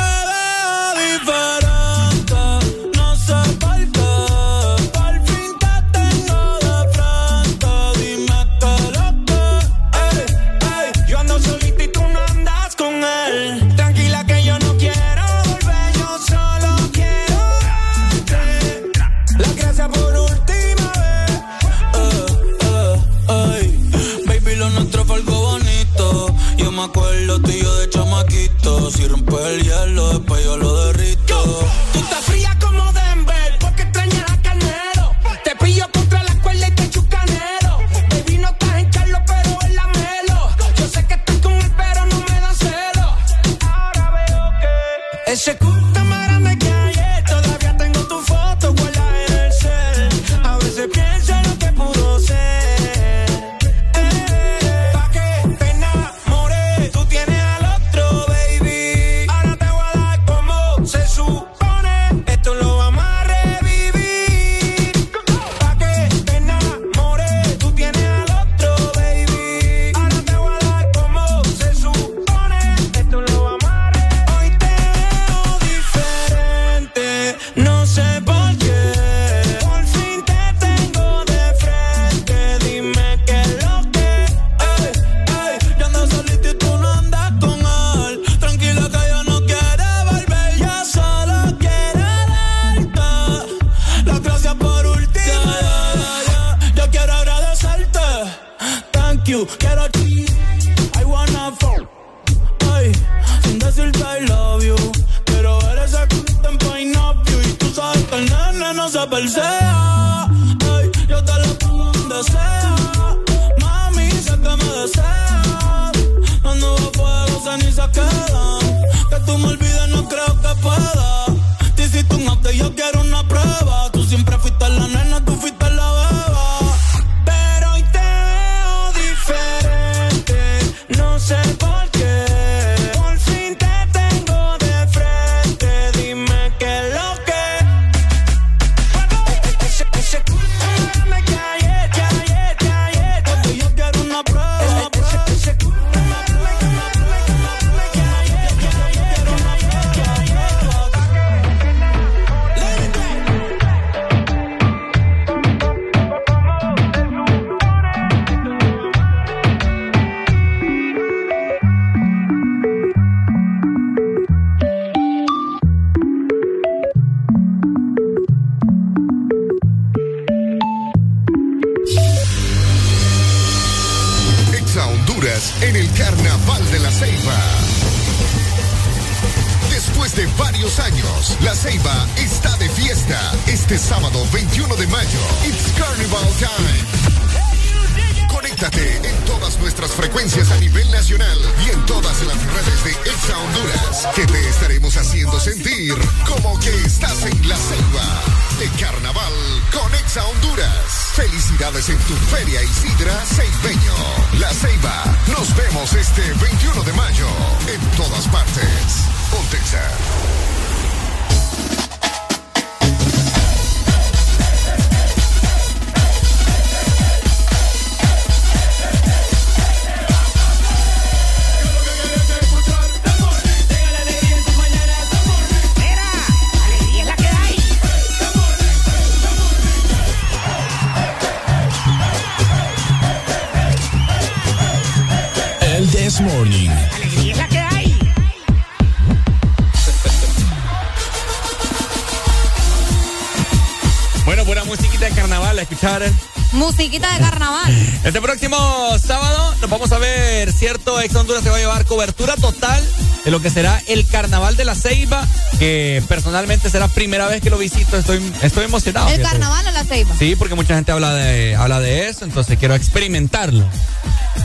de 253.31 253.37
lo 253.37 253.41
que 253.41 253.49
será 253.49 253.81
el 253.87 254.05
Carnaval 254.07 254.57
de 254.57 254.65
la 254.65 254.75
Ceiba, 254.75 255.25
que 255.57 256.03
personalmente 256.09 256.69
será 256.69 256.89
primera 256.89 257.27
vez 257.27 257.41
que 257.41 257.49
lo 257.49 257.57
visito. 257.57 257.97
Estoy, 257.97 258.21
estoy 258.41 258.65
emocionado. 258.65 259.07
¿El 259.07 259.15
fíjate. 259.19 259.31
carnaval 259.39 259.65
o 259.67 259.71
la 259.71 259.83
ceiba? 259.85 260.13
Sí, 260.19 260.35
porque 260.35 260.53
mucha 260.55 260.75
gente 260.75 260.91
habla 260.91 261.13
de, 261.13 261.55
habla 261.55 261.79
de 261.79 262.09
eso, 262.09 262.25
entonces 262.25 262.59
quiero 262.59 262.75
experimentarlo. 262.75 263.63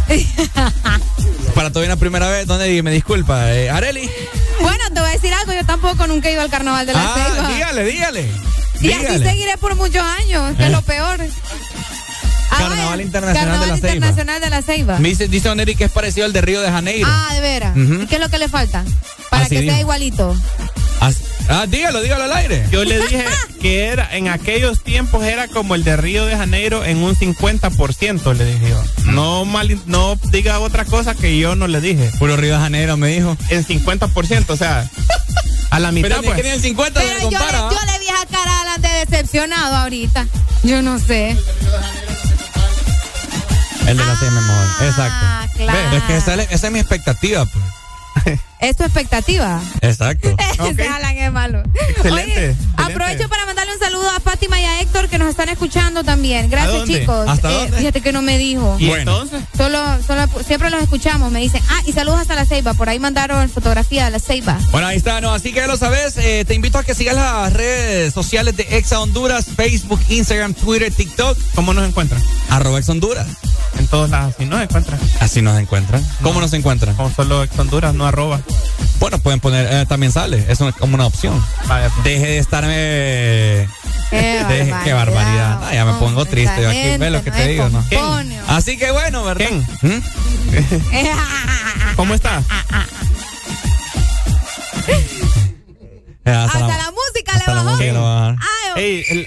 Para 1.56 1.70
todavía 1.70 1.92
una 1.94 1.98
primera 2.00 2.28
vez, 2.28 2.46
¿dónde 2.46 2.80
me 2.84 2.92
disculpa? 2.92 3.52
Eh, 3.52 3.70
Areli. 3.70 4.08
Bueno, 4.60 4.84
te 4.94 5.00
voy 5.00 5.08
a 5.08 5.12
decir 5.12 5.34
algo, 5.34 5.52
yo 5.52 5.64
tampoco 5.66 6.06
nunca 6.06 6.28
he 6.28 6.32
ido 6.32 6.42
al 6.42 6.50
carnaval 6.50 6.86
de 6.86 6.92
la 6.92 7.02
Ah, 7.02 7.14
ceiba. 7.32 7.48
dígale, 7.48 7.84
dígale. 7.84 8.30
Y 8.82 8.92
así 8.92 9.18
seguiré 9.18 9.56
por 9.58 9.74
muchos 9.74 10.02
años, 10.02 10.54
que 10.56 10.62
es 10.64 10.68
Eh. 10.68 10.72
lo 10.72 10.82
peor. 10.82 11.18
Ah, 12.56 12.68
Carnaval 12.68 13.00
Internacional 13.00 13.44
Carnaval 13.44 13.60
de 13.60 13.66
la 13.66 13.76
Ceiba. 13.76 13.94
Internacional 13.94 14.40
de 14.40 14.50
la 14.50 14.62
Ceiba. 14.62 14.98
Me 14.98 15.08
dice, 15.10 15.28
dice 15.28 15.48
Oneri 15.50 15.74
que 15.76 15.84
es 15.84 15.90
parecido 15.90 16.26
al 16.26 16.32
de 16.32 16.40
Río 16.40 16.60
de 16.60 16.70
Janeiro. 16.70 17.08
Ah, 17.10 17.30
de 17.34 17.40
veras. 17.40 17.76
¿Y 17.76 18.06
qué 18.06 18.16
es 18.16 18.20
lo 18.20 18.28
que 18.28 18.38
le 18.38 18.48
falta? 18.48 18.84
Para 19.30 19.44
Así 19.44 19.54
que 19.56 19.62
sea 19.62 19.72
dijo. 19.72 19.80
igualito. 19.80 20.36
Ah, 21.00 21.12
ah, 21.50 21.66
dígalo, 21.68 22.00
dígalo 22.02 22.24
al 22.24 22.32
aire. 22.32 22.66
Yo 22.70 22.84
le 22.84 22.98
dije 23.00 23.24
que 23.60 23.84
era 23.86 24.08
en 24.16 24.28
aquellos 24.28 24.82
tiempos 24.82 25.24
era 25.24 25.46
como 25.48 25.74
el 25.74 25.84
de 25.84 25.96
Río 25.96 26.24
de 26.24 26.36
Janeiro 26.36 26.84
en 26.84 26.98
un 26.98 27.14
50%, 27.14 28.34
le 28.34 28.44
dije 28.44 28.70
yo. 28.70 28.82
No 29.12 29.44
mal, 29.44 29.78
no 29.86 30.18
diga 30.30 30.58
otra 30.60 30.84
cosa 30.84 31.14
que 31.14 31.38
yo 31.38 31.54
no 31.54 31.66
le 31.68 31.80
dije. 31.80 32.10
Puro 32.18 32.36
Río 32.36 32.54
de 32.54 32.60
Janeiro 32.60 32.96
me 32.96 33.08
dijo. 33.08 33.36
En 33.50 33.64
50%, 33.64 34.44
o 34.48 34.56
sea, 34.56 34.88
a 35.70 35.78
la 35.80 35.92
mitad 35.92 36.08
Pero 36.08 36.22
pues. 36.22 36.40
que 36.40 36.52
el 36.52 36.60
50 36.60 37.00
Pero 37.00 37.14
se 37.16 37.22
yo, 37.24 37.28
le, 37.30 37.92
le 37.92 37.98
vi 37.98 38.08
a 38.08 38.26
cara 38.30 38.50
a 38.50 38.60
Alan 38.62 38.82
de 38.82 38.88
decepcionado 39.06 39.76
ahorita. 39.76 40.26
Yo 40.62 40.80
no 40.82 40.98
sé. 40.98 41.36
El 43.86 43.96
de 43.96 44.04
la 44.04 44.16
CM 44.18 44.40
mejor. 44.40 44.66
Exacto. 44.88 45.16
Ah, 45.22 45.46
claro. 45.54 45.96
Es 45.96 46.02
que 46.04 46.16
esa, 46.16 46.34
es- 46.34 46.50
esa 46.50 46.66
es 46.66 46.72
mi 46.72 46.78
expectativa, 46.80 47.44
pues. 47.46 47.64
¿Es 48.60 48.74
tu 48.74 48.84
expectativa? 48.84 49.60
Exacto. 49.82 50.34
Ese 50.70 50.88
Alan 50.88 51.18
es 51.18 51.30
malo. 51.30 51.62
Excelente, 51.90 52.10
Oye, 52.32 52.50
excelente. 52.50 52.56
aprovecho 52.78 53.28
para 53.28 53.44
mandarle 53.44 53.74
un 53.74 53.78
saludo 53.78 54.08
a 54.10 54.18
Fátima 54.20 54.58
y 54.58 54.64
a 54.64 54.80
Héctor 54.80 55.08
que 55.10 55.18
nos 55.18 55.28
están 55.28 55.50
escuchando 55.50 56.02
también. 56.02 56.48
Gracias, 56.48 56.72
dónde? 56.72 57.00
chicos. 57.00 57.28
¿Hasta 57.28 57.50
Eh, 57.50 57.54
dónde? 57.54 57.76
fíjate 57.76 58.00
que 58.00 58.12
no 58.12 58.22
me 58.22 58.38
dijo. 58.38 58.74
¿Y 58.80 58.86
Bueno. 58.86 59.12
entonces? 59.22 59.42
Solo, 59.54 59.78
solo, 60.06 60.26
siempre 60.46 60.70
los 60.70 60.82
escuchamos, 60.82 61.30
me 61.30 61.40
dicen. 61.40 61.62
Ah, 61.68 61.82
y 61.84 61.92
saludos 61.92 62.20
hasta 62.20 62.34
la 62.34 62.46
Ceiba. 62.46 62.72
Por 62.72 62.88
ahí 62.88 62.98
mandaron 62.98 63.48
fotografía 63.50 64.06
de 64.06 64.12
la 64.12 64.18
Ceiba. 64.18 64.58
Bueno, 64.72 64.86
ahí 64.86 64.96
está, 64.96 65.20
¿no? 65.20 65.34
Así 65.34 65.50
que 65.52 65.60
ya 65.60 65.66
lo 65.66 65.76
sabes. 65.76 66.16
eh, 66.16 66.46
te 66.48 66.54
invito 66.54 66.78
a 66.78 66.84
que 66.84 66.94
sigas 66.94 67.14
las 67.14 67.52
redes 67.52 68.14
sociales 68.14 68.56
de 68.56 68.66
Exa 68.78 68.98
Honduras, 69.00 69.44
Facebook, 69.54 70.00
Instagram, 70.08 70.54
Twitter, 70.54 70.90
TikTok. 70.90 71.36
¿Cómo 71.54 71.74
nos 71.74 71.86
encuentran? 71.86 72.22
Arroba 72.48 72.78
Ex 72.78 72.88
Honduras. 72.88 73.26
En 73.86 73.90
todos 73.90 74.10
lados, 74.10 74.34
así 74.34 74.44
nos 74.46 74.60
encuentran. 74.62 74.98
Así 75.20 75.42
nos 75.42 75.60
encuentran. 75.60 76.04
¿Cómo 76.20 76.40
nos 76.40 76.52
encuentran? 76.54 76.96
Como 76.96 77.08
solo 77.14 77.44
ex 77.44 77.56
Honduras, 77.56 77.94
no 77.94 78.04
arroba. 78.04 78.40
Bueno, 78.98 79.20
pueden 79.20 79.38
poner, 79.38 79.68
eh, 79.72 79.86
también 79.86 80.10
sale. 80.10 80.44
Es 80.48 80.60
una- 80.60 80.72
como 80.72 80.96
una 80.96 81.06
opción. 81.06 81.40
Vaya, 81.68 81.88
pues. 81.90 82.02
Deje 82.04 82.26
de 82.26 82.38
estarme. 82.38 83.68
Qué 84.10 84.44
Deje- 84.48 84.74
qué 84.82 84.92
barbaridad. 84.92 85.60
Ah, 85.62 85.70
ya 85.72 85.84
me 85.84 85.92
pongo 86.00 86.24
triste. 86.24 86.60
esa 86.62 86.70
Aquí 86.70 86.96
ve 86.98 87.10
lo 87.10 87.22
que 87.22 87.30
no 87.30 87.36
te 87.36 87.46
digo, 87.46 87.68
¿no? 87.68 87.84
Así 88.48 88.76
que 88.76 88.90
bueno, 88.90 89.22
¿verdad? 89.22 89.46
¿Quién? 89.46 89.60
¿Mm? 89.82 90.02
¿Cómo 91.96 92.12
está? 92.14 92.42
Eh, 96.24 96.30
hasta 96.32 96.44
Hasta 96.44 96.58
la- 96.58 96.76
la 96.76 96.90
música 96.90 97.32
hasta 97.36 97.50
le 97.52 97.56
la 97.56 97.62
bajó. 97.62 97.76
música. 97.76 98.36
Ay, 98.74 98.82
Ey, 98.82 99.26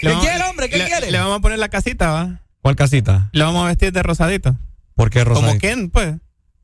¿Qué 0.00 0.08
vamos- 0.08 0.24
quiere, 0.24 0.44
hombre? 0.44 0.68
¿Qué 0.68 0.78
le- 0.78 0.86
quiere? 0.86 1.10
Le 1.12 1.18
vamos 1.20 1.38
a 1.38 1.40
poner 1.40 1.58
la 1.60 1.68
casita, 1.68 2.10
¿va? 2.10 2.37
¿Cuál 2.68 2.76
casita? 2.76 3.30
Le 3.32 3.44
vamos 3.44 3.64
a 3.64 3.68
vestir 3.68 3.94
de 3.94 4.02
rosadito. 4.02 4.54
¿Por 4.94 5.08
qué, 5.08 5.24
Rosa? 5.24 5.40
Como 5.40 5.58
Ken, 5.58 5.88
pues. 5.88 6.16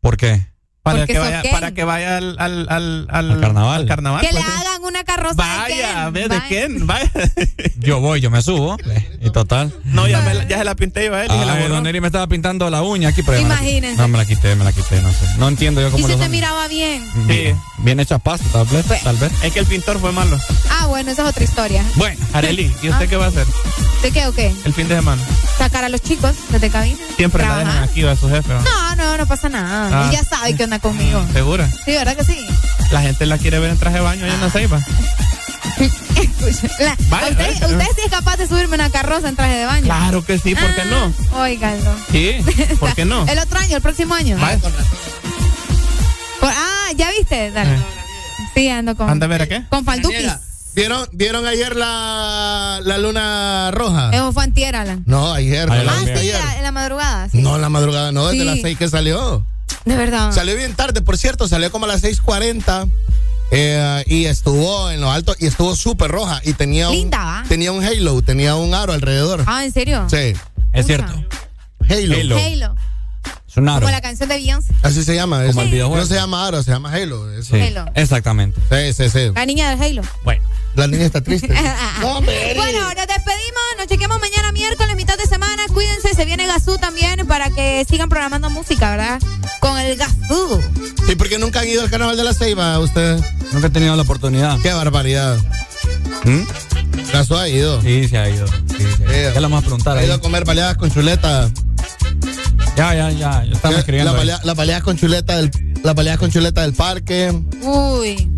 ¿Por 0.02 0.18
qué? 0.18 0.48
Para 0.84 1.06
que, 1.06 1.18
vaya, 1.18 1.42
para 1.50 1.72
que 1.72 1.82
vaya 1.82 2.18
al, 2.18 2.36
al, 2.38 2.66
al, 2.68 3.06
al, 3.10 3.30
Al 3.32 3.40
carnaval. 3.40 3.80
al 3.80 3.88
carnaval, 3.88 4.20
que 4.20 4.32
le 4.34 4.40
pues, 4.40 4.44
sí. 4.54 4.60
hagan 4.60 4.84
una 4.84 5.02
carroza 5.02 5.34
Vaya, 5.34 6.10
de 6.10 6.28
ve 6.28 6.28
Ken. 6.28 6.28
de 6.28 6.36
Vaya. 6.36 6.48
Ken, 6.48 6.86
vaya. 6.86 7.10
Yo 7.78 8.00
voy, 8.00 8.20
yo 8.20 8.30
me 8.30 8.42
subo. 8.42 8.76
Y 9.22 9.30
total. 9.30 9.72
No, 9.84 10.06
ya, 10.06 10.20
me 10.20 10.34
la- 10.34 10.46
ya 10.46 10.58
se 10.58 10.64
la 10.64 10.74
pinté 10.74 11.06
yo 11.06 11.14
a 11.14 11.24
él 11.24 11.30
y 11.34 11.38
se 11.38 11.46
la 11.46 11.54
Ay, 11.54 11.62
borró. 11.62 11.74
Don 11.76 11.86
Eri 11.86 12.00
me 12.02 12.08
estaba 12.08 12.26
pintando 12.26 12.68
la 12.68 12.82
uña 12.82 13.08
aquí, 13.08 13.22
pero. 13.22 13.40
Imagínense. 13.40 13.96
No, 14.00 14.08
me 14.08 14.18
la 14.18 14.26
quité, 14.26 14.54
me 14.56 14.64
la 14.64 14.72
quité, 14.72 15.00
no 15.00 15.10
sé. 15.10 15.26
No 15.38 15.48
entiendo 15.48 15.80
yo 15.80 15.88
Y 15.88 15.90
cómo 15.90 16.06
te 16.06 16.18
son. 16.18 16.30
miraba 16.30 16.68
bien. 16.68 17.02
Sí. 17.28 17.54
Bien 17.78 17.98
hecha 18.00 18.18
pasta, 18.18 18.46
tal 18.52 18.66
vez. 18.66 18.84
Pues- 18.86 19.02
Tal 19.02 19.16
vez. 19.16 19.32
Es 19.42 19.52
que 19.54 19.60
el 19.60 19.66
pintor 19.66 19.98
fue 20.00 20.12
malo. 20.12 20.38
Ah, 20.70 20.86
bueno, 20.86 21.10
esa 21.10 21.22
es 21.22 21.28
otra 21.30 21.44
historia. 21.44 21.82
Bueno, 21.96 22.20
Areli, 22.34 22.64
¿y 22.82 22.90
usted 22.90 23.06
Ah. 23.06 23.08
qué 23.08 23.16
va 23.16 23.24
a 23.24 23.28
hacer 23.28 23.46
¿De 24.02 24.10
qué 24.10 24.26
o 24.26 24.34
qué? 24.34 24.52
el 24.66 24.74
fin 24.74 24.86
de 24.86 24.96
semana? 24.96 25.22
Sacar 25.58 25.82
a 25.84 25.88
los 25.88 26.02
chicos 26.02 26.34
desde 26.50 26.68
cabina. 26.68 26.98
Siempre 27.16 27.42
la 27.46 27.58
dejan 27.58 27.82
aquí, 27.84 28.02
va 28.02 28.14
su 28.16 28.28
jefe. 28.28 28.52
¿va? 28.52 28.62
No, 28.62 28.96
no, 28.96 29.16
no 29.16 29.26
pasa 29.26 29.48
nada. 29.48 29.88
Ah. 30.08 30.10
Ya 30.12 30.22
sabe 30.24 30.54
qué 30.54 30.64
conmigo. 30.78 31.24
¿Segura? 31.32 31.68
Sí, 31.84 31.92
¿verdad 31.92 32.16
que 32.16 32.24
sí? 32.24 32.46
La 32.90 33.02
gente 33.02 33.26
la 33.26 33.38
quiere 33.38 33.58
ver 33.58 33.70
en 33.70 33.78
traje 33.78 33.96
de 33.96 34.02
baño 34.02 34.24
allá 34.24 34.34
en 34.34 34.40
la 34.40 34.50
ceiba. 34.50 34.80
La- 36.78 36.96
Vaya, 37.08 37.30
usted, 37.30 37.46
vaya. 37.60 37.66
usted 37.66 37.86
sí 37.96 38.00
es 38.04 38.10
capaz 38.10 38.36
de 38.36 38.46
subirme 38.46 38.74
una 38.76 38.90
carroza 38.90 39.28
en 39.28 39.36
traje 39.36 39.56
de 39.56 39.66
baño. 39.66 39.84
Claro 39.86 40.24
que 40.24 40.38
sí, 40.38 40.54
¿por 40.54 40.74
qué 40.74 40.84
no? 40.84 41.12
Ah, 41.32 41.40
Óiganlo. 41.42 41.94
Sí, 42.12 42.36
¿por 42.78 42.94
qué 42.94 43.04
no? 43.04 43.26
El 43.28 43.38
otro 43.38 43.58
año, 43.58 43.76
el 43.76 43.82
próximo 43.82 44.14
año. 44.14 44.36
Vaya. 44.38 44.58
Ah, 46.42 46.92
¿ya 46.96 47.10
viste? 47.10 47.50
Dale. 47.50 47.74
Eh. 47.76 47.82
Sí, 48.54 48.68
ando 48.68 48.94
con, 48.96 49.08
Anda 49.08 49.26
a 49.26 49.28
ver 49.28 49.42
a 49.42 49.48
qué. 49.48 49.64
con 49.68 49.84
falduquis. 49.84 50.30
¿Vieron, 50.74 51.08
¿Vieron 51.12 51.46
ayer 51.46 51.76
la, 51.76 52.80
la 52.84 52.98
luna 52.98 53.70
roja? 53.72 54.10
Eso 54.12 54.32
fue 54.32 54.42
antier, 54.44 54.74
Alan. 54.76 55.02
No, 55.06 55.32
ayer. 55.32 55.70
Ayer 55.70 55.84
no, 55.86 55.92
Ah, 55.92 56.00
sí, 56.04 56.10
ayer. 56.10 56.36
en 56.58 56.62
la 56.64 56.72
madrugada. 56.72 57.28
sí. 57.30 57.38
No, 57.40 57.54
en 57.56 57.62
la 57.62 57.68
madrugada, 57.68 58.10
no, 58.12 58.26
desde 58.26 58.40
Sí. 58.40 58.44
las 58.44 58.60
6 58.60 58.78
que 58.78 58.88
salió. 58.88 59.46
De 59.84 59.96
verdad. 59.96 60.32
Salió 60.32 60.56
bien 60.56 60.74
tarde, 60.74 61.02
por 61.02 61.18
cierto, 61.18 61.46
salió 61.48 61.70
como 61.70 61.84
a 61.84 61.88
las 61.88 62.02
6:40 62.02 62.90
eh, 63.50 64.02
y 64.06 64.24
estuvo 64.24 64.90
en 64.90 65.00
lo 65.00 65.10
alto 65.10 65.34
y 65.38 65.46
estuvo 65.46 65.76
súper 65.76 66.10
roja 66.10 66.40
y 66.44 66.54
tenía 66.54 66.88
un, 66.88 66.96
Linda, 66.96 67.24
¿va? 67.24 67.44
tenía 67.48 67.72
un 67.72 67.84
halo, 67.84 68.22
tenía 68.22 68.56
un 68.56 68.74
aro 68.74 68.92
alrededor. 68.92 69.44
Ah, 69.46 69.64
¿en 69.64 69.72
serio? 69.72 70.06
Sí, 70.08 70.34
Es 70.72 70.86
cierto. 70.86 71.12
halo. 71.88 72.36
Halo. 72.38 72.76
Como 73.54 73.90
la 73.90 74.00
canción 74.00 74.28
de 74.28 74.36
Beyoncé. 74.36 74.72
Así 74.82 75.04
se 75.04 75.14
llama. 75.14 75.44
Como 75.46 75.62
el 75.62 75.70
videojuego. 75.70 76.02
No 76.02 76.06
se 76.08 76.14
llama 76.14 76.46
aro, 76.46 76.62
se 76.62 76.70
llama 76.72 76.92
halo. 76.92 77.30
eso. 77.32 77.54
Sí, 77.54 77.60
Halo. 77.62 77.86
exactamente. 77.94 78.60
Sí, 78.70 78.92
sí, 78.92 79.10
sí. 79.10 79.30
La 79.34 79.46
niña 79.46 79.70
del 79.70 79.80
Halo. 79.82 80.02
Bueno. 80.24 80.42
La 80.74 80.88
niña 80.88 81.04
está 81.06 81.20
triste. 81.22 81.48
No. 82.00 82.20
Bueno, 82.20 82.80
nos 82.80 83.06
despedimos, 83.06 83.62
nos 83.78 83.86
chequemos 83.86 84.18
mañana 84.20 84.50
miércoles, 84.52 84.96
mitad 84.96 85.16
de 85.16 85.26
semana. 85.26 85.62
Cuídense, 85.72 86.12
se 86.14 86.24
viene 86.24 86.46
Gazú 86.48 86.76
también 86.78 87.24
para 87.28 87.48
que 87.50 87.86
sigan 87.88 88.08
programando 88.08 88.50
música, 88.50 88.90
¿verdad? 88.90 89.20
Con 89.60 89.78
el 89.78 89.96
Gazú. 89.96 90.60
Sí, 91.06 91.14
porque 91.14 91.38
nunca 91.38 91.60
han 91.60 91.68
ido 91.68 91.82
al 91.82 91.90
carnaval 91.90 92.16
de 92.16 92.24
la 92.24 92.34
Ceiba, 92.34 92.78
ustedes. 92.80 93.22
Nunca 93.52 93.68
he 93.68 93.70
tenido 93.70 93.94
la 93.94 94.02
oportunidad. 94.02 94.58
Qué 94.60 94.72
barbaridad. 94.72 95.38
¿Mm? 96.24 96.40
Caso 97.12 97.38
ha 97.38 97.48
ido. 97.48 97.80
Sí, 97.80 98.08
se 98.08 98.18
ha 98.18 98.28
ido. 98.28 98.46
Sí, 98.48 98.84
se 98.98 99.06
ha 99.06 99.20
ido. 99.20 99.32
Ya 99.34 99.40
la 99.40 99.46
vamos 99.46 99.58
a 99.60 99.66
preguntar 99.66 99.96
Ha 99.96 100.00
ahí. 100.00 100.06
ido 100.06 100.14
a 100.16 100.20
comer 100.20 100.44
baleadas 100.44 100.76
con 100.76 100.90
chuleta. 100.90 101.48
Ya, 102.76 102.94
ya, 102.94 103.10
ya. 103.10 103.44
ya 103.44 103.52
estamos 103.52 103.74
La 103.74 103.78
escribiendo. 103.80 104.12
ahí. 104.12 104.18
balea- 104.26 104.40
Las 104.44 104.56
baleadas 104.56 104.82
con 104.82 104.96
chuleta 104.96 105.36
del, 105.36 105.50
las 105.82 105.94
baleadas 105.94 106.18
con 106.18 106.30
chuleta 106.30 106.62
del 106.62 106.72
parque. 106.74 107.32
Uy. 107.62 108.30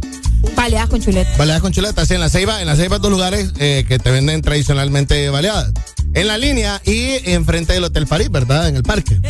Baleadas 0.54 0.88
con 0.90 1.00
chuleta. 1.00 1.30
Baleadas 1.38 1.62
con 1.62 1.72
chuleta, 1.72 2.04
sí, 2.06 2.14
en 2.14 2.20
la 2.20 2.28
Ceiba, 2.28 2.60
en 2.60 2.66
la 2.66 2.76
Ceiba 2.76 2.98
dos 2.98 3.10
lugares 3.10 3.52
eh, 3.58 3.84
que 3.88 3.98
te 3.98 4.10
venden 4.10 4.42
tradicionalmente 4.42 5.28
baleadas. 5.30 5.72
En 6.16 6.26
la 6.26 6.36
línea 6.38 6.80
y 6.84 7.30
enfrente 7.30 7.72
del 7.74 7.84
Hotel 7.84 8.06
París, 8.08 8.28
¿verdad? 8.30 8.68
En 8.68 8.74
el 8.76 8.82
parque. 8.82 9.20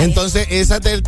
Entonces, 0.00 0.46
esas 0.50 0.80
del, 0.82 1.02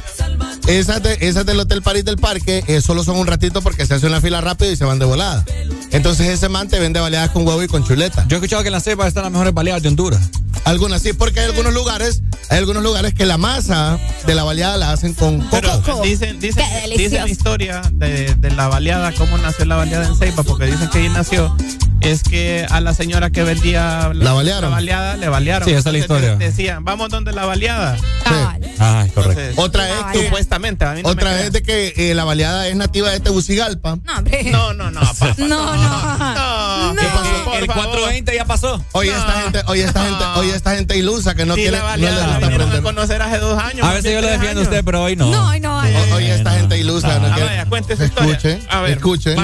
esas, 0.69 1.03
de- 1.03 1.19
esas 1.21 1.45
del 1.45 1.59
Hotel 1.59 1.83
París 1.83 2.05
del 2.05 2.17
parque 2.17 2.63
eh, 2.69 2.81
solo 2.81 3.03
son 3.03 3.17
un 3.17 3.27
ratito 3.27 3.61
porque 3.63 3.85
se 3.87 3.95
hace 3.95 4.07
una 4.07 4.21
fila 4.21 4.41
rápido 4.41 4.71
y 4.71 4.77
se 4.77 4.85
van 4.85 4.99
de 5.01 5.05
volada. 5.07 5.45
Entonces, 5.91 6.29
ese 6.29 6.49
man 6.49 6.69
te 6.69 6.79
vende 6.79 7.01
baleadas 7.01 7.31
con 7.31 7.47
huevo 7.47 7.63
y 7.63 7.67
con 7.67 7.85
chuleta. 7.85 8.25
Yo 8.29 8.37
he 8.37 8.39
escuchado 8.39 8.63
que 8.63 8.69
en 8.69 8.73
la 8.75 8.81
cepa 8.81 9.09
están 9.09 9.25
las 9.25 9.33
mejores 9.33 9.53
baleadas 9.55 9.83
de 9.83 9.89
Honduras. 9.89 10.21
Algunas 10.65 11.01
sí, 11.03 11.13
porque 11.15 11.41
hay 11.41 11.47
algunos 11.47 11.73
lugares, 11.73 12.21
hay 12.51 12.59
algunos 12.59 12.83
lugares 12.83 13.15
que 13.15 13.25
la 13.25 13.39
masa 13.39 13.99
de 14.27 14.35
la 14.35 14.45
baleada 14.45 14.77
la 14.77 14.93
hacen 14.93 15.15
con 15.15 15.41
coco. 15.41 16.03
Dicen, 16.03 16.39
dicen, 16.39 16.65
Qué 16.85 16.99
dicen 16.99 17.23
la 17.23 17.29
historia 17.31 17.81
de, 17.93 18.35
de 18.35 18.51
la 18.51 18.69
baleada, 18.69 19.13
cómo 19.15 19.39
nació 19.39 19.65
la 19.65 19.77
baleada 19.77 20.07
en 20.07 20.17
Ceiba, 20.17 20.43
porque 20.43 20.67
dicen 20.67 20.89
que 20.91 20.99
ahí 20.99 21.09
nació. 21.09 21.57
Es 22.01 22.23
que 22.23 22.65
a 22.71 22.81
la 22.81 22.95
señora 22.95 23.31
que 23.31 23.43
vendía 23.43 24.11
La 24.15 24.33
balearon. 24.33 24.71
baleada 24.71 25.17
le 25.17 25.29
balearon. 25.29 25.69
Sí, 25.69 25.75
esa 25.75 25.89
es 25.89 25.93
la 25.93 25.99
historia. 25.99 26.37
Decían, 26.37 26.85
vamos 26.85 27.09
donde 27.11 27.33
la 27.33 27.45
baleada. 27.45 27.97
Ay, 28.81 29.11
correcto. 29.11 29.41
Entonces, 29.41 29.55
Otra 29.59 29.89
es 29.89 30.05
que 30.13 30.25
supuestamente, 30.27 30.85
a 30.85 30.93
mí 30.93 31.03
no 31.03 31.09
otra 31.09 31.43
es 31.43 31.53
de 31.53 31.63
que 31.63 31.93
eh, 31.97 32.15
la 32.15 32.25
baleada 32.25 32.69
es 32.69 32.77
nativa 32.77 33.11
de 33.11 33.19
Tegucigalpa. 33.21 33.97
No, 34.05 34.19
hombre. 34.19 34.45
No, 34.45 34.73
no, 34.75 34.91
no, 34.91 35.01
papá. 35.19 35.35
No, 35.39 35.47
no. 35.49 36.19
No. 36.35 36.93
No. 36.95 37.01
¿Qué 37.01 37.07
pasó, 37.09 37.45
por 37.45 37.55
el 37.57 37.67
favor? 37.67 37.85
420 37.85 38.35
ya 38.37 38.45
pasó. 38.45 38.85
Oye, 38.93 39.11
esta 39.11 39.33
gente, 39.43 39.63
oye, 39.67 39.83
esta 39.85 40.05
gente, 40.05 40.25
oye, 40.37 40.55
esta 40.55 40.77
gente 40.77 40.97
ilusa 40.97 41.35
que 41.35 41.45
no 41.47 41.55
Sí, 41.55 41.63
quiere, 41.63 41.77
la 41.79 41.83
no 41.83 41.89
baleada 41.89 42.15
le 42.39 42.41
la 42.41 42.57
gusta 42.59 42.79
a 42.79 42.83
conocer 42.83 43.23
hace 43.23 43.39
dos 43.39 43.61
años. 43.63 43.87
A 43.87 43.93
veces 43.95 44.13
yo 44.13 44.21
lo 44.21 44.29
defiendo 44.29 44.61
a 44.61 44.65
usted, 44.65 44.85
pero 44.85 45.03
hoy 45.03 45.17
no. 45.17 45.31
No, 45.31 45.59
no, 45.59 45.79
O- 45.79 46.15
Oye, 46.15 46.35
esta 46.35 46.53
gente 46.53 46.79
ilusa, 46.79 47.19
no 47.19 47.27
Ah, 47.27 47.29
historia. 47.31 47.63
Escuche, 48.07 48.61
A 48.69 48.81
ver, 48.83 48.93
escuche. 48.93 49.35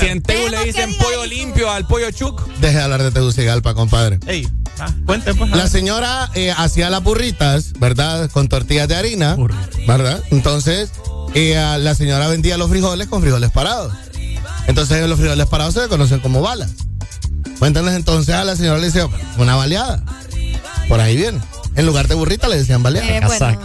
Si 0.00 0.06
en 0.06 0.20
Tegu 0.22 0.48
le 0.48 0.64
dicen 0.64 0.94
pollo 0.98 1.24
limpio 1.26 1.70
al 1.70 1.85
pollo 1.86 2.10
chuc. 2.10 2.46
Deje 2.60 2.76
de 2.76 2.82
hablar 2.82 3.02
de 3.02 3.10
Tegucigalpa, 3.10 3.74
compadre. 3.74 4.18
Ey, 4.26 4.48
ah, 4.78 4.92
cuente, 5.04 5.34
pues. 5.34 5.50
La 5.50 5.58
ver. 5.58 5.68
señora 5.68 6.30
eh, 6.34 6.52
hacía 6.56 6.90
las 6.90 7.02
burritas, 7.02 7.72
¿verdad? 7.78 8.30
Con 8.30 8.48
tortillas 8.48 8.88
de 8.88 8.96
harina, 8.96 9.36
¿verdad? 9.86 10.22
Entonces, 10.30 10.90
eh, 11.34 11.54
la 11.80 11.94
señora 11.94 12.28
vendía 12.28 12.56
los 12.56 12.70
frijoles 12.70 13.08
con 13.08 13.22
frijoles 13.22 13.50
parados. 13.50 13.92
Entonces, 14.66 15.08
los 15.08 15.18
frijoles 15.18 15.46
parados 15.46 15.74
se 15.74 15.82
le 15.82 15.88
conocen 15.88 16.20
como 16.20 16.40
balas. 16.40 16.70
¿Me 17.60 17.68
entiendes? 17.68 17.94
Entonces, 17.94 18.34
a 18.34 18.44
la 18.44 18.56
señora 18.56 18.78
le 18.78 18.86
decía, 18.86 19.08
una 19.38 19.54
baleada. 19.56 20.02
Por 20.88 21.00
ahí 21.00 21.16
viene. 21.16 21.40
En 21.76 21.86
lugar 21.86 22.08
de 22.08 22.14
burrita 22.14 22.48
le 22.48 22.56
decían 22.56 22.82
baleada. 22.82 23.06
Eh, 23.08 23.20
bueno. 23.26 23.58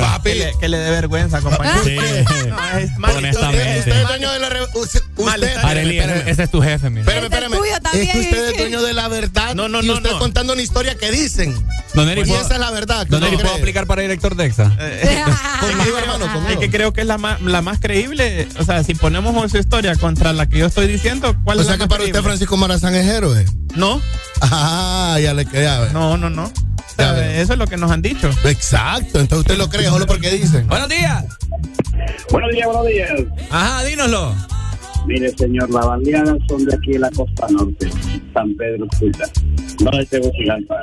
Papi, 0.00 0.30
Que 0.30 0.34
le, 0.36 0.52
que 0.60 0.68
le 0.68 0.78
dé 0.78 0.90
vergüenza, 0.90 1.40
compañero. 1.40 1.82
Sí. 1.84 1.96
No, 2.48 2.78
es 2.78 2.98
mal. 2.98 3.16
Honestamente. 3.16 3.78
usted 3.80 4.00
es 4.02 4.08
dueño 4.08 4.32
de 4.32 4.38
la... 4.38 4.48
Usted, 4.74 5.00
usted-. 5.16 5.56
Arely, 5.64 5.98
ese, 5.98 6.42
es 6.44 6.50
tu 6.50 6.60
jefe, 6.62 6.90
mira. 6.90 7.02
espérame, 7.10 7.54
es 7.54 7.60
espérame. 7.72 8.00
Es 8.02 8.12
que 8.12 8.20
usted 8.20 8.50
es 8.50 8.56
dueño 8.58 8.82
de 8.82 8.92
la 8.92 9.08
verdad. 9.08 9.54
No, 9.54 9.68
no, 9.68 9.82
y 9.82 9.86
no, 9.86 9.94
usted 9.94 10.10
no. 10.10 10.18
contando 10.18 10.52
una 10.52 10.62
historia 10.62 10.94
que 10.96 11.10
dicen. 11.10 11.54
Don 11.94 12.08
Eri, 12.08 12.22
Y 12.22 12.24
¿puedo, 12.24 12.40
esa 12.40 12.54
es 12.54 12.60
la 12.60 12.70
verdad. 12.70 13.04
que 13.04 13.10
Don 13.10 13.22
Eri, 13.24 13.36
¿puedo 13.36 13.54
aplicar 13.54 13.86
para 13.86 14.02
director 14.02 14.34
de 14.36 14.46
EXA? 14.46 14.64
Conmigo, 15.60 15.98
hermano, 15.98 16.26
Es 16.26 16.30
conmigo. 16.32 16.60
que 16.60 16.70
creo 16.70 16.92
que 16.92 17.02
es 17.02 17.06
la 17.06 17.18
más, 17.18 17.40
la 17.42 17.62
más 17.62 17.78
creíble. 17.80 18.48
O 18.58 18.64
sea, 18.64 18.82
si 18.84 18.94
ponemos 18.94 19.50
su 19.50 19.58
historia 19.58 19.94
contra 19.96 20.32
la 20.32 20.48
que 20.48 20.58
yo 20.58 20.66
estoy 20.66 20.86
diciendo, 20.86 21.36
¿cuál 21.44 21.58
O 21.58 21.60
es 21.62 21.66
sea 21.66 21.76
la 21.76 21.78
que 21.78 21.88
más 21.88 21.98
para 21.98 22.04
usted? 22.04 22.22
Francisco 22.22 22.56
Morazán 22.56 22.94
es 22.94 23.06
héroe. 23.06 23.44
No, 23.74 24.00
Ah, 24.40 25.18
ya 25.22 25.34
le 25.34 25.46
queda. 25.46 25.88
no, 25.92 26.16
no, 26.16 26.28
no. 26.30 26.50
Eso 26.98 27.52
es 27.54 27.58
lo 27.58 27.66
que 27.66 27.76
nos 27.76 27.90
han 27.90 28.02
dicho. 28.02 28.28
Exacto, 28.44 29.18
entonces 29.20 29.38
usted 29.38 29.56
lo 29.56 29.68
cree 29.68 29.86
solo 29.88 30.06
porque 30.06 30.30
dicen. 30.30 30.66
Buenos 30.68 30.88
días. 30.88 31.24
Buenos 32.30 32.50
días, 32.52 32.66
buenos 32.66 32.86
días. 32.86 33.10
Ajá, 33.50 33.84
dínoslo. 33.84 34.34
Mire, 35.06 35.30
señor, 35.36 35.68
las 35.70 35.84
baleadas 35.86 36.36
son 36.48 36.64
de 36.64 36.74
aquí 36.76 36.92
de 36.92 36.98
la 37.00 37.10
costa 37.10 37.46
norte, 37.50 37.88
San 38.32 38.54
Pedro 38.56 38.86
Sula, 38.98 39.28
no 39.80 39.90
de 39.98 40.06
Tegucigalpa. 40.06 40.76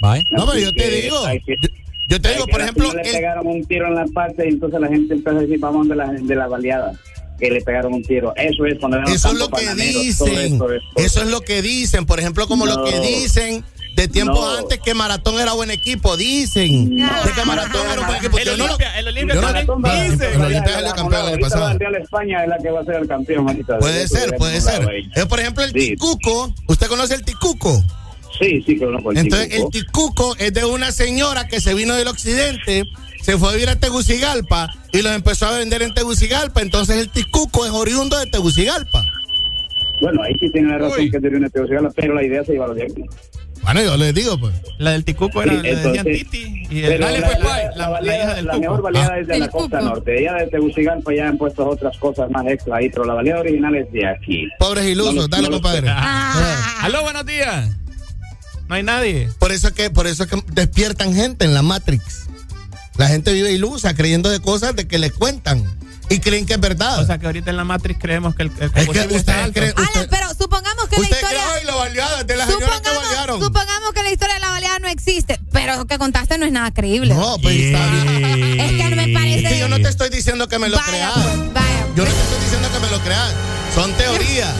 Bye. 0.00 0.24
No, 0.32 0.46
pero 0.46 0.58
yo 0.58 0.72
te 0.72 0.78
que 0.78 0.90
digo. 1.02 1.22
que- 1.46 1.56
Yo, 1.62 1.68
yo 2.08 2.20
te 2.20 2.32
digo, 2.32 2.46
por 2.46 2.60
ejemplo, 2.62 2.92
le 2.94 3.02
pegaron 3.02 3.46
un 3.46 3.64
tiro 3.66 3.86
en 3.88 3.94
la 3.96 4.06
parte 4.06 4.46
y 4.46 4.52
entonces 4.52 4.80
la 4.80 4.88
gente 4.88 5.14
empezó 5.14 5.36
a 5.36 5.40
decir, 5.40 5.58
vamos 5.58 5.88
de 5.88 5.96
la, 5.96 6.06
de 6.10 6.34
la 6.34 6.46
baleada, 6.48 6.92
que 7.38 7.50
le 7.50 7.60
pegaron 7.60 7.92
un 7.94 8.02
tiro. 8.02 8.32
Eso 8.36 8.64
es 8.66 8.78
cuando 8.78 8.98
eso 9.02 9.28
es 9.28 9.34
lo 9.38 9.48
que 9.50 9.74
dicen. 9.74 10.58
Eso 10.96 11.22
es 11.22 11.26
lo 11.30 11.40
que 11.42 11.60
dicen. 11.62 12.06
Por 12.06 12.18
ejemplo, 12.18 12.46
como 12.48 12.64
lo 12.66 12.82
que 12.84 12.98
dicen 13.00 13.62
de 14.02 14.08
tiempo 14.08 14.34
No. 14.34 14.56
antes 14.58 14.78
que 14.80 14.94
Maratón 14.94 15.38
era 15.40 15.52
buen 15.52 15.70
equipo. 15.70 16.16
Dicen 16.16 16.96
de 16.96 17.32
que 17.34 17.44
Maratón 17.44 17.86
era 17.90 18.00
un 18.00 18.06
buen 18.06 18.18
equipo. 18.18 18.38
El 18.38 18.44
Yo 18.44 18.56
no 18.56 18.64
Olimpia, 18.64 18.98
el 18.98 19.08
Olimpia 19.08 19.34
no- 19.36 19.42
también 19.66 20.10
dice. 20.12 20.34
El 20.34 20.40
Olimpia 20.42 20.92
campeón 20.94 21.22
el 21.26 21.34
año 21.34 21.40
pasado. 21.40 21.68
La 21.68 21.78
Real 21.78 21.94
España 21.96 22.42
es 22.42 22.48
la 22.48 22.58
que 22.58 22.70
va 22.70 22.80
a 22.80 22.84
ser 22.84 22.94
el 22.96 23.08
campeón. 23.08 23.46
Puede 23.80 24.08
ser, 24.08 24.36
puede 24.36 24.60
ser. 24.60 24.86
Eh, 25.14 25.26
por 25.26 25.40
ejemplo, 25.40 25.64
el 25.64 25.72
Sí. 25.72 25.90
Ticuco. 25.90 26.52
¿Usted 26.68 26.86
conoce 26.88 27.14
el 27.14 27.24
Ticuco? 27.24 27.82
Sí, 28.40 28.62
sí, 28.66 28.76
conozco 28.78 29.12
el 29.12 29.18
Entonces, 29.18 29.48
Ticuco. 29.50 29.66
el 29.66 29.72
Ticuco 29.84 30.36
es 30.38 30.54
de 30.54 30.64
una 30.64 30.90
señora 30.90 31.46
que 31.46 31.60
se 31.60 31.74
vino 31.74 31.94
del 31.94 32.08
occidente, 32.08 32.84
se 33.22 33.36
fue 33.38 33.50
a 33.50 33.52
vivir 33.52 33.68
a 33.68 33.76
Tegucigalpa 33.76 34.74
y 34.92 35.02
los 35.02 35.12
empezó 35.12 35.46
a 35.46 35.58
vender 35.58 35.82
en 35.82 35.92
Tegucigalpa. 35.94 36.62
Entonces, 36.62 36.96
el 36.96 37.08
Ticuco 37.10 37.66
es 37.66 37.72
oriundo 37.72 38.18
de 38.18 38.26
Tegucigalpa. 38.26 39.04
Bueno, 40.00 40.22
ahí 40.22 40.34
sí 40.40 40.50
tiene 40.50 40.68
la 40.70 40.78
razón 40.78 40.98
Uy. 40.98 41.10
que 41.10 41.20
tiene 41.20 41.36
una 41.36 41.48
Tegucigalpa, 41.50 41.90
pero 41.94 42.14
la 42.14 42.24
idea 42.24 42.42
se 42.42 42.52
lleva 42.52 42.72
de 42.74 42.82
aquí. 42.84 43.04
Bueno, 43.62 43.80
yo 43.82 43.96
les 43.96 44.12
digo, 44.14 44.38
pues. 44.38 44.54
La 44.78 44.90
del 44.90 45.04
Ticuco 45.04 45.40
era, 45.42 45.52
Sí, 45.54 45.60
le 45.62 45.76
decían 45.76 45.96
entonces- 46.06 46.30
Titi. 46.30 46.62
Y 46.70 46.82
el, 46.82 47.00
dale 47.00 47.20
la, 47.20 47.26
pues, 47.28 47.38
la- 47.38 47.44
la 47.44 47.62
la, 47.62 47.76
la 47.76 47.88
baleada- 47.90 48.24
hija 48.24 48.34
del 48.34 48.44
la 48.46 48.52
Cuco. 48.54 48.60
mejor 48.62 48.82
baleada 48.82 49.18
es 49.18 49.26
de 49.28 49.38
la 49.38 49.48
costa 49.48 49.78
Cuco. 49.78 49.90
norte. 49.90 50.22
Ya 50.24 50.34
de 50.34 50.46
Tegucigalpa 50.48 51.14
ya 51.14 51.28
han 51.28 51.38
puesto 51.38 51.68
otras 51.68 51.96
cosas 51.98 52.30
más 52.30 52.46
extra 52.46 52.76
ahí, 52.76 52.88
pero 52.88 53.04
la 53.04 53.14
baleada 53.14 53.40
original 53.40 53.74
es 53.76 53.92
de 53.92 54.06
aquí. 54.08 54.48
Pobres 54.58 54.86
ilusos, 54.86 55.14
No 55.14 55.28
dale, 55.28 55.44
no 55.48 55.54
compadre. 55.54 55.86
Ah. 55.90 56.78
Aló, 56.82 57.02
buenos 57.02 57.24
días. 57.24 57.70
No 58.68 58.74
hay 58.74 58.82
nadie. 58.82 59.28
Por 59.38 59.52
eso 59.52 59.68
es 59.68 59.74
que, 59.74 59.90
por 59.90 60.06
eso 60.06 60.24
es 60.24 60.30
que 60.30 60.42
despiertan 60.52 61.14
gente 61.14 61.44
en 61.44 61.54
la 61.54 61.62
Matrix. 61.62 62.26
La 62.96 63.06
gente 63.08 63.32
vive 63.32 63.52
ilusa, 63.52 63.94
creyendo 63.94 64.28
de 64.28 64.40
cosas 64.40 64.74
de 64.74 64.88
que 64.88 64.98
le 64.98 65.10
cuentan 65.10 65.62
y 66.12 66.20
creen 66.20 66.46
que 66.46 66.54
es 66.54 66.60
verdad. 66.60 67.00
O 67.00 67.06
sea 67.06 67.18
que 67.18 67.26
ahorita 67.26 67.50
en 67.50 67.56
la 67.56 67.64
Matrix 67.64 67.98
creemos 68.00 68.34
que 68.34 68.42
el, 68.44 68.52
el 68.58 68.64
es 68.64 68.72
que. 68.72 69.00
Alan, 69.00 69.48
Usted, 69.50 70.08
pero 70.10 70.28
supongamos 70.38 70.88
que 70.88 70.96
la 70.96 71.02
usted 71.02 71.16
historia. 71.16 71.40
cree 71.52 71.64
la 71.64 71.74
baleada 71.74 72.24
de 72.24 72.36
la 72.36 72.46
señora 72.46 72.66
que 72.66 72.72
Supongamos, 72.74 73.04
balearon. 73.08 73.40
supongamos 73.42 73.92
que 73.92 74.02
la 74.02 74.12
historia 74.12 74.34
de 74.34 74.40
la 74.40 74.50
baleada 74.50 74.78
no 74.78 74.88
existe, 74.88 75.40
pero 75.52 75.76
lo 75.76 75.86
que 75.86 75.98
contaste 75.98 76.38
no 76.38 76.46
es 76.46 76.52
nada 76.52 76.72
creíble. 76.72 77.14
No, 77.14 77.38
pues 77.38 77.56
está. 77.56 77.78
Es 78.62 78.72
que 78.72 78.90
no 78.90 78.96
me 78.96 79.08
parece. 79.08 79.42
Es 79.46 79.48
que 79.52 79.58
yo 79.58 79.68
no 79.68 79.76
te 79.80 79.88
estoy 79.88 80.10
diciendo 80.10 80.48
que 80.48 80.58
me 80.58 80.68
lo 80.68 80.78
creas. 80.78 81.12
pues, 81.14 81.52
vaya. 81.52 81.86
Yo 81.96 82.04
no 82.04 82.10
te 82.10 82.20
estoy 82.22 82.40
diciendo 82.40 82.68
que 82.72 82.78
me 82.80 82.90
lo 82.90 83.00
creas. 83.00 83.34
Son 83.74 83.92
teorías. 83.94 84.54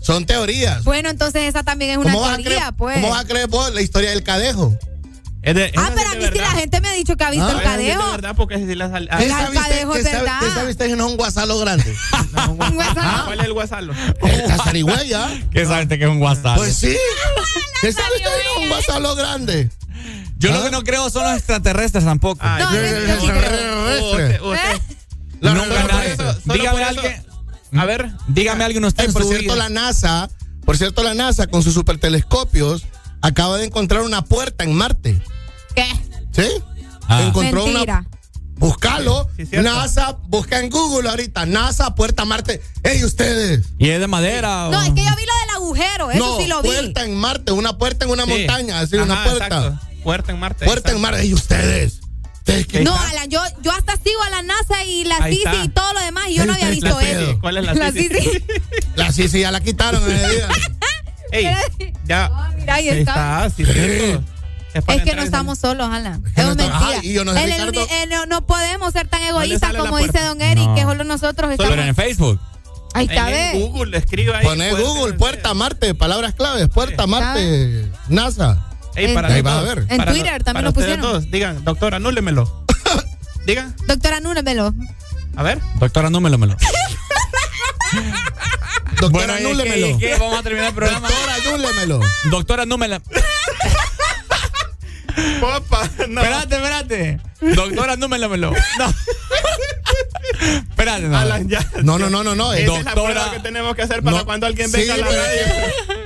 Son 0.00 0.26
teorías. 0.26 0.84
Bueno, 0.84 1.08
entonces 1.08 1.42
esa 1.44 1.62
también 1.62 1.92
es 1.92 1.96
una 1.98 2.12
¿Cómo 2.12 2.20
vas, 2.22 2.34
a 2.34 2.36
teoría, 2.36 2.58
creer, 2.58 2.74
pues. 2.76 2.94
¿Cómo 2.96 3.10
vas 3.10 3.24
a 3.24 3.26
creer 3.26 3.48
vos 3.48 3.72
la 3.72 3.80
historia 3.80 4.10
del 4.10 4.22
cadejo? 4.22 4.76
Es 5.44 5.54
de- 5.54 5.70
Ah, 5.76 5.82
esa 5.88 5.94
pero 5.94 6.08
a 6.08 6.12
de 6.14 6.18
mí 6.18 6.24
sí 6.32 6.38
la 6.38 6.50
gente 6.52 6.80
me 6.80 6.88
ha 6.88 6.92
dicho 6.94 7.16
que 7.16 7.24
ha 7.24 7.30
visto 7.30 7.46
Ah, 7.46 7.50
el 7.52 7.58
de 7.58 7.64
cadejo. 7.64 8.10
verdad 8.12 8.34
porque 8.34 8.56
si 8.58 8.74
la 8.74 8.88
sal- 8.90 9.08
ah, 9.10 9.22
El 9.22 9.30
¿Esa 9.30 9.36
cadejo 9.52 9.92
viste, 9.92 10.10
es 10.10 10.16
verdad. 10.16 10.42
esa 10.42 10.64
viste 10.64 10.86
que 10.88 10.96
no 10.96 11.04
es 11.06 11.10
un 11.10 11.16
guasalo 11.18 11.58
grande? 11.58 11.94
no, 12.32 12.50
un 12.52 12.56
guasalo. 12.56 12.74
Guasalo. 12.76 13.24
¿Cuál 13.26 13.40
es 13.40 13.46
el 13.46 13.52
guasalo? 13.52 13.92
La 14.48 14.56
zarigüeya. 14.56 15.28
¿Qué 15.52 15.66
sabe 15.66 15.82
usted 15.82 15.98
que 15.98 16.04
es 16.04 16.10
un 16.10 16.22
WhatsApp? 16.22 16.56
Pues 16.56 16.74
sí. 16.76 16.96
¿Esa 17.82 18.00
viste 18.10 18.22
que 18.22 18.24
no 18.24 18.56
es 18.56 18.62
un 18.62 18.68
guasalo 18.68 19.14
grande? 19.14 19.68
Yo 20.38 20.50
¿Ah? 20.50 20.54
lo 20.56 20.64
que 20.64 20.70
no 20.70 20.82
creo 20.82 21.10
son 21.10 21.24
los 21.24 21.36
extraterrestres 21.36 22.04
tampoco. 22.04 22.40
Ay, 22.42 22.62
No, 22.62 22.70
nadie. 22.72 22.90
por 22.90 23.04
eso- 23.04 23.20
solo 26.40 26.54
Dígame 26.54 26.84
alguien. 26.84 27.24
A 27.76 27.84
ver. 27.84 28.10
Dígame 28.28 28.64
alguien 28.64 28.84
usted 28.84 29.08
Eh, 29.08 29.12
por 29.12 29.24
cierto, 29.24 29.56
la 29.56 29.68
NASA, 29.68 30.28
por 30.64 30.76
cierto, 30.78 31.02
la 31.02 31.14
NASA 31.14 31.46
con 31.48 31.62
sus 31.62 31.74
supertelescopios 31.74 32.84
acaba 33.26 33.56
de 33.58 33.64
encontrar 33.66 34.02
una 34.02 34.22
puerta 34.22 34.64
en 34.64 34.74
Marte. 34.74 35.20
¿Qué? 35.74 35.86
¿Sí? 36.32 36.46
Ah. 37.08 37.22
Encontró 37.22 37.64
Mentira. 37.64 38.04
una. 38.06 39.26
Sí, 39.36 39.46
cierto. 39.46 39.68
NASA, 39.70 40.16
busca 40.28 40.60
en 40.60 40.70
Google 40.70 41.08
ahorita. 41.08 41.44
NASA, 41.44 41.94
puerta 41.94 42.22
a 42.22 42.24
Marte. 42.24 42.62
¡Ey, 42.82 43.02
ustedes! 43.04 43.66
¿Y 43.78 43.88
es 43.90 44.00
de 44.00 44.06
madera? 44.06 44.68
No, 44.70 44.78
o- 44.78 44.82
es 44.82 44.90
que 44.90 45.02
yo 45.04 45.10
vi 45.16 45.24
lo 45.26 45.38
del 45.40 45.50
agujero, 45.56 46.10
eso 46.10 46.18
no, 46.24 46.38
sí 46.40 46.46
lo 46.46 46.62
vi. 46.62 46.68
puerta 46.68 47.04
en 47.04 47.14
Marte, 47.16 47.52
una 47.52 47.76
puerta 47.78 48.04
en 48.04 48.10
una 48.12 48.24
Sí. 48.24 48.30
montaña, 48.30 48.80
así, 48.80 48.96
una 48.96 49.14
Ajá, 49.14 49.24
puerta. 49.24 49.46
exacto. 49.46 49.80
Puerta 50.02 50.32
en 50.32 50.38
Marte. 50.38 50.64
Puerta 50.66 50.90
en. 50.92 51.00
Marte. 51.00 51.20
¡Ey, 51.22 51.34
ustedes! 51.34 52.00
¿Ustedes 52.38 52.66
qué? 52.66 52.84
No, 52.84 52.94
Alan, 52.94 53.28
yo, 53.30 53.40
yo 53.62 53.72
hasta 53.72 53.96
sigo 53.96 54.22
a 54.22 54.30
la 54.30 54.42
NASA 54.42 54.84
y 54.84 55.04
la 55.04 55.16
Ahí 55.16 55.36
CICI 55.36 55.46
está. 55.48 55.64
y 55.64 55.68
todo 55.68 55.92
lo 55.94 56.00
demás 56.00 56.24
y 56.28 56.34
yo 56.34 56.44
no 56.46 56.52
había 56.52 56.68
visto 56.70 57.00
eso. 57.00 57.38
¿Cuál 57.40 57.56
es 57.56 57.64
la 57.64 57.74
La 57.74 57.90
CICI? 57.90 58.08
CICI. 58.20 58.44
La 58.96 59.12
sí, 59.12 59.28
ya 59.28 59.50
la 59.50 59.60
quitaron 59.60 60.02
ese 60.10 60.28
día. 60.36 60.48
Ey, 61.34 61.92
ya. 62.04 62.30
Ah, 62.32 62.50
mira, 62.56 62.74
ahí 62.74 62.88
está. 62.88 63.46
está, 63.46 63.50
sí, 63.56 63.64
cierto. 63.64 64.24
para 64.86 64.98
Es 64.98 65.04
que 65.04 65.14
no 65.16 65.22
estamos 65.22 65.58
solos, 65.58 65.88
Alan. 65.90 66.22
que 66.22 66.28
Es 66.40 66.46
no 66.46 66.52
estamos- 66.52 66.80
mentira. 66.80 66.98
Ay, 67.00 67.08
y 67.08 67.12
yo 67.12 67.24
no 67.24 67.32
sé, 67.32 67.44
El- 67.44 67.52
el 67.52 67.58
Ricardo. 67.68 67.84
uni- 67.84 68.06
no, 68.10 68.26
no 68.26 68.46
podemos 68.46 68.92
ser 68.92 69.06
tan 69.08 69.22
egoístas 69.22 69.72
como 69.74 69.98
dice? 69.98 70.20
Don 70.20 70.40
Eric, 70.40 70.64
No. 70.66 70.74
que 70.74 70.82
solo 70.82 71.04
nosotros 71.04 71.50
Pero 71.56 71.62
estamos. 71.64 71.78
en 71.78 71.88
el 71.88 71.94
Facebook. 71.94 72.40
Ahí 72.94 73.06
está. 73.06 73.28
En 73.30 73.58
ve. 73.60 73.66
Google, 73.66 73.96
escriba 73.98 74.38
ahí. 74.38 74.44
Pone 74.46 74.72
Google, 74.72 75.14
puerta 75.14 75.52
Marte, 75.54 75.94
palabras 75.94 76.34
claves, 76.34 76.68
puerta 76.68 77.06
Marte, 77.06 77.90
NASA. 78.08 78.66
Ey, 78.96 79.12
para 79.14 79.28
Ahí 79.34 79.42
vas 79.42 79.54
a 79.58 79.62
ver. 79.62 79.86
En 79.88 79.96
para 79.98 80.12
Twitter 80.12 80.44
también 80.44 80.54
para 80.54 80.60
lo 80.68 80.72
pusieron. 80.72 81.00
dos. 81.00 81.28
Digan, 81.30 81.64
doctor, 81.64 81.94
anúlemelo. 81.96 82.64
Digan, 83.46 83.74
Doctora, 83.88 84.18
anúlemelo. 84.18 84.72
a 85.36 85.42
ver. 85.42 85.58
Doctora, 85.80 86.08
númelo, 86.10 86.38
Doctora, 89.04 89.34
Bueno, 89.34 89.48
anúlemelo. 89.48 89.98
¿qué, 89.98 90.06
qué? 90.06 90.16
Vamos 90.18 90.38
a 90.38 90.42
terminar 90.42 90.68
el 90.68 90.74
programa. 90.74 91.08
Doctora, 91.08 91.34
anúlemelo. 91.34 92.00
Doctora, 92.30 92.62
anúmela. 92.62 93.00
Popa, 95.40 95.88
no. 96.08 96.20
Espérate, 96.22 96.56
espérate. 96.56 97.20
Doctora, 97.54 97.92
anúmelamelo. 97.92 98.52
No. 98.78 98.94
espérate, 100.70 101.02
no. 101.02 101.16
Alan, 101.18 101.48
ya. 101.48 101.64
No, 101.82 101.98
no, 101.98 102.08
no, 102.10 102.24
no, 102.24 102.34
no. 102.34 102.52
Esa 102.52 102.72
eh, 102.72 102.78
es 102.78 102.84
la 102.84 102.92
prueba 102.94 103.30
que 103.30 103.40
tenemos 103.40 103.74
que 103.76 103.82
hacer 103.82 104.02
para 104.02 104.18
No. 104.18 104.24
cuando 104.24 104.46
alguien 104.46 104.70
Sí, 104.70 104.78
venga 104.78 104.94
a 104.94 104.96
la 104.96 105.06
pero 105.06 105.22
radio. 105.22 105.40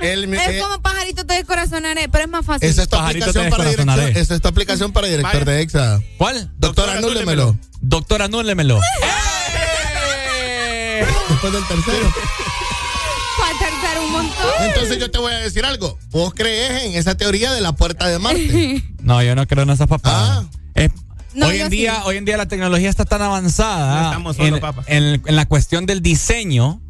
él- 0.01 0.33
Es 0.33 0.47
eh, 0.49 0.59
como 0.59 0.81
pajarito 0.81 1.25
te 1.25 1.33
descorazonaré, 1.35 2.09
pero 2.09 2.25
es 2.25 2.29
más 2.29 2.45
fácil. 2.45 2.67
Esa 2.69 2.83
es 2.83 2.89
tu 2.89 2.97
Pajarito 2.97 3.25
aplicación 3.25 3.45
te 3.45 3.49
para 3.57 3.63
descorazonaré. 3.69 4.19
Esa 4.19 4.35
es 4.35 4.41
tu 4.41 4.47
aplicación 4.47 4.91
para 4.91 5.07
director 5.07 5.45
Vaya. 5.45 5.51
de 5.57 5.61
EXA. 5.61 6.01
¿Cuál? 6.17 6.51
Doctora, 6.57 6.93
anúlemelo. 6.97 7.57
Doctora, 7.81 8.25
anúlemelo. 8.25 8.79
Después 11.29 11.53
del 11.53 11.63
tercero. 11.67 12.13
Para 13.39 13.59
tardar 13.71 13.99
un 14.03 14.11
montón. 14.11 14.45
Entonces 14.61 14.99
yo 14.99 15.09
te 15.11 15.17
voy 15.19 15.31
a 15.33 15.37
decir 15.37 15.65
algo. 15.65 15.97
¿Vos 16.11 16.33
crees 16.35 16.83
en 16.83 16.95
esa 16.95 17.15
teoría 17.15 17.51
de 17.53 17.61
la 17.61 17.73
puerta 17.73 18.07
de 18.07 18.19
Marte? 18.19 18.83
No, 19.01 19.23
yo 19.23 19.33
no 19.35 19.47
creo 19.47 19.63
en 19.63 19.69
esas 19.71 19.87
papadas. 19.87 20.45
Ah. 20.45 20.59
Es- 20.75 20.91
No, 21.33 21.47
hoy 21.47 21.59
en 21.61 21.69
sí. 21.69 21.77
día, 21.77 22.03
hoy 22.05 22.17
en 22.17 22.25
día 22.25 22.37
la 22.37 22.47
tecnología 22.47 22.89
está 22.89 23.05
tan 23.05 23.21
avanzada 23.21 24.01
No 24.01 24.07
estamos 24.09 24.35
solos, 24.35 24.53
en, 24.55 24.59
papá. 24.59 24.83
en- 24.87 25.21
en 25.25 25.35
la 25.35 25.45
cuestión 25.47 25.85
del 25.85 26.01
diseño. 26.01 26.81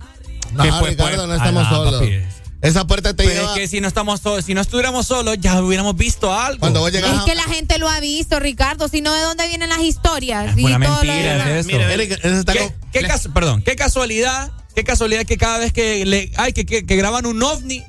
No, 0.54 0.64
que 0.64 0.70
pues, 0.80 0.92
Ricardo, 0.92 1.28
no 1.28 1.36
estamos 1.36 1.64
ah, 1.68 1.70
solos. 1.70 1.94
papi. 2.02 2.14
Esa 2.62 2.86
puerta 2.88 3.14
te 3.16 3.24
Pero 3.24 3.36
lleva... 3.42 3.54
es 3.54 3.60
que 3.60 3.68
si 3.70 3.80
no 3.80 3.88
estamos 3.88 4.20
solos, 4.20 4.44
si 4.44 4.54
no 4.54 4.60
estuviéramos 4.60 5.06
solos, 5.08 5.38
ya 5.40 5.62
hubiéramos 5.62 5.96
visto 5.96 6.34
algo. 6.34 6.60
Cuando 6.60 6.82
vos 6.82 6.92
llegas 6.92 7.12
Es 7.14 7.20
a... 7.20 7.26
que 7.26 7.36
la 7.36 7.44
gente 7.44 7.78
lo 7.78 7.88
ha 7.88 8.02
visto, 8.02 8.38
Ricardo. 8.40 8.90
Si 8.90 9.00
no, 9.02 9.14
¿de 9.14 9.22
dónde 9.22 9.48
vienen 9.48 9.70
las 9.70 9.80
historias? 9.80 10.52
Es 10.52 10.58
y 10.58 10.66
una 10.66 10.86
todo 10.86 11.04
lo 11.04 11.14
mentira, 11.14 11.52
es 11.58 11.66
eso. 11.66 11.68
Mire, 11.78 11.94
Eric, 11.94 12.12
eso 12.22 12.36
está 12.36 12.52
¿Qué, 12.92 13.08
casu- 13.08 13.32
perdón, 13.32 13.62
qué 13.62 13.78
casualidad, 13.78 14.52
qué 14.80 14.84
casualidad 14.86 15.26
que 15.26 15.38
cada 15.38 15.58
vez 15.58 15.74
que 15.74 16.06
le, 16.06 16.32
ay, 16.38 16.54
que, 16.54 16.66
que, 16.66 16.86
que 16.86 16.96
graban 16.96 17.26
un 17.26 17.42
ovni, 17.44 17.84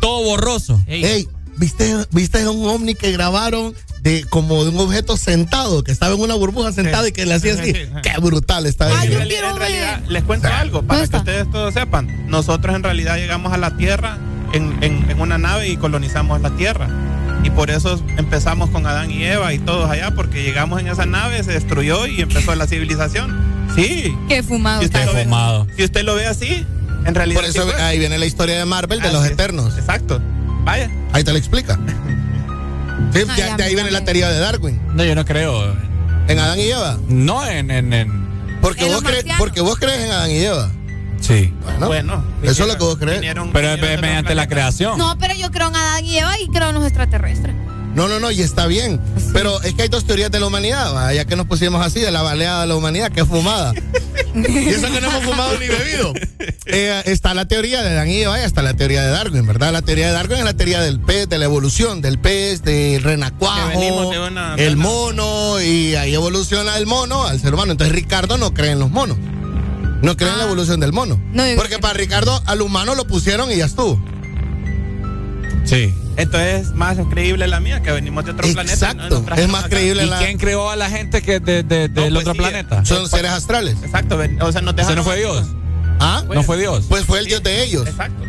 todo 0.00 0.24
borroso. 0.24 0.80
Ey, 0.86 1.28
¿viste, 1.56 1.94
¿viste 2.10 2.46
un 2.48 2.66
ovni 2.68 2.94
que 2.94 3.12
grabaron 3.12 3.74
de 4.02 4.24
como 4.28 4.64
de 4.64 4.70
un 4.70 4.78
objeto 4.78 5.16
sentado, 5.16 5.82
que 5.84 5.92
estaba 5.92 6.14
en 6.14 6.20
una 6.20 6.34
burbuja 6.34 6.72
sentado 6.72 7.04
Sí. 7.04 7.10
y 7.10 7.12
que 7.12 7.26
le 7.26 7.34
hacía 7.34 7.54
Sí, 7.54 7.60
así? 7.60 7.72
sí, 7.74 7.80
sí. 7.84 7.90
Qué 8.02 8.20
brutal 8.20 8.66
está 8.66 8.86
Ay, 8.86 9.08
En 9.12 9.18
realidad, 9.18 10.02
en 10.04 10.12
les 10.12 10.22
cuento 10.24 10.48
algo 10.48 10.82
para 10.82 11.00
¿Dónde 11.00 11.10
que 11.12 11.16
ustedes 11.18 11.50
todos 11.50 11.74
sepan. 11.74 12.28
Nosotros 12.28 12.74
en 12.74 12.82
realidad 12.82 13.16
llegamos 13.16 13.52
a 13.52 13.56
la 13.58 13.76
Tierra 13.76 14.18
en, 14.52 14.76
en- 14.82 15.08
en 15.10 15.20
una 15.20 15.38
nave 15.38 15.68
y 15.68 15.76
colonizamos 15.76 16.40
la 16.40 16.50
Tierra. 16.56 16.88
Y 17.44 17.50
por 17.50 17.70
eso 17.70 18.02
empezamos 18.16 18.70
con 18.70 18.86
Adán 18.86 19.10
y 19.12 19.22
Eva 19.24 19.52
y 19.54 19.58
todos 19.60 19.88
allá, 19.88 20.12
porque 20.14 20.42
llegamos 20.42 20.80
en 20.80 20.88
esa 20.88 21.06
nave, 21.06 21.42
se 21.44 21.52
destruyó 21.52 22.06
y 22.08 22.20
empezó 22.20 22.54
la 22.56 22.66
civilización. 22.66 23.47
Sí. 23.74 24.16
Qué 24.28 24.42
fumado. 24.42 24.80
Si 24.80 24.86
usted, 24.86 25.06
ve, 25.14 25.22
fumado. 25.24 25.66
si 25.76 25.84
usted 25.84 26.02
lo 26.04 26.14
ve 26.14 26.26
así, 26.26 26.66
en 27.04 27.14
realidad. 27.14 27.40
Por 27.40 27.48
eso 27.48 27.64
sí 27.64 27.74
ahí 27.80 27.98
viene 27.98 28.18
la 28.18 28.26
historia 28.26 28.58
de 28.58 28.64
Marvel 28.64 29.00
de 29.00 29.12
los. 29.12 29.24
Eternos. 29.26 29.76
Exacto. 29.78 30.20
Vaya. 30.64 30.90
Ahí 31.12 31.24
te 31.24 31.32
lo 31.32 31.38
explica. 31.38 31.78
Sí, 33.12 33.20
Ay, 33.28 33.42
de, 33.52 33.56
de 33.56 33.62
ahí 33.62 33.74
viene 33.74 33.90
la 33.92 34.04
teoría 34.04 34.28
de 34.28 34.38
Darwin. 34.40 34.80
No, 34.94 35.04
yo 35.04 35.14
no 35.14 35.24
creo. 35.24 35.72
En 36.26 36.38
Adán 36.38 36.58
y 36.58 36.64
Eva. 36.64 36.98
No 37.08 37.46
en, 37.46 37.70
en, 37.70 37.92
en- 37.92 38.58
Porque, 38.60 38.86
En 38.86 38.92
vos, 38.92 39.02
crees, 39.02 39.24
porque 39.38 39.60
vos 39.60 39.78
crees 39.78 40.00
en 40.04 40.10
Adán 40.10 40.30
y 40.30 40.38
Eva. 40.40 40.70
Sí. 41.20 41.54
Bueno, 41.62 41.86
Bueno. 41.86 42.24
eso 42.42 42.62
es 42.64 42.68
lo 42.68 42.76
que 42.76 42.84
vos 42.84 42.96
crees. 42.98 43.20
vinieron- 43.20 43.50
Pero 43.52 43.68
vinieron 43.68 43.92
los 43.94 44.00
mediante 44.02 44.34
la 44.34 44.46
creación. 44.48 44.98
No, 44.98 45.16
pero 45.18 45.32
yo 45.34 45.50
creo 45.52 45.68
en 45.68 45.76
Adán 45.76 46.04
y 46.04 46.18
Eva 46.18 46.38
y 46.40 46.48
creo 46.48 46.68
en 46.70 46.74
los 46.74 46.84
extraterrestres. 46.84 47.54
No, 47.98 48.06
no, 48.06 48.20
no, 48.20 48.30
y 48.30 48.40
está 48.42 48.68
bien. 48.68 49.00
Pero 49.32 49.60
es 49.62 49.74
que 49.74 49.82
hay 49.82 49.88
dos 49.88 50.06
teorías 50.06 50.30
de 50.30 50.38
la 50.38 50.46
humanidad, 50.46 50.94
¿va? 50.94 51.12
ya 51.12 51.24
que 51.24 51.34
nos 51.34 51.46
pusimos 51.46 51.84
así, 51.84 51.98
de 51.98 52.12
la 52.12 52.22
baleada 52.22 52.60
de 52.60 52.68
la 52.68 52.76
humanidad, 52.76 53.10
que 53.10 53.22
es 53.22 53.26
fumada. 53.26 53.74
y 54.34 54.68
eso 54.68 54.86
que 54.92 55.00
no 55.00 55.08
hemos 55.08 55.24
fumado 55.24 55.58
ni 55.58 55.66
bebido. 55.66 56.12
Eh, 56.66 57.02
está 57.06 57.34
la 57.34 57.48
teoría 57.48 57.82
de 57.82 57.92
Dan 57.94 58.08
y 58.08 58.18
Eva 58.22 58.38
y 58.40 58.44
está 58.44 58.62
la 58.62 58.74
teoría 58.74 59.02
de 59.02 59.10
Darwin, 59.10 59.44
¿verdad? 59.48 59.72
La 59.72 59.82
teoría 59.82 60.06
de 60.06 60.12
Darwin 60.12 60.38
es 60.38 60.44
la 60.44 60.54
teoría 60.54 60.80
del 60.80 61.00
pez, 61.00 61.28
de 61.28 61.38
la 61.38 61.46
evolución, 61.46 62.00
del 62.00 62.20
pez, 62.20 62.62
del 62.62 63.02
renacuajo, 63.02 63.80
de 64.12 64.20
una- 64.20 64.54
de 64.54 64.64
el 64.66 64.76
mono, 64.76 65.60
y 65.60 65.96
ahí 65.96 66.14
evoluciona 66.14 66.76
el 66.78 66.86
mono 66.86 67.24
al 67.26 67.40
ser 67.40 67.52
humano. 67.54 67.72
Entonces 67.72 67.92
Ricardo 67.96 68.38
no 68.38 68.54
cree 68.54 68.70
en 68.70 68.78
los 68.78 68.90
monos. 68.92 69.16
No 70.02 70.16
cree 70.16 70.30
en 70.30 70.38
la 70.38 70.44
Ah. 70.44 70.46
evolución 70.46 70.78
del 70.78 70.92
mono. 70.92 71.20
No, 71.32 71.42
Porque 71.56 71.80
para 71.80 71.94
Ricardo 71.94 72.40
al 72.46 72.62
humano 72.62 72.94
lo 72.94 73.08
pusieron 73.08 73.50
y 73.50 73.56
ya 73.56 73.64
estuvo. 73.64 74.00
Sí. 75.64 75.94
Entonces 76.16 76.68
es 76.68 76.74
más 76.74 76.96
creíble 77.10 77.46
la 77.46 77.60
mía, 77.60 77.80
que 77.82 77.92
venimos 77.92 78.24
de 78.24 78.32
otro 78.32 78.48
planeta. 78.52 78.72
Exacto. 78.90 79.24
Es 79.36 79.48
más 79.48 79.60
acá. 79.64 79.70
creíble 79.70 80.04
¿Y 80.04 80.08
la... 80.08 80.18
quién 80.18 80.36
creó 80.38 80.70
a 80.70 80.76
la 80.76 80.88
gente 80.90 81.22
que 81.22 81.38
de, 81.40 81.62
de- 81.62 81.88
del 81.88 82.12
pues 82.14 82.22
otro 82.26 82.32
sí, 82.32 82.38
planeta? 82.38 82.84
Son 82.84 83.08
seres 83.08 83.30
astrales. 83.30 83.76
Exacto. 83.82 84.16
ven- 84.16 84.40
O 84.42 84.50
sea, 84.50 84.60
nos 84.62 84.72
¿Ese 84.74 84.82
dejaron 84.82 84.96
no 84.98 85.04
fue 85.04 85.16
Dios? 85.18 85.46
¿Ah? 86.00 86.24
¿No 86.32 86.42
fue 86.42 86.58
Dios? 86.58 86.86
Pues 86.88 87.04
fue 87.04 87.18
el 87.20 87.26
dios 87.26 87.42
de 87.42 87.62
ellos. 87.62 87.86
Exacto. 87.86 88.24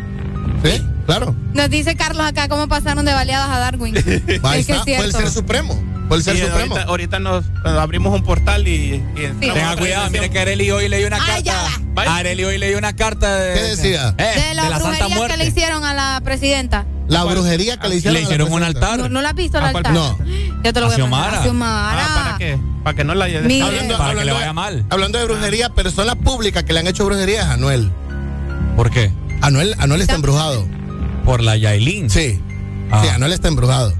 Sí, 0.64 0.82
claro. 1.06 1.34
Nos 1.54 1.70
dice 1.70 1.96
Carlos 1.96 2.24
acá 2.26 2.48
cómo 2.48 2.68
pasaron 2.68 3.04
de 3.04 3.12
baleadas 3.12 3.48
a 3.48 3.58
Darwin. 3.58 3.96
Ahí 4.42 4.60
es 4.60 4.66
que 4.66 4.72
es 4.74 4.82
Fue 4.82 5.04
el 5.06 5.12
ser 5.12 5.30
supremo. 5.30 5.82
El 6.10 6.22
ser 6.22 6.36
Sí, 6.36 6.42
supremo. 6.42 6.74
ahorita, 6.74 6.88
ahorita 6.90 7.18
nos, 7.20 7.44
nos 7.64 7.78
abrimos 7.78 8.12
un 8.14 8.22
portal 8.24 8.66
y. 8.66 9.02
y 9.16 9.24
a 9.24 9.32
Tenga 9.38 9.76
cuidado, 9.76 10.10
mire 10.10 10.30
que 10.30 10.38
Areli 10.38 10.70
hoy 10.70 10.88
leí 10.88 11.04
una 11.04 11.18
Ay, 11.24 11.42
carta. 11.44 12.16
Areli 12.16 12.44
hoy 12.44 12.58
leí 12.58 12.74
una 12.74 12.94
carta 12.96 13.36
de. 13.36 13.54
¿Qué 13.54 13.60
decía? 13.62 14.14
Eh, 14.18 14.48
de 14.48 14.54
la, 14.54 14.62
Santa 14.78 15.06
brujería 15.06 15.28
que 15.28 15.36
le 15.36 15.46
hicieron 15.46 15.84
a 15.84 15.94
la 15.94 16.20
presidenta. 16.24 16.86
La 17.08 17.24
brujería 17.24 17.76
que 17.78 17.88
le 17.88 17.96
hicieron. 17.96 18.14
Le 18.14 18.18
a 18.20 18.22
la 18.22 18.24
hicieron 18.26 18.52
un 18.52 18.62
altar. 18.62 18.98
¿No, 18.98 19.08
no 19.08 19.22
la 19.22 19.30
has 19.30 19.34
visto 19.34 19.58
el 19.58 19.64
¿A 19.64 19.72
cuál? 19.72 19.86
altar? 19.86 19.92
No. 19.94 20.18
Yo 20.64 20.72
te 20.72 20.80
lo 20.80 20.86
voy 20.86 21.00
A 21.00 21.06
mandar. 21.06 21.40
Ah, 21.62 22.22
¿para 22.24 22.38
qué? 22.38 22.58
Para 22.84 22.96
que 22.96 23.04
no 23.04 23.14
la. 23.14 23.24
Hablando, 23.26 23.48
Para 23.98 24.10
que 24.10 24.14
le 24.14 24.20
hablando 24.20 24.34
vaya 24.34 24.46
de- 24.46 24.52
mal. 24.52 24.84
Hablando 24.90 25.18
de 25.18 25.24
brujería, 25.24 25.68
personas 25.70 26.16
públicas 26.16 26.64
que 26.64 26.72
le 26.72 26.80
han 26.80 26.86
hecho 26.86 27.04
brujería 27.04 27.40
es 27.42 27.46
Anuel. 27.46 27.90
¿Por 28.76 28.90
qué? 28.90 29.12
Anuel, 29.42 29.74
Anuel 29.78 30.00
está 30.00 30.14
embrujado. 30.14 30.66
Por 31.24 31.42
la 31.42 31.56
Yailin. 31.56 32.10
Sí. 32.10 32.40
Ah. 32.90 33.00
Sí, 33.02 33.08
Anuel 33.08 33.32
está 33.32 33.48
embrujado. 33.48 33.94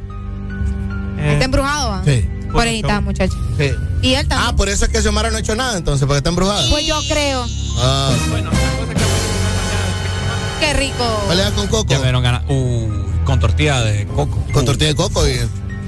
Eh, 1.18 1.32
Está 1.32 1.44
embrujado, 1.44 1.90
¿va? 1.90 2.02
Sí. 2.04 2.28
Por 2.52 2.66
ahí 2.66 2.80
está, 2.80 3.00
muchacho. 3.00 3.34
Sí. 3.58 3.70
Y 4.02 4.14
él 4.14 4.26
también. 4.26 4.50
Ah, 4.50 4.56
por 4.56 4.68
eso 4.68 4.84
es 4.84 4.90
que 4.90 5.00
Xiomara 5.00 5.30
no 5.30 5.36
ha 5.36 5.40
hecho 5.40 5.54
nada 5.54 5.76
entonces, 5.76 6.06
porque 6.06 6.18
está 6.18 6.30
embrujada. 6.30 6.68
Pues 6.70 6.86
yo 6.86 6.98
creo. 7.08 7.46
Ah. 7.78 8.12
Bueno, 8.30 8.50
una 8.50 8.60
cosa 8.60 8.94
que 8.94 10.66
Qué 10.66 10.72
rico. 10.74 11.22
¿Cuál 11.26 11.40
era 11.40 11.50
con 11.52 11.66
coco? 11.68 11.90
Ya 11.90 11.98
me 11.98 12.04
dieron 12.04 12.22
ganas. 12.22 12.42
Uh, 12.48 12.88
con 13.24 13.38
tortilla 13.40 13.80
de 13.82 14.06
coco. 14.06 14.44
Con 14.52 14.64
tortilla 14.64 14.88
de 14.88 14.96
coco 14.96 15.28
y. 15.28 15.34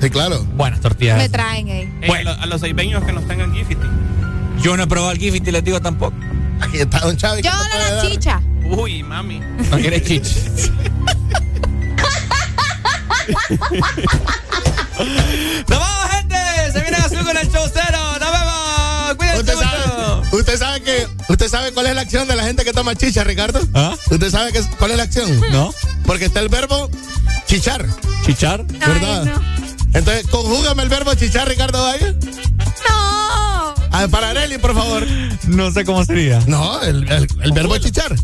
Sí, 0.00 0.10
claro. 0.10 0.44
Buenas 0.56 0.80
tortillas. 0.80 1.16
Me 1.18 1.28
traen, 1.28 1.68
eh. 1.68 1.92
Eh, 2.02 2.10
a, 2.12 2.22
los, 2.22 2.38
a 2.38 2.46
los 2.46 2.62
aibeños 2.62 3.04
que 3.04 3.12
nos 3.12 3.26
tengan 3.26 3.54
Gifty. 3.54 3.76
Yo 4.60 4.76
no 4.76 4.84
he 4.84 4.86
probado 4.86 5.12
el 5.12 5.18
Gifty 5.18 5.48
y 5.48 5.52
les 5.52 5.64
digo 5.64 5.80
tampoco. 5.80 6.14
Aquí 6.60 6.78
está 6.78 7.00
Don 7.00 7.16
Chávez. 7.16 7.44
Yo 7.44 7.50
¿qué 7.50 7.56
te 7.56 7.78
puede 7.78 8.02
la 8.04 8.10
chicha. 8.10 8.40
Uy, 8.64 9.02
mami. 9.02 9.40
No 9.70 9.76
quiere 9.78 10.02
chichi. 10.02 10.34
¡Nos 15.68 15.78
vamos, 15.78 16.10
gente! 16.10 16.36
Se 16.72 16.80
viene 16.80 16.96
azul 16.98 17.24
con 17.24 17.36
el 17.36 17.50
show 17.50 17.68
cero. 17.72 17.98
¡Nos 18.20 18.32
vemos! 18.32 19.14
¡Cuídense 19.16 19.40
¿Usted 19.40 19.54
mucho! 19.54 19.68
sabe, 19.68 20.36
usted 20.36 20.58
sabe 20.58 20.82
que 20.82 21.06
usted 21.28 21.48
sabe 21.48 21.72
cuál 21.72 21.86
es 21.86 21.94
la 21.94 22.02
acción 22.02 22.28
de 22.28 22.36
la 22.36 22.44
gente 22.44 22.64
que 22.64 22.72
toma 22.72 22.94
chicha, 22.94 23.24
Ricardo. 23.24 23.60
¿Ah? 23.74 23.94
¿Usted 24.10 24.30
sabe 24.30 24.52
que, 24.52 24.62
cuál 24.78 24.90
es 24.92 24.96
la 24.96 25.02
acción? 25.04 25.40
¿No? 25.50 25.72
Porque 26.06 26.26
está 26.26 26.40
el 26.40 26.48
verbo 26.48 26.90
chichar, 27.46 27.86
¿Chichar? 28.24 28.64
¿verdad? 28.66 29.22
Ay, 29.22 29.26
no. 29.26 29.42
Entonces, 29.98 30.26
conjúgame 30.28 30.82
el 30.84 30.88
verbo 30.88 31.14
chichar, 31.14 31.48
Ricardo 31.48 31.82
Valle. 31.82 32.16
No. 32.88 33.74
A 33.90 34.00
ver, 34.00 34.10
para 34.10 34.30
Areli, 34.30 34.58
por 34.58 34.74
favor. 34.74 35.06
No 35.48 35.70
sé 35.70 35.84
cómo 35.84 36.04
sería. 36.04 36.40
No, 36.46 36.80
el, 36.82 37.10
el- 37.10 37.28
el 37.42 37.52
verbo 37.52 37.76
chichar. 37.78 38.14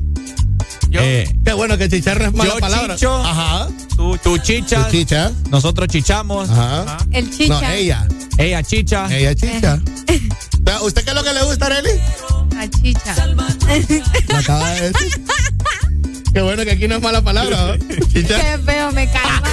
Yo, 0.91 1.01
Eh, 1.03 1.29
Qué 1.45 1.53
bueno 1.53 1.77
que 1.77 1.89
chichar 1.89 2.19
no 2.21 2.27
es 2.27 2.33
mala 2.35 2.55
Yo 2.55 2.59
palabra. 2.61 2.95
chicho. 2.95 3.15
Ajá. 3.25 3.69
tú, 3.97 4.17
tú 4.19 4.39
chichas. 4.39 4.87
Tú 4.87 4.93
chicha. 4.93 5.31
Nosotros 5.51 5.89
chichamos. 5.89 6.49
Ajá. 6.51 6.99
El 7.11 7.31
chicha. 7.31 7.61
No, 7.61 7.69
ella. 7.71 8.09
Ella 8.39 8.63
chicha. 8.63 9.07
Ella 9.15 9.35
chicha. 9.35 9.81
Vea, 10.61 10.81
¿Usted 10.83 11.05
qué 11.05 11.11
es 11.11 11.17
lo 11.17 11.23
que 11.25 11.33
le 11.35 11.43
gusta, 11.45 11.67
Areli? 11.67 11.91
La 12.55 12.69
chicha. 12.71 13.15
Me 14.29 14.37
acaba 14.37 14.71
de 14.71 14.93
decir. 14.93 15.25
Qué 16.33 16.41
bueno 16.43 16.65
que 16.65 16.71
aquí 16.73 16.87
no 16.89 16.97
es 16.97 17.03
mala 17.03 17.23
palabra. 17.23 17.77
Chichar. 18.13 18.41
Qué 18.41 18.59
feo, 18.65 18.93
me 18.93 19.11
cae 19.11 19.41
mal. 19.41 19.53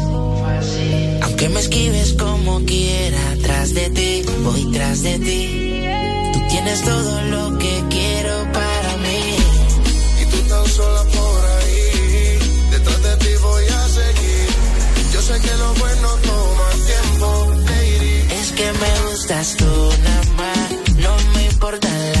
Aunque 1.23 1.49
me 1.49 1.59
esquives 1.59 2.13
como 2.13 2.63
quiera, 2.65 3.23
tras 3.41 3.73
de 3.73 3.89
ti, 3.89 4.23
voy 4.43 4.71
tras 4.71 5.03
de 5.03 5.19
ti. 5.19 5.83
Tú 6.33 6.39
tienes 6.49 6.81
todo 6.83 7.21
lo 7.23 7.57
que 7.57 7.83
quiero 7.89 8.35
para 8.51 8.97
mí. 8.97 9.23
Y 10.21 10.25
tú 10.31 10.37
tan 10.49 10.65
sola 10.67 11.03
por 11.03 11.45
ahí, 11.57 12.39
detrás 12.71 13.03
de 13.03 13.17
ti 13.17 13.33
voy 13.41 13.65
a 13.65 13.87
seguir. 13.99 14.49
Yo 15.13 15.21
sé 15.21 15.39
que 15.45 15.53
lo 15.57 15.73
bueno 15.75 16.07
toma 16.29 16.69
tiempo, 16.91 17.27
baby. 17.69 18.13
Es 18.39 18.51
que 18.51 18.67
me 18.81 19.09
gustas 19.09 19.55
tú 19.57 19.71
nada 20.03 20.23
más, 20.37 20.71
no 21.05 21.13
me 21.33 21.45
importa 21.45 21.87
la 21.87 22.20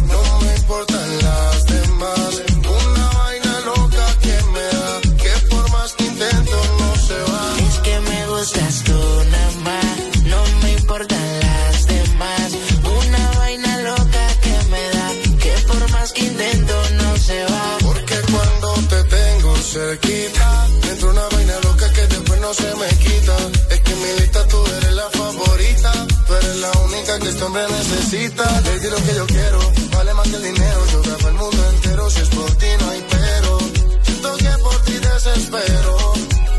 cerquita, 19.71 20.67
me 20.83 20.89
entra 20.91 21.09
una 21.09 21.27
vaina 21.29 21.53
loca 21.63 21.93
que 21.93 22.05
después 22.07 22.41
no 22.41 22.53
se 22.53 22.75
me 22.75 22.87
quita. 23.03 23.35
Es 23.69 23.79
que 23.79 23.91
en 23.93 24.01
mi 24.01 24.11
lista 24.19 24.45
tú 24.47 24.57
eres 24.77 24.93
la 24.93 25.09
favorita, 25.09 25.91
tú 26.27 26.33
eres 26.35 26.55
la 26.57 26.71
única 26.87 27.19
que 27.19 27.29
este 27.29 27.43
hombre 27.43 27.63
necesita. 27.69 28.61
Di 28.61 28.89
lo 28.89 28.97
que 28.97 29.13
yo 29.15 29.25
quiero, 29.27 29.59
vale 29.93 30.13
más 30.13 30.27
que 30.27 30.35
el 30.35 30.43
dinero. 30.43 30.79
Yo 30.91 31.01
grabo 31.03 31.27
el 31.29 31.35
mundo 31.35 31.69
entero, 31.73 32.09
si 32.09 32.21
es 32.21 32.29
por 32.29 32.51
ti 32.55 32.67
no 32.79 32.89
hay 32.89 33.05
pero. 33.09 33.57
Siento 34.03 34.37
que 34.37 34.51
por 34.65 34.77
ti 34.83 34.93
desespero, 35.09 35.97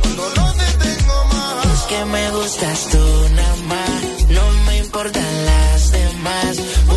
cuando 0.00 0.24
no 0.36 0.52
te 0.54 0.68
tengo 0.84 1.24
más. 1.34 1.66
Es 1.74 1.82
que 1.90 2.04
me 2.06 2.30
gustas 2.30 2.78
tú 2.92 3.04
nada 3.34 3.56
más, 3.72 4.28
no 4.30 4.44
me 4.66 4.78
importan 4.78 5.44
las 5.44 5.92
demás. 5.92 6.52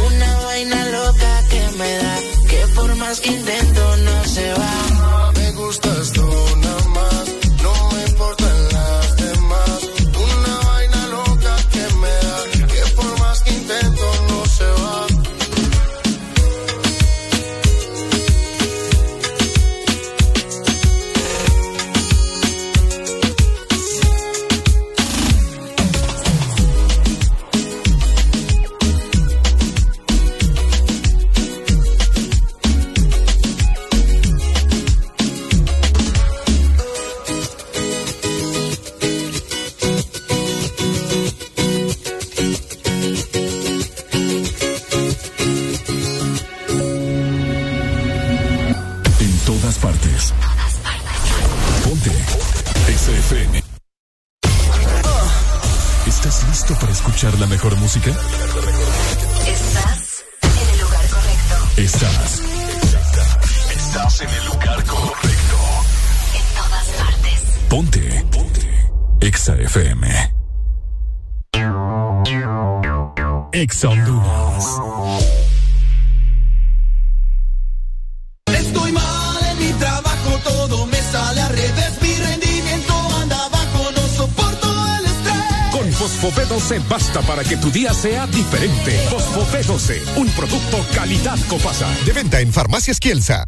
Una 0.08 0.40
vaina 0.46 0.86
loca 0.98 1.44
que 1.50 1.62
me 1.78 1.98
da, 1.98 2.16
que 2.48 2.68
por 2.74 2.96
más 2.96 3.20
que 3.20 3.32
intento 3.32 3.65
tu 87.66 87.72
día 87.72 87.92
sea 87.96 88.28
diferente. 88.28 88.92
Fosfopé 89.10 89.64
12, 89.64 90.04
un 90.18 90.28
producto 90.30 90.86
calidad 90.94 91.40
Copasa. 91.48 91.90
De 92.06 92.14
venta 92.14 92.40
en 92.40 92.54
Farmacias 92.54 93.00
Kielsa. 93.00 93.48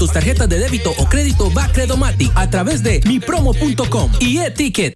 tus 0.00 0.10
tarjetas 0.12 0.48
de 0.48 0.58
débito 0.58 0.92
o 0.96 1.06
crédito 1.06 1.50
Bacredomatic 1.50 2.32
a 2.34 2.48
través 2.48 2.82
de 2.82 3.02
mipromo.com 3.04 4.10
y 4.18 4.38
e-ticket. 4.38 4.94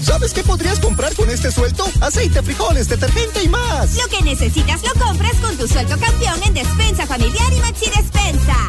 ¿Sabes 0.00 0.32
qué 0.32 0.44
podrías 0.44 0.78
comprar 0.78 1.12
con 1.16 1.28
este 1.30 1.50
suelto? 1.50 1.84
Aceite, 2.00 2.40
frijoles, 2.42 2.88
detergente 2.88 3.42
y 3.42 3.48
más. 3.48 3.96
Lo 3.96 4.06
que 4.06 4.22
necesitas 4.22 4.82
lo 4.84 5.04
compras 5.04 5.34
con 5.40 5.56
tu 5.56 5.66
sueldo 5.66 5.98
campeón 5.98 6.40
en 6.46 6.54
Despensa 6.54 7.06
Familiar 7.06 7.52
y 7.52 7.56
Maxi 7.56 7.86
Despensa. 7.86 8.68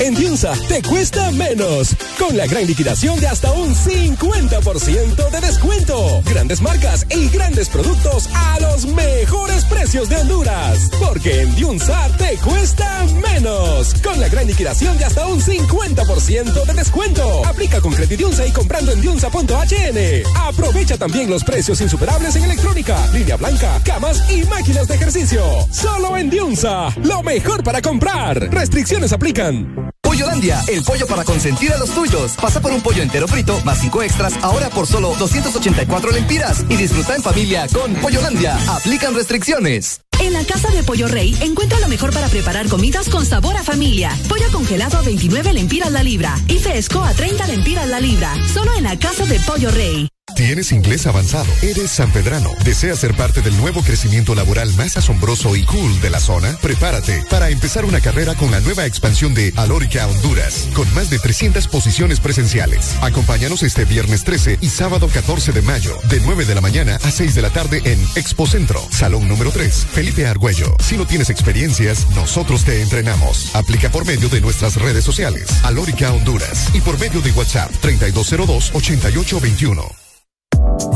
En 0.00 0.14
Diunsa 0.14 0.52
te 0.68 0.80
cuesta 0.82 1.32
menos. 1.32 1.96
Con 2.18 2.36
la 2.36 2.46
gran 2.46 2.66
liquidación 2.66 3.18
de 3.18 3.26
hasta 3.26 3.50
un 3.52 3.74
50% 3.74 5.30
de 5.30 5.40
descuento. 5.40 6.22
Grandes 6.24 6.60
marcas 6.60 7.04
y 7.10 7.28
grandes 7.28 7.68
productos 7.68 8.28
a 8.32 8.60
los 8.60 8.86
mejores 8.86 9.64
precios 9.64 10.08
de 10.08 10.16
Honduras. 10.16 10.90
Porque 11.00 11.42
en 11.42 11.54
Diunsa 11.56 12.08
te 12.16 12.36
cuesta 12.36 13.06
menos. 13.28 13.94
Con 13.94 14.20
la 14.20 14.28
gran 14.28 14.46
liquidación 14.46 14.96
de 14.98 15.04
hasta 15.04 15.26
un 15.26 15.40
50% 15.40 16.64
de 16.64 16.74
descuento. 16.74 17.44
Aplica 17.44 17.80
con 17.80 17.92
Credidiunsa 17.92 18.46
y 18.46 18.52
comprando 18.52 18.92
en 18.92 19.00
diunsa.hn. 19.00 19.98
Aprovecha 20.36 20.96
también 20.96 21.28
los 21.28 21.42
precios 21.42 21.80
insuperables 21.80 22.36
en 22.36 22.44
electrónica, 22.44 23.04
línea 23.12 23.36
blanca, 23.36 23.80
camas 23.84 24.30
y 24.30 24.44
máquinas 24.44 24.86
de 24.86 24.94
ejercicio. 24.94 25.42
Solo 25.72 26.16
en 26.16 26.30
Diunsa. 26.30 26.94
Lo 27.02 27.22
mejor 27.24 27.64
para 27.64 27.82
comprar. 27.82 28.48
Restricciones 28.52 29.12
aplican. 29.12 29.87
Pollolandia, 30.18 30.60
el 30.66 30.82
pollo 30.82 31.06
para 31.06 31.22
consentir 31.22 31.72
a 31.72 31.78
los 31.78 31.90
tuyos. 31.90 32.32
Pasa 32.42 32.60
por 32.60 32.72
un 32.72 32.80
pollo 32.80 33.04
entero 33.04 33.28
frito 33.28 33.60
más 33.64 33.78
cinco 33.78 34.02
extras, 34.02 34.34
ahora 34.42 34.68
por 34.68 34.84
solo 34.84 35.14
284 35.16 36.10
lempiras. 36.10 36.64
Y 36.68 36.74
disfruta 36.74 37.14
en 37.14 37.22
familia 37.22 37.68
con 37.72 37.94
Pollolandia. 37.94 38.58
Aplican 38.68 39.14
restricciones. 39.14 40.00
En 40.20 40.32
la 40.32 40.42
Casa 40.42 40.70
de 40.70 40.82
Pollo 40.82 41.06
Rey 41.06 41.38
encuentra 41.40 41.78
lo 41.78 41.86
mejor 41.86 42.12
para 42.12 42.26
preparar 42.26 42.66
comidas 42.66 43.08
con 43.08 43.24
sabor 43.24 43.56
a 43.56 43.62
familia. 43.62 44.10
Pollo 44.28 44.50
congelado 44.50 44.98
a 44.98 45.02
29 45.02 45.52
lempiras 45.52 45.92
la 45.92 46.02
libra 46.02 46.34
y 46.48 46.58
fresco 46.58 47.04
a 47.04 47.14
30 47.14 47.46
lempiras 47.46 47.86
la 47.86 48.00
libra. 48.00 48.34
Solo 48.52 48.74
en 48.74 48.82
la 48.82 48.98
Casa 48.98 49.24
de 49.24 49.38
Pollo 49.38 49.70
Rey. 49.70 50.08
¿Tienes 50.34 50.70
inglés 50.70 51.06
avanzado? 51.06 51.50
¿Eres 51.62 51.90
sanpedrano? 51.90 52.50
¿Deseas 52.64 53.00
ser 53.00 53.14
parte 53.14 53.42
del 53.42 53.56
nuevo 53.56 53.82
crecimiento 53.82 54.36
laboral 54.36 54.72
más 54.74 54.96
asombroso 54.96 55.56
y 55.56 55.64
cool 55.64 56.00
de 56.00 56.10
la 56.10 56.20
zona? 56.20 56.56
Prepárate 56.62 57.24
para 57.28 57.50
empezar 57.50 57.84
una 57.84 58.00
carrera 58.00 58.36
con 58.36 58.50
la 58.50 58.60
nueva 58.60 58.86
expansión 58.86 59.34
de 59.34 59.52
Alórica 59.56 60.06
Honduras, 60.06 60.68
con 60.74 60.92
más 60.94 61.10
de 61.10 61.18
300 61.18 61.66
posiciones 61.66 62.20
presenciales. 62.20 62.94
Acompáñanos 63.02 63.64
este 63.64 63.84
viernes 63.84 64.22
13 64.22 64.58
y 64.60 64.68
sábado 64.68 65.08
14 65.08 65.52
de 65.52 65.62
mayo, 65.62 65.98
de 66.08 66.20
9 66.20 66.44
de 66.44 66.54
la 66.54 66.60
mañana 66.60 66.98
a 67.02 67.10
6 67.10 67.34
de 67.34 67.42
la 67.42 67.50
tarde 67.50 67.82
en 67.84 68.00
Expo 68.14 68.46
Centro, 68.46 68.80
Salón 68.90 69.26
número 69.26 69.50
3, 69.50 69.86
Felipe 69.92 70.26
Argüello. 70.26 70.76
Si 70.78 70.96
no 70.96 71.06
tienes 71.06 71.30
experiencias, 71.30 72.06
nosotros 72.14 72.64
te 72.64 72.80
entrenamos. 72.80 73.54
Aplica 73.56 73.90
por 73.90 74.06
medio 74.06 74.28
de 74.28 74.40
nuestras 74.40 74.76
redes 74.76 75.04
sociales, 75.04 75.48
Alórica 75.64 76.12
Honduras, 76.12 76.68
y 76.74 76.80
por 76.80 76.98
medio 76.98 77.20
de 77.20 77.32
WhatsApp 77.32 77.72
3202-8821. 77.82 80.08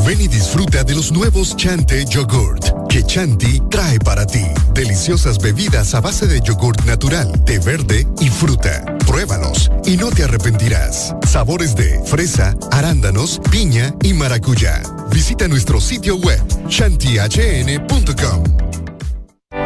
Ven 0.06 0.20
y 0.20 0.28
disfruta 0.28 0.84
de 0.84 0.94
los 0.94 1.12
nuevos 1.12 1.56
Chante 1.56 2.04
Yogurt 2.04 2.82
que 2.92 3.02
Chanti 3.02 3.58
trae 3.70 3.98
para 3.98 4.26
ti. 4.26 4.44
Deliciosas 4.74 5.38
bebidas 5.38 5.94
a 5.94 6.02
base 6.02 6.26
de 6.26 6.42
yogurt 6.42 6.84
natural, 6.84 7.42
té 7.46 7.58
verde 7.58 8.06
y 8.20 8.28
fruta. 8.28 8.84
Pruébalos 9.06 9.70
y 9.86 9.96
no 9.96 10.10
te 10.10 10.24
arrepentirás. 10.24 11.14
Sabores 11.26 11.74
de 11.74 12.02
fresa, 12.04 12.54
arándanos, 12.70 13.40
piña 13.50 13.94
y 14.02 14.12
maracuyá. 14.12 14.82
Visita 15.10 15.48
nuestro 15.48 15.80
sitio 15.80 16.16
web 16.16 16.42
chantihn.com. 16.68 18.44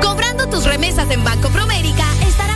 Cobrando 0.00 0.47
tus 0.49 0.65
remesas 0.65 1.10
en 1.10 1.25
Banco 1.25 1.49
Promérica, 1.49 2.07
estarás 2.28 2.56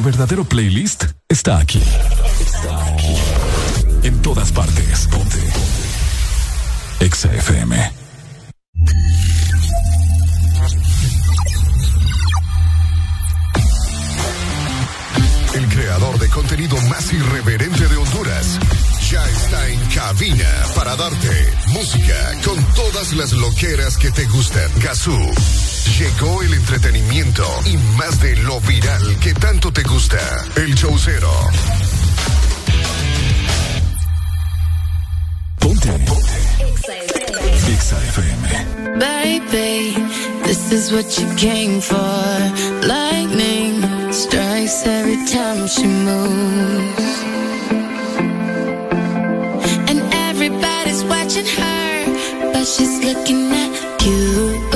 Tu 0.00 0.04
verdadero 0.04 0.44
playlist 0.44 1.04
está 1.28 1.58
aquí. 1.58 1.82
Está 2.40 2.86
aquí. 2.86 3.16
En 4.02 4.22
todas 4.22 4.50
partes. 4.50 5.06
Ponte. 5.08 5.38
El 15.52 15.68
creador 15.68 16.18
de 16.18 16.28
contenido 16.30 16.78
más 16.88 17.12
irreverente 17.12 17.86
de 17.86 17.96
Honduras 17.98 18.58
ya 19.10 19.28
está 19.28 19.68
en 19.68 19.80
cabina 19.86 20.48
para 20.76 20.94
darte 20.94 21.52
música 21.68 22.14
con 22.44 22.62
todas 22.74 23.12
las 23.14 23.32
loqueras 23.32 23.96
que 23.96 24.10
te 24.12 24.24
gustan. 24.26 24.70
Gazú. 24.80 25.16
Llegó 25.98 26.42
el 26.42 26.54
entretenimiento 26.54 27.44
y 27.66 27.76
más 27.98 28.20
de 28.20 28.36
lo 28.36 28.60
viral 28.60 29.16
que 29.18 29.34
tanto 29.34 29.72
te 29.72 29.82
gusta. 29.82 30.18
El 30.54 30.74
showcero. 30.74 31.32
Ponte. 35.58 35.90
Exa 37.68 37.98
FM. 38.10 38.98
Baby, 38.98 39.96
this 40.44 40.70
is 40.70 40.92
what 40.92 41.18
you 41.18 41.26
came 41.36 41.80
for. 41.80 42.86
Lightning 42.86 43.82
strikes 44.12 44.86
every 44.86 45.26
time 45.26 45.66
she 45.66 45.86
moves. 45.86 47.10
Watching 51.30 51.46
her, 51.46 52.52
but 52.52 52.64
she's 52.64 53.04
looking 53.04 53.52
at 53.52 54.04
you. 54.04 54.69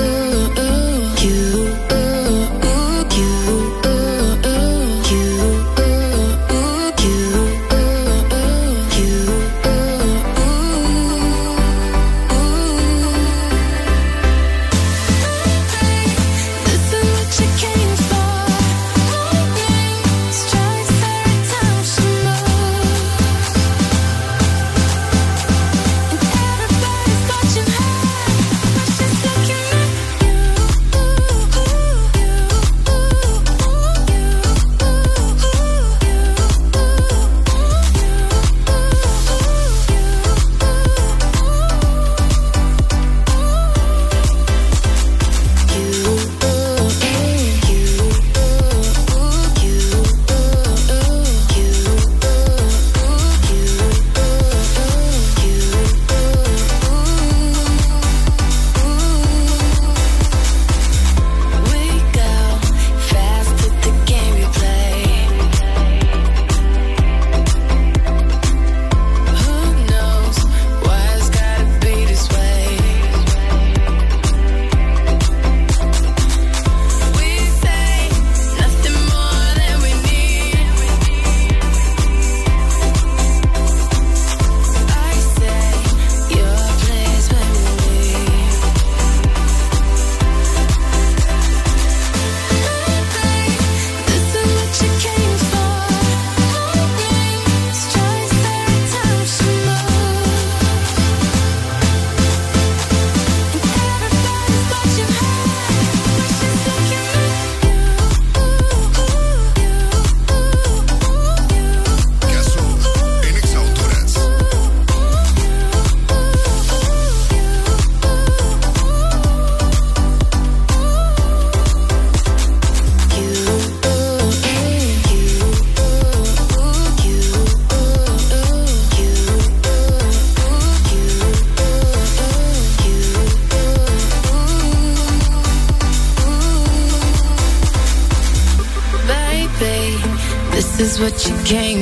You 141.29 141.37
came 141.45 141.74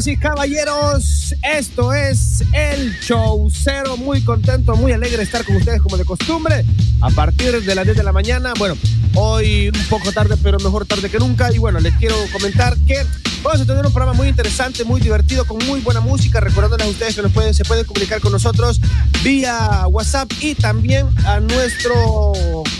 damas 0.00 0.06
y 0.06 0.16
caballeros. 0.16 1.34
Esto 1.42 1.92
es 1.92 2.42
el 2.52 2.98
show 3.00 3.50
cero. 3.50 3.96
Muy 3.96 4.22
contento, 4.22 4.74
muy 4.76 4.92
alegre 4.92 5.18
de 5.18 5.24
estar 5.24 5.44
con 5.44 5.56
ustedes 5.56 5.82
como 5.82 5.96
de 5.96 6.04
costumbre. 6.04 6.64
A 7.00 7.10
partir 7.10 7.62
de 7.62 7.74
las 7.74 7.84
10 7.84 7.96
de 7.96 8.02
la 8.02 8.12
mañana. 8.12 8.52
Bueno, 8.58 8.76
hoy 9.14 9.68
un 9.68 9.84
poco 9.88 10.12
tarde, 10.12 10.36
pero 10.42 10.58
mejor 10.58 10.86
tarde 10.86 11.10
que 11.10 11.18
nunca. 11.18 11.52
Y 11.52 11.58
bueno, 11.58 11.80
les 11.80 11.94
quiero 11.96 12.16
comentar 12.32 12.76
que 12.86 13.04
vamos 13.42 13.60
a 13.60 13.66
tener 13.66 13.84
un 13.84 13.92
programa 13.92 14.12
muy 14.12 14.28
interesante, 14.28 14.84
muy 14.84 15.00
divertido, 15.00 15.44
con 15.44 15.58
muy 15.66 15.80
buena 15.80 16.00
música. 16.00 16.40
Recordándoles 16.40 16.86
a 16.86 16.90
ustedes 16.90 17.16
que 17.16 17.22
nos 17.22 17.32
pueden, 17.32 17.52
se 17.52 17.64
pueden 17.64 17.84
comunicar 17.84 18.20
con 18.20 18.32
nosotros 18.32 18.80
vía 19.22 19.86
WhatsApp 19.88 20.30
y 20.40 20.54
también 20.54 21.08
a 21.26 21.40
nuestro 21.40 22.32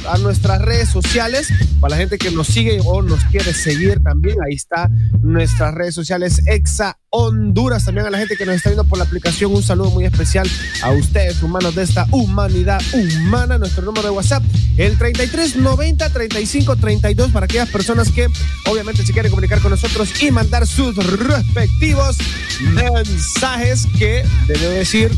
a 0.09 0.19
nuestras 0.19 0.61
redes 0.61 0.89
sociales. 0.89 1.49
Para 1.81 1.93
la 1.93 1.97
gente 1.99 2.19
que 2.19 2.31
nos 2.31 2.47
sigue 2.47 2.81
o 2.85 3.03
nos 3.03 3.25
quiere 3.25 3.53
seguir 3.53 4.01
también, 4.03 4.39
ahí 4.47 4.55
está 4.55 4.91
nuestras 5.23 5.75
redes 5.75 5.95
sociales 5.95 6.43
Exa 6.47 7.00
Honduras. 7.21 7.85
También 7.85 8.07
a 8.07 8.11
la 8.11 8.19
gente 8.19 8.37
que 8.37 8.47
nos 8.47 8.57
está 8.57 8.71
viendo 8.71 8.85
por 8.85 8.99
la 8.99 9.05
aplicación, 9.05 9.55
un 9.55 9.63
saludo 9.63 9.91
muy 9.91 10.05
especial 10.05 10.49
a 10.83 10.91
ustedes, 10.91 11.43
humanos 11.43 11.75
de 11.75 11.83
esta 11.83 12.07
humanidad 12.11 12.81
humana. 12.93 13.59
Nuestro 13.59 13.85
número 13.85 14.09
de 14.09 14.11
WhatsApp, 14.11 14.43
el 14.77 14.99
3390 14.99 16.11
3532 16.11 17.31
para 17.31 17.45
aquellas 17.45 17.69
personas 17.69 18.11
que 18.11 18.27
obviamente 18.67 19.05
se 19.05 19.13
quieren 19.13 19.31
comunicar 19.31 19.61
con 19.61 19.71
nosotros 19.71 20.23
y 20.23 20.31
mandar 20.31 20.67
sus 20.67 20.97
respectivos 20.97 22.17
mensajes 22.61 23.87
que 23.99 24.25
debo 24.47 24.71
decir 24.71 25.11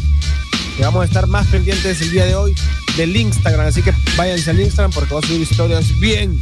que 0.76 0.82
vamos 0.84 1.02
a 1.02 1.04
estar 1.04 1.26
más 1.26 1.46
pendientes 1.48 2.00
el 2.00 2.10
día 2.10 2.24
de 2.24 2.34
hoy 2.34 2.54
del 2.96 3.16
Instagram. 3.16 3.66
Así 3.66 3.82
que 3.82 3.92
váyanse 4.16 4.50
al 4.50 4.60
Instagram 4.60 4.92
porque 4.92 5.14
va 5.14 5.20
a 5.20 5.26
subir 5.26 5.42
historias 5.42 5.98
bien, 6.00 6.38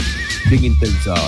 bien 0.48 0.64
intensas. 0.64 1.18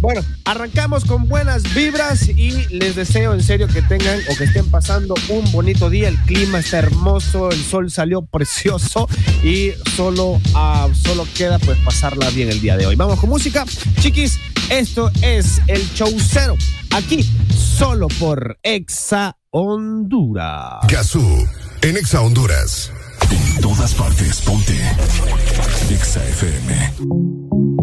Bueno, 0.00 0.22
arrancamos 0.46 1.04
con 1.04 1.28
buenas 1.28 1.74
vibras 1.74 2.26
y 2.28 2.52
les 2.68 2.96
deseo 2.96 3.34
en 3.34 3.42
serio 3.42 3.68
que 3.68 3.82
tengan 3.82 4.18
o 4.30 4.36
que 4.36 4.44
estén 4.44 4.68
pasando 4.70 5.14
un 5.28 5.52
bonito 5.52 5.90
día. 5.90 6.08
El 6.08 6.18
clima 6.20 6.60
está 6.60 6.78
hermoso, 6.78 7.50
el 7.50 7.62
sol 7.62 7.90
salió 7.90 8.22
precioso 8.22 9.06
y 9.44 9.72
solo, 9.94 10.40
ah, 10.54 10.88
solo 10.94 11.26
queda 11.36 11.58
pues 11.58 11.76
pasarla 11.80 12.30
bien 12.30 12.48
el 12.48 12.62
día 12.62 12.78
de 12.78 12.86
hoy. 12.86 12.96
Vamos 12.96 13.20
con 13.20 13.28
música, 13.28 13.66
chiquis. 14.00 14.38
Esto 14.70 15.10
es 15.20 15.60
el 15.66 15.82
show 15.92 16.10
cero. 16.18 16.56
Aquí, 16.92 17.28
solo 17.54 18.08
por 18.08 18.58
Exa 18.62 19.36
Honduras. 19.50 20.86
Gazú, 20.88 21.46
en 21.82 21.98
Exa 21.98 22.22
Honduras. 22.22 22.90
En 23.30 23.60
todas 23.60 23.94
partes, 23.94 24.40
ponte. 24.40 24.80
Exa 25.90 26.24
FM. 26.24 27.79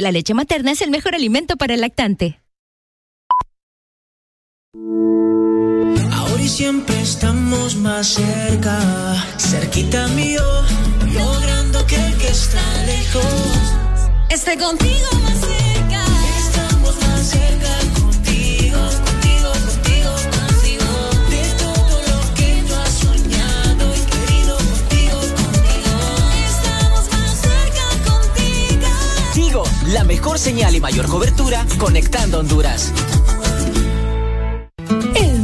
La 0.00 0.12
leche 0.12 0.34
materna 0.34 0.72
es 0.72 0.82
el 0.82 0.90
mejor 0.90 1.14
alimento 1.14 1.56
para 1.56 1.74
el 1.74 1.80
lactante. 1.80 2.40
Señal 30.48 30.74
y 30.74 30.80
mayor 30.80 31.06
cobertura 31.08 31.66
conectando 31.78 32.38
Honduras. 32.38 32.90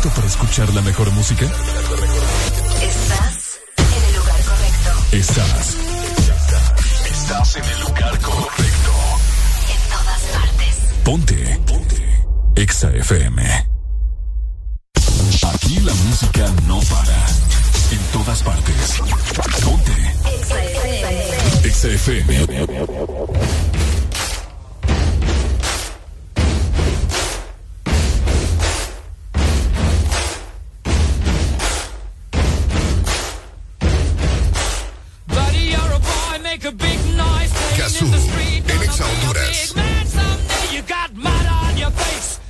Listo 0.00 0.14
para 0.14 0.26
escuchar 0.26 0.72
la 0.72 0.80
mejor 0.82 1.10
música? 1.12 1.44
Estás 1.44 3.60
en 3.76 3.84
el 4.04 4.14
lugar 4.16 4.40
correcto. 4.44 4.90
Estás. 5.12 5.76
Estás 7.10 7.56
en 7.56 7.64
el 7.64 7.80
lugar 7.80 8.18
correcto. 8.20 8.92
En 9.68 9.80
todas 9.90 10.22
partes. 10.32 10.76
Ponte. 11.04 11.60
Ponte. 11.66 12.24
Exa 12.56 12.90
FM. 12.92 13.66
Aquí 15.54 15.80
la 15.80 15.92
música 15.94 16.46
no 16.66 16.80
para. 16.80 17.26
En 17.90 17.98
todas 18.12 18.42
partes. 18.42 19.00
Ponte. 19.64 19.92
Exa 21.68 21.88
FM. 21.88 22.46
Buddy, 22.46 22.66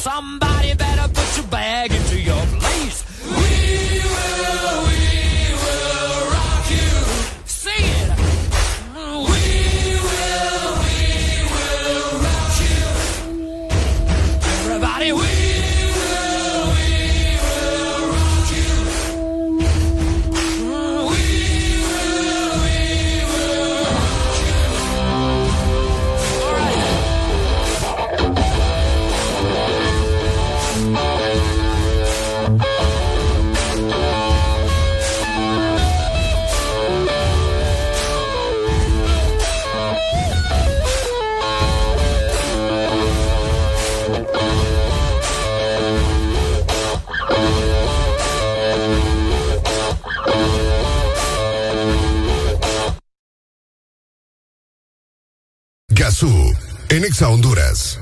Somebody 0.00 0.72
better 0.72 1.12
put 1.12 1.36
your 1.36 1.46
bag 1.48 1.92
into 1.92 1.99
en 56.90 57.04
Exa 57.04 57.28
Honduras. 57.28 58.00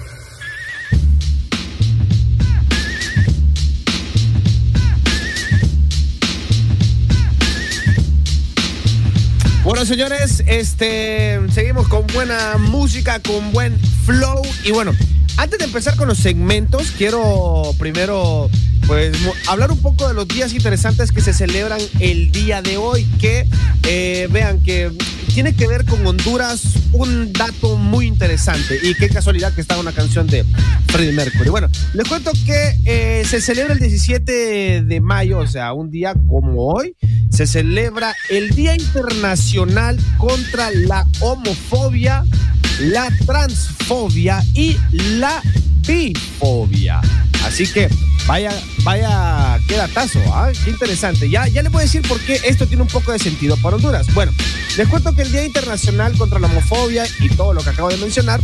Bueno, 9.63 9.85
señores, 9.85 10.43
este 10.47 11.39
seguimos 11.53 11.87
con 11.89 12.07
buena 12.07 12.57
música, 12.57 13.21
con 13.21 13.53
buen 13.53 13.79
flow 14.07 14.41
y 14.65 14.71
bueno, 14.71 14.93
antes 15.37 15.59
de 15.59 15.67
empezar 15.67 15.95
con 15.97 16.09
los 16.09 16.17
segmentos, 16.17 16.91
quiero 16.97 17.75
primero 17.79 18.49
pues 18.87 19.15
hablar 19.47 19.71
un 19.71 19.83
poco 19.83 20.09
de 20.09 20.15
los 20.15 20.27
días 20.27 20.55
interesantes 20.55 21.13
que 21.13 21.21
se 21.21 21.35
celebran 21.35 21.81
el 22.01 22.33
día 22.33 22.63
de 22.63 22.79
hoy, 22.79 23.05
que 23.21 23.47
eh, 23.83 24.29
vean 24.31 24.63
que 24.63 24.91
tiene 25.39 25.55
que 25.55 25.69
ver 25.69 25.85
con 25.85 26.05
Honduras 26.05 26.63
un 26.91 27.33
dato 27.33 27.77
muy 27.77 28.09
interesante 28.09 28.77
y 28.83 28.93
qué 28.97 29.09
casualidad 29.09 29.55
que 29.55 29.61
está 29.61 29.79
una 29.79 29.93
canción 29.93 30.27
de 30.27 30.45
Freddie 30.89 31.13
Mercury. 31.13 31.49
Bueno, 31.49 31.69
les 31.95 32.09
cuento 32.09 32.33
que 32.45 32.77
eh, 32.85 33.25
se 33.25 33.41
celebra 33.41 33.73
el 33.73 33.79
17 33.79 34.83
de 34.83 35.01
mayo, 35.01 35.39
o 35.39 35.47
sea, 35.47 35.75
un 35.75 35.93
día 35.93 36.15
como 36.27 36.67
hoy, 36.67 36.97
se 37.31 37.47
celebra 37.47 38.17
el 38.31 38.51
Día 38.51 38.75
Internacional 38.75 39.97
contra 40.17 40.73
la 40.73 41.07
Homofobia, 41.21 42.25
la 42.81 43.09
Transfobia 43.25 44.43
y 44.55 44.77
la 44.91 45.41
Bifobia. 45.89 47.01
Así 47.45 47.67
que 47.67 47.89
vaya, 48.27 48.53
vaya, 48.85 49.59
qué 49.67 49.77
datazo, 49.77 50.21
¿ah? 50.35 50.53
qué 50.65 50.71
interesante. 50.71 51.31
Ya, 51.31 51.49
ya 51.49 51.63
les 51.63 51.73
voy 51.73 51.81
a 51.81 51.85
decir 51.85 52.03
por 52.03 52.21
qué 52.21 52.39
esto 52.45 52.67
tiene 52.67 52.83
un 52.83 52.89
poco 52.89 53.11
de 53.11 53.19
sentido 53.19 53.57
para 53.57 53.77
Honduras. 53.77 54.07
Bueno, 54.13 54.33
les 54.77 54.87
cuento 54.87 55.15
que 55.15 55.23
el 55.23 55.33
Día 55.33 55.45
Internacional 55.45 56.17
contra 56.19 56.39
la 56.39 56.47
Homofobia 56.49 57.07
y 57.21 57.31
todo 57.31 57.55
lo 57.55 57.63
que 57.63 57.71
acabo 57.71 57.89
de 57.89 57.97
mencionar 57.97 58.41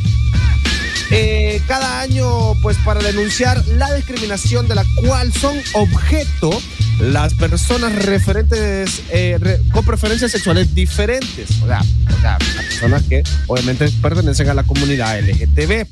eh, 1.11 1.61
cada 1.69 2.01
año, 2.01 2.55
pues 2.63 2.79
para 2.79 3.01
denunciar 3.03 3.63
la 3.69 3.93
discriminación 3.93 4.67
de 4.67 4.77
la 4.77 4.85
cual 5.03 5.31
son 5.33 5.57
objeto 5.75 6.51
las 6.99 7.35
personas 7.35 7.95
referentes 8.07 9.03
eh, 9.11 9.61
con 9.71 9.85
preferencias 9.85 10.33
sexuales 10.33 10.75
diferentes. 10.75 11.51
O 11.63 11.67
sea, 11.67 11.83
o 11.83 12.21
sea, 12.21 12.39
las 12.57 12.65
personas 12.65 13.03
que 13.03 13.23
obviamente 13.49 13.91
pertenecen 14.01 14.49
a 14.49 14.55
la 14.55 14.63
comunidad 14.63 15.21
LGTB. 15.21 15.87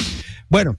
Bueno, 0.52 0.76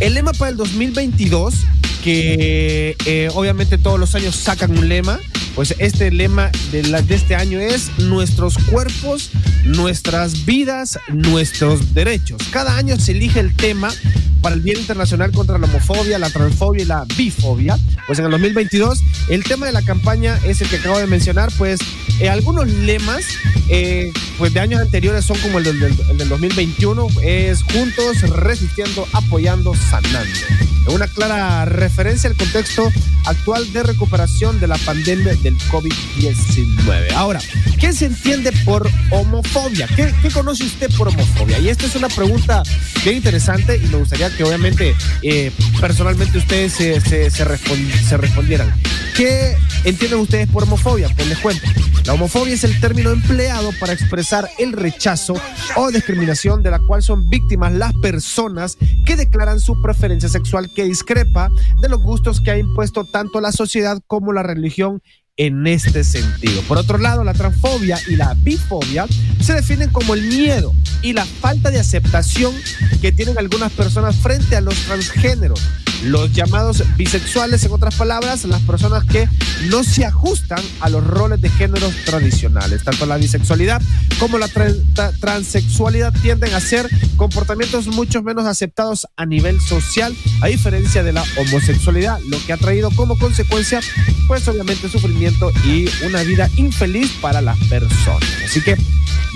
el 0.00 0.14
lema 0.14 0.32
para 0.32 0.50
el 0.50 0.56
2022, 0.56 1.54
que 2.02 2.96
eh, 3.06 3.28
obviamente 3.32 3.78
todos 3.78 4.00
los 4.00 4.16
años 4.16 4.34
sacan 4.34 4.76
un 4.76 4.88
lema, 4.88 5.20
pues 5.54 5.74
este 5.78 6.10
lema 6.10 6.50
de, 6.70 6.80
este 7.10 7.34
año 7.34 7.60
es 7.60 7.90
nuestros 7.98 8.56
cuerpos, 8.58 9.30
nuestras 9.64 10.44
vidas, 10.44 10.98
nuestros 11.08 11.94
derechos. 11.94 12.40
Cada 12.50 12.76
año 12.76 12.98
se 12.98 13.12
elige 13.12 13.40
el 13.40 13.54
tema 13.54 13.92
para 14.40 14.56
el 14.56 14.62
Día 14.62 14.78
Internacional 14.78 15.30
contra 15.30 15.58
la 15.58 15.66
Homofobia, 15.66 16.18
la 16.18 16.30
Transfobia 16.30 16.82
y 16.82 16.86
la 16.86 17.04
Bifobia. 17.16 17.78
Pues 18.06 18.18
en 18.18 18.24
el 18.24 18.30
2022 18.32 19.00
el 19.28 19.44
tema 19.44 19.66
de 19.66 19.72
la 19.72 19.82
campaña 19.82 20.38
es 20.44 20.60
el 20.60 20.68
que 20.68 20.76
acabo 20.76 20.98
de 20.98 21.06
mencionar, 21.06 21.50
pues 21.58 21.80
eh, 22.20 22.28
algunos 22.28 22.68
lemas 22.68 23.24
eh, 23.68 24.10
pues 24.38 24.52
de 24.52 24.60
años 24.60 24.80
anteriores 24.80 25.24
son 25.24 25.38
como 25.38 25.58
el 25.58 25.64
del, 25.64 25.82
el 25.82 26.18
del 26.18 26.28
2021, 26.28 27.06
es 27.22 27.62
juntos, 27.62 28.20
resistiendo, 28.30 29.06
apoyando, 29.12 29.74
sanando. 29.74 30.28
Una 30.88 31.06
clara 31.06 31.64
referencia 31.64 32.28
al 32.28 32.36
contexto 32.36 32.90
actual 33.24 33.72
de 33.72 33.84
recuperación 33.84 34.58
de 34.58 34.66
la 34.66 34.76
pandemia 34.78 35.32
del 35.42 35.58
COVID-19. 35.58 37.12
Ahora, 37.14 37.40
¿qué 37.78 37.92
se 37.92 38.06
entiende 38.06 38.52
por 38.64 38.88
homofobia? 39.10 39.88
¿Qué, 39.94 40.12
conoce 40.32 40.64
usted 40.64 40.90
por 40.96 41.08
homofobia? 41.08 41.58
Y 41.58 41.68
esta 41.68 41.86
es 41.86 41.96
una 41.96 42.08
pregunta 42.08 42.62
bien 43.04 43.16
interesante 43.16 43.76
y 43.76 43.86
me 43.88 43.98
gustaría 43.98 44.34
que 44.34 44.44
obviamente 44.44 44.94
eh, 45.22 45.50
personalmente 45.80 46.38
ustedes 46.38 46.72
se, 46.72 47.00
se 47.00 48.16
respondieran. 48.16 48.72
¿Qué 49.16 49.56
entienden 49.84 50.20
ustedes 50.20 50.48
por 50.48 50.62
homofobia? 50.62 51.08
Pues 51.14 51.28
les 51.28 51.38
cuento. 51.38 51.66
La 52.06 52.14
homofobia 52.14 52.54
es 52.54 52.64
el 52.64 52.80
término 52.80 53.10
empleado 53.10 53.70
para 53.78 53.92
expresar 53.92 54.48
el 54.58 54.72
rechazo 54.72 55.34
o 55.76 55.90
discriminación 55.90 56.62
de 56.62 56.70
la 56.70 56.80
cual 56.80 57.02
son 57.02 57.28
víctimas 57.28 57.72
las 57.72 57.92
personas 57.94 58.76
que 59.06 59.16
declaran 59.16 59.60
su 59.60 59.80
preferencia 59.80 60.28
sexual 60.28 60.70
que 60.74 60.84
discrepa 60.84 61.48
de 61.80 61.88
los 61.88 62.02
gustos 62.02 62.40
que 62.40 62.50
ha 62.50 62.58
impuesto 62.58 63.04
tanto 63.04 63.40
la 63.40 63.52
sociedad 63.52 64.00
como 64.08 64.32
la 64.32 64.42
religión 64.42 65.00
en 65.36 65.66
este 65.66 66.04
sentido. 66.04 66.60
Por 66.62 66.78
otro 66.78 66.98
lado, 66.98 67.24
la 67.24 67.32
transfobia 67.32 67.98
y 68.08 68.16
la 68.16 68.34
bifobia 68.34 69.06
se 69.40 69.54
definen 69.54 69.90
como 69.90 70.14
el 70.14 70.22
miedo 70.22 70.74
y 71.00 71.14
la 71.14 71.24
falta 71.24 71.70
de 71.70 71.80
aceptación 71.80 72.54
que 73.00 73.12
tienen 73.12 73.38
algunas 73.38 73.72
personas 73.72 74.16
frente 74.16 74.56
a 74.56 74.60
los 74.60 74.74
transgéneros. 74.82 75.60
Los 76.04 76.32
llamados 76.32 76.82
bisexuales, 76.96 77.62
en 77.64 77.70
otras 77.70 77.94
palabras, 77.94 78.44
las 78.44 78.60
personas 78.62 79.04
que 79.04 79.28
no 79.70 79.84
se 79.84 80.04
ajustan 80.04 80.60
a 80.80 80.88
los 80.88 81.06
roles 81.06 81.40
de 81.40 81.48
géneros 81.48 81.94
tradicionales. 82.04 82.82
Tanto 82.82 83.06
la 83.06 83.18
bisexualidad 83.18 83.80
como 84.18 84.36
la 84.38 84.48
tra- 84.48 84.76
tra- 84.94 85.16
transexualidad 85.20 86.12
tienden 86.20 86.54
a 86.54 86.60
ser 86.60 86.88
comportamientos 87.16 87.86
mucho 87.86 88.20
menos 88.20 88.46
aceptados 88.46 89.06
a 89.16 89.26
nivel 89.26 89.60
social, 89.60 90.12
a 90.40 90.48
diferencia 90.48 91.04
de 91.04 91.12
la 91.12 91.22
homosexualidad, 91.38 92.18
lo 92.28 92.44
que 92.44 92.52
ha 92.52 92.56
traído 92.56 92.90
como 92.90 93.16
consecuencia, 93.16 93.80
pues 94.26 94.46
obviamente 94.48 94.88
sufrimiento 94.88 95.21
y 95.64 95.88
una 96.04 96.22
vida 96.22 96.48
infeliz 96.56 97.10
para 97.20 97.40
las 97.40 97.58
personas. 97.68 98.28
Así 98.44 98.60
que 98.60 98.76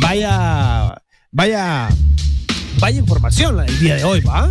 vaya, 0.01 1.01
vaya, 1.31 1.89
vaya 2.81 2.99
información 2.99 3.57
la 3.57 3.63
del 3.65 3.79
día 3.79 3.97
de 3.97 4.05
hoy, 4.05 4.21
¿va? 4.21 4.51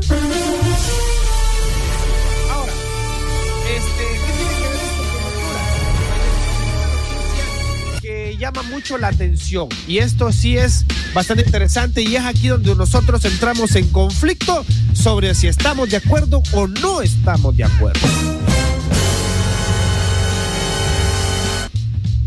Llama 8.38 8.64
mucho 8.64 9.00
la 9.00 9.08
atención 9.08 9.70
y 9.88 9.98
esto 10.00 10.32
sí 10.32 10.56
es 10.56 10.86
bastante 11.16 11.44
interesante 11.44 12.04
y 12.04 12.16
es 12.16 12.24
aquí 12.24 12.50
donde 12.50 12.76
nosotros 12.76 13.26
entramos 13.26 13.76
en 13.76 13.88
conflicto 13.88 14.64
sobre 14.94 15.34
si 15.34 15.48
estamos 15.48 15.90
de 15.90 15.98
acuerdo 15.98 16.44
o 16.52 16.68
no 16.68 17.02
estamos 17.02 17.58
de 17.58 17.64
acuerdo. 17.64 18.08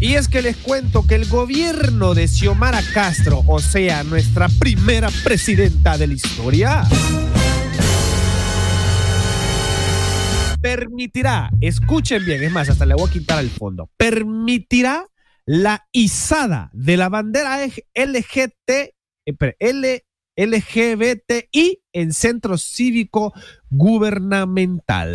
Y 0.01 0.15
es 0.15 0.29
que 0.29 0.43
les 0.43 0.57
cuento 0.57 1.05
que 1.07 1.17
el 1.17 1.29
gobierno 1.29 2.15
de 2.15 2.29
Xiomara 2.29 2.81
Castro, 2.95 3.43
o 3.49 3.59
sea, 3.59 4.05
nuestra 4.05 4.49
primera 4.61 5.09
presidenta 5.25 5.99
de 5.99 6.07
la 6.07 6.15
historia, 6.15 6.85
permitirá, 10.61 11.51
escuchen 11.61 12.25
bien, 12.25 12.45
es 12.45 12.53
más, 12.53 12.69
hasta 12.69 12.87
le 12.87 12.95
voy 12.95 13.09
a 13.09 13.13
quitar 13.13 13.39
al 13.39 13.51
fondo, 13.51 13.91
permitirá 13.97 15.09
la 15.45 15.89
izada 15.91 16.71
de 16.73 16.97
la 16.97 17.09
bandera 17.09 17.59
LGT, 17.67 18.95
eh, 19.27 20.05
LGBTI 20.37 21.83
en 21.93 22.13
centro 22.13 22.57
cívico 22.57 23.33
gubernamental. 23.69 25.15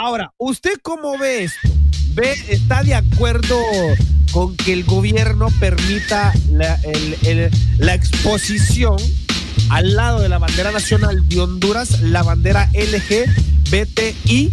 Ahora, 0.00 0.32
¿usted 0.38 0.74
cómo 0.80 1.18
ve 1.18 1.42
esto? 1.42 1.68
¿Ve, 2.14 2.32
¿Está 2.50 2.84
de 2.84 2.94
acuerdo 2.94 3.58
con 4.30 4.56
que 4.56 4.72
el 4.72 4.84
gobierno 4.84 5.48
permita 5.58 6.32
la, 6.52 7.94
exposición 7.94 8.96
al 9.70 9.96
lado 9.96 10.20
de 10.20 10.28
la 10.28 10.38
bandera 10.38 10.70
nacional 10.70 11.28
de 11.28 11.40
Honduras, 11.40 12.00
la 12.00 12.22
bandera 12.22 12.70
LGBTI? 12.74 14.52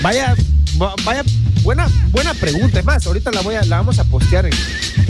Vaya, 0.00 0.34
va- 0.80 0.94
vaya, 1.04 1.24
buena, 1.62 1.86
buena 2.10 2.32
pregunta. 2.32 2.78
Es 2.78 2.86
más, 2.86 3.06
ahorita 3.06 3.32
la 3.32 3.42
voy 3.42 3.56
a, 3.56 3.64
la 3.64 3.76
vamos 3.76 3.98
a 3.98 4.04
postear 4.04 4.46
en, 4.46 4.54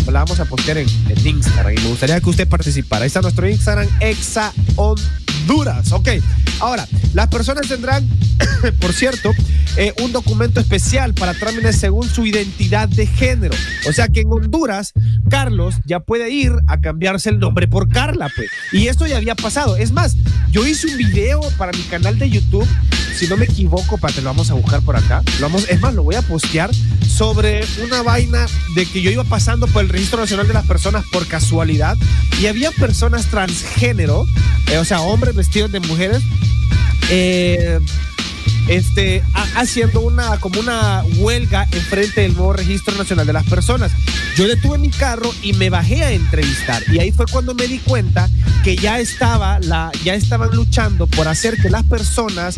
la 0.06 0.24
vamos 0.24 0.40
a 0.40 0.46
postear 0.46 0.78
en, 0.78 0.88
en 1.08 1.26
Instagram 1.28 1.74
y 1.74 1.80
me 1.80 1.88
gustaría 1.90 2.20
que 2.20 2.28
usted 2.28 2.48
participara. 2.48 3.02
Ahí 3.04 3.06
está 3.06 3.20
nuestro 3.20 3.48
Instagram, 3.48 3.86
Exa 4.00 4.52
Honduras. 4.74 5.12
Ok, 5.90 6.08
ahora, 6.60 6.86
las 7.12 7.28
personas 7.28 7.68
tendrán, 7.68 8.08
por 8.80 8.92
cierto, 8.92 9.30
eh, 9.76 9.92
un 10.02 10.12
documento 10.12 10.60
especial 10.60 11.14
para 11.14 11.34
trámites 11.34 11.76
según 11.76 12.08
su 12.08 12.24
identidad 12.26 12.88
de 12.88 13.06
género. 13.06 13.54
O 13.88 13.92
sea 13.92 14.08
que 14.08 14.20
en 14.20 14.28
Honduras, 14.30 14.92
Carlos 15.28 15.76
ya 15.84 16.00
puede 16.00 16.30
ir 16.30 16.52
a 16.66 16.80
cambiarse 16.80 17.28
el 17.30 17.38
nombre 17.38 17.68
por 17.68 17.88
Carla, 17.88 18.30
pues. 18.34 18.48
Y 18.72 18.88
esto 18.88 19.06
ya 19.06 19.16
había 19.16 19.34
pasado. 19.34 19.76
Es 19.76 19.92
más, 19.92 20.16
yo 20.50 20.66
hice 20.66 20.86
un 20.88 20.96
video 20.96 21.40
para 21.58 21.72
mi 21.72 21.82
canal 21.84 22.18
de 22.18 22.30
YouTube, 22.30 22.66
si 23.14 23.26
no 23.26 23.36
me 23.36 23.44
equivoco, 23.44 23.98
para 23.98 24.14
te 24.14 24.22
lo 24.22 24.30
vamos 24.30 24.50
a 24.50 24.54
buscar 24.54 24.80
por 24.82 24.96
acá. 24.96 25.22
Lo 25.40 25.46
vamos, 25.46 25.68
es 25.68 25.80
más, 25.80 25.94
lo 25.94 26.02
voy 26.02 26.14
a 26.14 26.22
postear 26.22 26.70
sobre 27.06 27.64
una 27.84 28.02
vaina 28.02 28.46
de 28.74 28.86
que 28.86 29.02
yo 29.02 29.10
iba 29.10 29.24
pasando 29.24 29.66
por 29.66 29.82
el 29.82 29.88
Registro 29.88 30.20
Nacional 30.20 30.48
de 30.48 30.54
las 30.54 30.66
Personas 30.66 31.04
por 31.12 31.26
casualidad 31.26 31.96
y 32.40 32.46
había 32.46 32.70
personas 32.72 33.26
transgénero, 33.26 34.26
eh, 34.70 34.78
o 34.78 34.84
sea, 34.84 35.00
vestidos 35.34 35.72
de 35.72 35.80
mujeres, 35.80 36.22
eh, 37.10 37.80
este, 38.68 39.22
ha- 39.34 39.60
haciendo 39.60 40.00
una 40.00 40.38
como 40.38 40.58
una 40.60 41.02
huelga 41.18 41.66
enfrente 41.72 42.22
del 42.22 42.34
nuevo 42.34 42.52
registro 42.54 42.96
nacional 42.96 43.26
de 43.26 43.32
las 43.32 43.44
personas. 43.44 43.92
Yo 44.36 44.48
detuve 44.48 44.78
mi 44.78 44.90
carro 44.90 45.32
y 45.42 45.52
me 45.52 45.70
bajé 45.70 46.02
a 46.02 46.12
entrevistar 46.12 46.82
y 46.92 46.98
ahí 46.98 47.12
fue 47.12 47.26
cuando 47.30 47.54
me 47.54 47.66
di 47.68 47.78
cuenta 47.78 48.28
que 48.64 48.74
ya 48.76 48.98
estaba 48.98 49.60
la 49.60 49.92
ya 50.04 50.14
estaban 50.14 50.50
luchando 50.56 51.06
por 51.06 51.28
hacer 51.28 51.56
que 51.60 51.70
las 51.70 51.84
personas 51.84 52.56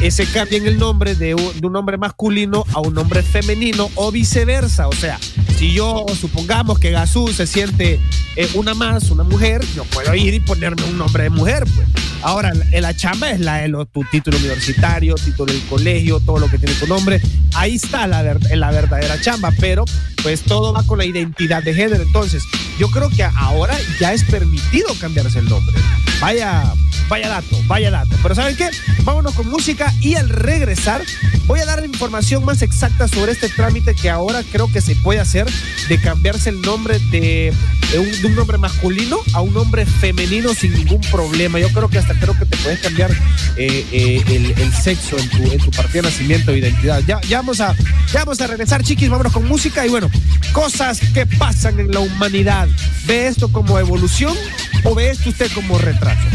eh, 0.00 0.10
se 0.10 0.26
cambien 0.26 0.66
el 0.66 0.78
nombre 0.78 1.14
de 1.14 1.34
un, 1.34 1.60
de 1.60 1.66
un 1.66 1.72
nombre 1.72 1.96
masculino 1.98 2.64
a 2.74 2.80
un 2.80 2.94
nombre 2.94 3.22
femenino 3.22 3.90
o 3.94 4.10
viceversa. 4.12 4.88
O 4.88 4.92
sea, 4.92 5.18
si 5.56 5.72
yo 5.72 6.06
supongamos 6.18 6.78
que 6.78 6.90
Gazú 6.90 7.28
se 7.28 7.46
siente 7.46 8.00
eh, 8.36 8.48
una 8.54 8.74
más, 8.74 9.10
una 9.10 9.24
mujer, 9.24 9.64
yo 9.74 9.84
puedo 9.84 10.14
ir 10.14 10.34
y 10.34 10.40
ponerme 10.40 10.84
un 10.84 10.98
nombre 10.98 11.24
de 11.24 11.30
mujer, 11.30 11.64
pues. 11.74 11.88
Ahora, 12.20 12.52
la, 12.52 12.80
la 12.80 12.96
chamba 12.96 13.30
es 13.30 13.38
la 13.38 13.58
de 13.58 13.68
tu 13.92 14.02
título 14.10 14.36
universitario, 14.38 15.14
título 15.14 15.52
del 15.52 15.62
colegio, 15.66 16.18
todo 16.18 16.38
lo 16.38 16.50
que 16.50 16.58
tiene 16.58 16.74
tu 16.74 16.88
nombre. 16.88 17.20
Ahí 17.54 17.76
está 17.76 18.08
la, 18.08 18.22
ver- 18.22 18.40
la 18.56 18.72
verdadera 18.72 19.20
chamba, 19.20 19.52
pero 19.60 19.84
pues 20.24 20.42
todo 20.42 20.72
va 20.72 20.82
con 20.82 20.98
la 20.98 21.04
identidad 21.04 21.62
de 21.62 21.74
género. 21.74 22.02
Entonces, 22.02 22.42
yo 22.76 22.88
creo 22.90 23.08
que 23.08 23.22
ahora 23.22 23.76
ya 24.00 24.12
es 24.12 24.24
permitido 24.24 24.88
cambiarse 25.00 25.38
el 25.38 25.48
nombre. 25.48 25.76
Vaya, 26.20 26.64
vaya 27.08 27.28
dato, 27.28 27.56
vaya 27.68 27.92
dato. 27.92 28.10
Pero 28.20 28.34
¿saben 28.34 28.56
qué? 28.56 28.68
Vámonos 29.04 29.34
con 29.34 29.48
música 29.48 29.77
y 30.00 30.14
al 30.14 30.28
regresar 30.28 31.02
voy 31.46 31.60
a 31.60 31.64
dar 31.64 31.84
información 31.84 32.44
más 32.44 32.62
exacta 32.62 33.06
sobre 33.08 33.32
este 33.32 33.48
trámite 33.48 33.94
que 33.94 34.10
ahora 34.10 34.42
creo 34.50 34.70
que 34.70 34.80
se 34.80 34.96
puede 34.96 35.20
hacer 35.20 35.46
de 35.88 36.00
cambiarse 36.00 36.50
el 36.50 36.60
nombre 36.62 36.98
de, 37.10 37.52
un, 37.96 38.34
nombre 38.34 38.58
masculino 38.58 39.18
a 39.32 39.40
un 39.40 39.54
nombre 39.54 39.86
femenino 39.86 40.52
sin 40.52 40.74
ningún 40.74 41.00
problema. 41.12 41.58
Yo 41.58 41.68
creo 41.70 41.88
que 41.88 41.98
hasta 41.98 42.14
creo 42.18 42.36
que 42.38 42.44
te 42.44 42.56
puedes 42.58 42.80
cambiar 42.80 43.10
eh, 43.56 43.86
eh, 43.92 44.22
el, 44.26 44.58
el 44.58 44.72
sexo 44.74 45.16
en 45.16 45.28
tu, 45.30 45.52
en 45.52 45.58
tu 45.58 45.70
partida 45.70 46.02
de 46.02 46.08
nacimiento 46.10 46.52
e 46.52 46.58
identidad. 46.58 47.02
Ya, 47.06 47.20
ya, 47.22 47.38
vamos 47.38 47.60
a, 47.60 47.74
ya 48.12 48.20
vamos 48.20 48.40
a 48.40 48.46
regresar, 48.46 48.82
chiquis, 48.82 49.08
vámonos 49.08 49.32
con 49.32 49.46
música 49.46 49.86
y 49.86 49.88
bueno, 49.88 50.10
cosas 50.52 51.00
que 51.14 51.24
pasan 51.24 51.78
en 51.78 51.90
la 51.92 52.00
humanidad. 52.00 52.68
¿Ve 53.06 53.28
esto 53.28 53.50
como 53.50 53.78
evolución 53.78 54.36
o 54.84 54.94
ve 54.94 55.10
esto 55.10 55.30
usted 55.30 55.50
como 55.52 55.78
retraso? 55.78 56.28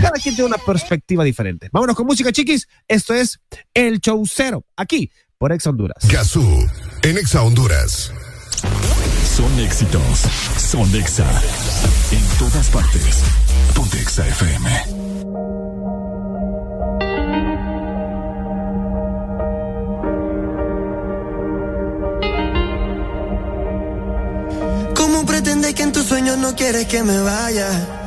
Cada 0.00 0.18
quien 0.22 0.34
tiene 0.34 0.46
una 0.46 0.58
perspectiva 0.58 1.24
diferente. 1.24 1.68
Vámonos 1.72 1.96
con 1.96 2.06
música, 2.06 2.32
chiquis. 2.32 2.68
Esto 2.86 3.14
es 3.14 3.40
El 3.74 4.00
Chaucero, 4.00 4.64
aquí 4.76 5.10
por 5.38 5.52
exa 5.52 5.70
Honduras. 5.70 5.98
Gazú, 6.08 6.66
en 7.02 7.18
Exa 7.18 7.42
Honduras. 7.42 8.12
Son 9.36 9.60
éxitos. 9.60 10.20
Son 10.56 10.92
Exa. 10.96 11.30
En 12.10 12.38
todas 12.38 12.68
partes. 12.70 13.22
Ponte 13.74 14.00
Exa 14.00 14.26
FM. 14.26 14.98
que 25.74 25.82
en 25.82 25.92
tus 25.92 26.06
sueños 26.06 26.38
no 26.38 26.54
quieres 26.54 26.86
que 26.86 27.02
me 27.02 27.20
vaya 27.20 27.97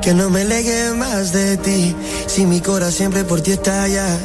que 0.00 0.14
no 0.14 0.30
me 0.30 0.44
legue 0.44 0.92
más 0.92 1.32
de 1.32 1.56
ti. 1.58 1.94
Si 2.26 2.46
mi 2.46 2.60
corazón 2.60 2.92
siempre 2.92 3.24
por 3.24 3.40
ti 3.40 3.52
está 3.52 3.82
allá. 3.82 4.18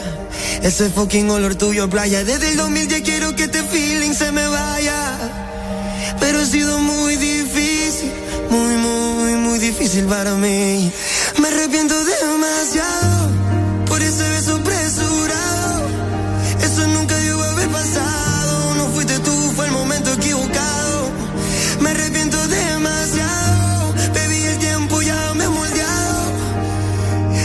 Ese 0.62 0.90
fucking 0.90 1.30
olor 1.30 1.56
tuyo 1.56 1.90
playa. 1.90 2.24
Desde 2.24 2.52
el 2.52 2.58
2010 2.58 3.02
quiero 3.02 3.36
que 3.36 3.44
este 3.44 3.64
feeling 3.64 4.14
se 4.14 4.32
me 4.32 4.48
vaya. 4.48 5.18
Pero 6.20 6.40
ha 6.40 6.46
sido 6.46 6.80
muy 6.80 7.16
difícil, 7.16 8.12
muy, 8.50 8.76
muy, 8.76 9.34
muy 9.34 9.60
difícil 9.60 10.06
para 10.06 10.36
mí. 10.36 10.92
Me 11.40 11.48
arrepiento 11.48 11.96
demasiado 12.04 13.45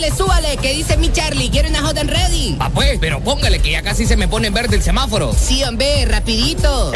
Súbale, 0.00 0.16
súbale, 0.16 0.56
que 0.56 0.72
dice 0.72 0.96
mi 0.96 1.12
Charlie, 1.12 1.50
quiero 1.50 1.68
una 1.68 1.82
hot 1.82 1.98
and 1.98 2.08
ready. 2.08 2.56
Ah, 2.58 2.70
pues, 2.72 2.98
pero 2.98 3.20
póngale 3.20 3.58
que 3.58 3.72
ya 3.72 3.82
casi 3.82 4.06
se 4.06 4.16
me 4.16 4.28
pone 4.28 4.46
en 4.46 4.54
verde 4.54 4.76
el 4.76 4.82
semáforo. 4.82 5.34
Sí, 5.38 5.62
hombre, 5.62 6.06
rapidito. 6.06 6.92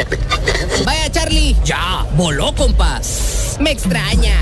Vaya, 0.85 1.11
Charlie. 1.11 1.55
Ya, 1.63 2.03
voló, 2.15 2.55
compas. 2.55 3.57
Me 3.59 3.69
extraña. 3.69 4.41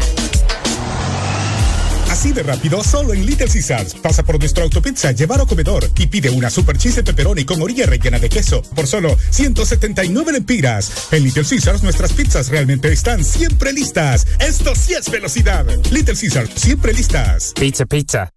Así 2.09 2.31
de 2.31 2.41
rápido, 2.43 2.81
solo 2.85 3.13
en 3.13 3.25
Little 3.25 3.47
Caesars. 3.47 3.95
Pasa 3.95 4.23
por 4.23 4.39
nuestro 4.39 4.63
autopizza, 4.63 5.11
llevar 5.11 5.41
o 5.41 5.45
comedor 5.45 5.89
y 5.97 6.07
pide 6.07 6.29
una 6.29 6.49
super 6.49 6.77
cheese 6.77 6.97
de 6.97 7.03
pepperoni 7.03 7.43
con 7.43 7.61
orilla 7.61 7.85
rellena 7.85 8.17
de 8.17 8.29
queso 8.29 8.61
por 8.61 8.87
solo 8.87 9.17
179 9.31 10.31
lempiras. 10.31 11.09
En 11.11 11.25
Little 11.25 11.43
Caesars 11.43 11.83
nuestras 11.83 12.13
pizzas 12.13 12.47
realmente 12.47 12.93
están 12.93 13.25
siempre 13.25 13.73
listas. 13.73 14.25
Esto 14.39 14.73
sí 14.73 14.93
es 14.93 15.11
velocidad. 15.11 15.65
Little 15.91 16.15
Caesars, 16.15 16.51
siempre 16.55 16.93
listas. 16.93 17.51
Pizza, 17.59 17.85
pizza. 17.85 18.31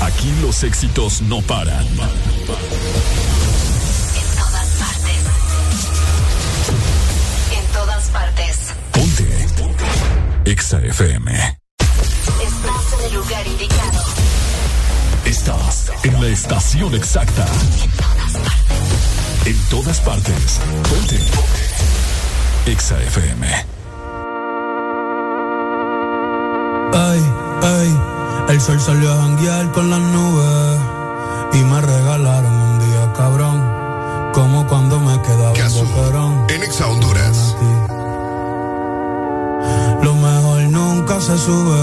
Aquí 0.00 0.32
los 0.42 0.62
éxitos 0.62 1.22
no 1.22 1.42
paran. 1.42 1.86
En 1.86 1.96
todas 4.36 4.68
partes. 4.78 5.20
En 7.52 7.64
todas 7.72 8.08
partes. 8.08 8.56
Ponte. 8.92 10.50
Exa 10.50 10.78
FM. 10.78 11.58
Estás 12.42 12.92
en 12.98 13.06
el 13.06 13.14
lugar 13.14 13.46
indicado. 13.46 14.02
Estás 15.24 15.92
en 16.04 16.20
la 16.20 16.28
estación 16.28 16.94
exacta. 16.94 17.46
En 19.44 19.56
todas 19.70 20.00
partes. 20.00 20.60
Ponte. 20.88 21.18
Exa 22.66 23.00
FM. 23.02 23.46
Ay, 26.94 27.20
ay, 27.62 28.17
el 28.48 28.60
sol 28.60 28.80
salió 28.80 29.12
a 29.12 29.16
janguear 29.16 29.72
con 29.72 29.90
las 29.90 30.00
nubes 30.00 30.80
y 31.52 31.64
me 31.64 31.80
regalaron 31.80 32.52
un 32.52 32.78
día 32.78 33.12
cabrón, 33.14 33.62
como 34.32 34.66
cuando 34.66 35.00
me 35.00 35.20
quedaba 35.22 35.54
en 35.54 35.74
boquerón. 35.74 36.46
En 36.48 36.62
Exa 36.62 36.86
Honduras. 36.86 37.56
Lo 40.02 40.14
mejor 40.14 40.62
nunca 40.62 41.20
se 41.20 41.36
sube, 41.36 41.78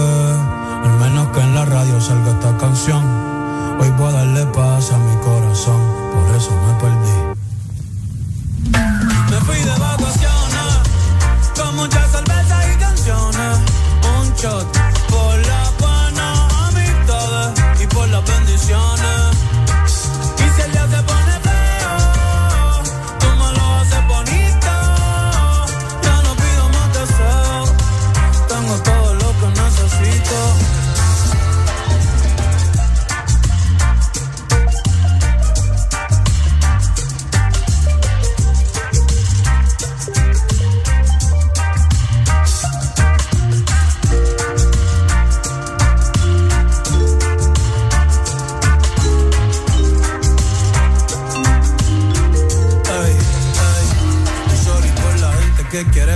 al 0.86 1.00
menos 1.00 1.28
que 1.30 1.42
en 1.42 1.56
la 1.56 1.66
radio 1.66 2.00
salga 2.00 2.32
esta 2.32 2.58
canción. 2.58 3.04
Hoy 3.80 3.90
voy 3.98 4.08
a 4.08 4.12
darle 4.12 4.46
paz 4.48 4.92
a 4.92 4.98
mi 4.98 5.16
corazón, 5.18 5.82
por 6.14 6.36
eso 6.36 6.52
me 6.66 6.74
perdí. 6.82 7.18
Me 9.30 9.38
fui 9.42 9.58
de 9.58 9.80
vacaciones, 9.80 10.80
con 11.56 11.76
muchas 11.76 12.12
cervezas 12.12 12.66
y 12.74 12.78
canciones. 12.78 13.60
Un 14.18 14.34
shot 14.36 14.85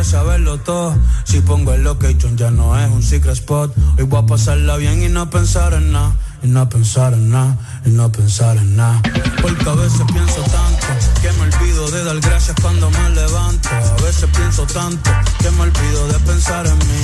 saberlo 0.03 0.59
todo. 0.59 0.95
Si 1.23 1.41
pongo 1.41 1.73
el 1.73 1.83
location 1.83 2.37
ya 2.37 2.51
no 2.51 2.77
es 2.79 2.89
un 2.89 3.03
secret 3.03 3.33
spot. 3.33 3.73
Hoy 3.97 4.03
voy 4.05 4.23
a 4.23 4.25
pasarla 4.25 4.77
bien 4.77 5.03
y 5.03 5.09
no 5.09 5.29
pensar 5.29 5.73
en 5.73 5.91
nada. 5.91 6.15
Y 6.41 6.47
no 6.47 6.69
pensar 6.69 7.13
en 7.13 7.31
nada, 7.31 7.57
y 7.85 7.89
no 7.89 8.09
pensar 8.09 8.55
en 8.55 8.77
nada. 8.77 9.01
Porque 9.41 9.69
a 9.69 9.73
veces 9.73 10.01
pienso 10.13 10.41
tanto 10.43 10.87
que 11.21 11.33
me 11.33 11.41
olvido 11.41 11.91
de 11.91 12.03
dar 12.05 12.19
gracias 12.21 12.55
cuando 12.61 12.89
me 12.89 13.09
levanto. 13.09 13.69
A 13.69 14.01
veces 14.01 14.29
pienso 14.33 14.65
tanto 14.67 15.11
que 15.39 15.51
me 15.51 15.61
olvido 15.63 16.07
de 16.07 16.19
pensar 16.19 16.65
en 16.65 16.77
mí. 16.77 17.01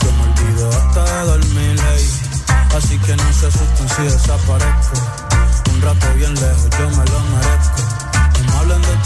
Que 0.00 0.06
me 0.06 0.22
olvido 0.32 0.68
hasta 0.68 1.04
de 1.04 1.26
dormir, 1.26 1.80
hey. 1.80 2.10
Así 2.76 2.98
que 2.98 3.16
no 3.16 3.32
se 3.32 3.46
asusten 3.46 3.88
si 3.88 4.02
desaparezco. 4.02 4.94
Un 5.72 5.82
rato 5.82 6.06
bien 6.16 6.34
lejos, 6.34 6.68
yo 6.76 6.90
me 6.90 7.04
lo 7.04 7.20
merezco. 7.30 7.87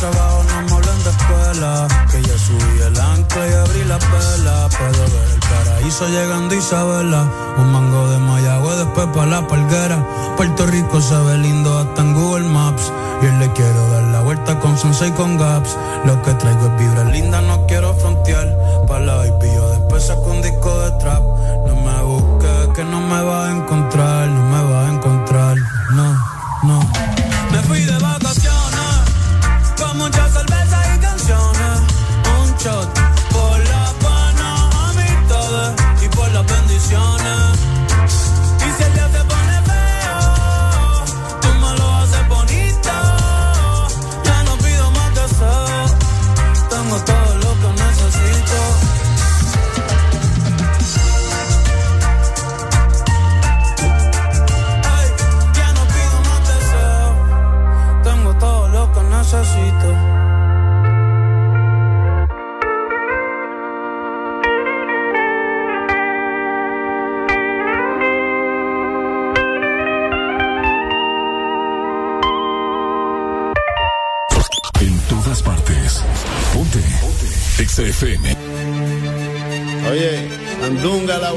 Trabajo, 0.02 0.42
no 0.42 0.62
me 0.62 0.72
hablen 0.72 1.04
de 1.04 1.10
escuela. 1.10 1.88
Que 2.10 2.22
ya 2.22 2.38
subí 2.38 2.81
el 2.81 3.01
ancla 3.01 3.49
y 3.49 3.52
abrí 3.52 3.85
la 3.85 3.99
vela. 3.99 4.68
Puedo 4.76 5.02
ver 5.15 5.28
el 5.35 5.40
paraíso 5.40 6.08
llegando 6.08 6.54
Isabela. 6.54 7.22
Un 7.58 7.72
mango 7.72 8.10
de 8.10 8.18
Mayagüe, 8.18 8.76
después 8.76 9.06
pa' 9.15 9.26
la 9.26 9.47
palguera. 9.47 9.99
Puerto 10.36 10.67
Rico 10.67 11.01
se 11.01 11.17
ve 11.17 11.38
lindo 11.38 11.78
hasta 11.78 12.02
en 12.02 12.15
Google 12.15 12.49
Maps. 12.49 12.92
Y 13.22 13.26
le 13.38 13.52
quiero 13.52 13.88
dar 13.92 14.02
la 14.15 14.20
vuelta 14.22 14.58
con 14.58 14.76
Sunset 14.76 15.15
con 15.15 15.38
Gaps. 15.38 15.76
Lo 16.04 16.20
que 16.22 16.35
traigo 16.35 16.67
es 16.67 16.78
vibra 16.78 17.04
linda, 17.04 17.40
no 17.40 17.65
quiero 17.67 17.94
frontear. 17.94 18.49
Pa' 18.88 18.99
la 18.99 19.15
baby, 19.17 19.51
yo 19.54 19.70
después 19.70 20.04
saco 20.04 20.31
un 20.33 20.42
disco 20.42 20.81
de 20.81 20.90
trap. 20.99 21.22
No 21.68 21.74
me 21.76 22.02
busques, 22.02 22.68
que 22.74 22.85
no 22.85 23.01
me 23.01 23.22
vas 23.22 23.49
a 23.49 23.52
encontrar. 23.52 24.22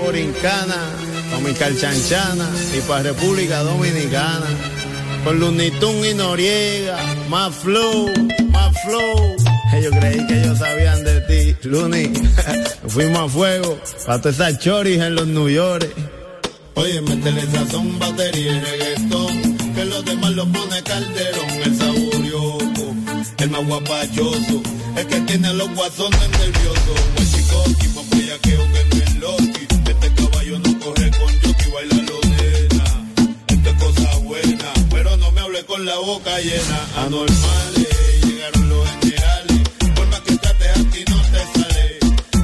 Borincana, 0.06 0.78
Dominicana 1.32 1.76
Chanchana 1.80 2.48
y 2.78 2.80
para 2.82 3.02
República 3.02 3.64
Dominicana. 3.64 4.46
Con 5.24 5.40
Lunitún 5.40 6.06
y 6.06 6.14
Noriega, 6.14 6.96
más 7.28 7.56
flow, 7.56 8.12
más 8.52 8.72
flow. 8.84 9.36
Ellos 9.74 9.94
creí 10.00 10.28
que 10.28 10.42
ellos 10.42 10.60
sabían 10.60 11.04
de 11.04 11.22
ti, 11.22 11.68
Luni. 11.68 12.14
Fuimos 12.88 13.20
a 13.20 13.28
fuego, 13.28 13.80
para 14.06 14.22
todas 14.22 14.36
esas 14.36 14.60
choris 14.60 15.02
en 15.02 15.16
los 15.16 15.26
New 15.26 15.50
York. 15.50 15.92
Oye, 16.76 17.02
métele 17.02 17.42
sazón, 17.52 17.98
batería 17.98 18.52
y 18.52 18.60
reggaetón, 18.60 19.58
que 19.74 19.86
los 19.86 20.06
demás 20.06 20.32
lo 20.34 20.46
pone 20.46 20.84
Calderón, 20.84 21.50
el 21.66 21.78
saborioco, 21.78 22.96
el 23.40 23.50
más 23.50 23.66
guapachoso, 23.66 24.62
el 24.98 25.08
que 25.08 25.22
tiene 25.22 25.52
los 25.56 25.74
guasones 25.74 26.30
nerviosos, 26.30 27.00
el 27.18 27.32
chico, 27.32 27.64
tipo, 27.80 28.06
que 28.12 28.95
la 35.86 35.98
boca 36.00 36.40
llena, 36.40 36.88
anormales, 36.98 38.24
llegaron 38.24 38.70
los 38.70 38.90
generales, 39.02 39.70
por 39.96 40.08
más 40.08 40.20
que 40.22 40.36
trates 40.38 40.70
aquí 40.72 41.04
no 41.08 41.22
te 41.32 41.42
sale, 41.54 42.00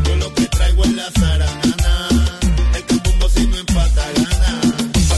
yo 0.05 0.15
lo 0.17 0.33
que 0.35 0.45
traigo 0.45 0.83
es 0.83 0.91
la 0.93 1.09
zaranana, 1.11 2.09
el 2.75 2.83
que 2.85 2.95
tumbo 2.99 3.29
si 3.29 3.47
no 3.47 3.57
pa' 3.65 3.89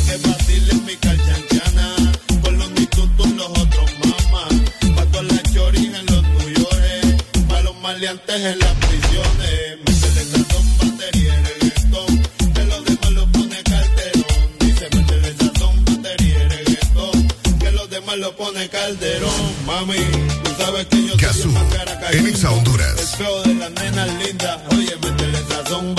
que 0.08 0.18
vacile 0.28 0.74
mi 0.86 0.96
calchancana, 0.96 2.12
con 2.42 2.58
los 2.58 2.70
mitutos 2.72 3.30
los 3.32 3.50
otros 3.50 3.92
mamás, 4.00 4.54
pa' 4.96 5.06
todas 5.12 5.26
las 5.26 5.54
choris 5.54 5.94
en 5.94 6.06
los 6.06 6.24
tuyores, 6.38 7.24
pa' 7.50 7.62
los 7.62 7.76
maleantes 7.82 8.42
en 8.46 8.60
la 8.60 8.73
pone 18.44 18.68
Calderón, 18.68 19.56
mami. 19.66 20.04
Tú 20.44 20.52
sabes 20.58 20.86
que 20.88 21.08
yo 21.08 21.34
soy 21.34 21.52
más 21.52 21.74
cara 21.74 22.00
que 22.00 22.18
En 22.18 22.46
Honduras. 22.46 23.00
El 23.00 23.08
feo 23.18 23.44
de 23.44 23.54
las 23.56 23.72
nenas 23.72 24.10
lindas. 24.22 24.60
Oye, 24.72 24.96
métele 25.02 25.40
sazón, 25.48 25.96